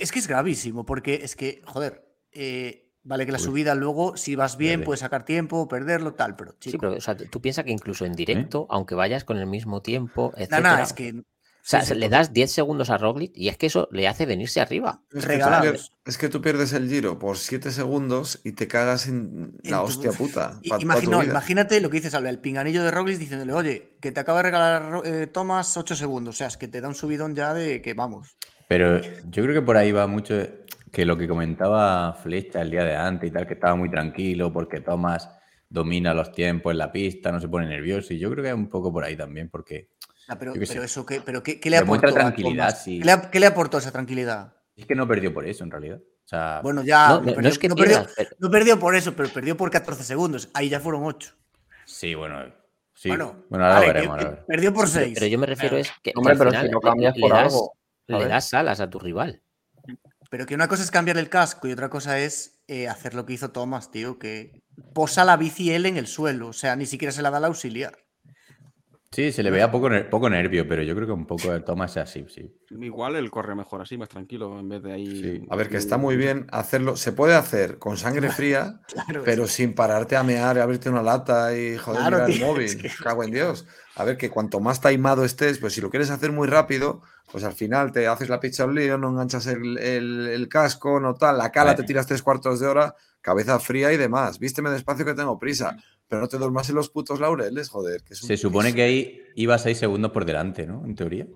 Es 0.00 0.10
que 0.10 0.18
es 0.18 0.26
gravísimo, 0.26 0.84
porque 0.84 1.20
es 1.22 1.36
que, 1.36 1.62
joder, 1.64 2.12
eh, 2.32 2.90
vale 3.04 3.24
que 3.24 3.30
la 3.30 3.38
Uy. 3.38 3.44
subida 3.44 3.76
luego, 3.76 4.16
si 4.16 4.34
vas 4.34 4.56
bien, 4.56 4.82
puedes 4.82 5.00
sacar 5.00 5.24
tiempo, 5.24 5.68
perderlo, 5.68 6.14
tal, 6.14 6.34
pero 6.34 6.56
chico. 6.58 6.72
Sí, 6.72 6.78
pero 6.78 6.94
o 6.94 7.00
sea, 7.00 7.16
tú 7.16 7.40
piensas 7.40 7.64
que 7.64 7.70
incluso 7.70 8.04
en 8.04 8.14
directo, 8.14 8.66
aunque 8.68 8.96
vayas 8.96 9.22
con 9.22 9.38
el 9.38 9.46
mismo 9.46 9.80
tiempo, 9.80 10.32
No, 10.34 10.42
etcétera, 10.42 10.76
no, 10.76 10.82
es 10.82 10.92
que. 10.92 11.22
O 11.60 11.70
sea, 11.70 11.82
sí, 11.82 11.92
sí, 11.92 11.94
le 11.96 12.08
das 12.08 12.32
10 12.32 12.50
segundos 12.50 12.88
a 12.88 12.96
Roglic 12.96 13.32
y 13.34 13.48
es 13.48 13.58
que 13.58 13.66
eso 13.66 13.88
le 13.92 14.08
hace 14.08 14.24
venirse 14.24 14.60
arriba. 14.60 15.02
Es 15.12 15.26
que, 15.26 15.38
tú 15.38 15.44
pierdes, 15.62 15.92
es 16.06 16.18
que 16.18 16.28
tú 16.28 16.40
pierdes 16.40 16.72
el 16.72 16.88
giro 16.88 17.18
por 17.18 17.36
7 17.36 17.70
segundos 17.72 18.40
y 18.44 18.52
te 18.52 18.66
cagas 18.68 19.06
en 19.06 19.52
En 19.62 19.70
la 19.70 19.78
tu- 19.78 19.84
hostia 19.84 20.12
puta. 20.18 20.60
Pa- 20.68 20.78
imagino- 20.80 21.22
imagínate 21.22 21.80
lo 21.80 21.90
que 21.90 21.98
dices, 21.98 22.14
Alba, 22.14 22.30
el 22.30 22.38
pinganillo 22.38 22.82
de 22.84 22.90
Roglic 22.90 23.18
diciéndole, 23.18 23.52
oye, 23.52 23.96
que 24.00 24.12
te 24.12 24.20
acaba 24.20 24.38
de 24.38 24.42
regalar 24.44 25.02
eh, 25.04 25.26
Thomas 25.26 25.76
8 25.76 25.94
segundos. 25.94 26.36
O 26.36 26.38
sea, 26.38 26.46
es 26.46 26.56
que 26.56 26.68
te 26.68 26.80
da 26.80 26.88
un 26.88 26.94
subidón 26.94 27.34
ya 27.34 27.52
de 27.52 27.82
que 27.82 27.92
vamos. 27.94 28.36
Pero 28.68 29.00
yo 29.02 29.42
creo 29.42 29.54
que 29.54 29.62
por 29.62 29.76
ahí 29.76 29.92
va 29.92 30.06
mucho 30.06 30.34
que 30.92 31.04
lo 31.04 31.18
que 31.18 31.28
comentaba 31.28 32.14
Flecha 32.14 32.62
el 32.62 32.70
día 32.70 32.84
de 32.84 32.96
antes 32.96 33.28
y 33.28 33.32
tal, 33.32 33.46
que 33.46 33.54
estaba 33.54 33.74
muy 33.76 33.90
tranquilo 33.90 34.52
porque 34.52 34.80
Thomas 34.80 35.28
domina 35.68 36.14
los 36.14 36.32
tiempos 36.32 36.72
en 36.72 36.78
la 36.78 36.90
pista, 36.92 37.30
no 37.30 37.40
se 37.40 37.48
pone 37.48 37.66
nervioso. 37.66 38.14
Y 38.14 38.18
yo 38.18 38.30
creo 38.30 38.42
que 38.42 38.48
es 38.48 38.54
un 38.56 38.70
poco 38.70 38.90
por 38.90 39.04
ahí 39.04 39.16
también, 39.16 39.50
porque 39.50 39.90
Pero, 40.38 40.54
eso, 40.54 41.06
¿qué, 41.06 41.20
pero 41.20 41.42
¿qué, 41.42 41.58
qué 41.58 41.70
le 41.70 41.78
aportó? 41.78 42.12
tranquilidad, 42.12 42.76
sí. 42.78 42.98
¿Qué, 42.98 43.04
le, 43.06 43.30
qué 43.30 43.40
le 43.40 43.46
aportó 43.46 43.78
esa 43.78 43.90
tranquilidad? 43.92 44.54
es 44.76 44.86
que 44.86 44.94
no 44.94 45.08
perdió 45.08 45.32
por 45.34 45.44
eso 45.46 45.64
en 45.64 45.70
realidad. 45.72 45.98
O 45.98 46.28
sea, 46.28 46.60
Bueno, 46.62 46.82
ya. 46.84 47.08
no, 47.08 47.14
no 47.14 47.20
no- 47.20 47.26
no 47.26 47.34
perdió, 47.34 47.50
es 47.50 47.58
que 47.58 47.68
no 47.68 47.74
perdió- 47.74 48.06
pero- 48.16 48.30
no 48.38 48.50
perdió 48.50 48.78
por 48.78 48.94
eso, 48.94 49.14
pero 49.16 49.28
perdió 49.30 49.56
por 49.56 49.70
14 49.70 50.04
segundos. 50.04 50.48
Ahí 50.54 50.68
ya 50.68 50.78
fueron 50.80 51.02
8. 51.04 51.32
sí, 51.86 52.14
bueno. 52.14 52.52
Sí. 52.94 53.08
Bueno, 53.10 53.44
Bueno, 53.48 53.64
ahora 53.64 53.74
vale, 53.76 53.86
lo 53.86 53.92
que- 53.92 53.98
veremos. 54.00 54.18
ahora 54.24 54.44
perdió 54.46 54.74
por 54.74 54.86
Sí, 54.88 54.92
pero, 54.94 55.04
6. 55.06 55.14
pero 55.20 55.26
yo 55.28 55.38
me 55.38 55.46
refiero 55.46 55.76
es 55.76 55.88
que, 56.02 56.10
que 56.10 56.12
Hombre, 56.16 56.32
al 56.32 56.38
pero 56.38 56.50
final 56.50 56.66
si 56.66 56.72
le- 56.74 56.80
cambias 56.80 57.14
le, 57.16 57.20
por 57.20 57.30
das, 57.30 57.42
algo, 57.54 57.72
le 58.08 58.26
das 58.26 58.54
alas 58.54 58.80
a 58.80 58.90
tu 58.90 58.98
rival. 58.98 59.42
Pero 60.30 60.46
que 60.46 60.54
una 60.54 60.68
cosa 60.68 60.82
es 60.82 60.90
cambiar 60.90 61.16
el 61.16 61.28
casco 61.30 61.66
y 61.68 61.72
otra 61.72 61.88
cosa 61.88 62.18
es 62.18 62.60
eh, 62.66 62.88
hacer 62.88 63.14
lo 63.14 63.24
que 63.24 63.32
hizo 63.34 63.50
Thomas, 63.52 63.90
tío, 63.90 64.18
que 64.18 64.60
posa 64.94 65.24
la 65.24 65.36
bici 65.36 65.72
él 65.72 65.86
en 65.86 65.96
el 65.96 66.06
suelo. 66.08 66.48
O 66.48 66.52
sea, 66.52 66.76
ni 66.76 66.86
siquiera 66.86 67.12
se 67.12 67.22
la 67.22 67.30
da 67.30 67.38
al 67.38 67.44
auxiliar. 67.46 67.98
Sí, 69.18 69.32
se 69.32 69.42
le 69.42 69.50
veía 69.50 69.68
poco, 69.68 69.88
poco 70.08 70.30
nervio, 70.30 70.68
pero 70.68 70.80
yo 70.84 70.94
creo 70.94 71.08
que 71.08 71.12
un 71.12 71.26
poco 71.26 71.52
el 71.52 71.64
Thomas 71.64 71.90
es 71.90 72.04
así, 72.04 72.24
sí. 72.28 72.54
Igual 72.70 73.16
él 73.16 73.32
corre 73.32 73.56
mejor 73.56 73.80
así, 73.82 73.98
más 73.98 74.08
tranquilo, 74.08 74.60
en 74.60 74.68
vez 74.68 74.80
de 74.80 74.92
ahí. 74.92 75.06
Sí. 75.20 75.46
A 75.50 75.56
ver, 75.56 75.68
que 75.68 75.76
está 75.76 75.96
muy 75.98 76.16
bien 76.16 76.46
hacerlo. 76.52 76.94
Se 76.96 77.10
puede 77.10 77.34
hacer 77.34 77.78
con 77.78 77.96
sangre 77.96 78.30
fría, 78.30 78.80
Claro, 78.86 79.22
pero 79.24 79.48
sin 79.48 79.74
pararte 79.74 80.14
a 80.14 80.22
mear 80.22 80.56
y 80.56 80.60
abrirte 80.60 80.88
una 80.88 81.02
lata 81.02 81.52
y 81.58 81.76
joder, 81.78 82.00
Claro, 82.02 82.16
mirar 82.18 82.30
el 82.30 82.40
móvil. 82.40 82.64
es 82.66 82.76
que- 82.76 82.90
Cago 83.02 83.24
en 83.24 83.32
Dios. 83.32 83.66
A 83.96 84.04
ver, 84.04 84.16
que 84.16 84.30
cuanto 84.30 84.60
más 84.60 84.80
taimado 84.80 85.24
estés, 85.24 85.58
pues 85.58 85.72
si 85.72 85.80
lo 85.80 85.90
quieres 85.90 86.10
hacer 86.10 86.30
muy 86.30 86.46
rápido, 86.46 87.02
pues 87.32 87.42
al 87.42 87.54
final 87.54 87.90
te 87.90 88.06
haces 88.06 88.28
la 88.28 88.38
picha 88.38 88.62
al 88.62 88.74
lío, 88.76 88.98
no 88.98 89.08
enganchas 89.08 89.48
el, 89.48 89.78
el- 89.78 90.28
el 90.28 90.48
casco, 90.48 91.00
no 91.00 91.14
tal, 91.14 91.38
la 91.38 91.50
cala 91.50 91.74
te 91.74 91.82
tiras 91.82 92.06
tres 92.06 92.22
cuartos 92.22 92.60
de 92.60 92.68
hora, 92.68 92.94
cabeza 93.20 93.58
fría 93.58 93.92
y 93.92 93.96
demás. 93.96 94.38
Vísteme 94.38 94.70
despacio 94.70 95.04
que 95.04 95.14
tengo 95.14 95.40
prisa, 95.40 95.76
pero 96.08 96.22
no 96.22 96.28
te 96.28 96.38
duermas 96.38 96.68
en 96.68 96.74
los 96.76 96.88
putos 96.90 97.20
laureles, 97.20 97.68
joder. 97.68 98.02
Que 98.02 98.14
es 98.14 98.22
un- 98.22 98.28
Se 98.28 98.36
supone 98.36 98.74
que 98.74 98.82
ahí 98.82 99.20
iba 99.36 99.56
seis 99.58 99.78
segundos 99.78 100.10
por 100.10 100.24
delante, 100.24 100.66
¿no? 100.66 100.84
En 100.84 100.94
teoría. 100.94 101.26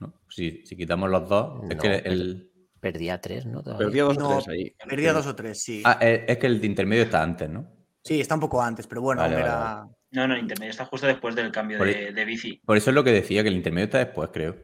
¿no? 0.00 0.12
Si, 0.28 0.64
si 0.64 0.76
quitamos 0.76 1.10
los 1.10 1.28
dos, 1.28 1.64
es 1.70 1.76
No, 1.76 1.82
que 1.82 1.96
el. 2.04 2.50
Perdía 2.80 3.20
3, 3.20 3.46
¿no? 3.46 3.62
Todavía. 3.62 3.86
Perdía 3.86 4.02
dos 4.04 4.18
No, 4.18 4.28
o 4.28 4.34
tres 4.36 4.48
ahí. 4.48 4.72
Perdía 4.88 5.12
dos 5.12 5.26
o 5.26 5.34
tres, 5.34 5.60
sí. 5.60 5.82
Ah, 5.84 5.98
es 6.00 6.20
es 6.28 6.38
que 6.38 6.46
el 6.46 6.64
intermedio 6.64 7.02
está 7.02 7.20
antes, 7.22 7.50
¿no? 7.50 7.66
Sí, 8.04 8.20
está 8.20 8.34
un 8.34 8.40
poco 8.40 8.62
antes, 8.62 8.86
pero 8.86 9.00
bueno, 9.02 9.20
Vale, 9.22 9.34
era. 9.40 9.88
No, 10.12 10.28
no, 10.28 10.36
intermedio 10.38 10.70
está 10.70 10.84
justo 10.84 11.06
después 11.08 11.34
del 11.34 11.50
cambio 11.50 11.78
Por 11.78 11.88
de, 11.88 12.12
de 12.12 12.24
bici. 12.24 12.60
Por 12.64 12.76
eso 12.76 12.90
es 12.90 12.94
lo 12.94 13.02
que 13.02 13.10
decía, 13.12 13.42
que 13.42 13.48
el 13.48 13.56
intermedio 13.56 13.86
está 13.86 13.98
después, 13.98 14.30
creo. 14.32 14.56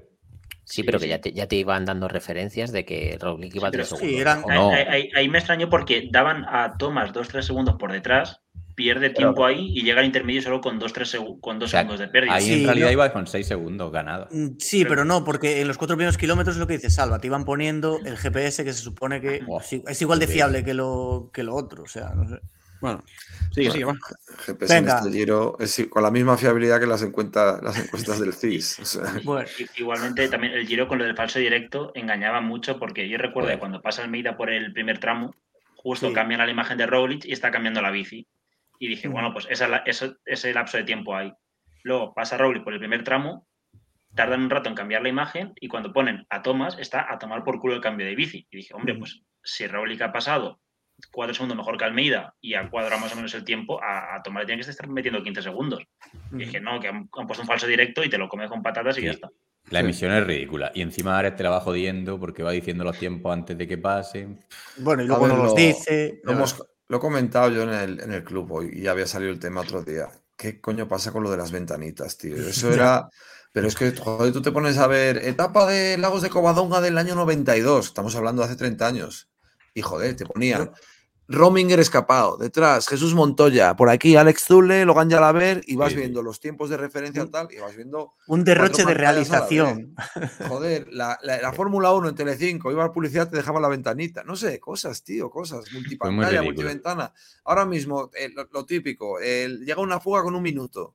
Sí, 0.63 0.83
pero 0.85 0.99
que 0.99 1.09
ya 1.09 1.21
te, 1.21 1.33
ya 1.33 1.47
te 1.49 1.57
iban 1.57 1.85
dando 1.85 2.07
referencias 2.09 2.71
de 2.73 2.85
que 2.87 3.19
Roglic 3.21 3.55
iba 3.57 3.71
tres 3.71 3.89
sí, 3.89 3.97
segundos. 3.97 4.21
eran-. 4.21 4.45
Ahí, 4.49 4.59
no. 4.59 4.71
ahí- 4.71 4.85
ahí- 4.89 5.11
ahí 5.15 5.29
me 5.29 5.39
extrañó 5.39 5.69
porque 5.69 6.09
daban 6.11 6.45
a 6.49 6.77
Thomas 6.79 7.13
2-3 7.13 7.43
segundos 7.45 7.75
por 7.79 7.93
detrás, 7.93 8.41
pierde 8.75 9.11
tiempo 9.11 9.45
ahí 9.47 9.73
y 9.75 9.83
llega 9.83 10.01
al 10.01 10.07
intermedio 10.07 10.43
solo 10.43 10.61
con 10.61 10.79
2-3 10.81 11.15
segu- 11.19 11.41
con 11.41 11.59
dos 11.59 11.69
O 11.69 11.71
sea, 11.71 11.81
segundos 11.81 12.01
de 12.01 12.09
pérdida. 12.09 12.35
Ahí 12.35 12.45
Sí, 12.45 12.53
en 12.61 12.65
realidad 12.67 12.87
no. 12.89 12.93
iba 12.93 13.13
con 13.13 13.27
seis 13.27 13.47
segundos 13.47 13.93
ganados. 13.93 14.29
Mm, 14.33 14.57
Sí, 14.59 14.85
pero 14.85 15.05
no, 15.05 15.25
porque 15.25 15.61
en 15.61 15.69
los 15.69 15.79
cuatro 15.79 15.97
primeros 15.97 16.19
kilómetros 16.19 16.57
es 16.57 16.61
lo 16.61 16.67
que 16.67 16.75
dice 16.75 16.91
Salva, 16.91 17.19
te 17.21 17.29
iban 17.29 17.45
poniendo 17.45 17.99
el 18.05 18.17
GPS 18.17 18.65
que 18.65 18.73
se 18.73 18.83
supone 18.83 19.21
que 19.21 19.43
es 19.87 20.03
igual 20.03 20.19
de 20.19 20.27
fiable 20.27 20.65
que 20.65 20.75
lo, 20.75 21.31
que 21.33 21.43
lo 21.43 21.55
otro. 21.55 21.85
O 21.85 21.89
sea, 21.89 22.11
no 22.15 22.29
sé. 22.29 22.41
Bueno, 22.81 23.03
sigue, 23.55 23.71
sigue, 23.71 23.85
va. 23.85 23.95
GPS 24.45 24.75
Venga. 24.75 24.99
en 24.99 25.07
este 25.07 25.19
giro 25.19 25.57
es 25.59 25.87
con 25.89 26.03
la 26.03 26.11
misma 26.11 26.37
fiabilidad 26.37 26.79
que 26.81 26.87
las, 26.87 27.03
encuenta- 27.03 27.59
las 27.63 27.79
encuestas 27.79 28.21
del 28.21 28.35
CIS. 28.35 28.79
o 28.81 28.85
sea, 28.85 29.03
Bueno, 29.25 29.49
I- 29.59 29.81
Igualmente, 29.81 30.29
también 30.29 30.53
el 30.53 30.67
giro 30.67 30.87
con 30.87 30.99
lo 30.99 31.05
del 31.05 31.17
falso 31.17 31.39
directo 31.39 31.93
engañaba 31.95 32.43
mucho 32.43 32.79
porque 32.79 33.09
yo 33.09 33.17
recuerdo 33.17 33.49
que 33.51 33.59
cuando 33.59 33.81
pasa 33.81 34.03
Almeida 34.03 34.37
por 34.37 34.51
el 34.51 34.73
primer 34.75 34.99
tramo, 34.99 35.35
justo 35.77 36.09
Sí. 36.09 36.15
cambian 36.15 36.43
a 36.43 36.47
la 36.47 36.51
imagen 36.53 36.77
de 36.77 36.87
Roglic 36.87 37.25
y 37.25 37.33
está 37.33 37.51
cambiando 37.51 37.81
la 37.81 37.91
bici. 37.91 38.27
Y 38.79 38.89
dije, 38.89 39.09
bueno, 39.09 39.33
pues 39.33 39.47
esa, 39.51 39.65
es 39.65 39.71
la- 39.71 39.77
eso- 39.87 40.17
ese 40.25 40.53
lapso 40.53 40.77
de 40.77 40.85
tiempo 40.85 41.15
hay. 41.17 41.33
Luego 41.83 42.13
pasa 42.15 42.37
Roglic 42.37 42.65
por 42.65 42.73
el 42.73 42.79
primer 42.79 43.05
tramo, 43.05 43.47
tardan 44.15 44.43
un 44.43 44.51
rato 44.51 44.69
en 44.69 44.75
cambiar 44.75 45.03
la 45.03 45.09
imagen 45.09 45.53
y 45.61 45.69
cuando 45.69 45.93
ponen 45.93 46.25
a 46.31 46.43
Thomas 46.43 46.77
está 46.79 47.13
a 47.13 47.19
tomar 47.19 47.45
por 47.45 47.61
culo 47.61 47.75
el 47.75 47.81
cambio 47.81 48.07
de 48.07 48.15
bici. 48.15 48.47
Y 48.51 48.57
dije, 48.59 48.75
hombre, 48.75 48.95
pues 48.95 49.23
si 49.43 49.67
Roglic 49.67 50.01
ha 50.03 50.13
pasado 50.13 50.61
cuatro 51.13 51.35
segundos 51.35 51.57
mejor 51.59 51.77
que 51.77 51.85
Almeida 51.85 52.35
y 52.41 52.55
ha 52.55 52.71
cuadrado 52.71 53.01
más 53.01 53.13
o 53.13 53.17
menos 53.17 53.35
el 53.35 53.45
tiempo, 53.45 53.83
a, 53.83 54.15
a 54.15 54.23
Thomas 54.23 54.43
le 54.43 54.47
tienen 54.47 54.65
que 54.65 54.71
estar 54.71 54.89
metiendo 54.89 55.23
15 55.23 55.43
segundos. 55.43 55.83
Y 56.33 56.37
dije, 56.37 56.61
no, 56.61 56.79
que 56.81 56.89
han, 56.89 57.09
han 57.13 57.27
puesto 57.27 57.43
un 57.43 57.49
falso 57.49 57.67
directo 57.67 58.05
y 58.05 58.09
te 58.09 58.17
lo 58.19 58.29
comes 58.29 58.49
con 58.49 58.63
patatas 58.63 58.97
y 58.99 59.01
Sí. 59.01 59.07
ya 59.07 59.13
está. 59.13 59.29
La 59.71 59.81
emisión 59.81 60.13
es 60.13 60.25
ridícula. 60.27 60.71
Y 60.75 60.83
encima 60.83 61.17
ahora 61.17 61.35
te 61.35 61.43
la 61.43 61.49
va 61.51 61.61
jodiendo 61.61 62.21
porque 62.21 62.43
va 62.43 62.51
diciendo 62.53 62.85
los 62.85 62.99
tiempos 62.99 63.33
antes 63.33 63.57
de 63.57 63.67
que 63.67 63.79
pasen. 63.79 64.39
Bueno, 64.77 65.03
y 65.03 65.07
A 65.07 65.09
luego 65.09 65.25
ver, 65.25 65.33
no 65.33 65.43
los 65.43 65.53
lo- 65.53 65.57
dice. 65.57 66.21
Lo, 66.23 66.33
hemos-. 66.33 66.63
Lo 66.89 66.99
he 66.99 67.01
comentado 67.01 67.51
yo 67.51 67.63
en 67.63 67.71
el, 67.71 68.01
en 68.01 68.13
el 68.13 68.25
club 68.25 68.51
hoy 68.53 68.71
y 68.73 68.83
ya 68.83 68.91
había 68.93 69.07
salido 69.07 69.33
el 69.33 69.39
tema 69.39 69.63
otro 69.63 69.83
día. 69.83 70.09
¿Qué 70.37 70.61
coño 70.61 70.89
pasa 70.89 71.13
con 71.13 71.23
lo 71.23 71.31
de 71.31 71.37
las 71.37 71.53
ventanitas, 71.53 72.17
tío? 72.19 72.37
Eso 72.49 72.73
era. 72.73 73.09
Pero 73.53 73.69
es 73.69 73.77
que, 73.77 73.93
joder, 73.93 74.33
tú 74.33 74.43
te 74.43 74.51
pones 74.51 74.79
a 74.79 74.89
ver 74.89 75.19
etapa 75.19 75.67
de 75.67 75.97
Lagos 75.97 76.23
de 76.23 76.31
Covadonga 76.31 76.81
del 76.81 76.99
año 76.99 77.15
92. 77.15 77.87
Estamos 77.87 78.17
hablando 78.17 78.43
de 78.43 78.49
hace 78.49 78.57
30 78.57 78.87
años. 78.87 79.31
Y 79.75 79.83
joder, 79.83 80.17
te 80.17 80.27
ponían 80.27 80.73
Rominger 81.27 81.81
escapado, 81.81 82.37
detrás 82.37 82.87
Jesús 82.87 83.15
Montoya, 83.15 83.75
por 83.77 83.89
aquí 83.89 84.15
Alex 84.15 84.45
Zule, 84.45 84.85
Logan 84.85 85.09
Yalaber, 85.09 85.63
y 85.67 85.75
vas 85.75 85.93
Sí, 85.93 85.97
viendo 85.99 86.23
los 86.23 86.39
tiempos 86.39 86.69
de 86.69 86.77
referencia 86.77 87.25
tal, 87.31 87.49
y 87.51 87.59
vas 87.61 87.75
viendo 87.75 88.13
Un 88.27 88.45
derroche 88.45 88.85
de 88.85 88.93
la 88.95 89.01
realización. 89.01 89.95
Joder, 90.49 90.87
la, 90.93 91.19
la- 91.23 91.41
la 91.41 91.53
Fórmula 91.55 91.93
1 91.95 92.11
en 92.11 92.15
Telecinco, 92.15 92.71
iba 92.71 92.85
a 92.85 92.93
publicidad, 92.93 93.31
te 93.31 93.39
dejaba 93.39 93.59
la 93.59 93.69
ventanita. 93.69 94.23
No 94.23 94.37
sé, 94.37 94.61
cosas, 94.61 95.03
tío, 95.03 95.31
cosas. 95.31 95.65
Multipantalla, 95.73 96.43
multiventana. 96.43 97.13
Ahora 97.45 97.65
mismo, 97.65 98.11
eh, 98.15 98.29
lo, 98.29 98.47
lo 98.53 98.67
típico, 98.67 99.19
llega 99.19 99.81
una 99.81 100.01
fuga 100.01 100.23
con 100.23 100.35
un 100.35 100.43
minuto. 100.43 100.95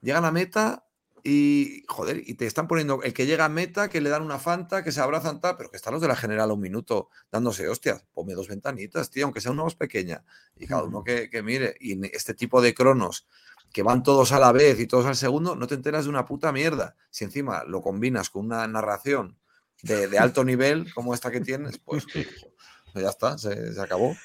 Llegan 0.00 0.24
a 0.24 0.30
meta 0.30 0.84
y, 1.28 1.84
joder, 1.88 2.22
y 2.26 2.34
te 2.34 2.46
están 2.46 2.66
poniendo 2.66 3.02
el 3.02 3.12
que 3.12 3.26
llega 3.26 3.44
a 3.44 3.50
meta, 3.50 3.90
que 3.90 4.00
le 4.00 4.08
dan 4.08 4.22
una 4.22 4.38
fanta, 4.38 4.82
que 4.82 4.92
se 4.92 5.02
abrazan 5.02 5.42
tal, 5.42 5.58
pero 5.58 5.70
que 5.70 5.76
están 5.76 5.92
los 5.92 6.00
de 6.00 6.08
la 6.08 6.16
general 6.16 6.48
a 6.48 6.54
un 6.54 6.60
minuto 6.60 7.10
dándose 7.30 7.68
hostias. 7.68 8.06
Ponme 8.14 8.32
dos 8.32 8.48
ventanitas, 8.48 9.10
tío, 9.10 9.26
aunque 9.26 9.42
sea 9.42 9.52
una 9.52 9.64
más 9.64 9.74
pequeña. 9.74 10.24
Y 10.56 10.66
cada 10.66 10.84
uno 10.84 11.04
que, 11.04 11.28
que 11.28 11.42
mire. 11.42 11.76
Y 11.80 12.02
este 12.16 12.32
tipo 12.32 12.62
de 12.62 12.72
cronos 12.72 13.26
que 13.74 13.82
van 13.82 14.02
todos 14.02 14.32
a 14.32 14.38
la 14.38 14.52
vez 14.52 14.80
y 14.80 14.86
todos 14.86 15.04
al 15.04 15.16
segundo, 15.16 15.54
no 15.54 15.66
te 15.66 15.74
enteras 15.74 16.04
de 16.04 16.10
una 16.10 16.24
puta 16.24 16.50
mierda. 16.50 16.96
Si 17.10 17.24
encima 17.24 17.62
lo 17.64 17.82
combinas 17.82 18.30
con 18.30 18.46
una 18.46 18.66
narración 18.66 19.36
de, 19.82 20.08
de 20.08 20.18
alto 20.18 20.44
nivel 20.44 20.90
como 20.94 21.12
esta 21.12 21.30
que 21.30 21.42
tienes, 21.42 21.76
pues, 21.76 22.06
pues 22.92 23.04
ya 23.04 23.10
está, 23.10 23.36
se, 23.36 23.74
se 23.74 23.80
acabó. 23.82 24.16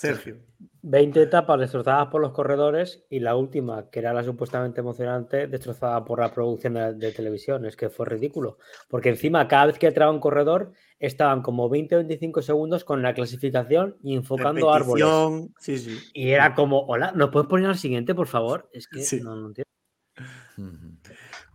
Sergio. 0.00 0.36
20 0.82 1.20
etapas 1.22 1.58
destrozadas 1.60 2.08
por 2.08 2.20
los 2.20 2.32
corredores 2.32 3.04
y 3.10 3.20
la 3.20 3.36
última, 3.36 3.90
que 3.90 3.98
era 3.98 4.12
la 4.12 4.22
supuestamente 4.24 4.80
emocionante, 4.80 5.46
destrozada 5.46 6.04
por 6.04 6.20
la 6.20 6.32
producción 6.32 6.74
de, 6.74 6.94
de 6.94 7.12
televisión. 7.12 7.66
Es 7.66 7.76
que 7.76 7.90
fue 7.90 8.06
ridículo. 8.06 8.58
Porque 8.88 9.10
encima, 9.10 9.46
cada 9.48 9.66
vez 9.66 9.78
que 9.78 9.88
entraba 9.88 10.10
un 10.12 10.20
corredor, 10.20 10.72
estaban 10.98 11.42
como 11.42 11.68
20 11.68 11.96
o 11.96 11.98
25 11.98 12.42
segundos 12.42 12.84
con 12.84 13.02
la 13.02 13.12
clasificación 13.14 13.96
y 14.02 14.14
enfocando 14.16 14.72
árboles. 14.72 15.04
Repetición, 15.04 15.54
Sí, 15.58 15.78
sí. 15.78 15.98
Y 16.14 16.30
era 16.30 16.54
como, 16.54 16.80
hola, 16.86 17.12
¿nos 17.14 17.30
puedes 17.30 17.48
poner 17.48 17.66
al 17.66 17.78
siguiente, 17.78 18.14
por 18.14 18.26
favor? 18.28 18.70
Es 18.72 18.88
que 18.88 19.00
Sí. 19.02 19.20
no, 19.20 19.36
no 19.36 19.48
entiendo. 19.48 19.68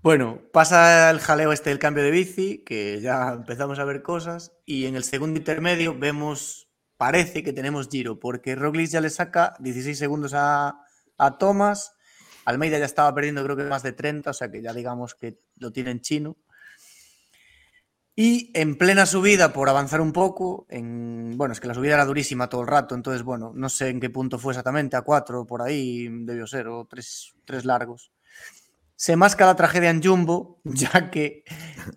Bueno, 0.02 0.42
pasa 0.52 1.10
el 1.10 1.20
jaleo 1.20 1.52
este 1.54 1.70
del 1.70 1.80
cambio 1.80 2.04
de 2.04 2.12
bici, 2.12 2.64
que 2.66 3.00
ya 3.02 3.34
empezamos 3.34 3.80
a 3.80 3.86
ver 3.86 4.02
cosas, 4.02 4.54
y 4.66 4.86
en 4.86 4.96
el 4.96 5.04
segundo 5.04 5.38
intermedio 5.40 5.98
vemos, 5.98 6.70
parece 6.98 7.44
que 7.44 7.54
tenemos 7.54 7.90
giro, 7.90 8.20
porque 8.20 8.56
Roglic 8.56 8.90
ya 8.90 9.02
le 9.02 9.10
saca 9.10 9.56
16 9.60 9.98
segundos 9.98 10.34
a, 10.34 10.80
a 11.18 11.38
Thomas, 11.38 11.94
Almeida 12.46 12.78
ya 12.78 12.86
estaba 12.86 13.14
perdiendo 13.14 13.44
creo 13.44 13.56
que 13.56 13.64
más 13.64 13.84
de 13.84 13.94
30, 13.94 14.30
o 14.30 14.34
sea 14.34 14.52
que 14.52 14.62
ya 14.62 14.74
digamos 14.74 15.16
que 15.16 15.40
lo 15.58 15.72
tiene 15.72 15.92
en 15.92 16.02
chino. 16.02 16.38
Y 18.16 18.52
en 18.54 18.78
plena 18.78 19.08
subida, 19.08 19.54
por 19.54 19.70
avanzar 19.70 20.00
un 20.00 20.12
poco, 20.12 20.68
en, 20.70 21.36
bueno, 21.36 21.54
es 21.54 21.60
que 21.60 21.68
la 21.68 21.74
subida 21.74 21.96
era 21.96 22.06
durísima 22.06 22.48
todo 22.48 22.62
el 22.62 22.68
rato, 22.68 22.94
entonces, 22.94 23.24
bueno, 23.24 23.52
no 23.56 23.70
sé 23.70 23.90
en 23.90 24.00
qué 24.00 24.12
punto 24.12 24.38
fue 24.38 24.54
exactamente, 24.54 24.96
a 24.96 25.02
cuatro 25.02 25.48
por 25.48 25.64
ahí 25.64 26.08
debió 26.10 26.46
ser, 26.46 26.68
o 26.68 26.86
tres, 26.86 27.34
tres 27.44 27.66
largos. 27.66 28.12
Se 28.96 29.16
masca 29.16 29.48
la 29.48 29.56
tragedia 29.56 29.90
en 29.90 30.04
Jumbo, 30.04 30.62
ya 30.64 31.10
que 31.10 31.44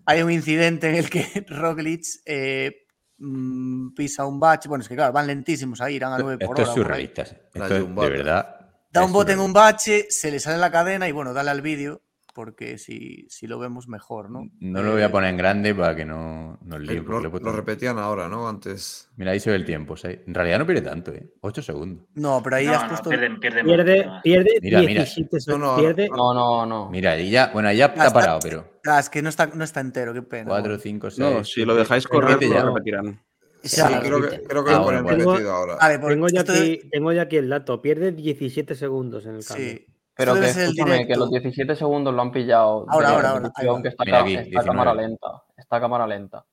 hay 0.07 0.23
un 0.23 0.31
incidente 0.31 0.89
en 0.89 0.95
el 0.95 1.11
que 1.11 1.45
Roglic 1.49 2.07
eh, 2.25 2.86
mm, 3.19 3.95
pisa 3.95 4.25
un 4.27 4.39
bache. 4.41 4.69
Bueno, 4.69 4.83
es 4.83 4.89
que 4.89 4.95
claro, 4.95 5.13
van 5.13 5.27
lentísimos 5.27 5.81
ahí, 5.81 5.97
irán 5.97 6.13
a 6.13 6.19
9 6.19 6.47
por 6.47 6.59
Esto 6.59 6.63
hora. 6.63 6.63
es 6.63 6.69
por 6.69 6.77
ahí. 6.77 6.85
surrealista. 6.85 7.23
Esto 7.23 7.77
es, 7.77 7.95
de 7.95 8.11
verdad. 8.11 8.61
Da 8.91 9.01
es 9.01 9.07
un 9.07 9.13
bote 9.13 9.33
en 9.33 9.41
un 9.41 9.53
bache, 9.53 10.07
se 10.11 10.31
le 10.31 10.41
sale 10.41 10.59
la 10.59 10.71
cadena 10.71 11.09
y 11.09 11.13
bueno, 11.13 11.35
dale 11.35 11.51
al 11.51 11.61
vídeo, 11.61 12.03
porque 12.37 12.77
si, 12.77 13.27
si 13.31 13.47
lo 13.47 13.59
vemos 13.59 13.89
mejor, 13.89 14.31
¿no? 14.31 14.51
No 14.61 14.83
lo 14.83 14.93
voy 14.93 15.01
a 15.01 15.11
poner 15.11 15.31
en 15.31 15.39
grande 15.39 15.75
para 15.75 15.97
que 15.97 16.05
no 16.05 16.59
nos 16.63 16.81
Eh, 16.87 17.03
Lo, 17.03 17.21
lo 17.21 17.53
repetían 17.53 17.99
ahora, 17.99 18.29
¿no? 18.29 18.47
Antes. 18.47 19.09
Mira, 19.17 19.33
ahí 19.33 19.41
se 19.41 19.49
ve 19.51 19.57
el 19.57 19.65
tiempo. 19.65 19.95
En 20.05 20.35
realidad 20.35 20.59
no 20.59 20.67
pierde 20.67 20.83
tanto, 20.83 21.13
¿eh? 21.13 21.33
8 21.41 21.63
segundos. 21.63 22.05
No, 22.15 22.43
pero 22.45 22.57
ahí 22.57 22.67
No, 22.67 22.75
has 22.75 22.83
no, 22.83 22.89
puesto. 22.91 23.09
pierden, 23.09 23.41
pierden 23.41 23.67
más, 23.67 23.75
Pierde, 23.75 24.11
pierde 24.23 24.59
Mira, 24.61 24.79
mira. 24.81 25.03
17 25.05 25.39
No, 25.49 25.57
no, 25.59 25.77
pierde, 25.79 26.09
No, 26.11 26.35
no, 26.35 26.67
no. 26.67 26.91
Mira, 26.91 27.13
ahí 27.13 27.31
ya, 27.31 27.51
bueno, 27.55 27.71
ahí 27.71 27.79
ya 27.79 27.87
está 27.87 28.07
está- 28.09 28.13
parado, 28.21 28.39
pero 28.43 28.69
Ah, 28.87 29.01
es 29.01 29.09
que 29.09 29.23
no 29.23 29.31
está, 29.31 29.47
no 29.47 29.65
está 29.65 29.81
entero, 29.81 30.13
qué 30.13 30.21
pena. 30.23 30.49
4, 30.51 30.69
bueno. 30.69 30.79
5, 30.83 31.11
6. 31.11 31.19
No, 31.19 31.43
si 31.43 31.65
lo 31.65 31.75
dejáis 31.75 32.07
correr, 32.07 32.37
siete 32.39 32.55
lo 32.55 32.61
ya. 32.61 32.65
repetirán. 32.67 33.21
Sí, 33.63 33.77
Ya, 33.79 33.99
creo 34.01 34.21
que, 34.21 34.43
creo 34.43 34.63
que 34.65 34.71
Ah, 34.71 34.75
lo 34.75 34.83
bueno, 34.85 35.03
ponen 35.03 35.05
bueno. 35.25 35.31
repetido 35.33 35.53
ahora. 35.53 35.77
Vale, 35.77 35.99
por- 35.99 36.13
tengo, 36.13 36.29
ya 36.29 36.43
aquí, 36.43 36.81
tengo 36.93 37.13
ya 37.13 37.23
aquí 37.23 37.37
el 37.39 37.49
dato. 37.49 37.81
Pierde 37.83 38.13
17 38.13 38.75
segundos 38.77 39.25
en 39.27 39.37
el 39.37 39.45
cambio. 39.45 39.67
Sí. 39.71 39.87
Pero 40.17 40.35
que 40.35 40.47
escúchame, 40.47 41.07
que 41.07 41.15
los 41.17 41.31
17 41.31 41.77
segundos 41.77 42.15
lo 42.15 42.23
han 42.23 42.33
pillado. 42.33 42.87
de 42.87 42.87
Ahora, 42.89 43.09
la 43.11 43.15
ahora, 43.15 43.29
ahora, 43.31 43.41
repetición, 43.41 43.77
ahí 43.77 43.77
va. 43.77 43.83
que 43.83 43.89
está, 43.89 44.05
Mira 44.05 44.21
aquí, 44.21 44.35
está 44.35 44.63
19. 44.63 44.67
cámara 44.67 44.95
lenta. 44.95 45.43
Está 45.57 45.81
cámara 45.81 46.07
lenta. 46.07 46.45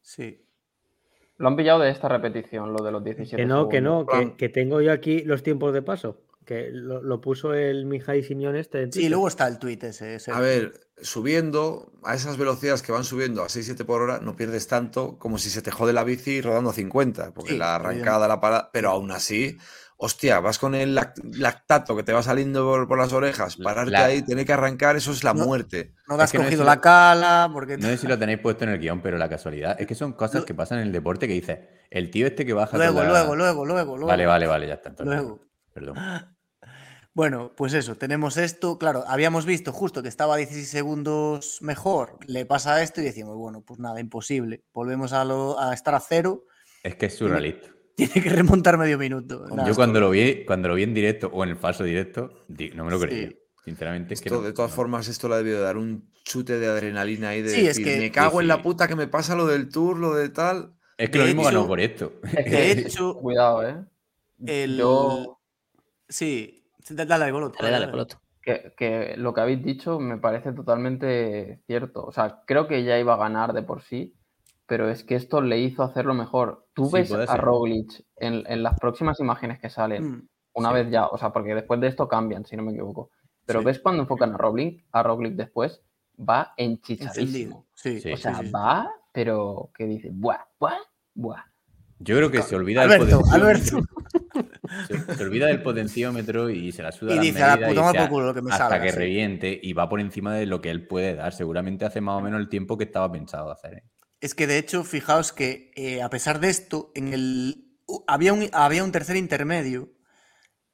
Sí. 0.00 0.42
Lo 1.38 1.48
han 1.48 1.56
pillado 1.56 1.80
de 1.80 1.90
esta 1.90 2.08
repetición, 2.08 2.72
lo 2.72 2.82
de 2.82 2.92
los 2.92 3.04
17 3.04 3.36
Que 3.36 3.46
no, 3.46 3.68
que 3.68 3.80
no, 3.82 4.06
que, 4.06 4.36
que 4.36 4.48
tengo 4.48 4.80
yo 4.80 4.92
aquí 4.92 5.22
los 5.22 5.42
tiempos 5.42 5.74
de 5.74 5.82
paso. 5.82 6.22
Que 6.46 6.70
lo, 6.72 7.02
lo 7.02 7.20
puso 7.20 7.52
el 7.54 7.86
Mijay 7.86 8.22
Simeone 8.22 8.60
este. 8.60 8.82
en 8.82 8.92
Sí, 8.92 9.08
luego 9.08 9.26
está 9.28 9.48
el 9.48 9.58
tuit 9.58 9.82
ese. 9.82 10.14
ese. 10.14 10.30
A 10.30 10.38
ver, 10.38 10.80
subiendo 11.02 11.92
a 12.04 12.14
esas 12.14 12.36
velocidades 12.38 12.82
que 12.82 12.92
van 12.92 13.02
subiendo 13.04 13.42
a 13.42 13.48
6-7 13.48 13.84
por 13.84 14.00
hora, 14.00 14.20
no 14.20 14.36
pierdes 14.36 14.68
tanto 14.68 15.18
como 15.18 15.38
si 15.38 15.50
se 15.50 15.60
te 15.60 15.72
jode 15.72 15.92
la 15.92 16.04
bici 16.04 16.40
rodando 16.40 16.70
a 16.70 16.72
50, 16.72 17.34
porque 17.34 17.52
Sí, 17.52 17.58
la 17.58 17.74
arrancada, 17.74 18.28
la 18.28 18.40
parada, 18.40 18.70
pero 18.72 18.90
aún 18.90 19.10
así, 19.10 19.58
hostia, 19.98 20.40
vas 20.40 20.58
con 20.58 20.74
el 20.74 20.96
lac- 20.96 21.14
lactato 21.38 21.96
que 21.96 22.02
te 22.02 22.12
va 22.12 22.22
saliendo 22.22 22.64
por, 22.64 22.86
por 22.88 22.98
las 22.98 23.12
orejas, 23.12 23.56
pararte 23.56 23.92
La- 23.92 24.04
ahí, 24.06 24.22
tener 24.22 24.44
que 24.46 24.52
arrancar, 24.52 24.96
eso 24.96 25.12
es 25.12 25.24
la 25.24 25.32
No. 25.34 25.44
muerte. 25.46 25.94
No 26.08 26.16
te 26.16 26.22
has 26.22 26.28
Es 26.28 26.32
que 26.32 26.38
no 26.38 26.44
cogido 26.44 26.62
es- 26.62 26.66
la 26.66 26.80
cala, 26.80 27.50
porque. 27.52 27.76
No 27.78 27.88
sé 27.88 27.96
si 27.98 28.06
lo 28.06 28.18
tenéis 28.18 28.38
puesto 28.40 28.64
en 28.64 28.70
el 28.70 28.78
guion, 28.78 29.00
pero 29.00 29.18
la 29.18 29.28
casualidad 29.28 29.80
es 29.80 29.86
que 29.86 29.94
son 29.94 30.12
cosas 30.12 30.44
que 30.44 30.54
pasan 30.54 30.78
en 30.78 30.86
el 30.88 30.92
deporte 30.92 31.26
que 31.26 31.34
dices, 31.34 31.58
el 31.90 32.10
tío 32.10 32.26
este 32.26 32.44
que 32.44 32.52
baja 32.52 32.76
Luego, 32.76 33.02
la- 33.02 33.08
luego, 33.08 33.36
luego, 33.36 33.64
luego, 33.64 33.96
luego. 33.96 34.06
Vale, 34.08 34.26
vale, 34.26 34.46
vale, 34.46 34.66
ya 34.68 34.74
está. 34.74 34.90
entonces, 34.90 35.14
Luego. 35.16 35.40
Perdón. 35.72 35.94
Bueno, 37.14 37.52
pues 37.56 37.72
eso, 37.72 37.96
tenemos 37.96 38.36
esto. 38.36 38.76
Claro, 38.78 39.02
habíamos 39.08 39.46
visto 39.46 39.72
justo 39.72 40.02
que 40.02 40.08
estaba 40.10 40.36
16 40.36 40.68
segundos 40.68 41.62
mejor. 41.62 42.18
Le 42.26 42.44
pasa 42.44 42.82
esto 42.82 43.00
y 43.00 43.04
decimos, 43.04 43.36
bueno, 43.36 43.62
pues 43.62 43.80
nada, 43.80 44.00
imposible. 44.00 44.64
Volvemos 44.74 45.14
a, 45.14 45.24
lo- 45.24 45.58
a 45.58 45.72
estar 45.72 45.94
a 45.94 46.00
cero. 46.00 46.44
Es 46.82 46.96
que 46.96 47.06
es 47.06 47.16
surrealista. 47.16 47.68
Tiene 47.96 48.12
que 48.12 48.28
remontar 48.28 48.76
medio 48.78 48.98
minuto. 48.98 49.46
Nada, 49.48 49.68
Yo 49.68 49.74
cuando 49.74 50.00
lo 50.00 50.10
vi, 50.10 50.44
cuando 50.44 50.68
lo 50.68 50.74
vi 50.74 50.82
en 50.82 50.92
directo 50.94 51.28
o 51.32 51.42
en 51.44 51.50
el 51.50 51.56
falso 51.56 51.82
directo, 51.82 52.44
di- 52.46 52.70
no 52.70 52.84
me 52.84 52.90
lo 52.90 52.98
Sí. 53.00 53.06
creía. 53.06 53.30
Sinceramente, 53.64 54.14
es 54.14 54.20
que 54.20 54.30
no- 54.30 54.42
de 54.42 54.52
todas 54.52 54.70
no. 54.70 54.76
formas, 54.76 55.08
esto 55.08 55.28
le 55.28 55.34
ha 55.34 55.38
debido 55.38 55.60
dar 55.62 55.76
un 55.76 56.12
chute 56.24 56.58
de 56.58 56.66
adrenalina 56.68 57.30
ahí 57.30 57.42
de 57.42 57.48
Sí, 57.50 57.66
es 57.66 57.78
que- 57.80 57.98
me 57.98 58.12
cago 58.12 58.38
sí, 58.38 58.44
en 58.44 58.48
la 58.48 58.56
sí. 58.56 58.62
puta 58.62 58.86
que 58.86 58.94
me 58.96 59.08
pasa 59.08 59.34
lo 59.34 59.46
del 59.46 59.68
tour, 59.70 59.98
lo 59.98 60.14
de 60.14 60.28
tal. 60.28 60.74
Es 60.98 61.10
que 61.10 61.18
de 61.18 61.24
lo 61.24 61.26
mismo 61.28 61.42
ganó 61.44 61.66
por 61.66 61.80
esto. 61.80 62.12
Es 62.22 62.44
que, 62.44 62.50
De 62.50 62.70
hecho, 63.00 63.14
cuidado, 63.16 63.66
¿eh? 63.66 63.76
el. 64.46 64.76
Yo, 64.76 65.40
Sí, 66.08 66.64
dale, 66.90 67.30
Goloto, 67.32 67.56
Dale, 67.60 67.72
dale, 67.72 67.90
Coloto. 67.90 68.20
que, 68.42 68.72
que 68.76 69.14
lo 69.16 69.34
que 69.34 69.40
habéis 69.40 69.64
dicho 69.64 69.98
me 69.98 70.18
parece 70.18 70.52
totalmente 70.52 71.60
cierto. 71.66 72.04
O 72.04 72.12
sea, 72.12 72.42
creo 72.46 72.68
que 72.68 72.84
ya 72.84 72.98
iba 72.98 73.14
a 73.14 73.18
ganar 73.18 73.52
de 73.52 73.62
por 73.62 73.82
sí, 73.82 74.14
pero 74.66 74.88
es 74.90 75.04
que 75.04 75.14
esto 75.14 75.40
le 75.40 75.58
hizo 75.58 75.82
hacerlo 75.82 76.14
mejor. 76.14 76.66
Tú 76.74 76.86
Sí, 76.86 76.92
ves 76.94 77.12
a. 77.12 77.36
Roglic 77.36 78.04
en, 78.16 78.44
en 78.46 78.62
las 78.62 78.78
próximas 78.78 79.18
imágenes 79.20 79.58
que 79.60 79.70
salen, 79.70 80.04
Mm, 80.04 80.28
una 80.54 80.68
sí. 80.70 80.74
vez 80.74 80.90
ya, 80.90 81.06
o 81.06 81.16
sea, 81.18 81.32
porque 81.32 81.54
después 81.54 81.80
de 81.80 81.86
esto 81.88 82.08
cambian, 82.08 82.44
si 82.44 82.56
no 82.56 82.62
me 82.62 82.72
equivoco. 82.72 83.10
Pero 83.44 83.60
Sí. 83.60 83.66
ves 83.66 83.78
cuando 83.80 84.02
enfocan 84.02 84.34
a 84.34 84.36
Roglic, 84.36 84.84
a 84.92 85.02
Roglic 85.02 85.34
después, 85.34 85.82
va 86.18 86.52
enchichadísimo. 86.56 87.66
Sí, 87.74 88.00
Sí. 88.00 88.12
O 88.12 88.16
sea, 88.16 88.34
sí, 88.38 88.46
sí. 88.46 88.50
va, 88.50 88.90
pero 89.12 89.70
que 89.74 89.84
dice, 89.86 90.10
buah, 90.12 90.40
buah, 90.58 90.78
buah. 91.14 91.44
Yo 91.98 92.16
creo 92.16 92.30
que 92.30 92.42
se 92.42 92.54
olvida 92.56 92.82
Alberto, 92.82 93.22
Alberto. 93.32 93.80
Se, 94.88 94.98
se 95.14 95.22
olvida 95.24 95.46
del 95.46 95.62
potenciómetro 95.62 96.50
y 96.50 96.72
se 96.72 96.82
la 96.82 96.90
suda 96.92 97.12
Y 97.12 97.16
las 97.16 97.24
dice, 97.24 97.42
"A 97.42 97.46
la 97.48 97.52
medidas 97.56 97.70
puta 97.70 97.88
y 97.88 97.92
sea, 97.92 98.00
por 98.02 98.10
culo 98.10 98.26
lo 98.26 98.34
que 98.34 98.42
me 98.42 98.50
hasta 98.52 98.68
salga", 98.68 98.84
que 98.84 98.90
sí. 98.92 98.98
reviente 98.98 99.60
y 99.62 99.72
va 99.72 99.88
por 99.88 100.00
encima 100.00 100.34
de 100.34 100.46
lo 100.46 100.60
que 100.60 100.70
él 100.70 100.86
puede 100.86 101.14
dar. 101.14 101.32
Seguramente 101.32 101.84
hace 101.84 102.00
más 102.00 102.16
o 102.18 102.20
menos 102.20 102.40
el 102.40 102.48
tiempo 102.48 102.76
que 102.76 102.84
estaba 102.84 103.10
pensado 103.10 103.50
hacer. 103.50 103.74
¿eh? 103.74 103.82
Es 104.26 104.34
que 104.34 104.48
de 104.48 104.58
hecho, 104.58 104.82
fijaos 104.82 105.32
que 105.32 105.70
eh, 105.76 106.02
a 106.02 106.10
pesar 106.10 106.40
de 106.40 106.48
esto, 106.50 106.90
en 106.96 107.12
el 107.14 107.68
había 108.08 108.32
un, 108.32 108.48
había 108.52 108.82
un 108.82 108.90
tercer 108.90 109.14
intermedio 109.16 109.92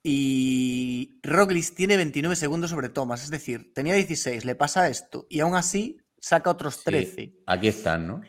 y 0.02 1.20
Roglic 1.22 1.74
tiene 1.74 1.98
29 1.98 2.34
segundos 2.34 2.70
sobre 2.70 2.88
Thomas, 2.88 3.22
es 3.24 3.28
decir, 3.30 3.74
tenía 3.74 3.92
16, 3.94 4.46
le 4.46 4.54
pasa 4.54 4.88
esto 4.88 5.26
y 5.28 5.40
aún 5.40 5.54
así 5.54 5.98
saca 6.18 6.48
otros 6.48 6.76
Sí, 6.76 6.82
13. 6.86 7.34
aquí 7.46 7.68
están, 7.68 8.06
¿no? 8.06 8.22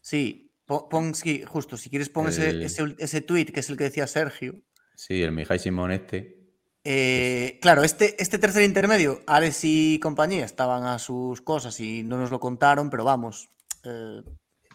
Sí, 0.00 0.52
po- 0.66 0.88
pon, 0.88 1.14
sí, 1.14 1.44
justo, 1.46 1.76
si 1.76 1.88
quieres 1.88 2.08
pon 2.08 2.26
ese, 2.26 2.50
El- 2.50 2.96
ese, 2.98 3.20
tweet 3.20 3.46
que 3.46 3.60
es 3.60 3.70
el 3.70 3.76
que 3.76 3.84
decía 3.84 4.08
Sergio. 4.08 4.60
Sí, 4.96 5.22
el 5.22 5.30
Mijay 5.30 5.60
Simón 5.60 5.92
este. 5.92 6.36
Eh, 6.82 7.60
claro, 7.62 7.84
este, 7.84 8.20
este 8.20 8.38
tercer 8.38 8.64
intermedio, 8.64 9.22
Alex 9.28 9.60
y 9.62 10.00
compañía 10.00 10.44
estaban 10.44 10.82
a 10.82 10.98
sus 10.98 11.42
cosas 11.42 11.78
y 11.78 12.02
no 12.02 12.18
nos 12.18 12.32
lo 12.32 12.40
contaron, 12.40 12.90
pero 12.90 13.04
vamos, 13.04 13.50
eh, 13.84 14.22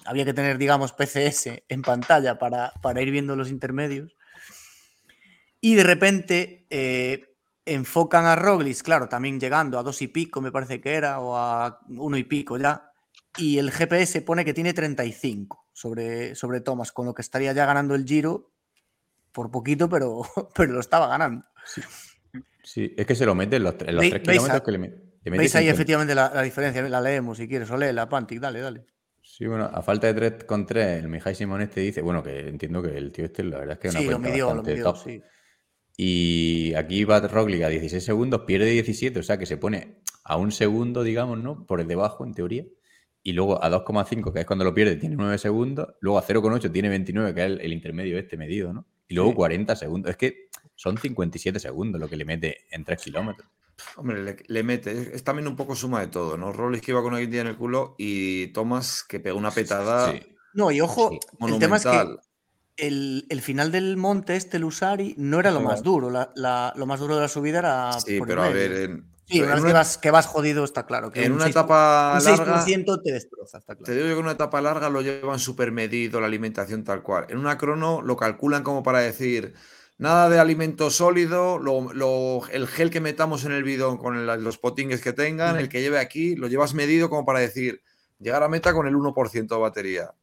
había 0.05 0.25
que 0.25 0.33
tener, 0.33 0.57
digamos, 0.57 0.93
PCS 0.93 1.63
en 1.67 1.81
pantalla 1.81 2.37
para, 2.37 2.73
para 2.81 3.01
ir 3.01 3.11
viendo 3.11 3.35
los 3.35 3.49
intermedios. 3.49 4.15
Y 5.61 5.75
de 5.75 5.83
repente 5.83 6.65
eh, 6.69 7.35
enfocan 7.65 8.25
a 8.25 8.35
Roglic, 8.35 8.81
claro, 8.81 9.07
también 9.07 9.39
llegando 9.39 9.79
a 9.79 9.83
dos 9.83 10.01
y 10.01 10.07
pico, 10.07 10.41
me 10.41 10.51
parece 10.51 10.81
que 10.81 10.93
era, 10.93 11.19
o 11.19 11.37
a 11.37 11.79
uno 11.89 12.17
y 12.17 12.23
pico 12.23 12.57
ya. 12.57 12.89
Y 13.37 13.57
el 13.57 13.71
GPS 13.71 14.21
pone 14.21 14.45
que 14.45 14.53
tiene 14.53 14.73
35 14.73 15.67
sobre, 15.73 16.35
sobre 16.35 16.61
Thomas, 16.61 16.91
con 16.91 17.05
lo 17.05 17.13
que 17.13 17.21
estaría 17.21 17.53
ya 17.53 17.65
ganando 17.65 17.95
el 17.95 18.05
Giro 18.05 18.51
por 19.31 19.49
poquito, 19.49 19.89
pero, 19.89 20.21
pero 20.55 20.73
lo 20.73 20.79
estaba 20.79 21.07
ganando. 21.07 21.45
Sí, 22.63 22.93
es 22.97 23.05
que 23.05 23.15
se 23.15 23.25
lo 23.25 23.35
mete 23.35 23.55
en 23.57 23.63
los, 23.63 23.75
en 23.79 23.95
los 23.95 24.03
Ve- 24.03 24.09
tres 24.09 24.21
kilómetros 24.21 24.61
a- 24.61 24.63
que 24.63 24.71
le, 24.71 24.77
le 24.79 24.87
mete 25.31 25.37
¿Veis 25.37 25.55
ahí 25.55 25.63
50. 25.65 25.73
efectivamente 25.73 26.15
la, 26.15 26.31
la 26.33 26.41
diferencia? 26.41 26.81
La 26.87 27.01
leemos 27.01 27.37
si 27.37 27.47
quieres, 27.47 27.69
o 27.71 27.77
la 27.77 28.09
Pantic, 28.09 28.39
dale, 28.39 28.59
dale. 28.59 28.85
Sí, 29.35 29.47
bueno, 29.47 29.65
a 29.65 29.81
falta 29.81 30.05
de 30.05 30.13
3 30.13 30.43
con 30.43 30.63
3, 30.67 31.01
el 31.01 31.07
Mijay 31.09 31.33
Simón 31.33 31.59
este 31.63 31.81
dice, 31.81 32.03
bueno, 32.03 32.21
que 32.21 32.47
entiendo 32.49 32.83
que 32.83 32.95
el 32.95 33.11
tío 33.11 33.25
este, 33.25 33.43
la 33.43 33.57
verdad 33.57 33.73
es 33.73 33.79
que 33.79 33.87
es 33.87 33.93
una 33.95 34.01
Sí, 34.01 34.05
lo 34.05 34.11
cuenta 34.11 34.29
midió, 34.29 34.53
lo 34.53 34.61
midió, 34.61 34.83
top. 34.83 34.97
sí. 34.97 35.23
Y 35.97 36.75
aquí 36.75 37.03
va 37.03 37.19
Roglic 37.19 37.63
a 37.63 37.69
16 37.69 38.03
segundos, 38.03 38.41
pierde 38.41 38.67
17, 38.69 39.19
o 39.19 39.23
sea 39.23 39.39
que 39.39 39.47
se 39.47 39.57
pone 39.57 40.01
a 40.23 40.37
un 40.37 40.51
segundo, 40.51 41.01
digamos, 41.01 41.39
¿no? 41.41 41.65
Por 41.65 41.81
el 41.81 41.87
debajo, 41.87 42.23
en 42.27 42.35
teoría. 42.35 42.63
Y 43.23 43.33
luego 43.33 43.63
a 43.63 43.71
2,5, 43.71 44.31
que 44.31 44.41
es 44.41 44.45
cuando 44.45 44.65
lo 44.65 44.73
pierde, 44.75 44.97
tiene 44.97 45.15
9 45.15 45.39
segundos. 45.39 45.95
Luego 45.99 46.19
a 46.19 46.23
0,8 46.23 46.71
tiene 46.71 46.89
29, 46.89 47.33
que 47.33 47.41
es 47.41 47.47
el, 47.47 47.61
el 47.61 47.73
intermedio 47.73 48.19
este 48.19 48.37
medido, 48.37 48.71
¿no? 48.71 48.85
Y 49.07 49.15
luego 49.15 49.31
Sí. 49.31 49.35
40 49.35 49.75
segundos. 49.75 50.11
Es 50.11 50.17
que 50.17 50.49
son 50.75 50.99
57 50.99 51.59
segundos 51.59 51.99
lo 51.99 52.07
que 52.07 52.17
le 52.17 52.25
mete 52.25 52.65
en 52.69 52.83
3 52.83 53.01
kilómetros. 53.01 53.49
Hombre, 53.95 54.23
le, 54.23 54.37
le 54.47 54.63
mete. 54.63 54.91
Es, 54.91 55.07
es 55.07 55.23
también 55.23 55.47
un 55.47 55.55
poco 55.55 55.75
suma 55.75 55.99
de 56.01 56.07
todo, 56.07 56.37
¿no? 56.37 56.51
Rollins 56.53 56.83
que 56.83 56.91
iba 56.91 57.01
con 57.01 57.11
una 57.13 57.19
guindilla 57.19 57.41
en 57.41 57.47
el 57.47 57.57
culo 57.57 57.95
y 57.97 58.47
Thomas 58.47 59.03
que 59.03 59.19
pegó 59.19 59.37
una 59.37 59.51
petada 59.51 60.11
Sí. 60.11 60.21
No, 60.53 60.71
y 60.71 60.81
ojo, 60.81 61.09
Sí, 61.09 61.19
el 61.47 61.59
tema 61.59 61.77
es 61.77 61.83
que 61.83 62.07
el, 62.77 63.25
el 63.29 63.41
final 63.41 63.71
del 63.71 63.97
monte 63.97 64.35
este, 64.35 64.57
el 64.57 64.63
Usari, 64.65 65.15
no 65.17 65.39
era 65.39 65.51
lo 65.51 65.61
más 65.61 65.83
duro. 65.83 66.09
La- 66.09 66.31
la- 66.35 66.73
lo 66.75 66.85
más 66.85 66.99
duro 66.99 67.15
de 67.15 67.21
la 67.21 67.27
subida 67.27 67.59
era 67.59 67.93
Sí, 67.93 68.19
por 68.19 68.27
el 68.29 68.35
pero 68.35 68.43
a 68.43 68.49
ver, 68.49 68.71
en, 68.73 69.13
Sí, 69.25 69.41
una 69.41 69.51
en 69.51 69.55
vez 69.55 69.65
que 69.65 69.73
vas, 69.73 69.97
que 69.97 70.11
vas 70.11 70.25
jodido, 70.27 70.63
está 70.65 70.85
claro. 70.85 71.09
Que 71.09 71.23
en 71.23 71.31
un 71.31 71.35
una 71.37 71.45
6 71.45 71.55
etapa 71.55 72.17
un 72.19 72.23
larga 72.25 72.65
6% 72.65 73.01
te 73.01 73.13
destroza, 73.13 73.57
está 73.59 73.73
Te 73.75 73.83
claro. 73.83 73.93
digo 73.93 74.07
yo 74.07 74.13
que 74.15 74.19
en 74.19 74.25
una 74.25 74.33
etapa 74.33 74.61
larga 74.61 74.89
lo 74.89 75.01
llevan 75.01 75.39
súper 75.39 75.71
medido, 75.71 76.19
la 76.19 76.27
alimentación 76.27 76.83
tal 76.83 77.01
cual. 77.03 77.27
En 77.29 77.37
una 77.37 77.57
crono 77.57 78.01
lo 78.01 78.17
calculan 78.17 78.63
como 78.63 78.83
para 78.83 78.99
decir, 78.99 79.53
nada 79.97 80.29
de 80.29 80.39
alimento 80.39 80.89
sólido, 80.89 81.57
lo- 81.59 82.47
el 82.49 82.67
gel 82.67 82.89
que 82.89 82.99
metamos 82.99 83.45
en 83.45 83.51
el 83.53 83.63
bidón 83.63 83.97
con 83.97 84.17
el- 84.17 84.43
los 84.43 84.57
potingues 84.57 85.01
que 85.01 85.13
tengan, 85.13 85.57
el 85.59 85.69
que 85.69 85.81
lleve 85.81 85.99
aquí, 85.99 86.35
lo 86.35 86.47
llevas 86.47 86.73
medido 86.73 87.09
como 87.09 87.25
para 87.25 87.39
decir, 87.39 87.81
llegar 88.19 88.43
a 88.43 88.49
meta 88.49 88.73
con 88.73 88.87
el 88.87 88.95
1% 88.95 89.55
de 89.55 89.61
batería. 89.61 90.13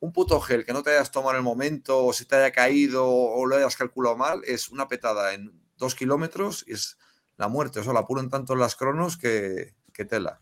Un 0.00 0.12
puto 0.12 0.40
gel 0.40 0.64
que 0.64 0.72
no 0.72 0.82
te 0.82 0.90
hayas 0.90 1.10
tomado 1.10 1.32
en 1.32 1.36
el 1.38 1.42
momento, 1.42 2.04
o 2.06 2.12
se 2.12 2.24
te 2.24 2.36
haya 2.36 2.52
caído, 2.52 3.06
o 3.08 3.46
lo 3.46 3.56
hayas 3.56 3.76
calculado 3.76 4.16
mal, 4.16 4.42
es 4.44 4.68
una 4.68 4.86
petada 4.88 5.34
en 5.34 5.52
dos 5.76 5.94
kilómetros 5.94 6.64
y 6.68 6.72
es 6.74 6.98
la 7.36 7.48
muerte. 7.48 7.80
O 7.80 7.84
sea, 7.84 7.92
la 7.92 8.00
apuran 8.00 8.30
tanto 8.30 8.54
las 8.54 8.76
cronos 8.76 9.16
que, 9.16 9.74
que 9.92 10.04
tela. 10.04 10.40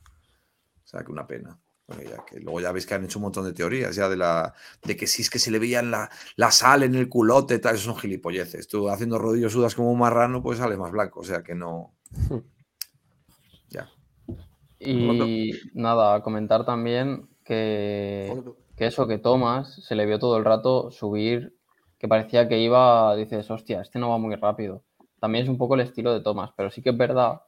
O 0.84 0.86
sea, 0.88 1.02
que 1.04 1.10
una 1.10 1.26
pena. 1.26 1.58
Bueno, 1.86 2.02
ya 2.02 2.24
que 2.24 2.40
luego 2.40 2.60
ya 2.60 2.72
veis 2.72 2.84
que 2.84 2.94
han 2.94 3.04
hecho 3.04 3.20
un 3.20 3.24
montón 3.24 3.44
de 3.44 3.52
teorías 3.52 3.94
ya 3.94 4.08
de 4.08 4.16
la 4.16 4.52
de 4.82 4.96
que 4.96 5.06
si 5.06 5.22
es 5.22 5.30
que 5.30 5.38
se 5.38 5.52
le 5.52 5.60
veían 5.60 5.92
la, 5.92 6.10
la 6.34 6.50
sal 6.50 6.82
en 6.82 6.96
el 6.96 7.08
culote, 7.08 7.60
tal, 7.60 7.76
eso 7.76 7.84
son 7.84 7.96
gilipolleces. 7.96 8.66
Tú 8.66 8.88
haciendo 8.88 9.18
rodillos 9.18 9.52
sudas 9.52 9.74
como 9.76 9.92
un 9.92 9.98
marrano, 10.00 10.42
pues 10.42 10.58
sale 10.58 10.76
más 10.76 10.90
blanco. 10.90 11.20
O 11.20 11.24
sea 11.24 11.42
que 11.42 11.54
no. 11.54 11.94
Ya. 13.68 13.90
Y 14.78 15.50
nada, 15.74 16.22
comentar 16.22 16.64
también 16.64 17.28
que, 17.44 18.32
que 18.76 18.86
eso, 18.86 19.08
que 19.08 19.18
Thomas 19.18 19.74
se 19.82 19.96
le 19.96 20.06
vio 20.06 20.20
todo 20.20 20.36
el 20.36 20.44
rato 20.44 20.92
subir, 20.92 21.56
que 21.98 22.06
parecía 22.06 22.48
que 22.48 22.60
iba, 22.60 23.16
dices, 23.16 23.50
hostia, 23.50 23.80
este 23.80 23.98
no 23.98 24.10
va 24.10 24.18
muy 24.18 24.36
rápido. 24.36 24.84
También 25.18 25.44
es 25.44 25.50
un 25.50 25.58
poco 25.58 25.74
el 25.74 25.80
estilo 25.80 26.12
de 26.12 26.20
Thomas, 26.20 26.52
pero 26.56 26.70
sí 26.70 26.80
que 26.80 26.90
es 26.90 26.96
verdad 26.96 27.40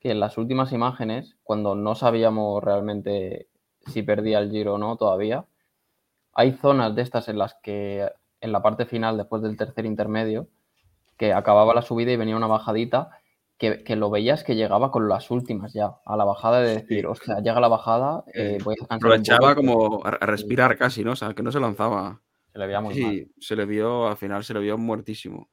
que 0.00 0.10
en 0.10 0.20
las 0.20 0.38
últimas 0.38 0.72
imágenes, 0.72 1.36
cuando 1.44 1.74
no 1.74 1.94
sabíamos 1.94 2.64
realmente 2.64 3.49
si 3.86 4.02
perdía 4.02 4.38
el 4.38 4.50
giro 4.50 4.74
o 4.74 4.78
no 4.78 4.96
todavía, 4.96 5.44
hay 6.32 6.52
zonas 6.52 6.94
de 6.94 7.02
estas 7.02 7.28
en 7.28 7.38
las 7.38 7.54
que 7.62 8.08
en 8.40 8.52
la 8.52 8.62
parte 8.62 8.86
final, 8.86 9.16
después 9.16 9.42
del 9.42 9.56
tercer 9.56 9.84
intermedio, 9.84 10.48
que 11.16 11.32
acababa 11.32 11.74
la 11.74 11.82
subida 11.82 12.12
y 12.12 12.16
venía 12.16 12.36
una 12.36 12.46
bajadita, 12.46 13.10
que, 13.58 13.84
que 13.84 13.94
lo 13.94 14.08
veías 14.08 14.42
que 14.42 14.56
llegaba 14.56 14.90
con 14.90 15.08
las 15.08 15.30
últimas 15.30 15.74
ya, 15.74 15.98
a 16.06 16.16
la 16.16 16.24
bajada 16.24 16.62
de 16.62 16.76
decir, 16.76 17.06
hostia, 17.06 17.40
llega 17.40 17.60
la 17.60 17.68
bajada, 17.68 18.24
eh, 18.32 18.56
voy 18.64 18.72
a 18.72 18.80
descansar 18.80 19.06
un 19.06 19.12
Aprovechaba 19.12 19.54
poco", 19.54 19.56
como 19.56 20.06
a, 20.06 20.12
respirar 20.12 20.78
casi, 20.78 21.04
¿no? 21.04 21.12
O 21.12 21.16
sea, 21.16 21.34
que 21.34 21.42
no 21.42 21.52
se 21.52 21.60
lanzaba. 21.60 22.22
Se 22.52 22.58
le 22.58 22.66
veía 22.66 22.80
muy 22.80 22.94
Sí, 22.94 23.02
mal. 23.02 23.28
se 23.38 23.56
le 23.56 23.66
vio, 23.66 24.08
al 24.08 24.16
final 24.16 24.44
se 24.44 24.54
le 24.54 24.60
vio 24.60 24.78
muertísimo. 24.78 25.50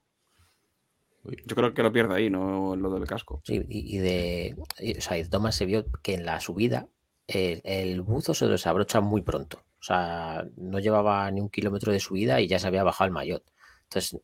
Yo 1.26 1.56
creo 1.56 1.74
que 1.74 1.84
lo 1.84 1.92
pierde 1.92 2.16
ahí, 2.16 2.30
no 2.30 2.74
en 2.74 2.82
lo 2.82 2.90
del 2.90 3.06
casco. 3.06 3.42
Sí, 3.44 3.62
y, 3.68 3.98
de. 3.98 4.56
y, 4.80 4.98
o 4.98 5.02
sea, 5.02 5.18
y 5.18 5.26
Thomas 5.26 5.56
se 5.56 5.66
vio 5.66 5.86
que 6.02 6.14
en 6.14 6.26
la 6.26 6.40
subida 6.40 6.88
el, 7.28 7.62
el 7.64 8.02
buzo 8.02 8.34
se 8.34 8.48
desabrocha 8.48 9.02
muy 9.02 9.22
pronto. 9.22 9.64
O 9.80 9.84
sea, 9.84 10.46
no 10.58 10.80
llevaba 10.80 11.30
ni 11.32 11.40
un 11.42 11.50
kilómetro 11.50 11.92
de 11.92 12.00
subida 12.00 12.42
y 12.42 12.48
ya 12.48 12.58
se 12.60 12.68
había 12.68 12.84
bajado 12.84 13.06
el 13.08 13.14
maillot. 13.14 13.44
Entonces, 13.84 14.20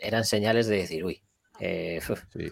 eran 0.00 0.24
señales 0.24 0.66
de 0.66 0.76
decir, 0.76 1.04
uy. 1.04 1.22
eh. 1.60 2.00
Sí. 2.32 2.50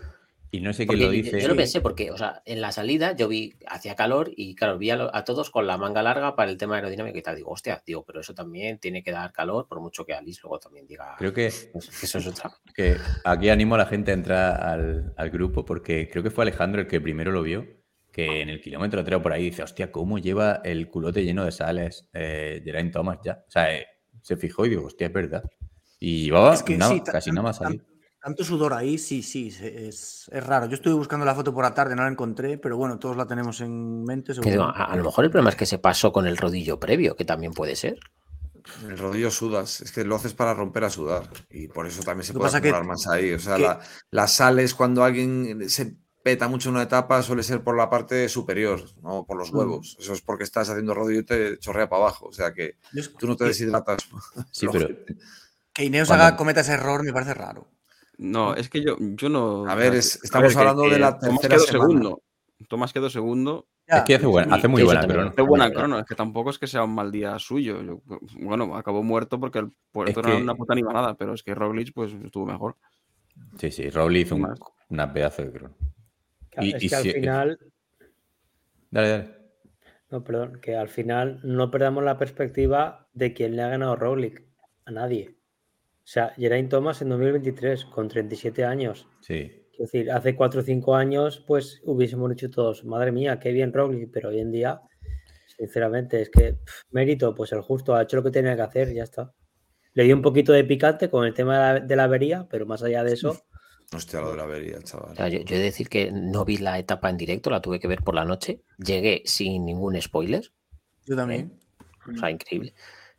Y 0.50 0.60
no 0.62 0.72
sé 0.72 0.86
Porque 0.86 1.02
lo 1.04 1.10
dice. 1.10 1.38
Yo 1.42 1.48
lo 1.48 1.54
pensé 1.56 1.82
porque, 1.82 2.10
o 2.10 2.16
sea, 2.16 2.40
en 2.46 2.62
la 2.62 2.72
salida 2.72 3.14
yo 3.14 3.28
vi, 3.28 3.52
hacía 3.66 3.94
calor 3.94 4.30
y 4.34 4.54
claro, 4.54 4.78
vi 4.78 4.88
a, 4.88 4.96
lo- 4.96 5.14
a 5.14 5.22
todos 5.22 5.50
con 5.50 5.66
la 5.66 5.76
manga 5.76 6.02
larga 6.02 6.36
para 6.36 6.50
el 6.50 6.56
tema 6.56 6.76
aerodinámico 6.76 7.18
y 7.18 7.22
tal. 7.22 7.36
Digo, 7.36 7.50
hostia, 7.50 7.82
digo, 7.86 8.02
pero 8.06 8.20
eso 8.22 8.32
también 8.32 8.78
tiene 8.78 9.02
que 9.02 9.10
dar 9.12 9.30
calor, 9.30 9.68
por 9.68 9.78
mucho 9.80 10.06
que 10.06 10.14
Alice 10.14 10.40
luego 10.42 10.58
también 10.58 10.86
diga 10.86 11.16
Creo 11.18 11.34
que, 11.34 11.52
que 12.00 12.06
eso 12.06 12.16
es 12.18 12.26
otra. 12.26 12.50
que 12.74 12.96
aquí 13.26 13.50
animo 13.50 13.74
a 13.74 13.78
la 13.78 13.84
gente 13.86 14.10
a 14.10 14.14
entrar 14.14 14.62
al, 14.62 15.12
al 15.18 15.28
grupo 15.28 15.66
porque 15.66 16.08
creo 16.10 16.22
que 16.22 16.30
fue 16.30 16.44
Alejandro 16.44 16.80
el 16.80 16.86
que 16.86 16.98
primero 16.98 17.30
lo 17.30 17.42
vio, 17.42 17.66
que 18.12 18.40
en 18.42 18.48
el 18.48 18.60
kilómetro 18.60 19.04
3 19.04 19.18
o 19.18 19.22
por 19.22 19.32
ahí 19.32 19.44
dice, 19.44 19.62
hostia, 19.62 19.92
¿cómo 19.92 20.18
lleva 20.18 20.60
el 20.64 20.88
culote 20.88 21.24
lleno 21.24 21.44
de 21.44 21.52
sales 21.52 22.08
eh, 22.12 22.60
Geraint 22.64 22.92
Thomas 22.92 23.18
ya? 23.24 23.44
O 23.46 23.50
sea, 23.50 23.74
eh, 23.74 23.86
se 24.22 24.36
fijó 24.36 24.66
y 24.66 24.70
digo, 24.70 24.86
hostia, 24.86 25.06
es 25.08 25.12
verdad. 25.12 25.42
Y 26.00 26.24
llevaba 26.24 26.54
Es 26.54 26.62
que 26.62 26.80
sí, 26.80 27.00
casi 27.02 27.30
nada 27.30 27.42
más 27.42 27.56
salir. 27.58 27.84
Tanto 28.20 28.42
sudor 28.44 28.74
ahí, 28.74 28.98
sí, 28.98 29.22
sí, 29.22 29.48
es, 29.62 30.28
es 30.32 30.46
raro. 30.46 30.66
Yo 30.66 30.74
estuve 30.74 30.94
buscando 30.94 31.24
la 31.24 31.34
foto 31.36 31.54
por 31.54 31.62
la 31.64 31.72
tarde, 31.72 31.94
no 31.94 32.02
la 32.02 32.08
encontré, 32.08 32.58
pero 32.58 32.76
bueno, 32.76 32.98
todos 32.98 33.16
la 33.16 33.26
tenemos 33.26 33.60
en 33.60 34.02
mente. 34.04 34.32
Digo, 34.42 34.64
a, 34.64 34.84
a 34.86 34.96
lo 34.96 35.04
mejor 35.04 35.24
el 35.24 35.30
problema 35.30 35.50
es 35.50 35.56
que 35.56 35.66
se 35.66 35.78
pasó 35.78 36.12
con 36.12 36.26
el 36.26 36.36
rodillo 36.36 36.80
previo, 36.80 37.14
que 37.14 37.24
también 37.24 37.52
puede 37.52 37.76
ser. 37.76 37.98
El 38.86 38.98
rodillo 38.98 39.30
sudas, 39.30 39.80
es 39.80 39.92
que 39.92 40.04
lo 40.04 40.16
haces 40.16 40.34
para 40.34 40.52
romper 40.52 40.84
a 40.84 40.90
sudar 40.90 41.22
y 41.48 41.68
por 41.68 41.86
eso 41.86 42.02
también 42.02 42.24
se 42.26 42.34
puede 42.34 42.50
que- 42.50 42.56
acumular 42.68 42.84
más 42.84 43.06
ahí. 43.06 43.32
O 43.32 43.38
sea, 43.38 43.56
que- 43.56 43.62
la- 43.62 43.80
las 44.10 44.32
sales 44.32 44.74
cuando 44.74 45.04
alguien 45.04 45.70
se 45.70 45.96
peta 46.22 46.48
mucho 46.48 46.68
en 46.68 46.74
una 46.76 46.84
etapa 46.84 47.22
suele 47.22 47.42
ser 47.42 47.62
por 47.62 47.76
la 47.76 47.88
parte 47.88 48.28
superior, 48.28 48.82
no 49.02 49.24
por 49.24 49.36
los 49.38 49.52
Mm. 49.52 49.56
huevos. 49.56 49.96
Eso 50.00 50.12
es 50.12 50.20
porque 50.20 50.44
estás 50.44 50.68
haciendo 50.68 50.94
rodillo 50.94 51.20
y 51.20 51.24
te 51.24 51.58
chorrea 51.58 51.88
para 51.88 52.02
abajo. 52.02 52.26
O 52.26 52.32
sea 52.32 52.52
que 52.52 52.76
tú 53.18 53.26
no 53.26 53.36
te 53.36 53.44
deshidratas. 53.44 54.08
Sí, 54.52 54.66
pero 54.70 54.88
Que 55.72 55.84
Ineos 55.84 56.10
haga, 56.10 56.36
cometa 56.36 56.60
ese 56.62 56.72
error 56.72 57.04
me 57.04 57.12
parece 57.12 57.34
raro. 57.34 57.68
No, 58.18 58.54
es 58.54 58.68
que 58.68 58.82
yo, 58.84 58.96
yo 58.98 59.28
no. 59.28 59.68
A 59.68 59.74
ver, 59.76 59.94
estamos 59.94 60.52
que- 60.52 60.58
hablando 60.58 60.82
de 60.82 60.90
que 60.90 60.98
la 60.98 61.18
Tomás 61.18 61.40
tercera 61.40 61.54
quedó 61.56 61.66
semana. 61.66 61.88
segundo. 61.88 62.22
Tomás 62.68 62.92
quedó 62.92 63.08
segundo. 63.10 63.68
Ya, 63.86 63.98
es 63.98 64.02
que 64.04 64.14
hace, 64.16 64.26
buena, 64.26 64.56
hace 64.56 64.66
muy 64.68 64.80
sí, 64.82 64.84
buena 64.86 65.06
crono. 65.06 65.30
Hace 65.30 65.42
buena 65.42 65.70
crono, 65.72 65.98
es 66.00 66.04
que 66.04 66.14
tampoco 66.16 66.50
es 66.50 66.58
que 66.58 66.66
sea 66.66 66.82
un 66.82 66.94
mal 66.94 67.12
día 67.12 67.38
suyo. 67.38 67.80
Yo- 67.80 68.02
bueno, 68.40 68.76
acabó 68.76 69.02
muerto 69.04 69.38
porque 69.38 69.60
el 69.60 69.70
puerto 69.92 70.20
Es 70.20 70.26
era 70.26 70.36
que- 70.36 70.42
una 70.42 70.54
puta 70.56 70.72
animalada, 70.74 71.14
pero 71.14 71.32
es 71.32 71.42
que 71.44 71.54
Roglic 71.54 71.94
pues 71.94 72.12
estuvo 72.24 72.44
mejor. 72.44 72.76
Sí, 73.58 73.70
sí, 73.70 73.88
Rowley 73.88 74.22
hizo 74.22 74.34
un- 74.34 74.52
una 74.88 75.12
pedazo 75.12 75.42
de 75.42 75.52
crono. 75.52 75.74
Y- 76.60 76.74
es 76.74 76.82
y 76.82 76.88
que 76.88 76.94
al 76.96 77.02
si- 77.02 77.10
final, 77.12 77.58
Dale, 78.90 79.08
dale. 79.08 79.28
no, 80.10 80.24
perdón, 80.24 80.60
que 80.60 80.76
al 80.76 80.88
final 80.88 81.40
no 81.42 81.70
perdamos 81.70 82.02
la 82.04 82.16
perspectiva 82.18 83.08
de 83.12 83.32
quién 83.34 83.56
le 83.56 83.62
ha 83.62 83.68
ganado 83.68 83.96
Roglic. 83.96 84.44
A 84.86 84.90
nadie. 84.90 85.36
O 85.98 86.10
sea, 86.10 86.30
Geraint 86.36 86.70
Thomas 86.70 87.02
en 87.02 87.10
2023, 87.10 87.84
con 87.84 88.08
37 88.08 88.64
años. 88.64 89.06
Sí. 89.20 89.66
Es 89.72 89.78
decir, 89.92 90.10
hace 90.10 90.34
4 90.34 90.60
o 90.60 90.64
5 90.64 90.96
años, 90.96 91.44
pues 91.46 91.82
hubiésemos 91.84 92.30
dicho 92.30 92.48
todos, 92.50 92.84
madre 92.86 93.12
mía, 93.12 93.38
qué 93.38 93.52
bien 93.52 93.72
Roglic, 93.74 94.10
pero 94.10 94.30
hoy 94.30 94.40
en 94.40 94.50
día, 94.50 94.80
sinceramente, 95.58 96.22
es 96.22 96.30
que 96.30 96.54
pff, 96.54 96.82
mérito, 96.90 97.34
pues 97.34 97.52
el 97.52 97.60
justo 97.60 97.94
ha 97.94 98.02
hecho 98.02 98.16
lo 98.16 98.22
que 98.24 98.30
tenía 98.30 98.56
que 98.56 98.62
hacer, 98.62 98.92
ya 98.94 99.04
está. 99.04 99.32
le 99.94 100.04
dio 100.04 100.14
un 100.16 100.22
poquito 100.22 100.52
de 100.52 100.64
picante 100.64 101.10
con 101.10 101.26
el 101.26 101.34
tema 101.34 101.54
de 101.74 101.80
la, 101.80 101.86
de 101.86 101.96
la 101.96 102.04
avería, 102.04 102.46
pero 102.48 102.64
más 102.66 102.82
allá 102.82 103.02
de 103.04 103.12
eso, 103.14 103.36
Hostia, 103.94 104.20
lo 104.20 104.32
de 104.32 104.36
la 104.36 104.42
avería, 104.42 104.78
chaval. 104.82 105.12
O 105.12 105.14
sea, 105.14 105.28
yo, 105.28 105.38
yo 105.40 105.54
he 105.56 105.58
de 105.58 105.64
decir 105.64 105.88
que 105.88 106.10
no 106.12 106.44
vi 106.44 106.58
la 106.58 106.78
etapa 106.78 107.08
en 107.08 107.16
directo, 107.16 107.48
la 107.50 107.62
tuve 107.62 107.80
que 107.80 107.88
ver 107.88 108.02
por 108.02 108.14
la 108.14 108.24
noche. 108.24 108.62
Llegué 108.78 109.22
sin 109.24 109.64
ningún 109.64 110.00
spoiler. 110.00 110.52
Yo 111.06 111.16
también. 111.16 111.58
O 112.14 112.18
sea, 112.18 112.30
increíble. 112.30 112.74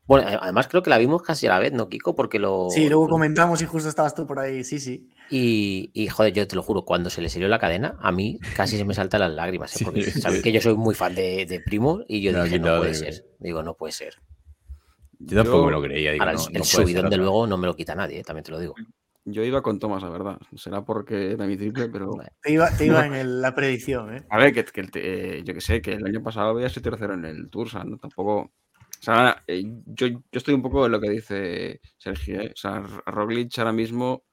Bueno, 0.05 0.27
además 0.41 0.67
creo 0.67 0.81
que 0.81 0.89
la 0.89 0.97
vimos 0.97 1.21
casi 1.21 1.45
a 1.47 1.51
la 1.51 1.59
vez, 1.59 1.71
¿no, 1.73 1.89
Kiko? 1.89 2.15
Porque 2.15 2.39
lo. 2.39 2.67
Sí, 2.69 2.87
luego 2.87 3.07
comentamos 3.07 3.61
y 3.61 3.65
justo 3.65 3.89
estabas 3.89 4.13
tú 4.15 4.25
por 4.27 4.39
ahí, 4.39 4.63
sí, 4.63 4.79
sí. 4.79 5.09
Y, 5.31 5.91
y, 5.93 6.07
joder, 6.07 6.33
yo 6.33 6.47
te 6.47 6.55
lo 6.55 6.63
juro, 6.63 6.83
cuando 6.85 7.11
se 7.11 7.21
le 7.21 7.29
salió 7.29 7.47
la 7.47 7.59
cadena, 7.59 7.95
a 7.99 8.11
mí 8.11 8.39
casi 8.55 8.77
se 8.77 8.85
me 8.85 8.95
saltan 8.95 9.21
las 9.21 9.31
lágrimas. 9.31 9.73
¿eh? 9.75 9.79
Sí, 9.79 9.85
Porque 9.85 10.03
sí. 10.03 10.21
sabéis 10.21 10.41
que 10.41 10.51
yo 10.51 10.61
soy 10.61 10.75
muy 10.75 10.95
fan 10.95 11.13
de, 11.13 11.45
de 11.45 11.59
Primo 11.59 12.01
y 12.07 12.21
yo 12.21 12.43
dije, 12.43 12.57
no 12.57 12.77
puede 12.77 12.89
de- 12.91 12.95
ser. 12.95 13.25
Digo, 13.39 13.61
no 13.61 13.75
puede 13.75 13.91
ser. 13.91 14.15
Yo 15.19 15.35
tampoco 15.37 15.59
Yo- 15.59 15.65
me 15.65 15.71
lo 15.73 15.81
creía. 15.83 16.11
Digo, 16.13 16.23
Ahora, 16.23 16.33
no, 16.37 16.47
el, 16.53 16.63
subidón, 16.63 17.09
de 17.09 17.17
luego, 17.17 17.45
no 17.45 17.57
me 17.57 17.67
lo 17.67 17.75
quita 17.75 17.93
nadie, 17.93 18.19
¿eh? 18.19 18.23
también 18.23 18.43
te 18.43 18.51
lo 18.51 18.59
digo. 18.59 18.73
Yo 19.25 19.43
iba 19.43 19.61
con 19.61 19.79
Thomas, 19.79 20.01
la 20.03 20.09
verdad. 20.09 20.39
Será 20.55 20.83
porque 20.83 21.31
era 21.33 21.45
mi 21.45 21.57
triple, 21.57 21.89
pero. 21.89 22.11
Te 22.41 22.51
iba, 22.53 22.69
te 22.69 22.85
iba 22.85 23.05
en 23.05 23.13
el- 23.13 23.41
la 23.41 23.53
predicción, 23.53 24.15
¿eh? 24.15 24.23
A 24.29 24.37
ver, 24.37 24.53
que, 24.53 24.63
que 24.65 24.81
el 24.81 24.89
eh, 24.95 25.41
yo 25.43 25.53
que 25.53 25.61
sé, 25.61 25.81
que 25.81 25.93
el 25.93 26.05
año 26.05 26.21
pasado 26.23 26.49
había 26.49 26.69
7-0 26.69 27.13
en 27.13 27.25
el 27.25 27.49
Tour, 27.49 27.67
o 27.67 27.69
sea, 27.69 27.83
no, 27.83 27.97
tampoco. 27.97 28.37
O 28.41 29.01
sea, 29.01 29.43
eh, 29.47 29.63
yo, 29.85 30.07
yo 30.07 30.19
estoy 30.31 30.53
un 30.53 30.61
poco 30.61 30.85
en 30.85 30.91
lo 30.91 30.99
que 30.99 31.09
dice 31.09 31.81
Sergio, 31.97 32.41
¿eh? 32.41 32.51
O 32.53 32.57
sea, 32.57 32.83
a 33.05 33.11
Roglic 33.11 33.57
ahora 33.59 33.71
mismo 33.71 34.23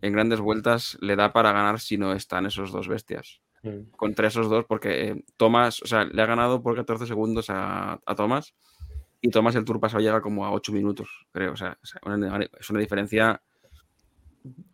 en 0.00 0.12
grandes 0.12 0.40
vueltas 0.40 0.98
le 1.00 1.16
da 1.16 1.32
para 1.32 1.52
ganar 1.52 1.78
si 1.80 1.96
no 1.96 2.12
están 2.12 2.46
esos 2.46 2.72
dos 2.72 2.88
bestias. 2.88 3.40
mm, 3.62 3.92
Contra 3.96 4.28
esos 4.28 4.50
dos, 4.50 4.64
porque 4.66 5.08
eh, 5.08 5.24
Thomas, 5.36 5.80
o 5.82 5.86
sea, 5.86 6.04
le 6.04 6.20
ha 6.20 6.26
ganado 6.26 6.62
por 6.62 6.74
14 6.74 7.06
segundos 7.06 7.48
a, 7.50 8.00
a 8.04 8.14
Thomas 8.14 8.54
y 9.20 9.30
Thomas 9.30 9.54
el 9.54 9.64
Tour 9.64 9.78
pasado 9.80 10.02
llega 10.02 10.20
como 10.20 10.44
a 10.44 10.52
8 10.52 10.72
minutos, 10.72 11.08
creo. 11.32 11.52
O 11.52 11.56
sea, 11.56 11.78
sea, 11.82 12.00
una- 12.04 12.38
es 12.58 12.70
una 12.70 12.80
diferencia 12.80 13.40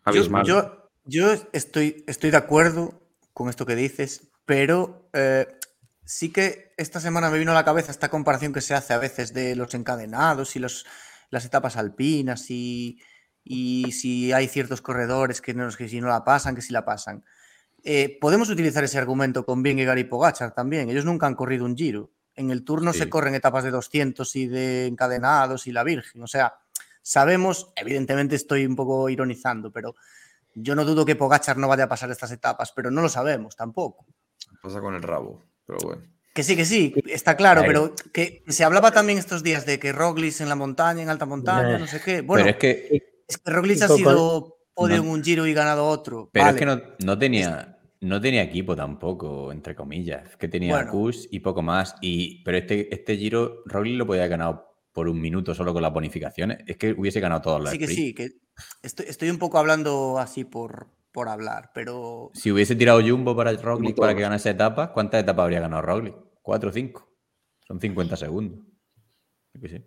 abismal. 0.03 0.45
yo, 0.45 0.89
yo 1.05 1.33
estoy, 1.53 2.03
estoy 2.07 2.31
de 2.31 2.37
acuerdo 2.37 3.01
con 3.33 3.49
esto 3.49 3.65
que 3.65 3.75
dices, 3.75 4.29
pero 4.45 5.09
eh, 5.13 5.47
sí 6.05 6.31
que 6.31 6.73
esta 6.77 6.99
semana 6.99 7.29
me 7.29 7.39
vino 7.39 7.51
a 7.51 7.55
la 7.55 7.65
cabeza 7.65 7.91
esta 7.91 8.09
comparación 8.09 8.53
que 8.53 8.61
se 8.61 8.73
hace 8.73 8.93
a 8.93 8.97
veces 8.97 9.33
de 9.33 9.55
los 9.55 9.73
encadenados 9.73 10.55
y 10.55 10.59
los, 10.59 10.85
las 11.29 11.45
etapas 11.45 11.77
alpinas 11.77 12.49
y, 12.49 12.99
y 13.43 13.91
si 13.91 14.31
hay 14.33 14.47
ciertos 14.47 14.81
corredores 14.81 15.41
que, 15.41 15.53
no, 15.53 15.69
que 15.69 15.87
si 15.89 16.01
no 16.01 16.07
la 16.07 16.23
pasan, 16.23 16.55
que 16.55 16.61
si 16.61 16.73
la 16.73 16.85
pasan. 16.85 17.23
Eh, 17.83 18.17
podemos 18.19 18.49
utilizar 18.49 18.83
ese 18.83 18.97
argumento 18.97 19.45
con 19.45 19.63
Vingegaard 19.63 19.99
y 19.99 20.03
Pogachar 20.03 20.53
también. 20.53 20.89
Ellos 20.89 21.05
nunca 21.05 21.27
han 21.27 21.35
corrido 21.35 21.63
un 21.65 21.77
giro. 21.77 22.11
En 22.35 22.51
el 22.51 22.63
Tour 22.65 22.81
no 22.81 22.91
Sí. 22.93 22.99
se 22.99 23.09
corren 23.09 23.35
etapas 23.35 23.63
de 23.63 23.71
200 23.71 24.35
y 24.35 24.47
de 24.47 24.85
encadenados 24.87 25.65
y 25.67 25.71
la 25.71 25.83
Virgen. 25.83 26.21
O 26.23 26.27
sea, 26.27 26.55
sabemos, 27.09 27.71
evidentemente 27.75 28.35
estoy 28.35 28.65
un 28.67 28.75
poco 28.75 29.09
ironizando, 29.09 29.71
pero 29.71 29.95
yo 30.53 30.75
no 30.75 30.85
dudo 30.85 31.05
que 31.05 31.15
Pogachar 31.15 31.57
no 31.57 31.67
vaya 31.67 31.85
a 31.85 31.89
pasar 31.89 32.11
estas 32.11 32.31
etapas, 32.31 32.71
pero 32.75 32.91
no 32.91 33.01
lo 33.01 33.09
sabemos 33.09 33.55
tampoco. 33.55 34.05
Pasa 34.61 34.79
con 34.79 34.93
el 34.93 35.01
rabo, 35.01 35.43
pero 35.65 35.79
bueno. 35.83 36.03
Que 36.35 36.43
sí, 36.43 36.55
que 36.55 36.65
sí, 36.65 36.93
está 37.07 37.35
claro, 37.35 37.63
pero 37.65 37.95
que 38.13 38.43
se 38.47 38.63
hablaba 38.63 38.91
también 38.91 39.17
estos 39.17 39.41
días 39.41 39.65
de 39.65 39.79
que 39.79 39.91
Roglic 39.91 40.39
en 40.39 40.49
la 40.49 40.55
montaña, 40.55 41.01
en 41.01 41.09
alta 41.09 41.25
montaña, 41.25 41.77
Eh. 41.77 41.79
no 41.79 41.87
sé 41.87 41.99
qué. 41.99 42.21
Bueno, 42.21 42.43
Pero 42.45 42.49
es 42.55 42.57
que, 42.57 43.03
es 43.27 43.37
que 43.39 43.51
Roglic 43.51 43.81
ha 43.81 43.87
sido 43.87 44.57
podio 44.75 44.97
No. 44.97 45.03
en 45.03 45.09
un 45.09 45.23
giro 45.23 45.47
y 45.47 45.53
ganado 45.55 45.87
otro. 45.87 46.29
pero 46.31 46.45
Vale. 46.45 46.55
es 46.55 46.59
que 46.59 46.65
no, 46.67 46.81
no 47.03 47.17
tenía, 47.17 47.79
no 48.01 48.21
tenía 48.21 48.43
equipo 48.43 48.75
tampoco, 48.75 49.51
entre 49.51 49.75
comillas. 49.75 50.29
Es 50.29 50.37
que 50.37 50.47
tenía 50.47 50.75
Bueno. 50.75 50.91
Kush 50.91 51.25
y 51.31 51.39
poco 51.39 51.63
más. 51.63 51.95
Y, 52.01 52.43
pero 52.43 52.59
este, 52.59 52.93
este 52.93 53.17
giro, 53.17 53.63
Roglic 53.65 53.97
lo 53.97 54.05
podía 54.05 54.21
haber 54.21 54.29
ganado 54.31 54.68
por 54.99 55.07
un 55.07 55.21
minuto 55.21 55.55
solo 55.55 55.71
con 55.71 55.81
las 55.81 55.93
bonificaciones. 55.93 56.57
Es 56.67 56.75
que 56.75 56.91
hubiese 56.91 57.21
ganado 57.21 57.39
todos 57.41 57.61
los 57.61 57.69
Sí, 57.69 57.79
que 57.79 57.87
sí, 57.87 58.13
que 58.13 58.31
estoy, 58.83 59.05
estoy 59.07 59.29
un 59.29 59.37
poco 59.37 59.57
hablando 59.57 60.19
así 60.19 60.43
por, 60.43 60.87
por 61.13 61.29
hablar, 61.29 61.71
pero 61.73 62.31
Si 62.33 62.51
hubiese 62.51 62.75
tirado 62.75 62.99
Jumbo 63.01 63.33
para 63.33 63.53
Roglic 63.53 63.95
todos. 63.95 64.05
para 64.07 64.13
que 64.15 64.21
ganase 64.23 64.49
etapas, 64.49 64.89
¿cuántas 64.89 65.21
etapas 65.23 65.43
habría 65.43 65.61
ganado 65.61 65.81
Roglic? 65.83 66.15
¿Cuatro 66.41 66.69
o 66.69 66.73
cinco? 66.73 67.07
Son 67.65 67.79
50 67.79 68.17
segundos. 68.17 68.59
Qué 69.61 69.69
sé. 69.69 69.85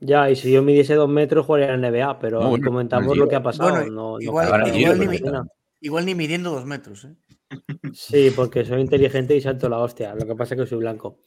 ya, 0.00 0.30
y 0.30 0.36
si 0.36 0.52
yo 0.52 0.62
midiese 0.62 0.94
dos 0.94 1.08
metros, 1.08 1.46
jugaría 1.46 1.72
en 1.72 1.80
NBA, 1.80 2.18
pero 2.18 2.40
No, 2.40 2.46
aquí 2.48 2.50
bueno, 2.50 2.70
comentamos 2.70 3.14
el 3.14 3.18
lo 3.20 3.28
que 3.28 3.36
ha 3.36 3.42
pasado. 3.42 3.70
bueno, 3.70 3.86
no, 3.90 4.12
no 4.12 4.20
igual- 4.20 4.62
ni- 4.72 4.82
igual 5.80 6.04
ni 6.06 6.14
midiendo 6.14 6.50
dos 6.50 6.66
metros. 6.66 7.06
¿eh? 7.06 7.14
Sí, 7.94 8.30
porque 8.34 8.64
soy 8.64 8.80
inteligente 8.80 9.34
y 9.36 9.40
salto 9.40 9.68
la 9.68 9.78
hostia. 9.78 10.14
Lo 10.14 10.26
que 10.26 10.34
pasa 10.34 10.54
es 10.54 10.60
que 10.60 10.66
soy 10.66 10.78
blanco. 10.78 11.20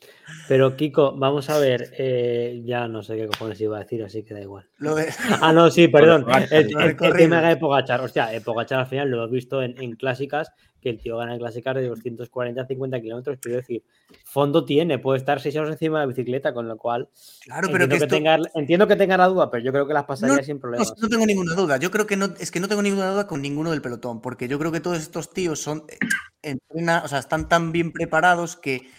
Pero 0.47 0.75
Kiko, 0.75 1.15
vamos 1.17 1.49
a 1.49 1.57
ver. 1.59 1.91
eh, 1.97 2.61
ya 2.65 2.87
no 2.87 3.01
sé 3.03 3.15
qué 3.17 3.27
cojones 3.27 3.59
iba 3.61 3.77
a 3.77 3.81
decir, 3.81 4.03
así 4.03 4.23
que 4.23 4.33
da 4.33 4.41
igual. 4.41 4.65
Lo 4.77 4.95
de, 4.95 5.07
Ah, 5.41 5.51
no, 5.53 5.69
sí, 5.69 5.87
perdón. 5.87 6.25
El, 6.51 6.75
el- 6.77 6.97
el 6.99 7.13
tema 7.15 7.41
de 7.41 7.57
Pogachar. 7.57 8.01
Hostia, 8.01 8.33
eh, 8.33 8.41
Pogachar 8.41 8.79
al 8.81 8.87
final 8.87 9.09
lo 9.09 9.17
hemos 9.17 9.31
visto 9.31 9.61
en, 9.61 9.81
en 9.81 9.93
clásicas, 9.95 10.51
que 10.83 10.89
el 10.91 10.99
tío 10.99 11.17
gana 11.17 11.33
en 11.33 11.39
clásicas 11.39 11.75
de 11.75 11.87
240 11.87 12.61
a 12.61 12.67
50 12.67 13.01
kilómetros. 13.01 13.39
Quiero 13.41 13.57
decir, 13.57 13.81
fondo 14.25 14.65
tiene, 14.65 14.99
puede 14.99 15.17
estar 15.17 15.39
seis 15.39 15.55
horas 15.55 15.71
encima 15.71 15.99
de 16.01 16.05
la 16.05 16.09
bicicleta, 16.09 16.53
con 16.53 16.67
lo 16.67 16.77
cual 16.77 17.09
claro, 17.41 17.69
pero 17.71 17.85
entiendo, 17.85 17.95
que 17.95 17.99
que 17.99 18.03
esto, 18.05 18.15
tenga, 18.15 18.37
entiendo 18.53 18.87
que 18.87 18.95
tenga 18.95 19.17
la 19.17 19.27
duda, 19.27 19.49
pero 19.49 19.63
yo 19.63 19.71
creo 19.71 19.87
que 19.87 19.93
las 19.93 20.03
pasaría 20.05 20.35
No, 20.37 20.43
sin 20.43 20.55
No, 20.57 20.61
problemas. 20.61 20.93
no 21.01 21.09
tengo 21.09 21.25
ninguna 21.25 21.55
duda. 21.55 21.77
Yo 21.77 21.89
creo 21.89 22.05
que 22.05 22.17
no, 22.17 22.25
es 22.39 22.51
que 22.51 22.59
no 22.59 22.67
tengo 22.67 22.81
ninguna 22.83 23.09
duda 23.11 23.25
con 23.25 23.41
ninguno 23.41 23.71
del 23.71 23.81
pelotón, 23.81 24.21
porque 24.21 24.47
yo 24.47 24.59
creo 24.59 24.71
que 24.71 24.81
todos 24.81 24.99
estos 24.99 25.31
tíos 25.33 25.59
son 25.61 25.85
eh, 25.87 25.97
entrena, 26.43 27.01
o 27.03 27.07
sea, 27.07 27.19
están 27.19 27.47
tan 27.49 27.71
bien 27.71 27.91
preparados 27.93 28.55
que 28.57 28.89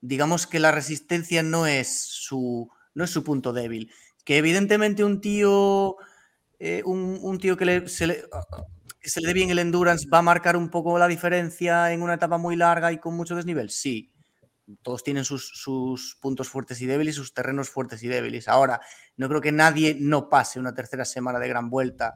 digamos 0.00 0.46
que 0.46 0.58
la 0.60 0.72
resistencia 0.72 1.42
no 1.42 1.66
es 1.66 2.04
su, 2.04 2.68
no 2.94 3.04
es 3.04 3.10
su 3.10 3.22
punto 3.22 3.52
débil. 3.52 3.90
Que 4.24 4.38
evidentemente 4.38 5.04
un 5.04 5.20
tío, 5.20 5.96
eh, 6.58 6.82
un, 6.84 7.18
un 7.22 7.38
tío 7.38 7.56
que, 7.56 7.64
le- 7.64 7.88
se 7.88 8.06
le, 8.06 8.22
que 9.00 9.08
se 9.10 9.20
le 9.20 9.28
dé 9.28 9.34
bien 9.34 9.50
el 9.50 9.58
endurance 9.58 10.06
va 10.12 10.18
a 10.18 10.22
marcar 10.22 10.56
un 10.56 10.68
poco 10.70 10.98
la 10.98 11.08
diferencia 11.08 11.92
en 11.92 12.02
una 12.02 12.14
etapa 12.14 12.38
muy 12.38 12.56
larga 12.56 12.92
y 12.92 12.98
con 12.98 13.16
mucho 13.16 13.34
desnivel. 13.36 13.70
Sí, 13.70 14.12
todos 14.82 15.02
tienen 15.02 15.24
sus, 15.24 15.48
sus 15.54 16.16
puntos 16.20 16.48
fuertes 16.48 16.80
y 16.82 16.86
débiles, 16.86 17.14
sus 17.16 17.34
terrenos 17.34 17.70
fuertes 17.70 18.02
y 18.02 18.08
débiles. 18.08 18.46
Ahora, 18.48 18.80
no 19.16 19.28
creo 19.28 19.40
que 19.40 19.52
nadie 19.52 19.96
no 19.98 20.28
pase 20.28 20.60
una 20.60 20.74
tercera 20.74 21.04
semana 21.04 21.38
de 21.38 21.48
gran 21.48 21.70
vuelta, 21.70 22.14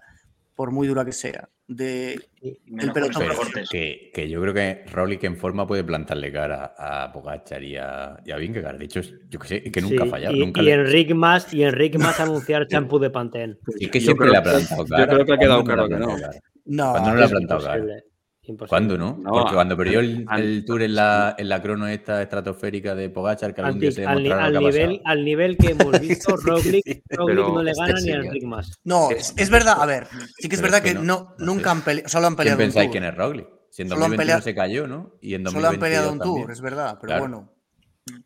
por 0.55 0.71
muy 0.71 0.87
dura 0.87 1.05
que 1.05 1.13
sea. 1.13 1.49
De, 1.67 2.21
Y 2.43 2.49
el 2.79 2.93
menos 2.93 3.11
con 3.11 3.23
pelotón 3.23 3.49
que, 3.71 4.11
que 4.15 4.29
yo 4.29 4.41
creo 4.43 4.53
que 4.55 4.85
Roglic 4.93 5.25
en 5.25 5.37
forma 5.39 5.67
puede 5.67 5.83
plantarle 5.83 6.31
cara 6.31 6.75
a 6.79 7.11
Pogachar 7.11 7.65
y 7.65 7.77
a, 7.79 8.19
y 8.25 8.31
a 8.31 8.37
Vingegaard. 8.37 8.77
De 8.79 8.85
hecho, 8.85 9.01
yo 9.31 9.39
que 9.41 9.49
sé, 9.49 9.63
que 9.63 9.81
nunca 9.81 10.03
Sí, 10.05 10.09
ha 10.09 10.11
fallado. 10.11 10.37
y, 10.37 10.41
nunca 10.41 10.61
y 10.61 10.67
le- 10.67 10.73
Enric 10.75 11.15
más, 11.15 11.53
y 11.55 11.65
Enric 11.65 11.97
más 11.99 12.21
anunciar 12.21 12.67
champú 12.69 12.99
de 12.99 13.09
Pantene. 13.11 13.57
Sí, 13.79 13.89
que 13.91 13.99
Yo 13.99 14.05
siempre 14.05 14.29
creo 14.29 14.33
le 14.33 14.39
ha 14.39 14.43
que- 14.43 14.51
plantado 14.51 14.85
yo 14.85 14.89
cara. 14.95 15.07
creo 15.15 15.25
que 15.27 15.33
ha 15.33 15.39
quedado 15.39 15.65
¿Cuándo 15.65 15.83
no 15.89 15.97
claro 15.97 16.17
que 16.17 16.21
cara? 16.23 16.41
No, 16.67 16.91
¿Cuándo 16.93 17.11
no 17.11 17.17
le 17.17 17.25
ha 17.25 17.29
plantado? 17.29 17.61
Imposible. 17.61 18.05
imposible. 18.43 18.69
¿Cuándo 18.69 18.99
no? 18.99 19.19
No, 19.23 19.31
Porque 19.33 19.55
cuando 19.55 19.77
perdió 19.77 20.01
el, 20.01 20.27
el 20.37 20.65
tour 20.65 20.83
en 20.83 20.95
la, 20.95 21.35
en 21.39 21.49
la 21.49 21.63
crono 21.63 21.87
esta 21.89 22.21
estratosférica 22.23 22.95
de 22.95 23.09
Pogachar, 23.11 23.55
que 23.55 23.63
algún 23.63 23.81
día 23.81 23.91
se 23.93 24.05
al, 24.07 24.23
ni- 24.23 24.31
al 24.31 24.53
lo 24.53 24.61
nivel, 24.61 25.01
al 25.05 25.25
nivel 25.25 25.57
que 25.57 25.69
hemos 25.71 25.99
visto, 26.01 26.37
Roglic, 26.37 27.03
Roglic 27.11 27.39
no 27.39 27.63
le 27.63 27.71
este 27.71 27.83
gana 27.83 27.93
ni 27.95 27.99
a 27.99 28.01
señor. 28.15 28.25
Enric 28.27 28.45
más. 28.45 28.81
No, 28.85 29.11
es, 29.11 29.33
es 29.37 29.49
verdad, 29.51 29.77
a 29.81 29.87
ver, 29.87 30.07
sí 30.39 30.49
que 30.49 30.57
es 30.57 30.61
pero 30.61 30.73
verdad 30.73 30.87
es 30.87 30.93
que 30.93 30.99
que, 31.01 31.05
no, 31.07 31.35
no, 31.39 31.45
nunca 31.47 31.71
han 31.71 31.83
peleado, 31.83 32.09
solo 32.09 32.27
han 32.27 32.35
¿Quién 32.35 32.37
peleado 32.37 32.59
un 32.59 32.65
pensáis 32.65 32.87
tour. 32.89 32.93
quién 32.93 33.05
es 33.05 33.15
Roglic? 33.15 33.47
Si 33.71 33.83
en 33.83 33.89
Solo 33.89 34.05
han 34.05 34.11
2021 34.11 34.17
peleado- 34.23 34.43
se 34.43 34.55
cayó, 34.55 34.87
¿no? 34.87 35.15
Y 35.21 35.35
en 35.35 35.47
Solo 35.49 35.67
han 35.69 35.79
peleado 35.81 36.07
2022 36.07 36.13
un 36.13 36.19
tour, 36.19 36.35
también. 36.35 36.51
es 36.53 36.61
verdad, 36.61 36.99
pero 37.01 37.09
Claro. 37.09 37.21
bueno, 37.23 37.53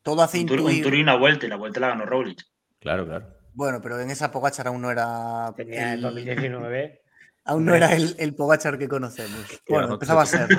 todo 0.02 0.22
hace 0.22 0.40
Un 0.40 0.46
tour, 0.46 0.60
un 0.60 0.66
intuir- 0.72 0.82
tour 0.82 0.94
y 0.96 1.00
una 1.02 1.16
vuelta, 1.16 1.46
y 1.46 1.48
la 1.48 1.56
vuelta 1.56 1.80
la 1.80 1.88
ganó 1.88 2.04
Roglic. 2.06 2.42
Claro, 2.80 3.06
claro. 3.06 3.26
Bueno, 3.54 3.80
pero 3.80 4.00
en 4.00 4.10
esa 4.10 4.30
Pogachar 4.30 4.66
aún 4.66 4.82
no 4.82 4.90
era 4.90 5.52
Tenía 5.56 5.88
en 5.88 5.88
el, 5.94 6.00
2019. 6.02 7.00
Aún 7.48 7.64
no 7.64 7.74
era 7.74 7.92
el, 7.94 8.14
el 8.18 8.34
Pogachar 8.34 8.78
que 8.78 8.86
conocemos. 8.88 9.40
Bueno, 9.68 9.88
no, 9.88 9.94
empezaba 9.94 10.22
a 10.22 10.26
ser. 10.26 10.48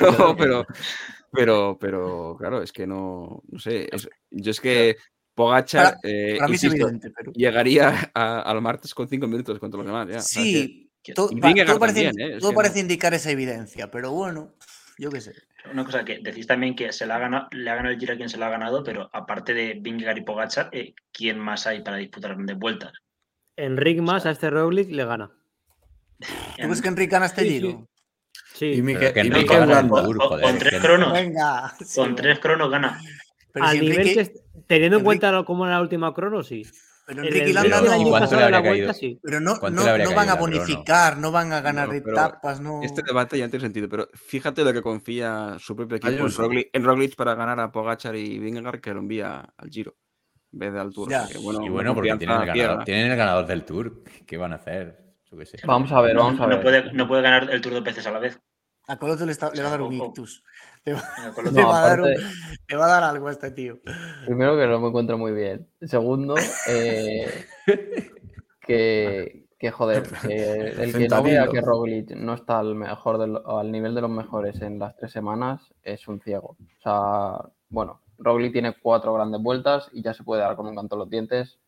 No, 0.00 0.36
pero, 0.36 0.66
pero, 1.32 1.78
pero, 1.80 2.36
claro, 2.38 2.62
es 2.62 2.72
que 2.72 2.86
no, 2.86 3.42
no 3.48 3.58
sé. 3.58 3.88
es- 3.90 4.08
yo 4.30 4.50
es 4.50 4.60
que 4.60 4.96
Pogachar, 5.34 5.96
eh, 6.04 6.38
pero. 7.16 7.32
llegaría 7.32 8.10
a- 8.14 8.40
al 8.42 8.60
martes 8.62 8.94
con 8.94 9.08
cinco 9.08 9.26
minutos 9.26 9.58
contra 9.58 9.78
los 9.78 9.86
demás. 9.86 10.08
Ya. 10.08 10.18
O 10.18 10.20
sea, 10.20 10.42
es 10.42 10.48
que- 10.52 10.52
Sí, 10.62 10.90
que- 11.02 11.12
todo, 11.14 11.28
pa- 11.30 11.78
parece, 11.78 12.04
también, 12.04 12.20
¿eh? 12.20 12.34
Es 12.36 12.40
todo 12.40 12.50
que 12.50 12.56
parece 12.56 12.74
no. 12.76 12.80
indicar 12.82 13.14
esa 13.14 13.30
evidencia, 13.30 13.90
pero 13.90 14.12
bueno, 14.12 14.54
yo 14.98 15.10
qué 15.10 15.20
sé. 15.20 15.32
Una 15.72 15.84
cosa 15.84 16.04
que 16.04 16.18
decís 16.22 16.46
también 16.46 16.76
que 16.76 16.92
se 16.92 17.06
le 17.06 17.12
ha 17.14 17.18
ganado, 17.18 17.48
le 17.50 17.68
ha 17.70 17.74
ganado 17.74 17.94
el 17.94 17.98
Giro 18.00 18.12
a 18.14 18.16
quien 18.16 18.28
se 18.28 18.36
lo 18.36 18.44
ha 18.44 18.50
ganado, 18.50 18.84
pero 18.84 19.08
aparte 19.12 19.54
de 19.54 19.74
Vingegaard 19.80 20.18
y 20.18 20.22
Pogacar, 20.22 20.68
eh, 20.72 20.94
¿quién 21.10 21.38
más 21.38 21.66
hay 21.66 21.82
para 21.82 21.96
disputar 21.96 22.34
grandes 22.34 22.56
vueltas? 22.58 22.92
Enric 23.56 24.00
más 24.00 24.26
a 24.26 24.30
este 24.30 24.50
Roglic 24.50 24.90
le 24.90 25.04
gana. 25.04 25.30
¿Tú 26.18 26.26
crees 26.56 26.82
que 26.82 26.88
Enrique 26.88 27.12
gana 27.12 27.26
este 27.26 27.42
Sí, 27.42 27.48
giro? 27.50 27.68
sí. 27.68 27.86
Sí, 28.54 28.72
Y 28.78 28.82
Miquel, 28.82 29.12
que 29.12 29.22
gana 29.44 29.80
el 29.80 29.88
Con- 29.88 30.16
joder, 30.18 30.40
con 30.40 30.54
es 30.54 30.58
tres 30.60 30.80
cronos. 30.80 31.12
Venga. 31.12 31.74
sí, 31.84 32.00
Con 32.00 32.14
tres 32.14 32.38
cronos 32.38 32.70
gana. 32.70 33.00
Pero 33.52 33.66
a 33.66 33.70
si 33.72 33.80
nivel 33.80 33.98
Enrique, 33.98 34.14
que, 34.14 34.20
est- 34.20 34.36
teniendo 34.68 34.96
en 34.98 35.02
Enrique- 35.02 35.04
cuenta 35.04 35.44
cómo 35.44 35.66
era 35.66 35.74
la 35.76 35.80
última 35.82 36.14
crono, 36.14 36.42
sí. 36.44 36.62
pero 37.06 37.20
Enrique 37.22 37.38
Enric 37.50 37.54
Landa 37.54 37.98
¿y 37.98 38.04
no, 38.04 38.10
cuánto 38.10 38.36
le 38.36 38.42
habría 38.44 38.60
vuelta, 38.60 38.70
caído? 38.70 38.92
sí. 38.94 39.18
pero 39.22 39.40
no, 39.40 39.58
¿Cuánto 39.58 39.76
no, 39.80 39.84
le 39.84 39.90
habría 39.90 40.06
no 40.06 40.14
van 40.14 40.28
a 40.28 40.34
bonificar, 40.36 41.18
no 41.18 41.30
van 41.32 41.52
a 41.52 41.60
ganar 41.60 41.88
No, 41.88 41.94
etapas, 41.94 42.60
no. 42.60 42.80
Este 42.82 43.02
debate 43.02 43.36
ya 43.38 43.44
no 43.46 43.50
tiene 43.50 43.64
sentido, 43.66 43.88
pero 43.88 44.08
fíjate 44.14 44.64
lo 44.64 44.72
que 44.72 44.82
confía 44.82 45.56
su 45.58 45.74
propio 45.76 45.96
equipo 45.96 46.12
en 46.12 46.18
Ayuso. 46.20 46.42
Roglic, 46.42 46.70
en 46.72 46.84
Roglic 46.84 47.14
para 47.16 47.34
ganar 47.34 47.58
a 47.60 47.70
Pogachar 47.72 48.14
y 48.16 48.38
Vingegaard 48.38 48.80
que 48.80 48.94
lo 48.94 49.00
envía 49.00 49.52
al 49.56 49.68
Giro. 49.68 49.96
En 50.54 50.58
vez 50.60 50.72
de 50.72 50.80
al 50.80 50.92
Tour. 50.92 51.10
Ya. 51.10 51.22
o 51.22 51.26
sea 51.26 51.36
que, 51.36 51.42
bueno, 51.42 51.62
y 51.64 51.68
bueno, 51.68 51.94
porque 51.94 52.16
tienen 52.16 52.40
el, 52.40 52.46
ganador, 52.46 52.54
pierde. 52.54 52.84
tienen 52.84 53.10
el 53.10 53.16
ganador 53.18 53.46
del 53.46 53.64
Tour. 53.64 54.02
¿Qué 54.26 54.36
van 54.36 54.52
a 54.52 54.56
hacer? 54.56 54.98
Yo 55.30 55.36
qué 55.36 55.46
sé. 55.46 55.58
Vamos 55.66 55.90
a 55.92 56.00
ver, 56.00 56.14
No, 56.14 56.22
vamos 56.24 56.40
a 56.40 56.44
no 56.44 56.48
ver. 56.50 56.62
puede, 56.62 56.92
no 56.92 57.08
puede 57.08 57.22
ganar 57.22 57.50
el 57.50 57.60
Tour 57.60 57.74
de 57.74 57.82
peces 57.82 58.06
a 58.06 58.12
la 58.12 58.20
vez. 58.20 58.40
A 58.86 58.96
Coloto 58.98 59.24
le, 59.26 59.32
está- 59.32 59.50
le 59.50 59.62
va 59.62 59.68
a 59.68 59.70
dar 59.72 59.82
un 59.82 59.94
ictus. 59.94 60.44
Le 60.84 60.92
va, 60.92 61.02
le 61.42 61.50
No, 61.52 61.72
a 61.74 61.80
dar 61.80 62.00
un- 62.00 62.08
aparte- 62.08 62.24
le 62.68 62.76
va 62.76 62.84
a 62.84 62.88
dar 62.88 63.02
algo 63.04 63.28
a 63.28 63.32
este 63.32 63.50
tío. 63.50 63.80
Primero 64.26 64.56
que 64.56 64.66
no 64.66 64.78
me 64.80 64.88
encuentro 64.88 65.16
muy 65.18 65.32
bien. 65.32 65.66
Segundo, 65.82 66.34
eh, 66.68 67.46
que, 68.60 69.46
que, 69.58 69.70
joder, 69.70 70.04
el 70.24 70.92
que 70.92 71.08
no 71.08 71.22
vea 71.22 71.44
Fentanilo. 71.44 71.52
que 71.52 71.60
Roglic 71.60 72.10
no 72.12 72.34
está 72.34 72.58
al 72.58 72.74
mejor 72.74 73.18
de 73.18 73.26
lo- 73.28 73.58
al 73.58 73.70
nivel 73.72 73.94
de 73.94 74.00
los 74.02 74.10
mejores 74.10 74.60
en 74.62 74.78
las 74.78 74.96
tres 74.96 75.12
semanas 75.12 75.72
es 75.82 76.06
un 76.08 76.20
ciego. 76.20 76.56
O 76.60 76.82
sea, 76.82 77.50
bueno, 77.68 78.02
Roglic 78.18 78.52
tiene 78.52 78.74
cuatro 78.80 79.12
grandes 79.14 79.40
vueltas 79.42 79.88
y 79.92 80.02
ya 80.02 80.14
se 80.14 80.22
puede 80.24 80.42
dar 80.42 80.56
con 80.56 80.66
un 80.66 80.76
canto 80.76 80.94
en 80.94 80.98
los 81.00 81.10
dientes. 81.10 81.58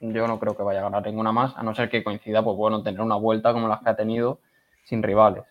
Yo 0.00 0.26
no 0.28 0.38
creo 0.38 0.56
que 0.56 0.62
vaya 0.62 0.80
a 0.80 0.84
ganar 0.84 1.04
ninguna 1.04 1.32
más, 1.32 1.56
a 1.56 1.62
no 1.62 1.74
ser 1.74 1.90
que 1.90 2.04
coincida, 2.04 2.42
pues 2.44 2.56
bueno, 2.56 2.82
tener 2.82 3.00
una 3.00 3.16
vuelta 3.16 3.52
como 3.52 3.66
las 3.68 3.82
que 3.82 3.90
ha 3.90 3.96
tenido 3.96 4.40
sin 4.84 5.02
rivales. 5.02 5.42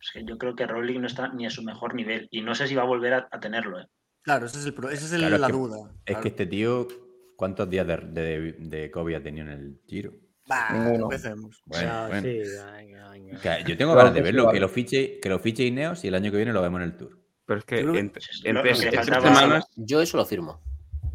Es 0.00 0.10
que 0.12 0.24
yo 0.24 0.38
creo 0.38 0.56
que 0.56 0.66
Roglic 0.66 0.98
no 0.98 1.06
está 1.06 1.28
ni 1.28 1.46
a 1.46 1.50
su 1.50 1.62
mejor 1.62 1.94
nivel. 1.94 2.26
Y 2.30 2.40
no 2.40 2.54
sé 2.54 2.66
si 2.66 2.74
va 2.74 2.82
a 2.82 2.86
volver 2.86 3.12
a, 3.14 3.28
a 3.30 3.38
tenerlo. 3.38 3.80
¿eh? 3.80 3.86
Claro, 4.22 4.46
esa 4.46 4.58
es, 4.58 4.66
el, 4.66 4.74
pro- 4.74 4.90
esa 4.90 5.04
es 5.06 5.12
el- 5.12 5.20
Claro, 5.20 5.34
es 5.36 5.40
la 5.40 5.46
que- 5.46 5.52
duda. 5.52 5.76
Es 5.78 6.04
claro. 6.06 6.22
que 6.22 6.28
este 6.28 6.46
tío, 6.46 6.88
¿cuántos 7.36 7.68
días 7.70 7.86
de, 7.86 7.96
de, 7.98 8.52
de 8.58 8.90
COVID 8.90 9.14
ha 9.14 9.22
tenido 9.22 9.46
en 9.46 9.52
el 9.52 9.80
Giro? 9.86 10.12
Bah, 10.48 10.72
Ninguno. 10.72 11.04
empecemos. 11.04 11.62
Bueno, 11.66 11.84
Ya, 11.86 12.06
bueno. 12.08 12.22
sí, 12.22 12.38
venga, 12.76 13.10
venga. 13.10 13.40
Que 13.40 13.64
yo 13.70 13.76
tengo 13.76 13.92
Claro 13.92 13.96
ganas 14.08 14.14
de 14.14 14.20
que 14.22 14.26
sí, 14.28 14.34
verlo, 14.34 14.50
que 14.50 14.60
lo 14.60 14.68
fiche, 14.68 15.20
que 15.20 15.28
lo 15.28 15.38
fiche 15.38 15.64
Ineos 15.64 16.02
y 16.04 16.08
el 16.08 16.14
año 16.16 16.30
que 16.32 16.38
viene 16.38 16.52
lo 16.52 16.62
vemos 16.62 16.80
en 16.80 16.86
el 16.86 16.96
Tour. 16.96 17.19
Pero 17.50 17.58
es 17.58 17.64
que 17.64 17.80
en, 17.80 18.12
tres, 18.12 18.42
en 18.44 19.04
semanas 19.04 19.66
Yo 19.74 20.00
eso 20.00 20.16
lo 20.16 20.24
firmo. 20.24 20.60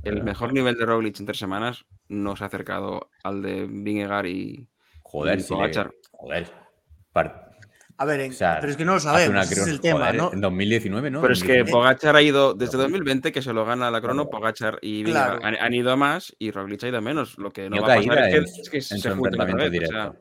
el 0.03 0.21
mejor 0.21 0.51
nivel 0.51 0.75
de 0.77 0.85
Roglic 0.85 1.17
en 1.21 1.25
tres 1.25 1.37
semanas 1.39 1.85
no 2.09 2.35
se 2.35 2.43
ha 2.43 2.47
acercado 2.47 3.09
al 3.23 3.41
de 3.41 3.67
Vingegaard 3.69 4.25
y, 4.25 4.67
Joder, 5.01 5.39
y 5.39 5.41
si 5.41 5.53
le- 5.53 5.55
Pogačar. 5.55 5.91
Joder. 6.11 6.51
Par- 7.13 7.51
A 7.97 8.03
ver, 8.03 8.19
en- 8.19 8.31
o 8.31 8.33
sea, 8.33 8.57
pero 8.59 8.69
es 8.71 8.75
que 8.77 8.83
no 8.83 8.95
lo 8.95 8.99
sabemos. 8.99 9.49
ese 9.49 9.61
es 9.61 9.67
el 9.69 9.79
tema, 9.79 9.99
joder, 10.07 10.15
¿no? 10.15 10.33
En 10.33 10.41
2019, 10.41 11.09
¿no? 11.09 11.21
Pero 11.21 11.31
es 11.31 11.39
que 11.41 11.59
2019. 11.59 11.71
Pogachar 11.71 12.15
ha 12.17 12.21
ido 12.21 12.53
desde 12.53 12.77
2020 12.77 13.31
que 13.31 13.41
se 13.41 13.53
lo 13.53 13.63
gana 13.63 13.89
la 13.89 14.01
crono, 14.01 14.29
Pogachar 14.29 14.77
y 14.81 15.05
Claro. 15.05 15.39
Han, 15.41 15.55
han 15.55 15.73
ido 15.73 15.89
a 15.93 15.95
más 15.95 16.35
y 16.37 16.51
Roglic 16.51 16.83
ha 16.83 16.89
ido 16.89 16.97
a 16.97 17.01
menos. 17.01 17.37
Lo 17.37 17.51
que 17.51 17.69
no 17.69 17.77
Yo 17.77 17.81
va 17.83 17.93
a 17.93 17.95
pasar 17.95 18.13
caída 18.13 18.27
es 18.29 18.69
que, 18.69 18.77
es 18.79 18.89
que 18.89 18.95
en 18.95 19.01
se 19.01 19.09
junten 19.11 19.39
otra 19.39 19.45
vez. 19.45 19.55
o 19.55 19.61
sea, 19.61 19.69
directo. 19.71 20.15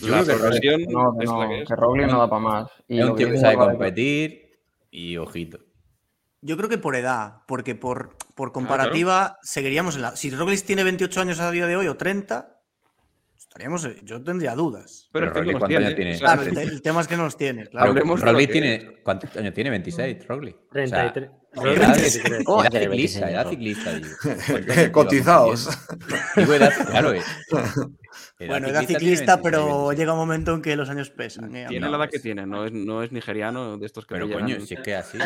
Yo 0.00 0.08
la 0.08 0.24
creo 0.24 0.60
que 0.60 0.86
No, 0.88 1.12
no, 1.12 1.40
la 1.42 1.48
que 1.48 1.62
es. 1.62 1.68
que 1.68 1.76
Roglic 1.76 2.06
no 2.08 2.18
da 2.18 2.28
para 2.28 2.42
más. 2.42 2.70
Y 2.88 2.98
Es 2.98 3.04
un 3.04 3.14
tío 3.14 3.26
que 3.28 3.32
dice 3.34 3.42
sabe 3.42 3.54
Álvaro- 3.54 3.70
competir 3.70 4.47
y 4.90 5.16
ojito. 5.16 5.58
Yo 6.40 6.56
creo 6.56 6.68
que 6.68 6.78
por 6.78 6.94
edad, 6.96 7.38
porque 7.46 7.74
por, 7.74 8.10
Ah, 8.12 8.24
por 8.34 8.52
comparativa 8.52 9.38
seguiríamos 9.42 9.96
en 9.96 10.02
la. 10.02 10.14
Si 10.16 10.30
Roglic 10.30 10.62
tiene 10.64 10.84
28 10.84 11.20
años 11.20 11.40
a 11.40 11.50
día 11.50 11.66
de 11.66 11.74
hoy 11.76 11.88
o 11.88 11.96
30, 11.96 12.60
estaríamos. 13.36 13.84
eh, 13.86 13.96
Yo 14.04 14.22
tendría 14.22 14.54
dudas. 14.54 15.08
Pero 15.12 15.26
Pero 15.32 15.40
Roglic, 15.40 15.58
¿cuántos 15.58 15.78
años 15.78 15.94
tiene? 15.96 16.18
Claro, 16.18 16.42
el, 16.42 16.56
el 16.58 16.82
tema 16.82 17.00
es 17.00 17.08
que 17.08 17.16
no 17.16 17.24
los 17.24 17.36
tiene. 17.36 17.66
Claro. 17.66 17.92
Roglic 17.92 18.06
que 18.46 18.52
tiene. 18.52 19.02
¿Cuántos 19.02 19.36
años 19.36 19.52
tiene? 19.52 19.70
26, 19.70 20.26
Roglic. 20.28 20.56
O 20.56 20.86
sea, 20.86 21.12
33. 21.12 21.30
edad, 21.76 21.92
33. 21.94 22.44
¿Cómo 22.44 22.58
va 22.58 22.62
a 22.62 22.66
edad 22.66 22.70
tener 22.70 22.90
ciclista, 22.90 23.20
26 23.26 23.32
edad 23.32 23.50
ciclista, 23.50 23.94
digo. 23.94 24.92
Cotizados. 24.92 25.68
Digo 26.36 26.54
edad, 26.54 26.72
claro. 26.86 27.12
Bueno, 28.46 28.66
tiene 28.68 28.86
ciclista, 28.86 29.34
26, 29.34 29.40
pero 29.42 29.66
26. 29.66 29.98
llega 29.98 30.12
un 30.12 30.18
momento 30.20 30.54
en 30.54 30.62
que 30.62 30.76
los 30.76 30.88
años 30.88 31.10
pesan. 31.10 31.56
¿eh? 31.56 31.66
Tiene 31.68 31.84
No, 31.86 31.90
la 31.90 31.96
edad 31.98 32.04
que 32.06 32.10
pues- 32.18 32.22
tiene, 32.22 32.46
no 32.46 32.64
es, 32.66 32.72
no 32.72 33.02
es 33.02 33.10
nigeriano 33.10 33.78
de 33.78 33.84
estos 33.86 34.06
que 34.06 34.14
Pero 34.14 34.28
coño, 34.30 34.46
llegan- 34.46 34.66
si 34.66 34.74
es 34.74 34.80
que 34.80 34.94
así. 34.94 35.18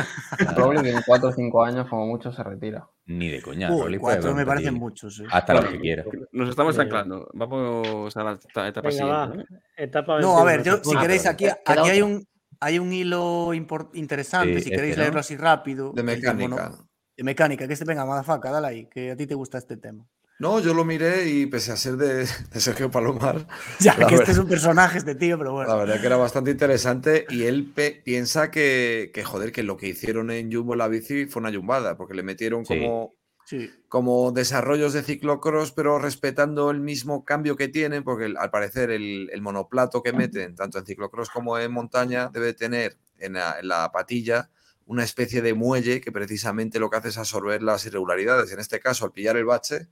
Roglic 0.56 0.86
en 0.86 1.02
4 1.04 1.28
o 1.28 1.32
5 1.32 1.62
años 1.62 1.86
como 1.90 2.06
mucho 2.06 2.32
se 2.32 2.42
retira. 2.42 2.88
Ni 3.04 3.28
de 3.28 3.42
coña. 3.42 3.68
Roglic 3.68 4.00
puede 4.00 4.16
cuatro 4.16 4.34
me 4.34 4.46
parecen 4.46 4.74
muchos. 4.74 5.20
eh. 5.20 5.24
Hasta 5.30 5.52
los 5.54 5.66
que 5.66 5.78
quiera. 5.80 6.04
Nos 6.32 6.48
estamos 6.48 6.78
anclando. 6.78 7.28
Vamos 7.34 8.16
a 8.16 8.24
la 8.24 8.32
eta- 8.32 8.68
etapa 8.68 8.88
Venga, 8.88 9.26
siguiente. 9.26 9.52
¿no? 9.52 9.58
Etapa 9.76 10.20
No, 10.20 10.38
a 10.38 10.44
21, 10.44 10.44
ver, 10.44 10.62
yo, 10.62 10.76
si 10.90 10.96
Ah, 10.96 11.00
queréis, 11.02 11.26
aquí, 11.26 11.46
aquí 11.46 11.90
hay, 11.90 12.00
un, 12.00 12.26
hay 12.60 12.78
un 12.78 12.92
hilo 12.94 13.52
interesante, 13.92 14.54
Sí, 14.54 14.60
si 14.62 14.64
este, 14.70 14.76
queréis 14.76 14.96
¿no? 14.96 15.02
leerlo 15.02 15.20
así 15.20 15.36
rápido. 15.36 15.92
De 15.92 16.02
bueno, 16.02 16.16
mecánica. 16.16 16.72
de 17.16 17.24
mecánica, 17.24 17.66
que 17.66 17.74
este 17.74 17.84
venga, 17.84 18.06
madafaca, 18.06 18.50
dale 18.50 18.66
ahí, 18.68 18.86
que 18.86 19.10
a 19.10 19.16
ti 19.16 19.26
te 19.26 19.34
gusta 19.34 19.58
este 19.58 19.76
tema. 19.76 20.06
No, 20.42 20.58
yo 20.58 20.74
lo 20.74 20.84
miré 20.84 21.28
y 21.28 21.46
pese 21.46 21.70
a 21.70 21.76
ser 21.76 21.96
de, 21.96 22.26
de 22.52 22.60
Sergio 22.60 22.90
Palomar, 22.90 23.46
Ya, 23.80 23.96
La 23.96 24.08
que 24.08 24.16
este 24.16 24.32
es 24.32 24.38
un 24.38 24.48
personaje, 24.48 24.98
este 24.98 25.14
tío, 25.14 25.38
pero 25.38 25.50
la 25.50 25.54
bueno. 25.66 25.76
verdad 25.78 26.00
que 26.00 26.06
era 26.08 26.16
bastante 26.16 26.50
interesante 26.50 27.26
y 27.30 27.44
él 27.44 27.70
pe- 27.72 28.02
piensa 28.04 28.50
que, 28.50 29.12
que, 29.14 29.22
joder, 29.22 29.52
que 29.52 29.62
lo 29.62 29.76
que 29.76 29.86
hicieron 29.88 30.30
en 30.32 30.52
Jumbo 30.52 30.74
en 30.74 30.78
la 30.80 30.88
bici 30.88 31.26
fue 31.26 31.40
una 31.40 31.50
yumbada, 31.50 31.96
porque 31.96 32.14
le 32.14 32.24
metieron 32.24 32.66
Sí. 32.66 32.80
como, 32.80 33.14
Sí. 33.44 33.70
como 33.88 34.32
desarrollos 34.32 34.92
de 34.94 35.02
ciclocross, 35.04 35.70
pero 35.72 35.98
respetando 36.00 36.70
el 36.72 36.80
mismo 36.80 37.24
cambio 37.24 37.54
que 37.56 37.68
tienen, 37.68 38.02
porque 38.02 38.24
el- 38.24 38.36
al 38.36 38.50
parecer 38.50 38.90
el, 38.90 39.30
el 39.32 39.42
monoplato 39.42 40.02
que 40.02 40.12
meten, 40.12 40.56
tanto 40.56 40.78
en 40.78 40.86
ciclocross 40.86 41.30
como 41.30 41.56
en 41.58 41.70
montaña, 41.70 42.30
debe 42.32 42.52
tener 42.52 42.96
en 43.18 43.34
la, 43.34 43.60
en 43.60 43.68
la 43.68 43.92
patilla 43.92 44.50
una 44.86 45.04
especie 45.04 45.40
de 45.40 45.54
muelle 45.54 46.00
que 46.00 46.10
precisamente 46.10 46.80
lo 46.80 46.90
que 46.90 46.96
hace 46.96 47.08
es 47.10 47.18
absorber 47.18 47.62
las 47.62 47.86
irregularidades. 47.86 48.50
En 48.52 48.58
este 48.58 48.80
caso, 48.80 49.04
al 49.04 49.12
pillar 49.12 49.36
el 49.36 49.44
bache, 49.44 49.86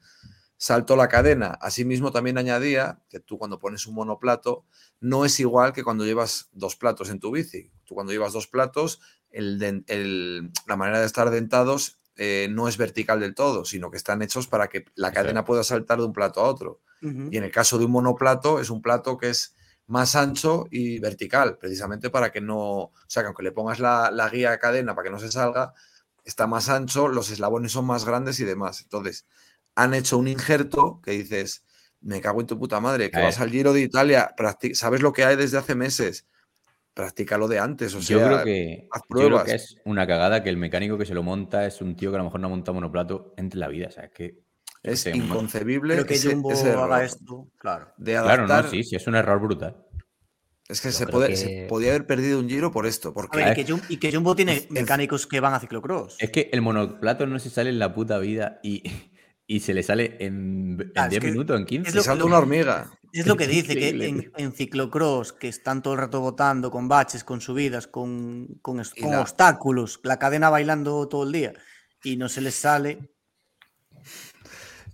saltó 0.61 0.95
la 0.95 1.09
cadena. 1.09 1.59
Asimismo, 1.63 2.13
también 2.13 2.37
añadía 2.37 3.01
que 3.09 3.19
tú 3.19 3.39
cuando 3.39 3.59
pones 3.59 3.87
un 3.87 3.95
monoplato 3.95 4.67
no 5.01 5.25
es 5.25 5.41
igual 5.41 5.73
que 5.73 5.83
cuando 5.83 6.05
llevas 6.05 6.51
dos 6.53 6.77
platos 6.77 7.09
en 7.09 7.19
tu 7.19 7.31
bici. 7.31 7.73
Tú 7.87 7.95
cuando 7.95 8.13
llevas 8.13 8.35
dos 8.35 8.47
platos, 8.47 9.01
el 9.31 10.53
la 10.67 10.77
manera 10.77 11.01
de 11.01 11.07
estar 11.07 11.31
dentados 11.31 11.99
eh, 12.17 12.49
no 12.51 12.69
es 12.69 12.77
vertical 12.77 13.21
del 13.21 13.35
todo, 13.35 13.65
sino 13.65 13.91
que 13.91 13.97
están 13.97 14.21
hechos 14.21 14.47
para 14.47 14.69
que 14.69 14.85
la 14.97 15.13
cadena 15.13 15.47
pueda 15.47 15.65
saltar 15.65 15.99
de 15.99 16.05
un 16.05 16.13
plato 16.13 16.41
a 16.41 16.49
otro. 16.49 16.83
Y 17.01 17.39
en 17.39 17.45
el 17.45 17.51
caso 17.51 17.79
de 17.79 17.87
un 17.87 17.93
monoplato, 17.93 18.61
es 18.61 18.69
un 18.69 18.83
plato 18.83 19.17
que 19.17 19.31
es 19.31 19.55
más 19.87 20.15
ancho 20.15 20.67
y 20.71 20.99
vertical, 20.99 21.57
precisamente 21.57 22.11
para 22.11 22.31
que 22.31 22.43
no, 22.43 22.59
o 22.59 22.93
sea, 23.07 23.23
que 23.23 23.29
aunque 23.29 23.43
le 23.43 23.53
pongas 23.53 23.79
la, 23.79 24.11
la 24.11 24.29
guía 24.29 24.59
cadena 24.59 24.95
para 24.95 25.07
que 25.07 25.11
no 25.11 25.19
se 25.19 25.33
salga, 25.33 25.73
está 26.23 26.47
más 26.47 26.69
ancho, 26.69 27.09
los 27.09 27.31
eslabones 27.31 27.73
son 27.73 27.87
más 27.87 28.05
grandes 28.05 28.39
y 28.41 28.45
demás. 28.45 28.83
Entonces, 28.83 29.25
han 29.83 29.95
hecho 29.95 30.19
un 30.19 30.29
injerto 30.29 31.01
que 31.03 31.13
dices, 31.13 31.65
me 32.01 32.21
cago 32.21 32.41
en 32.41 32.47
tu 32.47 32.59
puta 32.59 32.81
madre, 32.81 33.11
que 33.11 33.19
A 33.19 33.23
vas 33.23 33.41
al 33.41 33.51
Giro 33.51 33.73
de 33.73 33.81
Italia, 33.83 34.35
sabes 34.75 35.03
lo 35.03 35.13
que 35.13 35.25
hay 35.25 35.37
desde 35.37 35.59
hace 35.59 35.75
meses, 35.75 36.27
practícalo 36.95 37.47
de 37.49 37.59
antes, 37.59 37.95
o 37.95 38.03
sea, 38.03 38.19
yo 38.19 38.27
creo 38.27 38.45
que, 38.45 38.89
haz 38.91 39.03
yo 39.03 39.07
creo 39.17 39.29
pruebas. 39.29 39.45
que 39.45 39.55
es 39.55 39.77
una 39.85 40.07
cagada 40.07 40.43
que 40.43 40.49
el 40.51 40.57
mecánico 40.57 40.99
que 40.99 41.07
se 41.07 41.15
lo 41.15 41.23
monta 41.23 41.67
es 41.67 41.81
un 41.81 41.95
tío 41.97 42.11
que 42.11 42.17
a 42.17 42.19
lo 42.19 42.25
mejor 42.25 42.41
no 42.41 42.47
ha 42.49 42.51
montado 42.51 42.75
monoplato 42.75 43.33
entre 43.37 43.59
la 43.61 43.69
vida. 43.69 43.89
O 43.89 43.91
sea, 43.91 44.05
es 44.05 44.11
que. 44.13 44.39
es 44.83 45.07
inconcebible 45.07 46.05
que 46.05 46.15
ese, 46.15 46.33
Jumbo 46.33 46.53
ese 46.53 46.71
error 46.71 46.93
haga 46.93 47.05
esto, 47.05 47.49
claro. 47.59 47.93
de 47.97 48.13
Claro, 48.13 48.45
adaptar. 48.45 48.65
no, 48.65 48.71
sí, 48.71 48.83
sí, 48.85 48.97
es 48.97 49.07
un 49.07 49.15
error 49.15 49.41
brutal. 49.41 49.77
Es 50.69 50.81
que, 50.81 50.91
Yo 50.91 50.99
se, 50.99 51.67
podía 51.69 51.91
haber 51.91 52.07
perdido 52.07 52.39
un 52.39 52.49
Giro 52.49 52.71
por 52.71 52.87
esto, 52.87 53.09
A 53.09 53.13
porque 53.15 53.39
ver, 53.39 53.59
y 53.59 53.65
que, 53.65 53.73
Jum- 53.73 53.83
y 53.89 53.97
que 53.97 54.13
Jumbo 54.13 54.37
tiene 54.37 54.55
es- 54.55 54.71
mecánicos 54.71 55.27
que 55.27 55.41
van 55.41 55.53
a 55.55 55.59
ciclocross. 55.61 56.17
Es 56.21 56.31
que 56.31 56.49
el 56.53 56.63
monoplato 56.63 57.27
no 57.27 57.39
se 57.41 57.51
sale 57.51 57.71
en 57.71 57.79
la 57.81 57.93
puta 57.95 58.19
vida 58.19 58.61
y, 58.63 58.85
y 59.53 59.59
se 59.59 59.75
le 59.75 59.83
sale 59.83 60.17
en, 60.21 60.79
en 60.81 60.93
Ah, 60.95 61.05
es 61.07 61.11
10 61.11 61.21
que 61.23 61.31
minutos, 61.33 61.59
en 61.59 61.67
15. 61.67 61.89
es 61.89 61.95
lo- 61.97 62.03
pisando 62.03 62.25
una 62.27 62.39
hormiga. 62.39 62.89
Es 63.13 63.27
lo 63.27 63.37
que 63.37 63.45
Es 63.45 63.51
dice, 63.51 63.75
que 63.75 63.89
en, 63.89 64.33
en 64.37 64.53
ciclocross, 64.53 65.33
que 65.33 65.49
están 65.49 65.83
todo 65.83 65.95
el 65.95 65.99
rato 66.01 66.21
botando 66.21 66.71
con 66.71 66.87
baches, 66.87 67.25
con 67.25 67.41
subidas, 67.41 67.89
con, 67.89 68.47
con, 68.63 68.77
la- 68.77 69.21
obstáculos, 69.21 69.99
la 70.05 70.21
cadena 70.21 70.51
bailando 70.51 71.09
todo 71.09 71.25
el 71.25 71.33
día, 71.33 71.53
y 72.05 72.17
no 72.17 72.29
se 72.29 72.43
les 72.43 72.55
sale. 72.55 73.11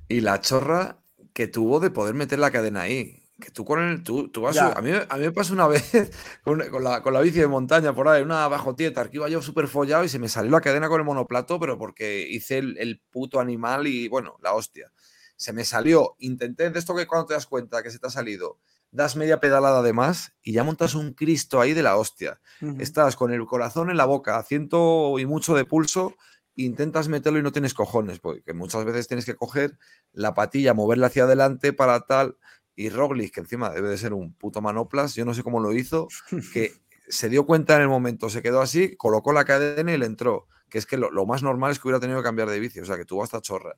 Y 0.09 0.23
la 0.23 0.41
chorra 0.41 1.03
que 1.35 1.49
tuvo 1.49 1.79
de 1.79 1.91
poder 1.91 2.15
meter 2.15 2.39
la 2.39 2.51
cadena 2.51 2.81
ahí. 2.83 3.26
Que 3.41 3.51
tú 3.51 3.65
con 3.65 3.81
el. 3.83 4.03
Tú, 4.03 4.29
tú 4.29 4.43
vas 4.43 4.57
a, 4.57 4.81
mí, 4.81 4.91
a 4.93 5.17
mí 5.17 5.21
me 5.21 5.33
pasó 5.33 5.53
una 5.53 5.67
vez 5.69 6.11
con, 6.43 6.61
con 6.71 6.83
la, 6.83 7.03
con 7.03 7.13
la 7.13 7.21
bici 7.21 7.39
de 7.39 7.47
montaña 7.47 7.95
por 7.95 8.09
ahí, 8.09 8.23
una 8.23 8.49
bajo 8.49 8.75
tieta, 8.75 9.09
que 9.09 9.17
iba 9.17 9.29
yo 9.29 9.43
súper 9.43 9.69
follado 9.69 10.05
y 10.05 10.09
se 10.09 10.19
me 10.19 10.29
salió 10.29 10.51
la 10.51 10.61
cadena 10.61 10.89
con 10.89 11.01
el 11.01 11.07
monoplato, 11.07 11.61
pero 11.61 11.79
porque 11.79 12.27
hice 12.29 12.59
el, 12.59 12.79
el 12.79 13.03
puto 13.11 13.41
animal 13.41 13.87
y 13.87 14.09
bueno, 14.09 14.37
la 14.43 14.55
hostia. 14.55 14.91
Se 15.37 15.53
me 15.53 15.65
salió. 15.65 16.17
Intenté 16.19 16.71
de 16.71 16.79
esto 16.79 16.97
que 16.97 17.07
cuando 17.07 17.27
te 17.27 17.35
das 17.35 17.47
cuenta 17.47 17.83
que 17.83 17.91
se 17.91 17.99
te 17.99 18.07
ha 18.07 18.11
salido, 18.11 18.59
das 18.91 19.17
media 19.17 19.41
pedalada 19.41 19.83
de 19.83 19.93
más 19.93 20.33
y 20.43 20.53
ya 20.53 20.65
montas 20.65 20.95
un 20.95 21.13
Cristo 21.13 21.61
ahí 21.61 21.75
de 21.75 21.83
la 21.83 21.97
hostia. 21.97 22.41
Estás 22.79 23.17
con 23.17 23.33
el 23.33 23.45
corazón 23.45 23.91
en 23.91 23.99
la 23.99 24.07
boca, 24.07 24.43
ciento 24.43 25.19
y 25.19 25.27
mucho 25.27 25.55
de 25.55 25.67
pulso, 25.67 26.17
intentas 26.55 27.09
meterlo 27.09 27.39
y 27.39 27.43
no 27.43 27.53
tienes 27.53 27.75
cojones, 27.75 28.19
porque 28.19 28.55
muchas 28.55 28.85
veces 28.85 29.07
tienes 29.07 29.27
que 29.27 29.37
coger 29.37 29.79
la 30.13 30.35
patilla, 30.35 30.73
moverla 30.73 31.09
hacia 31.09 31.25
adelante 31.25 31.73
para 31.73 32.01
tal. 32.01 32.39
Y 32.77 32.91
Roglic, 32.91 33.33
que 33.35 33.41
encima 33.41 33.71
debe 33.71 33.89
de 33.89 33.97
ser 33.97 34.13
un 34.13 34.35
puto 34.35 34.61
manoplas, 34.61 35.15
yo 35.15 35.25
no 35.25 35.33
sé 35.35 35.43
cómo 35.43 35.61
lo 35.61 35.73
hizo, 35.73 36.09
que 36.53 36.73
se 37.09 37.29
dio 37.29 37.47
cuenta 37.47 37.75
en 37.77 37.83
el 37.83 37.89
momento, 37.89 38.29
se 38.29 38.43
quedó 38.43 38.61
así, 38.61 38.95
colocó 38.97 39.33
la 39.33 39.45
cadena 39.45 39.93
y 39.95 39.99
le 39.99 40.07
entró. 40.07 40.47
Que 40.69 40.79
es 40.79 40.87
que 40.87 40.97
lo, 40.97 41.11
lo 41.11 41.25
más 41.27 41.43
normal 41.43 41.71
es 41.73 41.79
que 41.79 41.89
hubiera 41.89 42.01
tenido 42.01 42.19
que 42.19 42.25
cambiar 42.25 42.51
de 42.51 42.61
bici, 42.61 42.81
o 42.81 42.85
sea, 42.85 42.97
que 42.97 43.05
tuvo 43.05 43.23
hasta 43.23 43.41
chorra. 43.41 43.77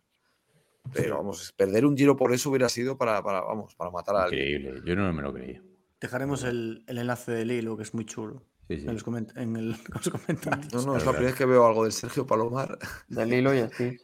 Pero 0.92 1.18
vamos, 1.18 1.52
perder 1.56 1.84
un 1.84 1.96
giro 1.96 2.16
por 2.16 2.32
eso 2.32 2.48
hubiera 2.48 2.68
sido 2.70 2.96
para, 2.96 3.22
para, 3.22 3.42
vamos, 3.42 3.74
para 3.74 3.90
matar 3.90 4.16
a 4.16 4.24
alguien. 4.24 4.42
Increíble, 4.62 4.80
yo 4.86 4.96
no 4.96 5.12
me 5.12 5.22
lo 5.22 5.32
creía. 5.34 5.62
Dejaremos 6.00 6.44
el, 6.44 6.84
el 6.86 6.98
enlace 6.98 7.32
del 7.32 7.50
hilo, 7.50 7.76
que 7.76 7.82
es 7.82 7.92
muy 7.92 8.04
chulo, 8.06 8.42
Sí, 8.68 8.78
sí. 8.80 8.86
en, 8.86 8.94
los 8.94 9.06
en 9.36 9.56
el- 9.56 9.74
en 9.74 9.76
los 9.94 10.08
comentarios. 10.08 10.72
No, 10.72 10.92
no, 10.92 10.96
Es 10.96 11.04
la 11.04 11.12
primera 11.12 11.30
vez 11.30 11.34
que 11.34 11.44
veo 11.44 11.66
algo 11.66 11.82
del 11.84 11.92
Sergio 11.92 12.26
Palomar. 12.26 12.78
Del 13.08 13.32
hilo 13.34 13.54
y 13.54 13.58
así. 13.58 13.98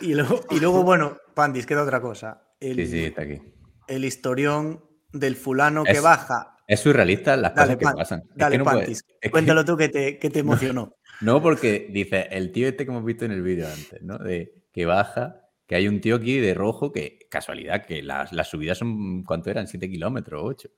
Y 0.00 0.14
luego, 0.14 0.40
y 0.50 0.58
luego 0.58 0.82
bueno, 0.82 1.16
Pandis, 1.34 1.64
queda 1.64 1.84
otra 1.84 2.00
cosa. 2.00 2.42
El, 2.58 2.76
Sí, 2.76 2.86
sí, 2.88 3.04
está 3.04 3.22
aquí. 3.22 3.40
El 3.88 4.04
historión 4.04 4.84
del 5.12 5.36
fulano 5.36 5.84
que 5.84 6.00
baja. 6.00 6.58
Es 6.68 6.80
surrealista 6.80 7.36
las 7.36 7.54
Dale, 7.54 7.66
cosas 7.74 7.76
que 7.78 7.84
Pan- 7.84 7.94
pasan. 7.96 8.22
Es 8.30 8.36
Dale, 8.36 8.52
que 8.54 8.58
no 8.58 8.64
puede- 8.64 8.76
Pantis. 8.78 8.98
es 8.98 9.04
que- 9.20 9.30
Cuéntalo 9.30 9.64
tú 9.64 9.76
que 9.76 9.88
te, 9.88 10.18
que 10.18 10.30
te 10.30 10.38
emocionó. 10.74 10.94
No, 11.20 11.40
porque 11.42 11.88
dice, 11.90 12.28
el 12.30 12.52
tío 12.52 12.68
este 12.68 12.84
que 12.84 12.90
hemos 12.90 13.04
visto 13.04 13.24
en 13.24 13.32
el 13.32 13.42
vídeo 13.42 13.66
antes, 13.68 14.02
¿no? 14.02 14.18
De 14.18 14.52
que 14.72 14.84
baja, 14.84 15.40
que 15.66 15.74
hay 15.76 15.88
un 15.88 16.00
tío 16.00 16.16
aquí 16.16 16.38
de 16.38 16.52
rojo 16.54 16.92
que, 16.92 17.18
casualidad, 17.30 17.86
que 17.86 18.02
las, 18.02 18.32
las 18.32 18.48
subidas 18.50 18.78
son, 18.78 19.22
¿cuánto 19.24 19.50
eran? 19.50 19.66
7 19.66 19.88
kilómetros, 19.88 20.42
8. 20.44 20.68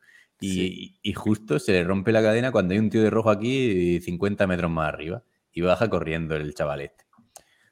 Y, 0.40 1.00
y 1.02 1.12
justo 1.14 1.58
se 1.58 1.72
le 1.72 1.82
rompe 1.82 2.12
la 2.12 2.22
cadena 2.22 2.52
cuando 2.52 2.72
hay 2.72 2.78
un 2.78 2.90
tío 2.90 3.02
de 3.02 3.10
rojo 3.10 3.28
aquí 3.30 4.00
50 4.00 4.46
metros 4.46 4.70
más 4.70 4.88
arriba 4.94 5.24
y 5.52 5.62
baja 5.62 5.90
corriendo 5.90 6.36
el 6.36 6.54
chaval 6.54 6.82
este. 6.82 7.04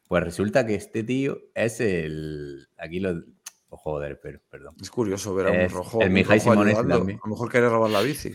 Pues 0.09 0.25
resulta 0.25 0.67
que 0.67 0.75
este 0.75 1.05
tío 1.05 1.39
es 1.55 1.81
el... 1.81 2.67
Aquí 2.77 2.99
lo... 2.99 3.23
Oh, 3.69 3.77
joder, 3.77 4.21
pero, 4.23 4.41
perdón. 4.49 4.77
Es 4.81 4.91
curioso 4.91 5.35
ver 5.35 5.47
a 5.49 5.51
un 5.51 5.57
Es 5.57 5.73
rojo, 5.73 6.01
el 6.01 6.25
rojo 6.25 6.39
Simonet 6.39 6.77
también. 6.89 7.19
A 7.23 7.27
lo 7.27 7.31
mejor 7.35 7.51
quiere 7.51 7.69
robar 7.69 7.91
la 7.91 8.01
bici. 8.01 8.33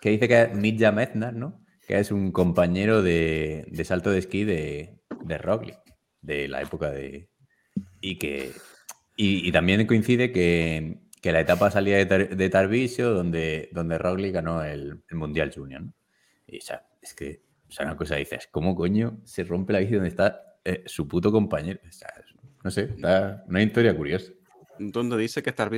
que 0.00 0.10
dice 0.10 0.28
que 0.28 0.42
es 0.42 0.54
Mitja 0.54 0.92
Meznar, 0.92 1.34
¿no? 1.34 1.64
Que 1.86 1.98
es 1.98 2.12
un 2.12 2.30
compañero 2.30 3.02
de, 3.02 3.66
de 3.68 3.84
salto 3.84 4.10
de 4.10 4.18
esquí 4.18 4.44
de, 4.44 5.00
de 5.24 5.38
Roglic, 5.38 5.78
de 6.22 6.48
la 6.48 6.62
época 6.62 6.90
de... 6.90 7.28
Y 8.00 8.18
que... 8.18 8.52
Y, 9.16 9.46
y 9.46 9.52
también 9.52 9.86
coincide 9.86 10.32
que, 10.32 11.00
que 11.20 11.32
la 11.32 11.40
etapa 11.40 11.70
salía 11.70 11.96
de, 11.98 12.06
Tar- 12.06 12.36
de 12.36 12.48
Tarvisio, 12.48 13.10
donde, 13.10 13.68
donde 13.72 13.98
Roglic 13.98 14.32
ganó 14.34 14.64
el, 14.64 15.02
el 15.08 15.16
Mundial 15.16 15.52
Junior, 15.54 15.82
¿no? 15.82 15.92
Y 16.46 16.58
o 16.58 16.62
sea, 16.62 16.86
es 17.02 17.12
que, 17.12 17.42
o 17.68 17.72
sea, 17.72 17.86
una 17.86 17.96
cosa 17.96 18.16
dices, 18.16 18.48
¿cómo 18.50 18.74
coño 18.74 19.20
se 19.24 19.44
rompe 19.44 19.72
la 19.72 19.80
bici 19.80 19.94
donde 19.94 20.08
está 20.08 20.40
eh, 20.64 20.84
su 20.86 21.06
puto 21.06 21.30
compañero? 21.30 21.80
O 21.86 21.92
sea, 21.92 22.08
no 22.64 22.70
sé, 22.70 22.84
está 22.94 23.44
una 23.46 23.62
historia 23.62 23.94
curiosa. 23.96 24.32
¿Dónde 24.80 25.16
dice 25.18 25.42
que 25.42 25.50
está? 25.50 25.68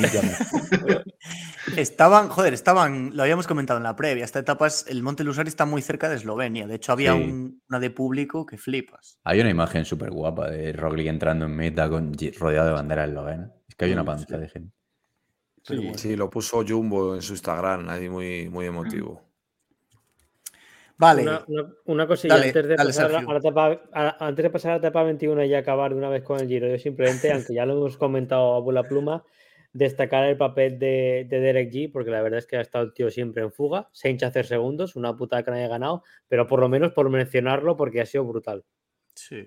Mitja 0.00 0.22
Meznar. 0.22 1.04
Estaban, 1.76 2.28
joder, 2.30 2.54
estaban, 2.54 3.10
lo 3.14 3.22
habíamos 3.22 3.46
comentado 3.46 3.76
en 3.78 3.84
la 3.84 3.94
previa. 3.94 4.24
Esta 4.24 4.38
etapa 4.38 4.66
es, 4.66 4.86
el 4.88 5.02
Monte 5.02 5.22
Lusari 5.22 5.48
está 5.48 5.66
muy 5.66 5.82
cerca 5.82 6.08
de 6.08 6.16
Eslovenia. 6.16 6.66
De 6.66 6.76
hecho, 6.76 6.92
había 6.92 7.12
Sí. 7.14 7.20
un- 7.22 7.62
una 7.68 7.78
de 7.78 7.90
público 7.90 8.46
que 8.46 8.56
flipas. 8.56 9.18
Hay 9.24 9.38
una 9.40 9.50
imagen 9.50 9.84
súper 9.84 10.10
guapa 10.10 10.50
de 10.50 10.72
Roglic 10.72 11.06
entrando 11.08 11.44
en 11.44 11.54
meta 11.54 11.88
con, 11.90 12.14
rodeado 12.38 12.68
de 12.68 12.72
banderas 12.72 13.08
eslovenas. 13.08 13.50
Es 13.68 13.74
que 13.76 13.84
hay 13.84 13.92
una 13.92 14.02
Mm, 14.02 14.06
panza 14.06 14.26
sí. 14.28 14.36
de 14.40 14.48
gente. 14.48 14.72
Sí, 15.62 15.92
sí, 15.96 16.16
lo 16.16 16.30
puso 16.30 16.64
Jumbo 16.66 17.14
en 17.14 17.20
su 17.22 17.32
Instagram, 17.34 17.88
ahí 17.90 18.08
muy, 18.08 18.48
muy 18.48 18.64
emotivo. 18.66 19.27
Vale. 20.98 21.22
Una, 21.22 21.44
una- 21.46 21.72
una 21.86 22.06
cosilla, 22.06 22.34
Dale, 22.34 22.46
antes, 22.48 22.66
de 22.68 22.76
dale, 22.76 22.88
pasar 22.88 23.14
a, 23.14 23.22
la 23.22 23.38
etapa, 23.38 23.80
a- 23.92 24.26
antes 24.26 24.42
de 24.42 24.50
pasar 24.50 24.70
a 24.72 24.74
la 24.74 24.78
etapa 24.78 25.02
21 25.04 25.44
y 25.44 25.54
acabar 25.54 25.92
de 25.92 25.96
una 25.98 26.08
vez 26.08 26.22
con 26.24 26.40
el 26.40 26.48
Giro, 26.48 26.66
yo 26.68 26.78
simplemente, 26.78 27.30
aunque 27.50 27.54
ya 27.54 27.64
lo 27.66 27.74
hemos 27.74 27.96
comentado 27.96 28.54
a 28.54 28.60
bola 28.60 28.82
pluma, 28.82 29.24
destacar 29.72 30.24
el 30.24 30.36
papel 30.36 30.78
de, 30.78 31.26
de 31.28 31.40
Derek 31.40 31.70
G, 31.72 31.92
porque 31.92 32.10
la 32.10 32.20
verdad 32.22 32.38
es 32.38 32.46
que 32.46 32.56
ha 32.56 32.60
estado 32.60 32.84
el 32.84 32.92
tío 32.94 33.10
siempre 33.10 33.42
en 33.44 33.52
fuga, 33.52 33.88
se 33.92 34.10
hincha 34.10 34.26
a 34.26 34.28
hacer 34.30 34.46
segundos, 34.46 34.96
una 34.96 35.14
puta 35.16 35.42
que 35.44 35.50
no 35.52 35.56
haya 35.56 35.68
ganado, 35.68 36.02
pero 36.26 36.46
por 36.48 36.58
lo 36.58 36.68
menos 36.68 36.92
por 36.92 37.08
mencionarlo, 37.10 37.76
porque 37.76 38.00
ha 38.00 38.06
sido 38.06 38.24
brutal. 38.24 38.64
Sí. 39.14 39.46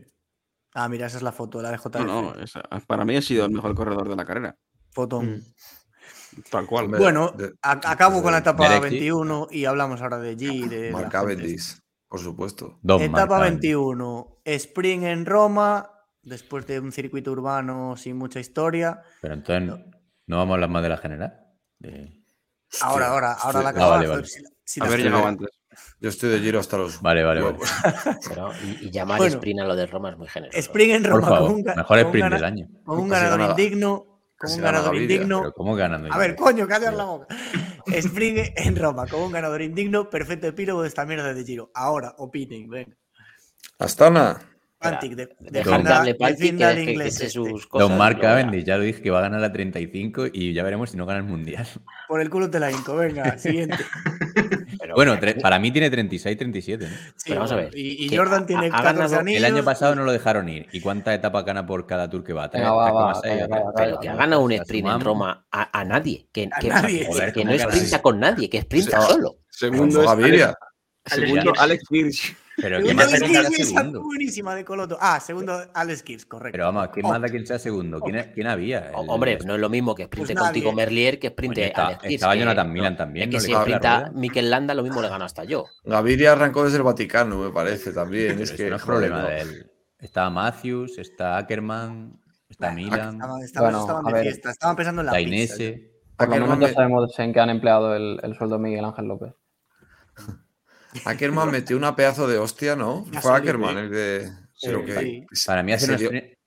Ah, 0.73 0.88
mira, 0.88 1.07
esa 1.07 1.17
es 1.17 1.23
la 1.23 1.33
foto 1.33 1.57
de 1.57 1.63
la 1.63 1.71
de 1.71 1.77
JF. 1.77 2.05
No, 2.05 2.21
no, 2.21 2.35
esa- 2.41 2.61
para 2.88 3.03
mí 3.03 3.17
ha 3.17 3.21
sido 3.21 3.43
el 3.45 3.51
mejor 3.51 3.75
corredor 3.75 4.07
de 4.07 4.15
la 4.15 4.23
carrera. 4.23 4.57
Fotón. 4.91 5.25
Mm. 5.38 5.41
Tal 6.49 6.65
cual. 6.65 6.85
Hombre, 6.85 6.99
Bueno, 7.01 7.31
de- 7.37 7.53
acabo 7.61 8.21
con 8.23 8.31
la 8.31 8.39
etapa 8.39 8.63
Derek 8.69 8.83
G. 8.83 8.89
21 8.91 9.47
y 9.51 9.65
hablamos 9.65 10.01
ahora 10.01 10.17
de 10.19 10.37
G. 10.37 10.67
De 10.67 10.91
Mark. 10.91 11.09
Cavendish, 11.09 11.77
por 12.07 12.19
supuesto. 12.19 12.79
Etapa 12.83 13.07
marcas. 13.27 13.41
21, 13.41 14.39
Spring 14.45 15.03
en 15.03 15.25
Roma, 15.25 15.89
después 16.23 16.65
de 16.67 16.79
un 16.79 16.91
circuito 16.91 17.31
urbano 17.31 17.95
sin 17.97 18.17
mucha 18.17 18.39
historia. 18.39 19.01
Pero 19.21 19.33
entonces, 19.33 19.67
¿no, 19.67 19.77
no 20.27 20.37
vamos 20.37 20.51
a 20.51 20.53
hablar 20.55 20.69
más 20.69 20.83
de 20.83 20.89
la 20.89 20.97
general? 20.97 21.39
De- 21.79 22.17
Ahora, 22.81 23.07
ahora, 23.07 23.33
ahora 23.33 23.61
la 23.63 23.67
Ah, 23.67 23.71
acabo. 23.71 23.89
vale, 23.91 24.07
vale. 24.07 24.25
Si, 24.25 24.41
si 24.63 24.81
Haber 24.81 25.01
llegado 25.01 25.27
antes. 25.27 25.49
Yo 25.99 26.09
estoy 26.09 26.29
de 26.29 26.39
giro 26.39 26.59
hasta 26.59 26.77
los. 26.77 27.01
Vale, 27.01 27.23
vale, 27.23 27.41
vale. 27.41 27.57
Pero, 28.29 28.51
y, 28.63 28.87
y 28.87 28.91
llamar 28.91 29.17
Bueno. 29.19 29.35
sprint 29.35 29.59
a 29.61 29.63
lo 29.65 29.75
de 29.75 29.85
Roma 29.87 30.11
es 30.11 30.17
muy 30.17 30.27
generoso. 30.29 30.57
Spring 30.57 30.91
en 30.91 31.03
Roma, 31.03 31.27
favor, 31.27 31.39
con 31.49 31.55
un, 31.55 31.63
mejor 31.63 31.85
con 31.85 31.97
un 31.99 32.05
sprint 32.05 32.33
del 32.33 32.43
año. 32.45 32.67
con 32.85 32.99
un 32.99 33.09
Casi 33.09 33.21
ganador 33.23 33.39
gana- 33.39 33.51
indigno. 33.51 34.10
Casi 34.41 34.55
un 34.55 34.61
gana 34.61 34.77
ganador 34.79 34.95
Gaviria, 34.95 35.15
indigno. 35.15 35.39
Pero 35.41 35.53
¿cómo 35.53 35.75
ganando? 35.75 36.11
A 36.11 36.17
ver, 36.17 36.35
coño, 36.35 36.67
callar 36.67 36.93
la 36.95 37.05
boca. 37.05 37.27
Spring 37.85 38.37
en 38.55 38.75
Roma, 38.75 39.05
con 39.05 39.21
un 39.21 39.31
ganador 39.31 39.61
indigno, 39.61 40.09
perfecto 40.09 40.47
epílogo 40.47 40.81
de 40.81 40.87
esta 40.87 41.05
mierda 41.05 41.33
de 41.33 41.43
Giro. 41.43 41.71
Ahora, 41.75 42.15
opinen, 42.17 42.67
venga. 42.67 42.97
Astana. 43.77 44.39
Pantic, 44.79 45.13
de, 45.13 45.27
Pantic, 45.27 46.57
que 46.57 46.95
que 46.95 47.11
sus 47.29 47.67
cosas. 47.67 47.87
Don 47.87 47.99
Mark. 47.99 48.19
Cavendish, 48.19 48.63
ya 48.65 48.77
lo 48.77 48.83
dije 48.83 48.99
que 48.99 49.11
va 49.11 49.19
a 49.19 49.21
ganar 49.21 49.39
la 49.39 49.53
35 49.53 50.25
y 50.33 50.53
ya 50.53 50.63
veremos 50.63 50.89
si 50.89 50.97
no 50.97 51.05
gana 51.05 51.19
el 51.19 51.25
mundial. 51.25 51.67
Por 52.07 52.19
el 52.19 52.31
culo 52.31 52.49
te 52.49 52.59
la 52.59 52.71
hinco, 52.71 52.95
venga, 52.95 53.37
siguiente. 53.37 53.77
Pero- 54.93 54.95
Bueno, 54.95 55.15
tre- 55.19 55.41
para 55.41 55.59
mí 55.59 55.71
tiene 55.71 55.89
36, 55.89 56.37
37. 56.37 56.85
¿no? 56.85 56.89
Sí, 56.91 56.95
Pero 57.25 57.35
vamos 57.41 57.51
a 57.51 57.55
ver, 57.55 57.77
Y, 57.77 58.05
y 58.05 58.09
que 58.09 58.17
Jordan 58.17 58.45
tiene 58.45 58.67
ha 58.67 58.69
14 58.71 58.93
ganado- 58.97 59.19
anillos. 59.19 59.37
El 59.39 59.45
año 59.53 59.63
pasado 59.63 59.95
no 59.95 60.03
lo 60.03 60.11
dejaron 60.11 60.49
ir. 60.49 60.67
¿Y 60.71 60.81
cuántas 60.81 61.15
etapas 61.15 61.43
gana 61.45 61.65
por 61.65 61.85
cada 61.87 62.09
tour 62.09 62.23
que 62.23 62.33
va? 62.33 62.49
¿Tres? 62.49 62.61
Venga, 62.63 62.73
va, 62.73 62.91
va, 62.91 63.13
3,6, 63.21 63.21
calla, 63.21 63.45
o 63.45 63.49
calla, 63.49 63.63
tres? 63.75 63.87
Pero 63.87 63.99
que 63.99 64.09
ha 64.09 64.15
ganado 64.15 64.41
un 64.41 64.51
sprint 64.51 64.87
en. 64.87 64.99
Roma 65.01 65.45
a, 65.51 65.79
a 65.79 65.85
nadie. 65.85 66.27
Que, 66.31 66.49
A 66.51 66.59
que, 66.59 66.67
nadie. 66.69 66.99
que- 66.99 67.05
Joder, 67.07 67.33
que 67.33 67.39
¿cómo 67.41 67.51
no 67.51 67.57
sprinta 67.59 67.79
nadie? 67.89 68.01
con 68.01 68.19
nadie, 68.19 68.49
que 68.49 68.61
sprinta 68.61 69.01
solo. 69.01 69.35
Segundo 69.49 70.01
es. 70.03 70.07
Alex, 70.09 70.53
segundo, 71.05 71.53
Alex 71.57 71.83
Hirsch. 71.89 72.35
Pero 72.61 72.80
¿quién 72.81 72.95
más 72.95 73.11
da 73.11 73.17
esa 73.17 73.49
segundo? 73.65 74.01
buenísima 74.03 74.56
de 74.56 74.64
Coloto. 74.65 74.98
Ah, 75.01 75.19
segundo 75.19 75.59
Alex 75.73 76.03
Kirs, 76.03 76.25
correcto. 76.25 76.51
Pero 76.53 76.65
vamos, 76.65 76.90
¿quién 76.93 77.06
Oh, 77.06 77.09
más 77.09 77.22
da 77.22 77.27
quien 77.30 77.45
sea 77.45 77.59
segundo? 77.59 77.99
¿Quién, 77.99 78.31
quién 78.33 78.48
había? 78.48 78.90
El- 78.90 78.95
Hombre, 79.09 79.40
no 79.45 79.56
es 79.56 79.59
lo 79.61 79.69
mismo 79.69 79.95
que 79.95 80.06
sprinte 80.06 80.33
Pues 80.33 80.43
contigo 80.45 80.72
nadie. 80.72 80.75
Merlier 80.85 81.19
que 81.19 81.30
sprinte 81.30 81.65
estaba- 81.67 81.88
Alex 81.90 82.03
Hirsch, 82.06 82.14
estaba 82.15 82.33
que- 82.33 82.40
Jonathan 82.40 82.72
Milan 82.72 82.98
también, 82.98 83.30
Es 83.30 83.35
que 83.35 83.41
si 83.41 83.53
sprinta. 83.53 84.11
Mikel 84.14 84.49
Landa, 84.49 84.73
lo 84.73 84.83
mismo 84.83 85.01
le 85.01 85.09
gano 85.09 85.25
hasta 85.25 85.43
yo. 85.43 85.65
Gaviria 85.83 86.33
arrancó 86.33 86.64
desde 86.64 86.77
el 86.77 86.83
Vaticano, 86.83 87.38
me 87.38 87.49
parece, 87.51 87.91
también. 87.93 88.30
Pero 88.33 88.43
es 88.43 88.51
que 88.51 88.69
no 88.69 88.75
es 88.75 88.83
problema 88.83 89.23
de 89.27 89.41
él. 89.41 89.72
Está 89.99 90.30
Matthews, 90.30 90.98
está 90.98 91.38
Ackerman, 91.38 92.19
está 92.49 92.72
Milan, 92.72 93.15
Estaban, 93.15 93.43
estaban- 93.43 93.72
Bueno, 93.72 93.80
estaban 93.81 94.06
a 94.06 94.09
de 94.09 94.14
ver. 94.14 94.23
fiesta, 94.23 94.51
estaban 94.51 94.75
pensando 94.75 95.01
en 95.01 95.06
la 95.07 95.11
pizza. 95.14 95.30
Dainese. 95.30 95.91
Por 96.17 96.30
lo 96.30 96.48
menos 96.48 96.59
ya 96.59 96.73
sabemos 96.73 97.19
en 97.19 97.33
qué 97.33 97.40
han 97.40 97.49
empleado 97.49 97.95
el, 97.95 98.19
el 98.22 98.35
sueldo 98.35 98.59
Miguel 98.59 98.85
Ángel 98.85 99.06
López. 99.06 99.33
Ackerman 101.05 101.51
metió 101.51 101.77
una 101.77 101.95
pedazo 101.95 102.27
de 102.27 102.37
hostia, 102.37 102.75
¿no? 102.75 103.05
Ya 103.11 103.21
Fue 103.21 103.35
Ackerman 103.35 103.77
el 103.77 103.89
de. 103.91 104.29
Sí, 104.53 104.69
que- 104.85 105.25
sí. 105.31 105.45
Para 105.47 105.63
mí 105.63 105.71
en 105.71 105.75
hace 105.77 105.91
un 105.91 105.97
serio, 105.97 106.07
sprint, 106.07 106.37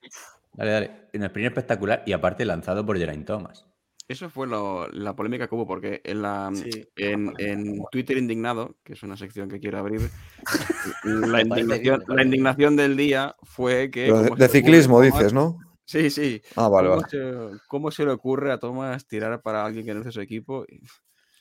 dale, 0.53 0.71
dale, 0.71 0.91
un 1.13 1.23
sprint 1.23 1.47
espectacular 1.47 2.03
y 2.05 2.13
aparte 2.13 2.45
lanzado 2.45 2.85
por 2.85 2.97
Geraint 2.97 3.25
Thomas. 3.25 3.65
Eso 4.07 4.29
fue 4.29 4.45
lo- 4.45 4.87
la 4.89 5.15
polémica 5.15 5.47
que 5.47 5.55
hubo, 5.55 5.65
porque 5.65 5.99
en, 6.03 6.21
la, 6.21 6.51
Sí. 6.53 6.87
en, 6.95 7.33
en 7.39 7.81
Twitter 7.91 8.17
Indignado, 8.17 8.75
que 8.83 8.93
es 8.93 9.01
una 9.01 9.17
sección 9.17 9.49
que 9.49 9.59
quiero 9.59 9.79
abrir, 9.79 10.11
la, 11.03 11.41
indignación, 11.41 12.03
la 12.07 12.21
del 12.75 12.95
día 12.95 13.35
fue 13.41 13.89
que... 13.89 14.03
de, 14.03 14.11
¿cómo 14.11 14.21
de 14.21 14.27
se 14.27 14.29
le 14.29 14.35
ocurre 14.35 14.47
ciclismo 14.49 15.01
dices, 15.01 15.33
¿no? 15.33 15.57
Sí, 15.85 16.09
sí. 16.11 16.41
Ah, 16.55 16.67
vale, 16.67 16.89
¿Cómo, 16.89 17.01
vale. 17.01 17.09
se, 17.09 17.59
cómo 17.67 17.91
se 17.91 18.05
le 18.05 18.11
ocurre 18.11 18.51
a 18.51 18.59
Thomas 18.59 19.07
tirar 19.07 19.41
para 19.41 19.65
alguien 19.65 19.85
que 19.85 19.93
no 19.93 19.99
es 20.01 20.05
de 20.05 20.11
su 20.11 20.21
equipo? 20.21 20.65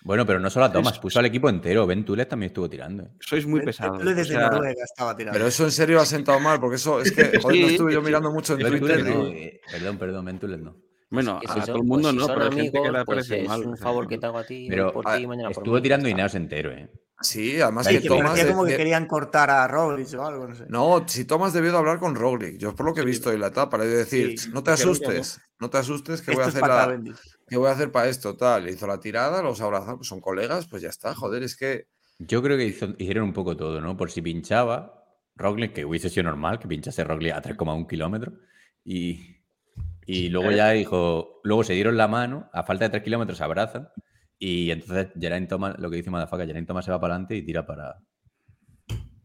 Bueno, 0.05 0.26
pero 0.26 0.39
no 0.39 0.50
solo 0.50 0.66
a 0.66 0.73
Thomas, 0.73 0.99
puso 0.99 1.18
al 1.18 1.24
equipo 1.26 1.49
entero. 1.49 1.86
Ben 1.86 2.05
Tules 2.05 2.28
también 2.28 2.49
estuvo 2.49 2.68
tirando. 2.68 3.05
¿eh? 3.05 3.08
Sois 3.20 3.47
muy 3.47 3.62
pesados. 3.62 4.05
desde 4.05 4.20
o 4.20 4.24
sea, 4.26 4.50
Noruega 4.50 4.84
estaba 4.84 5.16
tirando. 5.16 5.33
Pero 5.36 5.49
eso 5.49 5.65
en 5.65 5.70
serio 5.73 5.99
ha 6.00 6.05
sentado 6.07 6.39
mal, 6.41 6.60
porque 6.60 6.76
eso 6.76 7.00
es 7.00 7.10
que, 7.10 7.23
joder, 7.41 7.60
no 7.62 7.66
estuve 7.68 7.92
yo 7.94 8.00
sí. 8.00 8.07
mirando 8.07 8.31
mucho 8.31 8.52
en 8.52 8.58
Ben 8.60 8.78
Twitter. 8.78 9.02
No, 9.05 9.26
eh, 9.28 9.60
perdón, 9.70 9.99
perdón, 9.99 10.24
Ben 10.26 10.39
Tules 10.39 10.60
no. 10.60 10.76
bueno, 11.10 11.41
Que 11.41 11.47
a 11.49 11.55
si 11.55 11.60
todo 11.62 11.76
el 11.76 11.84
mundo 11.84 12.10
pues 12.10 12.12
si 12.12 12.18
no, 12.18 12.26
pero 12.34 12.44
hay 12.44 12.52
gente 12.52 12.83
que 12.83 12.91
le 12.91 12.99
amigos, 12.99 13.05
pues 13.07 13.31
es 13.31 13.49
mal. 13.49 13.60
un 13.65 13.73
o 13.73 13.76
sea, 13.76 13.83
favor 13.83 14.07
que 14.07 14.18
te 14.18 14.26
hago 14.26 14.39
a 14.39 14.44
ti, 14.44 14.66
Pero 14.68 14.92
por 14.92 15.08
ah, 15.08 15.16
ti, 15.16 15.26
mañana 15.26 15.49
por 15.50 15.62
Estuvo 15.62 15.74
mí, 15.76 15.83
tirando. 15.83 16.08
Ineos 16.08 16.34
entero, 16.34 16.70
¿eh? 16.73 16.91
Sí, 17.20 17.60
además 17.60 17.86
Sí, 17.86 17.94
que 17.94 18.02
que 18.02 18.08
Thomas. 18.08 18.33
parecía 18.33 18.50
como 18.52 18.66
que 18.66 18.76
querían 18.76 19.07
cortar 19.07 19.49
a 19.49 19.66
Roglic 19.68 20.12
o 20.18 20.23
algo, 20.26 20.49
no 20.49 20.55
sé. 20.55 20.66
No, 20.68 21.05
si 21.08 21.24
Thomas 21.24 21.52
debió 21.55 21.73
de 21.73 21.78
hablar 21.78 21.99
con 21.99 22.15
Roglic. 22.15 22.58
Yo 22.58 22.70
es 22.70 22.74
por 22.74 22.84
lo 22.84 22.92
que 22.92 23.00
he 23.00 23.05
visto 23.05 23.33
en 23.33 23.41
la 23.41 23.47
etapa, 23.47 23.78
le 23.78 23.84
he 23.84 23.89
de 23.89 23.97
decir, 23.99 24.39
Sí, 24.39 24.50
no 24.52 24.62
te 24.62 24.73
asustes, 24.73 25.41
no 25.58 25.70
te 25.70 25.78
asustes, 25.78 26.20
que 26.20 26.33
voy 26.34 26.44
a 26.44 26.49
hacer 26.49 26.60
la. 26.62 27.00
¿Qué 27.48 27.56
voy 27.56 27.68
a 27.68 27.73
hacer 27.73 27.90
para 27.92 28.08
esto? 28.08 28.36
Tal. 28.36 28.64
Le 28.64 28.73
hizo 28.73 28.86
la 28.86 29.00
tirada, 29.00 29.42
los 29.42 29.60
abrazan, 29.60 29.97
pues 29.97 30.08
son 30.08 30.20
colegas, 30.20 30.66
pues 30.66 30.82
ya 30.82 30.89
está. 30.89 31.14
Joder, 31.14 31.42
es 31.42 31.56
que. 31.56 31.86
Yo 32.18 32.42
creo 32.42 32.56
que 32.56 32.66
hizo- 32.66 32.94
hicieron 32.98 33.24
un 33.24 33.32
poco 33.32 33.56
todo, 33.56 33.81
¿no? 33.81 33.97
Por 33.97 34.10
si 34.10 34.23
pinchaba 34.23 35.05
Roglic, 35.36 35.73
que 35.73 35.84
hubiese 35.84 36.08
sido 36.10 36.24
normal 36.24 36.58
que 36.58 36.68
pinchase 36.68 37.02
Roglic 37.05 37.32
a 37.34 37.42
3,1 37.42 37.86
kilómetros. 37.89 38.34
Y, 38.84 39.36
y 40.06 40.28
luego 40.28 40.50
ya 40.52 40.70
dijo, 40.70 41.40
luego 41.42 41.64
se 41.64 41.73
dieron 41.73 41.97
la 41.97 42.06
mano, 42.08 42.48
a 42.52 42.62
falta 42.62 42.84
de 42.84 42.90
3 42.90 43.02
kilómetros 43.02 43.39
se 43.39 43.44
abrazan. 43.44 43.89
Y 44.39 44.70
entonces 44.70 45.08
Geraint 45.18 45.48
Thomas, 45.48 45.76
lo 45.78 45.90
que 45.90 45.97
dice 45.97 46.10
Madafaka, 46.10 46.44
Geraint 46.47 46.68
Thomas 46.68 46.84
se 46.84 46.90
va 46.90 47.00
para 47.00 47.14
adelante 47.14 47.36
y 47.36 47.42
tira 47.44 47.66
para, 47.66 47.98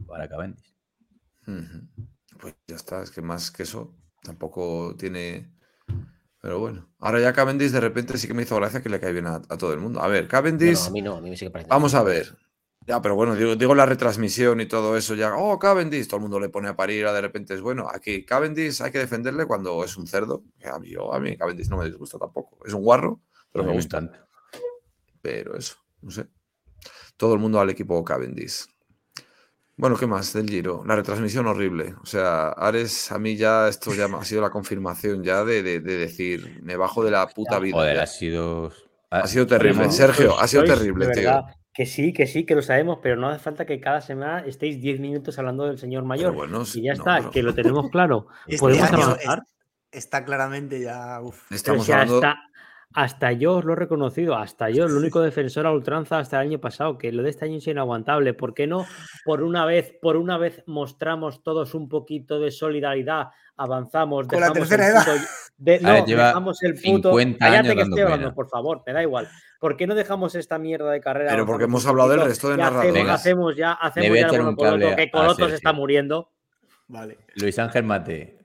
para 0.07 0.27
Cavendish. 0.27 0.73
Pues 2.39 2.55
ya 2.67 2.75
está, 2.75 3.01
es 3.03 3.11
que 3.11 3.21
más 3.21 3.51
que 3.51 3.63
eso 3.63 3.95
tampoco 4.23 4.95
tiene. 4.97 5.51
Pero 6.41 6.59
bueno, 6.59 6.89
ahora 6.99 7.19
ya 7.19 7.33
Cavendish 7.33 7.71
de 7.71 7.81
repente 7.81 8.17
sí 8.17 8.27
que 8.27 8.33
me 8.33 8.43
hizo 8.43 8.55
gracia 8.55 8.81
que 8.81 8.89
le 8.89 8.99
cae 8.99 9.11
bien 9.11 9.27
a, 9.27 9.35
a 9.35 9.57
todo 9.57 9.73
el 9.73 9.79
mundo. 9.79 10.01
A 10.01 10.07
ver, 10.07 10.27
Cavendish, 10.27 10.79
no, 10.81 10.85
a 10.85 10.89
mí 10.91 11.01
no, 11.01 11.15
a 11.17 11.21
mí 11.21 11.29
me 11.29 11.35
sigue 11.37 11.51
pareciendo. 11.51 11.75
vamos 11.75 11.93
a 11.95 12.03
ver. 12.03 12.37
Ya, 12.87 13.01
pero 13.01 13.13
bueno, 13.13 13.35
digo, 13.35 13.55
digo 13.55 13.75
la 13.75 13.85
retransmisión 13.85 14.61
y 14.61 14.65
todo 14.65 14.97
eso, 14.97 15.13
ya, 15.13 15.35
oh, 15.35 15.59
Cavendish, 15.59 16.07
todo 16.07 16.15
el 16.17 16.21
mundo 16.23 16.39
le 16.39 16.49
pone 16.49 16.69
a 16.69 16.75
parir, 16.75 17.05
ahora 17.05 17.15
de 17.17 17.21
repente 17.21 17.53
es 17.53 17.61
bueno. 17.61 17.87
Aquí, 17.93 18.25
Cavendish 18.25 18.81
hay 18.81 18.91
que 18.91 18.97
defenderle 18.99 19.45
cuando 19.45 19.83
es 19.83 19.95
un 19.97 20.07
cerdo. 20.07 20.43
A 20.63 20.79
mí, 20.79 20.89
yo- 20.89 21.13
a 21.13 21.19
mí 21.19 21.37
Cavendish 21.37 21.69
no 21.69 21.77
me 21.77 21.85
disgusta 21.85 22.17
tampoco. 22.17 22.57
Es 22.65 22.73
un 22.73 22.81
guarro, 22.83 23.21
pero 23.51 23.63
me 23.65 23.71
me 23.71 23.75
gusta. 23.75 23.99
Pero 25.21 25.55
eso, 25.57 25.75
no 26.01 26.09
sé. 26.11 26.25
Todo 27.17 27.33
el 27.33 27.39
mundo 27.39 27.59
al 27.59 27.69
equipo 27.69 28.03
Cavendish. 28.03 28.65
Bueno, 29.79 29.95
¿qué 29.97 30.05
más 30.07 30.33
del 30.33 30.49
Giro? 30.49 30.83
La 30.85 30.95
retransmisión 30.95 31.47
horrible. 31.47 31.95
O 32.03 32.05
sea, 32.05 32.49
Ares, 32.49 33.11
a 33.11 33.17
mí 33.17 33.37
ya 33.37 33.67
esto 33.69 33.93
ya 33.93 34.05
ha 34.05 34.23
sido 34.25 34.41
la 34.41 34.49
confirmación 34.49 35.23
ya 35.23 35.43
de, 35.45 35.63
de- 35.63 35.79
de 35.79 35.97
decir, 35.97 36.59
me 36.63 36.75
bajo 36.75 37.03
de 37.03 37.11
la 37.11 37.25
puta 37.27 37.59
vida. 37.59 37.75
Joder, 37.77 37.95
ya. 37.95 38.03
ha 38.03 38.07
sido. 38.07 38.71
Ha 39.09 39.25
sido 39.27 39.47
terrible. 39.47 39.89
Sergio, 39.89 40.37
ha 40.39 40.47
sido 40.47 40.65
terrible, 40.65 41.07
de 41.07 41.13
tío. 41.13 41.43
Que 41.73 41.85
sí, 41.85 42.11
que 42.11 42.27
sí, 42.27 42.45
que 42.45 42.55
lo 42.55 42.61
sabemos, 42.61 42.99
pero 43.01 43.15
no 43.15 43.29
hace 43.29 43.39
falta 43.39 43.65
que 43.65 43.79
cada 43.79 44.01
semana 44.01 44.39
estéis 44.45 44.81
10 44.81 44.99
minutos 44.99 45.39
hablando 45.39 45.65
del 45.65 45.77
señor 45.79 46.03
mayor. 46.03 46.33
bueno, 46.33 46.63
y 46.73 46.81
ya 46.83 46.93
no, 46.93 46.99
está, 46.99 47.17
pero- 47.19 47.31
que 47.31 47.41
lo 47.43 47.53
tenemos 47.53 47.89
claro. 47.89 48.27
Este 48.47 48.59
Podemos 48.59 48.91
avanzar. 48.91 49.43
es- 49.91 49.99
está 50.03 50.25
claramente 50.25 50.81
ya. 50.81 51.21
uf. 51.21 51.49
Estamos 51.51 51.85
si 51.85 51.91
hablando. 51.93 52.15
hasta, 52.17 52.35
hasta 53.01 53.31
yo 53.31 53.57
os 53.57 53.65
lo 53.65 53.73
he 53.73 53.75
reconocido, 53.77 54.35
hasta 54.35 54.69
yo, 54.69 54.85
el 54.85 54.91
único 54.93 55.21
defensor 55.21 55.65
a 55.65 55.71
ultranza 55.71 56.19
hasta 56.19 56.41
el 56.41 56.47
año 56.49 56.59
pasado, 56.59 56.97
que 56.97 57.11
lo 57.11 57.23
de 57.23 57.29
este 57.29 57.45
año 57.45 57.57
es 57.57 57.67
inaguantable. 57.67 58.33
¿Por 58.33 58.53
qué 58.53 58.67
no 58.67 58.85
por 59.25 59.41
una 59.43 59.65
vez, 59.65 59.93
por 60.01 60.17
una 60.17 60.37
vez 60.37 60.63
mostramos 60.65 61.41
todos 61.43 61.73
un 61.75 61.87
poquito 61.87 62.39
de 62.39 62.51
solidaridad, 62.51 63.27
avanzamos, 63.55 64.27
Con 64.27 64.39
la 64.39 64.47
dejamos 64.49 64.69
tercera 64.69 64.87
el 64.87 64.93
edad. 64.95 65.05
de- 65.05 65.27
ver, 65.57 65.81
no, 65.81 66.05
dejamos 66.05 66.63
el 66.63 66.73
puto. 66.73 67.09
50 67.09 67.37
Cállate 67.45 67.75
que 67.75 67.81
estoy 67.81 68.01
hablando, 68.01 68.33
por 68.33 68.49
favor, 68.49 68.83
me 68.85 68.93
da 68.93 69.01
igual. 69.01 69.27
¿Por 69.59 69.75
qué 69.75 69.87
no 69.87 69.95
dejamos 69.95 70.35
esta 70.35 70.57
mierda 70.57 70.89
de 70.91 71.01
carrera? 71.01 71.31
Pero 71.31 71.45
porque 71.45 71.65
hemos 71.65 71.85
hablado 71.85 72.09
del 72.09 72.21
resto 72.21 72.47
de 72.47 72.53
hacemos- 72.55 72.63
narradores. 72.71 72.93
Venga, 72.93 73.13
Hacemos 73.13 73.55
ya, 73.55 73.71
hacemos 73.73 74.17
ya 74.19 74.27
bueno, 74.29 74.49
un 74.49 74.55
Coloto, 74.55 74.95
que 74.95 75.11
Coloto 75.11 75.49
se 75.49 75.55
está 75.55 75.73
muriendo. 75.73 76.31
Vale. 76.87 77.17
Luis 77.35 77.59
Ángel 77.59 77.83
Mate. 77.83 78.38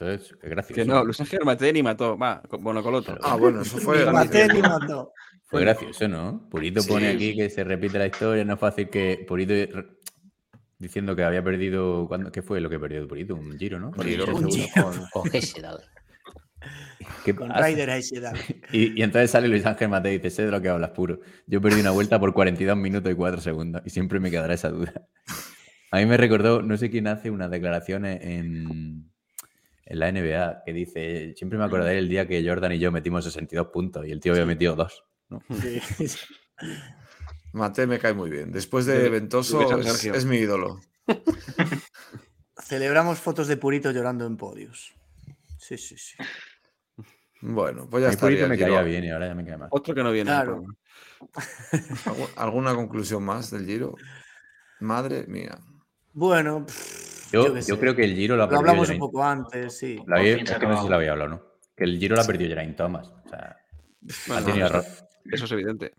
Esto 0.00 0.10
es 0.10 0.32
es 0.42 0.50
gracioso. 0.50 0.80
Que 0.82 0.86
no, 0.88 1.04
Luis 1.04 1.20
Ángel 1.20 1.40
Maté 1.44 1.72
ni 1.72 1.82
mató. 1.82 2.16
Va, 2.16 2.42
co- 2.48 2.58
bueno, 2.58 2.82
Coloto. 2.82 3.18
Ah, 3.22 3.36
bueno, 3.36 3.60
eso 3.62 3.76
fue. 3.78 3.98
Ni 4.54 4.62
mató. 4.62 5.12
Fue 5.44 5.60
gracioso, 5.62 6.08
¿no? 6.08 6.48
Purito 6.48 6.80
pone 6.84 7.08
aquí 7.08 7.34
que 7.36 7.50
se 7.50 7.64
repite 7.64 7.98
la 7.98 8.06
historia, 8.06 8.44
no 8.44 8.54
es 8.54 8.60
fácil 8.60 8.88
que 8.88 9.24
Purito 9.26 9.52
diciendo 10.78 11.14
que 11.14 11.24
había 11.24 11.42
perdido 11.42 12.06
¿cuándo- 12.08 12.30
¿qué 12.32 12.40
fue 12.40 12.60
lo 12.60 12.70
que 12.70 12.78
perdió 12.78 13.06
Purito? 13.06 13.34
Un 13.34 13.58
giro, 13.58 13.78
¿no? 13.80 13.88
Un 13.90 14.02
giro. 14.02 14.24
Un 14.34 14.42
con. 15.12 15.30
¿Qué 17.24 17.34
Con? 17.34 17.50
Ryder. 17.50 17.90
Y, 18.72 18.98
y 18.98 19.02
entonces 19.02 19.30
sale 19.30 19.48
Luis 19.48 19.66
Ángel 19.66 19.88
Mate 19.88 20.10
y 20.12 20.18
dice, 20.18 20.30
sé 20.30 20.44
de 20.44 20.50
lo 20.50 20.60
que 20.62 20.68
hablas, 20.68 20.90
puro. 20.90 21.20
Yo 21.46 21.60
perdí 21.60 21.80
una 21.80 21.90
vuelta 21.90 22.18
por 22.20 22.32
42 22.32 22.76
minutos 22.76 23.10
y 23.12 23.14
4 23.14 23.40
segundos 23.40 23.82
y 23.84 23.90
siempre 23.90 24.20
me 24.20 24.30
quedará 24.30 24.54
esa 24.54 24.68
duda. 24.70 24.92
A 25.90 25.98
mí 25.98 26.06
me 26.06 26.16
recordó, 26.16 26.62
no 26.62 26.76
sé 26.76 26.88
quién 26.90 27.08
hace 27.08 27.30
unas 27.30 27.50
declaraciones 27.50 28.20
en, 28.22 29.09
en 29.90 29.98
la 29.98 30.10
NBA 30.12 30.62
que 30.64 30.72
dice, 30.72 31.34
siempre 31.36 31.58
me 31.58 31.64
acordaré 31.64 31.98
el 31.98 32.08
día 32.08 32.26
que 32.26 32.46
Jordan 32.46 32.72
y 32.72 32.78
yo 32.78 32.92
metimos 32.92 33.24
62 33.24 33.66
puntos 33.68 34.06
y 34.06 34.12
el 34.12 34.20
tío 34.20 34.32
había 34.32 34.46
metido 34.46 34.76
dos. 34.76 35.04
¿no? 35.28 35.42
Sí. 35.60 35.80
Mate 37.52 37.86
me 37.88 37.98
cae 37.98 38.14
muy 38.14 38.30
bien. 38.30 38.52
Después 38.52 38.86
de 38.86 39.08
Ventoso 39.08 39.60
es, 39.80 40.24
mi 40.24 40.36
ídolo. 40.36 40.80
Celebramos 42.62 43.18
fotos 43.18 43.48
de 43.48 43.56
Purito 43.56 43.90
llorando 43.90 44.24
en 44.26 44.36
podios. 44.36 44.92
Sí, 45.58 45.76
sí, 45.76 45.96
sí. 45.98 46.16
Bueno, 47.40 47.88
pues 47.90 48.04
ya 48.04 48.10
estaría. 48.10 48.36
Purito 48.38 48.48
me 48.48 48.58
caía 48.58 48.82
bien 48.82 49.02
y 49.04 49.10
ahora 49.10 49.26
ya 49.26 49.34
me 49.34 49.44
cae 49.44 49.56
mal. 49.56 49.68
Otro 49.72 49.94
que 49.94 50.02
no 50.04 50.12
viene. 50.12 50.30
Claro. 50.30 50.54
al 50.54 50.60
programa. 50.60 50.76
¿Algu- 52.04 52.30
¿Alguna 52.36 52.74
conclusión 52.74 53.24
más 53.24 53.50
del 53.50 53.66
Giro? 53.66 53.96
Madre 54.78 55.24
mía. 55.26 55.58
Bueno, 56.12 56.64
pff, 56.66 57.09
Yo, 57.32 57.78
creo 57.78 57.94
que 57.94 58.04
el 58.04 58.14
Giro 58.14 58.36
lo 58.36 58.42
ha 58.42 58.46
Lo 58.46 58.50
perdido 58.50 58.70
hablamos 58.70 58.90
un 58.90 58.98
poco 58.98 59.24
antes, 59.24 59.78
sí. 59.78 60.00
lo 60.06 60.16
había- 60.16 60.36
Por 60.38 60.42
es 60.50 60.58
que 60.58 60.66
no 60.66 60.76
sé 60.76 60.82
si 60.82 60.88
lo 60.88 60.96
había 60.96 61.12
hablado, 61.12 61.30
¿no? 61.30 61.42
Que 61.76 61.84
el 61.84 61.98
Giro 61.98 62.16
lo 62.16 62.22
ha 62.22 62.24
perdido 62.26 62.48
Geraint 62.50 62.76
Thomas. 62.76 63.08
O 63.08 63.28
sea, 63.28 63.56
ha 64.36 64.44
tenido 64.44 64.66
a 64.66 64.84
eso, 65.32 65.44
es 65.44 65.52
evidente. 65.52 65.92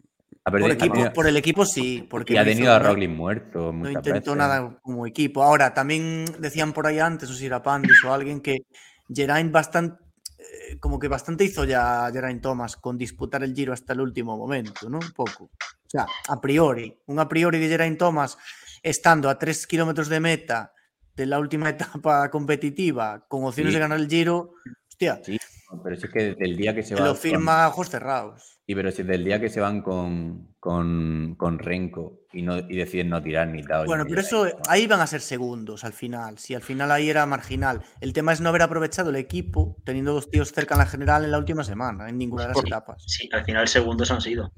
ha 0.44 0.50
Por, 0.52 0.60
perdido- 0.60 0.72
ha 0.72 0.74
equipo, 0.74 0.94
tenido- 0.94 1.14
por 1.14 1.28
el 1.28 1.38
equipo 1.38 1.66
sí, 1.66 2.08
porque 2.10 2.34
y 2.34 2.38
ha 2.38 2.44
no 2.44 2.50
hizo 2.50 2.56
tenido 2.58 2.74
a 2.74 2.80
Roglic 2.80 3.10
muerto 3.12 3.72
no 3.72 3.90
intentó 3.92 4.14
veces. 4.32 4.36
nada 4.36 4.80
como 4.82 5.06
equipo. 5.06 5.44
Ahora, 5.44 5.74
también 5.74 6.26
decían 6.40 6.74
por 6.74 6.88
ahí 6.88 7.00
antes, 7.00 7.30
o 7.30 7.34
si 7.34 7.46
era 7.46 7.62
Pandis 7.62 8.04
o 8.04 8.12
alguien, 8.14 8.42
que 8.42 8.66
Geraint 9.14 9.52
bastante, 9.52 10.02
eh, 10.40 10.78
como 10.80 10.98
que 10.98 11.08
bastante 11.08 11.44
hizo 11.44 11.64
ya 11.64 12.10
Geraint 12.12 12.42
Thomas 12.42 12.76
con 12.78 12.98
disputar 12.98 13.44
el 13.44 13.54
Giro 13.54 13.72
hasta 13.74 13.94
el 13.94 14.02
último 14.02 14.36
momento, 14.38 14.90
¿no? 14.90 14.98
Un 14.98 15.12
poco. 15.12 15.44
O 15.46 15.90
sea, 15.92 16.06
a 16.30 16.42
priori, 16.42 16.98
un 17.08 17.20
a 17.20 17.28
priori 17.28 17.60
de 17.60 17.68
Geraint 17.68 18.00
Thomas 18.00 18.38
estando 18.82 19.30
a 19.30 19.38
tres 19.38 19.68
kilómetros 19.68 20.10
de 20.10 20.20
meta 20.22 20.74
de 21.16 21.26
la 21.26 21.40
última 21.40 21.70
etapa 21.70 22.30
competitiva, 22.30 23.26
con 23.28 23.44
opciones 23.46 23.72
Sí. 23.72 23.76
de 23.76 23.80
ganar 23.82 24.00
el 24.00 24.08
Giro, 24.08 24.54
hostia, 24.90 25.20
Sí, 25.24 25.38
pero 25.84 25.96
si 25.96 26.06
es 26.06 26.12
que 26.12 26.24
desde 26.24 26.46
el 26.46 26.58
día 26.58 26.76
que 26.76 26.84
se 26.84 26.96
te 26.96 27.02
va 27.02 27.08
lo 27.08 27.16
firma 27.16 27.64
a 27.64 27.70
ojos 27.70 27.90
cerrados. 27.90 28.60
Y 28.68 28.76
pero 28.76 28.92
si 28.92 29.04
desde 29.04 29.16
el 29.16 29.24
día 29.26 29.40
que 29.42 29.50
se 29.50 29.60
van 29.60 29.82
con, 29.82 30.54
con, 30.60 31.36
con 31.38 31.60
Renko 31.60 32.20
y, 32.32 32.42
no, 32.42 32.58
y 32.58 32.76
deciden 32.78 33.10
no 33.10 33.22
tirar 33.22 33.48
ni 33.50 33.64
tal. 33.64 33.86
Bueno, 33.86 34.06
pero 34.08 34.22
eso 34.22 34.48
ahí 34.70 34.88
van 34.88 35.00
a 35.02 35.08
ser 35.08 35.20
segundos 35.22 35.84
al 35.84 35.92
final. 35.94 36.38
Si 36.38 36.54
al 36.56 36.62
final 36.62 36.92
ahí 36.92 37.10
era 37.10 37.26
marginal. 37.26 37.82
El 38.00 38.14
tema 38.14 38.32
es 38.34 38.40
no 38.40 38.50
haber 38.50 38.62
aprovechado 38.62 39.10
el 39.10 39.16
equipo 39.18 39.76
teniendo 39.86 40.14
dos 40.14 40.30
tíos 40.30 40.52
cerca 40.54 40.76
en 40.76 40.80
la 40.80 40.86
general 40.86 41.26
en 41.26 41.32
la 41.32 41.38
última 41.40 41.64
semana, 41.66 42.08
en 42.10 42.18
ninguna 42.18 42.44
de 42.44 42.48
las 42.50 42.56
Por- 42.56 42.68
etapas. 42.68 43.04
Sí, 43.08 43.28
al 43.34 43.44
final 43.44 43.68
segundos 43.68 44.10
han 44.12 44.22
sido. 44.22 44.52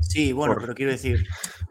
Sí, 0.00 0.32
bueno, 0.32 0.54
Por- 0.54 0.62
pero 0.62 0.74
quiero 0.74 0.92
decir, 0.92 1.26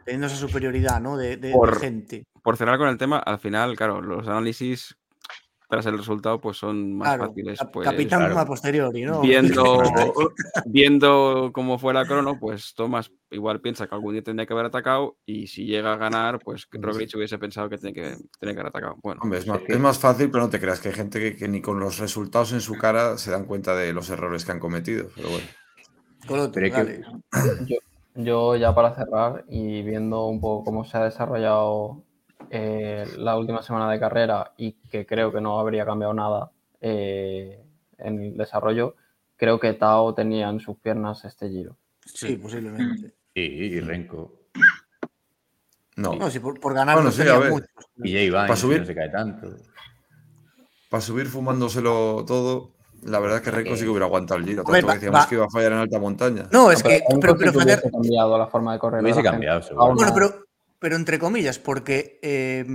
teniendo 0.06 0.28
esa 0.28 0.36
superioridad, 0.38 1.00
¿no? 1.02 1.18
De, 1.18 1.38
de- 1.38 1.48
de 1.50 1.54
Por- 1.54 1.80
gente. 1.80 2.24
Por 2.42 2.58
cerrar 2.58 2.78
con 2.78 2.90
el 2.90 2.98
tema, 2.98 3.20
al 3.20 3.40
final, 3.40 3.76
claro, 3.76 4.02
los 4.02 4.28
análisis 4.28 4.96
tras 5.70 5.86
el 5.88 5.98
resultado 5.98 6.40
pues 6.40 6.58
son 6.58 6.96
más 6.98 7.16
Claro, 7.16 7.28
fáciles. 7.30 7.60
Pues, 7.72 7.88
capitán 7.90 8.20
claro. 8.20 8.38
a 8.40 8.46
posteriori, 8.46 9.02
¿no? 9.04 9.22
viendo, 9.22 9.82
viendo 10.66 11.52
cómo 11.54 11.80
fue 11.80 11.94
la 11.94 12.06
crono, 12.06 12.38
pues 12.40 12.74
Thomas 12.76 13.12
igual 13.32 13.60
piensa 13.62 13.88
que 13.88 13.96
algún 13.96 14.14
día 14.14 14.22
tendría 14.22 14.46
que 14.46 14.54
haber 14.54 14.68
atacado 14.68 15.18
y 15.26 15.48
si 15.48 15.66
llega 15.66 15.94
a 15.94 15.98
ganar, 15.98 16.38
pues 16.40 16.68
que 16.68 16.78
Roglic 16.80 17.16
hubiese 17.16 17.40
pensado 17.40 17.70
que 17.70 17.78
tenía 17.80 17.94
que, 17.94 18.18
tenía 18.40 18.54
que 18.54 18.60
haber 18.60 18.68
atacado. 18.68 18.98
Bueno, 19.02 19.22
Hombre, 19.24 19.40
es 19.40 19.48
más, 19.48 19.62
es 19.68 19.80
más 19.80 19.98
fácil, 19.98 20.30
pero 20.30 20.44
no 20.44 20.50
te 20.50 20.60
creas 20.60 20.80
que 20.80 20.90
hay 20.90 20.96
gente 20.96 21.20
que, 21.20 21.36
que 21.36 21.48
ni 21.48 21.62
con 21.62 21.80
los 21.80 21.98
resultados 21.98 22.52
en 22.54 22.62
su 22.62 22.76
cara 22.78 23.18
se 23.18 23.32
dan 23.32 23.46
cuenta 23.46 23.76
de 23.76 23.94
los 23.94 24.10
errores 24.12 24.46
que 24.46 24.52
han 24.52 24.60
cometido. 24.60 25.08
Pero 25.16 25.30
bueno. 25.30 25.48
Pero 26.54 26.66
es 26.68 26.74
que-. 26.74 27.02
Yo, 27.66 27.78
yo 28.16 28.56
ya 28.56 28.74
para 28.76 28.94
cerrar 28.96 29.46
y 29.50 29.82
viendo 29.84 30.26
un 30.28 30.40
poco 30.40 30.64
cómo 30.66 30.86
se 30.86 30.98
ha 30.98 31.04
desarrollado 31.04 32.04
eh, 32.50 33.06
la 33.18 33.38
última 33.38 33.62
semana 33.64 33.90
de 33.92 34.00
carrera 34.00 34.54
y 34.58 34.74
que 34.90 35.06
creo 35.06 35.32
que 35.32 35.42
no 35.42 35.60
habría 35.60 35.86
cambiado 35.86 36.14
nada 36.14 36.52
eh, 36.82 37.64
en 37.98 38.22
el 38.22 38.38
desarrollo, 38.38 38.96
creo 39.36 39.60
que 39.60 39.74
Tao 39.74 40.14
tenía 40.14 40.50
en 40.50 40.60
sus 40.60 40.78
piernas 40.78 41.26
este 41.26 41.50
giro. 41.50 41.78
Sí, 42.06 42.36
posiblemente. 42.36 43.14
Sí, 43.34 43.42
y 43.42 43.80
Renko. 43.80 44.32
No. 45.96 46.16
No, 46.16 46.30
sí, 46.30 46.40
por, 46.40 46.60
por 46.60 46.74
ganar 46.74 46.96
Bueno, 46.96 47.10
no 47.10 47.16
sí, 47.16 47.28
a 47.28 47.38
ver. 47.38 47.52
muchos. 47.52 47.70
Y 48.04 48.12
Jay 48.14 48.30
Vine, 48.30 48.42
Pa' 48.48 48.48
que 48.48 48.56
subir. 48.58 48.80
no 48.82 48.86
se 48.86 48.96
cae 48.96 49.10
tanto. 49.10 49.48
Para 50.90 51.02
subir 51.02 51.28
fumándoselo 51.28 52.24
todo, 52.28 52.72
la 53.06 53.20
verdad 53.20 53.38
es 53.38 53.44
que 53.44 53.52
Renko 53.52 53.76
sí 53.76 53.84
que 53.84 53.90
hubiera 53.90 54.06
aguantado 54.06 54.40
el 54.40 54.46
giro. 54.46 54.64
Ver, 54.64 54.74
Tanto 54.82 54.88
va- 54.88 54.94
que 54.94 55.00
decíamos 55.00 55.22
va- 55.22 55.30
que 55.30 55.36
iba 55.36 55.46
a 55.46 55.50
fallar 55.50 55.72
en 55.74 55.78
alta 55.80 56.00
montaña. 56.00 56.48
No, 56.52 56.72
es 56.72 56.82
que. 56.84 56.90
Renko 56.90 57.20
Pero, 57.20 57.38
pero 57.38 57.52
que 57.52 57.60
fallar- 57.60 57.80
hubiese 57.80 57.92
cambiado 57.92 58.38
la 58.38 58.48
forma 58.48 58.74
de 58.74 58.80
correr. 58.80 59.02
Hubiese 59.04 59.24
cambiado, 59.24 59.62
seguro. 59.62 59.94
Bueno, 59.94 60.08
no. 60.10 60.14
pero, 60.14 60.46
pero 60.80 60.96
entre 60.96 61.20
comillas, 61.20 61.60
porque. 61.60 62.20
eh, 62.22 62.66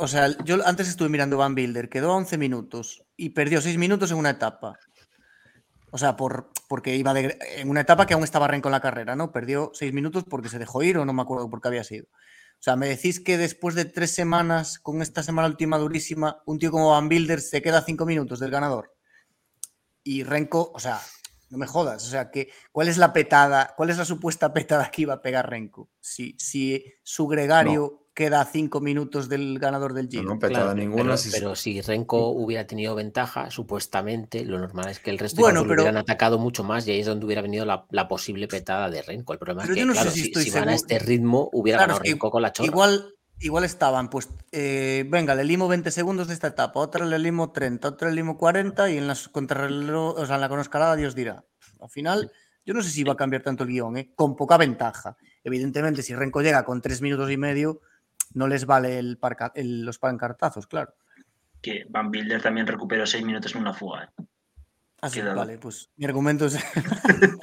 o 0.00 0.06
sea, 0.06 0.28
yo 0.44 0.58
antes 0.64 0.88
estuve 0.88 1.08
mirando 1.08 1.36
Van 1.38 1.54
Bilder, 1.56 1.88
quedó 1.88 2.12
a 2.12 2.16
11 2.16 2.38
minutos 2.38 3.02
y 3.16 3.30
perdió 3.30 3.60
6 3.60 3.76
minutos 3.78 4.10
en 4.12 4.18
una 4.18 4.30
etapa. 4.30 4.78
O 5.90 5.98
sea, 5.98 6.16
por, 6.16 6.50
porque 6.68 6.94
iba 6.96 7.14
de- 7.14 7.36
en 7.56 7.70
una 7.70 7.80
etapa 7.80 8.06
que 8.06 8.14
aún 8.14 8.22
estaba 8.22 8.46
Renko 8.46 8.68
en 8.68 8.72
la 8.72 8.80
carrera, 8.80 9.16
¿no? 9.16 9.32
Perdió 9.32 9.70
6 9.74 9.92
minutos 9.92 10.24
porque 10.28 10.48
se 10.50 10.58
dejó 10.58 10.82
ir 10.82 10.98
o 10.98 11.04
no 11.04 11.12
me 11.14 11.22
acuerdo 11.22 11.48
por 11.50 11.60
qué 11.60 11.68
había 11.68 11.82
sido. 11.84 12.06
O 12.06 12.60
sea, 12.62 12.76
me 12.76 12.88
decís 12.88 13.20
que 13.20 13.38
después 13.38 13.74
de 13.74 13.84
tres 13.86 14.10
semanas, 14.12 14.78
con 14.78 15.00
esta 15.00 15.22
semana 15.22 15.48
última 15.48 15.78
durísima, 15.78 16.42
un 16.44 16.58
tío 16.58 16.70
como 16.70 16.90
Van 16.90 17.08
Bilder 17.08 17.40
se 17.40 17.62
queda 17.62 17.78
a 17.78 17.82
5 17.82 18.04
minutos 18.04 18.38
del 18.40 18.50
ganador. 18.50 18.92
Y 20.10 20.22
Renko, 20.24 20.72
o 20.74 20.80
sea, 20.80 20.98
no 21.50 21.58
me 21.58 21.66
jodas. 21.66 22.02
O 22.06 22.08
sea, 22.10 22.30
que, 22.30 22.48
¿cuál 22.72 22.88
es 22.88 22.96
la 22.96 23.12
petada? 23.12 23.74
¿Cuál 23.76 23.90
es 23.90 23.98
la 23.98 24.04
supuesta 24.06 24.52
petada 24.54 24.90
que 24.90 25.02
iba 25.02 25.14
a 25.14 25.20
pegar 25.22 25.50
Renko? 25.50 25.90
Si, 26.00 26.34
si 26.38 26.82
su 27.02 27.26
gregario 27.26 28.06
queda 28.14 28.40
a 28.40 28.44
cinco 28.46 28.80
minutos 28.80 29.28
del 29.28 29.58
ganador 29.60 29.92
del 29.92 30.06
No, 30.06 30.10
Giro. 30.10 30.22
no, 30.24 30.38
petada 30.38 30.64
Claro, 30.72 30.74
ninguna. 30.80 31.02
pero, 31.04 31.16
si- 31.18 31.30
pero 31.30 31.54
si 31.54 31.80
Renko 31.82 32.30
hubiera 32.30 32.66
tenido 32.66 32.94
ventaja, 32.94 33.50
supuestamente 33.50 34.44
lo 34.44 34.58
normal 34.58 34.88
es 34.88 34.98
que 34.98 35.10
el 35.10 35.18
resto 35.18 35.36
de 35.36 35.42
Bueno, 35.42 35.62
pero- 35.68 35.82
hubieran 35.82 35.98
atacado 35.98 36.38
mucho 36.38 36.64
más 36.64 36.86
y 36.88 36.92
ahí 36.92 37.00
es 37.00 37.06
donde 37.06 37.26
hubiera 37.26 37.42
venido 37.42 37.64
la, 37.64 37.86
la 37.90 38.08
posible 38.08 38.48
petada 38.48 38.90
de 38.90 39.02
Renko. 39.02 39.34
El 39.34 39.38
problema 39.38 39.62
Pero 39.62 39.74
es 39.74 39.76
que, 39.76 39.80
yo 39.80 39.86
no 39.86 39.92
sé 39.94 40.00
claro, 40.00 40.10
si 40.10 40.32
si, 40.34 40.50
van 40.50 40.68
a 40.70 40.74
este 40.74 40.98
ritmo, 40.98 41.48
hubiera 41.52 41.78
Claro, 41.78 41.88
ganado 41.92 42.00
es 42.02 42.08
que 42.08 42.12
Renko 42.14 42.30
con 42.30 42.42
la 42.42 42.52
chorra. 42.52 42.66
Igual, 42.66 43.14
igual 43.40 43.64
estaban, 43.64 44.08
pues, 44.10 44.28
eh, 44.52 45.04
venga, 45.08 45.34
le 45.34 45.44
limo 45.44 45.68
20 45.68 45.90
segundos 45.90 46.28
de 46.28 46.34
esta 46.34 46.48
etapa, 46.48 46.80
otra 46.80 47.04
le 47.06 47.18
limo 47.18 47.52
30, 47.52 47.88
otra 47.88 48.08
le 48.08 48.16
limo 48.16 48.36
40 48.38 48.90
y 48.90 48.98
en 48.98 49.06
las 49.06 49.28
contrarreloj, 49.28 50.18
o 50.18 50.26
sea, 50.26 50.34
en 50.36 50.40
la 50.40 50.48
cronoescalada 50.48 50.96
Dios 50.96 51.14
dirá. 51.14 51.44
Al 51.80 51.90
final, 51.90 52.32
Yo 52.66 52.74
no 52.74 52.82
sé 52.82 52.90
si 52.90 53.02
va 53.02 53.14
a 53.14 53.16
cambiar 53.16 53.42
tanto 53.42 53.64
el 53.64 53.70
guion, 53.70 53.96
¿eh? 53.96 54.12
con 54.14 54.36
poca 54.36 54.58
ventaja. 54.58 55.16
Evidentemente, 55.42 56.02
si 56.02 56.14
Renko 56.14 56.42
llega 56.42 56.64
con 56.66 56.82
tres 56.82 57.00
minutos 57.00 57.30
y 57.30 57.38
medio, 57.38 57.80
no 58.34 58.46
les 58.46 58.66
vale 58.66 58.98
el 58.98 59.18
parca- 59.18 59.52
el- 59.54 59.86
los 59.86 59.98
pancartazos, 59.98 60.66
claro. 60.66 60.92
Que 61.62 61.86
Van 61.88 62.10
Bilder 62.10 62.42
también 62.42 62.66
recuperó 62.66 63.06
seis 63.06 63.24
minutos 63.24 63.54
en 63.54 63.62
una 63.62 63.72
fuga. 63.72 64.04
¿eh? 64.04 64.22
Así, 65.00 65.20
Queda- 65.20 65.32
vale, 65.32 65.56
pues 65.56 65.88
mi 65.96 66.04
argumento 66.04 66.44
es. 66.44 66.58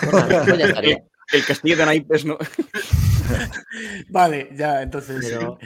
El 1.32 1.44
castillo 1.44 1.76
de 1.76 1.86
naipes 1.86 2.24
no. 2.24 2.38
vale, 4.08 4.50
ya, 4.52 4.82
entonces. 4.82 5.18
Pero, 5.20 5.58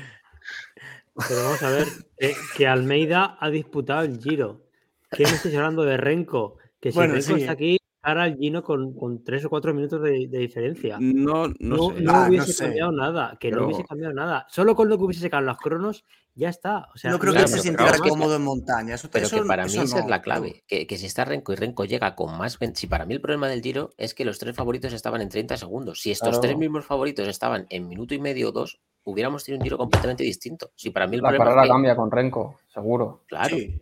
pero 1.28 1.44
vamos 1.44 1.62
a 1.62 1.70
ver, 1.70 1.86
que, 2.18 2.34
que 2.56 2.66
Almeida 2.66 3.36
ha 3.40 3.50
disputado 3.50 4.02
el 4.02 4.20
Giro. 4.20 4.66
¿Qué 5.10 5.24
me 5.24 5.30
estáis 5.30 5.54
hablando 5.54 5.84
de 5.84 5.96
Renko? 5.96 6.58
Que 6.80 6.90
si 6.90 6.96
Bueno, 6.96 7.14
Renko 7.14 7.34
sí. 7.34 7.40
está 7.40 7.52
aquí, 7.52 7.78
ahora 8.05 8.26
el 8.26 8.36
Gino 8.36 8.62
con, 8.62 8.94
con 8.94 9.24
tres 9.24 9.44
o 9.44 9.50
cuatro 9.50 9.74
minutos 9.74 10.00
de, 10.02 10.28
de 10.28 10.39
diferencia. 10.39 10.99
No, 11.00 11.49
no, 11.49 11.55
No, 11.58 11.89
sé. 11.91 12.00
no 12.02 12.12
Ah, 12.12 12.20
no 12.23 12.28
hubiese 12.28 12.52
sé. 12.52 12.65
cambiado 12.65 12.92
nada, 12.92 13.36
que 13.41 13.49
Pero- 13.49 13.60
no 13.62 13.66
hubiese 13.66 13.84
cambiado 13.84 14.15
nada. 14.15 14.47
Solo 14.49 14.74
con 14.76 14.89
lo 14.89 14.97
que 14.99 15.05
hubiese 15.05 15.23
sacado 15.23 15.42
los 15.42 15.57
cronos, 15.58 16.05
ya 16.36 16.49
está. 16.49 16.89
O 16.94 16.99
sea, 16.99 17.10
no 17.10 17.18
creo 17.18 17.33
claro, 17.33 17.47
que 17.47 17.52
se 17.52 17.60
sintiera 17.60 17.97
cómodo 17.99 18.36
en 18.36 18.42
montaña. 18.42 18.94
Eso, 18.97 19.08
Pero 19.10 19.26
eso- 19.26 19.41
que 19.42 19.47
para 19.47 19.65
mí 19.66 19.73
esa 19.76 19.99
es 20.00 20.07
la 20.07 20.20
clave. 20.23 20.65
Que, 20.66 20.86
que 20.86 20.97
si 20.99 21.07
está 21.07 21.24
Renko 21.24 21.52
y 21.52 21.57
Renko 21.57 21.84
llega 21.84 22.15
con 22.15 22.36
más. 22.36 22.58
Si 22.74 22.86
para 22.86 23.07
mí 23.07 23.15
el 23.15 23.20
problema 23.20 23.49
del 23.49 23.62
Giro 23.62 23.91
es 23.97 24.15
que 24.15 24.24
los 24.24 24.39
tres 24.39 24.55
favoritos 24.57 24.92
estaban 24.92 25.20
en 25.20 25.28
30 25.28 25.57
segundos. 25.57 26.00
Si 26.00 26.10
estos 26.10 26.28
Claro. 26.31 26.41
tres 26.41 26.57
mismos 26.58 26.84
favoritos 26.84 27.28
estaban 27.28 27.66
en 27.70 27.89
minuto 27.89 28.15
y 28.15 28.18
medio 28.20 28.49
o 28.49 28.52
dos, 28.52 28.81
hubiéramos 29.05 29.44
tenido 29.44 29.60
un 29.60 29.65
Giro 29.65 29.78
completamente 29.78 30.24
distinto. 30.24 30.70
Si 30.74 30.91
para 30.91 31.07
mí 31.07 31.16
el 31.16 31.23
La 31.23 31.28
problema 31.28 31.44
carrera 31.44 31.62
es 31.62 31.66
que- 31.68 31.73
cambia 31.73 31.97
con 31.97 32.10
Renko, 32.10 32.58
seguro. 32.73 33.23
Claro. 33.26 33.57
Sí. 33.57 33.81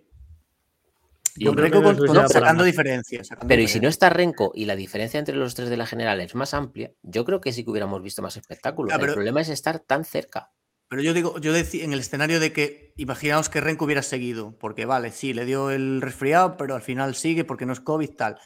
Yo 1.36 1.48
Con 1.50 1.56
creo 1.56 1.70
Renko 1.70 2.02
que 2.02 2.06
con- 2.06 2.28
sacando 2.28 2.64
diferencias. 2.64 3.26
sacando 3.28 3.48
Pero 3.48 3.62
y 3.62 3.68
si 3.68 3.80
no 3.80 3.88
está 3.88 4.10
Renko 4.10 4.52
y 4.54 4.66
la 4.66 4.76
diferencia 4.76 5.18
entre 5.18 5.34
los 5.36 5.54
tres 5.54 5.70
de 5.70 5.76
la 5.76 5.86
general 5.86 6.20
es 6.20 6.34
más 6.34 6.52
amplia, 6.54 6.92
yo 7.02 7.24
creo 7.24 7.40
que 7.40 7.52
sí 7.52 7.64
que 7.64 7.70
hubiéramos 7.70 8.02
visto 8.02 8.20
más 8.22 8.36
espectáculo. 8.36 8.90
Pero- 8.92 9.04
El 9.06 9.12
problema 9.14 9.40
es 9.40 9.48
estar 9.48 9.78
tan 9.80 10.04
cerca. 10.04 10.50
Pero 10.88 11.00
yo 11.02 11.14
digo, 11.14 11.38
yo 11.40 11.54
decía 11.54 11.84
en 11.84 11.94
el 11.94 12.00
escenario 12.00 12.38
de 12.38 12.52
que 12.52 12.92
imaginaos 12.96 13.48
que 13.48 13.62
Renko 13.62 13.86
hubiera 13.86 14.02
seguido, 14.02 14.58
porque 14.58 14.84
vale, 14.84 15.10
sí, 15.10 15.32
le 15.32 15.46
dio 15.46 15.70
el 15.70 16.02
resfriado, 16.02 16.58
pero 16.58 16.74
al 16.74 16.82
final 16.82 17.14
sigue 17.14 17.44
porque 17.44 17.64
no 17.64 17.72
es 17.72 17.80
COVID, 17.80 18.10
tal. 18.10 18.38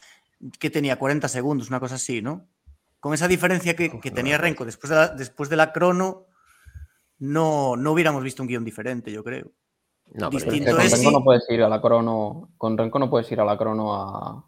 Que 0.57 0.69
tenía 0.69 0.95
40 0.97 1.27
segundos, 1.27 1.67
una 1.67 1.81
cosa 1.81 1.95
así, 1.95 2.21
¿no? 2.21 2.47
Con 3.01 3.13
esa 3.13 3.27
diferencia 3.27 3.75
que, 3.75 3.99
que 3.99 4.11
tenía 4.11 4.37
Renko 4.37 4.63
después 4.63 4.89
de 4.89 4.95
la, 4.95 5.07
después 5.09 5.49
de 5.49 5.57
la 5.57 5.73
crono, 5.73 6.27
no, 7.19 7.75
no 7.75 7.91
hubiéramos 7.91 8.23
visto 8.23 8.41
un 8.43 8.47
guion 8.47 8.63
diferente, 8.63 9.11
yo 9.11 9.23
creo. 9.25 9.51
No, 10.13 10.29
pero 10.29 10.31
Pero 10.31 10.37
es 10.37 10.43
que 10.45 10.49
Distinto 10.51 10.71
con 10.75 10.81
es 10.85 10.91
Renko 10.93 11.09
si- 11.09 11.13
no 11.15 11.23
puedes 11.23 11.49
ir 11.49 11.61
a 11.63 11.69
la 11.69 11.81
crono. 11.81 12.49
Con 12.57 12.77
Renko 12.77 12.99
no 12.99 13.09
puedes 13.09 13.31
ir 13.31 13.39
a 13.39 13.45
la 13.45 13.57
crono 13.57 13.93
a- 13.95 14.45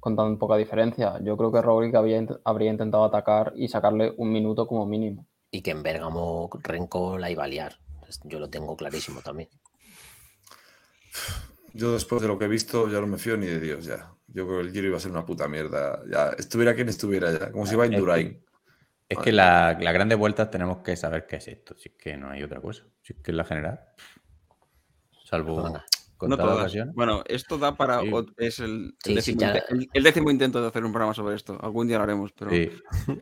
con 0.00 0.14
tan 0.14 0.38
poca 0.38 0.56
diferencia. 0.56 1.18
Yo 1.22 1.36
creo 1.36 1.50
que 1.50 1.60
Roglic 1.62 1.94
había 1.96 2.24
habría 2.44 2.70
intentado 2.70 3.04
atacar 3.04 3.52
y 3.56 3.68
sacarle 3.68 4.14
un 4.16 4.32
minuto 4.32 4.66
como 4.66 4.86
mínimo. 4.86 5.26
y 5.50 5.62
que 5.62 5.70
en 5.70 5.82
Bérgamo 5.82 6.50
Renko 6.62 7.16
la 7.16 7.30
iba 7.30 7.44
a 7.44 7.48
liar. 7.48 7.78
Yo 8.24 8.38
lo 8.38 8.50
tengo 8.50 8.76
clarísimo 8.76 9.22
también. 9.22 9.48
Yo 11.72 11.92
después 11.92 12.20
de 12.22 12.28
lo 12.28 12.38
que 12.38 12.46
he 12.46 12.48
visto 12.48 12.88
ya 12.90 13.00
no 13.00 13.06
me 13.06 13.18
fío 13.18 13.36
ni 13.36 13.46
de 13.46 13.60
Dios 13.60 13.84
ya. 13.84 14.12
Yo 14.26 14.46
creo 14.46 14.58
que 14.60 14.66
el 14.66 14.72
Giro 14.72 14.88
iba 14.88 14.96
a 14.98 15.00
ser 15.00 15.10
una 15.10 15.24
puta 15.24 15.48
mierda. 15.48 16.02
Ya 16.10 16.30
estuviera 16.38 16.74
quien 16.74 16.88
estuviera 16.90 17.32
ya. 17.32 17.50
Como 17.52 17.66
si 17.66 17.74
iba 17.74 17.84
Es 17.84 17.90
que- 17.90 17.96
Indurain. 17.96 18.44
Es 19.08 19.18
que 19.20 19.32
la- 19.32 19.78
las 19.80 19.94
grandes 19.94 20.18
vueltas 20.18 20.50
tenemos 20.50 20.78
que 20.78 20.94
saber 20.96 21.26
qué 21.26 21.36
es 21.36 21.48
esto, 21.48 21.74
si 21.78 21.88
es 21.88 21.94
que 21.96 22.16
no 22.18 22.28
hay 22.30 22.42
otra 22.42 22.60
cosa. 22.60 22.84
Si 23.00 23.14
es 23.14 23.18
que 23.22 23.30
es 23.30 23.36
la 23.36 23.44
general. 23.44 23.80
Salvo 25.28 25.60
No 25.60 26.36
todas 26.36 26.38
todas. 26.38 26.56
ocasiones. 26.60 26.94
Bueno, 26.94 27.22
esto 27.26 27.58
da 27.58 27.76
para. 27.76 28.00
Sí. 28.00 28.10
Es 28.38 28.58
el, 28.60 28.94
Sí, 29.04 29.12
el 29.12 29.22
sí, 29.22 29.32
décimo, 29.34 29.40
ya- 29.40 29.48
inte- 29.58 29.64
el- 29.70 29.88
el 29.92 30.02
décimo 30.02 30.30
intento 30.30 30.60
de 30.60 30.68
hacer 30.68 30.84
un 30.84 30.92
programa 30.92 31.14
sobre 31.14 31.36
esto. 31.36 31.58
Algún 31.60 31.86
día 31.86 31.98
lo 31.98 32.04
haremos, 32.04 32.32
pero. 32.32 32.50
Sí. 32.50 32.70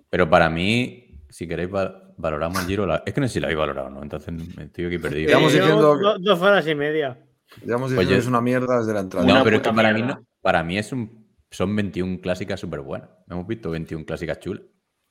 Pero 0.09 0.31
para 0.31 0.49
mí, 0.49 1.20
si 1.28 1.47
queréis, 1.47 1.70
val- 1.70 2.15
valoramos 2.17 2.60
el 2.60 2.67
Giro. 2.67 2.86
la- 2.86 3.02
Es 3.05 3.12
que 3.12 3.20
no 3.20 3.26
sé 3.28 3.35
si 3.35 3.41
lo 3.41 3.47
habéis 3.47 3.59
valorado, 3.59 3.91
¿no? 3.91 4.02
Entonces 4.02 4.33
me 4.33 4.65
estoy 4.65 4.86
aquí 4.86 4.99
perdido. 4.99 5.39
Diciendo- 5.39 5.67
llevamos 5.67 6.01
do- 6.01 6.18
dos 6.20 6.41
horas 6.41 6.67
y 6.67 6.75
media. 6.75 7.18
Llevamos 7.65 7.91
Oye. 7.91 8.01
diciendo 8.01 8.23
es 8.23 8.26
una 8.28 8.41
mierda 8.41 8.78
desde 8.78 8.93
la 8.94 9.01
entrada. 9.01 9.26
No, 9.26 9.33
Una 9.35 9.44
pero 9.44 9.57
es 9.57 9.62
que 9.62 9.73
para 9.73 9.93
mí, 9.93 10.02
no, 10.02 10.25
para 10.41 10.62
mí 10.65 10.78
es 10.78 10.93
un, 10.93 11.26
son 11.51 11.76
21 11.76 12.20
clásicas 12.20 12.59
súper 12.60 12.81
buenas. 12.81 13.10
Hemos 13.28 13.47
visto 13.47 13.70
21 13.70 14.05
clásicas 14.05 14.39
chulas. 14.41 14.62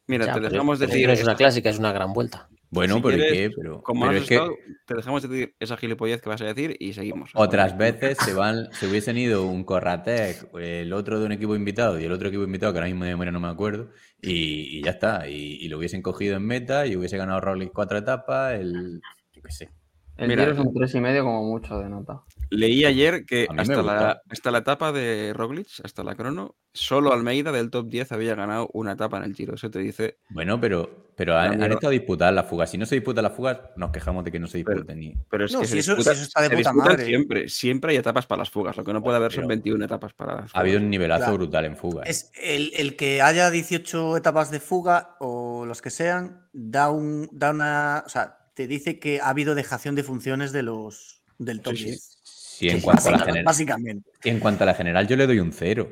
Mira, 0.08 0.26
Ya, 0.28 0.34
te 0.34 0.40
dejamos 0.42 0.80
pero 0.80 0.90
decir. 0.92 1.08
no 1.08 1.14
es 1.14 1.24
una 1.24 1.36
clásica, 1.36 1.70
es 1.70 1.80
una 1.80 1.92
gran 1.92 2.14
vuelta. 2.14 2.50
Bueno, 2.70 2.96
Si 2.96 3.02
pero 3.02 3.18
¿y 3.18 3.26
qué? 3.28 3.50
Pero, 3.56 3.82
Como 3.84 4.06
pero 4.06 4.18
has 4.18 4.24
es 4.24 4.28
que 4.28 4.40
te 4.86 4.96
dejamos 4.96 5.22
decir 5.24 5.56
esa 5.60 5.78
gilipollez 5.78 6.22
que 6.22 6.30
vas 6.30 6.42
a 6.42 6.46
decir 6.46 6.76
y 6.80 6.94
seguimos. 6.94 7.32
otras 7.34 7.78
veces 7.78 8.18
se 8.18 8.34
van, 8.34 8.72
se 8.74 8.88
hubiesen 8.88 9.18
ido 9.18 9.46
un 9.48 9.64
Corratec, 9.64 10.50
el 10.60 10.92
otro 10.94 11.20
de 11.20 11.26
un 11.26 11.32
equipo 11.32 11.56
invitado 11.56 12.00
y 12.00 12.06
el 12.06 12.12
otro 12.12 12.28
equipo 12.30 12.44
invitado, 12.44 12.74
que 12.74 12.80
ahora 12.80 12.88
mismo 12.88 13.06
de 13.06 13.12
memoria 13.12 13.32
no 13.32 13.40
me 13.40 13.48
acuerdo, 13.48 13.92
y, 14.22 14.80
y 14.80 14.84
ya 14.84 14.92
está. 14.92 15.28
Y, 15.30 15.58
y 15.62 15.68
lo 15.70 15.78
hubiesen 15.78 16.02
cogido 16.02 16.36
en 16.38 16.46
meta 16.46 16.86
y 16.88 16.96
hubiese 16.96 17.18
ganado 17.18 17.42
Roglic 17.42 17.72
cuatro 17.74 17.98
etapas, 17.98 18.60
el. 18.60 19.02
Yo 19.34 19.42
qué 19.42 19.52
sé. 19.52 19.70
El 20.18 20.30
Mira, 20.30 20.44
Giro 20.44 20.54
es 20.54 20.60
un 20.60 20.74
tres 20.74 20.96
y 20.96 21.02
medio 21.02 21.24
como 21.24 21.44
mucho 21.44 21.78
de 21.80 21.90
nota. 21.90 22.24
Leí 22.50 22.86
ayer 22.86 23.26
que 23.26 23.48
hasta 23.58 23.84
la, 23.84 24.22
hasta 24.30 24.52
la 24.52 24.60
etapa 24.60 24.92
de 24.94 25.34
Roglic, 25.34 25.68
hasta 25.84 26.04
la 26.06 26.16
crono, 26.16 26.56
solo 26.74 27.12
Almeida 27.12 27.52
del 27.52 27.70
top 27.70 27.90
10 27.90 28.12
había 28.14 28.36
ganado 28.36 28.70
una 28.74 28.94
etapa 28.94 29.18
en 29.18 29.24
el 29.26 29.36
Giro. 29.36 29.56
Eso 29.56 29.70
te 29.70 29.80
dice. 29.80 30.18
Bueno, 30.30 30.60
pero, 30.62 31.05
pero 31.18 31.38
han, 31.38 31.62
han 31.64 31.72
estado 31.72 31.92
disputadas 31.92 32.34
las 32.34 32.46
fugas. 32.48 32.70
Si 32.70 32.78
no 32.78 32.86
se 32.86 32.96
disputan 32.96 33.24
las 33.24 33.34
fugas, 33.34 33.60
nos 33.78 33.92
quejamos 33.92 34.24
de 34.26 34.32
que 34.32 34.40
no 34.40 34.48
se 34.48 34.64
Pero- 34.64 34.76
disputen. 34.78 35.00
ni... 35.00 35.16
Pero 35.30 35.46
es 35.46 35.54
No, 35.54 35.62
que 35.62 35.66
si 35.68 35.74
se, 35.74 35.80
eso- 35.80 35.92
si 35.94 35.98
disputa- 35.98 36.12
eso 36.14 36.24
está 36.24 36.42
de 36.42 36.50
se 36.50 36.56
puta 36.58 36.74
madre. 36.74 37.06
siempre. 37.06 37.50
Siempre 37.50 37.92
hay 37.92 37.98
etapas 37.98 38.26
para 38.26 38.40
las 38.40 38.50
fugas. 38.50 38.76
Lo 38.78 38.84
que 38.84 38.94
no 38.94 39.02
puede 39.02 39.18
haber 39.18 39.32
son 39.32 39.44
Pero- 39.44 39.48
21 39.50 39.86
etapas 39.86 40.14
para 40.14 40.34
las 40.36 40.44
Ha 40.46 40.48
fugas. 40.48 40.60
habido 40.62 40.80
un 40.80 40.90
nivelazo 40.90 41.24
Claro. 41.24 41.38
brutal 41.38 41.66
en 41.66 41.78
fugas. 41.78 42.10
Es 42.10 42.32
el, 42.42 42.72
el 42.76 42.96
que 42.96 43.22
haya 43.22 43.50
18 43.50 44.18
etapas 44.18 44.52
de 44.52 44.60
fuga 44.60 45.16
o 45.20 45.66
los 45.66 45.82
que 45.82 45.90
sean, 45.90 46.48
da, 46.54 46.90
un, 46.90 47.30
da 47.32 47.52
una. 47.52 48.04
O 48.06 48.10
sea, 48.10 48.38
te 48.54 48.68
dice 48.68 49.00
que 49.00 49.22
ha 49.22 49.30
habido 49.30 49.56
dejación 49.56 49.96
de 49.96 50.04
funciones 50.04 50.52
de 50.52 50.64
los 50.64 51.22
del 51.38 51.62
top 51.62 51.74
Sí, 51.76 51.80
sí. 51.80 51.86
10. 51.86 52.12
Sí, 52.24 52.70
en 52.70 52.82
cuanto 52.82 53.10
a 53.10 53.12
la 53.12 53.20
general. 53.20 53.44
Básicamente. 53.46 54.10
En 54.24 54.40
cuanto 54.40 54.64
a 54.64 54.68
la 54.68 54.74
general, 54.74 55.08
yo 55.08 55.16
le 55.18 55.28
doy 55.28 55.40
un 55.40 55.52
cero. 55.52 55.90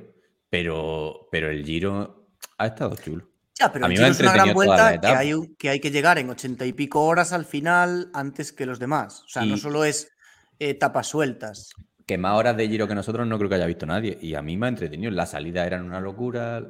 Pero, 0.49 1.27
pero 1.31 1.49
el 1.49 1.65
Giro 1.65 2.27
ha 2.57 2.67
estado 2.67 2.95
chulo. 2.95 3.27
Ya, 3.59 3.71
pero 3.71 3.85
el 3.85 3.91
es 3.93 4.19
una 4.19 4.33
gran 4.33 4.47
la 4.47 4.53
vuelta 4.53 4.75
que 4.99 5.07
hay, 5.07 5.33
un- 5.33 5.55
que 5.55 5.69
hay 5.69 5.79
que 5.79 5.91
llegar 5.91 6.17
en 6.17 6.29
80 6.29 6.65
y 6.65 6.73
pico 6.73 7.03
horas 7.03 7.33
al 7.33 7.45
final 7.45 8.09
antes 8.13 8.51
que 8.51 8.65
los 8.65 8.79
demás. 8.79 9.23
O 9.23 9.27
sea, 9.29 9.43
no 9.45 9.57
solo 9.57 9.85
es 9.85 10.09
etapas 10.59 11.07
sueltas. 11.07 11.69
Que 12.05 12.17
más 12.17 12.37
horas 12.37 12.57
de 12.57 12.67
Giro 12.67 12.87
que 12.87 12.95
nosotros 12.95 13.27
no 13.27 13.37
creo 13.37 13.49
que 13.49 13.55
haya 13.55 13.65
visto 13.65 13.85
nadie. 13.85 14.17
Y 14.21 14.35
a 14.35 14.41
mí 14.41 14.57
me 14.57 14.65
ha 14.65 14.69
entretenido. 14.69 15.11
Las 15.11 15.31
salidas 15.31 15.67
eran 15.67 15.85
una 15.85 16.01
locura, 16.01 16.61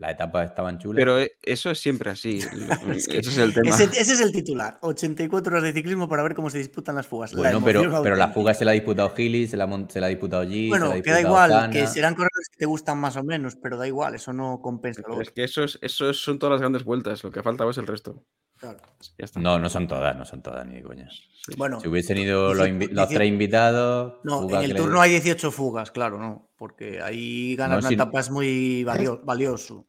la- 0.00 0.06
las 0.08 0.14
etapas 0.14 0.48
estaban 0.48 0.78
chulas. 0.78 0.96
Pero 1.00 1.20
eh, 1.20 1.32
eso 1.42 1.70
es 1.70 1.78
siempre 1.78 2.10
así. 2.10 2.40
Es 2.90 3.06
que 3.06 3.18
Ese 3.18 3.30
es 3.30 3.38
el 3.38 3.52
tema. 3.54 3.68
Ese, 3.70 3.84
ese 3.84 4.12
es 4.14 4.20
el 4.20 4.32
titular. 4.32 4.78
84 4.82 5.52
horas 5.52 5.62
de 5.62 5.72
ciclismo 5.72 6.08
para 6.08 6.22
ver 6.22 6.34
cómo 6.34 6.48
se 6.50 6.58
disputan 6.58 6.94
las 6.96 7.06
fugas. 7.06 7.32
La 7.34 7.40
bueno, 7.40 7.60
pero, 7.64 8.02
pero 8.02 8.16
la 8.16 8.28
fuga 8.28 8.54
se 8.54 8.64
la 8.64 8.70
ha 8.70 8.74
disputado 8.74 9.10
Gili, 9.14 9.46
se 9.46 9.56
la, 9.56 9.68
se 9.88 10.00
la 10.00 10.06
ha 10.06 10.08
disputado 10.08 10.44
G, 10.44 10.64
se 10.64 10.68
Bueno, 10.70 10.92
que 11.02 11.10
da 11.10 11.20
igual, 11.20 11.70
que 11.70 11.86
serán 11.86 12.14
corredores 12.14 12.48
que 12.50 12.56
te 12.58 12.66
gustan 12.66 12.98
más 12.98 13.16
o 13.16 13.22
menos, 13.24 13.56
pero 13.56 13.76
da 13.76 13.86
igual, 13.86 14.14
eso 14.14 14.32
no 14.32 14.60
compensa 14.62 15.02
lo 15.06 15.20
es 15.20 15.30
que 15.30 15.44
eso, 15.44 15.64
es, 15.64 15.78
eso 15.82 16.12
son 16.14 16.38
todas 16.38 16.52
las 16.52 16.60
grandes 16.60 16.84
vueltas. 16.84 17.22
Lo 17.22 17.30
que 17.30 17.42
falta 17.42 17.68
es 17.68 17.78
el 17.78 17.86
resto. 17.86 18.24
Claro. 18.56 18.78
Ya 19.18 19.24
está. 19.24 19.40
No, 19.40 19.58
no 19.58 19.70
son 19.70 19.88
todas, 19.88 20.14
no 20.16 20.24
son 20.26 20.42
todas, 20.42 20.66
ni 20.66 20.76
de 20.76 20.82
coñas. 20.82 21.22
Sí. 21.46 21.54
Bueno, 21.56 21.80
Si 21.80 21.88
hubiesen 21.88 22.18
ido 22.18 22.52
los, 22.52 22.68
los 22.90 23.08
tres 23.08 23.28
invitados. 23.28 24.14
no, 24.24 24.48
en 24.50 24.62
el 24.70 24.74
turno 24.76 25.00
hay 25.00 25.10
18 25.12 25.50
fugas, 25.50 25.90
claro, 25.90 26.18
no, 26.18 26.50
porque 26.58 27.00
ahí 27.00 27.56
ganar 27.56 27.76
No, 27.78 27.80
una 27.80 27.88
si- 27.88 27.94
etapa 27.94 28.20
es 28.20 28.30
muy 28.30 28.84
valio- 28.84 29.20
valioso. 29.24 29.86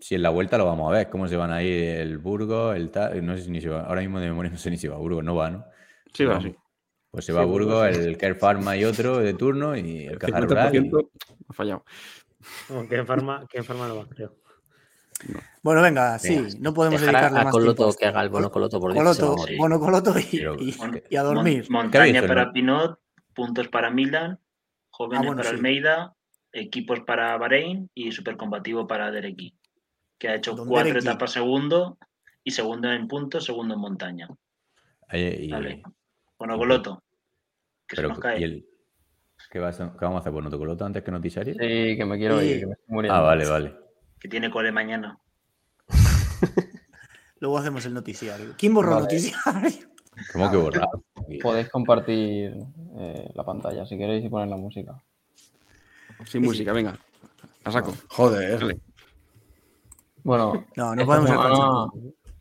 Si 0.00 0.14
en 0.14 0.22
la 0.22 0.30
vuelta 0.30 0.58
lo 0.58 0.66
vamos 0.66 0.90
a 0.92 0.96
ver, 0.96 1.08
cómo 1.10 1.26
se 1.26 1.36
van 1.36 1.50
a 1.50 1.62
ir 1.62 1.82
el 1.84 2.18
Burgos, 2.18 2.76
el 2.76 2.90
tal. 2.90 3.24
No 3.24 3.36
sé 3.36 3.44
si 3.44 3.50
ni 3.50 3.60
se 3.60 3.68
va. 3.68 3.82
Ahora 3.86 4.00
mismo 4.02 4.20
de 4.20 4.28
memoria 4.28 4.50
no 4.52 4.58
sé 4.58 4.70
ni 4.70 4.76
si 4.76 4.88
va 4.88 4.96
a 4.96 4.98
Burgos, 4.98 5.24
no 5.24 5.34
va, 5.34 5.50
¿no? 5.50 5.64
Sí, 6.12 6.24
va, 6.24 6.40
sí. 6.40 6.54
Pues 7.10 7.24
se 7.24 7.32
va 7.32 7.40
a 7.40 7.44
Sí, 7.44 7.50
Burgos, 7.50 7.88
sí. 7.96 8.00
el 8.02 8.18
Care 8.18 8.34
Pharma 8.34 8.76
y 8.76 8.84
otro 8.84 9.18
de 9.18 9.32
turno 9.34 9.76
y 9.76 10.04
el 10.06 10.18
Caja 10.18 10.40
Rural. 10.40 10.74
y- 10.74 10.78
50% 10.78 11.10
ha 11.48 11.52
fallado. 11.52 11.84
No, 12.68 12.80
en 12.82 13.06
farma 13.06 13.46
no 13.88 13.96
va, 13.96 14.06
creo. 14.06 14.36
Bueno, 15.62 15.80
venga, 15.80 16.18
sí, 16.18 16.36
Venga, 16.36 16.48
no 16.60 16.74
podemos 16.74 17.00
Dejar 17.00 17.14
dedicarle 17.14 17.38
a, 17.38 17.40
a 17.40 17.44
más 17.44 17.52
Coloto 17.52 17.74
tiempo 17.84 17.98
que 17.98 18.06
haga 18.06 18.22
el 18.22 18.28
bono 18.28 18.50
Coloto 18.50 18.78
por 18.78 18.94
Coloto, 18.94 19.36
bono 19.56 19.80
Coloto 19.80 20.14
y, 20.18 20.38
Pero- 20.38 20.56
y- 20.60 21.16
a 21.16 21.22
dormir. 21.22 21.64
Mon- 21.70 21.84
montaña 21.84 22.20
para 22.26 22.44
no? 22.44 22.52
Pinot, 22.52 23.00
puntos 23.34 23.68
para 23.68 23.90
Milan, 23.90 24.38
jóvenes 24.90 25.22
Ah, 25.24 25.26
bueno, 25.26 25.36
para 25.38 25.48
sí. 25.50 25.56
Almeida, 25.56 26.14
equipos 26.52 27.00
para 27.00 27.36
Bahrein 27.38 27.90
y 27.94 28.12
supercompativo 28.12 28.86
para 28.86 29.10
Dereki, 29.10 29.56
que 30.18 30.28
ha 30.28 30.34
hecho 30.34 30.56
cuatro 30.56 30.98
etapas 30.98 31.32
segundo 31.32 31.98
y 32.42 32.50
segundo 32.50 32.90
en 32.90 33.06
puntos, 33.08 33.44
segundo 33.44 33.74
en 33.74 33.80
montaña. 33.80 34.28
Oye, 35.12 35.36
y- 35.42 35.50
Vale. 35.50 35.82
Bueno, 36.38 36.56
Goloto, 36.56 37.02
que 37.86 37.96
pero, 37.96 38.08
se 38.08 38.14
nos 38.14 38.18
cae. 38.20 38.40
¿y 38.40 38.44
el- 38.44 38.66
¿qué, 39.50 39.58
vas 39.58 39.80
a- 39.80 39.92
qué 39.92 40.04
vamos 40.04 40.18
a 40.18 40.20
hacer 40.20 40.32
por 40.32 40.42
Notocoloto 40.42 40.84
antes 40.84 41.02
que 41.02 41.10
Noticiario? 41.10 41.54
Sí, 41.54 41.96
que 41.96 42.04
me 42.04 42.18
quiero 42.18 42.40
Sí. 42.40 42.46
ir, 42.46 42.60
que 42.60 42.66
me 42.66 42.72
estoy 42.72 42.94
muriendo. 42.94 43.18
Ah, 43.18 43.22
vale, 43.22 43.46
vale. 43.48 43.74
que 44.18 44.28
tiene 44.28 44.50
cole 44.50 44.72
mañana. 44.72 45.18
Luego 47.40 47.58
hacemos 47.58 47.84
el 47.86 47.94
noticiario. 47.94 48.54
¿Quién 48.56 48.72
borró 48.74 48.90
el 48.98 49.02
Vale. 49.04 49.14
noticiario? 49.14 49.88
¿Cómo 50.32 50.50
que 50.50 50.56
borrar? 50.56 50.88
Podéis 51.42 51.68
compartir 51.68 52.56
eh, 52.98 53.30
la 53.34 53.44
pantalla 53.44 53.84
si 53.84 53.98
queréis 53.98 54.24
y 54.24 54.28
poner 54.30 54.48
la 54.48 54.56
música. 54.56 55.00
Sin 56.24 56.42
música, 56.42 56.72
venga. 56.72 56.98
A 57.64 57.70
saco. 57.70 57.94
Joder. 58.08 58.58
Vale. 58.60 58.80
Bueno, 60.26 60.64
No, 60.76 60.94
no 60.94 61.06
podemos 61.06 61.30
semana 61.30 61.86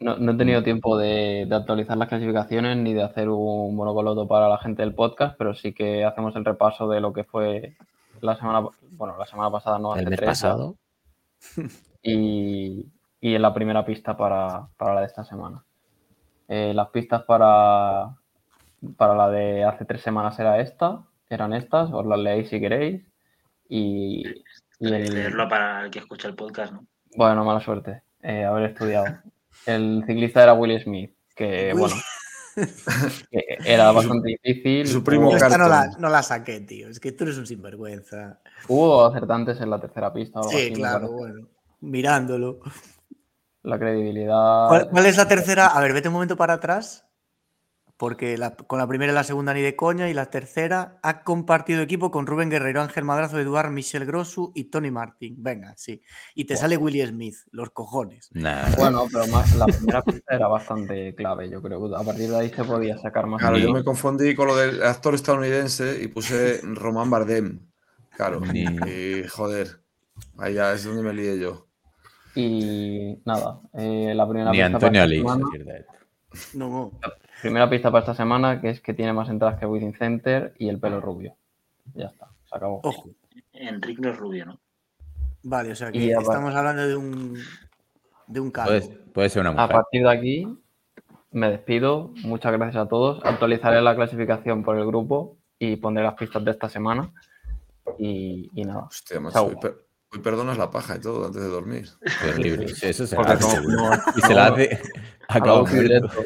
no, 0.02 0.18
no 0.18 0.32
he 0.34 0.36
tenido 0.36 0.62
tiempo 0.64 0.98
de, 0.98 1.46
de 1.48 1.56
actualizar 1.56 1.96
las 1.98 2.10
clasificaciones 2.10 2.76
ni 2.78 2.94
de 2.94 3.04
hacer 3.04 3.30
un 3.30 3.76
monocoloto 3.76 4.28
para 4.28 4.50
la 4.50 4.58
gente 4.58 4.82
del 4.82 4.94
podcast, 4.94 5.36
pero 5.38 5.54
sí 5.56 5.74
que 5.74 6.04
hacemos 6.04 6.36
el 6.36 6.44
repaso 6.44 6.88
de 6.90 7.00
lo 7.00 7.14
que 7.14 7.24
fue 7.24 7.76
la 8.22 8.36
semana, 8.36 8.68
bueno, 8.92 9.16
la 9.18 9.26
semana 9.26 9.50
pasada, 9.52 9.80
no, 9.80 9.94
hace 9.94 10.04
El 10.04 10.10
mes 10.10 10.18
tres, 10.18 10.28
pasado. 10.30 10.76
y, 12.04 12.86
y 13.22 13.36
en 13.36 13.42
la 13.42 13.54
primera 13.54 13.86
pista 13.86 14.18
para, 14.18 14.68
para 14.78 14.96
la 14.96 15.02
de 15.02 15.08
esta 15.08 15.24
semana. 15.24 15.64
Eh, 16.48 16.74
las 16.74 16.90
pistas 16.90 17.24
para, 17.24 18.16
para 18.98 19.16
la 19.16 19.30
de 19.30 19.64
hace 19.64 19.86
tres 19.86 20.02
semanas 20.02 20.38
era 20.40 20.60
esta, 20.60 21.04
eran 21.30 21.54
estas, 21.54 21.90
os 21.92 22.06
las 22.06 22.20
leéis 22.20 22.50
si 22.50 22.60
queréis. 22.60 23.04
Y, 23.70 24.24
y 24.80 24.94
el- 24.94 25.14
Leerlo 25.14 25.48
para 25.48 25.86
el 25.86 25.92
que 25.92 26.00
escucha 26.00 26.28
el 26.28 26.36
podcast, 26.36 26.74
¿no? 26.74 26.86
Bueno, 27.16 27.44
mala 27.46 27.60
suerte, 27.62 28.02
eh, 28.22 28.44
haber 28.46 28.72
estudiado. 28.72 29.06
El 29.66 30.04
ciclista 30.06 30.44
era 30.44 30.54
Will 30.54 30.80
Smith, 30.82 31.12
que 31.36 31.72
Uy. 31.74 31.80
bueno, 31.80 31.96
que 33.32 33.58
era 33.66 33.92
bastante 33.92 34.38
difícil. 34.44 34.88
su 34.88 35.04
primo 35.04 35.24
Yo 35.32 35.38
Hubo, 35.38 35.46
esta 35.46 35.58
no 35.58 35.68
la, 35.68 35.82
Carton. 35.86 36.02
no 36.02 36.10
la 36.10 36.24
saqué, 36.24 36.60
tío. 36.62 36.88
Es 36.90 37.00
que 37.00 37.12
tú 37.12 37.24
eres 37.26 37.38
un 37.38 37.48
sinvergüenza. 37.48 38.40
hubo 38.68 39.06
acertantes 39.06 39.60
en 39.62 39.70
la 39.70 39.80
tercera 39.80 40.14
pista. 40.14 40.40
o 40.40 40.44
algo 40.44 40.52
Sí, 40.52 40.66
así, 40.66 40.74
claro, 40.74 41.12
bueno. 41.12 41.48
Mirándolo. 41.82 42.60
La 43.64 43.80
credibilidad. 43.80 44.68
¿Cuál, 44.68 44.90
cuál 44.90 45.06
es 45.08 45.18
la 45.18 45.28
tercera? 45.28 45.68
A 45.68 45.82
ver, 45.82 45.94
vete 45.94 46.08
un 46.08 46.14
momento 46.14 46.38
para 46.38 46.54
atrás. 46.54 47.05
Porque 47.98 48.38
la- 48.38 48.56
con 48.56 48.78
la 48.78 48.88
primera 48.88 49.12
y 49.14 49.16
la 49.16 49.24
segunda 49.24 49.54
ni 49.54 49.62
de 49.62 49.76
coña. 49.76 50.10
Y 50.10 50.14
la 50.14 50.26
tercera 50.30 51.00
ha 51.02 51.24
compartido 51.24 51.82
equipo 51.82 52.12
con 52.12 52.28
Rubén 52.28 52.50
Guerrero, 52.50 52.82
Ángel 52.82 53.06
Madrazo, 53.06 53.40
Eduard, 53.40 53.72
Michel 53.72 54.06
Grosu 54.06 54.52
y 54.54 54.66
Tony 54.66 54.92
Martin. 54.92 55.36
Venga, 55.38 55.74
sí. 55.78 56.02
Y 56.36 56.44
te 56.46 56.58
sale 56.58 56.76
Willy 56.76 57.06
Smith, 57.06 57.36
los 57.52 57.70
cojones. 57.70 58.30
Nah. 58.34 58.66
Bueno, 58.78 59.06
pero 59.12 59.28
más, 59.28 59.56
la 59.56 59.66
primera 59.68 60.02
pista 60.02 60.36
era 60.36 60.48
bastante 60.48 61.16
clave, 61.16 61.50
yo 61.50 61.62
creo. 61.62 61.96
A 61.96 62.04
partir 62.04 62.30
de 62.30 62.38
ahí 62.38 62.50
se 62.50 62.64
podía 62.66 62.98
sacar 62.98 63.28
más. 63.28 63.40
Claro, 63.40 63.58
yo 63.58 63.72
me 63.72 63.84
confundí 63.84 64.36
con 64.36 64.48
lo 64.48 64.56
del 64.58 64.84
actor 64.84 65.16
estadounidense 65.16 66.02
y 66.04 66.08
puse 66.08 66.60
Román 66.64 67.10
Bardem. 67.10 67.60
Claro. 68.18 68.42
Y 68.54 69.24
joder, 69.28 69.80
ahí 70.38 70.54
ya 70.56 70.74
es 70.74 70.84
donde 70.84 71.02
me 71.04 71.14
lié 71.14 71.40
yo. 71.40 71.66
Y 72.36 73.18
nada, 73.26 73.62
eh, 73.74 74.12
la 74.14 74.28
primera 74.28 74.52
Ni 74.52 74.58
pista 74.58 74.66
Antonio 74.66 75.24
para 75.24 75.86
No, 76.54 76.70
no. 76.70 76.92
primera 77.42 77.70
pista 77.70 77.92
para 77.92 78.02
esta 78.02 78.16
semana, 78.16 78.60
que 78.62 78.70
es 78.70 78.82
que 78.82 78.94
tiene 78.94 79.14
más 79.14 79.30
entradas 79.30 79.60
que 79.60 79.66
Within 79.66 79.94
Center 79.94 80.54
y 80.58 80.70
el 80.70 80.80
pelo 80.80 81.00
rubio. 81.02 81.36
Ya 81.94 82.08
está, 82.08 82.28
se 82.50 82.56
acabó. 82.56 82.80
Ojo. 82.84 83.10
Enrique 83.54 84.02
no 84.02 84.10
es 84.10 84.18
rubio, 84.18 84.46
¿no? 84.46 84.60
Vale, 85.44 85.72
o 85.72 85.76
sea 85.76 85.92
que 85.92 86.16
a- 86.16 86.20
estamos 86.20 86.54
hablando 86.56 86.88
de 86.88 86.96
un. 86.96 87.38
De 88.28 88.40
un 88.40 88.50
calvo. 88.52 88.70
Puede, 88.72 88.88
puede 89.14 89.30
ser 89.30 89.42
una 89.42 89.50
A 89.52 89.54
mujer. 89.54 89.70
partir 89.76 90.02
de 90.04 90.10
aquí, 90.12 90.48
me 91.32 91.52
despido. 91.52 92.12
Muchas 92.24 92.52
gracias 92.54 92.84
a 92.84 92.88
todos. 92.88 93.24
Actualizaré 93.24 93.82
la 93.82 93.96
clasificación 93.96 94.64
por 94.64 94.78
el 94.78 94.86
grupo 94.88 95.38
y 95.60 95.76
pondré 95.76 96.04
las 96.04 96.16
pistas 96.16 96.44
de 96.44 96.52
esta 96.52 96.68
semana. 96.70 97.12
Y, 98.00 98.50
y 98.56 98.64
nada. 98.64 98.86
Hostia, 98.86 99.20
macho, 99.20 99.34
Chao. 99.34 99.46
hoy, 99.48 99.56
per- 99.58 99.78
hoy 100.12 100.20
perdonas 100.20 100.58
la 100.58 100.72
paja 100.72 100.96
y 100.96 101.00
todo 101.02 101.28
antes 101.28 101.42
de 101.42 101.48
dormir. 101.50 101.88
Terrible. 102.24 102.68
Sí, 102.70 102.88
eso 102.88 103.06
se 103.06 103.16
hace 103.16 103.34
no- 103.36 103.50
seguro. 103.52 103.78
no- 103.78 103.92
y 104.16 104.22
se 104.22 104.34
la 104.34 104.48
hace 104.48 104.70
a 104.74 104.78
Acabo 105.28 105.68
directo. 105.68 106.24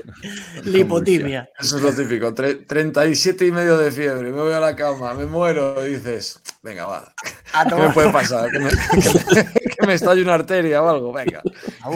Lipotimia. 0.65 1.49
Eso 1.59 1.77
es 1.77 1.83
lo 1.83 1.91
típico. 1.93 2.33
tre- 2.33 2.65
37 2.67 3.45
y 3.47 3.51
medio 3.51 3.77
de 3.77 3.91
fiebre, 3.91 4.31
me 4.31 4.41
voy 4.41 4.53
a 4.53 4.59
la 4.59 4.75
cama, 4.75 5.13
me 5.13 5.25
muero 5.25 5.85
y 5.85 5.91
dices, 5.95 6.41
venga, 6.61 6.85
va. 6.85 7.13
A 7.53 7.65
¿Qué 7.65 7.75
me 7.75 7.89
puede 7.89 8.11
pasar? 8.11 8.49
¿Que 8.51 8.59
me, 8.59 8.69
que 9.79 9.87
me 9.87 9.93
estalle 9.93 10.21
una 10.21 10.35
arteria 10.35 10.81
o 10.83 10.89
algo? 10.89 11.13
Venga. 11.13 11.41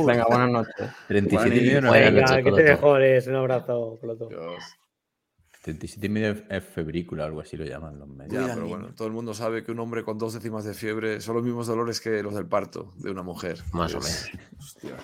Venga, 0.06 0.26
buenas 0.28 0.50
noches. 0.50 0.90
37 1.08 1.56
y 1.56 1.62
medio 1.82 1.92
Venga, 1.92 2.44
que 2.44 2.52
te 2.52 2.64
mejores. 2.64 3.28
Un 3.28 3.36
abrazo, 3.36 3.98
Coloto. 4.00 4.28
Dios. 4.30 4.64
37 5.64 6.06
y 6.08 6.10
medio 6.10 6.36
es 6.50 6.64
febrícula, 6.66 7.24
algo 7.24 7.40
así 7.40 7.56
lo 7.56 7.64
llaman 7.64 7.98
los 7.98 8.08
médicos. 8.10 8.38
Ya, 8.38 8.54
pero 8.54 8.66
niño. 8.66 8.78
bueno, 8.78 8.94
todo 8.96 9.08
el 9.08 9.14
mundo 9.14 9.34
sabe 9.34 9.64
que 9.64 9.72
un 9.72 9.80
hombre 9.80 10.04
con 10.04 10.18
dos 10.18 10.34
décimas 10.34 10.66
de 10.66 10.74
fiebre 10.74 11.22
son 11.22 11.36
los 11.36 11.44
mismos 11.46 11.68
dolores 11.68 12.02
que 12.02 12.22
los 12.22 12.36
del 12.36 12.48
parto 12.48 12.92
de 12.98 13.10
una 13.12 13.24
mujer. 13.24 13.60
Más 13.72 13.94
o 13.94 14.00
menos. 14.00 14.30
hostia. 14.60 14.98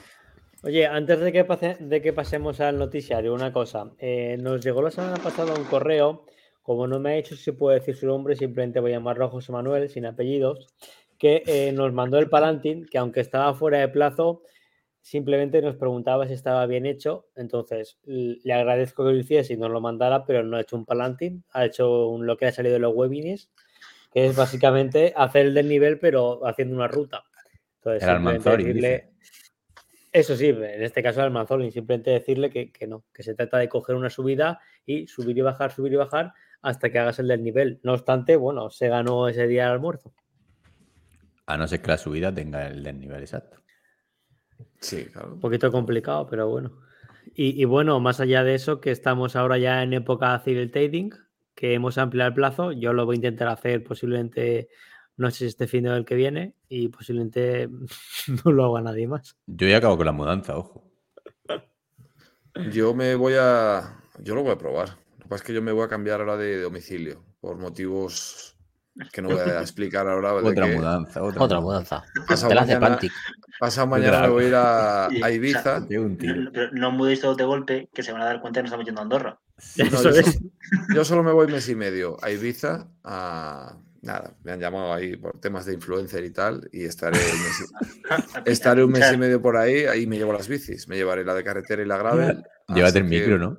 Oye, 0.64 0.86
antes 0.86 1.20
de 1.20 1.32
que, 1.32 1.46
pase- 1.46 1.78
de 1.80 2.02
que 2.02 2.12
pasemos 2.14 2.60
al 2.60 2.78
noticiario, 2.78 3.34
una 3.34 3.54
cosa. 3.54 3.92
Eh, 4.00 4.38
nos 4.40 4.64
llegó 4.64 4.82
la 4.82 4.92
semana 4.92 5.16
pasada 5.18 5.54
un 5.54 5.64
correo, 5.66 6.26
como 6.62 6.86
no 6.86 7.00
me 7.00 7.12
ha 7.12 7.16
dicho 7.16 7.36
si 7.36 7.44
se 7.44 7.54
puede 7.54 7.80
decir 7.80 7.96
su 7.96 8.08
nombre, 8.08 8.36
simplemente 8.36 8.80
voy 8.80 8.92
a 8.92 8.96
llamarlo 8.96 9.26
a 9.26 9.30
José 9.30 9.52
Manuel, 9.52 9.90
sin 9.90 10.06
apellidos, 10.06 10.68
que 11.18 11.44
eh, 11.46 11.72
nos 11.72 11.94
mandó 11.94 12.20
el 12.20 12.30
Palantin, 12.30 12.86
que 12.86 12.98
aunque 12.98 13.22
estaba 13.22 13.54
fuera 13.54 13.80
de 13.80 13.88
plazo, 13.88 14.44
simplemente 15.02 15.62
nos 15.62 15.78
preguntaba 15.78 16.28
si 16.28 16.34
estaba 16.34 16.66
bien 16.66 16.86
hecho. 16.86 17.28
Entonces, 17.38 17.98
le 18.06 18.54
agradezco 18.54 19.06
que 19.06 19.12
lo 19.12 19.18
hiciese 19.18 19.54
y 19.54 19.58
nos 19.58 19.72
lo 19.72 19.80
mandara, 19.80 20.26
pero 20.26 20.44
no 20.44 20.58
ha 20.58 20.62
hecho 20.62 20.76
un 20.76 20.86
Palantin, 20.86 21.44
ha 21.54 21.66
hecho 21.66 22.08
un, 22.10 22.26
lo 22.26 22.36
que 22.38 22.48
ha 22.48 22.52
salido 22.52 22.74
de 22.74 22.80
los 22.80 22.94
webinars, 22.94 23.50
que 24.12 24.26
es 24.26 24.36
básicamente 24.36 25.14
hacer 25.16 25.46
el 25.48 25.54
del 25.54 25.70
nivel, 25.70 26.00
pero 26.00 26.46
haciendo 26.46 26.76
una 26.76 26.88
ruta. 26.90 27.24
Entonces, 27.78 28.04
El 28.04 28.10
Almanzori, 28.10 28.64
decirle- 28.66 28.90
dice. 28.92 29.10
Eso 30.12 30.36
sí, 30.36 30.48
en 30.48 30.84
este 30.84 31.04
caso 31.04 31.22
al 31.22 31.32
Manzolin, 31.32 31.72
simplemente 31.72 32.12
decirle 32.12 32.50
que, 32.50 32.72
que 32.72 32.88
no, 32.88 33.06
que 33.14 33.24
se 33.24 33.36
trata 33.36 33.58
de 33.58 33.70
coger 33.70 33.96
una 33.96 34.10
subida 34.10 34.60
y 34.86 35.08
subir 35.08 35.38
y 35.38 35.42
bajar, 35.42 35.72
subir 35.72 35.94
y 35.94 35.98
bajar 35.98 36.34
hasta 36.62 36.90
que 36.90 37.00
hagas 37.00 37.20
el 37.20 37.28
del 37.28 37.44
nivel. 37.44 37.80
No 37.84 37.94
obstante, 37.94 38.36
bueno, 38.36 38.70
se 38.70 38.90
ganó 38.90 39.28
ese 39.28 39.48
día 39.48 39.66
el 39.66 39.72
almuerzo. 39.72 40.14
A 41.46 41.58
no 41.58 41.68
ser 41.68 41.82
que 41.82 41.88
la 41.88 41.98
subida 41.98 42.34
tenga 42.34 42.68
el 42.68 42.84
del 42.84 43.00
nivel 43.00 43.22
exacto. 43.22 43.58
Sí, 44.80 45.06
claro. 45.06 45.34
Un 45.34 45.40
poquito 45.40 45.72
complicado, 45.72 46.28
pero 46.28 46.48
bueno. 46.48 46.80
Y, 47.34 47.62
y 47.62 47.66
bueno, 47.66 48.00
más 48.00 48.20
allá 48.20 48.44
de 48.44 48.56
eso, 48.56 48.82
que 48.82 48.92
estamos 48.92 49.36
ahora 49.36 49.58
ya 49.58 49.84
en 49.84 49.94
época 49.94 50.30
de 50.30 50.36
hacer 50.36 50.58
el 50.58 50.72
trading, 50.72 51.12
que 51.56 51.74
hemos 51.74 51.98
ampliado 51.98 52.30
el 52.30 52.34
plazo, 52.34 52.72
yo 52.72 52.94
lo 52.94 53.06
voy 53.06 53.16
a 53.16 53.18
intentar 53.18 53.48
hacer 53.50 53.84
posiblemente, 53.84 54.70
no 55.20 55.30
sé 55.32 55.38
si 55.40 55.46
este 55.46 55.68
fin 55.68 55.84
de 55.84 55.90
el 55.96 56.06
que 56.06 56.16
viene, 56.16 56.54
y 56.70 56.88
posiblemente 56.88 57.70
no 58.46 58.52
lo 58.52 58.66
haga 58.66 58.82
nadie 58.82 59.08
más. 59.08 59.36
Yo 59.48 59.68
ya 59.68 59.78
acabo 59.78 59.98
con 59.98 60.06
la 60.06 60.12
mudanza, 60.14 60.58
ojo. 60.58 60.84
Yo 62.72 62.94
me 62.94 63.16
voy 63.16 63.34
a. 63.40 64.02
Yo 64.20 64.36
lo 64.36 64.44
voy 64.44 64.52
a 64.52 64.58
probar. 64.58 64.90
Lo 65.18 65.24
que 65.24 65.30
pasa 65.30 65.36
es 65.36 65.44
que 65.44 65.54
yo 65.54 65.62
me 65.62 65.72
voy 65.72 65.84
a 65.84 65.88
cambiar 65.88 66.20
ahora 66.22 66.36
de 66.38 66.62
domicilio 66.62 67.24
por 67.40 67.58
motivos 67.58 68.58
que 69.14 69.22
no 69.22 69.30
voy 69.30 69.40
a 69.40 69.62
explicar 69.62 70.08
ahora. 70.08 70.34
de 70.42 70.50
Otra 70.50 70.68
que 70.68 70.76
mudanza, 70.76 71.24
otra, 71.24 71.42
Otra 71.44 71.60
mudanza. 71.62 72.04
Pasado 72.28 72.50
Te 72.50 72.56
la 72.56 72.62
hace 72.62 72.74
mañana, 72.76 72.96
Pantic. 72.96 73.14
pasado 73.60 73.88
mañana 73.88 74.22
me 74.22 74.28
voy 74.30 74.46
a 74.46 74.48
ir 74.48 74.56
a, 75.24 75.32
Ibiza. 75.32 75.86
Un 75.92 76.18
tiro. 76.18 76.36
No, 76.36 76.52
pero 76.52 76.72
no 76.74 76.92
mudéis 76.92 77.22
todos 77.22 77.38
de 77.38 77.44
golpe, 77.46 77.90
que 77.94 78.04
se 78.04 78.12
van 78.12 78.22
a 78.22 78.26
dar 78.26 78.42
cuenta 78.42 78.60
que 78.60 78.64
nos 78.64 78.70
estamos 78.70 78.86
yendo 78.86 79.00
a 79.00 79.04
Andorra. 79.04 79.40
No, 79.78 79.86
yo, 79.86 80.10
es. 80.10 80.34
so- 80.34 80.40
yo 80.96 81.06
solo 81.06 81.24
me 81.24 81.32
voy 81.32 81.48
mes 81.48 81.68
y 81.70 81.76
medio 81.76 82.18
a 82.22 82.32
Ibiza 82.32 82.88
a. 83.04 83.78
Nada, 84.02 84.38
me 84.44 84.54
han 84.54 84.60
llamado 84.60 84.94
ahí 84.94 85.18
por 85.18 85.40
temas 85.42 85.66
de 85.66 85.74
influencer 85.74 86.24
y 86.24 86.32
tal, 86.32 86.70
y 86.72 86.86
estaré 86.86 87.18
un 87.18 87.24
mes 87.44 87.60
y- 87.60 87.90
Estaré 88.46 88.84
un 88.84 88.92
mes 88.92 89.12
y 89.12 89.18
medio 89.18 89.42
por 89.42 89.58
ahí, 89.58 89.86
ahí 89.86 90.08
me 90.08 90.18
llevo 90.18 90.34
las 90.34 90.48
bicis, 90.48 90.88
me 90.88 90.96
llevaré 90.96 91.24
la 91.26 91.34
de 91.34 91.44
carretera 91.44 91.82
y 91.82 91.86
la 91.86 91.98
gravel. 91.98 92.44
Llévate 92.74 93.00
el 93.00 93.06
micro, 93.06 93.38
¿no? 93.38 93.58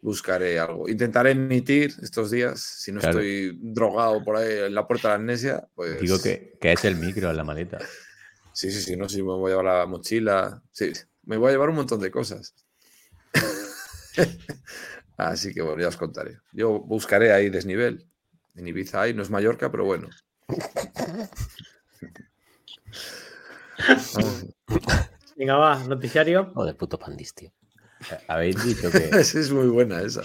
Buscaré 0.00 0.58
algo. 0.58 0.88
Intentaré 0.88 1.32
emitir 1.32 1.92
estos 2.00 2.30
días, 2.30 2.60
si 2.60 2.92
no 2.92 3.00
Claro. 3.00 3.18
estoy 3.18 3.58
drogado 3.60 4.24
por 4.24 4.36
ahí 4.36 4.66
en 4.66 4.74
la 4.74 4.86
puerta 4.86 5.08
de 5.08 5.12
la 5.12 5.16
amnesia, 5.16 5.68
pues... 5.74 6.00
Digo 6.00 6.20
que, 6.22 6.56
que 6.60 6.72
es 6.72 6.84
el 6.84 6.96
micro 6.96 7.30
en 7.30 7.36
la 7.36 7.44
maleta. 7.44 7.78
Sí, 8.52 8.70
sí, 8.70 8.80
sí, 8.80 8.96
no, 8.96 9.08
sí, 9.08 9.18
me 9.22 9.32
voy 9.32 9.52
a 9.52 9.56
llevar 9.56 9.78
la 9.78 9.86
mochila, 9.86 10.62
sí, 10.70 10.92
me 11.24 11.36
voy 11.36 11.48
a 11.48 11.52
llevar 11.52 11.68
un 11.70 11.76
montón 11.76 12.00
de 12.00 12.10
cosas. 12.10 12.54
Así 15.16 15.52
que 15.52 15.62
bueno, 15.62 15.80
ya 15.82 15.88
os 15.88 15.96
contaré. 15.96 16.38
Yo 16.52 16.80
buscaré 16.80 17.32
ahí 17.32 17.50
desnivel. 17.50 18.06
En 18.54 18.66
Ibiza 18.66 19.02
hay, 19.02 19.14
no 19.14 19.22
es 19.22 19.30
Mallorca, 19.30 19.70
pero 19.70 19.84
bueno. 19.84 20.08
Venga, 25.36 25.56
va, 25.56 25.82
noticiario. 25.84 26.50
Joder, 26.54 26.76
puto 26.76 26.98
pandis, 26.98 27.34
tío. 27.34 27.50
Eh, 28.10 28.18
Habéis 28.28 28.62
dicho 28.64 28.90
que, 28.90 28.98
Esa 29.18 29.40
es 29.40 29.50
muy 29.52 29.68
buena 29.68 30.00
esa. 30.02 30.22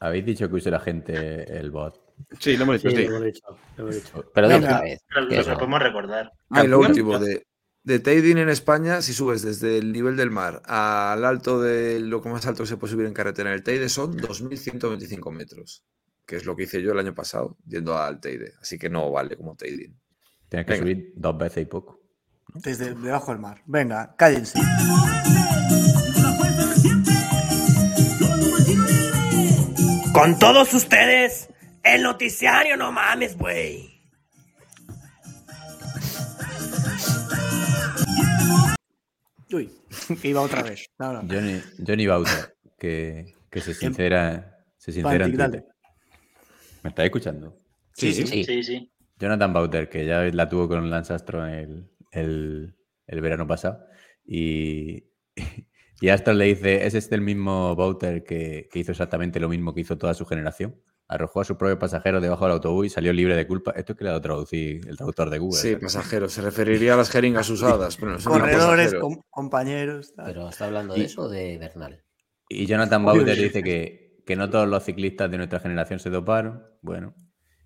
habéis 0.00 0.26
dicho 0.26 0.48
que 0.48 0.56
use 0.56 0.70
la 0.70 0.80
gente 0.80 1.58
el 1.58 1.70
bot. 1.70 2.00
Sí, 2.40 2.56
lo 2.56 2.64
hemos 2.64 2.82
dicho, 2.82 2.90
sí. 2.90 3.04
lo 3.04 3.16
hemos 3.16 3.24
dicho, 3.24 3.44
lo 3.76 3.84
hemos 3.84 3.94
dicho. 3.94 4.30
Pero 4.34 4.48
de 4.48 4.54
Venga. 4.54 4.68
otra 4.68 4.80
vez. 4.82 5.00
Lo, 5.10 5.28
que 5.28 5.54
podemos 5.54 5.82
recordar. 5.82 6.32
Ah, 6.50 6.64
y 6.64 6.68
lo 6.68 6.80
último, 6.80 7.18
de, 7.20 7.46
de 7.84 7.98
trading 8.00 8.36
en 8.36 8.48
España, 8.48 9.00
si 9.02 9.12
subes 9.12 9.42
desde 9.42 9.78
el 9.78 9.92
nivel 9.92 10.16
del 10.16 10.30
mar 10.30 10.60
al 10.64 11.24
alto 11.24 11.60
de 11.60 12.00
lo 12.00 12.20
que 12.20 12.28
más 12.28 12.44
alto 12.46 12.64
que 12.64 12.68
se 12.68 12.76
puede 12.76 12.92
subir 12.92 13.06
en 13.06 13.14
carretera 13.14 13.50
en 13.50 13.54
el 13.54 13.62
Teide 13.62 13.88
son 13.88 14.18
2.125 14.18 15.32
metros, 15.32 15.84
que 16.28 16.36
es 16.36 16.44
lo 16.44 16.54
que 16.54 16.64
hice 16.64 16.82
yo 16.82 16.92
el 16.92 16.98
año 16.98 17.14
pasado 17.14 17.56
yendo 17.66 17.96
al 17.96 18.20
Teide. 18.20 18.52
Así 18.60 18.78
que 18.78 18.90
no 18.90 19.10
vale 19.10 19.34
como 19.34 19.56
trading. 19.56 19.94
Tienes 20.46 20.66
que 20.66 20.72
Venga. 20.72 20.82
subir 20.82 21.12
dos 21.16 21.38
veces 21.38 21.62
y 21.62 21.64
poco. 21.64 22.02
Desde 22.52 22.94
debajo 22.94 23.32
del 23.32 23.40
mar. 23.40 23.62
Venga, 23.64 24.14
cállense. 24.14 24.60
Con 30.12 30.38
todos 30.38 30.74
ustedes, 30.74 31.48
el 31.82 32.02
noticiario, 32.02 32.76
no 32.76 32.92
mames, 32.92 33.34
güey. 33.38 33.98
Uy, 39.50 39.72
que 40.20 40.28
iba 40.28 40.42
otra 40.42 40.62
vez. 40.62 40.90
Johnny, 40.98 41.62
Johnny 41.86 42.06
Bauta, 42.06 42.52
que, 42.78 43.34
que, 43.50 43.60
se 43.62 43.70
em 43.70 43.76
sincera, 43.78 44.58
se 44.76 44.92
sincera 44.92 45.24
en 45.24 45.34
Twitter. 45.34 45.64
¿Me 46.88 46.90
estáis 46.90 47.06
escuchando? 47.08 47.60
Sí, 47.92 48.14
sí. 48.14 48.26
Sí. 48.26 48.44
Sí, 48.44 48.62
sí. 48.62 48.92
Jonathan 49.18 49.52
Bauter, 49.52 49.88
que 49.90 50.06
ya 50.06 50.22
la 50.22 50.48
tuvo 50.48 50.68
con 50.68 50.88
Lance 50.88 51.12
Armstrong 51.12 51.50
el, 51.50 51.90
el- 52.12 52.74
el 53.06 53.20
verano 53.20 53.46
pasado. 53.46 53.84
Y, 54.24 55.04
y 56.00 56.08
Armstrong 56.08 56.38
le 56.38 56.44
dice, 56.46 56.86
¿es 56.86 56.94
este 56.94 57.14
el 57.14 57.20
mismo 57.20 57.74
Bauter 57.76 58.24
que, 58.24 58.68
que 58.72 58.78
hizo 58.78 58.92
exactamente 58.92 59.38
lo 59.38 59.48
mismo 59.50 59.74
que 59.74 59.82
hizo 59.82 59.98
toda 59.98 60.14
su 60.14 60.24
generación? 60.24 60.80
Arrojó 61.08 61.40
a 61.40 61.44
su 61.44 61.56
propio 61.58 61.78
pasajero 61.78 62.20
debajo 62.20 62.44
del 62.44 62.52
autobús 62.52 62.86
y 62.86 62.88
salió 62.90 63.12
libre 63.12 63.34
de 63.36 63.46
culpa. 63.46 63.72
Esto 63.72 63.92
es 63.92 63.98
que 63.98 64.04
le 64.04 64.10
ha 64.10 64.12
dado 64.12 64.22
traducir 64.22 64.86
el 64.88 64.96
traductor 64.96 65.28
de 65.30 65.38
Google. 65.38 65.60
Sí, 65.60 65.68
¿eh? 65.70 65.76
pasajero. 65.78 66.28
Se 66.28 66.40
referiría 66.42 66.94
a 66.94 66.96
las 66.96 67.10
jeringas 67.10 67.48
usadas. 67.50 67.96
Pero 67.96 68.12
no 68.12 68.18
Corredores, 68.24 68.94
com- 68.94 69.20
compañeros. 69.30 70.14
tal. 70.14 70.26
Pero 70.26 70.48
está 70.48 70.66
hablando 70.66 70.94
de 70.94 71.04
eso 71.04 71.22
o 71.22 71.28
de 71.28 71.58
Bernal. 71.58 72.02
Y 72.50 72.64
Jonathan 72.66 73.04
Bauter 73.04 73.36
dice 73.36 73.62
que, 73.62 74.07
que 74.28 74.36
no 74.36 74.50
todos 74.50 74.68
los 74.68 74.84
ciclistas 74.84 75.30
de 75.30 75.38
nuestra 75.38 75.58
generación 75.58 75.98
se 75.98 76.10
doparon. 76.10 76.62
Bueno, 76.82 77.14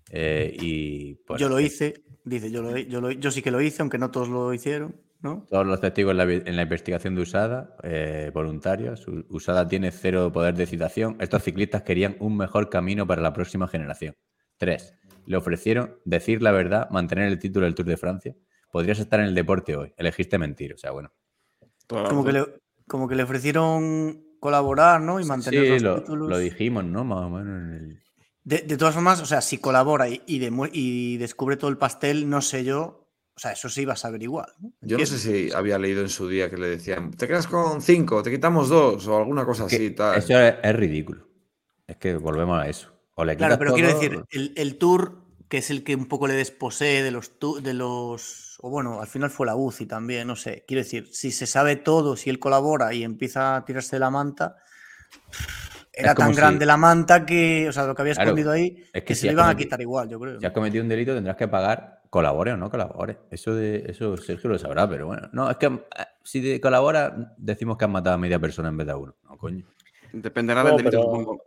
eh, 0.09 0.55
y 0.61 1.15
pues, 1.27 1.41
yo 1.41 1.49
lo 1.49 1.59
hice, 1.59 2.05
dice, 2.23 2.49
yo, 2.49 2.61
lo, 2.61 2.77
yo, 2.77 3.01
lo- 3.01 3.11
yo 3.11 3.31
sí 3.31 3.41
que 3.41 3.51
lo 3.51 3.59
hice, 3.59 3.81
aunque 3.81 3.97
no 3.97 4.11
todos 4.11 4.29
lo 4.29 4.53
hicieron, 4.53 4.95
¿no? 5.19 5.45
Todos 5.49 5.67
los 5.67 5.81
testigos 5.81 6.11
en 6.11 6.17
la, 6.17 6.23
vi- 6.25 6.41
en 6.45 6.55
la 6.55 6.61
investigación 6.61 7.15
de 7.15 7.21
USADA, 7.23 7.75
eh, 7.83 8.31
voluntarios, 8.33 9.05
USADA 9.27 9.67
tiene 9.67 9.91
cero 9.91 10.31
poder 10.31 10.55
de 10.55 10.65
citación. 10.65 11.17
Estos 11.19 11.43
ciclistas 11.43 11.81
querían 11.81 12.15
un 12.21 12.37
mejor 12.37 12.69
camino 12.69 13.05
para 13.05 13.21
la 13.21 13.33
próxima 13.33 13.67
generación. 13.67 14.15
Tres, 14.57 14.93
le 15.25 15.35
ofrecieron 15.35 15.97
decir 16.05 16.41
la 16.41 16.51
verdad, 16.53 16.89
mantener 16.91 17.27
el 17.27 17.39
título 17.39 17.65
del 17.65 17.75
Tour 17.75 17.87
de 17.87 17.97
Francia. 17.97 18.35
Podrías 18.71 18.99
estar 18.99 19.19
en 19.19 19.25
el 19.25 19.35
deporte 19.35 19.75
hoy, 19.75 19.93
elegiste 19.97 20.37
mentir. 20.37 20.73
O 20.73 20.77
sea, 20.77 20.91
bueno. 20.91 21.11
Como 21.87 22.23
que, 22.23 22.31
le, 22.31 22.45
como 22.87 23.09
que 23.09 23.15
le 23.15 23.23
ofrecieron 23.23 24.23
colaborar, 24.43 25.01
¿no? 25.01 25.19
Y 25.19 25.25
mantener 25.25 25.63
Sí, 25.63 25.69
los 25.69 25.81
lo, 25.81 25.95
títulos. 26.01 26.29
lo 26.29 26.37
dijimos, 26.37 26.83
¿no? 26.83 27.03
Más 27.03 27.25
o 27.25 27.29
menos 27.29 27.61
en 27.63 27.73
el... 27.73 28.03
De, 28.43 28.57
de 28.59 28.75
todas 28.77 28.93
formas, 28.93 29.21
o 29.21 29.25
sea, 29.25 29.39
si 29.41 29.57
colabora 29.57 30.09
y, 30.09 30.21
y, 30.27 30.39
demu- 30.39 30.69
y 30.73 31.15
descubre 31.17 31.55
todo 31.55 31.69
el 31.69 31.77
pastel, 31.77 32.29
no 32.29 32.41
sé 32.41 32.63
yo. 32.65 33.07
O 33.35 33.39
sea, 33.39 33.53
eso 33.53 33.67
sí 33.69 33.83
va 33.85 33.93
a 33.93 33.95
saber 33.95 34.21
igual. 34.21 34.47
¿no? 34.59 34.71
Yo 34.81 34.97
no 34.97 35.05
sé 35.05 35.17
si 35.17 35.51
había 35.53 35.79
leído 35.79 36.01
en 36.01 36.09
su 36.09 36.27
día 36.27 36.49
que 36.51 36.57
le 36.57 36.67
decían, 36.67 37.11
te 37.11 37.27
quedas 37.27 37.47
con 37.47 37.81
cinco, 37.81 38.21
te 38.21 38.29
quitamos 38.29 38.69
dos 38.69 39.07
o 39.07 39.17
alguna 39.17 39.45
cosa 39.45 39.65
que 39.65 39.75
así. 39.77 39.89
Tal. 39.91 40.17
Eso 40.19 40.37
es, 40.39 40.55
es 40.61 40.75
ridículo. 40.75 41.25
Es 41.87 41.97
que 41.97 42.15
volvemos 42.17 42.61
a 42.61 42.67
eso. 42.67 42.91
O 43.15 43.23
le 43.25 43.35
Claro, 43.37 43.57
pero 43.57 43.73
quiero 43.73 43.87
decir, 43.89 44.23
el, 44.29 44.53
el 44.57 44.77
tour, 44.77 45.23
que 45.49 45.57
es 45.59 45.69
el 45.71 45.83
que 45.83 45.95
un 45.95 46.05
poco 46.07 46.27
le 46.27 46.33
desposee 46.33 47.01
de 47.01 47.11
los, 47.11 47.39
tu- 47.39 47.61
de 47.61 47.73
los. 47.73 48.42
O 48.65 48.69
bueno, 48.69 49.01
al 49.01 49.07
final 49.07 49.29
fue 49.29 49.45
la 49.45 49.57
UCI 49.57 49.85
también, 49.87 50.25
no 50.25 50.37
sé. 50.37 50.63
Quiero 50.65 50.81
decir, 50.83 51.09
si 51.11 51.31
se 51.33 51.45
sabe 51.45 51.75
todo, 51.75 52.15
si 52.15 52.29
él 52.29 52.39
colabora 52.39 52.93
y 52.93 53.03
empieza 53.03 53.57
a 53.57 53.65
tirarse 53.65 53.97
de 53.97 53.99
la 53.99 54.09
manta. 54.09 54.55
Era 55.91 56.15
tan 56.15 56.29
si- 56.29 56.37
grande 56.37 56.65
la 56.65 56.77
manta 56.77 57.25
que, 57.25 57.67
o 57.67 57.73
sea, 57.73 57.85
lo 57.85 57.93
que 57.93 58.01
había 58.03 58.13
Claro, 58.13 58.29
escondido 58.29 58.51
ahí, 58.51 58.77
es 58.93 59.01
que 59.01 59.03
que 59.03 59.15
si 59.15 59.21
se 59.21 59.25
le 59.27 59.31
has 59.31 59.33
iban 59.35 59.49
a 59.49 59.55
quitar 59.57 59.81
igual, 59.81 60.07
yo 60.07 60.17
creo. 60.17 60.39
Si 60.39 60.45
has 60.45 60.53
cometido 60.53 60.81
un 60.81 60.87
delito 60.87 61.13
tendrás 61.13 61.35
que 61.35 61.49
pagar, 61.49 62.03
colabore 62.09 62.53
o 62.53 62.57
no 62.57 62.69
colabore. 62.71 63.19
Eso 63.29 63.53
de 63.53 63.83
eso 63.89 64.15
Sergio 64.15 64.49
lo 64.49 64.57
sabrá, 64.57 64.87
pero 64.89 65.07
bueno. 65.07 65.27
No, 65.33 65.51
es 65.51 65.57
que 65.57 65.65
eh, 65.65 65.79
si 66.23 66.41
te 66.41 66.61
colabora, 66.61 67.33
decimos 67.37 67.77
que 67.77 67.83
has 67.83 67.91
matado 67.91 68.15
a 68.15 68.17
media 68.17 68.39
persona 68.39 68.69
en 68.69 68.77
vez 68.77 68.87
de 68.87 68.93
a 68.93 68.95
uno. 68.97 69.13
No, 69.29 69.37
coño. 69.37 69.65
Dependerá 70.13 70.63
No, 70.63 70.69
del 70.69 70.77
delito, 70.77 70.91
pero- 70.91 71.03
supongo. 71.03 71.43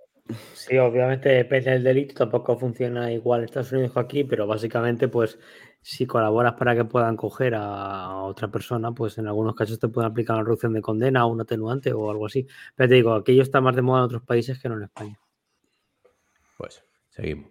Sí, 0.55 0.77
obviamente 0.79 1.29
depende 1.29 1.71
del 1.71 1.85
delito, 1.85 2.15
tampoco 2.15 2.59
funciona 2.59 3.13
igual 3.13 3.41
en 3.41 3.45
Estados 3.45 3.73
Unidos 3.73 3.93
que 3.93 4.01
aquí, 4.01 4.25
pero 4.25 4.47
básicamente, 4.47 5.07
pues, 5.07 5.39
si 5.81 6.05
colaboras 6.05 6.55
para 6.55 6.75
que 6.75 6.85
puedan 6.85 7.17
coger 7.17 7.55
a 7.55 8.23
otra 8.23 8.49
persona, 8.49 8.91
pues 8.91 9.19
en 9.19 9.29
algunos 9.29 9.55
casos 9.55 9.79
te 9.79 9.87
pueden 9.87 10.11
aplicar 10.11 10.35
una 10.35 10.45
reducción 10.45 10.73
de 10.73 10.83
condena 10.83 11.25
o 11.25 11.29
un 11.29 11.41
atenuante 11.41 11.93
o 11.93 12.11
algo 12.11 12.27
así. 12.27 12.45
Pero 12.75 12.89
te 12.89 12.95
digo, 12.97 13.15
aquello 13.15 13.43
está 13.43 13.61
más 13.61 13.77
de 13.77 13.83
moda 13.83 14.01
en 14.01 14.05
otros 14.07 14.23
países 14.23 14.59
que 14.61 14.69
no 14.69 14.77
en 14.77 14.83
España. 14.83 15.17
Pues 16.59 16.83
seguimos. 17.11 17.51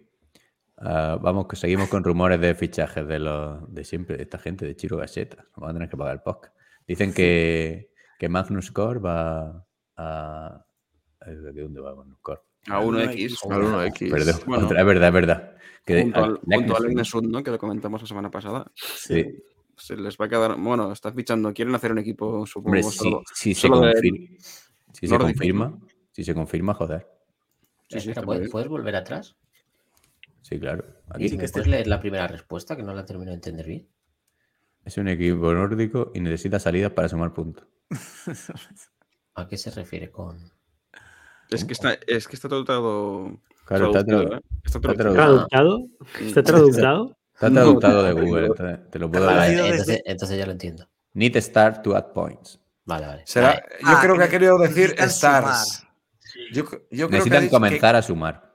Ah, 0.76 1.18
vamos, 1.18 1.46
que 1.48 1.56
seguimos 1.56 1.88
con 1.88 2.04
rumores 2.04 2.38
de 2.38 2.54
fichajes 2.54 3.08
de 3.08 3.18
los 3.18 3.72
de 3.72 3.84
siempre, 3.84 4.18
de 4.18 4.24
esta 4.24 4.38
gente, 4.38 4.66
de 4.66 4.76
Chiro 4.76 4.98
Gacheta. 4.98 5.46
Vamos 5.56 5.70
a 5.70 5.72
tener 5.72 5.88
que 5.88 5.96
pagar 5.96 6.16
el 6.16 6.20
podcast. 6.20 6.54
Dicen 6.86 7.14
que, 7.14 7.90
que 8.18 8.28
Magnus 8.28 8.70
Core 8.70 9.00
va 9.00 9.66
a. 9.96 10.62
¿De 11.24 11.62
dónde 11.62 11.80
va 11.80 11.94
Magnus 11.94 12.18
Core? 12.20 12.42
A 12.68 12.80
1X. 12.80 13.38
Al 13.50 13.62
1X. 13.62 14.10
Perdón, 14.10 14.40
Bueno, 14.46 14.66
otra- 14.66 14.80
es 14.80 14.86
verdad, 14.86 15.08
es 15.08 15.14
verdad. 15.14 15.56
Que 15.84 16.02
junto 16.02 16.24
al, 16.24 16.40
junto 16.40 16.76
al 16.76 17.30
¿no? 17.30 17.42
Que 17.42 17.50
lo 17.50 17.58
comentamos 17.58 18.02
la 18.02 18.08
semana 18.08 18.30
pasada. 18.30 18.70
sí. 18.74 19.24
Se 19.78 19.94
les 19.94 20.16
va 20.16 20.24
a 20.24 20.28
quedar. 20.30 20.58
Bueno, 20.58 20.90
están 20.90 21.14
fichando. 21.14 21.52
Quieren 21.52 21.74
hacer 21.74 21.92
un 21.92 21.98
equipo, 21.98 22.46
supongo. 22.46 22.78
Hombre, 22.78 22.82
si, 22.82 22.96
solo- 22.96 23.22
se, 23.34 23.54
solo 23.54 23.80
confirma, 23.82 24.28
si 24.92 25.06
se 25.06 25.18
confirma, 25.18 25.78
si 26.12 26.24
se 26.24 26.34
confirma, 26.34 26.74
joder. 26.74 27.06
Sí, 27.88 28.00
sí, 28.00 28.12
¿puedes, 28.14 28.68
volver 28.68 28.96
atrás? 28.96 29.36
Sí, 30.40 30.58
claro. 30.58 30.84
¿Y 31.18 31.26
Aquí 31.26 31.36
¿Me 31.36 31.48
puedes 31.48 31.68
leer 31.68 31.86
la 31.86 32.00
primera 32.00 32.26
respuesta 32.26 32.74
que 32.74 32.82
no 32.82 32.94
la 32.94 33.04
termino 33.04 33.30
de 33.30 33.36
entender 33.36 33.66
bien? 33.66 33.88
es 34.86 34.96
un 34.98 35.08
equipo 35.08 35.52
nórdico 35.52 36.12
y 36.14 36.20
necesita 36.20 36.60
salidas 36.60 36.92
para 36.92 37.08
sumar 37.08 37.34
puntos. 37.34 37.66
¿A 39.34 39.48
qué 39.48 39.58
se 39.58 39.72
refiere 39.72 40.10
con...? 40.10 40.55
Es 41.50 41.64
que 41.64 41.72
está, 41.72 41.96
es 42.06 42.26
que 42.28 42.36
está 42.36 42.48
todo. 42.48 42.64
Claro, 43.64 43.86
está, 43.86 44.04
traducido, 44.04 44.30
tradu- 44.30 44.38
¿eh? 44.38 44.42
Está 44.64 44.80
traducido. 44.80 45.14
tradu- 45.14 45.46
¿Traductado? 45.48 45.78
¿Está 46.20 46.20
Mm. 46.20 46.28
está 47.34 47.48
No, 47.50 47.54
traductado 47.54 48.02
de 48.02 48.12
Google, 48.20 48.46
entonces 48.46 48.90
te 48.90 48.98
lo 48.98 49.10
puedo 49.10 49.26
Vale, 49.26 49.56
dar. 49.56 49.66
entonces, 49.70 50.02
entonces 50.04 50.38
ya 50.38 50.46
lo 50.46 50.52
entiendo. 50.52 50.88
Need 51.14 51.36
start 51.40 51.82
to 51.82 51.96
add 51.96 52.12
points. 52.12 52.60
Vale, 52.84 53.06
vale. 53.06 53.22
Será, 53.26 53.48
Vale. 53.48 53.62
yo 53.80 53.86
Ah, 53.88 53.98
creo 54.00 54.14
que 54.14 54.18
que 54.20 54.24
ha 54.24 54.28
querido 54.28 54.58
decir 54.58 54.94
stars. 54.98 55.82
Yo, 56.52 56.62
yo 56.64 56.68
creo 56.90 57.08
Necesitan 57.08 57.44
que- 57.44 57.50
comenzar 57.50 57.96
a 57.96 58.02
sumar. 58.02 58.45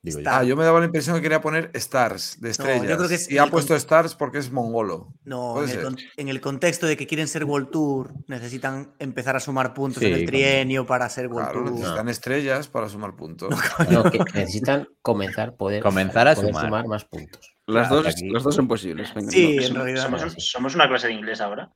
Digo 0.00 0.20
yo. 0.20 0.30
Ah, 0.30 0.44
yo 0.44 0.54
me 0.56 0.64
daba 0.64 0.78
la 0.78 0.86
impresión 0.86 1.16
que 1.16 1.22
quería 1.22 1.40
poner 1.40 1.70
stars 1.74 2.40
de 2.40 2.48
yo 2.48 2.50
estrellas. 2.52 2.96
creo 2.96 3.08
que 3.08 3.14
es 3.16 3.30
y 3.30 3.38
ha 3.38 3.46
puesto 3.48 3.74
stars 3.74 4.14
porque 4.14 4.38
es 4.38 4.52
mongolo. 4.52 5.12
No, 5.24 5.58
en 5.58 5.64
el, 5.64 5.74
ser. 5.74 5.82
con- 5.82 5.96
en 6.16 6.28
el 6.28 6.40
contexto 6.40 6.86
de 6.86 6.96
que 6.96 7.06
quieren 7.08 7.26
ser 7.26 7.44
World 7.44 7.70
Tour, 7.70 8.12
necesitan 8.28 8.92
empezar 9.00 9.34
a 9.34 9.40
sumar 9.40 9.74
puntos 9.74 10.02
en 10.02 10.12
el 10.12 10.18
como- 10.20 10.26
trienio 10.28 10.86
para 10.86 11.08
ser 11.08 11.26
World 11.26 11.50
Claro, 11.50 11.64
Tour. 11.64 11.72
necesitan 11.80 12.08
estrellas 12.08 12.68
para 12.68 12.88
sumar 12.88 13.16
puntos. 13.16 13.50
No, 13.90 14.04
que 14.10 14.18
necesitan 14.34 14.86
comenzar, 15.02 15.56
poder, 15.56 15.82
Comenzar 15.82 16.28
a 16.28 16.34
poder 16.36 16.54
sumar. 16.54 16.86
más 16.86 17.04
puntos. 17.04 17.54
Las, 17.66 17.88
Claro, 17.88 18.02
dos, 18.04 18.14
aquí- 18.14 18.30
las 18.30 18.42
dos 18.44 18.54
son 18.54 18.68
posibles. 18.68 19.12
venga, 19.14 19.30
Sí, 19.32 19.56
no. 19.56 19.62
en 19.62 19.62
Somos, 19.68 19.84
realidad. 20.22 20.34
somos, 20.38 20.74
una 20.74 20.88
clase 20.88 21.08
de 21.08 21.14
inglés 21.14 21.40
ahora. 21.40 21.70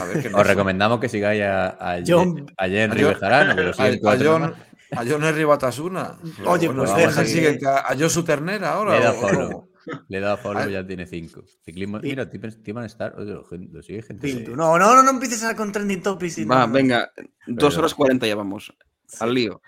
A 0.00 0.04
ver, 0.04 0.22
que 0.22 0.30
no 0.30 0.38
Os 0.38 0.46
recomendamos 0.46 0.98
que 1.00 1.10
sigáis 1.10 1.42
a, 1.42 1.66
a, 1.96 2.00
John- 2.06 2.46
a 2.56 2.66
Henry 2.68 3.00
a 3.02 3.04
John- 3.04 3.14
Bejarano, 3.14 3.54
que 3.56 3.62
lo 3.64 3.70
A, 3.70 3.72
siguen 3.74 3.94
a 3.96 4.00
cuatro 4.00 4.32
John, 4.32 4.42
nomás. 4.42 4.58
A 4.96 5.04
John 5.08 5.24
Henry 5.24 5.44
Batasuna. 5.44 6.18
Oye, 6.46 6.66
Bueno, 6.68 6.82
pues 6.82 6.90
vamos 6.90 6.96
deja 7.16 7.20
al 7.20 7.26
que-. 7.58 7.66
¿A 7.66 7.96
Josu 7.98 8.24
Ternera 8.24 8.72
ahora? 8.72 8.98
Le 8.98 9.04
da 9.04 9.12
follow. 9.12 9.70
Le 10.08 10.20
da 10.20 10.36
follow, 10.36 10.68
ya 10.68 10.86
tiene 10.86 11.06
cinco. 11.06 11.42
Ciclismo, 11.64 11.98
mira, 12.00 12.28
Tim 12.30 12.40
Tim 12.62 12.78
Star, 12.84 13.14
oye, 13.18 13.32
lo, 13.32 13.82
sigue 13.82 14.02
gente. 14.02 14.32
No, 14.50 14.78
no, 14.78 14.94
no, 14.94 15.02
no 15.02 15.10
empieces 15.10 15.42
a 15.44 15.54
con 15.54 15.72
trending 15.72 16.02
topics. 16.02 16.38
y 16.38 16.44
Va, 16.44 16.60
no, 16.60 16.66
no. 16.68 16.72
venga. 16.72 17.12
Dos 17.46 17.74
Pero- 17.74 17.78
horas 17.80 17.94
cuarenta 17.94 18.26
ya 18.26 18.34
vamos. 18.36 18.74
Al 19.20 19.34
lío. 19.34 19.60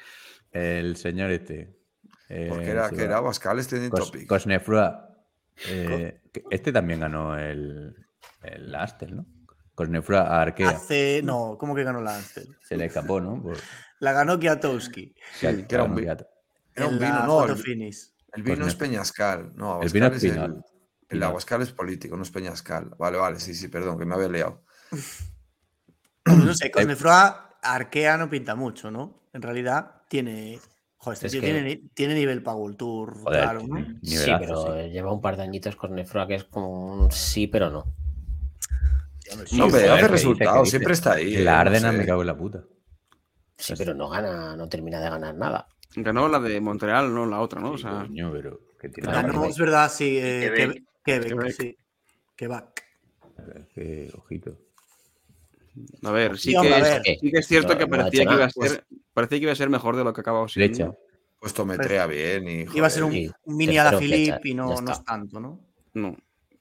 El 0.53 0.97
señor 0.97 1.31
este. 1.31 1.77
eh, 2.31 2.47
Porque 2.49 2.71
era, 2.71 2.89
que 2.91 3.03
era 3.03 3.23
Pascal 3.23 3.59
Cos- 3.59 3.91
Topic. 3.91 4.27
Cosnefroa. 4.27 5.11
eh, 5.69 6.21
este 6.51 6.73
también 6.73 7.01
ganó 7.01 7.39
el, 7.39 7.95
el 8.43 8.75
Astel, 8.75 9.17
¿no? 9.17 9.27
Cosnefroa 9.75 10.23
a 10.23 10.41
Arkea. 10.43 10.71
Hace. 10.71 11.21
No, 11.23 11.57
¿cómo 11.61 11.75
que 11.75 11.85
ganó 11.85 12.01
la 12.01 12.17
Amstel? 12.17 12.57
Se 12.63 12.77
le 12.79 12.87
escapó, 12.87 13.21
¿no? 13.21 13.43
Por- 13.43 13.59
La 14.00 14.12
ganó 14.12 14.39
Kiatowski. 14.39 15.15
que- 15.41 15.66
que 15.66 15.75
era 15.75 15.84
un. 15.84 15.99
Era 15.99 16.89
un 16.89 16.99
vino, 16.99 17.26
no. 17.26 17.44
El, 17.44 17.55
vino 18.42 18.57
Cornet. 18.57 18.68
es 18.68 18.75
Peñascal. 18.75 19.52
No, 19.57 19.81
El 19.81 19.89
vino 19.91 20.07
es 20.08 20.20
Pinot. 20.23 20.50
el, 20.50 20.62
el. 21.08 21.23
Abascal 21.23 21.62
es 21.62 21.73
político, 21.73 22.16
no 22.16 22.23
es 22.23 22.31
Peñascal. 22.31 22.91
Vale, 22.99 23.16
vale, 23.16 23.41
sí, 23.41 23.55
sí, 23.55 23.68
perdón, 23.68 23.99
que 23.99 24.05
me 24.05 24.15
había 24.15 24.28
liado. 24.28 24.62
No 26.26 26.55
sé, 26.55 26.70
Cosnefroa, 26.70 27.58
Arkea 27.62 28.16
no 28.16 28.28
pinta 28.28 28.55
mucho, 28.57 28.91
¿no? 28.91 29.28
En 29.33 29.42
realidad 29.42 30.02
tiene. 30.08 30.58
Joder, 30.99 31.15
este 31.15 31.26
Es 31.26 31.33
tío 31.33 31.41
que- 31.41 31.47
tiene, 31.47 31.62
ni- 31.62 31.89
tiene 31.94 32.15
nivel 32.15 32.42
para 32.42 32.57
World 32.57 32.76
Tour, 32.76 33.15
Joder, 33.23 33.42
claro, 33.42 33.62
¿no? 33.66 33.76
Sí, 34.02 34.18
pero 34.41 34.62
sí. 34.83 34.91
lleva 34.91 35.12
un 35.12 35.20
par 35.20 35.36
de 35.36 35.44
añitos 35.44 35.76
con 35.76 35.94
Nefroa 35.94 36.26
que 36.26 36.34
es 36.34 36.44
como 36.44 36.94
un 37.05 37.12
sí, 37.12 37.47
pero 37.47 37.70
no. 37.70 37.84
Sí, 39.47 39.57
No, 39.57 39.68
pero 39.68 39.94
hace 39.94 40.08
resultados, 40.08 40.68
siempre 40.70 40.92
está 40.94 41.12
ahí. 41.12 41.36
Eh, 41.36 41.44
la 41.44 41.52
no 41.55 41.58
Ardena 41.60 41.92
sé. 41.92 41.99
me 41.99 42.07
cago 42.07 42.20
en 42.23 42.26
la 42.26 42.36
puta. 42.36 42.65
Sí, 43.57 43.75
pero 43.76 43.94
no 43.94 44.09
gana, 44.09 44.55
no 44.57 44.68
termina 44.68 45.01
de 45.01 45.09
ganar 45.10 45.35
nada. 45.35 45.67
Ganó 45.97 46.28
la 46.28 46.39
de 46.41 46.60
Montreal, 46.60 47.12
no 47.15 47.25
la 47.26 47.41
otra, 47.41 47.60
¿no? 47.60 47.73
O 47.73 47.78
sea, 47.78 48.02
coño, 48.07 48.31
pero 48.33 48.60
que 48.78 48.89
tiene 48.91 49.09
Claro, 49.09 49.17
la 49.17 49.23
Ganó, 49.23 49.41
Quebec. 49.41 49.51
es 49.51 49.59
verdad, 49.59 49.91
sí. 49.91 50.18
eh, 50.18 50.41
Quebec. 50.55 50.59
Quebec, 50.59 50.85
Quebec, 51.05 51.28
Quebec. 51.39 51.52
sí. 51.57 51.78
Quebec. 52.36 52.85
que, 53.75 54.12
ojito. 54.18 54.59
a 56.05 56.10
ver, 56.10 56.39
sí 56.39 56.51
que, 56.52 56.59
a 56.59 56.78
es, 56.78 56.83
ver. 56.83 57.02
sí 57.20 57.31
que 57.31 57.39
es 57.39 57.47
cierto 57.47 57.73
No, 57.73 57.78
que 57.78 57.86
parecía 57.86 58.26
que 58.26 58.35
iba 58.35 58.44
a 58.44 58.51
ser, 58.51 58.85
parecía 59.15 59.39
que 59.39 59.43
iba 59.44 59.52
a 59.52 59.57
ser 59.57 59.70
mejor 59.70 59.97
de 59.97 60.05
lo 60.05 60.12
que 60.12 60.20
acababa 60.20 60.49
siendo. 60.49 60.99
Pues 61.41 61.55
tometrea 61.55 62.07
bien 62.07 62.49
y. 62.49 62.67
Iba 62.76 62.86
a 62.89 62.91
ser 62.91 63.05
un, 63.05 63.12
un 63.44 63.57
mini 63.57 63.75
tercero 63.75 63.89
Alaphilippe 63.99 64.25
flecha, 64.33 64.41
y 64.49 64.55
no, 64.55 64.81
no 64.81 64.93
es 64.93 65.05
tanto, 65.05 65.39
¿no? 65.41 65.60
No. 65.94 66.17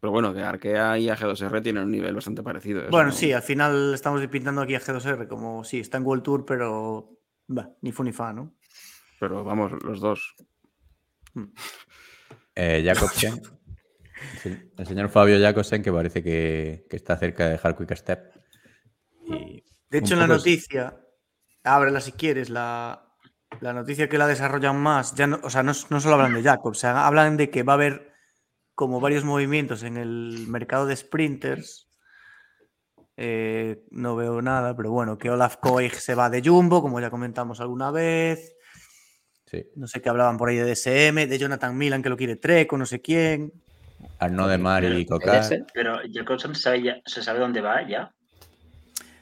Pero 0.06 0.12
bueno, 0.12 0.36
que 0.36 0.44
Arkea 0.44 1.00
y 1.00 1.08
AG2R 1.10 1.64
tienen 1.64 1.86
un 1.86 1.90
nivel 1.90 2.14
bastante 2.14 2.44
parecido. 2.44 2.82
eso 2.82 2.92
Bueno, 2.92 3.08
no- 3.10 3.16
sí, 3.16 3.34
al 3.34 3.42
final 3.42 3.92
estamos 3.96 4.24
pintando 4.28 4.62
aquí 4.62 4.76
a 4.76 4.80
G2R 4.80 5.28
como 5.28 5.64
sí, 5.64 5.80
está 5.80 5.98
en 5.98 6.06
World 6.06 6.22
Tour, 6.22 6.46
pero 6.46 7.10
bah, 7.48 7.72
ni 7.82 7.92
fu 7.92 8.04
ni 8.04 8.12
fa, 8.12 8.32
¿no? 8.32 8.54
Pero 9.20 9.44
vamos, 9.44 9.72
los 9.84 10.00
dos. 10.00 10.36
Eh, 12.54 12.84
Jacobsen. 12.86 13.42
El 14.78 14.86
señor 14.86 15.10
Fabio 15.10 15.40
Jacobsen, 15.40 15.82
que 15.82 15.92
parece 15.92 16.22
que, 16.22 16.86
que 16.88 16.98
está 16.98 17.18
cerca 17.18 17.46
de 17.46 17.52
dejar 17.54 17.76
Quick 17.76 17.96
Step. 17.96 18.32
Y 19.28 19.64
De 19.90 19.98
hecho, 19.98 20.14
en 20.14 20.20
la 20.20 20.28
noticia, 20.28 21.02
ábrela 21.64 22.00
si 22.00 22.12
quieres, 22.12 22.52
la, 22.52 23.12
la 23.60 23.74
noticia 23.74 24.08
que 24.08 24.20
la 24.20 24.28
desarrollan 24.28 24.78
más, 24.80 25.16
ya 25.16 25.26
no, 25.26 25.40
o 25.42 25.50
sea, 25.50 25.64
no, 25.64 25.72
no 25.90 26.00
solo 26.00 26.14
hablan 26.14 26.36
de 26.36 26.44
Jacob, 26.44 26.74
o 26.74 26.76
sea, 26.76 27.08
hablan 27.08 27.38
de 27.38 27.50
que 27.50 27.64
va 27.64 27.74
a 27.74 27.78
haber 27.78 28.14
como 28.76 29.00
varios 29.00 29.24
movimientos 29.24 29.84
en 29.84 29.98
el 29.98 30.46
mercado 30.48 30.86
de 30.86 30.96
sprinters. 30.96 31.88
Eh, 33.18 33.84
no 33.92 34.16
veo 34.16 34.42
nada, 34.42 34.76
pero 34.76 34.92
bueno, 34.92 35.18
que 35.18 35.30
Olaf 35.30 35.58
Koig 35.58 35.94
se 35.94 36.16
va 36.16 36.30
de 36.30 36.42
Jumbo, 36.44 36.82
como 36.82 37.00
ya 37.00 37.10
comentamos 37.10 37.62
alguna 37.62 37.90
vez. 37.92 38.54
Sí. 39.46 39.66
No 39.76 39.88
sé 39.88 40.02
qué 40.02 40.10
hablaban 40.10 40.38
por 40.38 40.50
ahí 40.50 40.58
de 40.58 40.66
DSM, 40.76 41.28
de 41.28 41.38
Jonathan 41.38 41.78
Milan 41.78 42.02
que 42.04 42.10
lo 42.10 42.18
quiere 42.18 42.36
Treco, 42.36 42.78
no 42.78 42.86
sé 42.86 43.02
quién. 43.02 43.54
Arnaud 44.20 44.50
de 44.50 44.58
Mar 44.58 44.84
y 44.84 45.06
Cocar. 45.06 45.44
Pero 45.74 46.00
Jacobson 46.12 46.56
sabe 46.56 46.84
ya- 46.84 47.02
se 47.06 47.24
sabe 47.24 47.40
dónde 47.40 47.62
va 47.62 47.88
ya. 47.88 48.14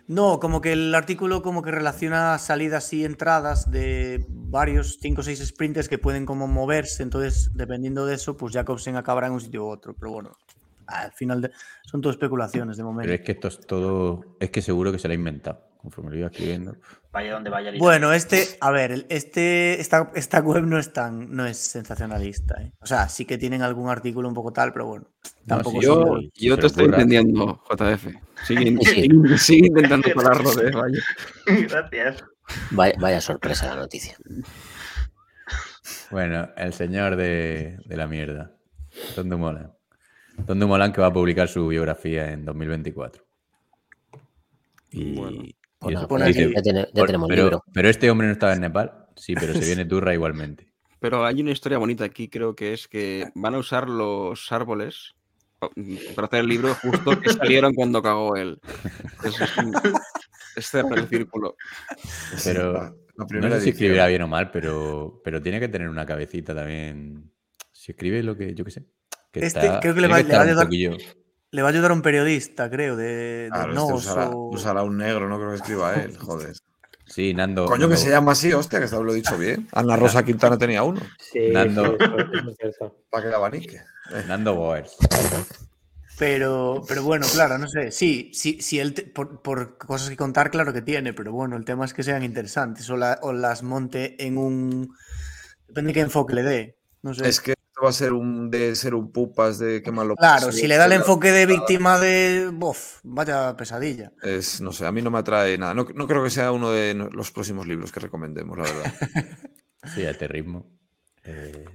No, 0.08 0.40
como 0.40 0.60
que 0.60 0.74
el 0.74 0.94
artículo 0.94 1.42
como 1.42 1.62
que 1.62 1.72
relaciona 1.72 2.38
salidas 2.38 2.92
y 2.92 3.06
entradas 3.06 3.72
de 3.72 4.26
varios 4.28 4.98
5 5.00 5.22
o 5.22 5.24
6 5.24 5.48
sprinters 5.48 5.88
que 5.88 5.98
pueden 5.98 6.26
como 6.26 6.46
moverse, 6.48 7.04
entonces 7.04 7.52
dependiendo 7.54 8.06
de 8.06 8.16
eso, 8.16 8.36
pues 8.36 8.54
Jacobsen 8.54 8.98
acabará 8.98 9.28
en 9.28 9.34
un 9.34 9.42
sitio 9.42 9.64
u 9.64 9.70
otro, 9.70 9.96
pero 9.98 10.12
bueno, 10.12 10.32
al 10.88 11.12
final 11.14 11.42
de- 11.42 11.52
son 11.84 12.02
todo 12.02 12.12
especulaciones 12.12 12.78
de 12.78 12.84
momento. 12.84 13.04
Pero 13.10 13.14
es 13.16 13.22
que 13.26 13.32
esto 13.34 13.48
es 13.48 13.60
todo. 13.68 14.38
Es 14.40 14.50
que 14.50 14.62
seguro 14.62 14.92
que 14.92 15.00
se 15.00 15.08
lo 15.08 15.12
ha 15.14 15.16
inventado. 15.16 15.62
Conforme 15.78 16.12
lo 16.12 16.18
iba 16.18 16.28
escribiendo. 16.28 16.78
Vaya 17.12 17.34
donde 17.34 17.50
vaya. 17.50 17.72
Bueno, 17.78 18.14
este, 18.14 18.42
a 18.62 18.72
ver, 18.72 19.06
este, 19.10 19.82
esta, 19.82 20.12
esta 20.16 20.40
web 20.40 20.64
no 20.64 20.80
es 20.80 20.94
tan, 20.94 21.36
no 21.36 21.46
es 21.46 21.58
sensacionalista, 21.58 22.56
¿eh? 22.62 22.72
O 22.80 22.86
sea, 22.86 23.10
sí 23.10 23.26
que 23.26 23.38
tienen 23.38 23.62
algún 23.62 23.90
artículo 23.90 24.30
un 24.30 24.34
poco 24.34 24.54
tal, 24.54 24.72
pero 24.72 24.86
bueno, 24.86 25.10
tampoco 25.46 25.82
sí, 25.82 25.86
son 25.86 26.22
Yo, 26.36 26.58
te 26.58 26.68
estoy 26.68 26.86
entendiendo, 26.86 27.62
JF. 27.70 28.08
Sigue, 28.46 28.78
Sí. 28.82 29.02
sigue- 29.02 29.38
sigue 29.38 29.68
intentando 29.68 30.08
colarlo 30.14 30.54
de 30.56 30.72
vaya. 30.76 31.00
Gracias. 31.70 32.24
Vaya, 32.72 32.96
vaya 33.00 33.20
sorpresa 33.20 33.68
la 33.68 33.76
noticia. 33.82 34.16
Bueno, 36.12 36.48
el 36.56 36.74
señor 36.74 37.16
de, 37.16 37.78
de 37.86 37.98
la 37.98 38.08
mierda. 38.08 38.52
Tom 39.16 39.28
Dumoulin. 39.30 39.68
Tom 40.46 40.60
Dumoulin 40.60 40.92
que 40.92 41.02
va 41.02 41.08
a 41.08 41.14
publicar 41.14 41.48
su 41.48 41.68
biografía 41.68 42.32
en 42.32 42.46
2024. 42.46 43.24
Y, 44.92 45.16
Bueno. 45.16 45.44
y 45.44 45.56
Pues 45.80 45.96
eso, 45.96 46.08
nada, 46.18 46.30
y 46.30 46.34
ya 46.34 46.48
que- 46.54 46.62
tiene- 46.62 46.80
ya 46.94 47.00
por- 47.02 47.06
tenemos 47.08 47.30
pero, 47.30 47.44
libro. 47.44 47.64
pero 47.74 47.90
este 47.90 48.10
hombre 48.10 48.28
no 48.28 48.34
estaba 48.34 48.54
en 48.54 48.62
Nepal. 48.62 48.92
Sí, 49.16 49.36
pero 49.36 49.54
se 49.54 49.66
viene 49.66 49.86
turra 49.86 50.14
igualmente. 50.14 50.68
Pero 51.04 51.26
hay 51.26 51.42
una 51.42 51.52
historia 51.52 51.78
bonita 51.78 52.06
aquí, 52.06 52.30
creo 52.30 52.56
que 52.56 52.72
es 52.72 52.88
que 52.88 53.28
van 53.36 53.56
a 53.56 53.58
usar 53.58 53.90
los 53.90 54.50
árboles 54.54 55.14
pa- 55.60 55.70
para 56.16 56.28
hacer 56.28 56.40
el 56.40 56.48
libro 56.48 56.74
justo 56.76 57.20
que 57.20 57.30
salieron 57.70 57.74
cuando 57.74 58.02
cagó 58.02 58.38
él. 58.38 58.58
Es, 59.26 59.36
es 60.56 60.66
cerrar 60.66 60.98
el 61.00 61.08
círculo. 61.10 61.58
Pero 62.46 62.72
no 62.74 63.26
sé 63.28 63.28
si 63.28 63.38
edición. 63.38 63.68
escribirá 63.68 64.08
bien 64.08 64.22
o 64.22 64.28
mal, 64.30 64.50
pero, 64.50 65.20
pero 65.26 65.42
tiene 65.42 65.60
que 65.60 65.68
tener 65.68 65.90
una 65.90 66.06
cabecita 66.06 66.56
también. 66.56 67.30
Si 67.74 67.92
escribe 67.92 68.24
lo 68.24 68.38
que 68.38 68.56
yo 68.56 68.64
qué 68.64 68.72
sé. 68.72 68.86
Que 69.34 69.46
Este 69.46 69.60
está- 69.66 69.80
creo 69.82 69.94
que 69.94 70.00
le 70.02 70.08
va- 70.08 70.18
que 70.18 70.24
le 70.24 70.30
estar 70.30 70.40
va 70.40 70.44
a 70.44 70.48
ayudar- 70.48 70.66
poquillo- 70.68 70.98
Le 71.52 71.62
va 71.62 71.68
a 71.68 71.72
ayudar 71.72 71.92
un 71.92 72.02
periodista, 72.02 72.70
creo, 72.70 72.96
de, 72.96 73.04
de 73.06 73.50
Claro, 73.52 73.74
Nos 73.74 73.84
este 73.90 73.94
usará, 73.96 74.30
o- 74.30 74.50
usará 74.54 74.84
un 74.84 74.98
negro, 74.98 75.28
no 75.28 75.38
creo 75.38 75.50
que 75.50 75.56
escriba 75.58 75.94
él, 75.96 76.16
joder. 76.18 76.54
Sí, 77.06 77.34
Nando. 77.34 77.66
Coño, 77.66 77.90
que 77.90 77.98
se 77.98 78.10
llama 78.10 78.32
así, 78.32 78.54
hostia, 78.54 78.80
que 78.80 78.88
lo 78.96 79.12
he 79.12 79.16
dicho 79.16 79.38
bien. 79.38 79.68
Ana 79.74 79.96
Rosa 79.98 80.24
Quintana 80.24 80.58
tenía 80.58 80.84
uno, 80.84 81.02
Sí, 81.20 81.50
Nando. 81.52 81.98
para 83.10 83.24
que 83.24 83.30
la 83.30 83.36
abanique. 83.36 83.82
Nando 84.28 84.56
Boers. 84.56 84.96
Pero, 86.20 86.84
pero 86.88 87.02
bueno, 87.04 87.26
claro, 87.34 87.58
no 87.58 87.68
sé. 87.68 87.92
Sí, 87.92 88.30
sí, 88.34 88.60
sí 88.62 88.80
él 88.80 88.94
te- 88.94 89.04
por, 89.04 89.42
por 89.42 89.78
cosas 89.80 90.10
que 90.10 90.16
contar, 90.16 90.52
claro 90.52 90.72
que 90.72 90.82
tiene, 90.84 91.12
pero 91.14 91.32
bueno, 91.32 91.58
el 91.58 91.66
tema 91.66 91.86
es 91.86 91.94
que 91.94 92.04
sean 92.04 92.24
interesantes 92.24 92.88
o, 92.92 92.98
la- 92.98 93.18
o 93.24 93.34
las 93.34 93.64
monte 93.64 94.24
en 94.26 94.38
un. 94.38 94.96
Depende 95.68 95.90
de 95.90 95.94
qué 95.96 96.00
enfoque 96.02 96.36
le 96.36 96.44
dé. 96.44 96.78
No 97.02 97.14
sé. 97.16 97.28
Es 97.28 97.42
que 97.42 97.56
va 97.84 97.90
a 97.90 97.94
ser 97.94 98.14
un 98.14 98.50
de 98.50 98.76
ser 98.76 98.96
un 98.96 99.12
pupas 99.12 99.60
de 99.60 99.82
qué 99.84 99.92
malo. 99.92 100.16
claro, 100.16 100.52
si 100.52 100.68
le 100.68 100.78
da 100.78 100.86
el 100.86 100.94
enfoque 100.94 101.32
de 101.32 101.46
víctima 101.46 102.00
de. 102.00 102.50
Bof, 102.54 103.00
vaya 103.04 103.56
pesadilla. 103.58 104.12
Es, 104.24 104.62
no 104.62 104.72
sé, 104.72 104.86
a 104.86 104.92
mí 104.92 105.02
no 105.02 105.12
me 105.12 105.20
atrae 105.20 105.58
nada. 105.58 105.74
No, 105.74 105.86
no 105.94 106.08
creo 106.08 106.24
que 106.24 106.30
sea 106.30 106.52
uno 106.52 106.72
de 106.72 106.94
los 106.94 107.32
próximos 107.32 107.68
libros 107.68 107.92
que 107.92 108.00
recomendemos, 108.00 108.58
la 108.58 108.64
verdad. 108.64 108.94
Sí, 109.94 110.06
a 110.06 110.12
este 110.12 110.30
ritmo. 110.30 110.66
Eh, 111.26 111.66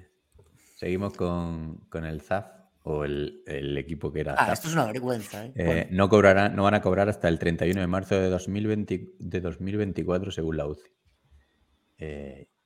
seguimos 0.79 1.13
con, 1.13 1.77
con 1.91 2.07
el 2.07 2.23
ZAF 2.23 2.47
o 2.85 3.05
el, 3.05 3.43
el 3.47 3.77
equipo 3.77 4.11
que 4.11 4.21
era 4.21 4.33
Ah, 4.33 4.47
ZAF. 4.47 4.53
esto 4.55 4.69
es 4.69 4.73
una 4.75 4.87
vergüenza, 4.87 5.45
¿eh? 5.45 5.53
Eh, 5.57 5.65
Bueno, 5.67 5.87
no, 5.91 6.09
cobrarán, 6.09 6.57
no 6.57 6.63
van 6.63 6.73
a 6.73 6.81
cobrar 6.81 7.11
hasta 7.11 7.29
el 7.29 7.39
31 7.39 7.79
de 7.83 7.87
marzo 7.87 8.15
de, 8.15 8.31
2020 8.31 9.11
de 9.19 9.41
2024 9.43 10.31
según 10.31 10.57
la 10.57 10.67
UCI. 10.69 10.89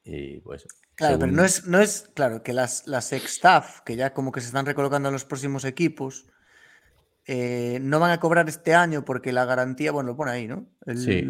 Y 0.05 0.41
pues... 0.41 0.67
claro, 0.97 1.19
pero 1.19 1.31
no 1.33 1.45
es, 1.45 1.67
no 1.67 1.81
es. 1.81 2.11
Claro, 2.15 2.43
que 2.43 2.53
las, 2.53 2.87
las 2.87 3.13
ex-staff, 3.13 3.81
que 3.83 3.95
ya 3.97 4.13
como 4.13 4.33
que 4.33 4.41
se 4.41 4.49
están 4.49 4.67
recolocando 4.67 5.09
en 5.09 5.13
los 5.13 5.25
próximos 5.25 5.65
equipos, 5.65 6.27
eh, 7.27 7.79
no 7.81 8.01
van 8.01 8.11
a 8.11 8.19
cobrar 8.21 8.49
este 8.49 8.75
año 8.75 9.05
porque 9.05 9.33
la 9.33 9.45
garantía. 9.45 9.93
Bueno, 9.93 10.11
lo 10.11 10.17
pone 10.17 10.33
ahí, 10.33 10.49
¿no? 10.49 10.67
El- 10.87 10.99
Sí. 10.99 11.25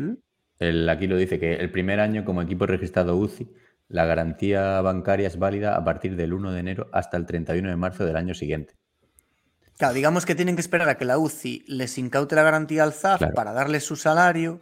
El, 0.58 0.88
aquí 0.88 1.06
lo 1.08 1.16
dice 1.16 1.40
que 1.40 1.54
el 1.56 1.72
primer 1.72 1.98
año 1.98 2.24
como 2.24 2.40
equipo 2.40 2.66
registrado 2.66 3.16
UCI, 3.16 3.50
la 3.88 4.06
garantía 4.06 4.80
bancaria 4.80 5.26
es 5.26 5.36
válida 5.36 5.76
a 5.76 5.84
partir 5.84 6.14
del 6.14 6.32
1 6.32 6.52
de 6.52 6.60
enero 6.60 6.88
hasta 6.92 7.16
el 7.16 7.26
31 7.26 7.68
de 7.68 7.76
marzo 7.76 8.04
del 8.06 8.16
año 8.16 8.32
siguiente. 8.32 8.74
Claro, 9.76 9.92
digamos 9.94 10.24
que 10.24 10.36
tienen 10.36 10.54
que 10.54 10.60
esperar 10.60 10.88
a 10.88 10.96
que 10.96 11.04
la 11.04 11.18
UCI 11.18 11.64
les 11.66 11.98
incaute 11.98 12.36
la 12.36 12.44
garantía 12.44 12.84
al 12.84 12.92
ZAF 12.92 13.18
Claro. 13.18 13.34
para 13.34 13.52
darles 13.52 13.84
su 13.84 13.96
salario 13.96 14.60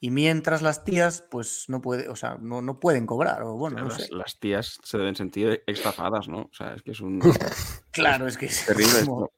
y 0.00 0.10
mientras 0.10 0.62
las 0.62 0.82
tías, 0.84 1.22
pues 1.30 1.66
no 1.68 1.80
puede, 1.82 2.08
o 2.08 2.16
sea, 2.16 2.36
no, 2.40 2.62
no 2.62 2.80
pueden 2.80 3.06
cobrar, 3.06 3.42
o 3.42 3.54
bueno, 3.54 3.78
no 3.80 3.88
las, 3.88 3.96
sé. 4.06 4.08
las 4.14 4.38
tías 4.38 4.78
se 4.82 4.96
deben 4.98 5.14
sentir 5.14 5.62
estafadas, 5.66 6.26
¿no? 6.28 6.42
O 6.42 6.50
sea, 6.52 6.74
es 6.74 6.82
que 6.82 6.92
es 6.92 7.00
un. 7.00 7.20
Claro, 7.92 8.26
es 8.26 8.38
que 8.38 8.46
es 8.46 8.64
terrible 8.66 9.04
como- 9.04 9.24
esto. 9.26 9.34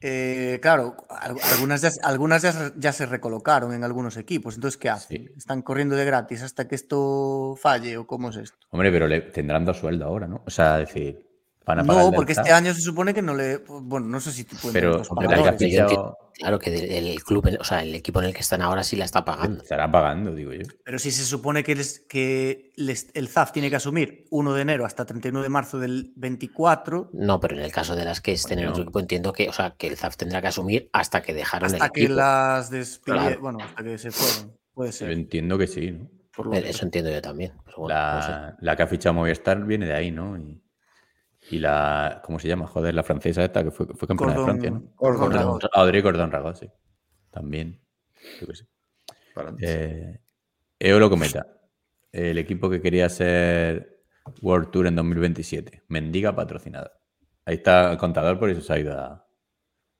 Eh, 0.00 0.58
claro, 0.60 0.94
al- 1.08 1.36
algunas, 1.54 1.80
ya, 1.80 1.90
algunas 2.02 2.42
ya, 2.42 2.52
se- 2.52 2.72
ya 2.76 2.92
se 2.92 3.06
recolocaron 3.06 3.72
en 3.72 3.82
algunos 3.82 4.16
equipos, 4.18 4.54
entonces 4.54 4.76
¿qué 4.76 4.90
hacen? 4.90 5.26
Sí. 5.26 5.32
¿Están 5.36 5.62
corriendo 5.62 5.96
de 5.96 6.04
gratis 6.04 6.42
hasta 6.42 6.68
que 6.68 6.74
esto 6.74 7.56
falle 7.58 7.96
o 7.96 8.06
cómo 8.06 8.28
es 8.28 8.36
esto? 8.36 8.58
Hombre, 8.70 8.92
pero 8.92 9.08
le, 9.08 9.22
tendrán 9.22 9.64
dos 9.64 9.78
sueldos 9.78 10.06
ahora, 10.06 10.26
¿no? 10.26 10.42
O 10.46 10.50
sea, 10.50 10.76
decir, 10.76 11.25
van 11.66 11.80
a 11.80 11.84
pagar 11.84 12.02
No, 12.04 12.08
el 12.10 12.14
porque 12.14 12.32
este 12.32 12.52
año 12.52 12.72
se 12.72 12.80
supone 12.80 13.12
que 13.12 13.20
no 13.22 13.34
le, 13.34 13.58
bueno, 13.58 14.06
no 14.06 14.20
sé 14.20 14.30
si 14.32 14.44
pueden 14.44 14.72
Pero, 14.72 15.02
hombre, 15.08 15.26
Claro, 15.26 15.28
que 15.28 15.34
ha 15.34 15.52
pagadores. 15.52 15.58
que 15.58 15.64
entiendo- 15.80 16.18
claro 16.32 16.58
que 16.60 16.70
del- 16.70 17.06
el 17.08 17.24
club, 17.24 17.56
o 17.58 17.64
sea, 17.64 17.82
el 17.82 17.94
equipo 17.94 18.20
en 18.20 18.26
el 18.26 18.34
que 18.34 18.40
están 18.40 18.62
ahora 18.62 18.84
sí 18.84 18.94
la 18.96 19.04
está 19.04 19.24
pagando. 19.24 19.62
estará 19.62 19.90
pagando, 19.90 20.34
digo 20.34 20.52
yo. 20.52 20.62
Pero 20.84 20.98
si 20.98 21.10
se 21.10 21.24
supone 21.24 21.64
que, 21.64 21.74
les- 21.74 22.00
que 22.08 22.70
les- 22.76 23.08
el 23.14 23.28
ZAF 23.28 23.50
tiene 23.52 23.68
que 23.68 23.76
asumir 23.76 24.26
1 24.30 24.54
de 24.54 24.62
enero 24.62 24.86
hasta 24.86 25.04
31 25.04 25.42
de 25.42 25.48
marzo 25.48 25.78
del 25.80 26.12
24, 26.16 27.10
No, 27.12 27.40
pero 27.40 27.56
en 27.56 27.62
el 27.62 27.72
caso 27.72 27.96
de 27.96 28.04
las 28.04 28.20
que 28.20 28.32
estén 28.32 28.58
en 28.60 28.68
otro 28.68 28.82
equipo, 28.84 29.00
entiendo 29.00 29.32
que, 29.32 29.48
o 29.48 29.52
sea, 29.52 29.70
que 29.76 29.88
el 29.88 29.96
ZAF 29.96 30.16
tendrá 30.16 30.40
que 30.40 30.48
asumir 30.48 30.88
hasta 30.92 31.22
que 31.22 31.34
dejaron 31.34 31.66
hasta 31.72 31.86
el 31.86 31.90
que 31.92 32.00
equipo. 32.02 32.14
las 32.16 32.70
despide, 32.70 33.16
Claro. 33.16 33.40
bueno, 33.40 33.58
hasta 33.62 33.82
que 33.82 33.98
se 33.98 34.10
fueron. 34.12 34.56
Puede 34.72 34.90
Yo 34.90 34.96
ser. 34.98 35.10
entiendo 35.10 35.58
que 35.58 35.66
sí, 35.66 35.90
¿no? 35.90 36.08
Por 36.36 36.46
lo 36.48 36.54
Eh, 36.54 36.62
que- 36.62 36.68
Eso 36.68 36.84
entiendo 36.84 37.10
yo 37.10 37.22
también. 37.22 37.52
pero 37.64 37.78
bueno, 37.78 37.94
no 38.14 38.22
sé. 38.22 38.28
La, 38.30 38.56
la 38.60 38.76
que 38.76 38.82
ha 38.82 38.86
fichado 38.86 39.14
Movistar 39.14 39.64
viene 39.64 39.86
de 39.86 39.94
ahí, 39.94 40.10
¿no? 40.10 40.36
Y, 40.36 40.62
y 41.50 41.58
la, 41.58 42.20
¿cómo 42.24 42.38
se 42.38 42.48
llama? 42.48 42.66
Joder, 42.66 42.94
la 42.94 43.02
francesa 43.02 43.44
esta 43.44 43.62
que 43.62 43.70
fue, 43.70 43.86
fue 43.86 44.08
campeona 44.08 44.34
de 44.34 44.44
Francia, 44.44 44.70
¿no? 44.70 44.94
Cordón 44.96 45.32
Cordón. 45.32 45.60
Audrey 45.72 46.02
Cordón 46.02 46.30
Ragot, 46.30 46.56
sí. 46.56 46.70
También. 47.30 47.80
Yo 48.40 48.46
qué 48.46 48.56
sé. 48.56 48.66
Eh, 49.60 50.20
Eolo 50.78 51.10
Cometa, 51.10 51.46
el 52.10 52.38
equipo 52.38 52.70
que 52.70 52.80
quería 52.80 53.08
ser 53.08 54.02
World 54.42 54.70
Tour 54.70 54.86
en 54.86 54.96
2027. 54.96 55.84
Mendiga 55.88 56.34
patrocinada. 56.34 56.92
Ahí 57.44 57.56
está 57.56 57.92
el 57.92 57.98
contador, 57.98 58.38
por 58.38 58.50
eso 58.50 58.60
se 58.60 58.72
ha 58.72 58.78
ido 58.78 58.98
a, 58.98 59.26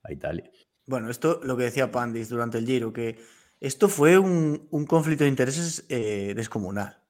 a 0.02 0.12
Italia. 0.12 0.50
Bueno, 0.86 1.10
esto 1.10 1.40
lo 1.42 1.56
que 1.56 1.64
decía 1.64 1.90
Pandis 1.90 2.28
durante 2.28 2.58
el 2.58 2.66
Giro, 2.66 2.92
que 2.92 3.18
esto 3.60 3.88
fue 3.88 4.18
un, 4.18 4.66
un 4.70 4.86
conflicto 4.86 5.24
de 5.24 5.30
intereses 5.30 5.84
eh, 5.88 6.32
descomunal. 6.34 7.02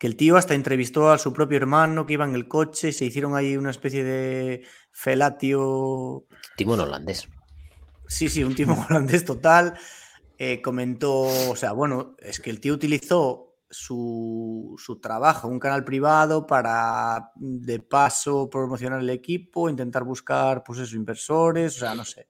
Que 0.00 0.06
el 0.06 0.16
tío 0.16 0.38
hasta 0.38 0.54
entrevistó 0.54 1.10
a 1.10 1.18
su 1.18 1.34
propio 1.34 1.58
hermano 1.58 2.06
que 2.06 2.14
iba 2.14 2.24
en 2.24 2.34
el 2.34 2.48
coche 2.48 2.88
y 2.88 2.92
se 2.92 3.04
hicieron 3.04 3.36
ahí 3.36 3.58
una 3.58 3.70
especie 3.70 4.02
de 4.02 4.64
felatio 4.90 6.24
Timón 6.56 6.80
holandés. 6.80 7.28
Sí, 8.08 8.30
sí, 8.30 8.42
un 8.42 8.54
timo 8.54 8.82
holandés 8.88 9.26
total. 9.26 9.78
Eh, 10.38 10.62
comentó, 10.62 11.24
o 11.50 11.54
sea, 11.54 11.72
bueno, 11.72 12.16
es 12.18 12.40
que 12.40 12.48
el 12.48 12.60
tío 12.60 12.72
utilizó 12.72 13.58
su, 13.68 14.74
su 14.78 14.98
trabajo, 15.00 15.48
un 15.48 15.60
canal 15.60 15.84
privado 15.84 16.46
para 16.46 17.30
de 17.36 17.78
paso 17.78 18.48
promocionar 18.48 19.00
el 19.00 19.10
equipo, 19.10 19.68
intentar 19.68 20.04
buscar 20.04 20.64
pues 20.64 20.78
eso, 20.78 20.96
inversores, 20.96 21.76
o 21.76 21.80
sea, 21.80 21.94
no 21.94 22.06
sé. 22.06 22.28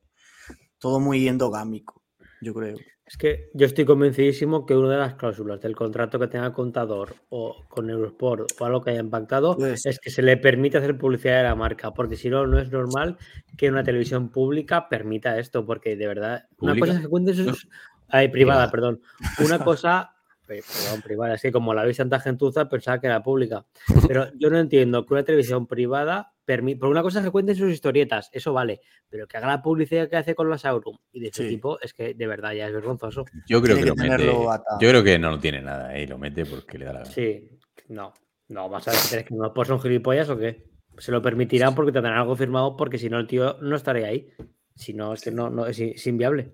Todo 0.76 0.98
muy 0.98 1.28
endogámico, 1.28 2.02
yo 2.40 2.52
creo. 2.52 2.78
Es 3.10 3.16
que 3.16 3.50
yo 3.54 3.66
estoy 3.66 3.84
convencidísimo 3.84 4.64
que 4.64 4.76
una 4.76 4.92
de 4.92 4.98
las 4.98 5.14
cláusulas 5.14 5.60
del 5.60 5.74
contrato 5.74 6.16
que 6.20 6.28
tenga 6.28 6.46
el 6.46 6.52
contador 6.52 7.16
o 7.30 7.64
con 7.68 7.90
Eurosport 7.90 8.52
o 8.60 8.64
algo 8.64 8.82
que 8.82 8.90
haya 8.90 9.00
impactado 9.00 9.56
Pues- 9.56 9.84
es 9.84 9.98
que 9.98 10.10
se 10.10 10.22
le 10.22 10.36
permite 10.36 10.78
hacer 10.78 10.96
publicidad 10.96 11.38
de 11.38 11.42
la 11.42 11.56
marca, 11.56 11.92
porque 11.92 12.14
si 12.14 12.30
no, 12.30 12.46
no 12.46 12.60
es 12.60 12.70
normal 12.70 13.18
que 13.56 13.68
una 13.68 13.82
televisión 13.82 14.28
pública 14.28 14.88
permita 14.88 15.40
esto, 15.40 15.66
porque 15.66 15.96
de 15.96 16.06
verdad, 16.06 16.44
una 16.58 16.78
cosa 16.78 16.92
es 16.92 17.00
que 17.00 17.08
cuenten 17.08 17.34
sus... 17.34 17.68
Ay, 18.08 18.28
privada, 18.28 18.70
perdón. 18.70 19.00
Una 19.44 19.58
cosa, 19.58 20.14
perdón, 20.46 21.02
privada, 21.02 21.34
es 21.34 21.42
que 21.42 21.50
como 21.50 21.74
la 21.74 21.82
veis 21.82 21.96
tanta 21.96 22.20
gentuza 22.20 22.68
pensaba 22.68 23.00
que 23.00 23.08
era 23.08 23.24
pública. 23.24 23.66
Pero 24.08 24.28
yo 24.38 24.50
no 24.50 24.58
entiendo 24.58 25.04
que 25.04 25.14
una 25.14 25.24
televisión 25.24 25.66
privada. 25.66 26.32
Por 26.78 26.88
una 26.90 27.02
cosa 27.02 27.20
es 27.20 27.24
que 27.24 27.30
cuenten 27.30 27.56
sus 27.56 27.70
historietas, 27.70 28.28
eso 28.32 28.52
vale, 28.52 28.80
pero 29.08 29.26
que 29.26 29.36
haga 29.36 29.46
la 29.46 29.62
publicidad 29.62 30.08
que 30.08 30.16
hace 30.16 30.34
con 30.34 30.50
la 30.50 30.58
Saurum 30.58 30.96
y 31.12 31.20
de 31.20 31.28
ese 31.28 31.44
Sí. 31.44 31.48
tipo, 31.48 31.80
es 31.80 31.94
que 31.94 32.14
de 32.14 32.26
verdad 32.26 32.52
ya 32.52 32.66
es 32.66 32.72
vergonzoso. 32.72 33.24
Yo 33.46 33.62
creo 33.62 33.76
Tiene 33.76 33.90
que, 33.92 33.96
que 33.96 34.02
lo 34.02 34.10
mete. 34.10 34.24
tenerlo 34.24 34.50
atado. 34.52 34.78
Yo 34.80 34.88
creo 34.90 35.04
que 35.04 35.18
no 35.18 35.30
lo 35.30 35.38
tiene 35.38 35.62
nada, 35.62 35.96
¿eh? 35.96 36.02
y 36.02 36.06
lo 36.06 36.18
mete 36.18 36.44
porque 36.46 36.78
le 36.78 36.84
da 36.86 36.92
la 36.92 36.98
gana. 37.00 37.10
Sí, 37.12 37.58
no, 37.88 38.12
no, 38.48 38.68
vas 38.68 38.88
a 38.88 38.90
ver, 38.92 39.00
¿crees 39.10 39.24
que 39.26 39.34
no 39.34 39.52
pues 39.54 39.68
son 39.68 39.80
gilipollas 39.80 40.28
o 40.30 40.36
qué? 40.38 40.64
Se 40.98 41.12
lo 41.12 41.22
permitirán 41.22 41.74
porque 41.74 41.92
tendrán 41.92 42.18
algo 42.18 42.36
firmado, 42.36 42.76
porque 42.76 42.98
si 42.98 43.08
no, 43.08 43.18
el 43.18 43.26
tío 43.26 43.56
no 43.62 43.76
estaría 43.76 44.08
ahí. 44.08 44.32
Si 44.74 44.92
no, 44.92 45.12
es 45.14 45.22
que 45.22 45.30
no, 45.30 45.48
no 45.50 45.66
es, 45.66 46.06
inviable. 46.06 46.52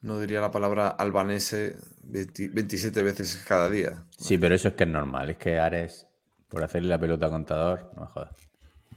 No 0.00 0.18
diría 0.20 0.40
la 0.40 0.50
palabra 0.50 0.88
albanese 0.88 1.76
20 2.04 2.48
27 2.48 3.02
veces 3.02 3.44
cada 3.46 3.70
día. 3.70 4.04
Sí, 4.18 4.36
pero 4.36 4.54
eso 4.54 4.68
es 4.68 4.74
que 4.74 4.84
es 4.84 4.90
normal. 4.90 5.30
Es 5.30 5.36
que 5.36 5.58
Ares, 5.58 6.06
por 6.48 6.62
hacerle 6.64 6.88
la 6.88 6.98
pelota 6.98 7.26
a 7.26 7.30
contador, 7.30 7.90
no 7.94 8.02
me 8.02 8.06
jodas. 8.08 8.30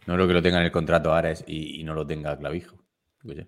No 0.07 0.13
creo 0.15 0.27
que 0.27 0.33
lo 0.33 0.41
tenga 0.41 0.59
en 0.59 0.65
el 0.65 0.71
contrato 0.71 1.13
Ares 1.13 1.43
y, 1.47 1.79
y 1.81 1.83
no 1.83 1.93
lo 1.93 2.05
tenga 2.05 2.37
Clavijo. 2.37 2.77
Sé. 3.25 3.47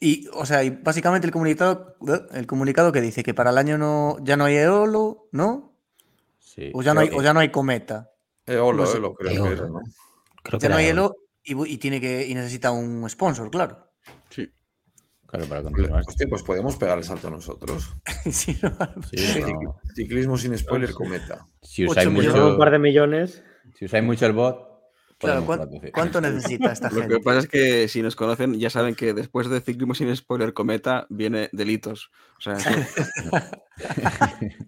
Y, 0.00 0.28
o 0.34 0.44
sea, 0.44 0.62
y 0.62 0.70
básicamente 0.70 1.26
el 1.26 1.32
comunicado, 1.32 1.96
el 2.34 2.46
comunicado 2.46 2.92
que 2.92 3.00
dice 3.00 3.22
que 3.22 3.32
para 3.32 3.50
el 3.50 3.58
año 3.58 3.78
no, 3.78 4.18
ya 4.22 4.36
no 4.36 4.44
hay 4.44 4.56
Eolo, 4.56 5.28
¿no? 5.32 5.74
Sí. 6.38 6.70
O 6.74 6.82
ya 6.82 6.92
no 6.92 7.00
hay, 7.00 7.08
o 7.08 7.18
que- 7.18 7.24
ya 7.24 7.32
no 7.32 7.40
hay 7.40 7.50
Cometa. 7.50 8.10
Eolo, 8.44 8.82
No 8.82 8.86
sé. 8.86 8.96
Eolo, 8.96 9.14
creo 9.14 9.32
Eolo. 9.32 9.44
que 9.48 9.52
era, 9.54 9.68
¿no? 9.68 9.80
Creo 10.42 10.58
que 10.58 10.62
Ya 10.64 10.68
no 10.68 10.74
era 10.78 10.84
hay 10.84 10.86
Eolo. 10.90 11.16
Elo 11.44 11.64
y, 11.66 11.78
tiene 11.78 12.00
que 12.00 12.26
y 12.26 12.34
necesita 12.34 12.70
un 12.72 13.08
sponsor, 13.08 13.50
claro. 13.50 13.90
Sí. 14.28 14.50
Claro, 15.26 15.46
para 15.46 15.62
continuar. 15.62 16.04
Hostia, 16.06 16.26
pues 16.28 16.42
podemos 16.42 16.76
pegar 16.76 16.98
el 16.98 17.04
salto 17.04 17.30
nosotros. 17.30 17.94
Sí, 18.30 18.58
no, 18.62 18.76
Sí, 19.10 19.42
no. 19.62 19.80
Ciclismo 19.94 20.36
sin 20.36 20.56
spoiler, 20.58 20.92
cometa. 20.92 21.46
Si 21.62 21.86
usáis 21.86 22.10
mucho, 22.10 22.48
un 22.52 22.58
par 22.58 22.70
de 22.72 22.78
millones, 22.80 23.42
si 23.74 23.84
usáis 23.86 24.04
mucho 24.04 24.26
el 24.26 24.32
bot, 24.32 24.65
Claro, 25.18 25.44
podemos 25.44 25.46
¿cuán- 25.46 25.58
patrocinar. 25.60 25.92
¿cuánto 25.92 26.20
necesita 26.20 26.72
esta 26.72 26.90
Lo 26.90 27.00
gente? 27.00 27.14
que 27.16 27.20
pasa 27.22 27.38
es 27.40 27.48
que 27.48 27.88
si 27.88 28.02
nos 28.02 28.16
conocen 28.16 28.58
ya 28.58 28.68
saben 28.70 28.94
que 28.94 29.14
después 29.14 29.48
de 29.48 29.60
Ciclismo 29.60 29.94
sin 29.94 30.14
spoiler 30.14 30.52
cometa 30.52 31.06
viene 31.08 31.48
delitos. 31.52 32.10
O 32.38 32.40
sea, 32.40 32.54
eso- 32.54 32.70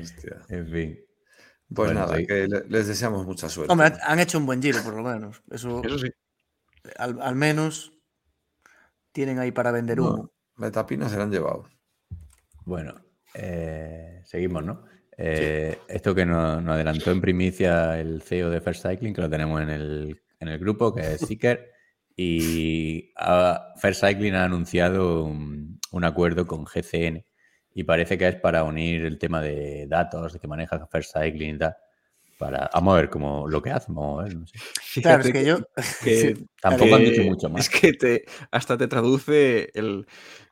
Hostia. 0.00 0.40
En 0.48 0.66
fin. 0.68 0.98
Pues 1.74 1.88
Bueno, 1.92 2.00
nada, 2.00 2.16
sí. 2.16 2.26
que 2.26 2.46
le- 2.48 2.64
les 2.68 2.86
deseamos 2.88 3.26
mucha 3.26 3.48
suerte. 3.48 3.72
Hombre, 3.72 3.92
han- 4.02 4.18
hecho 4.18 4.38
un 4.38 4.46
buen 4.46 4.62
giro, 4.62 4.82
por 4.82 4.94
lo 4.94 5.02
menos. 5.02 5.42
Eso, 5.50 5.82
eso 5.84 5.98
sí. 5.98 6.08
al, 6.98 7.20
al 7.20 7.34
menos 7.34 7.92
tienen 9.12 9.38
ahí 9.38 9.52
para 9.52 9.70
vender 9.70 9.98
No, 9.98 10.08
humo. 10.14 10.30
la 10.58 10.68
etapina 10.68 11.08
se 11.08 11.16
la 11.16 11.24
han 11.24 11.30
llevado. 11.30 11.68
Bueno, 12.64 12.94
eh, 13.34 14.22
seguimos, 14.24 14.64
¿no? 14.64 14.84
Eh, 15.16 15.78
Esto 15.88 16.14
que 16.14 16.26
nos, 16.26 16.62
nos 16.62 16.74
adelantó 16.74 17.10
en 17.10 17.20
primicia 17.20 18.00
el 18.00 18.22
CEO 18.22 18.50
de 18.50 18.60
First 18.60 18.86
Cycling, 18.86 19.14
que 19.14 19.20
lo 19.20 19.30
tenemos 19.30 19.60
en 19.62 19.70
el, 19.70 20.20
en 20.40 20.48
el 20.48 20.58
grupo, 20.58 20.94
que 20.94 21.14
es 21.14 21.20
Seeker, 21.20 21.70
y 22.16 23.12
ha- 23.16 23.72
First 23.76 24.04
Cycling 24.04 24.34
ha 24.34 24.44
anunciado 24.44 25.24
un, 25.24 25.78
un 25.92 26.04
acuerdo 26.04 26.46
con 26.46 26.64
GCN 26.64 27.24
y 27.76 27.84
parece 27.84 28.16
que 28.16 28.28
es 28.28 28.36
para 28.36 28.62
unir 28.64 29.04
el 29.04 29.18
tema 29.18 29.40
de 29.40 29.86
datos 29.88 30.36
que 30.40 30.46
maneja 30.48 30.86
First 30.86 31.16
Cycling 31.16 31.56
y 31.56 31.58
tal. 31.58 31.76
Para, 32.38 32.68
vamos 32.74 32.94
a 32.94 32.96
ver 32.96 33.10
cómo 33.10 33.46
lo 33.48 33.62
que 33.62 33.70
hacen, 33.70 33.94
vamos 33.94 34.20
a 34.20 34.24
ver, 34.24 34.36
no 34.36 34.46
sé. 34.46 34.58
Claro, 35.00 35.20
es 35.22 35.26
Fíjate 35.28 35.32
que 35.32 35.44
yo. 35.44 35.58
que- 36.02 36.16
Sí, 36.36 36.46
Tampoco 36.60 36.94
han 36.96 37.02
que- 37.04 37.10
dicho 37.10 37.22
mucho 37.22 37.48
más. 37.48 37.62
Es 37.62 37.80
que 37.80 37.92
te, 37.92 38.24
hasta 38.50 38.76
te 38.76 38.88
traduce 38.88 39.70
el, 39.74 40.06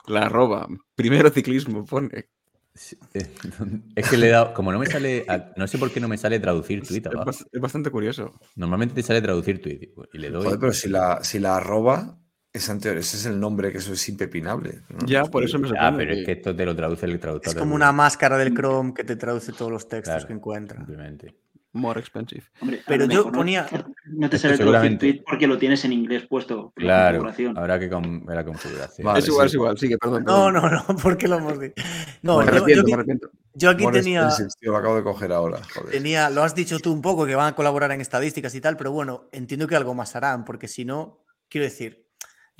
la 0.07 0.23
arroba. 0.27 0.69
Primero 0.95 1.31
ciclismo, 1.31 1.85
pone. 1.85 2.29
Sí, 2.75 2.97
eh, 3.15 3.27
Es 3.97 4.09
que 4.09 4.17
le 4.17 4.29
he 4.29 4.31
dado, 4.31 4.55
como 4.55 4.73
no 4.73 4.79
me 4.79 4.87
sale, 4.87 5.27
no 5.57 5.67
sé 5.67 5.79
por 5.79 5.91
qué 5.93 6.01
no 6.01 6.09
me 6.09 6.17
sale 6.17 6.41
traducir 6.41 6.83
tweet 6.87 7.01
Es, 7.01 7.07
abajo. 7.07 7.31
bast- 7.31 7.47
es 7.53 7.61
bastante 7.61 7.91
curioso. 7.91 8.33
Normalmente 8.57 8.95
te 8.95 9.03
sale 9.03 9.21
traducir 9.21 9.61
tweet 9.61 9.93
y 10.13 10.19
le 10.19 10.31
doy. 10.31 10.45
Joder, 10.45 10.59
pero 10.59 10.73
si 10.73 10.89
la, 10.89 11.23
si 11.23 11.39
la 11.39 11.57
arroba 11.57 12.19
es 12.53 12.69
anterior, 12.71 12.99
ese 12.99 13.17
es 13.17 13.27
el 13.27 13.39
nombre, 13.39 13.73
que 13.73 13.79
eso 13.79 13.93
es 13.93 14.09
impepinable. 14.09 14.83
¿no? 14.91 15.07
Ya, 15.07 15.25
por 15.25 15.45
eso 15.45 15.59
me 15.59 15.67
Ah, 15.69 15.71
sorprende. 15.71 15.99
pero 15.99 16.13
es 16.21 16.27
que 16.27 16.33
esto 16.33 16.57
te 16.57 16.65
lo 16.65 16.75
traduce 16.75 17.07
el 17.07 17.19
traductor. 17.21 17.49
Es 17.51 17.55
de 17.55 17.61
como 17.61 17.75
una 17.75 17.93
máscara 17.93 18.39
del 18.39 18.55
Chrome 18.55 18.95
que 18.95 19.05
te 19.05 19.17
traduce 19.17 19.53
todos 19.53 19.71
los 19.71 19.89
textos 19.89 20.15
Claro, 20.15 20.27
que 20.27 20.33
encuentra. 20.33 20.77
Simplemente. 20.79 21.35
More 21.75 21.99
expensive. 22.01 22.43
Hombre, 22.61 22.83
Pero 22.87 23.05
yo 23.07 23.09
mejor 23.09 23.33
no- 23.33 23.39
ponía- 23.39 23.67
No 24.07 24.29
te 24.29 24.37
sale 24.39 24.57
traducir 24.57 24.57
seguramente- 24.59 24.99
tweet 25.13 25.23
porque 25.27 25.47
lo 25.47 25.57
tienes 25.57 25.83
en 25.87 25.93
inglés 25.95 26.27
puesto. 26.29 26.71
Claro, 26.77 27.25
habrá 27.57 27.79
que 27.79 27.89
con- 27.89 28.27
ver 28.27 28.37
la 28.37 28.45
configuración. 28.45 29.07
Vale, 29.07 29.21
es 29.21 29.29
igual, 29.29 29.49
sí. 29.49 29.53
es 29.53 29.55
igual. 29.55 29.79
Sigue, 29.79 29.97
perdón. 29.99 30.25
No, 30.25 30.45
perdón. 30.53 30.71
no, 30.71 30.71
no, 30.71 30.97
porque 31.03 31.29
lo 31.29 31.39
hemos 31.39 31.59
dicho. 31.59 31.75
No, 32.21 32.39
me 32.39 32.45
yo, 32.45 32.51
yo 32.51 32.57
arrepiento, 32.57 32.75
me 32.75 32.81
aquí, 32.83 32.93
arrepiento. 32.93 33.31
yo 33.55 33.71
aquí 33.71 33.83
More 33.85 33.99
tenía, 34.03 34.29
tío, 34.61 34.73
lo 34.73 34.77
acabo 34.77 34.97
de 34.97 35.03
coger 35.03 35.33
ahora. 35.33 35.61
Joder. 35.75 35.91
tenía, 35.93 36.29
lo 36.29 36.43
has 36.43 36.55
dicho 36.55 36.79
tú 36.79 36.93
un 36.93 37.01
poco, 37.01 37.25
que 37.25 37.35
van 37.35 37.49
a 37.49 37.57
colaborar 37.57 37.91
en 37.93 38.03
estadísticas 38.03 38.55
y 38.55 38.61
tal, 38.61 38.77
pero 38.77 38.93
bueno, 38.93 39.29
entiendo 39.33 39.67
que 39.67 39.75
algo 39.75 39.95
más 39.95 40.15
harán, 40.15 40.45
porque 40.45 40.69
si 40.69 40.85
no, 40.85 41.25
quiero 41.49 41.65
decir, 41.65 42.02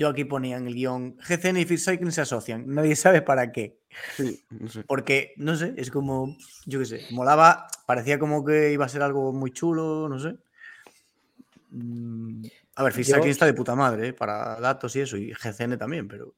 yo 0.03 0.09
aquí 0.09 0.25
ponía 0.25 0.57
en 0.57 0.67
el 0.67 0.75
guion, 0.75 1.17
GCN 1.19 1.61
y 1.61 1.65
Cycling 1.79 2.11
se 2.13 2.21
asocian, 2.23 2.65
nadie 2.67 2.97
sabe 2.97 3.23
para 3.23 3.53
qué. 3.53 3.79
Sí, 4.17 4.43
no 4.51 4.69
sé. 4.69 4.83
Porque, 4.85 5.33
no 5.37 5.55
sé, 5.55 5.75
es 5.77 5.91
como, 5.91 6.37
yo 6.67 6.81
qué 6.81 6.87
sé, 6.87 7.07
molaba, 7.13 7.69
parecía 7.87 8.19
como 8.19 8.45
que 8.45 8.73
iba 8.73 8.85
a 8.85 8.89
ser 8.89 9.03
algo 9.03 9.33
muy 9.33 9.53
chulo, 9.53 10.09
no 10.09 10.19
sé. 10.19 10.37
Mm, 11.71 12.45
A 12.75 12.83
ver, 12.83 12.93
Fit 12.93 13.07
Yo- 13.07 13.15
Cycling 13.15 13.31
está 13.31 13.47
de 13.47 13.55
puta 13.55 13.75
madre, 13.75 14.09
¿eh? 14.09 14.13
para 14.13 14.59
datos 14.61 14.95
y 14.97 15.01
eso, 15.01 15.17
y 15.17 15.33
GCN 15.33 15.77
también, 15.79 16.09
pero, 16.09 16.35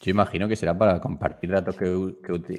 Yo 0.00 0.10
imagino 0.12 0.46
que 0.46 0.54
será 0.54 0.78
para 0.78 1.00
compartir 1.00 1.50
datos 1.50 1.76
que, 1.76 2.14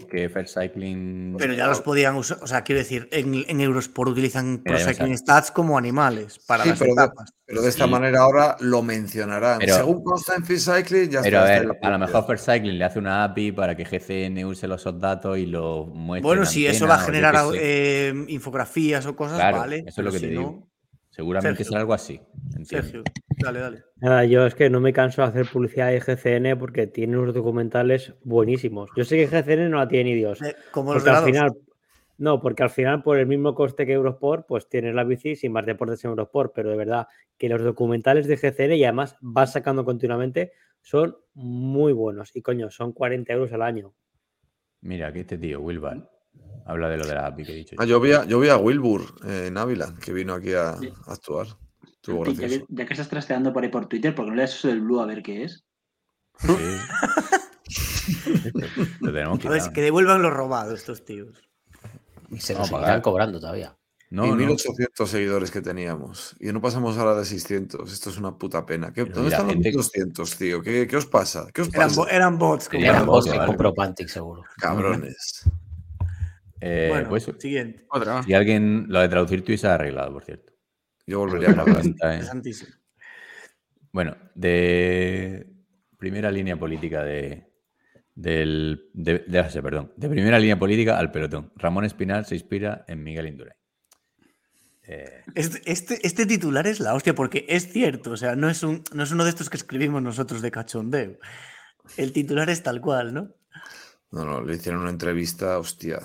que, 0.09 0.27
First 0.29 0.57
Cycling. 0.59 1.35
pero 1.37 1.53
ya 1.53 1.67
los 1.67 1.79
podían 1.81 2.15
usar, 2.15 2.37
o 2.41 2.47
sea, 2.47 2.63
quiero 2.63 2.79
decir, 2.79 3.07
en, 3.11 3.45
en 3.47 3.61
Eurosport 3.61 4.11
utilizan 4.11 4.61
Pro 4.63 4.77
Cycling. 4.77 5.17
Stats 5.17 5.49
como 5.51 5.77
animales 5.77 6.39
para 6.45 6.63
Sí, 6.63 6.69
las 6.71 6.79
pero 6.79 6.95
de, 6.95 7.03
etapas. 7.03 7.33
pero 7.45 7.61
de 7.61 7.69
esta 7.69 7.85
Sí. 7.85 7.89
manera 7.91 8.19
ahora 8.19 8.57
lo 8.59 8.81
mencionarán. 8.81 9.59
Pero- 9.59 9.75
Según 9.75 10.03
consta 10.03 10.35
en 10.35 10.43
Free 10.45 10.59
Cycling, 10.59 11.09
ya 11.11 11.21
Pero 11.21 11.39
a 11.39 11.41
está. 11.43 11.55
está 11.63 11.73
ver, 11.73 11.77
a 11.81 11.89
lo 11.91 11.99
mejor 11.99 12.25
First 12.27 12.45
Cycling 12.49 12.77
le 12.77 12.83
hace 12.83 12.99
una 12.99 13.23
API 13.23 13.51
para 13.53 13.75
que 13.77 13.85
GCN 13.85 14.43
use 14.45 14.67
los 14.67 14.83
datos 14.99 15.37
y 15.37 15.45
los 15.45 15.87
muestre. 15.87 16.23
Bueno, 16.27 16.41
en 16.41 16.47
si 16.47 16.67
eso 16.67 16.87
va 16.87 16.95
a 16.95 16.99
generar 16.99 17.35
eh, 17.55 18.13
infografías 18.27 19.05
o 19.05 19.15
cosas, 19.15 19.37
Claro, 19.37 19.59
vale. 19.59 19.77
eso 19.79 19.87
es 19.87 19.95
pero 19.95 20.05
lo 20.07 20.11
que 20.11 20.19
te 20.19 20.25
si 20.25 20.31
digo. 20.31 20.68
Seguramente 21.19 21.57
Sergio. 21.57 21.65
será 21.65 21.81
algo 21.81 21.93
así. 21.93 22.21
entiendo. 22.55 22.65
Sergio, 22.65 23.03
dale, 23.43 23.59
dale. 23.59 23.83
Nada, 23.97 24.23
yo 24.23 24.45
es 24.45 24.55
que 24.55 24.69
no 24.69 24.79
me 24.79 24.93
canso 24.93 25.21
de 25.21 25.27
hacer 25.27 25.47
publicidad 25.51 25.89
de 25.89 25.99
GCN 25.99 26.57
porque 26.57 26.87
tiene 26.87 27.17
unos 27.17 27.33
documentales 27.33 28.13
buenísimos. 28.23 28.89
Yo 28.95 29.03
sé 29.03 29.17
que 29.17 29.27
GCN 29.27 29.69
no 29.69 29.79
la 29.79 29.89
tiene 29.89 30.11
ni 30.11 30.15
Dios. 30.15 30.41
Eh, 30.41 30.55
Como 30.71 30.93
los 30.93 31.05
al 31.05 31.25
final, 31.25 31.57
no, 32.17 32.39
porque 32.39 32.63
al 32.63 32.69
final, 32.69 33.03
por 33.03 33.17
el 33.17 33.27
mismo 33.27 33.53
coste 33.53 33.85
que 33.85 33.91
Eurosport, 33.91 34.47
pues 34.47 34.69
tienes 34.69 34.95
la 34.95 35.03
bici 35.03 35.35
sin 35.35 35.51
más 35.51 35.65
deportes 35.65 36.01
en 36.05 36.11
Eurosport. 36.11 36.53
Pero 36.55 36.69
de 36.69 36.77
verdad 36.77 37.07
que 37.37 37.49
los 37.49 37.61
documentales 37.63 38.25
de 38.25 38.37
GCN 38.37 38.75
y 38.75 38.83
además 38.85 39.17
vas 39.19 39.51
sacando 39.51 39.83
continuamente 39.83 40.53
son 40.81 41.17
muy 41.33 41.91
buenos. 41.91 42.33
Y 42.33 42.41
coño, 42.41 42.69
son 42.69 42.93
40 42.93 43.33
euros 43.33 43.51
al 43.51 43.61
año. 43.61 43.93
Mira, 44.79 45.07
aquí 45.09 45.19
este 45.19 45.37
tío, 45.37 45.59
Wilbar, 45.59 46.09
habla 46.69 46.89
de 46.89 46.97
lo 46.97 47.05
de 47.07 47.13
la 47.15 47.27
API 47.27 47.43
que 47.45 47.51
he 47.51 47.55
dicho. 47.55 47.75
Ah, 47.79 47.85
yo, 47.85 47.99
vi 47.99 48.11
a, 48.13 48.25
yo 48.25 48.39
vi 48.39 48.49
a 48.49 48.57
Wilbur 48.57 49.15
eh, 49.25 49.45
en 49.47 49.57
Ávila, 49.57 49.93
que 50.03 50.13
vino 50.13 50.33
aquí 50.33 50.53
a, 50.53 50.69
a 50.71 50.77
actuar. 51.07 51.47
Estuvo 51.83 52.25
Ya 52.25 52.31
que, 52.31 52.37
gracioso. 52.39 52.65
ya 52.69 52.85
que 52.85 52.93
estás 52.93 53.09
trasteando 53.09 53.51
por 53.53 53.63
ahí 53.63 53.69
por 53.69 53.87
Twitter, 53.87 54.13
¿por 54.15 54.25
qué 54.25 54.31
no 54.31 54.35
le 54.37 54.41
das 54.43 54.55
eso 54.55 54.67
del 54.69 54.81
Blue 54.81 55.01
a 55.01 55.05
ver 55.05 55.21
qué 55.23 55.43
es? 55.43 55.63
Sí. 56.39 56.47
lo 59.01 59.13
tenemos 59.13 59.45
A 59.45 59.49
ver, 59.49 59.59
quitado. 59.59 59.73
que 59.73 59.81
devuelvan 59.81 60.21
lo 60.21 60.29
robado 60.29 60.73
estos 60.73 61.05
tíos. 61.05 61.41
Y 62.29 62.37
se 62.37 62.53
seguirán 62.53 62.69
pagar. 62.69 63.01
cobrando 63.01 63.39
todavía. 63.39 63.75
No, 64.11 64.25
y 64.25 64.29
no. 64.29 64.35
1800 64.37 65.09
seguidores 65.09 65.51
que 65.51 65.61
teníamos. 65.61 66.35
Y 66.39 66.47
no 66.51 66.61
pasamos 66.61 66.97
ahora 66.97 67.15
de 67.15 67.25
600. 67.25 67.91
Esto 67.91 68.09
es 68.09 68.17
una 68.17 68.37
puta 68.37 68.65
pena. 68.65 68.91
¿Qué- 68.91 69.01
¿Dónde 69.03 69.19
mira, 69.21 69.29
están 69.37 69.45
los 69.47 69.53
gente- 69.55 69.69
1200, 69.69 70.37
tío? 70.37 70.61
¿Qué, 70.61 70.87
qué 70.87 70.97
os 70.97 71.05
pasa? 71.05 71.47
¿Qué 71.53 71.61
os 71.61 71.67
Eran, 71.73 71.89
pasa? 71.89 72.01
bo- 72.01 72.07
eran 72.07 72.37
bots. 72.39 72.69
Eran 72.71 72.83
Eran 72.85 73.05
bots, 73.05 73.31
que 73.31 73.37
compró 73.45 73.73
Pantic, 73.73 74.07
seguro. 74.07 74.43
Cabrones. 74.57 75.43
Eh, 76.61 76.87
Bueno, 76.89 77.09
pues, 77.09 77.29
siguiente. 77.39 77.85
Otra. 77.89 78.23
si 78.23 78.33
alguien 78.33 78.85
lo 78.89 78.99
de 78.99 79.09
traducir 79.09 79.43
tweets 79.43 79.61
se 79.61 79.67
ha 79.67 79.75
arreglado, 79.75 80.11
por 80.13 80.23
cierto. 80.25 80.53
Yo 81.05 81.19
volvería 81.19 81.49
a 81.49 81.55
La 81.55 81.63
cuenta, 81.63 82.09
¿eh? 82.11 82.13
Interesantísimo. 82.15 82.71
Bueno, 83.91 84.15
de 84.35 85.47
primera 85.97 86.29
línea 86.31 86.55
política 86.57 87.03
de, 87.03 87.47
Del, 88.13 88.89
de, 88.93 89.19
de- 89.19 89.61
perdón, 89.61 89.93
de 89.95 90.09
primera 90.09 90.37
línea 90.37 90.59
política 90.59 90.99
al 90.99 91.11
pelotón. 91.11 91.51
Ramón 91.55 91.85
Espinal 91.85 92.25
se 92.25 92.35
inspira 92.35 92.83
en 92.87 93.03
Miguel 93.03 93.27
Indurain. 93.27 93.55
Eh, 94.83 95.23
Este, 95.35 95.61
este, 95.71 96.05
este 96.05 96.25
titular 96.25 96.67
es 96.67 96.79
la 96.79 96.93
hostia, 96.93 97.15
porque 97.15 97.45
es 97.47 97.71
cierto, 97.71 98.11
o 98.11 98.17
sea, 98.17 98.35
no 98.35 98.49
es, 98.49 98.61
un, 98.63 98.83
no 98.93 99.03
es 99.03 99.11
uno 99.11 99.23
de 99.23 99.29
estos 99.29 99.49
que 99.49 99.57
escribimos 99.57 100.01
nosotros 100.01 100.41
de 100.41 100.51
cachondeo. 100.51 101.17
El 101.97 102.11
titular 102.11 102.49
es 102.49 102.61
tal 102.61 102.81
cual, 102.81 103.13
¿no? 103.13 103.33
No, 104.11 104.25
no, 104.25 104.41
le 104.43 104.55
hicieron 104.55 104.81
una 104.81 104.89
entrevista, 104.89 105.57
hostia, 105.59 105.99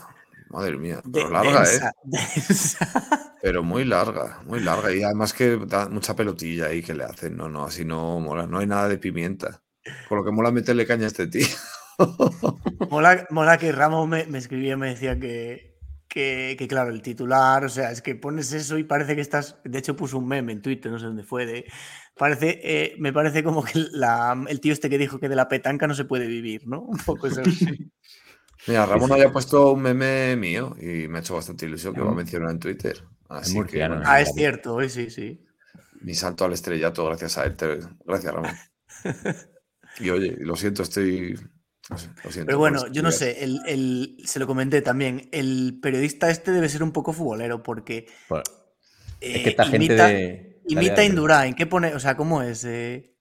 madre 0.55 0.77
mía, 0.79 0.97
De- 1.05 1.11
pero 1.13 1.31
larga, 1.31 1.61
densa, 1.61 1.89
¿eh? 1.91 1.93
densa. 2.05 3.33
Pero 3.43 3.63
muy 3.63 3.85
larga, 3.85 4.41
muy 4.47 4.61
larga. 4.61 4.93
Y 4.95 5.03
además 5.03 5.33
que 5.33 5.59
da 5.67 5.89
mucha 5.89 6.17
pelotilla 6.17 6.67
ahí 6.67 6.83
que 6.83 6.95
le 6.95 7.05
hacen. 7.05 7.37
No, 7.37 7.49
no, 7.49 7.65
así 7.67 7.85
no 7.85 8.21
mola. 8.21 8.47
No 8.47 8.59
hay 8.61 8.67
nada 8.67 8.89
de 8.89 8.99
pimienta. 8.99 9.63
Con 10.09 10.19
lo 10.19 10.25
que 10.25 10.31
mola 10.33 10.51
meterle 10.51 10.87
caña 10.87 11.05
a 11.05 11.09
este 11.09 11.27
tío. 11.27 11.47
Mola, 12.91 13.27
mola 13.31 13.59
que 13.59 13.71
Ramos 13.73 14.09
me, 14.09 14.27
me 14.27 14.39
escribía 14.39 14.73
y 14.73 14.77
me 14.77 14.89
decía 14.89 15.19
que, 15.19 15.79
que, 16.09 16.57
que, 16.59 16.67
claro, 16.69 16.91
el 16.91 17.03
titular, 17.03 17.65
o 17.65 17.69
sea, 17.69 17.91
es 17.93 18.03
que 18.03 18.15
pones 18.15 18.53
eso 18.53 18.79
y 18.79 18.85
parece 18.85 19.15
que 19.15 19.21
estás. 19.21 19.59
De 19.65 19.79
hecho, 19.79 19.95
puso 19.95 20.19
un 20.19 20.27
meme 20.27 20.53
en 20.53 20.63
Twitter, 20.63 20.91
no 20.91 20.99
sé 20.99 21.07
dónde 21.07 21.23
fue. 21.23 21.47
De, 21.47 21.65
parece, 22.17 22.61
eh, 22.65 22.97
me 22.99 23.13
parece 23.13 23.43
como 23.45 23.63
que 23.63 23.73
la- 23.93 24.43
el 24.49 24.61
tío 24.61 24.73
este 24.73 24.89
que 24.91 24.99
dijo 24.99 25.21
que 25.21 25.29
de 25.29 25.37
la 25.37 25.49
petanca 25.49 25.87
no 25.87 25.95
se 25.95 26.05
puede 26.05 26.27
vivir, 26.27 26.67
¿no? 26.67 26.81
Un 26.89 26.99
poco 26.99 27.27
eso. 27.27 27.43
Mira, 28.67 28.87
Ramón 28.87 29.13
había 29.13 29.31
puesto 29.33 29.73
un 29.73 29.83
meme 29.83 30.37
mío 30.37 30.75
y 30.81 31.09
me 31.09 31.19
ha 31.19 31.21
hecho 31.21 31.35
bastante 31.35 31.67
ilusión 31.67 31.95
que 31.95 32.01
Es 32.01 32.07
va 32.07 32.13
a 32.13 32.15
mencionar 32.15 32.51
en 32.51 32.59
Twitter. 32.59 33.03
Así 33.29 33.63
que, 33.65 33.79
bueno, 33.87 34.03
Ah, 34.05 34.21
es 34.21 34.33
cierto, 34.35 34.75
hoy 34.75 34.89
sí, 34.89 35.11
sí. 35.11 35.41
mi 36.03 36.15
salto 36.15 36.45
al 36.45 36.53
estrellato 36.53 37.05
gracias 37.07 37.39
a 37.39 37.45
él. 37.45 37.57
Gracias, 38.05 38.33
Ramón. 38.33 38.53
Y 40.01 40.11
oye, 40.11 40.37
lo 40.41 40.57
siento, 40.57 40.83
estoy. 40.83 41.35
no 41.89 41.99
sé, 41.99 42.09
lo 42.25 42.31
siento 42.33 42.47
Pero 42.47 42.59
bueno, 42.59 42.87
yo 42.89 43.03
no 43.03 43.13
sé, 43.13 43.45
el, 43.45 43.61
el- 43.67 44.17
se 44.25 44.39
lo 44.41 44.47
comenté 44.47 44.83
también. 44.83 45.29
El 45.33 45.79
periodista 45.81 46.31
este 46.31 46.51
debe 46.51 46.69
ser 46.69 46.83
un 46.83 46.93
poco 46.93 47.13
futbolero 47.13 47.63
porque. 47.63 48.07
eh, 49.21 49.37
es 49.37 49.43
que 49.43 49.51
esta 49.51 49.65
gente 49.67 49.85
imita, 49.87 50.09
de. 50.09 50.61
a 50.77 50.83
dale, 51.03 51.05
Indurain. 51.07 51.55
¿Qué 51.55 51.67
pone? 51.67 51.95
O 51.95 52.01
sea, 52.01 52.17
¿cómo 52.17 52.43
es? 52.43 52.65
Eh, 52.65 53.14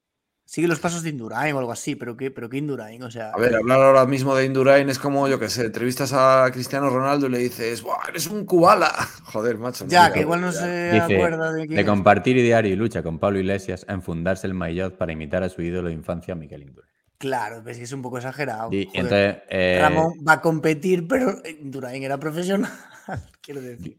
sigue 0.54 0.68
los 0.68 0.80
pasos 0.80 1.02
de 1.02 1.10
Indurain 1.10 1.56
o 1.56 1.58
algo 1.58 1.72
así, 1.72 1.96
pero 1.96 2.16
¿qué, 2.16 2.30
pero 2.30 2.48
qué 2.48 2.58
Indurain? 2.58 3.02
O 3.02 3.10
sea, 3.10 3.32
A 3.32 3.40
ver, 3.40 3.56
hablar 3.56 3.82
ahora 3.82 4.06
mismo 4.06 4.36
de 4.36 4.46
Indurain 4.46 4.88
es 4.88 5.00
como, 5.00 5.28
yo 5.28 5.40
qué 5.40 5.50
sé, 5.50 5.66
entrevistas 5.66 6.14
a 6.14 6.48
Cristiano 6.54 6.92
Ronaldo 6.92 7.26
y 7.26 7.30
le 7.32 7.40
dices, 7.40 7.82
¡buah, 7.82 8.10
eres 8.10 8.28
un 8.28 8.46
kubala! 8.46 8.92
Joder, 9.24 9.58
macho. 9.58 9.88
ya, 9.88 10.10
no, 10.10 10.14
que 10.14 10.20
igual 10.20 10.42
no 10.42 10.52
se 10.52 10.92
Dice, 10.92 11.16
acuerda 11.16 11.52
de 11.52 11.66
quién 11.66 11.76
de 11.76 11.82
es. 11.82 11.88
compartir 11.88 12.36
diario 12.36 12.72
y 12.72 12.76
lucha 12.76 13.02
con 13.02 13.18
Pablo 13.18 13.40
Iglesias 13.40 13.84
a 13.88 13.94
enfundarse 13.94 14.46
el 14.46 14.54
maillot 14.54 14.96
para 14.96 15.12
imitar 15.12 15.42
a 15.42 15.50
su 15.50 15.64
ídolo 15.64 15.88
de 15.88 15.96
infancia, 15.96 16.36
Miguel 16.36 16.62
Indurain. 16.62 16.94
Claro, 17.18 17.64
ves 17.64 17.78
que 17.78 17.86
es 17.86 17.92
un 17.92 18.04
poco 18.04 18.18
exagerado. 18.18 18.70
Y 18.72 18.86
Joder, 18.86 19.00
entonces, 19.00 19.38
eh, 19.50 19.80
Ramón 19.82 20.14
va 20.28 20.34
a 20.34 20.42
competir, 20.42 21.08
pero 21.08 21.34
Indurain 21.62 22.04
era 22.04 22.20
profesional. 22.20 22.72
Quiero 23.42 23.60
decir. 23.60 23.98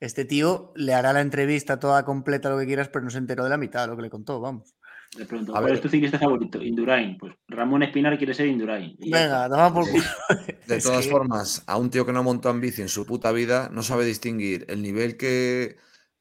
Este 0.00 0.24
tío 0.26 0.72
le 0.76 0.94
hará 0.94 1.12
la 1.12 1.20
entrevista 1.20 1.78
toda 1.78 2.04
completa, 2.04 2.50
lo 2.50 2.58
que 2.58 2.66
quieras, 2.66 2.88
pero 2.88 3.04
no 3.04 3.10
se 3.10 3.18
enteró 3.18 3.44
de 3.44 3.50
la 3.50 3.58
mitad 3.58 3.82
de 3.82 3.88
lo 3.88 3.96
que 3.96 4.02
le 4.02 4.10
contó, 4.10 4.40
vamos. 4.40 4.74
Le 5.16 5.24
pregunto, 5.26 5.52
A 5.52 5.54
¿cuál 5.56 5.64
ver. 5.64 5.74
es 5.74 5.80
tu 5.80 5.88
ciclista 5.88 6.18
favorito? 6.18 6.62
Indurain. 6.62 7.18
Pues 7.18 7.34
Ramón 7.48 7.82
Espinar 7.82 8.16
quiere 8.16 8.32
ser 8.32 8.46
Indurain. 8.46 8.96
Venga, 8.98 9.48
toma 9.48 9.74
por 9.74 9.90
culo. 9.90 10.04
De 10.68 10.76
Es 10.76 10.84
todas 10.84 11.04
que- 11.04 11.10
formas, 11.10 11.64
a 11.66 11.76
un 11.76 11.90
tío 11.90 12.06
que 12.06 12.12
no 12.12 12.20
ha 12.20 12.22
montado 12.22 12.54
en 12.54 12.60
bici 12.60 12.80
en 12.82 12.88
su 12.88 13.04
puta 13.04 13.32
vida 13.32 13.68
no 13.72 13.82
sabe 13.82 14.04
distinguir 14.04 14.66
el 14.68 14.82
nivel 14.82 15.16
que, 15.16 15.76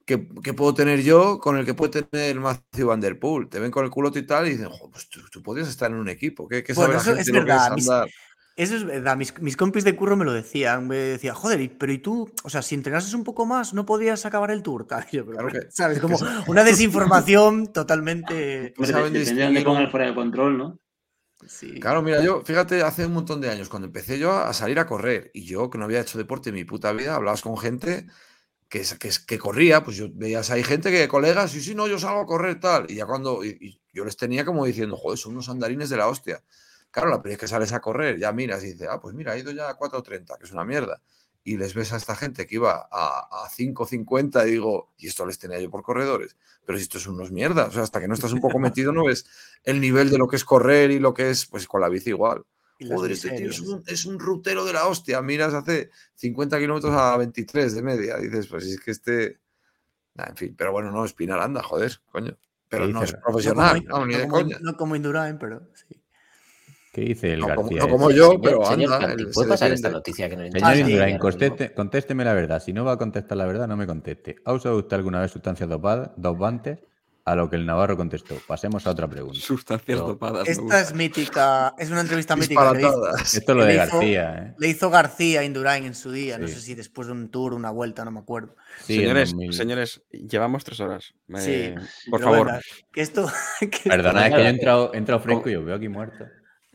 que, 0.06 0.28
que 0.44 0.54
puedo 0.56 0.74
tener 0.74 1.04
yo 1.04 1.38
con 1.40 1.58
el 1.58 1.66
que 1.66 1.76
puede 1.76 2.02
tener 2.04 2.40
Matthew 2.40 2.88
Van 2.88 3.00
Der 3.00 3.20
Poel. 3.20 3.48
Te 3.48 3.60
ven 3.60 3.70
con 3.70 3.86
el 3.86 3.92
culote 3.92 4.20
y 4.20 4.26
tal 4.26 4.48
y 4.48 4.52
dicen, 4.52 4.70
"Jo, 4.70 4.90
pues 4.90 5.08
tú, 5.08 5.22
tú 5.32 5.44
podrías 5.44 5.70
estar 5.70 5.92
en 5.92 5.98
un 5.98 6.10
equipo. 6.10 6.48
¿Qué, 6.48 6.64
qué 6.64 6.74
Bueno, 6.74 6.94
sabe 6.94 6.94
la 6.94 7.00
eso 7.02 7.16
gente 7.16 7.22
es 7.22 7.28
lo 7.28 7.34
que 7.46 7.52
verdad, 7.52 7.76
mis- 7.76 7.90
andar?". 7.90 8.10
Eso 8.60 8.76
es 8.76 8.84
verdad. 8.84 9.16
Mis, 9.16 9.40
mis 9.40 9.56
compis 9.56 9.86
de 9.86 9.96
curro 9.96 10.18
me 10.18 10.26
lo 10.26 10.34
decían. 10.34 10.86
Me 10.88 10.98
decían, 10.98 11.34
joder, 11.34 11.78
pero 11.78 11.94
¿y 11.94 12.00
tú? 12.00 12.30
O 12.44 12.50
sea, 12.50 12.62
si 12.62 12.76
entrenases 12.76 13.14
un 13.14 13.24
poco 13.24 13.46
más, 13.46 13.74
no 13.74 13.86
podías 13.86 14.26
acabar 14.26 14.52
el 14.52 14.62
tour. 14.64 14.86
tal". 14.88 15.06
Yo, 15.12 15.26
pero, 15.26 15.38
Claro 15.38 15.48
que- 15.48 15.72
¿Sabes? 15.72 16.00
Como 16.00 16.18
que 16.20 16.26
una 16.52 16.66
desinformación 16.66 17.72
totalmente. 17.72 18.74
Saben 18.84 19.14
de- 19.14 19.20
el 19.22 19.90
fuera 19.90 20.08
de 20.08 20.14
control, 20.14 20.58
¿no? 20.58 20.80
Sí. 21.48 21.80
Claro, 21.80 22.02
mira, 22.02 22.22
yo, 22.22 22.42
fíjate, 22.44 22.82
hace 22.84 23.06
un 23.06 23.14
montón 23.14 23.40
de 23.40 23.50
años, 23.50 23.70
cuando 23.70 23.86
empecé 23.86 24.20
yo 24.20 24.34
a 24.34 24.54
salir 24.54 24.78
a 24.78 24.86
correr, 24.86 25.32
y 25.34 25.46
yo 25.46 25.70
que 25.70 25.78
no 25.78 25.86
había 25.86 26.02
hecho 26.02 26.18
deporte 26.18 26.50
en 26.50 26.56
mi 26.56 26.66
puta 26.66 26.92
vida, 26.92 27.16
hablabas 27.16 27.42
con 27.42 27.58
gente 27.58 28.08
que, 28.68 28.82
es- 28.82 28.96
que, 28.96 29.10
que 29.26 29.40
corría, 29.40 29.82
pues 29.86 29.96
yo 29.96 30.08
veías 30.14 30.52
ahí 30.52 30.64
gente 30.64 30.92
que, 30.92 31.08
colegas, 31.08 31.56
y 31.56 31.62
sí, 31.62 31.76
no, 31.76 31.88
yo 31.88 31.98
salgo 31.98 32.20
a 32.20 32.26
correr 32.26 32.60
tal, 32.60 32.92
y 32.92 32.96
ya 32.96 33.06
cuando, 33.06 33.42
y, 33.46 33.58
y 33.62 33.82
yo 33.94 34.04
les 34.04 34.18
tenía 34.18 34.44
como 34.44 34.66
diciendo, 34.66 34.98
joder, 34.98 35.18
son 35.18 35.32
unos 35.32 35.48
andarines 35.48 35.90
de 35.90 35.96
la 35.96 36.08
hostia. 36.10 36.44
Claro, 36.92 37.10
la 37.10 37.22
primera 37.22 37.34
vez 37.36 37.40
que 37.42 37.48
sales 37.48 37.72
a 37.74 37.80
correr, 37.82 38.18
ya 38.18 38.32
miras 38.32 38.64
y 38.64 38.72
dices, 38.74 38.88
ah, 38.90 39.00
pues 39.00 39.14
mira, 39.14 39.34
ha 39.34 39.38
ido 39.38 39.52
ya 39.52 39.70
a 39.70 39.78
4.30, 39.78 40.38
que 40.38 40.46
es 40.46 40.52
una 40.52 40.66
mierda. 40.66 41.02
Y 41.44 41.58
les 41.58 41.74
ves 41.74 41.94
a 41.94 41.98
esta 41.98 42.16
gente 42.16 42.46
que 42.48 42.56
iba 42.56 42.88
a, 42.92 43.46
a 43.46 43.50
5.50 43.50 44.48
y 44.48 44.52
digo, 44.52 44.92
y 44.98 45.08
esto 45.08 45.26
les 45.26 45.38
tenía 45.40 45.60
yo 45.60 45.70
por 45.70 45.84
corredores. 45.84 46.36
Pero 46.66 46.78
si 46.78 46.84
esto 46.84 46.98
es 46.98 47.08
unos 47.08 47.32
mierdas, 47.32 47.70
o 47.70 47.72
sea, 47.72 47.84
hasta 47.84 48.00
que 48.02 48.08
no 48.08 48.14
estás 48.14 48.34
un 48.34 48.42
poco 48.42 48.60
metido 48.60 48.92
no 48.92 49.06
ves 49.06 49.26
el 49.64 49.80
nivel 49.80 50.10
de 50.10 50.18
lo 50.18 50.28
que 50.28 50.36
es 50.36 50.44
correr 50.46 50.92
y 50.92 51.00
lo 51.00 51.14
que 51.14 51.30
es, 51.30 51.46
pues 51.46 51.68
con 51.68 51.82
la 51.82 51.90
bici 51.90 52.10
igual. 52.10 52.44
Joder, 52.88 53.12
este 53.12 53.32
tío 53.32 53.50
es 53.50 53.60
un, 53.60 53.84
es 53.88 54.06
un 54.06 54.20
rutero 54.20 54.64
de 54.66 54.74
la 54.74 54.88
hostia. 54.88 55.22
Miras 55.22 55.54
hace 55.54 55.90
50 56.16 56.60
kilómetros 56.60 56.94
a 56.96 57.18
23 57.18 57.74
de 57.76 57.82
media. 57.82 58.18
Dices, 58.18 58.48
pues 58.48 58.66
es 58.66 58.80
que 58.80 58.92
este. 58.92 59.40
Nah, 60.16 60.28
en 60.30 60.38
fin, 60.38 60.56
pero 60.58 60.72
bueno, 60.72 60.90
no, 60.92 61.04
Espinar 61.04 61.40
anda, 61.40 61.62
joder, 61.62 62.00
coño. 62.12 62.38
Pero 62.70 62.88
¿Qué 62.88 62.94
no 62.94 63.02
dice? 63.02 63.16
es 63.16 63.16
No 63.16 63.20
No 63.20 63.24
como, 63.24 63.34
profesional, 63.34 63.86
no, 63.86 64.06
ni 64.06 64.14
no 64.14 64.20
de 64.20 64.24
como- 64.28 64.44
coña. 64.44 64.58
no 64.62 64.78
como 64.78 64.96
Indurain, 64.96 65.38
pero 65.38 65.68
sí. 65.74 66.02
¿Qué 67.00 67.06
dice 67.06 67.34
el 67.34 67.40
No 67.40 67.48
como, 67.56 67.62
García? 67.62 67.80
no 67.82 67.90
como 67.90 68.10
ese? 68.10 68.18
yo, 68.20 68.26
Señor- 68.32 68.42
pero 68.44 68.66
señor 68.66 68.94
anda. 68.94 69.08
¿puede 69.16 69.32
se 69.34 69.46
pasar 69.50 69.72
esta 69.72 69.90
noticia 69.90 70.30
que 70.30 70.36
no 70.38 70.44
Señor 70.52 70.76
Indurain, 70.78 71.18
conteste- 71.18 71.74
contésteme 71.74 72.26
la 72.26 72.34
verdad. 72.34 72.62
Si 72.62 72.74
no 72.74 72.84
va 72.86 72.94
a 72.94 72.98
contestar 72.98 73.38
la 73.38 73.46
verdad, 73.46 73.68
no 73.68 73.78
me 73.78 73.88
conteste. 73.88 74.36
¿Ha 74.46 74.54
usado 74.54 74.78
usted 74.78 74.98
alguna 74.98 75.22
vez 75.22 75.32
sustancias 75.32 75.70
dopadas, 75.70 76.12
dopantes? 76.18 76.80
A 77.26 77.36
lo 77.36 77.48
que 77.48 77.58
el 77.58 77.66
Navarro 77.68 77.96
contestó. 77.96 78.36
Pasemos 78.48 78.88
a 78.88 78.90
otra 78.90 79.08
pregunta. 79.08 79.40
Sustancias 79.40 80.00
No. 80.00 80.08
dopadas. 80.08 80.48
Esta 80.48 80.82
es 80.82 80.96
mítica, 80.96 81.76
es 81.78 81.92
una 81.92 82.02
entrevista 82.02 82.36
mítica 82.36 82.72
que 82.72 82.78
le 82.80 82.88
hizo. 82.88 83.16
Esto 83.18 83.52
es 83.52 83.58
lo 83.58 83.66
de 83.66 83.74
hizo- 83.76 83.78
García, 84.00 84.36
¿eh? 84.48 84.56
le 84.58 84.68
hizo 84.68 84.90
García 84.90 85.44
Indurain 85.44 85.86
en 85.86 85.94
su 85.94 86.12
día. 86.12 86.40
No 86.40 86.48
sé 86.48 86.60
si 86.60 86.74
después 86.74 87.06
de 87.08 87.14
un 87.14 87.30
tour, 87.30 87.54
una 87.54 87.70
vuelta, 87.70 88.04
no 88.04 88.10
me 88.10 88.20
acuerdo. 88.22 88.56
Sí, 88.84 88.96
señores, 88.96 89.30
2000. 89.34 89.54
señores, 89.54 90.02
llevamos 90.12 90.64
tres 90.64 90.80
horas. 90.80 91.14
Sí, 91.36 91.76
por 92.10 92.22
favor. 92.22 92.48
venga, 92.48 92.62
que 92.92 93.02
esto. 93.02 93.28
que 93.60 93.90
Perdona, 93.90 94.26
es 94.26 94.32
Nada, 94.32 94.38
que 94.38 94.42
yo 94.42 94.48
he 94.48 94.50
entrado, 94.50 94.94
he 94.96 94.98
entrado 94.98 95.22
fresco 95.22 95.50
y 95.52 95.56
os 95.56 95.66
veo 95.66 95.76
aquí 95.76 95.88
muerto. 95.88 96.26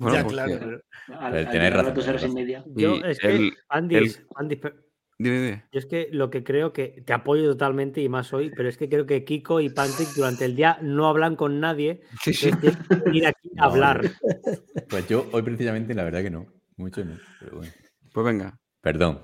Bueno, 0.05 0.17
ya, 0.19 0.23
pues, 0.25 0.33
claro, 0.35 0.53
eh, 0.53 0.59
pero- 0.61 1.19
Al, 1.21 1.35
al 1.37 1.61
a 1.67 1.71
razón, 1.71 1.95
dos 1.95 2.09
horas 2.09 2.23
y 2.23 2.27
tenéis 2.27 2.35
media. 2.35 2.65
Yo, 2.75 2.97
Y 2.97 3.03
es 3.11 3.19
que, 3.19 3.29
el- 3.29 3.55
Andy, 3.69 3.95
el- 3.97 4.17
Andy, 4.37 4.57
per- 4.57 4.77
dime, 5.19 5.41
dime. 5.41 5.65
yo 5.73 5.79
es 5.79 5.87
que 5.87 6.09
lo 6.13 6.31
que 6.31 6.43
creo 6.45 6.73
que 6.73 7.03
te 7.05 7.13
apoyo 7.13 7.45
totalmente 7.51 8.01
y 8.01 8.09
más 8.09 8.33
hoy, 8.33 8.51
pero 8.57 8.69
es 8.69 8.77
que 8.77 8.89
creo 8.89 9.07
que 9.07 9.25
Kiko 9.25 9.61
y 9.61 9.69
Pantic 9.71 10.09
durante 10.15 10.45
el 10.45 10.55
día 10.57 10.79
no 10.83 11.09
hablan 11.09 11.37
con 11.37 11.61
nadie. 11.61 12.03
Sí, 12.25 12.51
aquí 13.25 13.51
a 13.59 13.61
No, 13.61 13.65
hablar. 13.65 14.11
Pues 14.89 15.09
yo 15.09 15.27
hoy 15.33 15.43
precisamente 15.43 15.95
la 15.95 16.05
verdad 16.05 16.23
que 16.23 16.31
no. 16.31 16.47
Mucho 16.77 17.05
no. 17.05 17.17
Pero 17.41 17.57
bueno. 17.59 17.73
Pues 18.13 18.27
venga. 18.27 18.59
Perdón. 18.81 19.21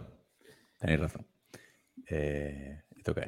Tenéis 0.78 1.00
razón. 1.00 1.26
Eh, 2.08 2.82
¿Esto 2.96 3.14
qué? 3.14 3.20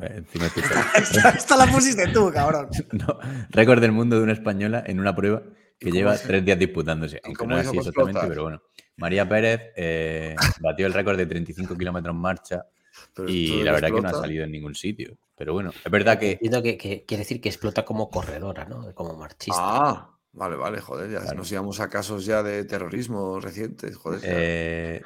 Eh, 0.00 0.14
Encima 0.16 0.46
esta, 0.46 1.30
esta 1.36 1.56
la 1.56 1.66
pusiste 1.66 2.08
tú, 2.08 2.30
cabrón. 2.32 2.68
No, 2.92 3.18
récord 3.50 3.80
del 3.80 3.92
mundo 3.92 4.16
de 4.16 4.22
una 4.22 4.32
española 4.32 4.82
en 4.86 4.98
una 5.00 5.14
prueba 5.14 5.42
que 5.80 5.88
¿Y 5.88 5.92
lleva 5.92 6.14
es? 6.14 6.22
tres 6.22 6.44
días 6.44 6.58
disputándose. 6.58 7.20
Aunque 7.24 7.46
no 7.46 7.58
es 7.58 7.66
así 7.66 7.78
exactamente, 7.78 8.20
pero 8.28 8.42
bueno. 8.44 8.62
María 8.96 9.28
Pérez 9.28 9.72
eh, 9.76 10.36
batió 10.60 10.86
el 10.86 10.92
récord 10.92 11.16
de 11.16 11.26
35 11.26 11.76
kilómetros 11.76 12.14
en 12.14 12.20
marcha 12.20 12.66
Pero 13.14 13.28
y 13.30 13.62
la 13.62 13.72
verdad 13.72 13.88
que 13.88 14.00
no 14.00 14.08
ha 14.08 14.12
salido 14.12 14.44
en 14.44 14.52
ningún 14.52 14.74
sitio. 14.74 15.16
Pero 15.36 15.54
bueno, 15.54 15.70
es 15.82 15.90
verdad 15.90 16.18
que 16.18 16.38
que, 16.38 16.76
que 16.76 17.04
quiere 17.06 17.22
decir 17.22 17.40
que 17.40 17.48
explota 17.48 17.84
como 17.84 18.10
corredora, 18.10 18.66
¿no? 18.66 18.94
Como 18.94 19.16
marchista. 19.16 19.58
Ah, 19.58 20.18
vale, 20.32 20.56
vale, 20.56 20.80
joder, 20.82 21.10
ya 21.10 21.20
Claro. 21.20 21.38
nos 21.38 21.50
íbamos 21.50 21.80
a 21.80 21.88
casos 21.88 22.26
ya 22.26 22.42
de 22.42 22.64
terrorismo 22.64 23.40
recientes, 23.40 23.96
joder. 23.96 24.20
eh, 24.22 25.02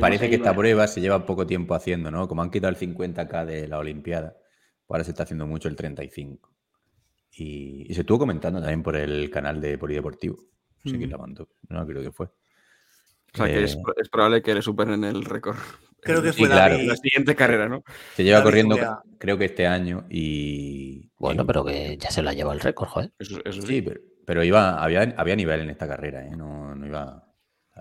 parece 0.00 0.30
que 0.30 0.36
esta 0.36 0.54
prueba 0.56 0.86
se 0.86 1.02
lleva 1.02 1.26
poco 1.26 1.46
tiempo 1.46 1.74
haciendo, 1.74 2.10
¿no? 2.10 2.26
Como 2.26 2.40
han 2.40 2.50
quitado 2.50 2.70
el 2.70 2.78
50k 2.78 3.44
de 3.44 3.68
la 3.68 3.78
Olimpiada, 3.78 4.34
pues 4.86 4.96
ahora 4.96 5.04
se 5.04 5.10
está 5.10 5.24
haciendo 5.24 5.46
mucho 5.46 5.68
el 5.68 5.76
35. 5.76 6.55
Y, 7.38 7.86
y 7.90 7.94
se 7.94 8.00
estuvo 8.00 8.20
comentando 8.20 8.60
también 8.60 8.82
por 8.82 8.96
el 8.96 9.30
canal 9.30 9.60
de 9.60 9.76
Polideportivo. 9.76 10.36
No 10.84 10.90
sé 10.90 10.96
quién 10.98 11.10
la 11.10 11.18
mandó. 11.18 11.48
No 11.68 11.86
creo 11.86 12.02
que 12.02 12.12
fue. 12.12 12.26
O 12.26 13.36
sea, 13.36 13.46
que 13.46 13.64
es, 13.64 13.74
Eh, 13.74 13.82
es 13.96 14.08
probable 14.08 14.40
que 14.42 14.54
le 14.54 14.62
superen 14.62 15.04
el 15.04 15.24
récord. 15.24 15.56
Creo 16.00 16.22
que 16.22 16.32
Sí, 16.32 16.38
fue 16.40 16.48
claro. 16.48 16.78
La 16.78 16.96
siguiente 16.96 17.34
carrera, 17.34 17.68
¿no? 17.68 17.82
Se 18.14 18.22
lleva 18.24 18.42
corriendo, 18.42 18.78
creo 19.18 19.36
que 19.36 19.46
este 19.46 19.66
año 19.66 20.06
y. 20.08 21.10
Bueno, 21.18 21.42
y- 21.42 21.46
pero 21.46 21.64
que 21.64 21.98
ya 21.98 22.10
se 22.10 22.22
lo 22.22 22.30
ha 22.30 22.32
llevado 22.32 22.54
el 22.54 22.60
récord, 22.60 22.88
joder. 22.88 23.12
Eso, 23.18 23.40
eso 23.44 23.60
sí. 23.62 23.66
Sí, 23.66 23.82
pero, 23.82 24.00
pero 24.24 24.44
iba, 24.44 24.82
había, 24.82 25.02
había 25.16 25.36
nivel 25.36 25.60
en 25.60 25.70
esta 25.70 25.88
carrera, 25.88 26.24
¿eh? 26.24 26.30
No, 26.36 26.74
no 26.74 26.86
iba. 26.86 27.22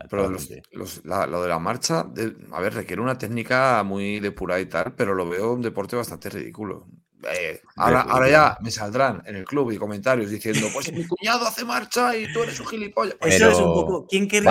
Pero 0.09 0.29
los- 0.29 0.49
los- 0.71 1.05
la- 1.05 1.25
lo 1.27 1.43
de 1.43 1.49
la 1.49 1.59
marcha, 1.59 2.03
de- 2.03 2.35
a 2.51 2.59
ver, 2.59 2.73
requiere 2.73 3.01
una 3.01 3.17
técnica 3.17 3.81
muy 3.83 4.19
depurada 4.19 4.59
y 4.59 4.65
tal, 4.65 4.93
pero 4.95 5.13
lo 5.13 5.29
veo 5.29 5.53
un 5.53 5.61
deporte 5.61 5.95
bastante 5.95 6.29
ridículo. 6.29 6.87
Eh, 7.31 7.61
ahora, 7.75 8.01
ahora 8.01 8.29
ya 8.29 8.57
me 8.61 8.71
saldrán 8.71 9.21
en 9.25 9.35
el 9.37 9.45
club 9.45 9.71
y 9.71 9.77
comentarios 9.77 10.29
diciendo, 10.29 10.67
pues 10.73 10.91
mi 10.93 11.05
cuñado 11.07 11.45
hace 11.47 11.65
marcha 11.65 12.15
y 12.15 12.31
tú 12.31 12.43
eres 12.43 12.59
un 12.59 12.67
gilipollas. 12.67 13.15
Pues 13.19 13.35
Eso 13.35 13.49
es 13.49 13.57
un 13.57 13.61
Pero- 13.63 13.73
poco. 13.73 14.07
¿Quién, 14.09 14.27
quién- 14.27 14.43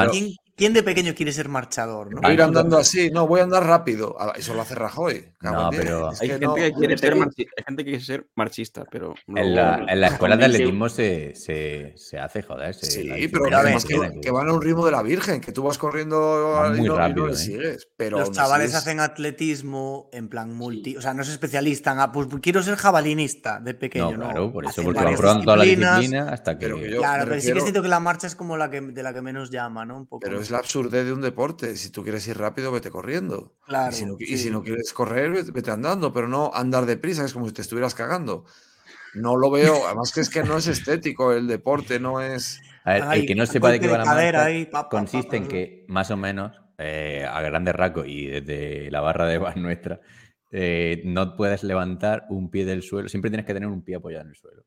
quién 0.57 0.73
de 0.73 0.83
pequeño 0.83 1.15
quiere 1.15 1.33
ser 1.33 1.49
marchador? 1.49 2.13
¿no? 2.15 2.21
voy 2.21 2.31
a 2.31 2.35
ir 2.35 2.43
andando 2.43 2.79
así, 2.79 3.11
no, 3.11 3.27
voy 3.27 3.41
a 3.41 3.45
andar 3.45 3.65
rápido. 3.67 4.17
Ah, 4.19 4.33
Eso 4.37 4.55
lo 4.55 4.63
hace 4.63 4.75
Rajoy. 4.75 5.33
No, 5.41 5.69
pero 5.71 6.13
Es 6.13 6.21
Hay 6.23 6.29
que 6.29 6.33
gente 6.35 6.47
no- 6.47 6.55
que 6.55 6.73
quiere 6.73 6.99
ser 6.99 7.17
marchi- 7.17 7.47
hay 7.57 7.65
gente 7.65 7.85
que 7.85 7.91
quiere 7.91 8.05
ser 8.05 8.27
marchista, 8.35 8.85
pero 8.91 9.15
En 9.27 9.55
la, 9.55 9.85
en 9.89 10.01
la 10.01 10.07
escuela 10.29 10.37
de 10.37 10.45
atletismo 10.47 10.89
se, 10.89 11.35
se, 11.35 11.93
se 11.97 12.19
hace, 12.19 12.43
joder. 12.43 12.75
se- 12.75 12.87
Sí, 12.91 13.29
pero 13.29 13.57
además 13.57 13.85
que, 13.85 14.31
van 14.31 14.49
a 14.49 14.53
un 14.53 14.63
ritmo 14.63 14.85
de 14.87 14.93
la 14.93 15.03
Virgen, 15.03 15.41
que 15.41 15.53
tú 15.53 15.63
vas 15.63 15.79
corriendo 15.79 16.53
Van 16.55 16.75
y 16.75 16.79
muy 16.79 16.87
y 16.87 16.89
no 16.89 16.97
rápido, 16.97 17.27
le 17.27 17.33
¿eh? 17.33 17.37
sigues. 17.37 17.89
Pero 17.97 18.19
Los 18.21 18.33
chavales 18.33 18.75
hacen 18.75 19.01
atletismo 19.01 20.09
en 20.13 20.29
plan 20.29 20.55
multi, 20.55 20.97
o 20.97 21.01
sea, 21.03 21.15
no 21.15 21.25
se 21.25 21.33
especializan. 21.33 21.99
Ah, 22.01 22.13
pues 22.13 22.29
quiero 22.41 22.63
ser 22.63 22.77
jabalinista 22.77 23.61
de 23.61 23.75
pequeño. 23.75 24.13
No, 24.13 24.17
No, 24.17 24.25
claro, 24.31 24.53
por 24.53 24.65
eso, 24.65 24.71
Hacen 24.71 24.85
porque 24.85 25.05
van 25.05 25.15
probando 25.17 25.45
toda 25.45 25.57
la 25.57 25.65
disciplinas. 25.65 25.99
disciplina 26.01 26.29
hasta 26.33 26.59
que. 26.59 26.67
Pero 26.67 26.77
que 26.79 26.91
yo- 26.91 26.99
Claro, 26.99 27.25
pero 27.29 27.41
sí 27.41 27.53
que 27.53 27.61
siento 27.61 27.83
que 27.83 27.89
la 27.89 28.01
marcha 28.01 28.27
es 28.27 28.35
como 28.37 28.57
la 28.57 28.71
que, 28.71 28.81
de 28.81 29.03
la 29.03 29.13
que 29.13 29.21
menos 29.23 29.51
llama, 29.51 29.85
¿no? 29.85 29.97
Un 29.97 30.07
poco. 30.07 30.21
Pero 30.21 30.44
es 30.45 30.51
la 30.51 30.59
absurdez 30.59 31.05
de 31.05 31.13
un 31.13 31.21
deporte. 31.21 31.77
Si 31.77 31.91
tú 31.91 32.03
quieres 32.03 32.27
ir 32.29 32.39
rápido, 32.39 32.71
vete 32.71 32.91
corriendo. 32.91 33.55
Claro, 33.67 33.93
y, 33.93 33.95
si 33.95 34.07
no, 34.07 34.17
y 34.19 34.27
sí. 34.27 34.39
si 34.39 34.51
no 34.51 34.63
quieres 34.63 34.93
correr, 34.93 35.45
vete, 35.53 35.71
andando, 35.71 36.13
pero 36.13 36.29
no 36.29 36.51
andar 36.55 36.87
deprisa, 36.87 37.25
es 37.25 37.33
como 37.33 37.47
si 37.47 37.53
te 37.53 37.63
estuvieras 37.63 37.95
cagando. 37.95 38.45
No 39.15 39.37
lo 39.37 39.51
veo, 39.51 39.75
además 39.87 40.13
que 40.13 40.21
es 40.21 40.31
que 40.31 40.45
no 40.45 40.57
es 40.59 40.67
estético 40.67 41.33
el 41.33 41.47
deporte, 41.47 41.99
no 41.99 42.21
es... 42.21 42.61
A 42.85 42.93
ver, 42.93 43.03
Ay, 43.07 43.21
el 43.21 43.27
que 43.27 43.35
no 43.35 43.47
sepa 43.47 43.71
de 43.71 43.81
qué 43.81 43.87
va 43.87 43.95
de 43.95 43.99
la 43.99 44.05
cadera 44.05 44.39
marcha 44.39 44.47
ahí, 44.47 44.67
pa, 44.67 44.71
pa, 44.71 44.83
pa, 44.85 44.89
consiste 44.91 45.37
en 45.39 45.49
que, 45.49 45.87
más 45.89 46.11
o 46.11 46.17
menos, 46.19 46.61
eh, 46.77 47.27
a 47.29 47.41
grandes 47.41 47.75
rasgos 47.75 48.07
y 48.07 48.27
desde 48.27 48.91
la 48.91 49.01
barra 49.01 49.27
de 49.27 49.39
bar 49.39 49.57
nuestra, 49.57 50.01
eh, 50.51 51.03
no 51.05 51.35
puedes 51.37 51.65
levantar 51.65 52.27
un 52.29 52.51
pie 52.51 52.65
del 52.65 52.83
suelo. 52.83 53.09
Siempre 53.09 53.31
tienes 53.31 53.47
que 53.47 53.55
tener 53.55 53.69
un 53.69 53.83
pie 53.83 53.97
apoyado 53.97 54.25
en 54.25 54.29
el 54.31 54.37
suelo. 54.37 54.65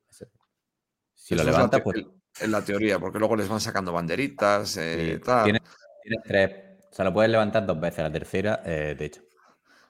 Si 1.14 1.36
lo 1.36 1.42
eso 1.42 1.52
levantas, 1.52 1.82
pues 1.82 2.06
en 2.42 2.52
la 2.52 2.64
teoría, 2.64 3.00
porque 3.00 3.20
luego 3.20 3.36
les 3.36 3.48
van 3.50 3.60
sacando 3.62 3.92
banderitas, 3.94 4.78
eh, 4.78 5.14
sí, 5.16 5.24
tal. 5.24 5.44
tienes, 5.44 5.62
tienes 6.04 6.24
tres. 6.26 6.52
O 6.92 6.96
sea, 6.98 7.06
lo 7.06 7.14
puedes 7.14 7.30
levantar 7.32 7.66
dos 7.66 7.80
veces. 7.80 8.00
La 8.00 8.12
tercera, 8.12 8.62
eh, 8.66 8.96
de 8.98 9.06
hecho. 9.06 9.22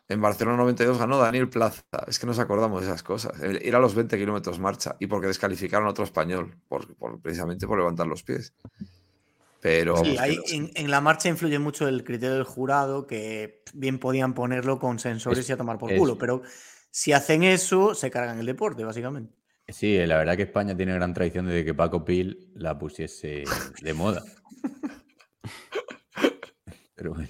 En 0.10 0.22
Barcelona 0.22 0.58
92 0.58 0.98
ganó 0.98 1.18
Daniel 1.18 1.50
Plaza. 1.50 1.82
Es 2.08 2.18
que 2.18 2.26
nos 2.26 2.40
acordamos 2.40 2.82
de 2.82 2.88
esas 2.88 3.04
cosas. 3.04 3.42
El- 3.42 3.62
Ir 3.66 3.76
a 3.76 3.80
los 3.80 3.94
20 3.94 4.18
kilómetros 4.18 4.58
marcha 4.60 4.96
y 5.00 5.08
porque 5.08 5.28
descalificaron 5.28 5.86
a 5.88 5.92
otro 5.92 6.06
español, 6.06 6.56
por, 6.70 6.96
por- 6.96 7.20
precisamente 7.22 7.68
por 7.68 7.78
levantar 7.78 8.08
los 8.08 8.24
pies. 8.24 8.54
Pero 9.60 9.98
Sí, 9.98 10.16
ahí 10.20 10.38
en, 10.52 10.72
en 10.76 10.92
la 10.92 11.02
marcha 11.02 11.30
influye 11.30 11.60
mucho 11.60 11.88
el 11.88 12.04
criterio 12.04 12.36
del 12.36 12.44
jurado, 12.44 13.08
que 13.08 13.64
bien 13.74 14.00
podían 14.00 14.34
ponerlo 14.34 14.80
con 14.80 15.00
sensores 15.00 15.40
Es- 15.40 15.50
y 15.50 15.54
a 15.54 15.58
tomar 15.58 15.78
por 15.78 15.92
es- 15.92 16.00
culo, 16.00 16.18
pero 16.18 16.42
si 16.92 17.12
hacen 17.12 17.44
eso, 17.44 17.94
se 17.96 18.10
cargan 18.12 18.40
el 18.40 18.46
deporte, 18.46 18.84
básicamente. 18.86 19.34
Sí, 19.70 19.98
la 20.06 20.18
verdad 20.18 20.38
que 20.38 20.44
España 20.44 20.76
tiene 20.78 20.94
gran 20.94 21.14
tradición 21.14 21.46
desde 21.46 21.66
que 21.66 21.74
Paco 21.74 22.06
Pil 22.06 22.52
la 22.56 22.78
pusiese 22.78 23.44
de 23.82 23.94
moda. 23.94 24.24
Pero 26.96 27.14
bueno. 27.14 27.30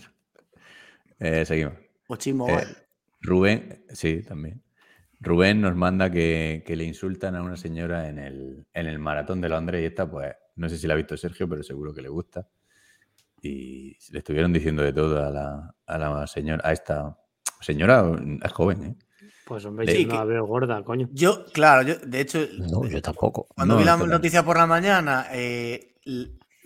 Eh, 1.20 1.46
seguimos. 1.46 1.74
Chimo, 2.18 2.48
Eh. 2.50 2.66
Rubén, 3.22 3.84
sí, 3.90 4.22
también. 4.24 4.62
Rubén 5.20 5.62
nos 5.62 5.76
manda 5.76 6.12
que, 6.12 6.64
que 6.66 6.76
le 6.76 6.84
insultan 6.84 7.36
a 7.36 7.42
una 7.42 7.58
señora 7.58 8.08
en 8.08 8.20
el, 8.20 8.66
en 8.74 8.86
el 8.86 9.00
maratón 9.00 9.42
de 9.42 9.50
Londres 9.50 9.82
y 9.82 9.86
esta, 9.86 10.10
pues, 10.10 10.34
no 10.56 10.70
sé 10.70 10.78
si 10.78 10.88
la 10.88 10.94
ha 10.94 10.98
visto 10.98 11.18
Sergio, 11.18 11.50
pero 11.50 11.64
seguro 11.64 11.94
que 11.94 12.04
le 12.04 12.10
gusta. 12.10 12.48
Y 13.42 13.98
le 14.12 14.20
estuvieron 14.20 14.54
diciendo 14.54 14.84
de 14.84 14.94
todo 14.94 15.26
a 15.26 15.32
la, 15.32 15.76
a 15.86 15.98
la 15.98 16.28
señora, 16.28 16.62
a 16.68 16.72
esta 16.74 17.18
señora, 17.62 18.06
es 18.44 18.52
joven, 18.52 18.84
¿eh? 18.84 18.96
Pues 19.48 19.64
hombre, 19.64 19.88
Sí, 19.90 20.02
yo 20.02 20.08
no 20.08 20.12
que- 20.14 20.18
la 20.20 20.26
veo 20.26 20.46
gorda, 20.46 20.84
coño. 20.84 21.08
Yo, 21.14 21.46
claro, 21.54 21.82
yo, 21.84 21.96
de 22.06 22.20
hecho, 22.20 22.40
No, 22.60 22.86
yo 22.86 23.02
tampoco. 23.02 23.48
cuando 23.56 23.76
No, 23.76 23.80
vi 23.80 23.86
la 23.86 23.94
espera. 23.94 24.12
noticia 24.12 24.44
por 24.44 24.58
la 24.58 24.66
mañana, 24.68 25.28
eh, 25.32 25.94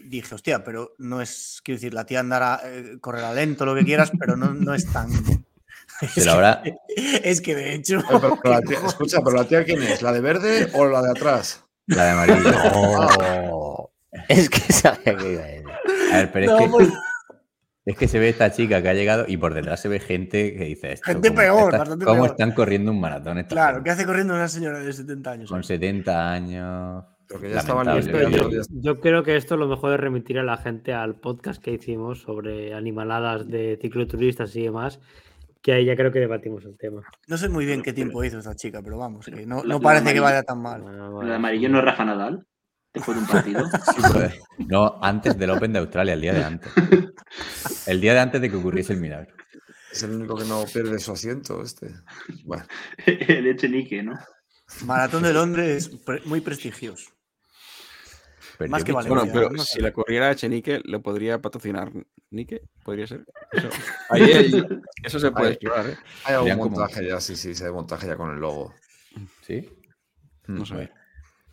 dije, 0.03 0.34
hostia, 0.34 0.64
pero 0.64 0.95
no 0.98 1.22
es, 1.22 1.61
quiero 1.64 1.77
decir, 1.77 1.93
la 1.93 2.06
tía 2.06 2.22
andará, 2.22 2.60
eh, 2.66 2.98
correrá 3.00 3.34
lento, 3.35 3.66
lo 3.66 3.76
que 3.76 3.85
quieras, 3.85 4.11
pero 4.18 4.35
no, 4.35 4.53
no 4.53 4.74
es 4.74 4.92
tan... 4.92 5.10
La 6.16 6.34
habrá- 6.34 6.64
Es 7.24 7.42
que 7.42 7.53
de 7.53 7.76
hecho... 7.76 8.01
Pero- 8.10 8.40
pero 8.42 8.56
la 8.56 8.61
tía- 8.61 8.80
escucha, 8.88 9.19
pero 9.24 9.35
la 9.38 9.45
tía 9.45 9.64
quién 9.64 9.84
es, 9.84 10.01
la 10.01 10.11
de 10.11 10.22
verde 10.22 10.69
o 10.74 10.88
la 10.88 11.03
de 11.03 11.11
atrás? 11.11 11.64
La 11.85 12.06
de 12.06 12.10
amarillo. 12.11 12.51
No. 12.51 13.90
Es 14.27 14.50
que 14.50 14.60
sabía 14.74 15.16
que 15.16 15.34
iba 15.34 15.43
a 15.43 15.45
decir. 15.45 15.66
A 16.14 16.18
ver, 16.18 16.32
pero 16.32 16.45
No, 16.48 16.58
es, 16.58 16.64
que, 16.64 16.69
pues- 16.69 16.90
es 17.85 17.98
que 17.98 18.08
se 18.08 18.19
ve 18.19 18.30
esta 18.30 18.51
chica 18.51 18.82
que 18.82 18.90
ha 18.90 18.93
llegado 18.93 19.26
y 19.27 19.38
por 19.38 19.53
detrás 19.53 19.80
se 19.82 19.90
ve 19.90 20.00
gente 20.00 20.53
que 20.56 20.66
dice 20.66 20.93
esto. 20.93 21.06
Gente 21.11 21.30
¿cómo 21.30 21.40
peor, 21.42 21.64
está- 21.66 21.77
bastante 21.80 22.06
¿Cómo 22.06 22.22
peor. 22.24 22.32
están 22.32 22.51
corriendo 22.51 22.92
un 22.92 23.00
maratón 23.00 23.38
esta 23.40 23.50
Claro, 23.56 23.76
gente? 23.77 23.84
¿qué 23.88 23.92
hace 23.92 24.06
corriendo 24.06 24.34
una 24.35 24.48
señora 24.48 24.80
de 24.80 24.93
70 24.93 25.32
años? 25.32 25.50
Con 25.50 25.64
70 25.64 26.32
años. 26.32 27.06
Ya 27.42 28.30
yo, 28.30 28.50
yo 28.69 29.00
creo 29.00 29.24
que 29.24 29.38
esto 29.38 29.56
lo 29.56 29.68
mejor 29.68 29.93
es 29.93 30.00
remitir 30.01 30.38
a 30.40 30.43
la 30.43 30.58
gente 30.58 30.93
al 30.93 31.16
podcast 31.16 31.64
que 31.64 31.72
hicimos 31.72 32.19
sobre 32.24 32.74
animaladas 32.74 33.48
de 33.48 33.80
cicloturistas 33.82 34.53
y 34.58 34.64
demás, 34.64 35.00
que 35.61 35.72
ahí 35.72 35.85
ya 35.85 35.95
creo 35.95 36.11
que 36.11 36.19
debatimos 36.19 36.66
el 36.66 36.77
tema. 36.77 37.03
No 37.27 37.38
sé 37.38 37.48
muy 37.48 37.66
bien 37.66 37.84
qué 37.84 37.93
tiempo 37.93 38.22
hizo 38.26 38.40
esta 38.40 38.53
chica, 38.56 38.82
pero 38.84 38.98
vamos, 38.98 39.26
que 39.27 39.45
no, 39.45 39.58
La- 39.58 39.64
no 39.64 39.68
la 39.76 39.80
parece 39.80 40.14
que 40.14 40.19
vaya 40.19 40.43
tan 40.43 40.61
mal. 40.61 40.82
Bueno, 40.82 41.06
Lo 41.06 41.11
bueno. 41.14 41.30
de 41.30 41.35
amarillo 41.38 41.69
no 41.69 41.80
es 41.80 41.85
Rafa 41.85 42.03
Nadal, 42.03 42.45
después 42.94 43.18
de 43.18 43.24
un 43.24 43.28
partido. 43.30 43.66
No, 44.68 45.00
antes 45.02 45.38
del 45.38 45.50
Open 45.50 45.74
de 45.74 45.80
Australia, 45.80 46.14
el 46.14 46.22
día 46.22 46.34
de 46.34 46.44
antes. 46.44 46.72
El 47.88 48.00
día 48.00 48.14
de 48.14 48.20
antes 48.20 48.40
de 48.42 48.50
que 48.50 48.56
ocurriese 48.56 48.94
el 48.94 49.00
milagro. 49.02 49.34
Es 49.92 50.03
el 50.03 50.11
único 50.11 50.36
que 50.38 50.45
no 50.45 50.64
pierde 50.72 51.00
su 51.00 51.11
asiento, 51.11 51.61
este. 51.61 51.92
Bueno, 52.45 52.64
el 53.06 53.48
Echenique, 53.48 54.02
¿no? 54.03 54.14
Maratón 54.86 55.24
de 55.24 55.34
Londres 55.34 55.90
pre- 56.06 56.22
muy 56.26 56.40
prestigioso. 56.42 57.10
Perdió 58.58 58.72
Más 58.72 58.84
que 58.84 58.94
Pichot. 58.94 59.08
Bueno, 59.08 59.22
Valencia, 59.22 59.42
pero 59.42 59.50
no 59.52 59.64
si 59.64 59.82
la 59.82 59.92
corriera 59.92 60.32
Echenique, 60.32 60.80
lo 60.86 61.02
podría 61.02 61.40
patrocinar 61.42 61.92
Nike, 62.30 62.61
podría 62.84 63.08
ser. 63.08 63.26
Eso, 63.52 63.70
ahí 64.10 64.64
eso 65.03 65.20
se 65.20 65.32
puede 65.32 65.53
explorar, 65.53 65.88
¿eh? 65.90 65.98
hay 66.26 66.36
algún 66.36 66.48
Serían 66.50 66.60
como- 66.60 66.78
montaje 66.78 67.08
ya, 67.08 67.20
sí, 67.20 67.36
sí, 67.36 67.56
se 67.56 67.66
hay 67.66 67.72
montaje 67.72 68.08
ya 68.08 68.16
con 68.16 68.32
el 68.32 68.40
logo. 68.40 68.74
¿Sí? 69.45 69.68
No 70.48 70.61
Mm. 70.61 70.66
sé. 70.66 70.92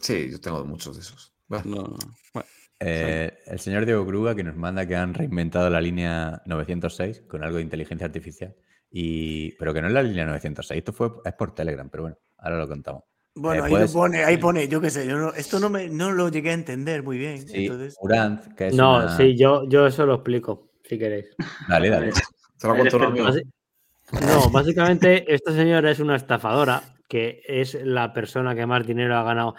Sí, 0.00 0.30
yo 0.30 0.40
tengo 0.40 0.64
muchos 0.64 0.96
de 0.96 1.02
esos. 1.02 1.32
Bueno, 1.48 1.64
No, 1.66 1.96
bueno, 2.34 2.48
Eh, 2.80 3.32
el 3.46 3.58
señor 3.58 3.84
Diego 3.86 4.04
Gruga 4.04 4.34
que 4.36 4.44
nos 4.44 4.54
manda 4.56 4.86
que 4.86 4.94
han 4.94 5.12
reinventado 5.14 5.68
la 5.68 5.80
línea 5.80 6.40
906 6.46 7.22
con 7.28 7.42
algo 7.42 7.56
de 7.56 7.64
inteligencia 7.64 8.06
artificial. 8.06 8.54
Y, 8.90 9.52
pero 9.56 9.74
que 9.74 9.82
no 9.82 9.88
es 9.88 9.92
la 9.92 10.02
línea 10.02 10.24
906, 10.24 10.78
esto 10.78 10.92
fue, 10.92 11.10
es 11.24 11.32
por 11.34 11.54
Telegram, 11.54 11.88
pero 11.90 12.04
bueno, 12.04 12.16
ahora 12.38 12.58
lo 12.58 12.68
contamos. 12.68 13.02
Bueno, 13.34 13.62
Eh, 13.62 13.66
ahí 13.66 13.70
puedes- 13.72 13.92
lo 13.94 14.00
pone, 14.00 14.24
ahí 14.24 14.36
pone, 14.36 14.68
yo 14.68 14.80
qué 14.80 14.90
sé, 14.90 15.06
yo 15.06 15.16
no- 15.18 15.32
esto 15.34 15.58
no, 15.60 15.68
me, 15.70 15.88
no 15.88 16.12
lo 16.12 16.28
llegué 16.28 16.50
a 16.50 16.54
entender 16.54 17.02
muy 17.02 17.18
bien. 17.18 17.46
Sí, 17.46 17.66
entonces, 17.66 17.96
Uranz, 18.00 18.48
que 18.56 18.68
es 18.68 18.74
No, 18.74 18.96
una- 18.98 19.16
sí, 19.16 19.36
yo, 19.36 19.68
yo 19.68 19.86
eso 19.86 20.06
lo 20.06 20.14
explico, 20.14 20.70
si 20.84 20.98
queréis. 20.98 21.26
Dale, 21.68 21.90
dale. 21.90 22.12
te 22.58 22.66
lo 22.68 22.76
cuento 22.76 22.96
amigo. 23.02 23.26
Basi- 23.26 23.42
No, 24.22 24.48
básicamente 24.50 25.32
esta 25.34 25.52
señora 25.52 25.90
es 25.90 26.00
una 26.00 26.16
estafadora 26.16 26.82
que 27.08 27.42
es 27.46 27.74
la 27.74 28.12
persona 28.12 28.54
que 28.54 28.64
más 28.66 28.86
dinero 28.86 29.16
ha 29.16 29.22
ganado. 29.22 29.54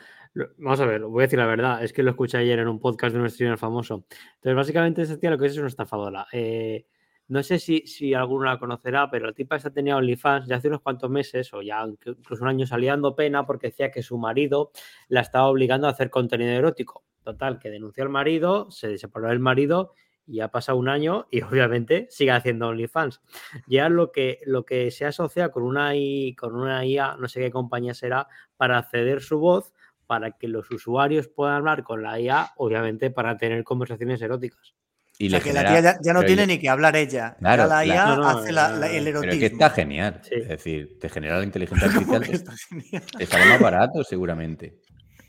Vamos 0.57 0.79
a 0.79 0.85
ver, 0.85 1.01
voy 1.01 1.23
a 1.23 1.25
decir 1.25 1.39
la 1.39 1.45
verdad, 1.45 1.83
es 1.83 1.91
que 1.93 2.03
lo 2.03 2.11
escuché 2.11 2.37
ayer 2.37 2.59
en 2.59 2.67
un 2.67 2.79
podcast 2.79 3.13
de 3.15 3.21
un 3.21 3.29
streamer 3.29 3.57
famoso. 3.57 4.05
Entonces, 4.35 4.55
básicamente 4.55 5.01
esta 5.01 5.17
tía 5.19 5.31
lo 5.31 5.37
que 5.37 5.47
es 5.47 5.53
es 5.53 5.57
una 5.57 5.67
estafadora. 5.67 6.27
Eh, 6.31 6.85
no 7.27 7.43
sé 7.43 7.59
si, 7.59 7.79
si 7.85 8.13
alguno 8.13 8.45
la 8.45 8.57
conocerá, 8.59 9.09
pero 9.11 9.27
la 9.27 9.33
tipa 9.33 9.55
esta 9.55 9.71
tenía 9.71 9.97
OnlyFans 9.97 10.47
ya 10.47 10.55
hace 10.57 10.67
unos 10.67 10.81
cuantos 10.81 11.09
meses 11.09 11.53
o 11.53 11.61
ya 11.61 11.85
incluso 11.85 12.43
un 12.43 12.49
año 12.49 12.65
salía 12.65 12.91
dando 12.91 13.15
pena 13.15 13.45
porque 13.45 13.67
decía 13.67 13.91
que 13.91 14.01
su 14.01 14.17
marido 14.17 14.71
la 15.09 15.21
estaba 15.21 15.47
obligando 15.47 15.87
a 15.87 15.91
hacer 15.91 16.09
contenido 16.09 16.51
erótico. 16.51 17.03
Total, 17.23 17.59
que 17.59 17.69
denunció 17.69 18.03
al 18.03 18.09
marido, 18.09 18.71
se 18.71 18.97
separó 18.97 19.27
del 19.29 19.39
marido 19.39 19.93
y 20.25 20.39
ha 20.41 20.47
pasado 20.49 20.77
un 20.77 20.89
año 20.89 21.27
y 21.31 21.41
obviamente 21.43 22.07
sigue 22.09 22.31
haciendo 22.31 22.67
OnlyFans. 22.69 23.21
Ya 23.67 23.89
lo 23.89 24.11
que, 24.11 24.39
lo 24.45 24.63
que 24.65 24.89
se 24.91 25.05
asocia 25.05 25.49
con 25.49 25.63
una, 25.63 25.95
I- 25.95 26.35
con 26.35 26.55
una 26.55 26.85
IA, 26.85 27.15
no 27.17 27.27
sé 27.27 27.41
qué 27.41 27.51
compañía 27.51 27.93
será, 27.93 28.27
para 28.57 28.81
ceder 28.83 29.21
su 29.21 29.39
voz 29.39 29.73
para 30.09 30.31
que 30.31 30.47
los 30.47 30.71
usuarios 30.71 31.27
puedan 31.27 31.57
hablar 31.57 31.83
con 31.83 32.01
la 32.01 32.19
IA, 32.19 32.49
obviamente 32.57 33.11
para 33.11 33.37
tener 33.37 33.63
conversaciones 33.63 34.19
eróticas. 34.23 34.73
Y 35.19 35.27
o 35.27 35.29
sea, 35.29 35.39
que 35.39 35.53
la 35.53 35.59
genera- 35.61 35.69
tía 35.81 35.91
ya, 35.93 35.99
ya 36.01 36.13
no 36.13 36.21
pero 36.21 36.27
tiene 36.27 36.47
ni 36.47 36.57
que 36.57 36.67
hablar 36.67 36.95
ella. 36.95 37.35
Claro, 37.37 37.67
la 37.67 37.85
la- 37.85 37.85
IA 37.85 38.05
No, 38.07 38.15
no, 38.17 38.27
hace 38.29 38.51
la- 38.51 38.69
la- 38.71 38.87
el 38.89 39.03
Pero 39.03 39.19
erotismo. 39.19 39.33
es 39.33 39.39
que 39.39 39.45
está 39.45 39.69
genial. 39.69 40.19
Sí. 40.23 40.33
Es 40.33 40.47
decir, 40.47 40.97
te 40.99 41.09
genera 41.09 41.37
la 41.37 41.43
inteligencia 41.43 41.85
artificial. 42.17 42.21
¿Cómo 42.21 42.31
que 42.31 42.35
está 42.35 42.53
genial? 42.57 43.03
sale 43.27 43.45
más 43.45 43.59
barato, 43.61 44.03
seguramente. 44.03 44.79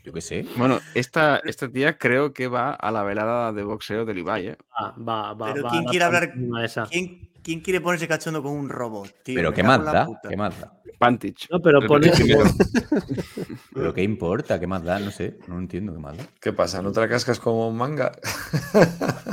Yo 0.03 0.11
qué 0.13 0.21
sé. 0.21 0.45
Bueno, 0.55 0.79
esta, 0.95 1.37
esta 1.45 1.69
tía 1.69 1.97
creo 1.97 2.33
que 2.33 2.47
va 2.47 2.71
a 2.73 2.91
la 2.91 3.03
velada 3.03 3.53
de 3.53 3.63
boxeo 3.63 4.03
del 4.05 4.17
Ibai, 4.19 4.47
¿eh? 4.47 4.57
Ah, 4.75 4.95
va, 4.97 5.33
va, 5.33 5.53
Pero 5.53 5.65
va 5.65 5.69
¿quién 5.69 5.85
quiere 5.85 6.05
hablar-. 6.05 6.33
¿Quién, 6.89 7.29
quién 7.43 7.59
quiere 7.61 7.81
ponerse 7.81 8.07
cachondo 8.07 8.41
con 8.41 8.53
un 8.53 8.67
robot? 8.69 9.13
tío? 9.23 9.35
Pero 9.35 9.53
¿qué 9.53 9.61
más 9.63 9.83
da? 9.83 10.05
puta. 10.07 10.29
¿Qué 10.29 10.37
más 10.37 10.59
da? 10.59 10.73
Pantich. 10.97 11.47
No, 11.51 11.59
pero 11.59 11.81
pone-. 11.81 12.11
¿Pero 13.73 13.93
qué 13.93 14.03
importa? 14.03 14.59
¿Qué 14.59 14.67
más 14.67 14.83
da? 14.83 14.99
No 14.99 15.11
sé. 15.11 15.37
No 15.47 15.57
entiendo 15.59 15.93
qué 15.93 15.99
más 15.99 16.17
da. 16.17 16.25
¿Qué 16.39 16.53
pasa? 16.53 16.81
¿No 16.81 16.91
te 16.91 16.99
la 16.99 17.07
cascas 17.07 17.39
como 17.39 17.67
un 17.67 17.77
manga? 17.77 18.11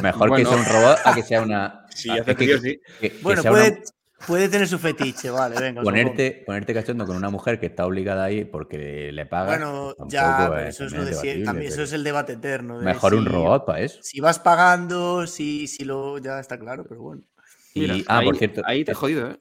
Mejor 0.03 0.29
Bueno. 0.29 0.49
que 0.51 0.57
sea 0.57 0.65
un 0.65 0.65
robot 0.83 0.99
a 1.05 1.15
que 1.15 1.23
sea 1.23 1.43
una. 1.43 1.87
Sí, 1.91 2.11
hace 2.11 2.35
que- 2.37 2.59
sí. 2.59 2.81
que- 3.01 3.11
que 3.11 3.23
Bueno, 3.23 3.43
sea 3.43 3.51
puede, 3.51 3.71
una- 3.71 3.81
Puede 4.27 4.49
tener 4.49 4.67
su 4.67 4.79
fetiche, 4.79 5.31
vale, 5.31 5.59
venga. 5.61 5.83
Ponerte, 5.83 6.43
ponerte 6.45 6.75
cachondo 6.75 7.07
con 7.07 7.17
una 7.17 7.31
mujer 7.31 7.61
que 7.61 7.67
está 7.67 7.87
obligada 7.87 8.25
ahí 8.25 8.45
porque 8.45 9.11
le 9.13 9.27
paga. 9.27 9.47
Bueno, 9.47 9.95
ya, 10.09 10.49
pero 10.51 10.59
es- 10.61 10.75
eso 10.75 10.85
es, 10.87 10.93
lo 10.93 11.05
de 11.05 11.45
también, 11.45 11.73
eso 11.73 11.83
es 11.83 11.93
el 11.93 12.03
debate 12.05 12.33
eterno. 12.35 12.79
de 12.81 12.85
Mejor 12.85 13.15
un 13.15 13.25
si- 13.25 13.29
robot 13.31 13.65
para 13.67 13.81
eso. 13.81 14.01
Si 14.03 14.21
vas 14.21 14.39
pagando, 14.39 15.27
si, 15.27 15.67
si 15.69 15.85
lo. 15.85 16.19
Ya 16.19 16.41
está 16.41 16.59
claro, 16.59 16.85
pero 16.89 17.01
bueno. 17.01 17.23
Y, 17.75 17.81
Mira, 17.81 17.95
ah, 18.09 18.21
por 18.25 18.35
ahí- 18.35 18.39
cierto. 18.39 18.63
ahí 18.65 18.85
te 18.85 18.93
he 18.93 18.95
jodido, 18.95 19.31
¿eh? 19.31 19.39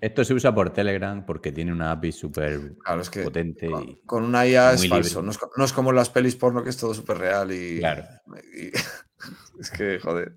Esto 0.00 0.24
se 0.24 0.32
usa 0.32 0.54
por 0.54 0.70
Telegram 0.70 1.26
porque 1.26 1.50
tiene 1.52 1.72
una 1.72 1.90
API 1.90 2.12
súper 2.12 2.76
Claro, 2.84 3.02
es 3.02 3.10
que 3.10 3.22
potente 3.24 3.68
con, 3.68 3.82
y 3.82 4.00
con 4.06 4.22
una 4.24 4.46
IA 4.46 4.72
es 4.74 4.80
muy 4.80 4.88
falso. 4.88 5.22
No 5.22 5.32
es, 5.32 5.38
no 5.56 5.64
es 5.64 5.72
como 5.72 5.90
las 5.92 6.08
pelis 6.08 6.36
porno 6.36 6.62
que 6.62 6.70
es 6.70 6.76
todo 6.76 6.94
súper 6.94 7.18
real 7.18 7.50
y, 7.52 7.78
Claro. 7.80 8.04
y- 8.56 8.70
es 9.60 9.70
que, 9.70 9.98
joder. 9.98 10.36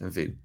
En 0.00 0.12
fin. 0.12 0.42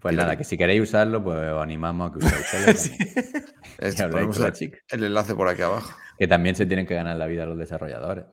Pues 0.00 0.16
nada, 0.16 0.36
que 0.36 0.44
si 0.44 0.56
queréis 0.56 0.82
usarlo, 0.82 1.22
pues 1.22 1.36
os 1.52 1.62
animamos 1.62 2.10
a 2.10 2.12
que 2.12 2.18
uséis 2.24 2.50
Telegram. 2.50 2.76
Es- 3.78 3.98
Y 3.98 4.02
habláis 4.02 4.10
ponemos 4.12 4.36
con 4.36 4.42
la 4.44 4.48
el, 4.48 4.54
chica. 4.54 4.78
el 4.90 5.04
enlace 5.04 5.34
por 5.34 5.48
aquí 5.48 5.62
abajo. 5.62 5.92
Que 6.18 6.26
también 6.28 6.54
se 6.54 6.66
tienen 6.66 6.86
que 6.86 6.94
ganar 6.94 7.16
la 7.16 7.26
vida 7.26 7.46
los 7.46 7.56
desarrolladores. 7.58 8.24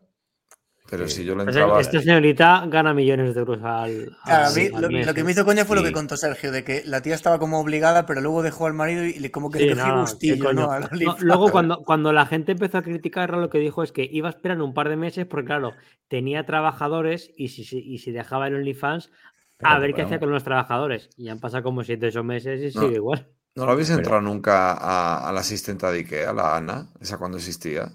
Pero 0.90 1.06
si 1.10 1.26
yo 1.26 1.36
le 1.36 1.44
Pues 1.44 1.54
entraba. 1.58 1.82
Esta 1.82 2.00
señorita 2.02 2.64
gana 2.68 2.94
millones 2.94 3.34
de 3.36 3.42
euros 3.42 3.60
al. 3.62 4.10
Claro, 4.24 4.46
a 4.46 4.48
al- 4.48 4.56
mí 4.56 4.70
al 4.74 4.82
lo, 4.82 4.90
mes, 4.90 5.06
lo 5.06 5.14
que 5.14 5.24
me 5.26 5.32
hizo 5.34 5.44
coña 5.44 5.66
fue 5.66 5.76
lo 5.76 5.82
que 5.82 5.90
Sí. 5.90 5.94
contó 5.94 6.16
Sergio, 6.16 6.50
de 6.54 6.64
que 6.64 6.82
la 6.86 7.02
tía 7.02 7.14
estaba 7.14 7.40
como 7.40 7.60
obligada, 7.60 8.06
pero 8.06 8.22
luego 8.22 8.42
dejó 8.42 8.68
al 8.68 8.74
marido 8.74 9.04
y 9.04 9.20
le 9.20 9.30
como 9.30 9.52
que 9.52 9.60
Sí, 9.60 9.76
no, 9.76 10.00
gustillo. 10.00 10.54
¿no? 10.54 10.72
Al 10.72 10.82
No, 10.84 10.88
OnlyFans. 10.90 11.22
luego, 11.24 11.52
cuando, 11.52 11.80
cuando 11.84 12.14
la 12.14 12.26
gente 12.26 12.54
empezó 12.54 12.78
a 12.78 12.84
criticarla, 12.84 13.36
lo 13.38 13.50
que 13.50 13.60
dijo 13.60 13.84
es 13.84 13.92
que 13.92 14.08
iba 14.10 14.30
a 14.30 14.32
esperar 14.32 14.62
un 14.62 14.74
par 14.74 14.88
de 14.88 14.96
meses 14.96 15.26
porque, 15.26 15.48
claro, 15.48 15.74
tenía 16.08 16.46
trabajadores 16.46 17.32
y 17.36 17.50
si, 17.50 17.66
si- 17.66 17.84
y 17.86 17.98
si 17.98 18.12
dejaba 18.14 18.48
el 18.48 18.56
OnlyFans, 18.56 19.12
Pero 19.58 19.72
a 19.72 19.80
ver 19.80 19.94
qué 19.94 20.04
hacía 20.04 20.20
con 20.20 20.32
los 20.32 20.44
trabajadores. 20.44 21.10
Y 21.18 21.30
han 21.30 21.40
pasado 21.40 21.64
como 21.64 21.84
7 21.84 22.06
o 22.06 22.10
8 22.10 22.24
meses 22.24 22.62
y 22.74 22.78
No. 22.78 22.84
sigue 22.84 22.96
igual. 22.96 23.28
¿No 23.56 23.66
lo 23.66 23.72
habéis 23.72 23.88
Pero- 23.88 24.00
entrado 24.00 24.22
nunca 24.22 24.74
a, 24.74 25.28
a 25.28 25.32
la 25.34 25.40
asistente 25.40 25.86
de 25.88 25.98
Ikea, 26.00 26.32
la 26.34 26.56
Ana? 26.58 26.90
Esa 27.02 27.18
cuando 27.18 27.38
existía. 27.38 27.92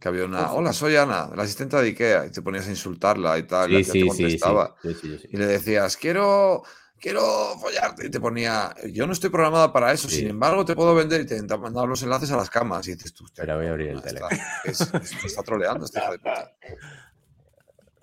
Que 0.00 0.08
había 0.08 0.24
una. 0.24 0.52
Hola, 0.52 0.72
soy 0.72 0.96
Ana, 0.96 1.30
la 1.36 1.42
asistente 1.44 1.76
de 1.76 1.82
Ikea. 1.88 2.26
Y 2.26 2.30
te 2.30 2.42
ponías 2.42 2.66
a 2.66 2.70
insultarla 2.70 3.38
y 3.38 3.44
tal. 3.44 3.70
y 3.70 3.74
la 3.74 3.84
Sí, 3.84 3.84
te 3.84 3.92
sí, 3.92 4.00
sí, 4.00 4.10
sí, 4.10 4.22
contestaba. 4.22 4.74
sí, 4.82 4.94
sí, 4.94 5.18
sí. 5.18 5.28
Y 5.30 5.36
le 5.36 5.46
decías, 5.46 5.96
quiero. 5.96 6.62
Quiero 7.02 7.22
follarte. 7.58 8.06
Y 8.08 8.10
te 8.10 8.20
ponía, 8.20 8.74
yo 8.92 9.06
no 9.06 9.14
estoy 9.14 9.30
programada 9.30 9.72
para 9.72 9.90
eso, 9.90 10.06
Sí. 10.06 10.16
sin 10.16 10.28
embargo 10.28 10.66
te 10.66 10.74
puedo 10.76 10.94
vender 10.94 11.22
y 11.22 11.26
te 11.26 11.40
mandaba 11.56 11.86
los 11.86 12.02
enlaces 12.02 12.30
a 12.30 12.36
las 12.36 12.50
camas. 12.50 12.86
Y 12.88 12.92
dices 12.94 13.14
tú, 13.14 13.24
Espera, 13.24 13.56
voy 13.56 13.64
a 13.66 13.70
abrir 13.70 13.88
el 13.88 13.96
está- 13.96 14.08
Telegram. 14.08 14.38
es- 14.64 14.80
es- 14.82 15.24
está 15.24 15.42
troleando 15.42 15.86
esta 15.86 16.00
hija 16.00 16.10
de 16.10 16.18
puta. 16.18 16.52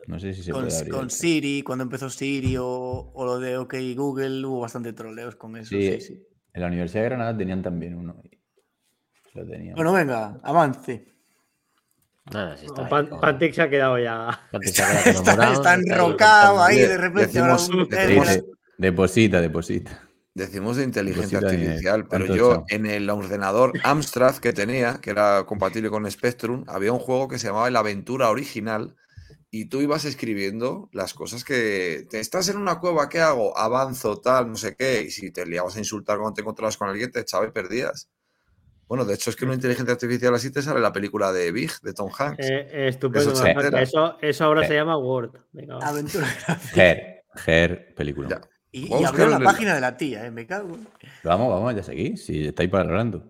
No 0.07 0.19
sé 0.19 0.33
si 0.33 0.41
se 0.41 0.51
Con, 0.51 0.63
puede 0.63 0.77
abrir. 0.77 0.93
con 0.93 1.09
Siri, 1.09 1.61
cuando 1.63 1.83
empezó 1.83 2.09
Siri 2.09 2.57
o, 2.57 2.65
o 3.13 3.25
lo 3.25 3.39
de 3.39 3.57
OK 3.57 3.75
Google, 3.95 4.45
hubo 4.45 4.61
bastante 4.61 4.93
troleos 4.93 5.35
con 5.35 5.55
eso. 5.57 5.69
Sí, 5.69 5.91
Sí, 5.93 6.01
sí. 6.01 6.27
En 6.53 6.61
la 6.61 6.67
Universidad 6.67 7.03
de 7.03 7.09
Granada 7.09 7.37
tenían 7.37 7.61
también 7.61 7.93
uno. 7.95 8.19
Lo 9.33 9.45
tenían. 9.45 9.75
Bueno, 9.75 9.93
venga, 9.93 10.39
avance. 10.43 11.13
Nada, 12.33 12.57
si 12.57 12.65
está 12.65 12.89
Pan- 12.89 13.07
con- 13.07 13.19
Pantic 13.21 13.53
se 13.53 13.61
ha 13.61 13.69
quedado 13.69 13.99
ya. 13.99 14.39
Pantic 14.51 14.73
se 14.73 14.83
ha 14.83 15.03
quedado 15.03 15.53
Está, 15.53 15.73
enrocado 15.75 16.61
ahí, 16.63 16.77
de 16.79 16.97
repente. 16.97 17.27
decimos- 17.27 17.69
ahora 17.69 17.83
un 17.83 17.89
decimos- 17.89 18.43
deposita, 18.77 19.41
deposita. 19.41 20.03
Decimos 20.33 20.77
de 20.77 20.83
inteligencia 20.83 21.39
de- 21.39 21.47
artificial, 21.47 22.07
pero 22.07 22.25
¿cuánto 22.27 22.35
yo 22.35 22.63
en 22.69 22.85
el 22.85 23.09
ordenador 23.09 23.73
Amstrad 23.83 24.35
que 24.37 24.53
tenía, 24.53 24.99
que 25.01 25.09
era 25.09 25.45
compatible 25.45 25.89
con 25.89 26.09
Spectrum, 26.09 26.63
había 26.67 26.91
un 26.93 26.99
juego 26.99 27.27
que 27.27 27.39
se 27.39 27.47
llamaba 27.47 27.69
La 27.71 27.79
Aventura 27.79 28.29
Original 28.29 28.95
y 29.61 29.65
tú 29.65 29.81
ibas 29.81 30.05
escribiendo 30.05 30.89
las 30.93 31.13
cosas 31.13 31.43
que 31.43 32.05
te 32.09 32.19
estás 32.19 32.49
en 32.49 32.57
una 32.57 32.79
cueva, 32.79 33.07
¿qué 33.09 33.19
hago? 33.19 33.57
Avanzo, 33.57 34.19
tal, 34.19 34.49
no 34.49 34.55
sé 34.55 34.75
qué, 34.75 35.01
y 35.03 35.11
si 35.11 35.31
te 35.31 35.45
liabas 35.45 35.75
a 35.75 35.79
insultar 35.79 36.17
cuando 36.17 36.33
te 36.33 36.41
encontrabas 36.41 36.77
con 36.77 36.89
alguien, 36.89 37.11
te 37.11 37.21
echaba 37.21 37.47
y 37.47 37.51
perdías. 37.51 38.09
Bueno, 38.87 39.03
de 39.03 39.15
hecho 39.15 39.29
es 39.29 39.35
que 39.35 39.43
una 39.45 39.53
inteligencia 39.55 39.93
artificial 39.93 40.33
así 40.33 40.49
te 40.51 40.61
sale 40.61 40.79
la 40.79 40.93
película 40.93 41.31
de 41.33 41.51
Big, 41.51 41.71
de 41.81 41.93
Tom 41.93 42.09
Hanks. 42.17 42.39
Eh, 42.47 42.67
eh, 42.71 42.87
estupendo. 42.87 43.31
Eso. 43.33 43.45
Eso, 43.77 44.17
eso 44.21 44.43
ahora 44.45 44.61
Sí. 44.61 44.69
se 44.69 44.75
llama 44.75 44.97
Word. 44.97 45.31
Venga. 45.51 45.77
Aventura. 45.79 46.25
Ger, 46.73 47.23
Ger, 47.35 47.93
película. 47.95 48.29
Ya. 48.29 48.41
Y, 48.71 48.87
y 48.93 49.03
a 49.03 49.09
abrió 49.09 49.27
la 49.27 49.37
el- 49.37 49.43
página 49.43 49.75
de 49.75 49.81
la 49.81 49.97
tía, 49.97 50.25
¿eh? 50.25 50.31
Me 50.31 50.45
cago. 50.47 50.77
Vamos, 51.23 51.49
vamos, 51.49 51.75
ya 51.75 51.83
seguís. 51.83 52.25
Si 52.25 52.47
estáis 52.47 52.69
parando. 52.69 53.25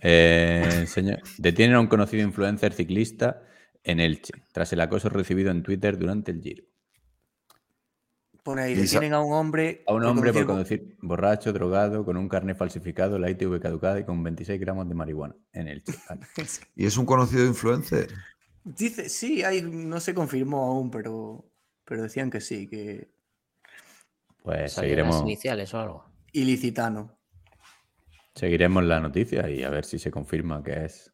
Eh, 0.00 0.84
señor, 0.88 1.18
detienen 1.38 1.76
a 1.76 1.80
un 1.80 1.86
conocido 1.88 2.22
influencer 2.22 2.72
ciclista 2.72 3.42
en 3.84 4.00
Elche, 4.00 4.32
tras 4.52 4.72
el 4.72 4.80
acoso 4.80 5.08
recibido 5.08 5.50
en 5.50 5.62
Twitter 5.62 5.98
durante 5.98 6.30
el 6.32 6.40
Giro. 6.42 6.64
Pone 8.42 8.62
ahí, 8.62 8.74
detienen 8.74 9.12
a 9.12 9.20
un 9.20 9.32
hombre. 9.34 9.82
A 9.86 9.92
un 9.94 10.04
hombre 10.04 10.32
por 10.32 10.46
conducir- 10.46 10.96
borracho, 11.02 11.52
drogado, 11.52 12.04
con 12.04 12.16
un 12.16 12.28
carnet 12.28 12.56
falsificado, 12.56 13.18
la 13.18 13.30
ITV 13.30 13.60
caducada 13.60 14.00
y 14.00 14.04
con 14.04 14.22
26 14.22 14.58
gramos 14.60 14.88
de 14.88 14.94
marihuana 14.94 15.34
en 15.52 15.68
Elche. 15.68 15.92
Y 16.76 16.86
es 16.86 16.96
un 16.96 17.04
conocido 17.04 17.44
influencer. 17.44 18.08
Dice, 18.64 19.08
sí, 19.08 19.42
hay, 19.44 19.62
no 19.62 20.00
se 20.00 20.14
confirmó 20.14 20.64
aún, 20.66 20.90
pero, 20.90 21.44
pero 21.84 22.02
decían 22.02 22.30
que 22.30 22.40
sí, 22.40 22.66
que 22.68 23.08
Pues 24.42 24.72
¿Salían 24.72 25.06
las 25.06 25.14
seguiremos, 25.14 25.22
iniciales 25.22 25.74
o 25.74 25.80
algo? 25.80 26.04
ilicitano. 26.32 27.18
seguiremos 28.34 28.84
la 28.84 29.00
noticia 29.00 29.48
y 29.50 29.62
a 29.62 29.70
ver 29.70 29.84
si 29.84 29.98
se 29.98 30.10
confirma 30.10 30.62
que 30.62 30.84
es 30.84 31.12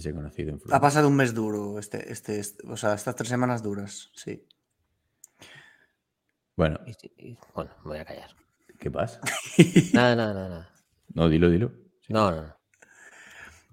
ese 0.00 0.12
conocido 0.12 0.50
Ha 0.50 0.54
influencer. 0.54 0.80
pasado 0.80 1.08
un 1.08 1.16
mes 1.16 1.32
duro, 1.34 1.78
este, 1.78 2.10
este, 2.12 2.38
este- 2.40 2.66
o 2.68 2.76
sea, 2.76 2.94
estas 2.94 3.14
tres 3.16 3.28
semanas 3.28 3.62
duras, 3.62 4.10
sí. 4.14 4.44
Bueno, 6.56 6.78
Y 6.86 6.92
si- 6.94 7.12
y- 7.16 7.38
bueno, 7.54 7.70
me 7.84 7.90
voy 7.90 7.98
a 7.98 8.04
callar. 8.04 8.30
¿qué 8.78 8.90
pasa? 8.90 9.20
Nada, 9.94 10.16
nada, 10.16 10.34
nada. 10.34 10.48
nada. 10.48 10.72
No, 11.14 11.28
dilo, 11.28 11.50
dilo. 11.50 11.72
No, 12.08 12.30
no, 12.30 12.42
no. 12.42 12.56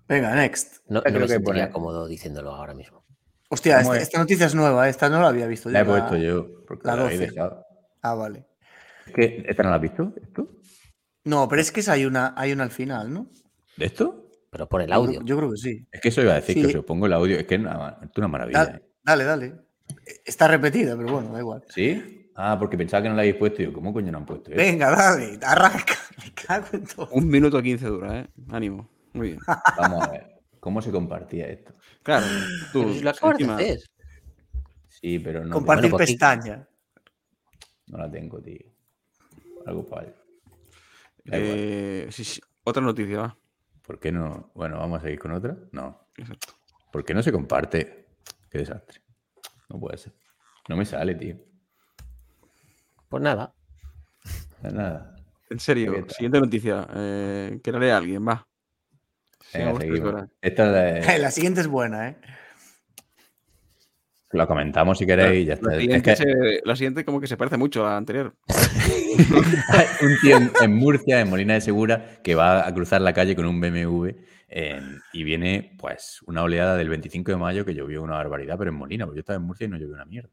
Venga, 0.07 0.35
next. 0.35 0.77
No, 0.89 1.01
Creo 1.01 1.13
no 1.13 1.19
me 1.19 1.25
que 1.25 1.33
sentiría 1.33 1.63
pone- 1.65 1.73
cómodo 1.73 2.07
diciéndolo 2.07 2.51
ahora 2.51 2.73
mismo. 2.73 3.05
Hostia, 3.49 3.77
¿Cómo 3.79 3.93
esta, 3.93 3.97
es? 3.97 4.03
esta 4.03 4.19
noticia 4.19 4.45
es 4.45 4.55
nueva, 4.55 4.87
esta 4.89 5.09
no 5.09 5.21
la 5.21 5.29
había 5.29 5.47
visto. 5.47 5.69
La 5.69 5.81
he 5.81 5.85
puesto 5.85 6.17
yo, 6.17 6.63
porque 6.65 6.87
la 6.87 6.95
la, 6.95 7.03
12. 7.03 7.17
dejado. 7.17 7.65
Ah, 8.01 8.13
vale. 8.15 8.47
¿esta 9.15 9.63
no 9.63 9.69
la 9.69 9.75
has 9.77 9.81
visto? 9.81 10.13
¿Esto? 10.21 10.49
No, 11.23 11.47
pero 11.47 11.61
es 11.61 11.71
que 11.71 11.79
esa 11.81 11.93
hay 11.93 12.05
una, 12.05 12.33
hay 12.37 12.51
una 12.53 12.63
al 12.63 12.71
final, 12.71 13.13
¿no? 13.13 13.29
¿De 13.77 13.85
esto? 13.85 14.26
Pero 14.49 14.67
por 14.69 14.81
el 14.81 14.87
Yo 14.87 14.93
creo- 14.93 15.05
audio. 15.05 15.21
Yo, 15.25 15.37
creo 15.37 15.51
que 15.51 15.57
sí. 15.57 15.87
Es 15.91 16.01
que 16.01 16.09
eso 16.09 16.21
iba 16.21 16.31
a 16.33 16.35
decir, 16.35 16.55
que 16.65 16.71
Sí. 16.71 16.77
os 16.77 16.85
pongo 16.85 17.05
el 17.05 17.13
audio. 17.13 17.37
Es 17.37 17.45
que 17.45 17.55
es 17.55 17.61
una, 17.61 17.97
es 18.01 18.09
una 18.17 18.27
maravilla. 18.27 18.65
Da- 18.65 18.71
¿eh? 18.77 18.81
dale, 19.03 19.23
dale. 19.23 19.55
Está 20.25 20.47
repetida, 20.47 20.95
pero 20.97 21.11
bueno, 21.13 21.31
da 21.33 21.39
igual. 21.39 21.63
¿Sí? 21.69 22.29
Ah, 22.35 22.55
porque 22.59 22.77
pensaba 22.77 23.01
que 23.03 23.09
no 23.09 23.15
la 23.15 23.21
habéis 23.21 23.35
puesto. 23.35 23.61
Yo, 23.63 23.73
¿cómo 23.73 23.91
coño 23.93 24.11
no 24.11 24.19
han 24.19 24.25
puesto 24.25 24.51
esto? 24.51 24.61
Venga, 24.61 24.91
dale, 24.91 25.39
arranca. 25.43 25.95
Me 26.23 26.33
cago 26.33 26.67
en 26.73 26.85
todo. 26.85 27.09
Un 27.11 27.27
minuto 27.27 27.61
15 27.61 27.85
dura, 27.87 28.19
¿eh? 28.19 28.27
Ánimo. 28.49 28.89
Muy 29.13 29.27
bien. 29.29 29.39
Vamos 29.77 30.07
a 30.07 30.11
ver. 30.11 30.39
¿Cómo 30.59 30.81
se 30.81 30.91
compartía 30.91 31.47
esto? 31.47 31.73
Claro, 32.03 32.25
tú, 32.73 32.81
Pero 32.81 32.93
si 32.93 33.01
lo 33.01 33.09
acabas 33.09 33.37
de 33.37 33.43
encima- 33.43 33.55
hacer. 33.57 33.79
Sí, 34.89 35.19
pero 35.19 35.45
no, 35.45 35.53
Compartir 35.55 35.91
Bueno, 35.91 35.97
pues, 35.97 36.09
pestaña. 36.09 36.67
no 37.87 37.97
la 37.97 38.09
tengo, 38.11 38.41
tío. 38.41 38.59
Algo 39.65 39.85
para. 39.85 40.07
Eh, 41.31 42.07
sí, 42.11 42.23
sí. 42.23 42.41
Otra 42.63 42.81
noticia, 42.81 43.17
va. 43.19 43.37
¿Por 43.87 43.99
qué 43.99 44.11
no? 44.11 44.51
Bueno, 44.53 44.77
vamos 44.77 44.99
a 44.99 45.03
seguir 45.03 45.17
con 45.17 45.31
otra. 45.31 45.57
No. 45.71 46.09
Exacto. 46.17 46.53
¿Por 46.91 47.03
qué 47.05 47.13
no 47.13 47.23
se 47.23 47.31
comparte? 47.31 48.09
Qué 48.51 48.59
desastre. 48.59 49.01
No 49.69 49.79
puede 49.79 49.97
ser. 49.97 50.13
No 50.67 50.75
me 50.75 50.85
sale, 50.85 51.15
tío. 51.15 51.37
Pues 53.09 53.23
nada. 53.23 53.53
Nada. 54.61 55.15
En 55.49 55.59
serio, 55.59 56.05
siguiente 56.09 56.39
noticia. 56.41 56.85
Eh, 56.93 57.59
que 57.63 57.71
la 57.71 57.79
lea 57.79 57.97
alguien, 57.97 58.27
va. 58.27 58.45
Venga, 59.53 59.79
seguimos. 59.79 60.25
Esta 60.41 60.89
es 60.99 61.05
de- 61.07 61.19
La 61.19 61.31
siguiente 61.31 61.61
es 61.61 61.67
buena, 61.67 62.09
¿eh? 62.09 62.17
Lo 64.31 64.45
comentamos 64.45 64.97
si 64.97 65.05
queréis 65.05 65.43
y 65.43 65.45
ya 65.45 65.53
está. 65.53 65.69
La 65.69 65.75
Es 65.77 65.81
siguiente, 65.81 66.09
que 66.11 66.15
se- 66.17 66.61
la 66.65 66.75
siguiente 66.75 67.05
como 67.05 67.21
que 67.21 67.27
se 67.27 67.37
parece 67.37 67.55
mucho 67.55 67.85
a 67.87 67.91
la 67.91 67.97
anterior. 67.97 68.35
hay 69.69 69.85
un 70.01 70.17
tío 70.21 70.37
en, 70.37 70.51
en 70.61 70.75
Murcia, 70.75 71.19
en 71.21 71.29
Molina 71.29 71.53
de 71.55 71.61
Segura, 71.61 72.19
que 72.23 72.35
va 72.35 72.67
a 72.67 72.73
cruzar 72.73 73.01
la 73.01 73.13
calle 73.13 73.35
con 73.35 73.45
un 73.45 73.59
BMW 73.59 74.09
y 75.13 75.23
viene 75.23 75.75
pues 75.77 76.21
una 76.25 76.43
oleada 76.43 76.77
del 76.77 76.89
25 76.89 77.31
de 77.31 77.37
mayo 77.37 77.65
que 77.65 77.73
llovió 77.73 78.01
una 78.01 78.13
barbaridad, 78.13 78.57
pero 78.57 78.71
en 78.71 78.77
Molina, 78.77 79.05
porque 79.05 79.17
yo 79.17 79.21
estaba 79.21 79.37
en 79.37 79.43
Murcia 79.43 79.65
y 79.65 79.69
no 79.69 79.77
llovió 79.77 79.95
una 79.95 80.05
mierda. 80.05 80.29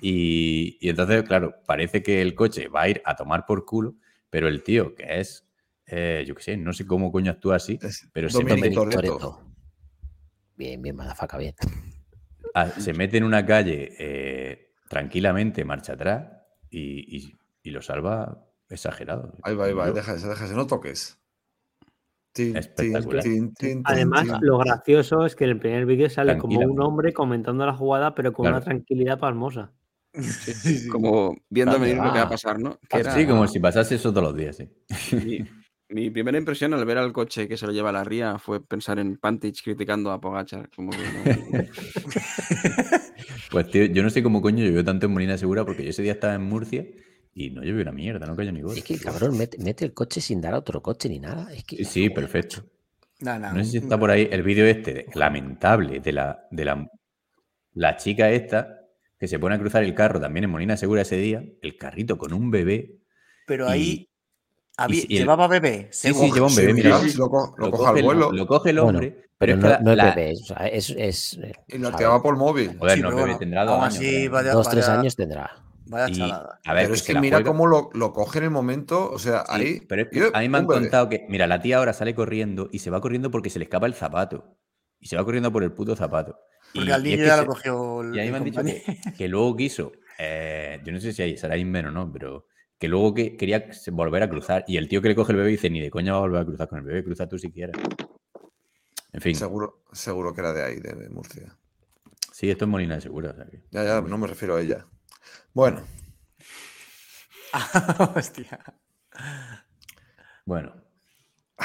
Y, 0.00 0.76
y 0.80 0.88
entonces, 0.88 1.22
claro, 1.22 1.54
parece 1.66 2.02
que 2.02 2.20
el 2.20 2.34
coche 2.34 2.68
va 2.68 2.82
a 2.82 2.88
ir 2.88 3.00
a 3.04 3.14
tomar 3.14 3.46
por 3.46 3.64
culo, 3.64 3.94
pero 4.28 4.48
el 4.48 4.62
tío, 4.62 4.94
que 4.94 5.20
es, 5.20 5.46
eh, 5.86 6.24
yo 6.26 6.34
qué 6.34 6.42
sé, 6.42 6.56
no 6.56 6.72
sé 6.72 6.86
cómo 6.86 7.12
coño 7.12 7.30
actúa 7.30 7.56
así, 7.56 7.78
pero 8.12 8.28
se 8.28 8.38
mete. 8.44 8.56
Bien, 10.56 10.82
bien, 10.82 10.96
madafaca, 10.96 11.38
bien. 11.38 11.54
ah, 12.54 12.70
se 12.70 12.92
mete 12.92 13.16
en 13.18 13.24
una 13.24 13.46
calle 13.46 13.92
eh, 13.98 14.72
tranquilamente, 14.88 15.64
marcha 15.64 15.92
atrás 15.94 16.26
y, 16.70 17.16
y- 17.16 17.38
y 17.64 17.70
lo 17.70 17.82
salva 17.82 18.44
exagerado. 18.68 19.32
Ahí 19.42 19.54
va, 19.56 19.64
ahí 19.64 19.72
va, 19.72 19.86
Yo- 19.88 19.94
déjase, 19.94 20.28
déjase, 20.28 20.54
no 20.54 20.66
toques. 20.66 21.18
Tin, 22.32 22.48
tin, 22.52 22.56
Espectacular. 22.56 23.22
tin, 23.22 23.54
tin, 23.54 23.70
tin, 23.70 23.82
Además, 23.84 24.26
lo 24.42 24.58
gracioso 24.58 25.24
es 25.24 25.34
que 25.34 25.44
en 25.44 25.50
el 25.50 25.58
primer 25.58 25.86
vídeo 25.86 26.10
sale 26.10 26.36
como 26.36 26.60
un 26.60 26.80
hombre 26.80 27.12
comentando 27.12 27.64
la 27.64 27.74
jugada, 27.74 28.14
pero 28.14 28.32
con 28.32 28.46
una 28.48 28.60
tranquilidad 28.60 29.18
pasmosa. 29.18 29.72
Sí, 30.12 30.88
Como 30.88 31.36
viendo 31.48 31.72
¿Dónde 31.72 31.88
venir 31.88 32.04
lo 32.04 32.12
que 32.12 32.18
va 32.18 32.24
a 32.26 32.28
pasar, 32.28 32.58
¿no? 32.60 32.78
Que 32.88 32.98
era- 32.98 33.14
Sí, 33.14 33.26
como 33.26 33.48
si 33.48 33.58
pasase 33.60 33.94
eso 33.96 34.10
todos 34.12 34.24
los 34.24 34.36
días, 34.36 34.56
sí. 34.56 34.68
Mi, 35.16 35.44
mi 35.88 36.10
primera 36.10 36.36
impresión 36.38 36.74
al 36.74 36.84
ver 36.84 36.98
al 36.98 37.12
coche 37.12 37.48
que 37.48 37.56
se 37.56 37.66
lo 37.66 37.72
lleva 37.72 37.88
a 37.90 37.92
la 37.92 38.04
ría 38.04 38.38
fue 38.38 38.64
pensar 38.64 38.98
en 38.98 39.16
Pantich 39.16 39.62
criticando 39.64 40.10
a 40.12 40.20
Pogachar. 40.20 40.68
Como 40.74 40.90
que 40.90 40.98
no- 40.98 41.64
Pues 43.50 43.70
tío, 43.70 43.84
yo 43.86 44.02
no 44.02 44.10
sé 44.10 44.22
cómo 44.24 44.42
coño 44.42 44.64
llovió 44.64 44.84
tanto 44.84 45.06
en 45.06 45.12
Molina 45.12 45.38
Segura 45.38 45.64
porque 45.64 45.84
yo 45.84 45.90
ese 45.90 46.02
día 46.02 46.12
estaba 46.12 46.34
en 46.34 46.42
Murcia 46.42 46.84
y 47.34 47.50
no 47.50 47.62
llovió 47.62 47.82
una 47.82 47.92
mierda, 47.92 48.26
no 48.26 48.36
cayó 48.36 48.52
ni 48.52 48.60
gota. 48.62 48.78
Es 48.78 48.84
que 48.84 48.94
el 48.94 49.00
cabrón 49.00 49.36
mete, 49.36 49.58
mete 49.58 49.84
el 49.84 49.92
coche 49.92 50.20
sin 50.20 50.40
dar 50.40 50.54
a 50.54 50.58
otro 50.58 50.80
coche 50.82 51.08
ni 51.08 51.18
nada. 51.18 51.52
Es 51.52 51.64
que, 51.64 51.76
Sí, 51.78 51.84
Sí, 51.84 52.10
perfecto. 52.10 52.64
No, 53.20 53.38
no, 53.38 53.52
No 53.52 53.64
sé 53.64 53.70
si 53.72 53.76
está 53.78 53.98
por 53.98 54.10
ahí 54.10 54.28
el 54.30 54.42
vídeo 54.42 54.66
este, 54.66 54.92
de- 54.92 55.06
lamentable, 55.14 56.00
de 56.00 56.12
la, 56.12 56.46
de 56.50 56.64
la, 56.64 56.88
la 57.74 57.96
chica 57.96 58.30
esta 58.30 58.80
que 59.18 59.28
se 59.28 59.38
pone 59.38 59.54
a 59.54 59.58
cruzar 59.58 59.82
el 59.84 59.94
carro 59.94 60.20
también 60.20 60.44
en 60.44 60.50
Molina 60.50 60.76
Segura 60.76 61.02
ese 61.02 61.16
día, 61.16 61.42
el 61.62 61.76
carrito 61.76 62.18
con 62.18 62.32
un 62.32 62.50
bebé. 62.50 62.98
Pero 63.46 63.66
y- 63.68 63.70
ahí 63.70 64.08
había- 64.76 65.00
y 65.08 65.16
el- 65.16 65.22
llevaba 65.22 65.48
bebé. 65.48 65.88
Sí, 65.92 66.12
sí, 66.12 66.30
lleva 66.32 66.46
un 66.48 66.54
bebé, 66.54 66.68
Sí, 66.68 66.74
mira. 66.74 66.98
sí, 67.00 67.10
sí, 67.10 67.18
lo 67.18 67.28
co- 67.30 67.54
lo 67.56 67.70
coge 67.70 67.98
el- 68.00 68.04
vuelo. 68.04 68.32
Lo 68.32 68.46
coge 68.46 68.70
el 68.70 68.80
Bueno, 68.80 68.98
hombre. 68.98 69.26
pero 69.38 69.52
es 69.54 69.58
no, 69.58 69.62
que 69.62 69.68
la- 69.84 69.90
es 69.92 69.96
la- 69.96 70.14
bebé, 70.14 70.32
o 70.32 70.44
sea, 70.44 70.66
es, 70.66 70.90
es, 70.90 71.32
Y 71.34 71.38
lo 71.38 71.44
¿sabes? 71.46 71.86
activa 71.94 72.22
por 72.22 72.36
móvil. 72.36 72.76
Joder, 72.78 72.96
Sí, 72.96 73.02
no, 73.02 73.08
bebé, 73.10 73.20
bueno, 73.22 73.38
tendrá 73.38 73.64
dos 73.64 73.80
años. 73.82 73.94
así, 73.94 74.06
creo. 74.10 74.30
vaya- 74.32 74.52
Dos, 74.52 74.68
tres 74.68 74.86
vaya- 74.88 75.00
años 75.00 75.16
tendrá. 75.16 75.50
Vaya 75.86 76.08
Y, 76.08 76.12
chalada. 76.18 76.60
a 76.64 76.72
ver, 76.74 76.82
Pero 76.84 76.94
que 76.94 76.98
es 77.00 77.02
que 77.06 77.20
mira 77.20 77.36
juega. 77.38 77.50
cómo 77.50 77.66
lo, 77.66 77.90
lo 77.92 78.12
coge 78.12 78.38
en 78.38 78.44
el 78.44 78.50
momento. 78.50 79.10
O 79.10 79.18
sea, 79.18 79.40
Sí, 79.46 79.52
ahí. 79.52 79.80
pero 79.88 80.02
es 80.02 80.08
que 80.08 80.18
¡yup! 80.20 80.30
a 80.34 80.40
mí 80.40 80.48
me 80.48 80.58
han 80.58 80.66
bebé. 80.66 80.80
contado 80.80 81.08
que, 81.08 81.26
mira, 81.28 81.46
la 81.46 81.60
tía 81.60 81.78
ahora 81.78 81.92
sale 81.92 82.14
corriendo 82.14 82.68
y 82.72 82.78
se 82.78 82.90
va 82.90 83.00
corriendo 83.00 83.30
porque 83.30 83.50
se 83.50 83.58
le 83.58 83.64
escapa 83.64 83.86
el 83.86 83.94
zapato. 83.94 84.56
Y 85.00 85.06
se 85.08 85.16
va 85.16 85.24
corriendo 85.24 85.52
por 85.52 85.62
el 85.62 85.72
puto 85.72 85.94
zapato. 85.96 86.38
Porque 86.72 86.88
Y- 86.88 86.92
al 86.92 87.06
y 87.06 87.12
es 87.12 87.18
niño 87.18 87.22
que 87.24 87.28
ya 87.28 87.36
se- 87.36 87.42
lo 87.42 87.46
cogió 87.48 88.00
el, 88.00 88.14
Y 88.16 88.18
a 88.18 88.22
mí 88.22 88.26
el 88.26 88.30
me 88.32 88.38
han 88.38 88.44
dicho 88.44 88.62
que, 88.64 88.82
que 89.16 89.28
luego 89.28 89.54
quiso, 89.56 89.92
eh, 90.18 90.80
yo 90.84 90.92
no 90.92 91.00
sé 91.00 91.12
si 91.12 91.22
ahí 91.22 91.36
será 91.36 91.56
Inmen 91.56 91.86
o 91.86 91.90
no, 91.90 92.10
pero 92.10 92.46
que 92.78 92.88
luego 92.88 93.12
que 93.14 93.36
quería 93.36 93.66
volver 93.92 94.22
a 94.22 94.30
cruzar. 94.30 94.64
Y 94.66 94.78
el 94.78 94.88
tío 94.88 95.02
que 95.02 95.08
le 95.08 95.14
coge 95.14 95.32
el 95.32 95.38
bebé 95.38 95.50
dice, 95.50 95.68
ni 95.70 95.80
de 95.80 95.90
coña 95.90 96.12
va 96.12 96.18
a 96.18 96.22
volver 96.22 96.40
a 96.40 96.44
cruzar 96.46 96.68
con 96.68 96.78
el 96.78 96.84
bebé, 96.86 97.04
cruza 97.04 97.28
tú 97.28 97.38
si 97.38 97.52
quieres. 97.52 97.76
En 99.12 99.20
fin, 99.20 99.34
Seguro, 99.36 99.82
seguro 99.92 100.34
que 100.34 100.40
era 100.40 100.52
de 100.52 100.64
ahí, 100.64 100.76
de, 100.80 100.92
de 100.94 101.08
Murcia. 101.08 101.56
sí, 102.32 102.50
esto 102.50 102.64
es 102.64 102.68
Molina 102.70 102.96
de 102.96 103.00
Segura. 103.02 103.30
o 103.30 103.34
sea 103.36 103.44
que- 103.46 103.62
Ya, 103.70 103.84
ya, 103.84 104.00
no 104.00 104.18
me 104.18 104.26
refiero 104.26 104.56
a 104.56 104.60
ella. 104.60 104.86
Bueno, 105.54 105.82
Hostia. 108.16 108.58
Bueno, 110.44 110.74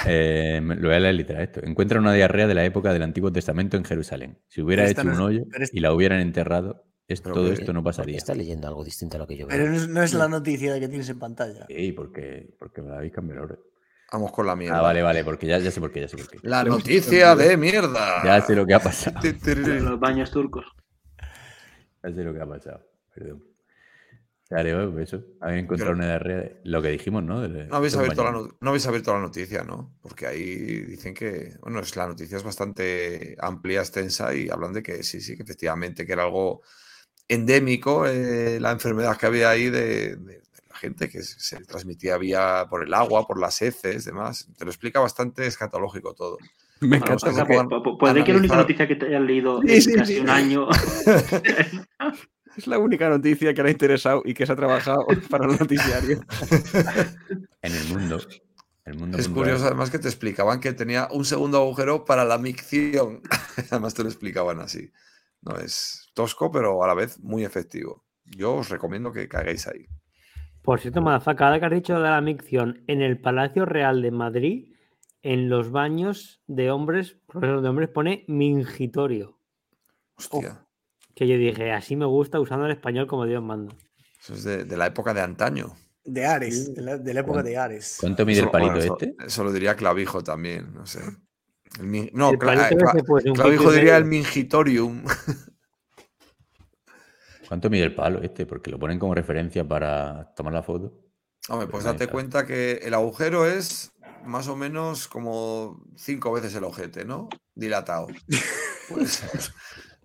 eh, 0.06 0.62
lo 0.64 0.88
voy 0.88 0.96
a 0.96 1.00
leer 1.00 1.16
literal 1.16 1.44
esto. 1.44 1.62
Encuentra 1.64 2.00
una 2.00 2.14
diarrea 2.14 2.46
de 2.48 2.54
la 2.54 2.64
época 2.64 2.94
del 2.94 3.02
Antiguo 3.04 3.32
Testamento 3.32 3.76
en 3.78 3.84
Jerusalén. 3.84 4.38
Si 4.48 4.62
hubiera 4.62 4.88
hecho 4.88 5.04
no 5.04 5.14
un 5.14 5.20
hoyo 5.22 5.44
es- 5.60 5.74
y 5.74 5.80
la 5.80 5.92
hubieran 5.94 6.20
enterrado, 6.20 6.86
es- 7.08 7.22
Pero 7.22 7.34
todo 7.34 7.52
esto 7.52 7.74
no 7.74 7.84
pasaría. 7.84 8.18
está 8.18 8.36
leyendo 8.36 8.68
algo 8.68 8.84
distinto 8.84 9.18
a 9.18 9.20
lo 9.20 9.28
que 9.28 9.36
yo 9.38 9.48
veo. 9.48 9.58
Pero 9.58 9.70
no 9.72 9.76
es, 9.78 9.88
no 9.90 10.04
es 10.04 10.14
la 10.14 10.28
noticia 10.28 10.80
que 10.80 10.88
tienes 10.88 11.10
en 11.10 11.18
pantalla. 11.20 11.66
Sí, 11.68 11.92
porque, 11.92 12.56
porque 12.60 12.82
me 12.84 12.90
la 12.90 12.98
habéis 12.98 13.14
cambiado 13.14 13.42
ahora. 13.42 13.58
vamos 14.12 14.32
con 14.32 14.46
la 14.46 14.56
mierda. 14.56 14.78
Ah, 14.78 14.82
vale, 14.82 15.02
vale, 15.02 15.24
porque 15.24 15.48
ya, 15.48 15.58
ya 15.58 15.72
sé 15.72 15.80
por 15.80 15.92
qué, 15.92 16.02
ya 16.02 16.08
sé 16.08 16.18
por 16.18 16.30
qué. 16.30 16.38
La 16.44 16.64
noticia 16.64 17.36
de 17.36 17.58
mierda. 17.58 18.24
Ya 18.24 18.42
sé 18.42 18.56
lo 18.56 18.66
que 18.68 18.76
ha 18.76 18.80
pasado. 18.80 19.20
Los 19.56 20.00
baños 20.00 20.30
turcos. 20.32 20.66
Ya 22.04 22.12
sé 22.14 22.24
lo 22.24 22.34
que 22.34 22.40
ha 22.42 22.48
pasado. 22.48 22.86
Perdón. 23.14 23.44
Bueno, 24.50 25.00
eso. 25.00 25.24
Habéis 25.42 25.64
encontrado 25.64 25.92
Pero- 25.94 25.98
una 25.98 26.08
diarrea. 26.08 26.52
Lo 26.64 26.82
que 26.82 26.90
dijimos, 26.90 27.24
¿no? 27.24 27.40
De- 27.48 27.68
No 27.68 27.76
habéis, 27.76 27.96
abierto 27.96 28.24
la, 28.24 28.32
no, 28.32 28.50
no 28.60 28.70
habéis 28.70 28.88
abierto 28.88 29.14
la 29.14 29.20
noticia, 29.20 29.64
¿no? 29.64 29.96
Porque 30.02 30.26
ahí 30.26 30.56
dicen 30.82 31.14
que, 31.14 31.54
bueno, 31.62 31.80
es, 31.82 31.96
la 31.96 32.08
noticia 32.08 32.38
es 32.38 32.44
bastante 32.44 33.36
amplia, 33.40 33.82
extensa 33.82 34.34
y 34.34 34.50
hablan 34.50 34.74
de 34.74 34.82
que 34.82 35.04
sí, 35.04 35.22
sí, 35.22 35.36
que 35.38 35.44
efectivamente 35.44 36.06
que 36.06 36.14
era 36.14 36.24
algo 36.24 36.62
endémico 37.28 38.08
eh, 38.08 38.60
la 38.60 38.72
enfermedad 38.72 39.16
que 39.18 39.28
había 39.28 39.52
ahí 39.52 39.70
de, 39.70 40.16
de- 40.16 40.40
de 40.40 40.42
la 40.68 40.76
gente 40.76 41.10
que 41.10 41.22
se, 41.22 41.40
se 41.40 41.64
transmitía 41.66 42.18
vía 42.18 42.66
por 42.72 42.84
el 42.84 42.94
agua, 42.96 43.28
por 43.28 43.40
las 43.40 43.62
heces, 43.62 44.06
demás. 44.06 44.48
Te 44.58 44.66
lo 44.66 44.72
explica 44.72 45.00
bastante 45.00 45.46
escatológico 45.46 46.16
todo. 46.16 46.38
Me 46.82 46.98
encanta. 46.98 47.32
puede 48.00 48.24
que 48.24 48.32
la 48.34 48.40
única 48.40 48.56
noticia 48.56 48.88
que 48.88 48.96
te 48.96 49.08
hayas 49.08 49.22
leído 49.22 49.62
Sí, 49.62 49.74
en 49.76 49.82
sí, 49.82 49.94
casi 49.94 50.14
sí. 50.16 50.20
un 50.22 50.30
año. 50.30 50.68
Es 52.56 52.68
la 52.68 52.78
única 52.78 53.10
noticia 53.10 53.54
que 53.54 53.64
le 53.64 53.70
ha 53.70 53.72
interesado 53.72 54.22
y 54.26 54.34
que 54.34 54.46
se 54.46 54.52
ha 54.52 54.56
trabajado 54.56 55.06
para 55.30 55.46
el 55.46 55.58
noticiario. 55.58 56.22
En 57.62 57.76
el 57.76 57.88
mundo. 57.90 58.20
El 58.86 58.98
mundo 58.98 59.18
Es 59.18 59.28
curioso 59.28 59.66
además 59.66 59.92
que 59.92 60.00
te 60.00 60.08
explicaban 60.08 60.62
que 60.62 60.72
tenía 60.72 61.10
un 61.12 61.26
segundo 61.26 61.58
agujero 61.58 62.06
para 62.06 62.24
la 62.24 62.38
micción. 62.38 63.22
además 63.70 63.94
te 63.94 64.04
lo 64.04 64.10
explicaban 64.10 64.62
así. 64.62 64.92
No 65.42 65.58
es 65.58 66.10
tosco, 66.14 66.52
pero 66.52 66.84
a 66.84 66.88
la 66.88 66.94
vez 66.94 67.20
muy 67.20 67.44
efectivo. 67.44 68.06
Yo 68.26 68.56
os 68.56 68.70
recomiendo 68.70 69.12
que 69.12 69.28
caigáis 69.28 69.68
ahí. 69.68 69.88
Por 70.62 70.80
cierto, 70.80 71.02
Mazafa, 71.02 71.46
ahora 71.46 71.60
que 71.60 71.66
has 71.66 71.72
dicho 71.72 71.96
de 71.96 72.10
la 72.10 72.22
micción, 72.22 72.84
en 72.88 73.02
el 73.02 73.20
Palacio 73.20 73.66
Real 73.66 74.02
de 74.02 74.12
Madrid, 74.12 74.74
en 75.22 75.50
los 75.50 75.72
baños 75.72 76.42
de 76.48 76.72
hombres, 76.72 77.18
profesor 77.28 77.62
de 77.62 77.70
hombres, 77.70 77.90
pone 77.90 78.26
mingitorio. 78.28 79.40
Hostia, 80.16 80.66
Que 81.16 81.28
yo 81.28 81.38
dije, 81.38 81.72
así 81.72 81.96
me 81.96 82.06
gusta 82.06 82.40
usando 82.40 82.66
el 82.66 82.72
español 82.72 83.08
como 83.08 83.26
Dios 83.26 83.44
manda. 83.44 83.74
eso 84.22 84.34
es 84.34 84.44
de, 84.44 84.64
de 84.64 84.78
la 84.78 84.88
época 84.88 85.14
de 85.14 85.22
antaño. 85.22 85.76
De 86.06 86.26
Ares, 86.26 86.74
de 86.74 86.82
la, 86.82 86.98
de 86.98 87.14
la 87.14 87.20
época 87.20 87.34
¿Cuánto- 87.36 87.50
de 87.50 87.58
Ares. 87.58 87.98
¿Cuánto 88.00 88.26
mide 88.26 88.40
el 88.42 88.50
palito 88.50 88.74
bueno, 88.76 88.94
este? 88.94 89.16
eso 89.26 89.44
lo 89.44 89.52
diría 89.52 89.76
Clavijo 89.76 90.24
también, 90.24 90.74
no 90.74 90.86
sé. 90.86 91.02
El 91.80 92.10
no, 92.14 92.32
El 92.32 92.40
Cla- 92.40 92.46
palito 92.46 92.76
Cla- 92.78 92.94
ese, 92.96 93.04
pues, 93.04 93.26
un 93.26 93.34
Clavijo 93.36 93.72
diría 93.72 93.98
el 93.98 94.06
mingitorium. 94.06 95.04
¿Cuánto 97.48 97.70
mide 97.70 97.84
el 97.84 97.96
palo 97.96 98.22
este? 98.22 98.46
Porque 98.46 98.70
lo 98.72 98.80
ponen 98.80 99.00
como 99.00 99.16
referencia 99.16 99.68
para 99.68 100.34
tomar 100.36 100.54
la 100.54 100.64
foto. 100.64 100.94
Hombre, 101.50 101.68
pues 101.68 101.84
date 101.84 102.08
cuenta 102.08 102.46
que 102.46 102.74
el 102.84 102.94
agujero 102.94 103.46
es 103.48 103.92
más 104.24 104.48
o 104.48 104.56
menos 104.56 105.08
como 105.08 105.84
cinco 105.96 106.32
veces 106.32 106.54
el 106.56 106.64
ojete, 106.64 107.06
¿no? 107.06 107.30
Dilatado. 107.56 108.08
Pues, 108.90 109.22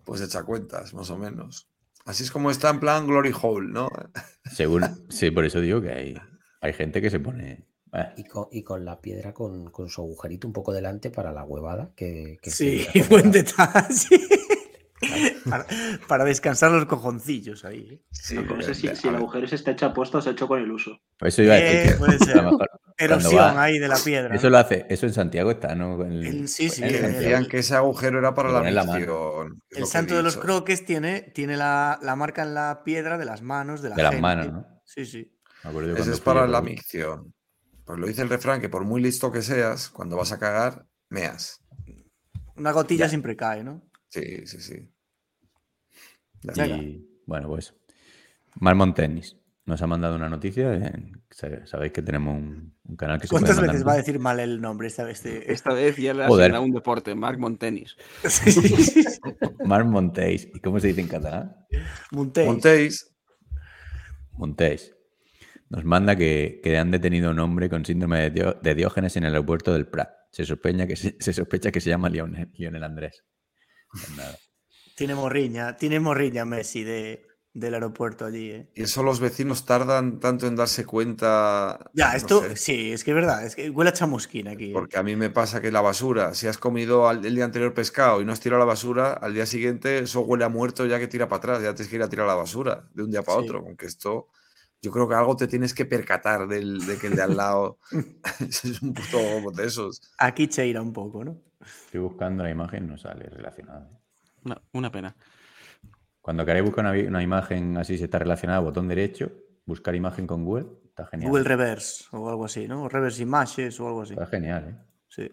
pues 0.04 0.20
echa 0.20 0.42
cuentas, 0.42 0.94
más 0.94 1.10
o 1.10 1.18
menos. 1.18 1.68
Así 2.04 2.22
es 2.22 2.30
como 2.30 2.50
está 2.50 2.70
en 2.70 2.80
plan 2.80 3.06
Glory 3.06 3.32
Hole, 3.40 3.72
¿no? 3.72 3.88
Según, 4.44 4.82
sí, 5.08 5.30
por 5.30 5.44
eso 5.44 5.60
digo 5.60 5.80
que 5.80 5.90
hay, 5.90 6.16
hay 6.60 6.72
gente 6.72 7.00
que 7.00 7.10
se 7.10 7.20
pone. 7.20 7.66
eh, 7.92 8.12
Y 8.16 8.24
con, 8.24 8.46
y 8.52 8.62
con 8.62 8.84
la 8.84 9.00
piedra 9.00 9.32
con, 9.32 9.70
con 9.70 9.88
su 9.88 10.02
agujerito 10.02 10.46
un 10.46 10.52
poco 10.52 10.72
delante 10.72 11.10
para 11.10 11.32
la 11.32 11.44
huevada. 11.44 11.92
Que, 11.96 12.38
que 12.42 12.50
Sí, 12.50 12.86
buen 13.08 13.30
detalle. 13.30 14.20
Para, 15.48 15.66
para 16.08 16.24
descansar 16.24 16.70
los 16.72 16.86
cojoncillos 16.86 17.64
ahí. 17.64 17.88
¿eh? 17.92 18.02
Sí, 18.10 18.34
No, 18.36 18.60
sí- 18.74 18.88
a 18.88 18.94
si 18.96 19.08
el 19.08 19.16
agujero 19.16 19.46
se 19.46 19.56
está 19.56 19.72
hecho 19.72 19.86
aposta 19.86 20.18
o 20.18 20.20
se 20.22 20.30
ha 20.30 20.32
hecho 20.32 20.48
con 20.48 20.60
el 20.60 20.70
uso. 20.70 20.98
eso 21.20 21.42
iba 21.42 21.54
a 21.54 21.56
decir 21.56 21.76
Eh, 21.78 21.92
que 21.92 21.98
puede 21.98 22.14
a 22.16 22.18
ser. 22.18 22.36
lo 22.36 22.42
mejor 22.44 22.68
cuando 22.70 22.84
Erosión 22.96 23.40
va- 23.56 23.62
ahí 23.62 23.78
de 23.78 23.88
la 23.88 23.98
piedra. 23.98 24.34
Eso 24.34 24.44
¿no? 24.44 24.50
lo 24.50 24.58
hace, 24.58 24.86
eso 24.88 25.06
en 25.06 25.12
Santiago 25.12 25.50
está, 25.50 25.74
¿no? 25.74 26.02
En 26.04 26.12
el- 26.12 26.26
El- 26.26 26.48
sí, 26.48 26.70
sí, 26.70 26.82
decían 26.82 27.46
que 27.46 27.58
ese 27.58 27.74
agujero 27.74 28.18
era 28.18 28.34
para 28.34 28.50
la 28.50 28.70
la 28.70 28.84
lo 28.84 29.46
El 29.70 29.86
santo 29.86 30.16
de 30.16 30.22
los 30.22 30.36
croques 30.36 30.84
tiene, 30.86 31.22
tiene 31.22 31.56
la, 31.56 31.98
la 32.02 32.16
marca 32.16 32.42
en 32.42 32.54
la 32.54 32.82
piedra 32.84 33.18
de 33.18 33.24
las 33.24 33.42
manos 33.42 33.82
de 33.82 33.90
la 33.90 33.96
De 33.96 34.02
las 34.04 34.20
manos, 34.20 34.52
¿no? 34.52 34.66
Sí, 34.84 35.04
sí. 35.06 35.30
Ese 35.96 36.12
es 36.12 36.20
para 36.20 36.46
la 36.46 36.60
micción. 36.60 37.34
Pues 37.84 37.98
lo 37.98 38.06
dice 38.06 38.22
el 38.22 38.28
refrán 38.30 38.60
que 38.60 38.68
por 38.68 38.84
muy 38.84 39.02
listo 39.02 39.30
que 39.32 39.42
seas, 39.42 39.90
cuando 39.90 40.16
vas 40.16 40.32
a 40.32 40.38
cagar, 40.38 40.86
meas. 41.10 41.60
Una 42.56 42.72
gotilla 42.72 43.06
Ya. 43.06 43.08
siempre 43.08 43.36
cae, 43.36 43.64
¿no? 43.64 43.82
Sí, 44.08 44.46
sí, 44.46 44.60
sí. 44.60 44.88
Venga. 46.44 46.76
Y 46.76 47.06
bueno, 47.26 47.48
pues. 47.48 47.74
Marmon 48.60 48.94
Tennis 48.94 49.36
nos 49.66 49.80
ha 49.82 49.86
mandado 49.86 50.14
una 50.16 50.28
noticia. 50.28 50.74
en- 50.74 51.22
sabe- 51.30 51.66
Sabéis 51.66 51.92
que 51.92 52.02
tenemos 52.02 52.36
un, 52.36 52.74
un 52.84 52.96
canal 52.96 53.18
que 53.20 53.26
se 53.26 53.30
puede 53.30 53.46
¿Cuántas 53.46 53.62
veces 53.66 53.86
va 53.86 53.92
a 53.94 53.96
decir 53.96 54.18
mal 54.20 54.38
el 54.38 54.60
nombre 54.60 54.86
esta 54.88 55.04
vez? 55.04 55.24
Esta 55.24 55.72
vez 55.72 55.96
ya 55.96 56.12
le 56.14 56.24
ha 56.24 56.60
un 56.60 56.70
deporte, 56.72 57.14
Marc 57.14 57.38
Montenis. 57.38 57.96
Sí, 58.28 58.52
sí, 58.52 58.68
sí. 58.68 59.04
Marc 59.64 59.86
Montéis. 59.86 60.48
¿Y 60.54 60.60
cómo 60.60 60.78
se 60.80 60.88
dice 60.88 61.00
en 61.00 61.08
catalán? 61.08 61.56
Montéis. 62.12 62.46
Montéis. 62.46 63.10
Montéis. 64.32 64.94
Nos 65.70 65.84
manda 65.84 66.14
que, 66.14 66.60
que 66.62 66.76
han 66.76 66.90
detenido 66.90 67.28
a 67.28 67.32
un 67.32 67.38
hombre 67.40 67.68
con 67.68 67.84
síndrome 67.84 68.20
de, 68.20 68.30
Dio- 68.30 68.60
de 68.62 68.74
Diógenes 68.74 69.16
en 69.16 69.24
el 69.24 69.32
aeropuerto 69.34 69.72
del 69.72 69.86
Prat. 69.88 70.10
Se 70.30 70.44
sospecha 70.44 70.86
que 70.86 70.94
se, 70.96 71.16
se 71.18 71.32
sospecha 71.32 71.70
que 71.72 71.80
se 71.80 71.90
llama 71.90 72.08
Lionel, 72.10 72.50
Lionel 72.54 72.84
Andrés. 72.84 73.24
Pues 73.90 74.10
nada. 74.16 74.36
Tiene 74.96 75.14
morriña, 75.14 75.76
tiene 75.76 76.00
morriña 76.00 76.44
Messi 76.44 76.84
de, 76.84 77.26
del 77.52 77.74
aeropuerto 77.74 78.24
allí, 78.26 78.50
¿eh? 78.50 78.68
Y 78.74 78.82
eso 78.82 79.02
los 79.02 79.20
vecinos 79.20 79.64
tardan 79.64 80.18
tanto 80.20 80.46
en 80.46 80.56
darse 80.56 80.84
cuenta. 80.84 81.78
Ya, 81.92 82.12
no 82.12 82.16
esto, 82.16 82.40
sé, 82.40 82.56
sí, 82.56 82.92
es 82.92 83.04
que 83.04 83.12
es 83.12 83.14
verdad, 83.14 83.44
es 83.46 83.54
que 83.54 83.70
huele 83.70 83.90
a 83.90 83.92
chamusquina 83.92 84.50
aquí. 84.52 84.72
¿eh? 84.72 84.74
Porque 84.74 84.98
a 84.98 85.02
mí 85.04 85.14
me 85.14 85.30
pasa 85.30 85.60
que 85.60 85.70
la 85.70 85.80
basura, 85.80 86.34
si 86.34 86.48
has 86.48 86.58
comido 86.58 87.08
al- 87.08 87.24
el 87.24 87.34
día 87.36 87.44
anterior 87.44 87.72
pescado 87.74 88.20
y 88.20 88.24
no 88.24 88.32
has 88.32 88.40
tirado 88.40 88.58
la 88.58 88.64
basura, 88.66 89.12
al 89.12 89.32
día 89.34 89.46
siguiente 89.46 89.98
eso 89.98 90.22
huele 90.22 90.44
a 90.44 90.48
muerto 90.48 90.86
ya 90.86 90.98
que 90.98 91.06
tira 91.06 91.28
para 91.28 91.38
atrás, 91.38 91.62
ya 91.62 91.74
tienes 91.74 91.88
que 91.88 91.96
ir 91.96 92.02
a 92.02 92.08
tirar 92.08 92.26
la 92.26 92.34
basura 92.34 92.88
de 92.92 93.02
un 93.04 93.10
día 93.10 93.22
para 93.22 93.38
Sí. 93.38 93.42
otro. 93.42 93.58
Aunque 93.60 93.86
esto, 93.86 94.28
yo 94.82 94.90
creo 94.90 95.08
que 95.08 95.14
algo 95.14 95.36
te 95.36 95.46
tienes 95.46 95.74
que 95.74 95.84
percatar 95.86 96.48
del, 96.48 96.84
de 96.86 96.98
que 96.98 97.06
el 97.06 97.14
de 97.16 97.22
al 97.22 97.36
lado 97.36 97.78
es 98.40 98.82
un 98.82 98.92
puto 98.94 99.52
de 99.54 99.66
esos. 99.66 100.02
Aquí 100.18 100.48
cheira 100.48 100.80
un 100.82 100.92
poco, 100.92 101.24
¿no? 101.24 101.40
Estoy 101.86 102.00
buscando 102.00 102.42
la 102.42 102.50
imagen, 102.50 102.86
no 102.86 102.98
sale 102.98 103.24
relacionada. 103.30 103.88
Una, 104.44 104.60
una 104.72 104.92
pena. 104.92 105.16
Cuando 106.20 106.44
queráis 106.46 106.64
buscar 106.64 106.84
una, 106.86 107.22
imagen 107.22 107.76
así, 107.76 107.98
si 107.98 108.04
está 108.04 108.18
relacionada, 108.18 108.60
botón 108.60 108.88
derecho, 108.88 109.30
buscar 109.66 109.94
imagen 109.94 110.26
con 110.26 110.44
Google, 110.44 110.66
está 110.86 111.06
genial. 111.06 111.30
Google 111.30 111.44
Reverse 111.44 112.04
o 112.12 112.28
algo 112.30 112.46
así, 112.46 112.66
¿no? 112.66 112.88
Reverse 112.88 113.22
Images 113.22 113.78
o 113.80 113.88
algo 113.88 114.02
así. 114.02 114.14
Está 114.14 114.26
genial, 114.26 114.68
¿eh? 114.68 114.76
Sí. 115.08 115.30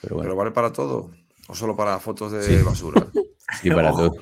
Pero 0.00 0.16
bueno, 0.16 0.28
¿Pero 0.30 0.36
vale 0.36 0.50
para 0.52 0.72
todo? 0.72 1.10
¿O 1.48 1.54
solo 1.54 1.76
para 1.76 1.98
fotos 1.98 2.32
de 2.32 2.42
Sí. 2.42 2.62
basura? 2.62 3.06
sí, 3.60 3.70
para 3.70 3.90
todo. 3.90 4.14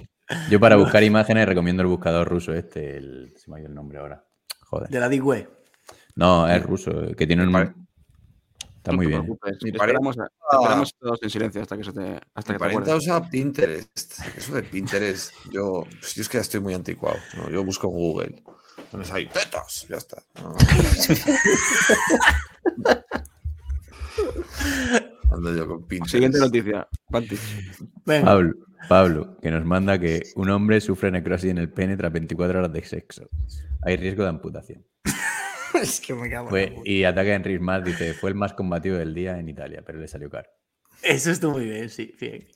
Yo 0.51 0.59
para 0.59 0.77
buscar 0.77 1.05
imágenes 1.05 1.47
recomiendo 1.47 1.83
el 1.83 1.89
buscador 1.89 2.29
ruso 2.29 2.53
este, 2.53 2.97
el, 2.97 3.33
se 3.37 3.49
me 3.51 3.57
ha 3.59 3.61
ido 3.61 3.69
el 3.69 3.75
nombre 3.75 3.99
ahora. 3.99 4.25
Joder. 4.63 4.89
De 4.89 4.99
la 4.99 5.09
Digüe. 5.09 5.49
No, 6.17 6.49
es 6.49 6.63
ruso, 6.63 7.15
que 7.17 7.27
tiene 7.27 7.47
un... 7.47 7.86
Está 8.87 8.95
muy 8.97 9.07
No 9.07 9.11
te 9.11 9.17
bien. 9.17 9.21
¿eh? 9.21 9.25
preocupes, 9.25 9.59
Mi 9.65 9.71
Esperamos, 9.71 10.17
pareja- 10.17 10.33
esperamos 10.53 10.95
todos 11.01 11.19
en 11.23 11.31
silencio 11.31 11.63
hasta 11.63 11.77
que 11.77 11.83
se 11.85 11.93
te, 11.93 12.21
hasta 12.35 12.53
Mi 12.53 12.59
que 12.77 12.83
te 12.85 12.95
usa 12.95 13.29
Pinterest. 13.29 14.21
Eso 14.37 14.55
de 14.55 14.63
Pinterest, 14.63 15.33
yo, 15.51 15.85
pues 16.01 16.15
yo 16.15 16.23
es 16.23 16.29
que 16.29 16.39
ya 16.39 16.43
estoy 16.43 16.61
muy 16.61 16.75
anticuado. 16.75 17.17
¿no? 17.37 17.51
Yo 17.51 17.65
busco 17.65 17.89
en 17.89 17.93
Google. 17.95 18.43
Pones 18.93 19.11
ahí, 19.11 19.27
tetas, 19.27 19.87
ya 19.89 19.97
está. 19.97 20.23
No. 20.41 20.55
Ando 25.33 25.55
yo 25.55 25.67
con 25.67 25.85
Pinterest. 25.87 26.13
Siguiente 26.13 26.39
noticia. 26.39 26.89
Pablo, 28.05 28.53
Pablo, 28.89 29.37
que 29.43 29.51
nos 29.51 29.65
manda 29.65 29.99
que 29.99 30.23
un 30.37 30.49
hombre 30.51 30.81
sufre 30.81 31.11
necrosis 31.11 31.51
en 31.51 31.59
el 31.59 31.71
pene 31.71 31.97
tras 31.97 32.13
24 32.13 32.59
horas 32.61 32.73
de 32.73 32.85
sexo. 32.85 33.29
Hay 33.83 33.97
riesgo 33.97 34.23
de 34.23 34.29
amputación. 34.29 34.87
es 35.83 36.01
que 36.01 36.15
me 36.15 36.29
cago 36.31 36.49
en 36.57 36.65
la 36.69 36.71
Fue- 36.73 36.83
y 36.85 37.05
ataca 37.05 37.31
a 37.31 37.35
Enric 37.35 37.61
dice, 37.85 38.15
fue 38.15 38.31
el 38.31 38.37
más 38.37 38.53
combativo 38.53 38.97
del 38.97 39.15
día 39.15 39.39
en 39.39 39.49
Italia, 39.49 39.83
pero 39.85 39.99
le 39.99 40.09
salió 40.09 40.29
caro. 40.31 40.49
Eso 41.03 41.31
está 41.31 41.49
muy 41.49 41.65
bien, 41.67 41.89
sí. 41.91 42.15
Bien. 42.21 42.47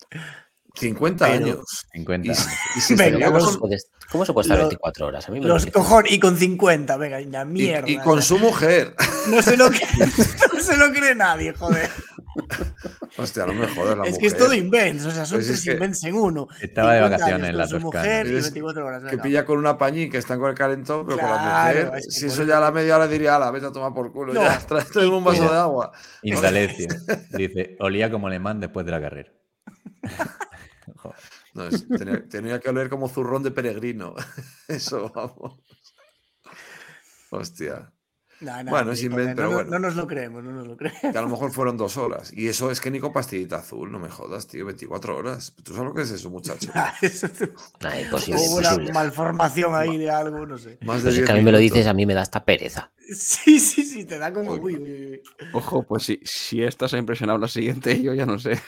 50 0.74 1.26
Pero- 1.26 1.44
años. 1.44 1.64
50 1.92 2.26
Y, 2.26 2.30
años. 2.30 2.46
y 2.76 2.80
si 2.80 2.94
Venga, 2.94 3.26
¿Cómo 3.26 3.40
se 3.40 3.58
puede, 3.58 3.76
cómo 4.10 4.24
se 4.24 4.32
puede 4.32 4.44
estar 4.44 4.58
Lo- 4.58 4.64
24 4.64 5.06
horas? 5.06 5.28
A 5.28 5.32
mí 5.32 5.40
me 5.40 5.46
Los 5.46 5.66
cojones. 5.66 6.12
Y 6.12 6.20
con 6.20 6.36
50, 6.36 6.96
venga, 6.96 7.20
la 7.20 7.42
y- 7.42 7.46
mierda. 7.46 7.90
y 7.90 7.98
con 7.98 8.22
su 8.22 8.38
mujer. 8.38 8.94
No 9.28 9.42
se 9.42 9.56
lo 9.56 9.68
cree, 9.70 9.80
no 10.54 10.60
se 10.60 10.76
lo 10.76 10.92
cree 10.92 11.14
nadie, 11.14 11.52
joder. 11.54 11.90
Hostia, 13.16 13.44
no 13.46 13.54
me 13.54 13.66
jodas 13.66 13.98
la 13.98 14.04
es 14.04 14.10
mujer. 14.12 14.20
que 14.20 14.26
es 14.28 14.36
todo 14.36 14.54
invents, 14.54 15.04
o 15.06 15.10
sea, 15.10 15.26
son 15.26 15.38
Pues 15.38 15.48
es 15.50 15.62
tres 15.62 15.74
invents 15.74 16.04
en 16.04 16.14
uno. 16.14 16.46
Estaba 16.60 16.92
de 16.94 16.98
50 17.00 17.16
vacaciones 17.18 17.50
en 17.50 17.56
la 17.56 17.62
Toscana. 17.64 17.84
mujer 17.84 18.26
y 18.26 18.36
Es 18.36 18.42
24 18.44 18.86
horas. 18.86 19.02
Que 19.10 19.18
pilla 19.18 19.44
con 19.44 19.58
una 19.58 19.76
pañín 19.76 20.10
que 20.10 20.18
están 20.18 20.38
con 20.38 20.48
el 20.50 20.54
calentón, 20.54 21.04
pero 21.06 21.18
con 21.18 21.28
la 21.28 21.38
mujer. 21.66 21.90
es 21.96 22.04
que 22.06 22.10
Si 22.12 22.26
eso 22.26 22.44
ya 22.44 22.58
a 22.58 22.60
la 22.60 22.70
media 22.70 22.96
hora 22.96 23.08
diría, 23.08 23.38
la 23.38 23.50
vete 23.50 23.66
a 23.66 23.72
tomar 23.72 23.92
por 23.92 24.12
culo. 24.12 24.32
No. 24.32 24.42
Ya, 24.42 24.58
trae 24.66 24.84
trae 24.84 25.06
un 25.08 25.24
vaso 25.24 25.42
Mira. 25.42 25.54
de 25.54 25.58
agua. 25.60 25.92
Indalecio. 26.22 26.88
Dice, 27.30 27.76
olía 27.80 28.10
como 28.10 28.28
alemán 28.28 28.60
después 28.60 28.86
de 28.86 28.92
la 28.92 29.00
carrera. 29.00 29.32
Joder. 30.96 31.16
No, 31.54 31.64
es- 31.66 31.88
tenía, 31.88 32.28
tenía 32.28 32.60
que 32.60 32.68
oler 32.70 32.88
como 32.88 33.08
zurrón 33.08 33.42
de 33.42 33.50
peregrino. 33.50 34.14
Eso, 34.68 35.10
vamos. 35.14 35.58
Hostia. 37.30 37.92
No, 38.40 38.62
no, 38.62 38.70
Bueno, 38.70 38.92
es 38.92 39.00
sí, 39.00 39.06
invent, 39.06 39.22
joder, 39.32 39.36
pero 39.36 39.48
no, 39.48 39.50
no- 39.50 39.56
bueno. 39.64 39.70
no 39.70 39.78
nos 39.86 39.96
lo 39.96 40.06
creemos, 40.06 40.42
no 40.42 40.52
nos 40.52 40.66
lo 40.66 40.76
creemos. 40.76 41.00
Que 41.02 41.18
a 41.18 41.20
lo 41.22 41.28
mejor 41.28 41.52
fueron 41.52 41.76
dos 41.76 41.96
horas. 41.96 42.32
Y 42.34 42.48
eso 42.48 42.70
es 42.70 42.80
que 42.80 42.90
ni 42.90 42.98
con 43.00 43.12
pastillita 43.12 43.56
azul, 43.56 43.92
no 43.92 43.98
me 43.98 44.08
jodas, 44.08 44.46
tío. 44.46 44.64
24 44.66 45.16
horas. 45.16 45.54
¿Tú 45.62 45.72
sabes 45.74 45.88
lo 45.88 45.94
que 45.94 46.02
es 46.02 46.10
eso, 46.10 46.30
muchacho? 46.30 46.70
Eso- 47.02 47.26
Hubo 47.78 48.56
una 48.58 48.76
malformación 48.92 49.74
ahí 49.74 49.98
de 49.98 50.10
algo, 50.10 50.46
no 50.46 50.58
sé. 50.58 50.78
Más 50.82 51.02
de 51.02 51.02
Pues 51.02 51.04
es 51.06 51.14
10 51.16 51.26
que 51.26 51.32
a 51.32 51.34
mí 51.36 51.42
me 51.42 51.52
lo 51.52 51.58
dices, 51.58 51.86
a 51.86 51.92
mí 51.94 52.06
me 52.06 52.14
da 52.14 52.22
esta 52.22 52.44
pereza. 52.44 52.90
Sí, 53.12 53.58
sí, 53.58 53.82
sí, 53.84 54.04
te 54.04 54.18
da 54.18 54.32
como. 54.32 54.52
Uy, 54.52 54.76
uy, 54.76 54.82
uy. 55.10 55.22
Ojo, 55.52 55.82
pues 55.82 56.04
si, 56.04 56.20
si 56.24 56.62
ha 56.62 56.98
impresionado 56.98 57.38
la 57.38 57.48
siguiente, 57.48 58.00
yo 58.00 58.14
ya 58.14 58.24
no 58.26 58.38
sé. 58.38 58.58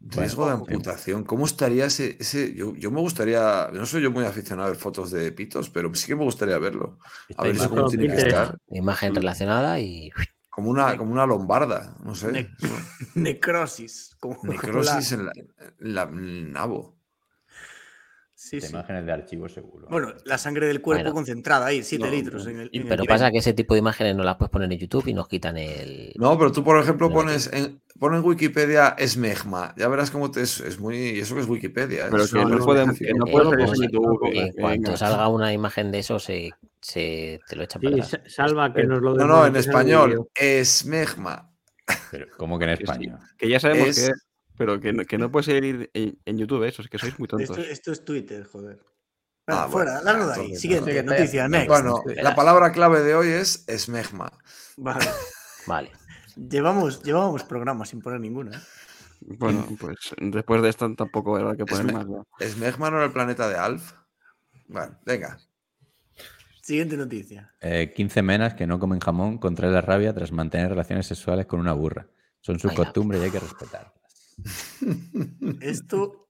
Riesgo 0.00 0.46
de 0.46 0.52
amputación. 0.52 1.24
¿Cómo 1.24 1.44
estaría 1.44 1.84
ese...? 1.86 2.16
ese 2.18 2.54
yo, 2.54 2.74
yo 2.74 2.90
me 2.90 3.00
gustaría... 3.00 3.68
No 3.72 3.84
soy 3.86 4.02
yo 4.02 4.10
muy 4.10 4.24
aficionado 4.24 4.68
a 4.68 4.70
ver 4.72 4.78
fotos 4.80 5.10
de 5.10 5.30
pitos, 5.32 5.68
pero 5.70 5.94
sí 5.94 6.06
que 6.06 6.16
me 6.16 6.24
gustaría 6.24 6.58
verlo. 6.58 6.98
A 7.36 7.42
ver 7.42 7.56
cómo 7.68 7.88
tiene 7.90 8.06
que 8.08 8.20
estar. 8.28 8.56
Imagen 8.70 9.14
relacionada 9.14 9.78
y 9.78 10.10
Como 10.48 10.70
una, 10.70 10.96
como 10.96 11.12
una 11.12 11.26
lombarda, 11.26 11.96
no 12.02 12.14
sé. 12.14 12.32
Ne- 12.32 12.50
Necrosis. 13.14 14.16
Como, 14.20 14.38
Necrosis 14.44 15.12
la- 15.12 15.32
en, 15.36 15.94
la, 15.94 16.02
en 16.04 16.52
nabo. 16.52 16.99
Sí, 18.50 18.56
De 18.58 18.66
sí. 18.66 18.72
imágenes 18.72 19.06
de 19.06 19.12
archivo 19.12 19.48
seguro. 19.48 19.86
Bueno, 19.88 20.12
la 20.24 20.36
sangre 20.36 20.66
del 20.66 20.80
cuerpo 20.80 21.04
Bueno. 21.04 21.14
concentrada 21.14 21.66
ahí, 21.66 21.84
7 21.84 22.04
No, 22.04 22.10
litros 22.10 22.44
no. 22.46 22.50
en 22.50 22.60
el. 22.62 22.70
En 22.72 22.88
Pero 22.88 23.04
pasa 23.04 23.30
que 23.30 23.38
ese 23.38 23.52
tipo 23.52 23.74
de 23.74 23.78
imágenes 23.78 24.16
no 24.16 24.24
las 24.24 24.34
puedes 24.38 24.50
poner 24.50 24.72
en 24.72 24.76
YouTube 24.76 25.06
y 25.06 25.14
nos 25.14 25.28
quitan 25.28 25.56
el. 25.56 26.12
No, 26.16 26.36
pero 26.36 26.50
tú, 26.50 26.64
por 26.64 26.76
ejemplo, 26.82 27.08
No, 27.08 27.14
pones 27.14 27.48
en, 27.52 27.80
pon 28.00 28.12
en 28.16 28.24
Wikipedia 28.24 28.96
esmegma. 28.98 29.72
Ya 29.76 29.86
verás 29.86 30.10
cómo 30.10 30.32
te 30.32 30.40
es, 30.42 30.58
es 30.62 30.80
muy. 30.80 31.20
Eso 31.20 31.36
que 31.36 31.42
es 31.42 31.46
Wikipedia. 31.48 32.08
Pero 32.10 32.24
es 32.24 32.32
que 32.32 32.44
no 32.44 32.58
pueden- 32.58 32.92
que 32.96 33.14
no 33.14 33.26
Eh, 33.28 33.30
puede 33.30 33.56
pues, 33.66 33.80
en 33.80 33.88
YouTube. 33.88 34.26
en 34.26 34.32
venga. 34.32 34.52
cuanto 34.60 34.96
salga 34.96 35.28
una 35.28 35.52
imagen 35.52 35.92
de 35.92 36.00
eso, 36.00 36.18
se, 36.18 36.50
se 36.80 37.38
te 37.48 37.54
lo 37.54 37.62
echa 37.62 37.78
para 37.78 37.94
Sí, 37.94 38.00
atrás. 38.00 38.20
sa- 38.24 38.30
salva 38.48 38.72
que 38.74 38.82
nos 38.82 39.00
lo 39.00 39.14
No, 39.14 39.26
no, 39.28 39.46
en 39.46 39.54
español. 39.54 40.26
Esmegma. 40.34 41.52
Pero, 42.10 42.26
¿Cómo 42.36 42.58
que 42.58 42.64
en 42.64 42.70
España? 42.72 43.18
Que 43.38 43.48
ya 43.48 43.60
sabemos 43.60 43.88
Es- 43.90 43.96
que 44.06 44.06
es, 44.12 44.26
pero 44.60 44.78
que 44.78 44.92
no, 44.92 45.04
que 45.06 45.16
no 45.16 45.30
puede 45.32 45.44
seguir 45.44 45.90
en, 45.94 46.18
en 46.26 46.36
YouTube 46.36 46.64
eso, 46.64 46.82
es 46.82 46.88
que 46.90 46.98
sois 46.98 47.18
muy 47.18 47.26
tontos. 47.26 47.56
Esto, 47.56 47.62
esto 47.72 47.92
es 47.92 48.04
Twitter, 48.04 48.44
joder. 48.44 48.78
Ah, 49.46 49.66
fuera, 49.70 49.92
bueno, 49.92 50.04
largo 50.04 50.26
de 50.26 50.34
ahí. 50.34 50.54
Siguiente, 50.56 51.02
noticia, 51.02 51.48
next. 51.48 51.66
Bueno, 51.66 52.02
la 52.16 52.34
palabra 52.34 52.70
clave 52.72 53.00
de 53.00 53.14
hoy 53.14 53.28
es 53.28 53.64
esmegma. 53.68 54.30
Vale. 54.76 55.06
Vale. 55.66 55.90
Llevamos, 56.36 57.02
llevábamos 57.02 57.42
programas 57.44 57.88
sin 57.88 58.02
poner 58.02 58.20
ninguna. 58.20 58.58
¿eh? 58.58 58.60
Bueno, 59.22 59.66
pues 59.80 59.96
después 60.18 60.60
de 60.60 60.68
esta 60.68 60.94
tampoco 60.94 61.38
era 61.38 61.56
que 61.56 61.64
poner 61.64 61.86
me- 61.86 61.92
más. 61.94 62.06
¿no? 62.06 62.26
¿Esmegma 62.38 62.90
no 62.90 62.98
era 62.98 63.06
el 63.06 63.12
planeta 63.12 63.48
de 63.48 63.56
Alf? 63.56 63.94
Bueno, 64.68 64.98
venga. 65.06 65.38
Siguiente 66.60 66.98
noticia. 66.98 67.54
Eh, 67.62 67.94
15 67.96 68.20
menas 68.20 68.52
que 68.52 68.66
no 68.66 68.78
comen 68.78 69.00
jamón 69.00 69.38
contraen 69.38 69.72
la 69.72 69.80
rabia 69.80 70.12
tras 70.12 70.32
mantener 70.32 70.68
relaciones 70.68 71.06
sexuales 71.06 71.46
con 71.46 71.60
una 71.60 71.72
burra. 71.72 72.08
Son 72.42 72.58
sus 72.58 72.72
Vaya. 72.72 72.84
costumbres 72.84 73.22
y 73.22 73.24
hay 73.24 73.30
que 73.30 73.40
respetarlas. 73.40 73.99
Esto. 75.60 76.28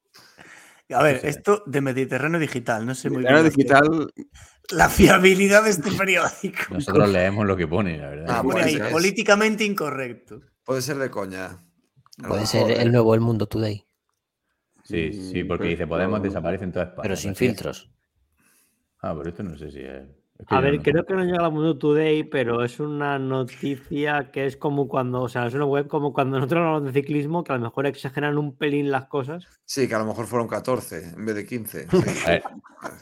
A 0.92 1.02
ver, 1.02 1.16
Sí, 1.16 1.22
sí. 1.22 1.26
esto 1.28 1.62
de 1.66 1.80
Mediterráneo 1.80 2.40
Digital, 2.40 2.84
no 2.84 2.94
sé 2.94 3.10
muy 3.10 3.22
bien. 3.22 3.44
Digital, 3.44 4.12
La 4.72 4.88
fiabilidad 4.88 5.62
de 5.64 5.70
este 5.70 5.90
periódico. 5.98 6.62
Nosotros 6.74 7.08
leemos 7.08 7.46
lo 7.46 7.56
que 7.56 7.68
pone, 7.68 7.96
la 7.96 8.08
verdad. 8.10 8.26
Ah, 8.28 8.42
Pone 8.42 8.62
bueno, 8.62 8.84
ahí, 8.86 8.92
políticamente 8.92 9.64
incorrecto. 9.64 10.40
Puede 10.64 10.82
ser 10.82 10.96
de 10.98 11.10
coña. 11.10 11.64
Puede 12.26 12.44
ser 12.46 12.70
¿eh? 12.70 12.82
el 12.82 12.90
nuevo 12.92 13.14
El 13.14 13.20
Mundo 13.20 13.46
Today, 13.46 13.84
Sí, 14.82 15.12
sí, 15.12 15.44
porque 15.44 15.62
Pero- 15.62 15.70
dice, 15.70 15.86
Podemos 15.86 16.20
desaparece 16.22 16.64
en 16.64 16.72
toda 16.72 16.86
España. 16.86 17.02
pero 17.02 17.16
sin 17.16 17.36
filtros. 17.36 17.90
Ah, 19.00 19.14
pero 19.16 19.30
esto 19.30 19.42
no 19.44 19.56
sé 19.56 19.70
si 19.70 19.80
es... 19.80 20.02
es 20.40 20.46
que 20.46 20.54
A 20.54 20.60
ver, 20.60 20.76
no- 20.76 20.82
creo 20.82 21.04
que 21.06 21.14
no 21.14 21.24
llega 21.24 21.46
a 21.46 21.50
Mundo 21.50 21.78
Today, 21.78 22.24
pero 22.24 22.64
es 22.64 22.80
una 22.80 23.18
noticia 23.18 24.30
que 24.32 24.46
es 24.46 24.56
como 24.56 24.88
cuando, 24.88 25.22
o 25.22 25.28
sea, 25.28 25.46
es 25.46 25.54
una 25.54 25.64
web 25.66 25.86
como 25.88 26.12
cuando 26.12 26.38
nosotros 26.38 26.58
hablamos 26.60 26.84
de 26.84 26.92
ciclismo, 27.00 27.44
que 27.44 27.52
a 27.52 27.56
lo 27.56 27.62
mejor 27.62 27.86
exageran 27.86 28.38
un 28.38 28.56
pelín 28.56 28.90
las 28.90 29.06
cosas. 29.06 29.46
Sí, 29.64 29.86
que 29.88 29.94
a 29.94 29.98
lo 29.98 30.06
mejor 30.06 30.26
fueron 30.26 30.48
14 30.48 31.10
en 31.16 31.24
vez 31.26 31.34
de 31.36 31.46
15. 31.46 31.86
A 32.26 32.30
ver, 32.30 32.42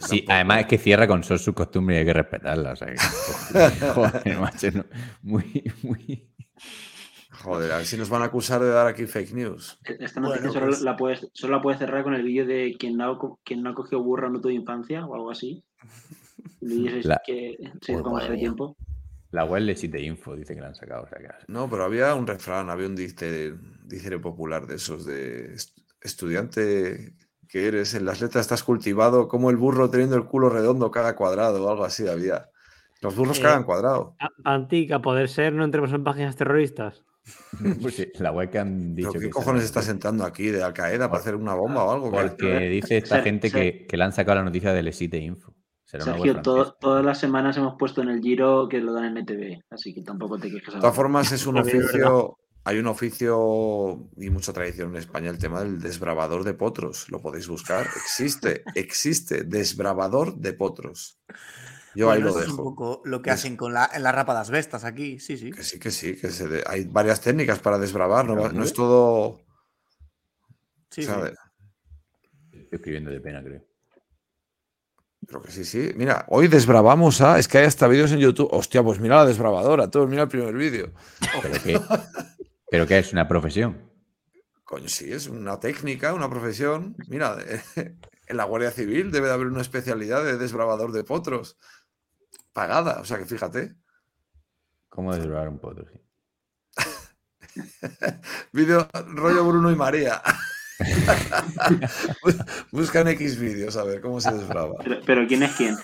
sí, 0.01 0.25
además 0.29 0.61
es 0.63 0.67
que 0.67 0.79
cierra 0.79 1.07
con 1.07 1.23
son 1.23 1.39
sus 1.39 1.55
costumbres 1.55 1.97
y 1.97 1.99
hay 2.01 2.07
que 2.07 2.13
respetarlas. 2.13 2.83
O 2.83 2.85
sea, 2.85 2.95
que- 2.95 3.87
joder, 3.95 4.39
macho, 4.39 4.69
no, 4.73 4.85
muy, 5.23 5.63
muy... 5.83 6.29
Joder, 7.45 7.71
a 7.71 7.77
ver 7.77 7.87
si 7.87 7.97
nos 7.97 8.09
van 8.11 8.23
a 8.23 8.25
acusar 8.25 8.61
de 8.61 8.69
dar 8.71 8.89
aquí 8.89 9.07
fake 9.07 9.33
news. 9.33 9.79
Esta 9.85 10.19
noticia 10.21 10.41
Bueno, 10.49 10.53
solo, 10.53 10.67
pues- 10.67 10.83
la 10.83 10.97
puedes, 10.97 11.29
solo 11.33 11.57
la 11.57 11.63
puedes 11.63 11.79
cerrar 11.79 12.03
con 12.03 12.15
el 12.15 12.25
vídeo 12.25 12.45
de 12.45 12.75
quien 12.77 12.97
no, 12.97 13.39
quien 13.45 13.63
no 13.63 13.71
ha 13.71 13.75
cogido 13.75 14.03
burra 14.03 14.29
no 14.29 14.41
tuvo 14.41 14.51
infancia 14.51 15.07
o 15.07 15.15
algo 15.15 15.31
así. 15.31 15.63
El 16.61 16.69
vídeo 16.69 16.97
es 16.97 17.05
La- 17.07 17.21
que 17.25 17.57
se 17.81 17.93
tiempo. 18.37 18.77
Web 19.45 19.65
de 19.65 19.77
Site 19.77 20.01
Info 20.03 20.35
dice 20.37 20.55
que 20.55 20.61
la 20.61 20.69
han 20.69 20.75
sacado. 20.75 21.05
O 21.05 21.09
sea, 21.09 21.19
que... 21.19 21.29
No, 21.49 21.69
pero 21.69 21.85
había 21.85 22.15
un 22.15 22.27
refrán, 22.27 22.71
había 22.71 22.87
un 22.87 22.97
dice 22.97 23.53
popular 24.21 24.67
de 24.67 24.77
esos 24.77 25.05
de 25.05 25.55
est- 25.55 25.77
estudiante 26.01 27.15
que 27.49 27.67
eres, 27.67 27.95
en 27.95 28.05
las 28.05 28.21
letras 28.21 28.43
estás 28.43 28.63
cultivado 28.63 29.27
como 29.29 29.51
el 29.51 29.57
burro 29.57 29.89
teniendo 29.91 30.17
el 30.17 30.25
culo 30.27 30.49
redondo 30.51 30.91
cada 30.91 31.15
cuadrado 31.17 31.65
o 31.65 31.71
algo 31.71 31.85
así 31.85 32.07
había. 32.09 32.49
Los 33.01 33.15
burros 33.17 33.39
Eh, 33.39 33.43
cagan 33.43 33.65
cuadrado. 33.65 34.17
A- 34.19 34.55
Antic, 34.55 34.93
a 34.93 35.01
poder 35.01 35.29
ser, 35.29 35.53
no 35.53 35.65
entremos 35.65 35.93
en 35.93 36.05
páginas 36.05 36.37
terroristas. 36.37 37.05
Pues 37.83 37.95
sí, 37.97 38.11
la 38.19 38.33
web 38.33 38.49
que 38.51 38.59
han 38.59 38.95
dicho 38.95 39.11
¿Pero 39.13 39.21
qué 39.21 39.27
que 39.27 39.33
cojones 39.33 39.65
está 39.65 39.83
sentando 39.83 40.25
aquí 40.25 40.47
de 40.47 40.63
Al 40.63 40.73
Qaeda 40.73 41.09
para 41.11 41.21
hacer 41.21 41.35
una 41.35 41.55
bomba 41.55 41.85
o 41.85 41.93
algo? 41.93 42.11
¿Qué? 42.11 42.17
Porque 42.29 42.69
dice 42.71 42.97
esta 42.99 43.17
Ser- 43.17 43.25
gente 43.25 43.51
ser- 43.51 43.61
que, 43.81 43.87
que 43.87 43.97
le 43.99 44.05
han 44.05 44.13
sacado 44.13 44.37
la 44.37 44.45
noticia 44.45 44.73
del 44.73 44.93
Site 44.93 45.19
Info. 45.19 45.55
Será 45.91 46.05
una 46.05 46.13
web 46.17 46.23
Sergio, 46.25 46.43
todo- 46.43 46.73
todas 46.79 47.03
las 47.03 47.19
semanas 47.19 47.57
hemos 47.57 47.77
puesto 47.79 48.03
en 48.03 48.11
el 48.11 48.21
giro 48.21 48.69
que 48.69 48.79
lo 48.79 48.93
dan 48.93 49.05
en 49.07 49.17
NTV, 49.19 49.65
así 49.71 49.95
que 49.95 50.03
tampoco 50.03 50.39
te 50.39 50.51
quejes. 50.51 50.75
De 50.75 50.81
todas 50.81 50.95
formas, 50.95 51.33
es 51.33 51.47
un 51.47 51.57
oficio, 52.05 52.37
hay 52.65 52.77
un 52.79 52.87
oficio 52.89 54.11
y 54.19 54.29
mucha 54.29 54.53
tradición 54.53 54.91
en 54.91 54.97
España, 54.97 55.31
el 55.31 55.39
tema 55.39 55.61
del 55.63 55.81
desbravador 55.81 56.45
de 56.45 56.53
potros. 56.53 57.09
Lo 57.11 57.23
podéis 57.23 57.49
buscar. 57.49 57.87
Existe, 57.87 58.65
existe, 58.75 59.45
desbravador 59.45 60.37
de 60.37 60.53
potros. 60.53 61.19
Yo 61.95 62.11
ahí 62.11 62.21
lo 62.21 62.29
eso 62.29 62.41
es 62.43 62.49
un 62.49 62.57
dejo. 62.57 62.65
poco 62.65 63.03
lo 63.07 63.23
que 63.23 63.31
Es- 63.31 63.37
hacen 63.37 63.57
con 63.57 63.73
la, 63.73 63.89
en 63.95 64.03
la 64.03 64.13
rapa 64.13 64.35
das 64.35 64.51
bestas 64.51 64.85
aquí, 64.85 65.19
sí, 65.19 65.39
sí. 65.39 65.51
Que 65.53 65.63
sí, 65.63 65.79
que 65.79 65.91
sí, 65.91 66.17
que 66.17 66.31
se 66.31 66.47
de- 66.49 66.65
hay 66.67 66.85
varias 66.85 67.23
técnicas 67.23 67.61
para 67.61 67.79
desbravar, 67.79 68.27
no, 68.27 68.35
no 68.53 68.63
es 68.63 68.75
todo. 68.75 69.41
sí. 70.91 71.01
Estoy 71.01 71.33
escribiendo 72.71 73.11
de 73.11 73.21
pena, 73.23 73.43
creo. 73.43 73.65
Pero 75.29 75.43
que 75.43 75.53
sí, 75.53 75.65
sí. 75.67 75.93
Mira, 75.95 76.25
hoy 76.29 76.49
desbravamos 76.49 77.21
a. 77.21 77.39
Es 77.39 77.49
que 77.49 77.59
hay 77.59 77.67
hasta 77.67 77.87
vídeos 77.87 78.11
en 78.13 78.19
YouTube. 78.19 78.49
Hostia, 78.51 78.83
pues 78.83 78.99
mira 78.99 79.17
la 79.17 79.27
desbravadora. 79.27 79.91
Todos 79.91 80.09
mira 80.09 80.23
el 80.23 80.29
primer 80.29 80.55
vídeo. 80.55 80.91
¿Pero 81.43 81.63
qué? 81.63 81.81
¿Pero 82.71 82.87
qué 82.87 82.99
es 82.99 83.13
una 83.13 83.29
profesión? 83.29 83.91
Coño, 84.65 84.89
sí, 84.89 85.13
es 85.13 85.27
una 85.27 85.61
técnica, 85.61 86.15
una 86.15 86.31
profesión. 86.31 86.97
Mira, 87.09 87.37
en 87.77 88.37
la 88.37 88.45
Guardia 88.45 88.71
Civil 88.71 89.11
debe 89.11 89.29
de 89.29 89.35
haber 89.35 89.49
una 89.49 89.61
especialidad 89.61 90.25
de 90.25 90.39
desbravador 90.39 90.93
de 90.93 91.05
potros. 91.05 91.59
Pagada, 92.55 93.01
o 93.01 93.05
sea 93.05 93.19
que 93.19 93.27
fíjate. 93.27 93.75
¿Cómo 94.89 95.15
desbravar 95.15 95.51
un 95.51 95.59
potro? 95.59 95.87
Sí. 95.93 96.01
Vídeo 98.53 98.89
rollo 99.15 99.47
Bruno 99.47 99.71
y 99.71 99.77
María. 99.77 100.23
Buscan 102.73 103.09
X 103.09 103.39
vídeos 103.39 103.77
a 103.77 103.85
ver 103.85 104.01
cómo 104.01 104.21
se 104.21 104.33
desbrava. 104.33 104.75
Pero, 104.85 105.01
pero 105.05 105.27
¿quién 105.27 105.43
es 105.43 105.53
quién? 105.53 105.77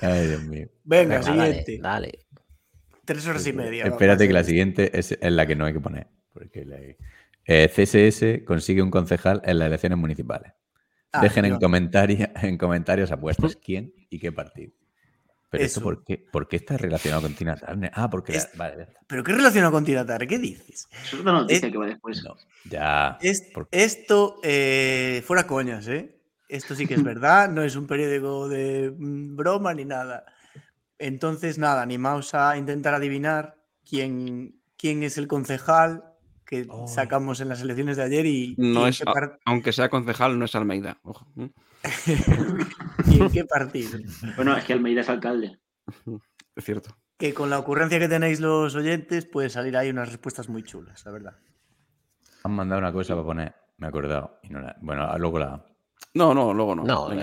Ay, 0.00 0.26
Dios 0.28 0.42
mío. 0.44 0.68
Venga, 0.84 1.18
Venga, 1.18 1.22
siguiente. 1.22 1.78
dale, 1.80 2.08
dale. 2.12 2.18
Tres 3.04 3.26
horas 3.26 3.46
y 3.46 3.52
media. 3.52 3.84
Espérate 3.84 4.26
que 4.26 4.32
la 4.32 4.44
siguiente 4.44 4.96
es, 4.98 5.12
es 5.12 5.32
la 5.32 5.46
que 5.46 5.56
no 5.56 5.64
hay 5.64 5.72
que 5.72 5.80
poner. 5.80 6.06
Porque 6.32 6.64
la- 6.64 6.78
eh, 7.46 7.68
CSS 7.74 8.44
consigue 8.44 8.82
un 8.82 8.90
concejal 8.90 9.40
en 9.44 9.58
las 9.58 9.66
elecciones 9.68 9.98
municipales. 9.98 10.52
Ah, 11.12 11.22
Dejen 11.22 11.46
en, 11.46 11.52
no. 11.52 11.58
comentario- 11.58 12.30
en 12.42 12.58
comentarios 12.58 13.10
apuestas 13.10 13.56
quién 13.56 13.94
y 14.10 14.18
qué 14.18 14.30
partido. 14.30 14.72
Pero 15.50 15.64
esto, 15.64 15.80
Eso. 15.80 15.84
¿por 15.84 16.04
qué, 16.04 16.18
por 16.18 16.46
qué 16.46 16.56
está 16.56 16.76
relacionado 16.76 17.22
con 17.22 17.34
Tina 17.34 17.56
Turner? 17.56 17.90
Ah, 17.94 18.10
porque... 18.10 18.32
la- 18.32 18.38
Es- 18.38 18.50
vale, 18.56 18.76
ya 18.76 18.82
está. 18.84 19.00
¿Pero 19.06 19.24
qué 19.24 19.32
relaciona 19.32 19.70
con 19.70 19.84
Tina 19.84 20.04
Turner? 20.04 20.28
¿Qué 20.28 20.38
dices? 20.38 20.86
Es 21.04 21.14
otra 21.14 21.32
noticia 21.32 21.68
Eh, 21.68 21.72
que 21.72 21.78
va 21.78 21.86
después. 21.86 22.22
No, 22.22 22.36
ya. 22.68 23.16
Es- 23.22 23.50
esto, 23.70 24.40
eh, 24.42 25.22
fuera 25.26 25.46
coñas, 25.46 25.88
¿eh? 25.88 26.14
Esto 26.48 26.74
sí 26.74 26.86
que 26.86 26.94
es 26.94 27.02
verdad, 27.14 27.50
no 27.50 27.62
es 27.62 27.76
un 27.76 27.86
periódico 27.86 28.48
de 28.48 28.92
mm, 28.96 29.36
broma 29.36 29.72
ni 29.74 29.84
nada. 29.86 30.24
Entonces, 30.98 31.58
nada, 31.58 31.80
animaos 31.82 32.34
a 32.34 32.56
intentar 32.56 32.94
adivinar 32.94 33.56
quién, 33.88 34.60
quién 34.76 35.02
es 35.02 35.16
el 35.16 35.28
concejal 35.28 36.04
que 36.44 36.66
Oh. 36.70 36.86
sacamos 36.88 37.40
en 37.40 37.48
las 37.50 37.60
elecciones 37.60 37.96
de 37.98 38.02
ayer 38.02 38.26
y, 38.26 38.54
No 38.58 38.86
es, 38.86 39.00
par- 39.00 39.38
aunque 39.44 39.72
sea 39.72 39.88
concejal, 39.90 40.38
no 40.38 40.44
es 40.46 40.54
Almeida. 40.54 40.98
Ojo. 41.02 41.26
y 43.06 43.20
en 43.20 43.30
qué 43.30 43.44
partido. 43.44 43.98
Bueno, 44.36 44.56
es 44.56 44.64
que 44.64 44.72
Almeida 44.72 45.00
es 45.02 45.08
alcalde. 45.08 45.58
Es 46.56 46.64
cierto. 46.64 46.96
Que 47.16 47.34
con 47.34 47.50
la 47.50 47.58
ocurrencia 47.58 47.98
que 47.98 48.08
tenéis 48.08 48.40
los 48.40 48.74
oyentes, 48.74 49.26
puede 49.26 49.50
salir 49.50 49.76
ahí 49.76 49.90
unas 49.90 50.08
respuestas 50.08 50.48
muy 50.48 50.62
chulas, 50.62 51.04
la 51.04 51.12
verdad. 51.12 51.36
Han 52.44 52.52
mandado 52.52 52.80
una 52.80 52.92
cosa 52.92 53.14
para 53.14 53.26
poner. 53.26 53.54
Me 53.78 53.86
he 53.86 53.90
acordado. 53.90 54.38
Y 54.42 54.50
no 54.50 54.60
la- 54.60 54.76
bueno, 54.80 55.18
luego 55.18 55.38
la... 55.38 55.64
No, 56.14 56.32
no, 56.32 56.54
luego 56.54 56.74
no. 56.74 57.12
Eh, 57.12 57.22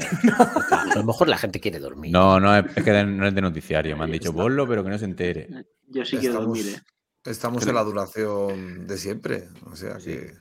a 0.71 0.95
lo 0.95 1.03
mejor 1.03 1.27
la 1.27 1.37
gente 1.37 1.59
quiere 1.59 1.79
dormir. 1.79 2.11
No, 2.11 2.39
no, 2.39 2.55
es, 2.57 2.65
que 2.83 3.03
no 3.05 3.27
es 3.27 3.33
de 3.35 3.41
noticiario. 3.41 3.95
Me 3.97 4.03
han 4.03 4.11
dicho, 4.11 4.33
ponlo, 4.33 4.67
pero 4.67 4.83
que 4.83 4.89
no 4.89 4.97
se 4.97 5.05
entere. 5.05 5.49
Yo 5.87 6.03
sí 6.05 6.17
quiero 6.17 6.41
dormir, 6.41 6.65
¿eh? 6.67 6.81
estamos 7.25 7.65
en 7.65 7.75
la 7.75 7.83
duración 7.83 8.85
de 8.85 8.97
siempre. 8.97 9.49
O 9.65 9.75
sea 9.75 9.97
que. 9.97 10.33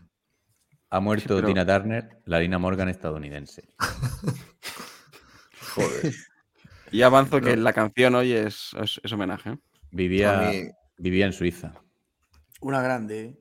Ha 0.94 1.00
muerto 1.00 1.34
pero- 1.36 1.48
Tina 1.48 1.66
Turner, 1.66 2.18
la 2.24 2.39
Lina 2.39 2.58
Morgan 2.58 2.89
estadounidense. 2.89 3.68
Joder. 5.74 6.14
Y 6.92 7.02
avanzo 7.02 7.40
que 7.40 7.56
la 7.56 7.73
canción 7.73 8.14
hoy 8.14 8.32
es, 8.32 8.70
es, 8.81 9.00
es 9.02 9.12
homenaje. 9.12 9.58
Vivía, 9.90 10.50
mí- 10.52 10.68
vivía 10.98 11.26
en 11.26 11.32
Suiza. 11.32 11.73
Una 12.60 12.81
grande. 12.81 13.36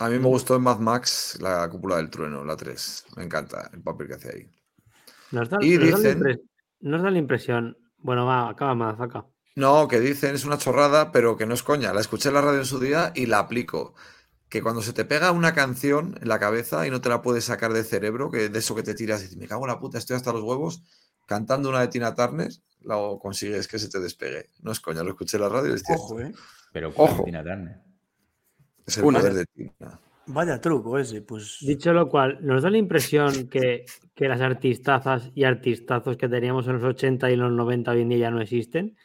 A 0.00 0.08
mí 0.08 0.18
me 0.18 0.26
gustó 0.28 0.56
en 0.56 0.62
Mad 0.62 0.78
Max 0.78 1.38
la 1.40 1.68
cúpula 1.68 1.96
del 1.96 2.08
trueno, 2.08 2.42
la 2.44 2.56
3. 2.56 3.04
Me 3.16 3.24
encanta 3.24 3.70
el 3.72 3.82
papel 3.82 4.08
que 4.08 4.14
hace 4.14 4.28
ahí. 4.34 4.50
Nos 5.30 5.50
da, 5.50 5.58
Y 5.60 5.76
nos 5.76 5.90
da 5.90 5.90
la 5.90 5.96
dicen- 5.98 6.18
impres- 6.20 6.40
nos 6.80 7.02
da 7.02 7.10
la 7.10 7.18
impresión. 7.18 7.76
Bueno, 7.98 8.24
va, 8.26 8.48
acaba 8.48 8.74
más, 8.74 8.98
acá. 9.00 9.26
No, 9.56 9.86
que 9.88 10.00
dicen 10.00 10.34
es 10.34 10.44
una 10.46 10.56
chorrada, 10.58 11.12
pero 11.12 11.36
que 11.36 11.44
no 11.46 11.52
es 11.54 11.62
coña. 11.62 11.92
La 11.92 12.00
escuché 12.00 12.28
en 12.30 12.34
la 12.36 12.40
radio 12.40 12.60
en 12.60 12.64
su 12.64 12.80
día 12.80 13.12
y 13.14 13.26
la 13.26 13.38
aplico. 13.40 13.94
Que 14.54 14.62
cuando 14.62 14.82
se 14.82 14.92
te 14.92 15.04
pega 15.04 15.32
una 15.32 15.52
canción 15.52 16.16
en 16.22 16.28
la 16.28 16.38
cabeza 16.38 16.86
y 16.86 16.90
no 16.92 17.00
te 17.00 17.08
la 17.08 17.22
puedes 17.22 17.42
sacar 17.44 17.72
del 17.72 17.84
cerebro, 17.84 18.30
que 18.30 18.48
de 18.50 18.58
eso 18.60 18.76
que 18.76 18.84
te 18.84 18.94
tiras 18.94 19.18
y 19.18 19.24
dices, 19.24 19.36
me 19.36 19.48
cago 19.48 19.64
en 19.64 19.72
la 19.72 19.80
puta, 19.80 19.98
estoy 19.98 20.14
hasta 20.14 20.32
los 20.32 20.42
huevos, 20.44 20.84
cantando 21.26 21.68
una 21.70 21.80
de 21.80 21.88
Tina 21.88 22.14
Turner, 22.14 22.52
lo 22.82 23.18
consigues 23.18 23.66
que 23.66 23.80
se 23.80 23.88
te 23.88 23.98
despegue. 23.98 24.50
No 24.62 24.70
es 24.70 24.78
coña, 24.78 25.02
lo 25.02 25.10
escuché 25.10 25.38
en 25.38 25.42
la 25.42 25.48
radio 25.48 25.72
y 25.72 25.74
es 25.74 25.82
cierto. 25.82 26.04
Ojo, 26.04 26.20
¿eh? 26.20 26.32
Pero 26.72 26.94
¿cuál 26.94 27.10
Ojo. 27.10 27.24
Tina 27.24 27.42
Turner? 27.42 27.80
Es 28.86 28.98
el 28.98 29.04
Una. 29.06 29.18
poder 29.18 29.34
de 29.34 29.46
Tina. 29.46 30.00
Vaya 30.26 30.60
truco 30.60 31.00
ese, 31.00 31.20
pues. 31.22 31.56
Dicho 31.60 31.92
lo 31.92 32.08
cual, 32.08 32.38
nos 32.40 32.62
da 32.62 32.70
la 32.70 32.78
impresión 32.78 33.48
que, 33.48 33.84
que 34.14 34.28
las 34.28 34.40
artistazas 34.40 35.32
y 35.34 35.42
artistazos 35.42 36.16
que 36.16 36.28
teníamos 36.28 36.68
en 36.68 36.74
los 36.74 36.84
80 36.84 37.28
y 37.28 37.34
en 37.34 37.40
los 37.40 37.50
90 37.50 37.90
hoy 37.90 38.02
en 38.02 38.08
día 38.08 38.18
ya 38.18 38.30
no 38.30 38.40
existen. 38.40 38.96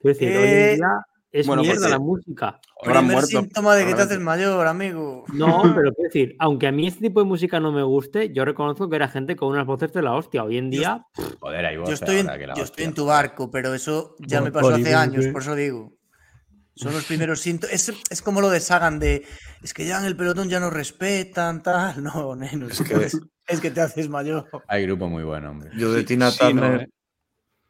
Quiero 0.00 0.18
decir, 0.18 0.28
hoy 0.34 0.44
Eh, 0.44 0.70
en 0.70 0.76
día 0.78 0.88
es 1.34 1.46
bueno, 1.48 1.62
mierda 1.62 1.80
pues, 1.80 1.90
la 1.90 1.96
eh, 1.96 1.98
música. 1.98 2.60
Primer 2.82 3.02
muerto. 3.02 3.26
síntoma 3.26 3.74
de 3.74 3.86
que 3.86 3.94
te 3.94 4.02
haces 4.02 4.20
mayor, 4.20 4.66
amigo. 4.66 5.24
No, 5.34 5.62
pero 5.74 5.92
quiero 5.92 6.08
decir, 6.12 6.36
aunque 6.38 6.68
a 6.68 6.72
mí 6.72 6.86
este 6.86 7.00
tipo 7.08 7.20
de 7.20 7.26
música 7.26 7.58
no 7.60 7.72
me 7.72 7.82
guste, 7.82 8.32
yo 8.32 8.44
reconozco 8.44 8.88
que 8.88 8.96
era 8.96 9.08
gente 9.08 9.34
con 9.34 9.48
unas 9.48 9.66
voces 9.66 9.92
de 9.92 10.02
la 10.02 10.12
hostia. 10.14 10.44
Hoy 10.44 10.58
en 10.58 10.70
Yo- 10.70 10.78
día, 10.80 11.04
Joder, 11.40 11.66
hay 11.66 11.74
Yo 11.74 11.80
voces 11.80 11.94
estoy, 12.00 12.18
en, 12.18 12.28
ahora 12.28 12.38
que 12.38 12.46
la 12.46 12.54
yo 12.54 12.62
estoy 12.62 12.84
en 12.84 12.94
tu 12.94 13.04
barco, 13.06 13.50
pero 13.50 13.74
eso 13.74 14.14
ya 14.20 14.40
me 14.40 14.52
pasó 14.52 14.68
hace 14.74 14.94
años, 14.94 15.26
¿qué? 15.26 15.32
por 15.32 15.42
eso 15.42 15.54
digo. 15.56 15.92
Son 16.76 16.92
los 16.92 17.04
primeros 17.06 17.40
síntomas. 17.40 17.74
Es, 17.74 17.92
es 18.10 18.22
como 18.22 18.40
lo 18.40 18.48
de 18.50 18.60
Sagan 18.60 18.98
de. 18.98 19.24
Es 19.62 19.74
que 19.74 19.86
ya 19.86 19.98
en 19.98 20.04
el 20.06 20.16
pelotón 20.16 20.48
ya 20.48 20.60
no 20.60 20.70
respetan, 20.70 21.62
tal. 21.62 22.02
No, 22.02 22.36
neno, 22.36 22.68
Es 22.68 22.80
que- 22.82 23.08
es 23.46 23.60
que 23.60 23.70
te 23.70 23.80
haces 23.80 24.08
mayor. 24.08 24.48
Hay 24.68 24.84
grupo 24.86 25.08
muy 25.08 25.22
bueno, 25.24 25.50
hombre. 25.50 25.70
Yo 25.76 25.92
de 25.92 26.00
Sí, 26.00 26.06
Tina 26.06 26.30
sí, 26.30 26.38
no, 26.54 26.60
Turner, 26.62 26.80
¿eh? 26.82 26.88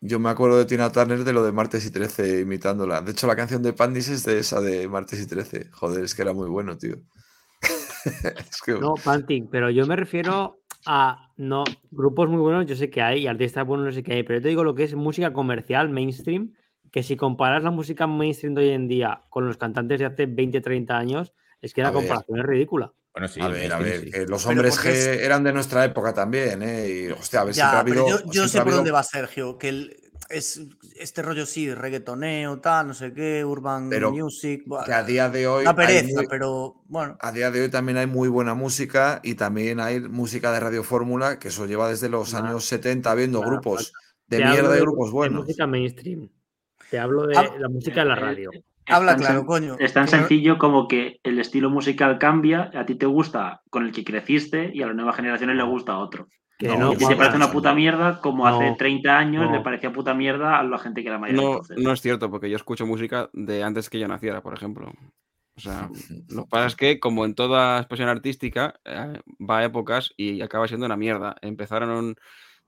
Yo 0.07 0.19
me 0.19 0.29
acuerdo 0.29 0.59
de 0.59 0.67
Tina 0.67 0.93
Turner 0.93 1.25
de 1.25 1.33
lo 1.33 1.43
de 1.43 1.51
Martes 1.51 1.87
y 1.87 1.91
13 1.91 2.41
imitándola. 2.41 3.01
De 3.01 3.13
hecho, 3.13 3.27
la 3.27 3.35
canción 3.35 3.63
de 3.63 3.73
Pandis 3.73 4.09
es 4.11 4.25
de 4.25 4.39
esa 4.39 4.61
de 4.61 4.87
Martes 4.87 5.19
y 5.19 5.27
13. 5.27 5.71
Joder, 5.71 6.05
es 6.05 6.15
que 6.15 6.21
era 6.21 6.35
muy 6.35 6.51
bueno, 6.51 6.77
tío. 6.77 6.97
es 8.05 8.61
que 8.61 8.73
no, 8.73 8.95
Panting, 9.03 9.49
pero 9.51 9.71
yo 9.71 9.87
me 9.87 9.97
refiero 9.97 10.61
a 10.85 11.33
no 11.39 11.65
grupos 11.91 12.29
muy 12.29 12.39
buenos, 12.39 12.67
yo 12.67 12.77
sé 12.77 12.91
que 12.91 13.01
hay, 13.01 13.23
y 13.23 13.27
artistas 13.27 13.67
buenos, 13.67 13.87
no 13.87 13.93
sé 13.93 14.03
que 14.03 14.13
hay, 14.13 14.23
pero 14.25 14.41
yo 14.41 14.43
te 14.43 14.49
digo 14.51 14.63
lo 14.63 14.75
que 14.75 14.85
es 14.85 14.95
música 14.95 15.33
comercial, 15.33 15.89
mainstream, 15.89 16.53
que 16.93 17.03
si 17.03 17.17
comparas 17.17 17.63
la 17.63 17.71
música 17.71 18.07
mainstream 18.07 18.55
de 18.55 18.61
hoy 18.61 18.71
en 18.71 18.89
día 18.89 19.23
con 19.31 19.47
los 19.47 19.57
cantantes 19.57 20.01
de 20.01 20.05
hace 20.05 20.27
20, 20.27 20.61
30 20.61 20.99
años, 20.99 21.33
es 21.63 21.73
que 21.73 21.81
A 21.81 21.85
la 21.85 21.91
ver. 21.93 22.01
comparación 22.01 22.41
es 22.41 22.45
ridícula. 22.45 22.93
Bueno, 23.15 23.29
sí. 23.29 23.41
a 23.41 23.47
ver, 23.47 23.73
a 23.73 23.79
ver, 23.79 24.01
sí. 24.01 24.11
los 24.27 24.45
hombres 24.45 24.77
es- 24.85 25.07
G 25.09 25.21
eran 25.25 25.45
de 25.45 25.53
nuestra 25.53 25.85
época 25.85 26.13
también, 26.13 26.63
¿eh? 26.63 26.89
Y, 26.89 27.11
hostia, 27.13 27.43
a 27.43 27.45
ver, 27.45 27.55
siempre 27.55 27.71
ha 27.71 27.75
Ya, 27.75 27.81
habido. 27.81 28.09
yo, 28.09 28.19
yo 28.33 28.49
sé 28.49 28.59
por 28.59 28.63
habido- 28.63 28.77
dónde 28.79 28.91
va 28.91 29.05
Sergio, 29.05 29.57
que 29.57 29.69
el- 29.69 29.97
es 30.31 30.61
este 30.99 31.23
rollo 31.23 31.47
sí, 31.47 31.73
reggaetoneo, 31.73 32.59
tal, 32.61 32.89
no 32.89 32.95
sé 32.95 33.13
qué, 33.13 33.45
urban 33.45 33.89
Pero 33.89 34.11
music. 34.11 34.65
Que 34.85 34.93
a 34.93 35.05
día 35.05 35.29
de 35.29 35.47
hoy. 35.47 35.65
hay 35.65 35.75
pereza, 35.75 36.17
muy- 36.17 36.27
pero 36.27 36.83
bueno. 36.87 37.17
A 37.21 37.31
día 37.31 37.53
de 37.53 37.63
hoy 37.63 37.69
también 37.69 37.99
hay 37.99 38.07
muy 38.09 38.29
buena 38.29 38.55
música 38.55 39.21
y 39.23 39.35
también 39.37 39.79
hay 39.79 40.01
música 40.01 40.51
de 40.51 40.59
Radio 40.59 40.83
Fórmula, 40.83 41.39
que 41.39 41.49
eso 41.49 41.67
lleva 41.67 41.89
desde 41.89 42.09
los 42.09 42.33
Nada, 42.33 42.49
años 42.49 42.65
70 42.65 43.13
habiendo 43.13 43.39
nada, 43.41 43.53
grupos 43.53 43.93
de 44.27 44.39
mierda 44.39 44.77
y 44.77 44.81
grupos 44.81 45.07
de 45.11 45.13
buenos. 45.13 45.45
música 45.45 45.67
mainstream. 45.69 46.29
Te 46.91 46.99
hablo 46.99 47.27
de 47.29 47.35
Hab- 47.37 47.59
la 47.59 47.69
música 47.69 48.01
de 48.01 48.07
la 48.07 48.15
Eh, 48.17 48.21
radio. 48.21 48.51
Habla 48.87 49.13
tan 49.13 49.21
claro, 49.21 49.47
coño. 49.47 49.77
Es 49.79 49.93
tan 49.93 50.09
sencillo 50.09 50.59
como 50.59 50.89
que 50.89 51.21
el 51.23 51.39
estilo 51.39 51.71
musical 51.71 52.19
cambia, 52.19 52.71
a 52.75 52.85
ti 52.85 52.97
te 52.97 53.07
gusta 53.07 53.63
con 53.71 53.87
el 53.87 53.93
que 53.93 54.05
creciste 54.05 54.71
y 54.73 54.83
a 54.83 54.87
las 54.87 54.97
nuevas 54.97 55.17
generaciones 55.17 55.57
les 55.57 55.67
gusta 55.67 55.99
otro. 55.99 56.29
Que 56.59 56.69
No, 56.69 56.79
no, 56.79 56.93
Y 56.93 56.97
te 56.97 57.17
parece 57.17 57.37
una 57.37 57.51
puta 57.51 57.75
mierda 57.75 58.21
como 58.21 58.49
No, 58.49 58.57
hace 58.57 58.77
30 58.77 59.19
años 59.19 59.51
le 59.51 59.61
parecía 59.61 59.93
puta 59.93 60.15
mierda 60.15 60.59
a 60.59 60.63
la 60.63 60.79
gente 60.79 61.03
que 61.03 61.09
era 61.09 61.19
mayor. 61.19 61.37
No, 61.37 61.51
entonces. 61.53 61.79
no 61.79 61.93
es 61.93 62.01
cierto, 62.01 62.31
porque 62.31 62.51
yo 62.51 62.57
escucho 62.57 62.87
música 62.87 63.31
de 63.33 63.63
antes 63.63 63.91
que 63.91 63.99
yo 63.99 64.07
naciera, 64.07 64.43
por 64.43 64.55
ejemplo. 64.55 64.93
O 65.57 65.61
sea, 65.61 65.89
lo 66.29 66.45
que 66.45 66.49
pasa 66.51 66.67
es 66.67 66.77
que, 66.77 67.01
como 67.01 67.25
en 67.25 67.35
toda 67.35 67.79
expresión 67.79 68.09
artística, 68.09 68.75
eh, 68.85 69.21
va 69.41 69.59
a 69.59 69.65
épocas 69.65 70.13
y 70.17 70.43
acaba 70.43 70.69
siendo 70.69 70.87
una 70.87 70.97
mierda. 70.97 71.37
Empezaron 71.43 72.17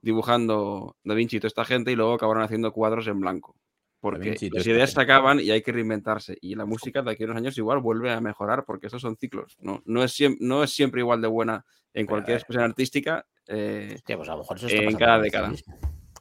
dibujando 0.01 0.95
Da 1.03 1.15
Vinci 1.15 1.37
y 1.37 1.39
toda 1.39 1.47
esta 1.47 1.65
gente 1.65 1.91
y 1.91 1.95
luego 1.95 2.13
acabaron 2.13 2.43
haciendo 2.43 2.71
cuadros 2.71 3.07
en 3.07 3.19
blanco. 3.19 3.55
Porque 3.99 4.37
las 4.53 4.67
ideas 4.67 4.91
se 4.91 5.01
acaban 5.01 5.39
y 5.39 5.49
hay 5.49 5.61
que 5.61 5.71
reinventarse. 5.71 6.37
Y 6.41 6.55
la 6.55 6.65
música 6.65 7.01
de 7.01 7.11
aquí 7.11 7.23
a 7.23 7.25
unos 7.25 7.37
años 7.37 7.57
igual 7.57 7.79
vuelve 7.79 8.11
a 8.11 8.21
mejorar 8.21 8.63
porque 8.65 8.87
estos 8.87 9.01
son 9.01 9.17
ciclos. 9.17 9.57
No, 9.59 9.81
no, 9.85 10.03
es, 10.03 10.17
siem- 10.19 10.37
no 10.39 10.63
es 10.63 10.69
siempre 10.71 11.01
igual 11.01 11.21
de 11.21 11.27
buena 11.27 11.65
en 11.93 12.05
cualquier 12.05 12.35
ver. 12.35 12.41
expresión 12.41 12.63
artística. 12.65 13.25
eh, 13.47 13.93
Hostia, 13.95 14.17
pues 14.17 14.29
a 14.29 14.33
lo 14.33 14.37
mejor 14.39 14.57
eso 14.57 14.67
está 14.67 14.81
en 14.83 14.95
cada 14.97 15.19
década. 15.19 15.51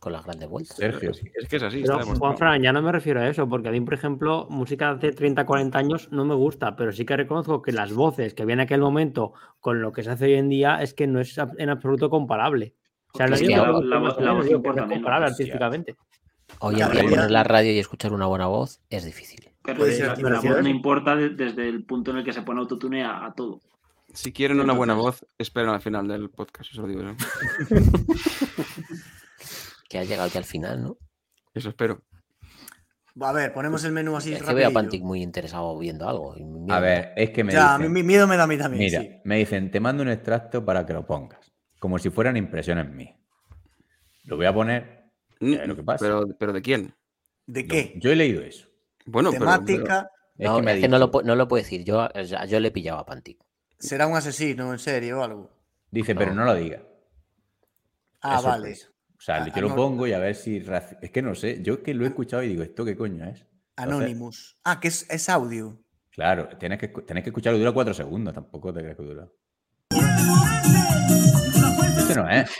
Con 0.00 0.12
las 0.12 0.24
grandes 0.24 0.48
vueltas. 0.48 0.76
Sergio. 0.76 1.10
es, 1.10 1.22
es 1.34 1.48
que 1.48 1.56
es 1.56 1.62
así. 1.64 1.82
Pero. 1.82 1.98
Juan 2.04 2.36
Fran, 2.38 2.62
ya 2.62 2.72
no 2.72 2.80
me 2.80 2.92
refiero 2.92 3.20
a 3.20 3.28
eso, 3.28 3.48
porque 3.48 3.68
a 3.68 3.72
mí, 3.72 3.80
por 3.80 3.94
ejemplo, 3.94 4.46
música 4.50 4.94
de 4.94 5.08
hace 5.08 5.12
30, 5.16 5.44
40 5.44 5.78
años 5.78 6.08
no 6.12 6.24
me 6.24 6.34
gusta, 6.34 6.76
pero 6.76 6.92
sí 6.92 7.04
que 7.04 7.16
reconozco 7.16 7.60
que 7.60 7.72
las 7.72 7.92
voces 7.92 8.32
que 8.34 8.42
había 8.42 8.52
en 8.54 8.60
aquel 8.60 8.80
momento 8.80 9.32
con 9.58 9.82
lo 9.82 9.92
que 9.92 10.02
se 10.04 10.10
hace 10.10 10.26
hoy 10.26 10.34
en 10.34 10.48
día 10.48 10.80
es 10.82 10.94
que 10.94 11.06
no 11.06 11.18
es 11.20 11.36
en 11.58 11.70
absoluto 11.70 12.08
comparable. 12.08 12.74
O 13.12 13.16
sea, 13.18 13.26
no 13.26 13.34
Es 13.34 13.42
que 13.42 13.48
la- 13.48 13.70
voz- 13.72 14.16
voz 14.34 14.50
importa 14.50 14.82
menos, 14.82 14.94
comparable 14.98 15.26
artísticamente. 15.26 15.96
Hoy 16.60 16.80
en 16.80 16.90
día 16.90 17.02
poner 17.02 17.30
la 17.30 17.44
radio 17.44 17.72
y 17.72 17.78
escuchar 17.78 18.12
una 18.12 18.26
buena 18.26 18.46
voz 18.46 18.80
es 18.90 19.04
difícil. 19.04 19.50
Pero 19.62 19.84
la, 19.84 20.40
voz 20.40 20.62
no 20.62 20.68
importa 20.68 21.16
de- 21.16 21.30
desde 21.30 21.68
el 21.68 21.84
punto 21.84 22.12
en 22.12 22.18
el 22.18 22.24
que 22.24 22.32
se 22.32 22.42
pone 22.42 22.60
autotune 22.60 23.04
a, 23.04 23.26
a 23.26 23.32
todo. 23.34 23.60
Si 24.14 24.32
quieren 24.32 24.60
una 24.60 24.72
buena 24.72 24.94
voz, 24.94 25.26
esperen 25.36 25.70
al 25.70 25.80
final 25.82 26.06
del 26.08 26.30
podcast, 26.30 26.70
eso 26.72 26.82
lo 26.82 26.88
digo 26.88 27.02
yo. 27.02 27.14
que 29.88 29.98
ha 29.98 30.04
llegado 30.04 30.28
ya 30.28 30.38
al 30.38 30.44
final, 30.44 30.82
¿no? 30.82 30.96
Eso 31.52 31.68
espero. 31.70 32.02
A 33.20 33.32
ver, 33.32 33.52
ponemos 33.52 33.82
el 33.84 33.92
menú 33.92 34.14
así 34.16 34.32
Es 34.34 34.42
que 34.42 34.54
veo 34.54 34.68
a. 34.68 34.72
Pantic 34.72 35.02
muy 35.02 35.22
interesado 35.22 35.76
viendo 35.78 36.08
algo. 36.08 36.34
A 36.68 36.80
ver, 36.80 37.12
es 37.16 37.30
que 37.30 37.44
me 37.44 37.52
Ya, 37.52 37.74
a 37.74 37.78
dicen, 37.78 37.92
mí 37.92 38.02
miedo 38.02 38.26
me 38.26 38.36
da 38.36 38.44
a 38.44 38.46
mí 38.46 38.56
también. 38.58 38.84
mira, 38.84 39.00
sí. 39.00 39.10
me 39.24 39.38
dicen, 39.38 39.70
te 39.70 39.80
mando 39.80 40.02
un 40.02 40.10
extracto 40.10 40.64
para 40.64 40.84
que 40.86 40.92
lo 40.92 41.06
pongas, 41.06 41.52
como 41.78 41.98
si 41.98 42.10
fueran 42.10 42.36
impresiones 42.36 42.88
mías. 42.90 43.16
Lo 44.24 44.36
voy 44.36 44.46
a 44.46 44.52
poner, 44.54 44.95
Ya 45.40 45.62
es 45.62 45.68
lo 45.68 45.76
que 45.76 45.82
pasa. 45.82 46.04
Pero, 46.04 46.24
pero 46.38 46.52
¿de 46.52 46.62
quién? 46.62 46.94
¿De 47.46 47.62
No, 47.62 47.68
qué? 47.68 47.94
yo 47.96 48.10
he 48.10 48.16
leído 48.16 48.42
eso. 48.42 48.66
Bueno, 49.04 49.30
pero- 49.30 49.44
Temática. 49.44 50.10
Es 50.38 50.46
No, 50.48 50.56
que 50.56 50.62
me 50.62 50.70
ha 50.72 50.74
es 50.74 50.80
que 50.80 50.88
no, 50.88 50.98
lo, 50.98 51.10
no 51.24 51.34
lo 51.34 51.48
puedo 51.48 51.62
decir. 51.62 51.82
Yo, 51.84 52.08
yo 52.48 52.60
le 52.60 52.70
pillaba 52.70 53.00
a 53.00 53.06
Pantic. 53.06 53.38
Será 53.78 54.06
un 54.06 54.16
asesino 54.16 54.72
en 54.72 54.78
serio 54.78 55.20
o 55.20 55.22
algo. 55.22 55.50
Dice, 55.90 56.14
pero 56.14 56.34
No. 56.34 56.44
lo 56.44 56.54
diga. 56.54 56.82
Ah, 58.20 58.36
Es 58.38 58.44
vale. 58.44 58.76
O 59.18 59.20
sea, 59.20 59.46
yo 59.54 59.62
lo 59.62 59.74
pongo 59.74 60.06
y 60.06 60.12
a 60.12 60.18
ver 60.18 60.34
si... 60.34 60.62
Es 61.00 61.10
que 61.10 61.22
no 61.22 61.34
sé, 61.34 61.62
yo 61.62 61.74
es 61.74 61.78
que 61.80 61.94
lo 61.94 62.04
he 62.04 62.08
escuchado 62.08 62.42
y 62.42 62.48
digo, 62.48 62.62
¿esto 62.62 62.84
qué 62.84 62.96
coño 62.96 63.24
es? 63.24 63.40
Entonces, 63.40 63.46
Anonymous. 63.76 64.56
Ah, 64.64 64.78
que 64.78 64.88
es, 64.88 65.06
es 65.10 65.28
audio. 65.30 65.78
Claro, 66.10 66.48
tienes 66.58 66.78
que, 66.78 66.88
tenés 66.88 67.22
que 67.24 67.30
escucharlo, 67.30 67.58
dura 67.58 67.72
cuatro 67.72 67.94
segundos, 67.94 68.34
tampoco 68.34 68.72
te 68.74 68.80
crees 68.80 68.96
que 68.96 69.02
dura. 69.02 69.28
Ese 71.98 72.14
no 72.14 72.28
es. 72.28 72.50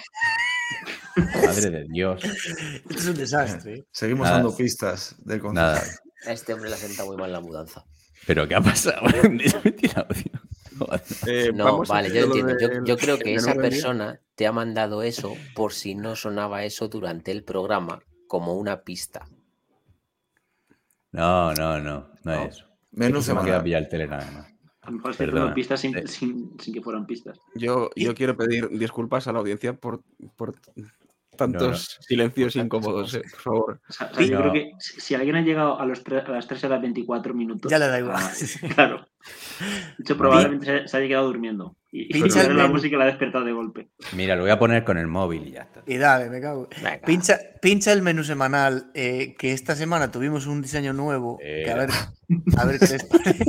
Madre 1.17 1.70
de 1.70 1.85
Dios. 1.89 2.23
Esto 2.25 2.95
es 2.95 3.07
un 3.07 3.15
desastre. 3.17 3.75
¿eh? 3.75 3.86
Seguimos 3.91 4.25
Nada. 4.27 4.36
dando 4.39 4.57
pistas 4.57 5.17
del 5.25 5.43
Nada. 5.53 5.78
concejal. 5.78 6.01
A 6.27 6.33
este 6.33 6.55
hombre 6.55 6.69
le 6.70 6.75
ha 6.75 6.78
sentado 6.78 7.09
muy 7.09 7.17
mal 7.17 7.33
la 7.33 7.41
mudanza. 7.41 7.85
¿Pero 8.27 8.47
qué 8.49 8.55
ha 8.57 8.61
pasado? 8.61 9.03
¿Dónde 9.23 9.49
se 9.49 9.57
audio? 9.57 10.41
Joder. 10.78 11.03
Eh, 11.27 11.53
No, 11.55 11.65
vamos 11.65 11.89
vale, 11.89 12.09
yo 12.09 12.27
lo 12.27 12.27
entiendo. 12.27 12.53
Yo, 12.61 12.69
del- 12.69 12.85
yo 12.85 12.97
creo 12.99 13.19
que 13.19 13.25
del 13.31 13.36
esa 13.36 13.51
menú 13.51 13.62
del 13.62 13.70
día. 13.70 13.81
persona 13.81 14.20
te 14.35 14.47
ha 14.47 14.53
mandado 14.53 15.03
eso 15.03 15.35
por 15.55 15.73
si 15.73 15.95
no 15.95 16.17
sonaba 16.17 16.65
eso 16.65 16.89
durante 16.89 17.31
el 17.33 17.45
programa 17.45 18.03
como 18.27 18.55
una 18.55 18.83
pista. 18.83 19.28
No, 21.12 21.55
no, 21.55 21.81
no, 21.81 22.11
no 22.25 22.33
es 22.35 22.57
eso. 22.57 22.67
Menú 22.93 23.23
se 23.23 23.33
me 23.33 23.41
ha 23.41 23.45
quedado 23.45 23.62
semanal. 23.62 23.65
pillar 23.65 23.83
el 23.83 23.89
tele 23.89 24.07
nada 24.07 24.31
más. 24.33 24.47
A 24.83 24.91
lo 24.91 24.97
mejor 24.97 25.12
que 25.12 25.19
Perdona. 25.19 25.41
fueron 25.41 25.55
pistas 25.55 25.81
sin, 25.81 25.97
Eh. 25.97 26.07
sin- 26.07 26.57
sin 26.61 26.75
que 26.75 26.81
fueran 26.83 27.07
pistas. 27.07 27.39
Yo, 27.55 27.91
yo 27.97 28.15
quiero 28.15 28.36
pedir 28.36 28.69
disculpas 28.70 29.27
a 29.27 29.33
la 29.33 29.39
audiencia 29.41 29.73
por, 29.75 30.03
por 30.36 30.55
tantos 31.36 31.98
silencios 32.00 32.56
incómodos, 32.56 33.15
eh, 33.15 33.23
por 33.31 33.40
favor. 33.40 33.81
O 33.89 33.92
sea, 33.92 34.10
o 34.12 34.15
sea, 34.15 34.24
yo 34.24 34.34
No. 34.36 34.40
creo 34.40 34.52
que 34.52 34.70
si, 34.78 35.15
alguien 35.15 35.36
ha 35.36 35.42
llegado 35.42 35.81
a, 35.81 35.86
los 35.86 36.02
a 36.06 36.31
las 36.31 36.47
3 36.47 36.65
horas 36.65 36.81
24 36.82 37.34
minutos. 37.34 37.70
Ya 37.70 37.78
le 37.78 37.89
da 37.89 37.98
igual. 37.98 38.16
ah, 38.18 38.32
claro. 38.74 39.06
De 39.98 40.02
hecho, 40.02 40.16
probablemente 40.16 40.66
se, 40.66 40.89
se 40.89 40.97
haya 40.97 41.08
quedado 41.08 41.26
durmiendo. 41.26 41.76
Y, 41.90 42.16
y 42.16 42.20
la 42.20 42.68
música 42.68 42.97
la 42.97 43.05
ha 43.05 43.06
despertado 43.06 43.44
de 43.44 43.52
golpe. 43.52 43.89
Mira, 44.15 44.36
lo 44.36 44.42
voy 44.42 44.50
a 44.50 44.58
poner 44.58 44.84
con 44.84 44.98
el 44.98 45.06
móvil 45.06 45.47
y 45.48 45.52
ya 45.52 45.62
está. 45.62 45.82
Y 45.86 45.97
dale, 45.97 46.28
me 46.28 46.40
cago. 46.40 46.68
Venga. 46.82 47.00
Pincha, 47.06 47.39
pincha 47.62 47.92
el 47.92 48.02
menú 48.02 48.23
semanal, 48.23 48.90
eh, 48.94 49.34
que 49.39 49.52
esta 49.52 49.74
semana 49.74 50.10
tuvimos 50.10 50.47
un 50.47 50.60
diseño 50.62 50.92
nuevo. 50.92 51.39
que 51.39 51.70
a, 51.70 51.76
ver, 51.76 51.90
a 52.56 52.65
ver 52.66 52.78
qué 52.78 52.86
les 52.86 53.05
parece. 53.05 53.44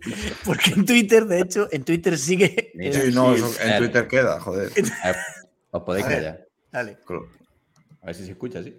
Porque 0.44 0.70
en 0.72 0.84
Twitter, 0.84 1.24
de 1.26 1.40
hecho, 1.40 1.68
en 1.70 1.84
Twitter 1.84 2.16
sigue. 2.18 2.72
Sí, 2.92 3.12
no, 3.12 3.34
eso 3.34 3.50
en. 3.62 3.78
Twitter 3.78 4.08
queda, 4.08 4.40
joder. 4.40 4.70
Os 5.70 5.82
podéis 5.82 6.06
callar. 6.06 6.46
Dale. 6.72 6.98
A 8.02 8.06
ver 8.06 8.14
si 8.14 8.24
se 8.24 8.32
escucha 8.32 8.58
así. 8.60 8.74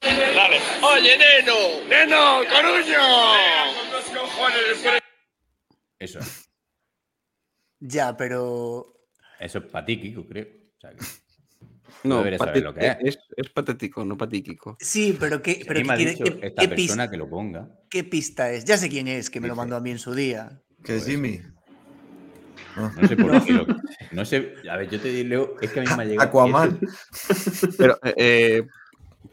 Dale. 0.00 0.58
Oye, 0.82 1.16
neno. 1.18 1.54
Neno, 1.88 2.42
coruño. 2.50 3.02
Eso 5.98 6.18
es. 6.18 6.48
Ya, 7.80 8.16
pero. 8.16 8.94
Eso 9.40 9.58
es 9.58 9.64
para 9.66 9.84
ti, 9.84 10.00
Kiko, 10.00 10.26
creo. 10.26 10.46
O 10.46 10.80
sea, 10.80 10.90
que 10.90 11.04
No, 12.04 12.18
saber 12.38 12.62
lo 12.62 12.74
que 12.74 12.86
es. 12.86 12.96
es, 13.00 13.18
es 13.36 13.50
patético, 13.50 14.04
no 14.04 14.16
patíquico. 14.16 14.76
Sí, 14.80 15.16
pero 15.18 15.42
¿qué, 15.42 15.64
pero 15.66 15.80
qué 15.80 15.86
quiere- 15.86 16.10
dicho 16.12 16.24
qué- 16.24 16.46
esta 16.46 16.62
qué 16.62 16.68
persona 16.68 17.10
que 17.10 17.16
lo 17.16 17.28
ponga. 17.28 17.68
qué 17.90 18.04
pista 18.04 18.50
es? 18.52 18.64
Ya 18.64 18.76
sé 18.78 18.88
quién 18.88 19.08
es, 19.08 19.28
que 19.30 19.40
me 19.40 19.48
lo 19.48 19.56
mandó 19.56 19.76
a 19.76 19.80
mí 19.80 19.90
en 19.90 19.98
su 19.98 20.14
día. 20.14 20.62
Que 20.84 20.96
es 20.96 21.06
Jimmy. 21.06 21.40
No 22.76 23.08
sé 23.08 23.16
por 23.16 23.44
qué. 23.44 23.52
Lo, 23.52 23.66
no 24.12 24.24
sé. 24.24 24.54
A 24.70 24.76
ver, 24.76 24.90
yo 24.90 25.00
te 25.00 25.08
digo, 25.08 25.56
es 25.60 25.70
que 25.70 25.80
a 25.80 25.82
mí 25.82 25.88
me 25.96 26.02
ha 26.02 26.06
llegado. 26.06 26.28
Aquaman. 26.28 26.78
Pero 27.78 27.98
eh, 28.04 28.14
eh, 28.16 28.62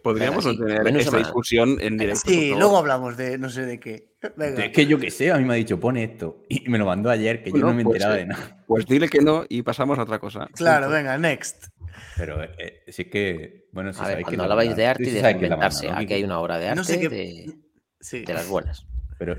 podríamos 0.02 0.46
Venga, 0.46 0.84
tener 0.84 1.02
esta 1.02 1.18
discusión 1.18 1.78
en 1.82 1.98
directo. 1.98 2.22
Sí, 2.26 2.54
luego 2.56 2.78
hablamos 2.78 3.18
de 3.18 3.38
no 3.38 3.50
sé 3.50 3.66
de 3.66 3.80
qué. 3.80 4.14
Venga. 4.38 4.66
Es 4.66 4.72
que 4.72 4.86
yo 4.86 4.98
que 4.98 5.12
sé, 5.12 5.32
a 5.32 5.38
mí 5.38 5.44
me 5.46 5.54
ha 5.54 5.58
dicho, 5.58 5.80
pone 5.80 6.04
esto. 6.04 6.44
Y 6.50 6.70
me 6.70 6.78
lo 6.78 6.86
mandó 6.86 7.10
ayer, 7.10 7.44
que 7.44 7.52
yo 7.52 7.58
no 7.58 7.74
me 7.74 7.84
pues, 7.84 7.96
enteraba 7.96 8.16
eh, 8.16 8.20
de 8.20 8.26
nada. 8.28 8.64
Pues 8.68 8.86
dile 8.86 9.10
que 9.10 9.20
no 9.20 9.44
y 9.50 9.62
pasamos 9.62 10.00
a 10.00 10.04
otra 10.04 10.20
cosa. 10.20 10.48
Claro, 10.54 10.90
venga, 10.90 11.18
next. 11.18 11.66
Pero 12.18 12.42
eh, 12.44 12.84
sí 12.88 13.06
que. 13.06 13.68
Bueno, 13.72 13.92
si 13.92 14.00
A 14.00 14.04
ver, 14.04 14.12
sabéis 14.12 14.28
que 14.28 14.36
cuando 14.36 14.44
hablabais 14.44 14.76
de 14.76 14.86
arte 14.86 15.04
y 15.04 15.10
de 15.10 15.50
¿no, 15.50 15.60
aquí 15.96 16.14
hay 16.14 16.24
una 16.24 16.40
obra 16.40 16.58
de 16.58 16.68
arte 16.70 16.76
No 16.78 16.84
sé 16.84 17.00
qué- 17.00 17.10
de, 17.10 17.54
Sí. 18.00 18.24
de 18.26 18.34
las 18.34 18.48
buenas. 18.48 18.86
Pero. 19.18 19.36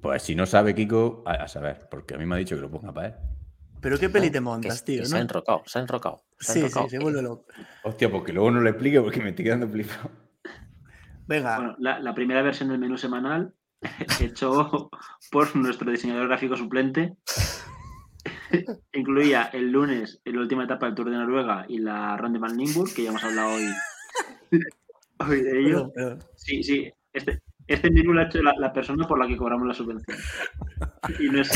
Pues 0.00 0.22
si 0.22 0.34
no 0.34 0.46
sabe 0.46 0.74
Kiko, 0.74 1.22
a, 1.26 1.32
a 1.32 1.48
saber, 1.48 1.88
porque 1.90 2.14
a 2.14 2.18
mí 2.18 2.26
me 2.26 2.34
ha 2.34 2.38
dicho 2.38 2.54
que 2.56 2.62
lo 2.62 2.70
ponga 2.70 2.92
para 2.92 3.08
él. 3.08 3.14
Pero 3.80 3.98
qué 3.98 4.08
peli 4.08 4.28
te 4.28 4.34
Que, 4.34 4.40
montas, 4.40 4.82
que 4.82 4.92
tío, 4.92 5.06
se 5.06 5.14
ha 5.14 5.18
¿no? 5.18 5.22
enrocado, 5.22 5.62
se 5.66 5.78
ha 5.78 5.82
enrocado. 5.82 6.22
Se 6.40 6.52
ha 6.52 6.54
Sí, 6.54 6.60
sí, 6.60 6.66
enrocado. 6.66 6.88
se 6.88 6.98
vuelve 6.98 7.22
loco. 7.22 7.46
Hostia, 7.84 8.10
porque 8.10 8.32
luego 8.32 8.50
no 8.50 8.60
lo 8.60 8.68
explique 8.68 9.00
porque 9.00 9.20
me 9.22 9.30
estoy 9.30 9.44
quedando 9.44 9.68
flipado. 9.68 10.10
Venga, 11.26 11.56
Bueno, 11.56 11.76
la, 11.78 11.98
la 12.00 12.14
primera 12.14 12.42
versión 12.42 12.68
del 12.68 12.78
menú 12.78 12.96
semanal, 12.96 13.52
hecho 14.20 14.90
por 15.30 15.54
nuestro 15.56 15.90
diseñador 15.90 16.28
gráfico 16.28 16.56
suplente, 16.56 17.16
incluía 18.92 19.50
el 19.52 19.70
lunes 19.70 20.20
la 20.24 20.40
última 20.40 20.64
etapa 20.64 20.86
del 20.86 20.94
Tour 20.94 21.10
de 21.10 21.16
Noruega 21.16 21.64
y 21.68 21.78
la 21.78 22.16
Ronde 22.16 22.38
Van 22.38 22.56
Limburg, 22.56 22.92
que 22.94 23.02
ya 23.04 23.10
hemos 23.10 23.24
hablado 23.24 23.50
hoy, 23.54 23.66
hoy 25.28 25.42
de 25.42 25.60
ello. 25.60 25.92
perdón, 25.92 26.18
perdón. 26.18 26.24
Sí, 26.36 26.62
sí, 26.62 26.92
este, 27.12 27.40
este 27.66 27.90
menú 27.90 28.12
lo 28.12 28.20
ha 28.20 28.24
hecho 28.24 28.42
la, 28.42 28.54
la 28.58 28.72
persona 28.72 29.06
por 29.06 29.18
la 29.18 29.26
que 29.26 29.36
cobramos 29.36 29.66
la 29.66 29.74
subvención. 29.74 30.16
Y 31.18 31.28
no 31.28 31.40
es. 31.40 31.50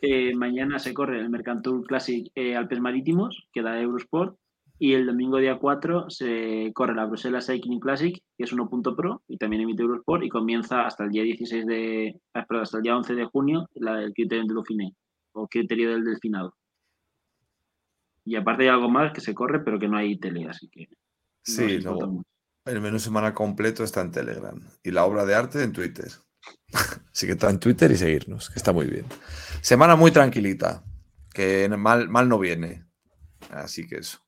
Eh, 0.00 0.34
mañana 0.34 0.78
se 0.78 0.94
corre 0.94 1.18
el 1.18 1.28
Mercantour 1.28 1.84
Classic 1.84 2.30
eh, 2.34 2.54
Alpes 2.54 2.80
Marítimos, 2.80 3.48
que 3.52 3.62
da 3.62 3.80
Eurosport, 3.80 4.38
y 4.78 4.92
el 4.92 5.06
domingo 5.06 5.38
día 5.38 5.58
4 5.58 6.08
se 6.08 6.70
corre 6.72 6.94
la 6.94 7.06
Bruselas 7.06 7.46
Cycling 7.46 7.80
Classic, 7.80 8.16
que 8.36 8.44
es 8.44 8.52
1.pro, 8.52 9.22
y 9.26 9.38
también 9.38 9.62
emite 9.62 9.82
Eurosport, 9.82 10.22
y 10.22 10.28
comienza 10.28 10.86
hasta 10.86 11.04
el 11.04 11.10
día 11.10 11.24
16 11.24 11.66
de, 11.66 12.20
ah, 12.34 12.44
perdón, 12.46 12.62
hasta 12.62 12.76
el 12.76 12.84
día 12.84 12.96
11 12.96 13.14
de 13.14 13.24
junio 13.24 13.68
la, 13.74 14.00
el 14.02 14.12
criterio 14.12 14.44
del 14.44 14.54
Dauphiné, 14.54 14.94
o 15.32 15.48
criterio 15.48 15.90
del 15.90 16.04
Delfinado. 16.04 16.54
Y 18.24 18.36
aparte 18.36 18.64
hay 18.64 18.68
algo 18.68 18.88
más 18.88 19.12
que 19.12 19.20
se 19.20 19.34
corre, 19.34 19.64
pero 19.64 19.80
que 19.80 19.88
no 19.88 19.96
hay 19.96 20.16
tele, 20.18 20.46
así 20.48 20.68
que 20.68 20.86
no 20.86 20.96
Sí, 21.42 21.78
mucho. 21.78 22.22
El 22.68 22.80
menú 22.80 22.98
semanal 22.98 23.34
completo 23.34 23.84
está 23.84 24.00
en 24.00 24.10
Telegram 24.10 24.60
y 24.82 24.90
la 24.90 25.04
obra 25.04 25.24
de 25.24 25.34
arte 25.34 25.62
en 25.62 25.72
Twitter. 25.72 26.10
Así 27.12 27.26
que 27.26 27.32
está 27.32 27.50
en 27.50 27.58
Twitter 27.58 27.90
y 27.90 27.96
seguirnos, 27.96 28.50
que 28.50 28.58
está 28.58 28.72
muy 28.72 28.86
bien. 28.86 29.06
Semana 29.60 29.96
muy 29.96 30.10
tranquilita, 30.10 30.84
que 31.32 31.68
mal, 31.68 32.08
mal 32.08 32.28
no 32.28 32.38
viene. 32.38 32.84
Así 33.50 33.86
que 33.86 33.96
eso. 33.96 34.18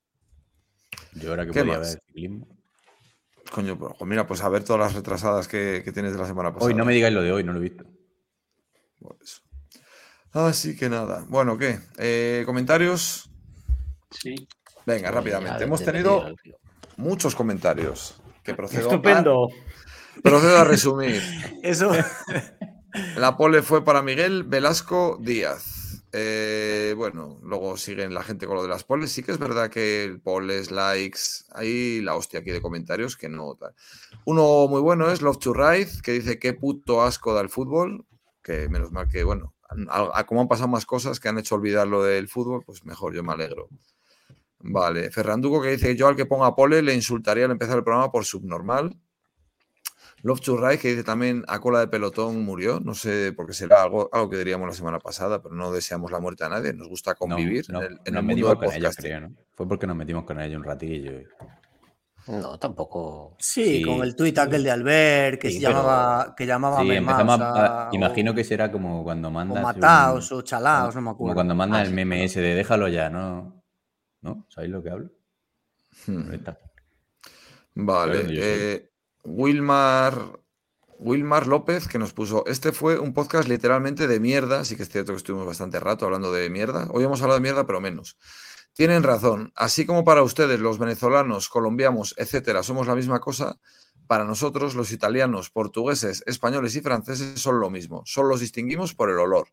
Yo 1.14 1.30
ahora 1.30 1.44
que 1.44 1.52
¿Qué 1.52 1.60
podía 1.60 1.78
más? 1.78 1.94
ver 1.94 2.02
ciclismo. 2.06 2.48
Coño, 3.52 3.76
pues 3.76 3.94
mira, 4.02 4.26
pues 4.26 4.42
a 4.42 4.48
ver 4.48 4.64
todas 4.64 4.80
las 4.80 4.94
retrasadas 4.94 5.48
que, 5.48 5.82
que 5.84 5.92
tienes 5.92 6.12
de 6.12 6.18
la 6.18 6.26
semana 6.26 6.52
pasada. 6.52 6.68
Hoy 6.68 6.74
no 6.74 6.84
me 6.84 6.94
digáis 6.94 7.14
lo 7.14 7.22
de 7.22 7.32
hoy, 7.32 7.42
no 7.42 7.52
lo 7.52 7.58
he 7.58 7.62
visto. 7.62 7.84
Así 10.32 10.76
que 10.76 10.88
nada. 10.88 11.24
Bueno, 11.28 11.58
¿qué? 11.58 11.80
Eh, 11.98 12.44
¿Comentarios? 12.46 13.28
Sí. 14.10 14.46
Venga, 14.86 15.10
rápidamente. 15.10 15.64
Hemos 15.64 15.84
tenido 15.84 16.32
muchos 16.96 17.34
comentarios 17.34 18.19
que 18.44 18.54
procedo 18.54 18.88
Estupendo. 18.90 19.48
a, 19.48 20.20
procedo 20.22 20.58
a 20.58 20.64
resumir. 20.64 21.22
Eso. 21.62 21.90
La 23.16 23.36
pole 23.36 23.62
fue 23.62 23.84
para 23.84 24.02
Miguel 24.02 24.42
Velasco 24.44 25.18
Díaz. 25.20 26.02
Eh, 26.12 26.92
bueno, 26.96 27.38
luego 27.44 27.76
siguen 27.76 28.12
la 28.12 28.24
gente 28.24 28.48
con 28.48 28.56
lo 28.56 28.62
de 28.64 28.68
las 28.68 28.82
poles. 28.82 29.12
Sí 29.12 29.22
que 29.22 29.30
es 29.30 29.38
verdad 29.38 29.70
que 29.70 30.02
el 30.02 30.20
poles, 30.20 30.72
likes, 30.72 31.20
hay 31.52 32.00
la 32.00 32.16
hostia 32.16 32.40
aquí 32.40 32.50
de 32.50 32.60
comentarios 32.60 33.16
que 33.16 33.28
no 33.28 33.54
tal. 33.54 33.74
Uno 34.24 34.66
muy 34.66 34.80
bueno 34.80 35.08
es 35.12 35.22
Love 35.22 35.38
to 35.38 35.52
Ride, 35.54 36.02
que 36.02 36.10
dice 36.10 36.40
qué 36.40 36.52
puto 36.52 37.00
asco 37.02 37.32
da 37.32 37.40
el 37.42 37.48
fútbol. 37.48 38.04
Que 38.42 38.68
menos 38.68 38.90
mal 38.90 39.06
que, 39.08 39.22
bueno, 39.22 39.54
a, 39.88 40.10
a- 40.18 40.26
como 40.26 40.40
han 40.40 40.48
pasado 40.48 40.66
más 40.68 40.84
cosas 40.84 41.20
que 41.20 41.28
han 41.28 41.38
hecho 41.38 41.54
olvidar 41.54 41.86
lo 41.86 42.02
del 42.02 42.26
fútbol, 42.26 42.64
pues 42.66 42.84
mejor, 42.84 43.14
yo 43.14 43.22
me 43.22 43.32
alegro. 43.32 43.68
Vale, 44.62 45.10
Ferranduco 45.10 45.62
que 45.62 45.70
dice 45.70 45.96
yo 45.96 46.06
al 46.08 46.16
que 46.16 46.26
ponga 46.26 46.54
pole 46.54 46.82
le 46.82 46.94
insultaría 46.94 47.46
al 47.46 47.50
empezar 47.50 47.76
el 47.78 47.84
programa 47.84 48.10
por 48.12 48.24
subnormal. 48.24 48.94
Love 50.22 50.40
to 50.42 50.56
Ride, 50.58 50.78
que 50.78 50.88
dice 50.88 51.02
también 51.02 51.44
a 51.48 51.60
cola 51.60 51.80
de 51.80 51.88
pelotón 51.88 52.44
murió. 52.44 52.78
No 52.78 52.92
sé, 52.94 53.32
porque 53.34 53.54
será 53.54 53.82
algo, 53.82 54.10
algo 54.12 54.28
que 54.28 54.36
diríamos 54.36 54.68
la 54.68 54.74
semana 54.74 54.98
pasada, 54.98 55.40
pero 55.42 55.54
no 55.54 55.72
deseamos 55.72 56.12
la 56.12 56.20
muerte 56.20 56.44
a 56.44 56.50
nadie. 56.50 56.74
Nos 56.74 56.88
gusta 56.88 57.12
No, 57.12 57.16
convivir 57.16 57.64
no, 57.70 57.78
en 57.80 57.84
el, 57.86 57.92
en 57.92 58.14
nos 58.14 58.20
el 58.20 58.26
mundo 58.26 58.48
del 58.48 58.58
con 58.58 58.72
ella, 58.74 58.90
creo, 58.94 59.20
¿no? 59.20 59.32
Fue 59.54 59.66
porque 59.66 59.86
nos 59.86 59.96
metimos 59.96 60.24
con 60.24 60.38
ella 60.38 60.58
un 60.58 60.64
ratillo. 60.64 61.12
y- 61.12 61.26
No, 62.32 62.58
tampoco. 62.58 63.34
Sí, 63.38 63.78
Sí. 63.78 63.82
con 63.82 64.02
el 64.02 64.14
tuit 64.14 64.38
aquel 64.38 64.62
de 64.62 64.70
Albert 64.70 65.40
que 65.40 65.48
Sí, 65.48 65.54
se 65.54 65.60
llamaba, 65.62 66.34
que 66.36 66.44
llamaba 66.46 66.82
Sí, 66.82 66.90
a- 66.90 67.00
a- 67.00 67.88
a- 67.88 67.94
Imagino 67.94 68.32
o- 68.32 68.34
que 68.34 68.44
será 68.44 68.70
como 68.70 69.02
cuando 69.02 69.28
o 69.28 69.30
mandas. 69.30 69.56
un- 69.56 69.62
mataos 69.62 70.30
o 70.32 70.42
chalaos, 70.42 70.94
no 70.94 71.00
me 71.00 71.04
Como 71.06 71.10
acuerdo. 71.12 71.34
cuando 71.34 71.54
mandas 71.54 71.80
Ah, 71.80 71.84
el 71.84 71.94
meme 71.94 72.24
ese 72.24 72.42
de 72.42 72.54
déjalo 72.54 72.88
ya, 72.88 73.08
¿no? 73.08 73.59
¿No? 74.22 74.46
¿Sabéis 74.48 74.72
lo 74.72 74.82
que 74.82 74.90
hablo? 74.90 75.10
Hmm. 76.06 76.30
Vale. 77.74 78.26
Eh, 78.28 78.90
Wilmar, 79.24 80.40
Wilmar 80.98 81.46
López 81.46 81.88
que 81.88 81.98
nos 81.98 82.12
puso, 82.12 82.44
este 82.46 82.72
fue 82.72 82.98
un 82.98 83.12
podcast 83.12 83.48
literalmente 83.48 84.06
de 84.06 84.20
mierda, 84.20 84.64
sí 84.64 84.76
que 84.76 84.82
es 84.82 84.88
cierto 84.88 85.12
que 85.12 85.18
estuvimos 85.18 85.46
bastante 85.46 85.80
rato 85.80 86.04
hablando 86.04 86.32
de 86.32 86.50
mierda. 86.50 86.88
Hoy 86.90 87.04
hemos 87.04 87.20
hablado 87.22 87.38
de 87.38 87.42
mierda, 87.42 87.66
pero 87.66 87.80
menos. 87.80 88.18
Tienen 88.72 89.02
razón. 89.02 89.52
Así 89.56 89.84
como 89.84 90.04
para 90.04 90.22
ustedes, 90.22 90.60
los 90.60 90.78
venezolanos, 90.78 91.48
colombianos, 91.48 92.14
etcétera, 92.16 92.62
somos 92.62 92.86
la 92.86 92.94
misma 92.94 93.20
cosa, 93.20 93.58
para 94.06 94.24
nosotros, 94.24 94.74
los 94.74 94.90
italianos, 94.90 95.50
portugueses, 95.50 96.24
españoles 96.26 96.74
y 96.76 96.80
franceses 96.80 97.40
son 97.40 97.60
lo 97.60 97.70
mismo. 97.70 98.02
Solo 98.06 98.30
los 98.30 98.40
distinguimos 98.40 98.94
por 98.94 99.08
el 99.08 99.18
olor. 99.18 99.48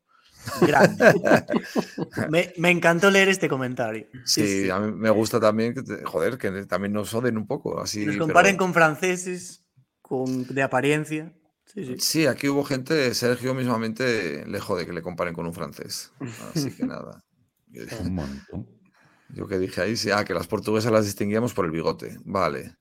Grande. 0.61 1.13
me, 2.29 2.53
me 2.57 2.71
encantó 2.71 3.09
leer 3.11 3.29
este 3.29 3.49
comentario. 3.49 4.07
Sí, 4.25 4.69
a 4.69 4.79
mí 4.79 4.91
me 4.91 5.09
gusta 5.09 5.39
también, 5.39 5.75
joder, 6.05 6.37
que 6.37 6.65
también 6.65 6.93
nos 6.93 7.13
oden 7.13 7.37
un 7.37 7.47
poco. 7.47 7.79
Así, 7.79 8.05
nos 8.05 8.15
pero- 8.15 8.25
comparen 8.25 8.57
con 8.57 8.73
franceses, 8.73 9.65
con, 10.01 10.47
de 10.47 10.61
apariencia. 10.61 11.33
Sí, 11.65 11.85
sí. 11.85 11.95
Sí, 11.99 12.25
aquí 12.25 12.47
hubo 12.47 12.63
gente, 12.63 13.13
Sergio 13.13 13.53
mismamente 13.53 14.45
le 14.47 14.59
jode 14.59 14.85
que 14.85 14.93
le 14.93 15.01
comparen 15.01 15.33
con 15.33 15.45
un 15.45 15.53
francés. 15.53 16.11
Así 16.55 16.71
que 16.71 16.85
nada. 16.85 17.23
Un 18.01 18.15
montón. 18.15 18.67
yo 19.29 19.45
que 19.45 19.59
dije 19.59 19.81
ahí, 19.81 19.97
sí, 19.97 20.09
ah, 20.09 20.23
que 20.23 20.33
las 20.33 20.47
portuguesas 20.47 20.91
las 20.91 21.05
distinguíamos 21.05 21.53
por 21.53 21.65
el 21.65 21.71
bigote. 21.71 22.17
Vale. 22.23 22.77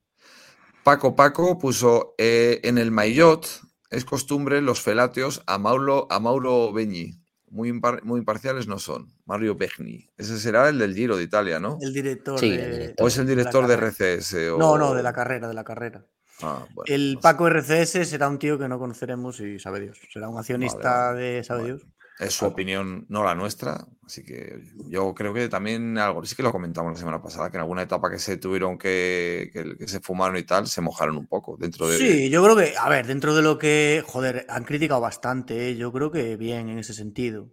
Paco 0.83 1.15
Paco 1.15 1.59
puso 1.59 2.15
eh, 2.17 2.61
en 2.63 2.77
el 2.77 2.91
Maillot 2.91 3.45
es 3.89 4.03
costumbre 4.05 4.61
los 4.61 4.81
felateos 4.81 5.43
a 5.47 5.57
Mauro, 5.57 6.07
a 6.09 6.19
Mauro 6.19 6.73
Begni. 6.73 7.21
Muy, 7.49 7.71
impar- 7.71 8.01
muy 8.03 8.19
imparciales 8.19 8.67
no 8.67 8.77
son. 8.77 9.07
Mario 9.25 9.55
Begni. 9.55 10.09
Ese 10.17 10.37
será 10.37 10.67
el 10.69 10.79
del 10.79 10.93
Giro 10.93 11.15
de 11.15 11.23
Italia, 11.23 11.59
¿no? 11.59 11.77
El 11.81 11.93
director. 11.93 12.37
Sí, 12.39 12.49
de- 12.49 12.63
el 12.65 12.71
director. 12.71 13.05
¿O 13.05 13.07
es 13.07 13.17
el 13.17 13.27
director 13.27 13.67
de. 13.67 13.73
RCS? 13.75 14.33
O... 14.51 14.57
No, 14.57 14.77
no, 14.77 14.93
de 14.93 15.01
la 15.03 15.13
carrera, 15.13 15.47
de 15.47 15.53
la 15.53 15.63
carrera. 15.63 16.03
Ah, 16.41 16.65
bueno, 16.73 16.83
El 16.93 17.13
no 17.15 17.19
sé. 17.19 17.23
Paco 17.23 17.47
RCS 17.49 18.05
será 18.05 18.27
un 18.27 18.37
tío 18.37 18.59
que 18.59 18.67
no 18.67 18.77
conoceremos 18.77 19.39
y 19.39 19.59
sabe 19.59 19.79
Dios. 19.79 19.97
Será 20.11 20.27
un 20.29 20.37
accionista 20.37 21.11
vale. 21.13 21.19
de 21.21 21.43
sabe 21.43 21.61
Bueno. 21.61 21.77
Dios. 21.77 21.87
Es 22.19 22.33
su 22.33 22.45
opinión, 22.45 23.05
no 23.09 23.23
la 23.23 23.33
nuestra. 23.35 23.85
Así 24.07 24.23
que 24.23 24.61
yo 24.87 25.13
creo 25.13 25.33
que 25.33 25.49
también 25.49 25.97
algo, 25.97 26.25
sí 26.25 26.33
que 26.33 26.41
lo 26.41 26.53
comentamos 26.53 26.93
la 26.93 26.97
semana 26.97 27.21
pasada, 27.21 27.51
que 27.51 27.57
en 27.57 27.61
alguna 27.61 27.81
etapa 27.81 28.09
que 28.09 28.19
se 28.19 28.37
tuvieron 28.37 28.77
que, 28.77 29.49
que, 29.51 29.75
que 29.77 29.87
se 29.89 29.99
fumaron 29.99 30.37
y 30.37 30.43
tal, 30.43 30.65
se 30.67 30.79
mojaron 30.79 31.17
un 31.17 31.27
poco 31.27 31.57
dentro 31.59 31.89
de. 31.89 31.97
Sí, 31.97 32.29
yo 32.29 32.41
creo 32.41 32.55
que, 32.55 32.73
a 32.77 32.87
ver, 32.87 33.05
dentro 33.05 33.35
de 33.35 33.41
lo 33.41 33.57
que, 33.57 34.01
joder, 34.07 34.45
han 34.47 34.63
criticado 34.63 35.01
bastante, 35.01 35.69
¿eh? 35.71 35.75
yo 35.75 35.91
creo 35.91 36.09
que 36.09 36.37
bien 36.37 36.69
en 36.69 36.79
ese 36.79 36.93
sentido. 36.93 37.49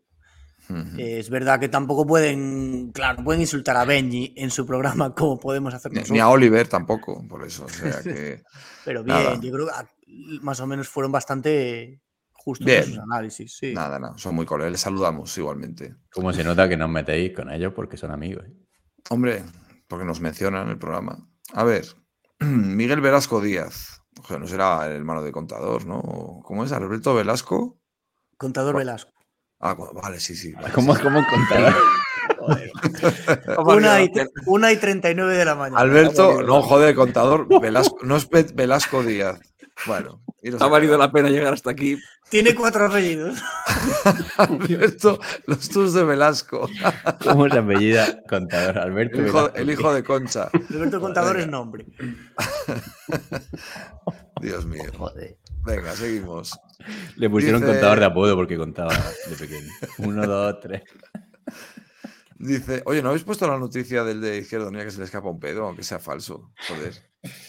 Eh, 0.96 1.18
es 1.18 1.28
verdad 1.28 1.58
que 1.58 1.68
tampoco 1.68 2.06
pueden, 2.06 2.92
claro, 2.92 3.24
pueden 3.24 3.40
insultar 3.40 3.76
a 3.76 3.84
Benji 3.84 4.32
en 4.36 4.50
su 4.50 4.64
programa 4.64 5.12
como 5.14 5.40
podemos 5.40 5.74
hacer 5.74 5.90
Ni, 5.90 5.96
nosotros. 5.96 6.14
ni 6.14 6.20
a 6.20 6.28
Oliver 6.28 6.68
tampoco, 6.68 7.26
por 7.28 7.44
eso. 7.44 7.64
O 7.64 7.68
sea 7.68 8.00
que. 8.04 8.42
Pero 8.84 9.02
bien, 9.02 9.16
nada. 9.16 9.40
yo 9.40 9.50
creo 9.52 9.66
que 9.66 9.72
más 10.40 10.60
o 10.60 10.68
menos 10.68 10.88
fueron 10.88 11.10
bastante 11.10 12.00
justos 12.44 12.66
Bien. 12.66 12.82
en 12.82 12.86
sus 12.86 12.98
análisis. 12.98 13.56
Sí. 13.56 13.72
Nada, 13.72 13.98
nada, 13.98 14.18
son 14.18 14.34
muy 14.34 14.44
colegas. 14.44 14.72
Les 14.72 14.80
saludamos 14.80 15.36
igualmente. 15.38 15.96
Como 16.12 16.32
se 16.32 16.44
nota 16.44 16.68
que 16.68 16.76
no 16.76 16.84
os 16.84 16.90
metéis 16.90 17.34
con 17.34 17.50
ellos 17.50 17.72
porque 17.74 17.96
son 17.96 18.10
amigos. 18.10 18.44
Hombre, 19.10 19.42
porque 19.88 20.04
nos 20.04 20.20
mencionan 20.20 20.64
en 20.64 20.70
el 20.70 20.78
programa. 20.78 21.26
A 21.54 21.64
ver, 21.64 21.86
Miguel 22.40 23.00
Velasco 23.00 23.40
Díaz. 23.40 24.02
Ojo, 24.20 24.38
no 24.38 24.46
será 24.46 24.86
el 24.86 24.92
hermano 24.92 25.22
de 25.22 25.32
contador, 25.32 25.86
¿no? 25.86 26.40
¿Cómo 26.44 26.64
es? 26.64 26.72
Alberto 26.72 27.14
Velasco. 27.14 27.78
Contador 28.36 28.76
Velasco. 28.76 29.12
Ah, 29.58 29.74
vale, 29.74 30.20
sí, 30.20 30.36
sí. 30.36 30.52
vale, 30.52 30.70
¿Cómo, 30.74 30.94
sí. 30.94 31.02
cómo 31.02 31.20
contar? 31.26 31.74
Una 33.64 34.02
y, 34.02 34.10
una 34.46 34.72
y 34.72 34.76
39 34.76 35.36
de 35.36 35.44
la 35.44 35.54
mañana. 35.54 35.80
Alberto, 35.80 36.42
no, 36.42 36.62
joder, 36.62 36.94
contador 36.94 37.46
Velasco, 37.60 37.98
no 38.02 38.16
es 38.16 38.28
Velasco 38.54 39.02
Díaz. 39.02 39.40
Bueno, 39.86 40.22
Ha 40.60 40.66
valido 40.66 40.96
la 40.96 41.10
pena 41.10 41.28
llegar 41.28 41.54
hasta 41.54 41.70
aquí. 41.70 41.98
Tiene 42.34 42.52
cuatro 42.52 42.86
apellidos. 42.86 43.38
Alberto, 44.38 45.20
los 45.46 45.68
tus 45.68 45.94
de 45.94 46.02
Velasco. 46.02 46.68
¿Cómo 47.22 47.48
se 47.48 47.58
apellida 47.60 48.24
contador? 48.28 48.76
Alberto. 48.76 49.20
El 49.20 49.26
hijo, 49.28 49.36
Velasco. 49.36 49.56
el 49.56 49.70
hijo 49.70 49.94
de 49.94 50.02
Concha. 50.02 50.50
Alberto 50.70 51.00
Contador 51.00 51.38
es 51.38 51.46
nombre. 51.46 51.86
Dios 54.40 54.66
mío. 54.66 54.82
Joder. 54.98 55.38
Venga, 55.64 55.92
seguimos. 55.92 56.58
Le 57.14 57.30
pusieron 57.30 57.60
Dice- 57.60 57.72
contador 57.74 58.00
de 58.00 58.06
apodo 58.06 58.34
porque 58.34 58.56
contaba 58.56 58.92
de 59.30 59.36
pequeño. 59.36 59.70
Uno, 59.98 60.26
dos, 60.26 60.58
tres. 60.60 60.82
Dice, 62.36 62.82
oye, 62.86 63.00
¿no 63.00 63.10
habéis 63.10 63.22
puesto 63.22 63.46
la 63.46 63.58
noticia 63.58 64.02
del 64.02 64.20
de 64.20 64.38
Izquierda 64.38 64.66
Unida 64.66 64.82
que 64.82 64.90
se 64.90 64.98
le 64.98 65.04
escapa 65.04 65.28
un 65.30 65.38
pedo, 65.38 65.66
aunque 65.66 65.84
sea 65.84 66.00
falso? 66.00 66.50
Joder. 66.66 66.94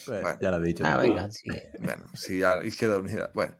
Bueno. 0.05 0.37
Ya 0.39 0.51
lo 0.51 0.63
he 0.63 0.67
dicho. 0.67 0.83
Ah, 0.85 0.97
venga, 0.97 1.27
sí. 1.31 1.49
Bueno, 1.79 2.05
sí, 2.13 2.37
ya, 2.37 2.63
Izquierda 2.63 2.99
Unida. 2.99 3.31
Bueno. 3.33 3.55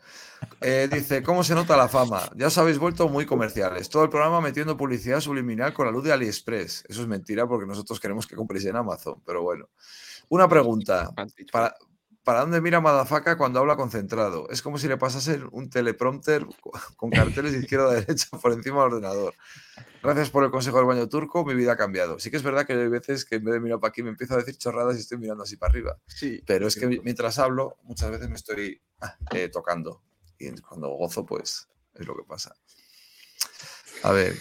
Eh, 0.62 0.90
dice, 0.92 1.22
¿cómo 1.22 1.44
se 1.44 1.54
nota 1.56 1.76
la 1.78 1.88
fama? 1.88 2.22
Ya 2.36 2.48
os 2.48 2.58
habéis 2.58 2.78
vuelto 2.80 3.08
muy 3.10 3.26
comerciales. 3.26 3.90
Todo 3.90 4.04
el 4.04 4.10
programa 4.10 4.42
metiendo 4.42 4.76
publicidad 4.78 5.20
subliminal 5.20 5.74
con 5.74 5.86
la 5.86 5.92
luz 5.92 6.04
de 6.04 6.14
AliExpress. 6.14 6.86
Eso 6.88 7.02
es 7.02 7.08
mentira 7.08 7.48
porque 7.48 7.66
nosotros 7.68 8.00
queremos 8.00 8.26
que 8.26 8.36
compréis 8.36 8.66
en 8.66 8.76
Amazon, 8.76 9.22
pero 9.26 9.44
bueno. 9.44 9.70
Una 10.30 10.48
pregunta. 10.48 11.12
¿Para, 11.52 11.76
¿para 12.24 12.40
dónde 12.40 12.62
mira 12.62 12.82
Madafaka 12.82 13.38
cuando 13.38 13.60
habla 13.60 13.76
concentrado? 13.76 14.50
Es 14.50 14.62
como 14.64 14.80
si 14.80 14.88
le 14.88 14.98
pasase 14.98 15.40
un 15.52 15.70
teleprompter 15.70 16.46
con 16.96 17.12
carteles 17.12 17.52
de 17.52 17.60
izquierda 17.60 17.92
a 17.92 17.94
derecha 17.96 18.28
por 18.42 18.52
encima 18.52 18.84
del 18.84 18.94
ordenador. 18.94 19.36
Gracias 20.02 20.30
por 20.32 20.44
el 20.44 20.52
consejo 20.52 20.78
del 20.78 20.86
baño 20.88 21.08
turco, 21.10 21.46
mi 21.46 21.54
vida 21.54 21.74
ha 21.74 21.78
cambiado. 21.78 22.18
Sí 22.20 22.32
que 22.32 22.38
es 22.38 22.44
verdad 22.44 22.66
que 22.66 22.74
hay 22.74 22.88
veces 22.88 23.26
que 23.26 23.36
en 23.36 23.44
vez 23.44 23.54
de 23.54 23.60
mirar 23.60 23.80
para 23.80 23.90
aquí 23.90 24.02
me 24.04 24.10
empiezo 24.10 24.34
a 24.34 24.38
decir 24.38 24.58
chorradas 24.58 24.98
y 24.98 25.00
estoy 25.02 25.18
mirando 25.20 25.44
así 25.44 25.58
para 25.58 25.72
arriba. 25.72 25.98
Sí. 26.08 26.42
Pero 26.48 26.68
es 26.68 26.76
que 26.76 26.88
mi- 26.88 27.00
mientras 27.00 27.38
hablo, 27.40 27.78
muchas 27.84 28.10
veces 28.10 28.30
me 28.30 28.36
estoy 28.36 28.82
ah, 29.02 29.16
eh, 29.32 29.50
tocando. 29.50 30.02
Y 30.40 30.52
cuando 30.62 30.90
gozo, 30.90 31.26
pues 31.26 31.68
es 31.94 32.06
lo 32.06 32.16
que 32.16 32.24
pasa. 32.24 32.54
A 34.04 34.12
ver, 34.12 34.36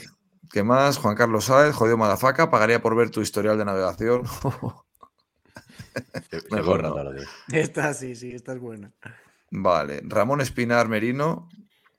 ¿qué 0.51 0.63
más? 0.63 0.99
Juan 0.99 1.15
Carlos 1.17 1.45
Sáez, 1.47 1.75
jodido 1.75 1.97
Madafaca, 1.97 2.51
pagaría 2.51 2.83
por 2.83 2.97
ver 2.97 3.11
tu 3.11 3.21
historial 3.21 3.57
de 3.59 3.65
navegación. 3.65 4.23
Mejor 6.51 6.83
no. 6.83 6.91
todo 6.93 7.05
lo 7.05 7.13
de- 7.13 7.25
Esta 7.53 7.95
sí, 7.95 8.15
sí, 8.17 8.33
esta 8.33 8.53
es 8.55 8.59
buena. 8.61 8.93
Vale, 9.51 10.01
Ramón 10.05 10.41
Espinar 10.41 10.89
Merino. 10.89 11.49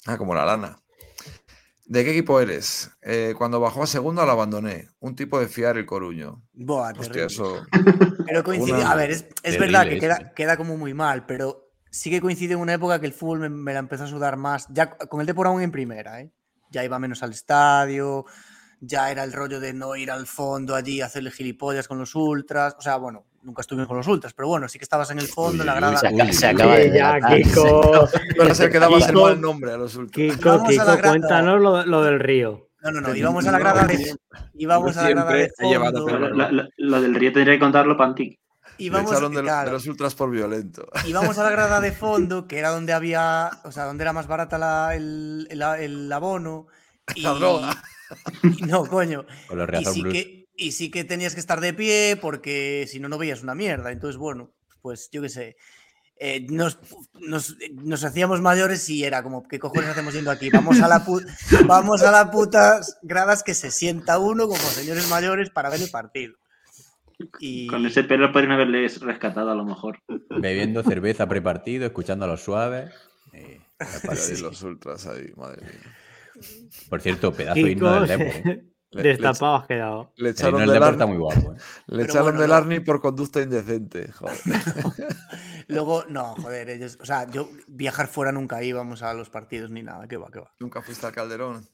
Ah, 0.06 0.18
como 0.18 0.36
la 0.36 0.46
lana. 0.46 0.78
¿De 1.86 2.04
qué 2.04 2.12
equipo 2.12 2.40
eres? 2.40 2.90
Eh, 3.02 3.34
cuando 3.38 3.60
bajó 3.60 3.84
a 3.84 3.88
segunda 3.88 4.26
lo 4.26 4.32
abandoné. 4.32 4.90
Un 5.00 5.16
tipo 5.16 5.40
de 5.40 5.48
fiar 5.48 5.78
el 5.78 5.86
Coruño. 5.86 6.44
Buah, 6.54 6.94
Hostia, 6.98 7.26
eso. 7.26 7.66
Pero 8.26 8.44
coincide, 8.44 8.74
Una- 8.80 8.92
a 8.92 8.96
ver, 8.96 9.12
es, 9.12 9.26
es 9.44 9.58
verdad 9.60 9.88
que 9.88 10.00
queda, 10.00 10.34
queda 10.34 10.58
como 10.58 10.78
muy 10.78 10.94
mal, 10.94 11.26
pero 11.26 11.65
sí 11.96 12.10
que 12.10 12.22
coincide 12.22 12.54
en 12.54 12.60
una 12.60 12.74
época 12.74 13.00
que 13.00 13.06
el 13.08 13.14
fútbol 13.14 13.40
me, 13.40 13.50
me 13.50 13.74
la 13.74 13.80
empezó 13.80 14.04
a 14.04 14.08
sudar 14.08 14.38
más, 14.38 14.68
ya 14.70 14.90
con 14.98 15.22
el 15.22 15.28
Depor 15.28 15.48
aún 15.48 15.62
en 15.62 15.72
primera, 15.72 16.22
¿eh? 16.22 16.32
ya 16.70 16.84
iba 16.84 17.00
menos 17.00 17.24
al 17.24 17.32
estadio, 17.32 18.26
ya 18.82 19.10
era 19.12 19.24
el 19.24 19.32
rollo 19.34 19.60
de 19.60 19.74
no 19.74 19.96
ir 19.96 20.12
al 20.12 20.28
fondo 20.28 20.76
allí 20.76 21.00
a 21.02 21.06
hacerle 21.06 21.32
gilipollas 21.32 21.88
con 21.88 21.98
los 21.98 22.14
ultras, 22.16 22.76
o 22.78 22.82
sea, 22.82 22.98
bueno, 22.98 23.26
nunca 23.44 23.62
estuve 23.62 23.88
con 23.88 23.96
los 23.98 24.08
ultras, 24.08 24.34
pero 24.34 24.48
bueno, 24.50 24.68
sí 24.68 24.78
que 24.78 24.84
estabas 24.84 25.10
en 25.12 25.20
el 25.20 25.28
fondo, 25.28 25.64
en 25.64 25.68
la 25.68 25.74
Uy, 25.74 25.80
grada. 25.80 25.98
Se, 25.98 26.08
Uy, 26.14 26.22
aca- 26.22 26.34
se 26.34 26.48
acaba 26.48 26.76
de 26.76 26.92
ya. 26.94 27.20
Kiko. 27.20 28.10
Para 28.38 28.54
ser 28.56 28.72
que 28.72 28.80
dabas 28.80 29.04
el 29.04 29.08
Kiko, 29.10 29.22
mal 29.22 29.40
nombre 29.42 29.72
a 29.72 29.78
los 29.78 29.96
ultras. 29.96 30.36
Kiko, 30.36 30.64
cuéntanos 31.02 31.62
lo, 31.62 31.86
lo 31.86 32.04
del 32.04 32.20
río. 32.20 32.70
No, 32.82 32.92
no, 32.92 33.02
no, 33.02 33.16
íbamos 33.16 33.48
a 33.48 33.52
la 33.52 33.60
grada 33.60 33.86
de, 33.88 34.16
íbamos 34.56 34.96
a 34.98 35.04
la 35.04 35.10
grada 35.10 35.32
de 35.34 35.52
fondo. 35.58 36.08
Lo, 36.10 36.52
lo- 36.52 36.68
lo 36.78 37.02
del 37.02 37.16
río 37.16 37.32
tendría 37.34 37.56
que 37.56 37.60
contarlo 37.60 37.98
Pantic. 37.98 38.40
Le 38.78 38.86
íbamos, 38.86 39.12
echaron 39.12 39.34
de, 39.34 39.42
claro, 39.42 39.68
de 39.70 39.74
los 39.74 39.88
ultras 39.88 40.16
por 40.16 40.30
violento. 40.32 40.88
íbamos 41.08 41.38
a 41.38 41.44
la 41.44 41.50
grada 41.50 41.80
de 41.82 41.92
fondo, 41.94 42.48
que 42.48 42.58
era 42.60 42.70
donde 42.70 42.94
había, 42.94 43.50
o 43.64 43.72
sea, 43.72 43.86
donde 43.86 44.04
era 44.04 44.14
más 44.14 44.28
barata 44.28 44.58
la- 44.58 44.96
el, 44.96 45.48
el- 45.50 45.62
el 45.62 46.12
abono. 46.12 46.68
Y, 47.16 47.22
La 47.24 47.32
droga. 47.34 47.84
y 48.44 48.62
no, 48.64 48.86
coño. 48.86 49.26
Con 49.48 49.58
los 49.58 49.70
Y 49.82 49.86
sí, 49.86 50.02
Blues. 50.02 50.14
que, 50.14 50.46
y 50.58 50.72
sí 50.72 50.90
que 50.92 51.04
tenías 51.04 51.34
que 51.34 51.40
estar 51.40 51.60
de 51.62 51.74
pie 51.74 52.18
porque 52.22 52.88
si 52.90 53.00
no, 53.00 53.10
no 53.10 53.18
veías 53.18 53.44
una 53.44 53.56
mierda. 53.56 53.92
Entonces, 53.92 54.18
bueno, 54.18 54.52
pues 54.82 55.10
yo 55.12 55.22
qué 55.22 55.30
sé. 55.30 55.56
eh, 56.18 56.46
nos, 56.50 56.80
nos, 57.14 57.58
nos 57.74 58.04
hacíamos 58.06 58.40
mayores 58.42 58.88
y 58.90 59.04
era 59.04 59.22
como, 59.22 59.44
¿qué 59.48 59.60
cojones 59.60 59.90
hacemos 59.90 60.14
yendo 60.14 60.32
aquí? 60.32 60.50
Vamos 60.50 60.80
a 60.82 60.88
la, 60.88 61.06
pu- 61.06 61.26
vamos 61.68 62.02
a 62.04 62.12
la 62.12 62.32
putas 62.32 62.98
gradas 63.02 63.44
que 63.44 63.54
se 63.54 63.70
sienta 63.70 64.18
uno 64.18 64.48
como 64.48 64.62
señores 64.62 65.10
mayores 65.10 65.50
para 65.50 65.70
ver 65.70 65.82
el 65.82 65.90
partido. 65.90 66.36
Y, 67.40 67.68
Con 67.68 67.86
ese 67.86 68.04
pelo 68.04 68.32
podrían 68.32 68.54
haberles 68.54 69.00
rescatado 69.02 69.52
a 69.52 69.56
lo 69.56 69.66
mejor. 69.66 70.00
Bebiendo 70.30 70.84
cerveza 70.84 71.28
prepartido, 71.28 71.86
escuchando 71.86 72.26
a 72.26 72.28
los 72.28 72.44
suaves. 72.44 72.92
Eh, 73.34 73.60
parece- 74.06 74.42
los 74.42 74.64
ultras 74.64 75.06
ahí, 75.08 75.30
madre 75.36 75.62
mía. 75.64 75.96
Por 76.90 77.02
cierto, 77.02 77.34
pedazo 77.34 77.56
de 77.56 77.72
himno 77.72 78.00
del 78.02 78.08
Depor. 78.08 78.48
¿eh? 78.50 78.66
Destapado 78.92 79.56
has 79.58 79.68
quedado. 79.68 80.14
Le 80.16 80.30
echaron 80.30 80.62
del 80.62 80.70
del 80.70 80.80
Depor 80.80 80.94
está 80.94 81.04
Arni, 81.04 81.18
muy 81.18 81.22
guapo. 81.22 81.54
¿eh? 81.54 81.58
le 81.88 81.98
Pero 81.98 82.04
echaron 82.04 82.24
bueno, 82.24 82.40
del 82.40 82.50
no. 82.50 82.56
Arni 82.56 82.80
por 82.80 83.02
conducta 83.02 83.42
indecente. 83.42 84.10
Joder. 84.14 84.38
luego, 85.68 86.06
no, 86.08 86.36
joder, 86.36 86.70
ellos, 86.70 86.98
o 87.02 87.06
sea, 87.06 87.30
yo 87.30 87.50
viajar 87.68 88.08
fuera 88.08 88.32
nunca 88.32 88.64
íbamos 88.64 89.02
a 89.04 89.14
los 89.14 89.30
partidos 89.30 89.70
ni 89.70 89.84
nada, 89.84 90.08
que 90.08 90.16
va, 90.16 90.32
que 90.32 90.40
va. 90.40 90.54
Nunca 90.62 90.82
fuiste 90.82 91.06
al 91.06 91.12
Calderón. 91.12 91.68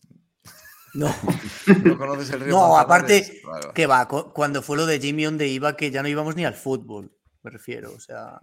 No, 0.94 1.08
No 1.86 1.98
conoces 1.98 2.30
el 2.32 2.42
río 2.42 2.54
no 2.54 2.70
Manzanares, 2.74 2.86
aparte, 2.86 3.42
claro. 3.44 3.74
que 3.74 3.88
va, 3.88 4.08
cu- 4.08 4.34
cuando 4.34 4.62
fue 4.62 4.78
lo 4.78 4.86
de 4.86 5.00
Jimmy 5.00 5.24
donde 5.26 5.48
iba, 5.48 5.76
que 5.78 5.90
ya 5.92 6.02
no 6.02 6.08
íbamos 6.10 6.36
ni 6.36 6.44
al 6.46 6.54
fútbol, 6.56 7.12
me 7.44 7.52
refiero, 7.52 7.92
o 7.96 8.00
sea. 8.00 8.42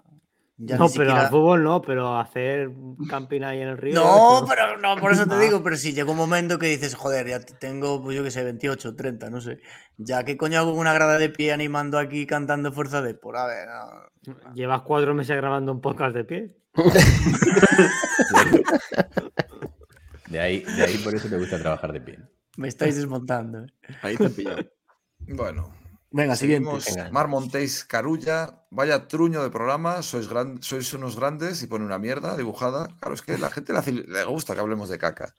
Ya 0.60 0.76
no, 0.76 0.86
pero 0.88 1.04
siquiera- 1.10 1.20
al 1.20 1.28
fútbol 1.28 1.62
no, 1.62 1.80
pero 1.82 2.18
hacer 2.18 2.70
camping 3.08 3.42
ahí 3.42 3.60
en 3.60 3.68
el 3.68 3.78
río. 3.78 3.94
No, 3.94 4.44
pero 4.48 4.76
no, 4.78 4.96
por 4.96 5.12
eso 5.12 5.24
te 5.26 5.38
digo, 5.40 5.62
pero 5.62 5.76
si 5.76 5.92
llegó 5.92 6.10
un 6.12 6.18
momento 6.18 6.58
que 6.58 6.66
dices, 6.66 6.96
joder, 6.96 7.28
ya 7.28 7.38
tengo, 7.40 8.02
pues 8.02 8.16
yo 8.16 8.24
que 8.24 8.30
sé, 8.32 8.42
28, 8.42 8.96
30, 8.96 9.30
no 9.30 9.40
sé. 9.40 9.60
Ya 9.98 10.24
que 10.24 10.36
coño 10.36 10.58
hago 10.58 10.72
una 10.72 10.92
grada 10.92 11.16
de 11.18 11.28
pie 11.28 11.52
animando 11.52 11.96
aquí 11.98 12.26
cantando 12.26 12.72
Fuerza 12.72 13.02
de 13.02 13.14
por 13.14 13.36
a 13.36 13.46
ver. 13.46 13.68
no. 13.68 14.52
Llevas 14.54 14.82
cuatro 14.82 15.14
meses 15.14 15.36
grabando 15.36 15.70
un 15.70 15.80
podcast 15.80 16.14
de 16.16 16.24
pie. 16.24 16.56
De 20.28 20.38
ahí, 20.40 20.60
de 20.62 20.82
ahí 20.82 20.98
por 20.98 21.14
eso 21.14 21.26
te 21.28 21.38
gusta 21.38 21.58
trabajar 21.58 21.90
de 21.92 22.00
pie. 22.02 22.18
Me 22.58 22.66
estáis 22.68 22.96
desmontando. 22.96 23.64
¿eh? 23.64 23.72
Ahí 24.02 24.16
te 24.16 24.28
pillado. 24.30 24.64
Bueno. 25.20 25.72
Venga, 26.10 26.34
siguiente. 26.36 26.68
seguimos. 26.80 26.96
Venga. 26.96 27.10
Mar 27.12 27.28
Montéis 27.28 27.84
Carulla, 27.84 28.64
vaya 28.70 29.06
truño 29.06 29.42
de 29.42 29.50
programa, 29.50 30.02
sois, 30.02 30.26
gran- 30.28 30.60
sois 30.62 30.92
unos 30.94 31.14
grandes 31.16 31.62
y 31.62 31.66
pone 31.68 31.84
una 31.84 31.98
mierda 31.98 32.36
dibujada. 32.36 32.88
Claro, 32.98 33.14
es 33.14 33.22
que 33.22 33.38
la 33.38 33.50
gente 33.50 33.72
le, 33.72 34.24
gusta 34.24 34.54
que 34.54 34.60
hablemos 34.60 34.88
de 34.88 34.98
caca. 34.98 35.34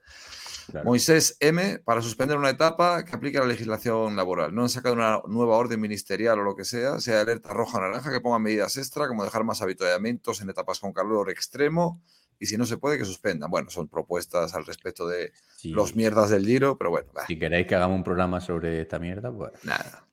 Claro. 0.71 0.85
Moisés 0.85 1.35
M, 1.39 1.79
para 1.79 2.01
suspender 2.01 2.37
una 2.37 2.51
etapa 2.51 3.03
que 3.03 3.15
aplique 3.15 3.39
la 3.39 3.45
legislación 3.47 4.15
laboral. 4.15 4.53
No 4.53 4.61
han 4.61 4.69
sacado 4.69 4.93
una 4.95 5.19
nueva 5.27 5.57
orden 5.57 5.81
ministerial 5.81 6.39
o 6.39 6.43
lo 6.43 6.55
que 6.55 6.63
sea, 6.63 6.99
sea 7.01 7.21
alerta 7.21 7.51
roja 7.51 7.79
o 7.79 7.81
naranja, 7.81 8.11
que 8.11 8.21
pongan 8.21 8.43
medidas 8.43 8.77
extra, 8.77 9.07
como 9.09 9.25
dejar 9.25 9.43
más 9.43 9.61
avituallamientos 9.63 10.39
en 10.41 10.51
etapas 10.51 10.79
con 10.79 10.93
calor 10.93 11.31
extremo, 11.31 12.01
y 12.39 12.45
si 12.45 12.57
no 12.57 12.65
se 12.65 12.77
puede, 12.77 12.97
que 12.97 13.05
suspendan. 13.05 13.49
Bueno, 13.51 13.69
son 13.69 13.87
propuestas 13.87 14.53
al 14.55 14.65
respecto 14.65 15.07
de 15.07 15.33
Sí. 15.57 15.69
los 15.71 15.95
mierdas 15.95 16.29
del 16.29 16.45
giro, 16.45 16.77
pero 16.77 16.89
bueno, 16.91 17.09
bah, 17.13 17.25
Si 17.27 17.37
queréis 17.37 17.67
que 17.67 17.75
hagamos 17.75 17.97
un 17.97 18.03
programa 18.03 18.39
sobre 18.41 18.81
esta 18.81 18.97
mierda, 18.99 19.31
pues. 19.31 19.51
nada. 19.63 20.05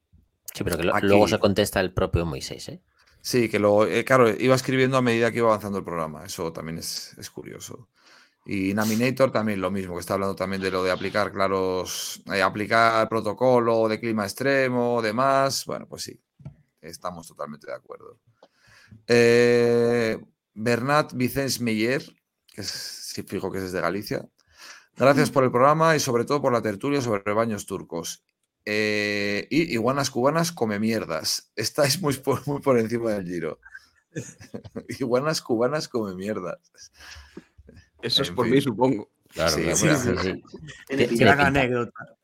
Sí, 0.55 0.65
pero 0.65 0.77
que 0.79 0.85
lo- 0.85 0.97
Aquí- 0.97 1.07
luego 1.07 1.29
se 1.29 1.39
contesta 1.39 1.81
el 1.81 1.93
propio 1.93 2.25
Moisés, 2.27 2.69
¿eh? 2.71 2.81
Sí, 3.21 3.49
que 3.49 3.59
lo, 3.59 3.87
eh, 3.87 4.05
claro, 4.05 4.29
iba 4.31 4.55
escribiendo 4.55 4.97
a 4.97 5.03
medida 5.03 5.31
que 5.33 5.39
iba 5.39 5.49
avanzando 5.49 5.79
el 5.79 5.85
programa. 5.85 6.25
Eso 6.25 6.53
también 6.53 6.79
es, 6.79 7.15
es 7.19 7.29
curioso. 7.31 7.89
Y 8.47 8.73
Naminator 8.75 9.33
también 9.33 9.61
lo 9.61 9.73
mismo, 9.73 9.95
que 9.95 10.01
está 10.01 10.15
hablando 10.15 10.37
también 10.37 10.63
de 10.63 10.71
lo 10.71 10.85
de 10.85 10.93
aplicar 10.93 11.33
claros, 11.33 12.23
eh, 12.33 12.41
aplicar 12.43 13.09
protocolo 13.09 13.89
de 13.89 13.99
clima 13.99 14.23
extremo, 14.25 15.03
demás. 15.03 15.65
Bueno, 15.67 15.87
pues 15.89 16.05
sí, 16.05 16.21
estamos 16.81 17.27
totalmente 17.27 17.67
de 17.67 17.75
acuerdo. 17.75 18.21
Eh, 19.09 20.19
Bernat 20.57 21.13
Vicens 21.15 21.61
Meyer, 21.61 22.03
que 22.53 22.63
es, 22.63 22.69
sí, 22.69 23.23
fijo 23.23 23.53
que 23.53 23.59
es 23.59 23.65
desde 23.65 23.81
Galicia. 23.81 24.27
Gracias 24.97 25.31
por 25.31 25.45
el 25.45 25.51
programa 25.51 25.95
y 25.95 26.01
sobre 26.01 26.25
todo 26.25 26.41
por 26.41 26.53
la 26.53 26.63
tertulia 26.63 27.03
sobre 27.03 27.33
baños 27.35 27.67
turcos. 27.67 28.25
Eh, 28.65 29.47
y 29.51 29.73
iguanas 29.75 30.11
cubanas 30.11 30.53
come 30.53 30.81
mierdas. 30.81 31.53
Estáis 31.57 32.01
muy 32.01 32.15
por, 32.15 32.47
muy 32.49 32.61
por 32.61 32.79
encima 32.79 33.13
del 33.13 33.27
giro. 33.27 33.61
iguanas 34.99 35.43
cubanas 35.43 35.89
come 35.89 36.15
mierdas. 36.15 36.59
Eso 38.03 38.23
es 38.23 38.31
por 38.31 38.47
fin. 38.47 38.55
mí, 38.55 38.61
supongo. 38.61 39.11
Claro, 39.29 39.57
Sí. 39.77 40.43
Sí. 40.89 41.17
Gran 41.19 41.41
anécdota. 41.41 42.16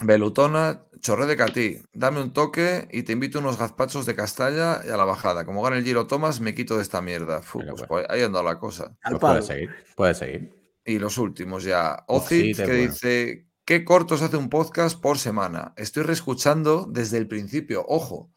Belutona, 0.00 0.82
chorre 1.00 1.26
de 1.26 1.36
catí. 1.36 1.80
Dame 1.92 2.20
un 2.20 2.32
toque 2.32 2.88
y 2.90 3.04
te 3.04 3.12
invito 3.12 3.38
a 3.38 3.40
unos 3.42 3.58
gazpachos 3.58 4.06
de 4.06 4.14
Castalla 4.14 4.80
y 4.84 4.90
a 4.90 4.96
la 4.96 5.04
bajada. 5.04 5.44
Como 5.44 5.62
gane 5.62 5.78
el 5.78 5.84
giro 5.84 6.06
Thomas, 6.06 6.40
me 6.40 6.54
quito 6.54 6.76
de 6.76 6.82
esta 6.82 7.00
mierda. 7.00 7.42
Fu, 7.42 7.60
Venga, 7.60 7.72
pues, 7.74 7.86
pues. 7.86 8.06
ahí 8.08 8.22
anda 8.22 8.42
la 8.42 8.58
cosa. 8.58 8.96
Pues 9.02 9.18
palo. 9.18 9.20
puedes 9.20 9.46
seguir. 9.46 9.70
Puedes 9.96 10.18
seguir. 10.18 10.54
Y 10.84 10.98
los 10.98 11.16
últimos 11.18 11.64
ya. 11.64 12.04
Ocit, 12.08 12.56
que 12.56 12.64
bueno. 12.64 12.78
dice, 12.90 13.46
¿qué 13.64 13.84
cortos 13.84 14.22
hace 14.22 14.36
un 14.36 14.50
podcast 14.50 15.00
por 15.00 15.18
semana? 15.18 15.72
Estoy 15.76 16.02
reescuchando 16.02 16.86
desde 16.90 17.18
el 17.18 17.28
principio, 17.28 17.84
ojo. 17.88 18.30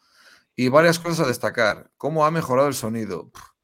Y 0.55 0.69
varias 0.69 0.99
cosas 0.99 1.25
a 1.25 1.27
destacar. 1.27 1.91
¿Cómo 1.97 2.25
ha 2.25 2.31
mejorado 2.31 2.67
el 2.67 2.73
sonido? 2.75 3.29
Pff. 3.31 3.56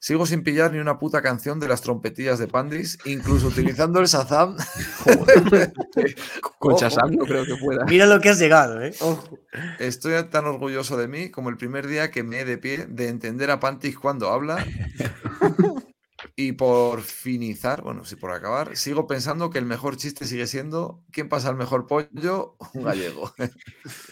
Sigo 0.00 0.26
sin 0.26 0.44
pillar 0.44 0.72
ni 0.72 0.78
una 0.78 0.98
puta 0.98 1.22
canción 1.22 1.58
de 1.58 1.66
las 1.66 1.82
trompetillas 1.82 2.38
de 2.38 2.46
Pandis, 2.46 2.98
incluso 3.04 3.48
utilizando 3.48 3.98
el 3.98 4.06
Shazam. 4.06 4.56
Con. 6.58 6.76
Shazam 6.76 7.16
no 7.16 7.24
creo 7.24 7.44
que 7.44 7.56
pueda. 7.56 7.84
Mira 7.84 8.06
lo 8.06 8.20
que 8.20 8.28
has 8.28 8.38
llegado, 8.38 8.80
¿eh? 8.80 8.94
Ojo. 9.00 9.38
Estoy 9.80 10.22
tan 10.30 10.46
orgulloso 10.46 10.96
de 10.96 11.08
mí 11.08 11.30
como 11.30 11.48
el 11.48 11.56
primer 11.56 11.88
día 11.88 12.12
que 12.12 12.22
me 12.22 12.40
he 12.40 12.44
de 12.44 12.58
pie 12.58 12.86
de 12.86 13.08
entender 13.08 13.50
a 13.50 13.58
Pantis 13.58 13.98
cuando 13.98 14.30
habla. 14.30 14.64
Y 16.34 16.52
por 16.52 17.02
finizar, 17.02 17.82
bueno, 17.82 18.04
sí, 18.04 18.16
por 18.16 18.32
acabar, 18.32 18.76
sigo 18.76 19.06
pensando 19.06 19.50
que 19.50 19.58
el 19.58 19.66
mejor 19.66 19.96
chiste 19.96 20.24
sigue 20.24 20.46
siendo 20.46 21.04
¿quién 21.12 21.28
pasa 21.28 21.50
el 21.50 21.56
mejor 21.56 21.86
pollo? 21.86 22.56
Un 22.74 22.84
gallego. 22.84 23.32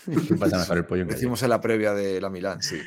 ¿Quién 0.05 0.39
pasa 0.39 0.59
mejor 0.59 0.79
el 0.79 0.87
pollo 0.87 1.05
Decimos 1.05 1.43
en 1.43 1.51
la 1.51 1.61
previa 1.61 1.95
de 1.95 2.21
la 2.21 2.31
Milán, 2.31 2.63
sí. 2.63 2.81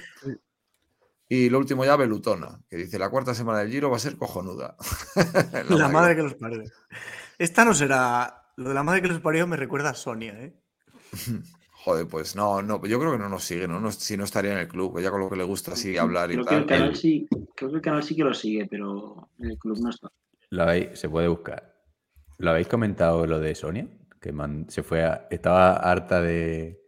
Y 1.31 1.49
lo 1.49 1.59
último 1.59 1.85
ya, 1.85 1.95
Belutona, 1.95 2.59
que 2.67 2.75
dice 2.77 2.97
la 2.97 3.09
cuarta 3.11 3.35
semana 3.35 3.59
del 3.59 3.69
Giro 3.69 3.89
va 3.91 3.97
a 3.97 3.99
ser 3.99 4.17
cojonuda. 4.17 4.75
La 5.69 5.87
madre 5.87 6.15
que 6.15 6.23
los 6.23 6.33
parió. 6.33 6.63
Esta 7.37 7.63
no 7.63 7.73
será. 7.75 8.47
Lo 8.57 8.69
de 8.69 8.73
la 8.75 8.81
madre 8.83 9.01
que 9.03 9.07
los 9.09 9.21
parió 9.21 9.45
me 9.47 9.55
recuerda 9.55 9.91
a 9.91 9.93
Sonia, 9.93 10.33
¿eh? 10.41 10.53
Joder, 11.85 12.07
pues 12.07 12.35
no, 12.35 12.61
no, 12.61 12.83
yo 12.85 12.99
creo 12.99 13.13
que 13.13 13.17
no 13.19 13.29
nos 13.29 13.43
sigue, 13.45 13.67
¿no? 13.67 13.79
No- 13.79 13.91
si 13.91 14.17
no 14.17 14.23
estaría 14.25 14.51
en 14.53 14.57
el 14.59 14.67
club, 14.67 14.97
ella 14.97 15.11
con 15.11 15.21
lo 15.21 15.29
que 15.29 15.37
le 15.37 15.43
gusta 15.45 15.73
así 15.73 15.97
hablar 15.97 16.29
y 16.31 16.33
Creo 16.33 16.45
que, 16.45 16.55
el 16.55 16.65
tal. 16.65 16.77
canal 16.79 16.95
sí, 16.95 17.25
creo 17.55 17.69
que 17.69 17.75
el 17.77 17.81
canal 17.81 18.03
sí 18.03 18.15
que 18.17 18.23
lo 18.23 18.33
sigue, 18.33 18.65
pero 18.69 19.29
el 19.39 19.57
club 19.57 19.77
no 19.81 19.89
está. 19.91 20.09
Lo 20.49 20.63
habéis, 20.63 20.99
se 20.99 21.07
puede 21.07 21.27
buscar. 21.29 21.73
¿Lo 22.37 22.49
habéis 22.51 22.67
comentado 22.67 23.25
lo 23.25 23.39
de 23.39 23.55
Sonia? 23.55 23.87
Que 24.19 24.33
man- 24.33 24.65
se 24.67 24.83
fue 24.83 25.05
a- 25.05 25.27
estaba 25.29 25.73
harta 25.77 26.21
de, 26.21 26.81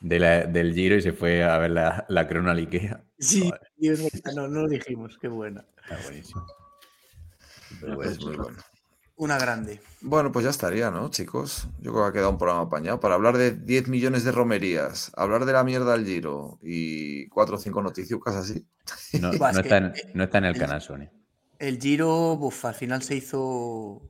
de 0.00 0.18
la- 0.18 0.46
del 0.46 0.74
giro 0.74 0.96
y 0.96 1.02
se 1.02 1.12
fue 1.12 1.42
a 1.44 1.58
ver 1.58 1.70
la, 1.72 2.04
la 2.08 2.26
crona 2.26 2.52
al 2.52 2.58
Ikea. 2.58 3.04
Sí, 3.18 3.50
Dios 3.76 4.00
no, 4.34 4.48
no 4.48 4.62
lo 4.62 4.68
dijimos, 4.68 5.18
qué 5.20 5.28
buena. 5.28 5.64
está 5.82 5.98
buenísimo. 6.02 6.46
Es 8.04 8.20
muy 8.24 8.36
bueno. 8.36 8.58
Una 9.16 9.38
grande. 9.38 9.80
Bueno, 10.00 10.32
pues 10.32 10.44
ya 10.44 10.50
estaría, 10.50 10.90
¿no, 10.90 11.10
chicos? 11.10 11.68
Yo 11.80 11.92
creo 11.92 12.04
que 12.04 12.08
ha 12.08 12.12
quedado 12.12 12.30
un 12.30 12.38
programa 12.38 12.62
apañado 12.62 13.00
para 13.00 13.14
hablar 13.16 13.36
de 13.36 13.50
10 13.50 13.86
millones 13.88 14.24
de 14.24 14.32
romerías, 14.32 15.12
hablar 15.14 15.44
de 15.44 15.52
la 15.52 15.62
mierda 15.62 15.92
al 15.92 16.06
giro 16.06 16.58
y 16.62 17.28
cuatro 17.28 17.56
o 17.56 17.58
cinco 17.58 17.82
noticiucas 17.82 18.34
así. 18.36 18.66
No, 19.20 19.30
no 19.32 19.38
que- 19.52 19.60
está 19.60 19.76
en, 19.76 19.92
no 20.14 20.24
está 20.24 20.38
en 20.38 20.44
el 20.46 20.56
canal 20.58 20.80
Sonia. 20.80 21.12
El 21.58 21.78
Giro, 21.78 22.36
buf, 22.38 22.64
al 22.64 22.74
final 22.74 23.02
se 23.02 23.16
hizo. 23.16 24.00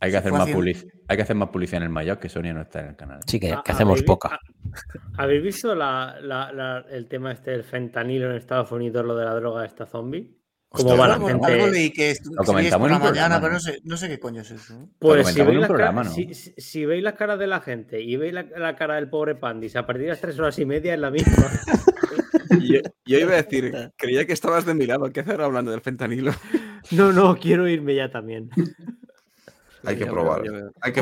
Hay 0.00 0.10
que, 0.10 0.16
hacer 0.18 0.30
más 0.32 0.42
haciendo- 0.42 0.62
publici- 0.62 0.90
hay 1.08 1.16
que 1.16 1.22
hacer 1.22 1.36
más 1.36 1.48
publicidad 1.48 1.78
en 1.78 1.82
el 1.84 1.88
Mayoc 1.90 2.18
que 2.20 2.28
Sonia 2.28 2.52
no 2.52 2.60
está 2.62 2.80
en 2.80 2.86
el 2.88 2.96
canal. 2.96 3.20
Sí, 3.26 3.40
que, 3.40 3.52
Ah, 3.52 3.62
que 3.64 3.72
hacemos 3.72 3.92
¿habéis 3.92 4.02
vi- 4.02 4.06
poca. 4.06 4.28
ah, 4.32 4.38
¿Habéis 5.16 5.42
visto 5.42 5.74
la- 5.74 6.16
la- 6.20 6.52
la- 6.52 6.84
el 6.90 7.08
tema 7.08 7.32
este 7.32 7.52
del 7.52 7.64
fentanilo 7.64 8.30
en 8.30 8.36
Estados 8.36 8.70
Unidos, 8.72 9.04
lo 9.06 9.16
de 9.16 9.24
la 9.24 9.34
droga 9.34 9.64
esta 9.64 9.86
zombie? 9.86 10.36
¿Cómo 10.68 10.90
Hostia, 10.90 11.00
va 11.00 11.08
la 11.08 11.14
algo, 11.14 11.28
gente? 11.28 11.46
algo 11.46 11.66
leí 11.68 11.90
que 11.92 12.10
esto- 12.10 12.30
Lo 12.36 12.44
comentamos 12.44 12.86
por 12.88 12.88
en 12.88 12.90
la 12.90 12.96
un 12.98 13.02
programa, 13.02 13.28
mañana, 13.28 13.40
pero 13.40 13.52
¿no? 13.54 13.60
sé, 13.60 13.78
no 13.84 13.96
sé 13.96 14.08
qué 14.08 14.18
coño 14.18 14.42
es 14.42 14.50
eso. 14.50 14.90
Pues 14.98 15.28
si 15.28 15.40
veis, 15.42 15.66
si, 16.12 16.34
si- 16.34 16.54
si 16.58 16.84
veis 16.84 17.02
la 17.02 17.14
cara 17.14 17.36
de 17.38 17.46
la 17.46 17.60
gente 17.60 18.00
y 18.02 18.16
veis 18.16 18.34
la, 18.34 18.42
la 18.42 18.76
cara 18.76 18.96
del 18.96 19.08
pobre 19.08 19.36
Pandis 19.36 19.76
a 19.76 19.86
partir 19.86 20.02
de 20.02 20.08
las 20.10 20.20
tres 20.20 20.38
horas 20.38 20.58
y 20.58 20.66
media 20.66 20.92
es 20.92 21.00
la 21.00 21.10
misma. 21.10 21.32
Y 22.60 22.74
yo, 22.74 22.80
yo 23.06 23.18
iba 23.18 23.32
a 23.32 23.36
decir, 23.42 23.72
creía 23.96 24.26
que 24.26 24.32
estabas 24.34 24.66
de 24.66 24.74
mi 24.74 24.84
lado. 24.86 25.10
¿Qué 25.10 25.20
hacer 25.20 25.40
hablando 25.40 25.70
del 25.70 25.80
fentanilo? 25.80 26.32
No, 26.90 27.12
no, 27.12 27.36
quiero 27.36 27.66
irme 27.68 27.94
ya 27.94 28.10
también. 28.10 28.50
Hay 29.86 29.96
que 29.96 30.06
probar. 30.06 30.42
Hay 30.80 30.92
que. 30.92 31.00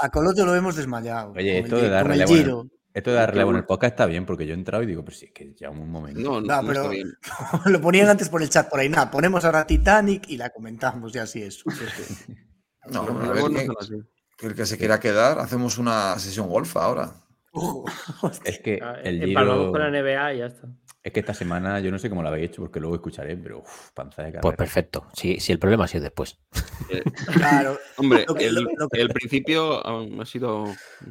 A 0.00 0.08
Coloto 0.10 0.44
lo 0.46 0.54
hemos 0.54 0.76
desmayado. 0.76 1.32
Oye, 1.32 1.58
esto 1.58 1.76
de 1.76 1.88
dar 1.88 2.06
relevo, 2.06 2.34
Giro. 2.34 2.66
esto 2.92 3.10
de 3.10 3.16
dar 3.16 3.28
Qué 3.30 3.32
relevo 3.32 3.50
en 3.50 3.56
el 3.58 3.64
podcast 3.64 3.92
está 3.92 4.06
bien 4.06 4.26
porque 4.26 4.46
yo 4.46 4.52
he 4.52 4.56
entrado 4.56 4.82
y 4.82 4.86
digo, 4.86 5.04
pero 5.04 5.16
sí, 5.16 5.26
es 5.26 5.32
que 5.32 5.54
ya 5.54 5.70
un 5.70 5.90
momento. 5.90 6.20
No, 6.20 6.40
no, 6.40 6.46
No, 6.46 6.62
no 6.62 6.68
pero- 6.68 6.80
está 6.82 6.92
bien. 6.92 7.12
lo 7.66 7.80
ponían 7.80 8.08
antes 8.08 8.28
por 8.28 8.42
el 8.42 8.48
chat 8.50 8.68
por 8.68 8.80
ahí. 8.80 8.88
Nada, 8.88 9.10
ponemos 9.10 9.44
ahora 9.44 9.66
Titanic 9.66 10.28
y 10.28 10.36
la 10.36 10.50
comentamos 10.50 11.14
y 11.14 11.18
así 11.18 11.42
es. 11.42 11.62
No, 12.90 13.04
Los 13.06 13.28
a 13.28 13.32
ver, 13.32 13.50
no 13.50 13.70
el 14.48 14.54
que 14.54 14.64
se 14.64 14.78
quiera 14.78 14.98
quedar, 14.98 15.38
hacemos 15.38 15.76
una 15.76 16.18
sesión 16.18 16.48
golf 16.48 16.76
ahora. 16.78 17.12
Es 18.44 18.58
que 18.60 18.78
Ah, 18.82 18.96
el 19.02 19.24
Giro. 19.24 19.72
con 19.72 19.80
la 19.80 19.90
NBA 19.90 20.34
y 20.34 20.38
ya 20.38 20.46
está. 20.46 20.68
Es 21.02 21.12
que 21.12 21.20
esta 21.20 21.32
semana 21.32 21.80
yo 21.80 21.90
no 21.90 21.98
sé 21.98 22.10
cómo 22.10 22.22
lo 22.22 22.28
habéis 22.28 22.50
hecho 22.50 22.60
porque 22.62 22.78
luego 22.78 22.94
escucharé, 22.96 23.34
pero 23.36 23.60
uf, 23.60 23.90
panza 23.92 24.22
de 24.22 24.32
Pues 24.32 24.40
carrera. 24.42 24.56
perfecto. 24.56 25.08
Si, 25.14 25.40
si 25.40 25.50
el 25.50 25.58
problema 25.58 25.84
ha 25.84 25.88
sido 25.88 26.04
después. 26.04 26.38
Eh, 26.90 27.02
Claro. 27.32 27.78
Hombre, 27.96 28.26
el, 28.92 29.08
principio 29.08 29.80
ha 29.86 30.26
sido 30.26 30.66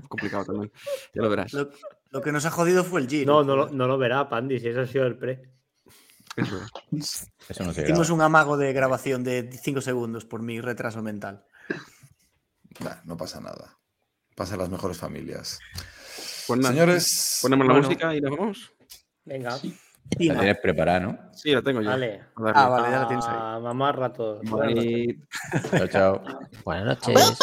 complicado 0.08 0.46
también. 0.46 0.72
Ya 1.14 1.22
lo 1.24 1.30
verás. 1.30 1.54
Lo, 1.54 1.72
lo 2.12 2.22
que 2.22 2.32
nos 2.32 2.46
ha 2.46 2.52
jodido 2.52 2.84
fue 2.84 3.02
el 3.02 3.08
Giro. 3.10 3.34
No, 3.34 3.44
no, 3.44 3.56
lo- 3.56 3.70
no 3.72 3.88
lo 3.88 3.98
verá 3.98 4.30
Pandis, 4.30 4.64
eso 4.64 4.82
ha 4.82 4.88
sido 4.88 5.08
el 5.08 5.18
pre. 5.18 5.42
Eso 6.36 6.62
es. 6.92 7.32
Eso 7.50 7.64
no 7.64 7.74
se 7.74 7.82
Hicimos 7.82 8.12
un 8.12 8.22
amago 8.22 8.58
de 8.58 8.72
grabación 8.72 9.24
de 9.24 9.50
5 9.52 9.82
segundos 9.82 10.24
por 10.24 10.42
mi 10.44 10.62
retraso 10.62 11.02
mental. 11.02 11.44
Nah, 12.80 12.98
no 13.06 13.18
pasa 13.18 13.42
nada. 13.42 13.78
Pasa 14.36 14.54
en 14.54 14.60
las 14.62 14.70
mejores 14.70 14.98
familias. 14.98 15.60
Pues 16.50 16.62
nada, 16.62 16.74
Señores, 16.74 17.40
ponemos 17.44 17.68
la 17.68 17.74
bueno. 17.74 17.88
música 17.88 18.16
y 18.16 18.22
nos 18.22 18.36
vamos. 18.36 18.74
Venga, 19.24 19.52
La 19.52 19.60
tienes 20.18 20.58
preparada, 20.60 21.00
¿no? 21.00 21.20
Sí, 21.32 21.52
la 21.52 21.62
tengo. 21.62 21.82
A 21.82 21.84
darle. 21.84 22.24
Ah, 22.56 22.68
vale, 22.68 22.90
ya 22.90 23.00
la 23.02 23.08
tienes 23.08 23.26
ahí. 23.28 23.36
A 23.40 23.60
mamar 23.60 24.00
rato. 24.00 24.42
Buenas 24.46 24.74
noches. 24.74 25.18
Bye. 25.72 25.78
Chao, 25.78 25.88
chao. 25.88 26.24
Buenas 26.66 27.08
noches. 27.08 27.38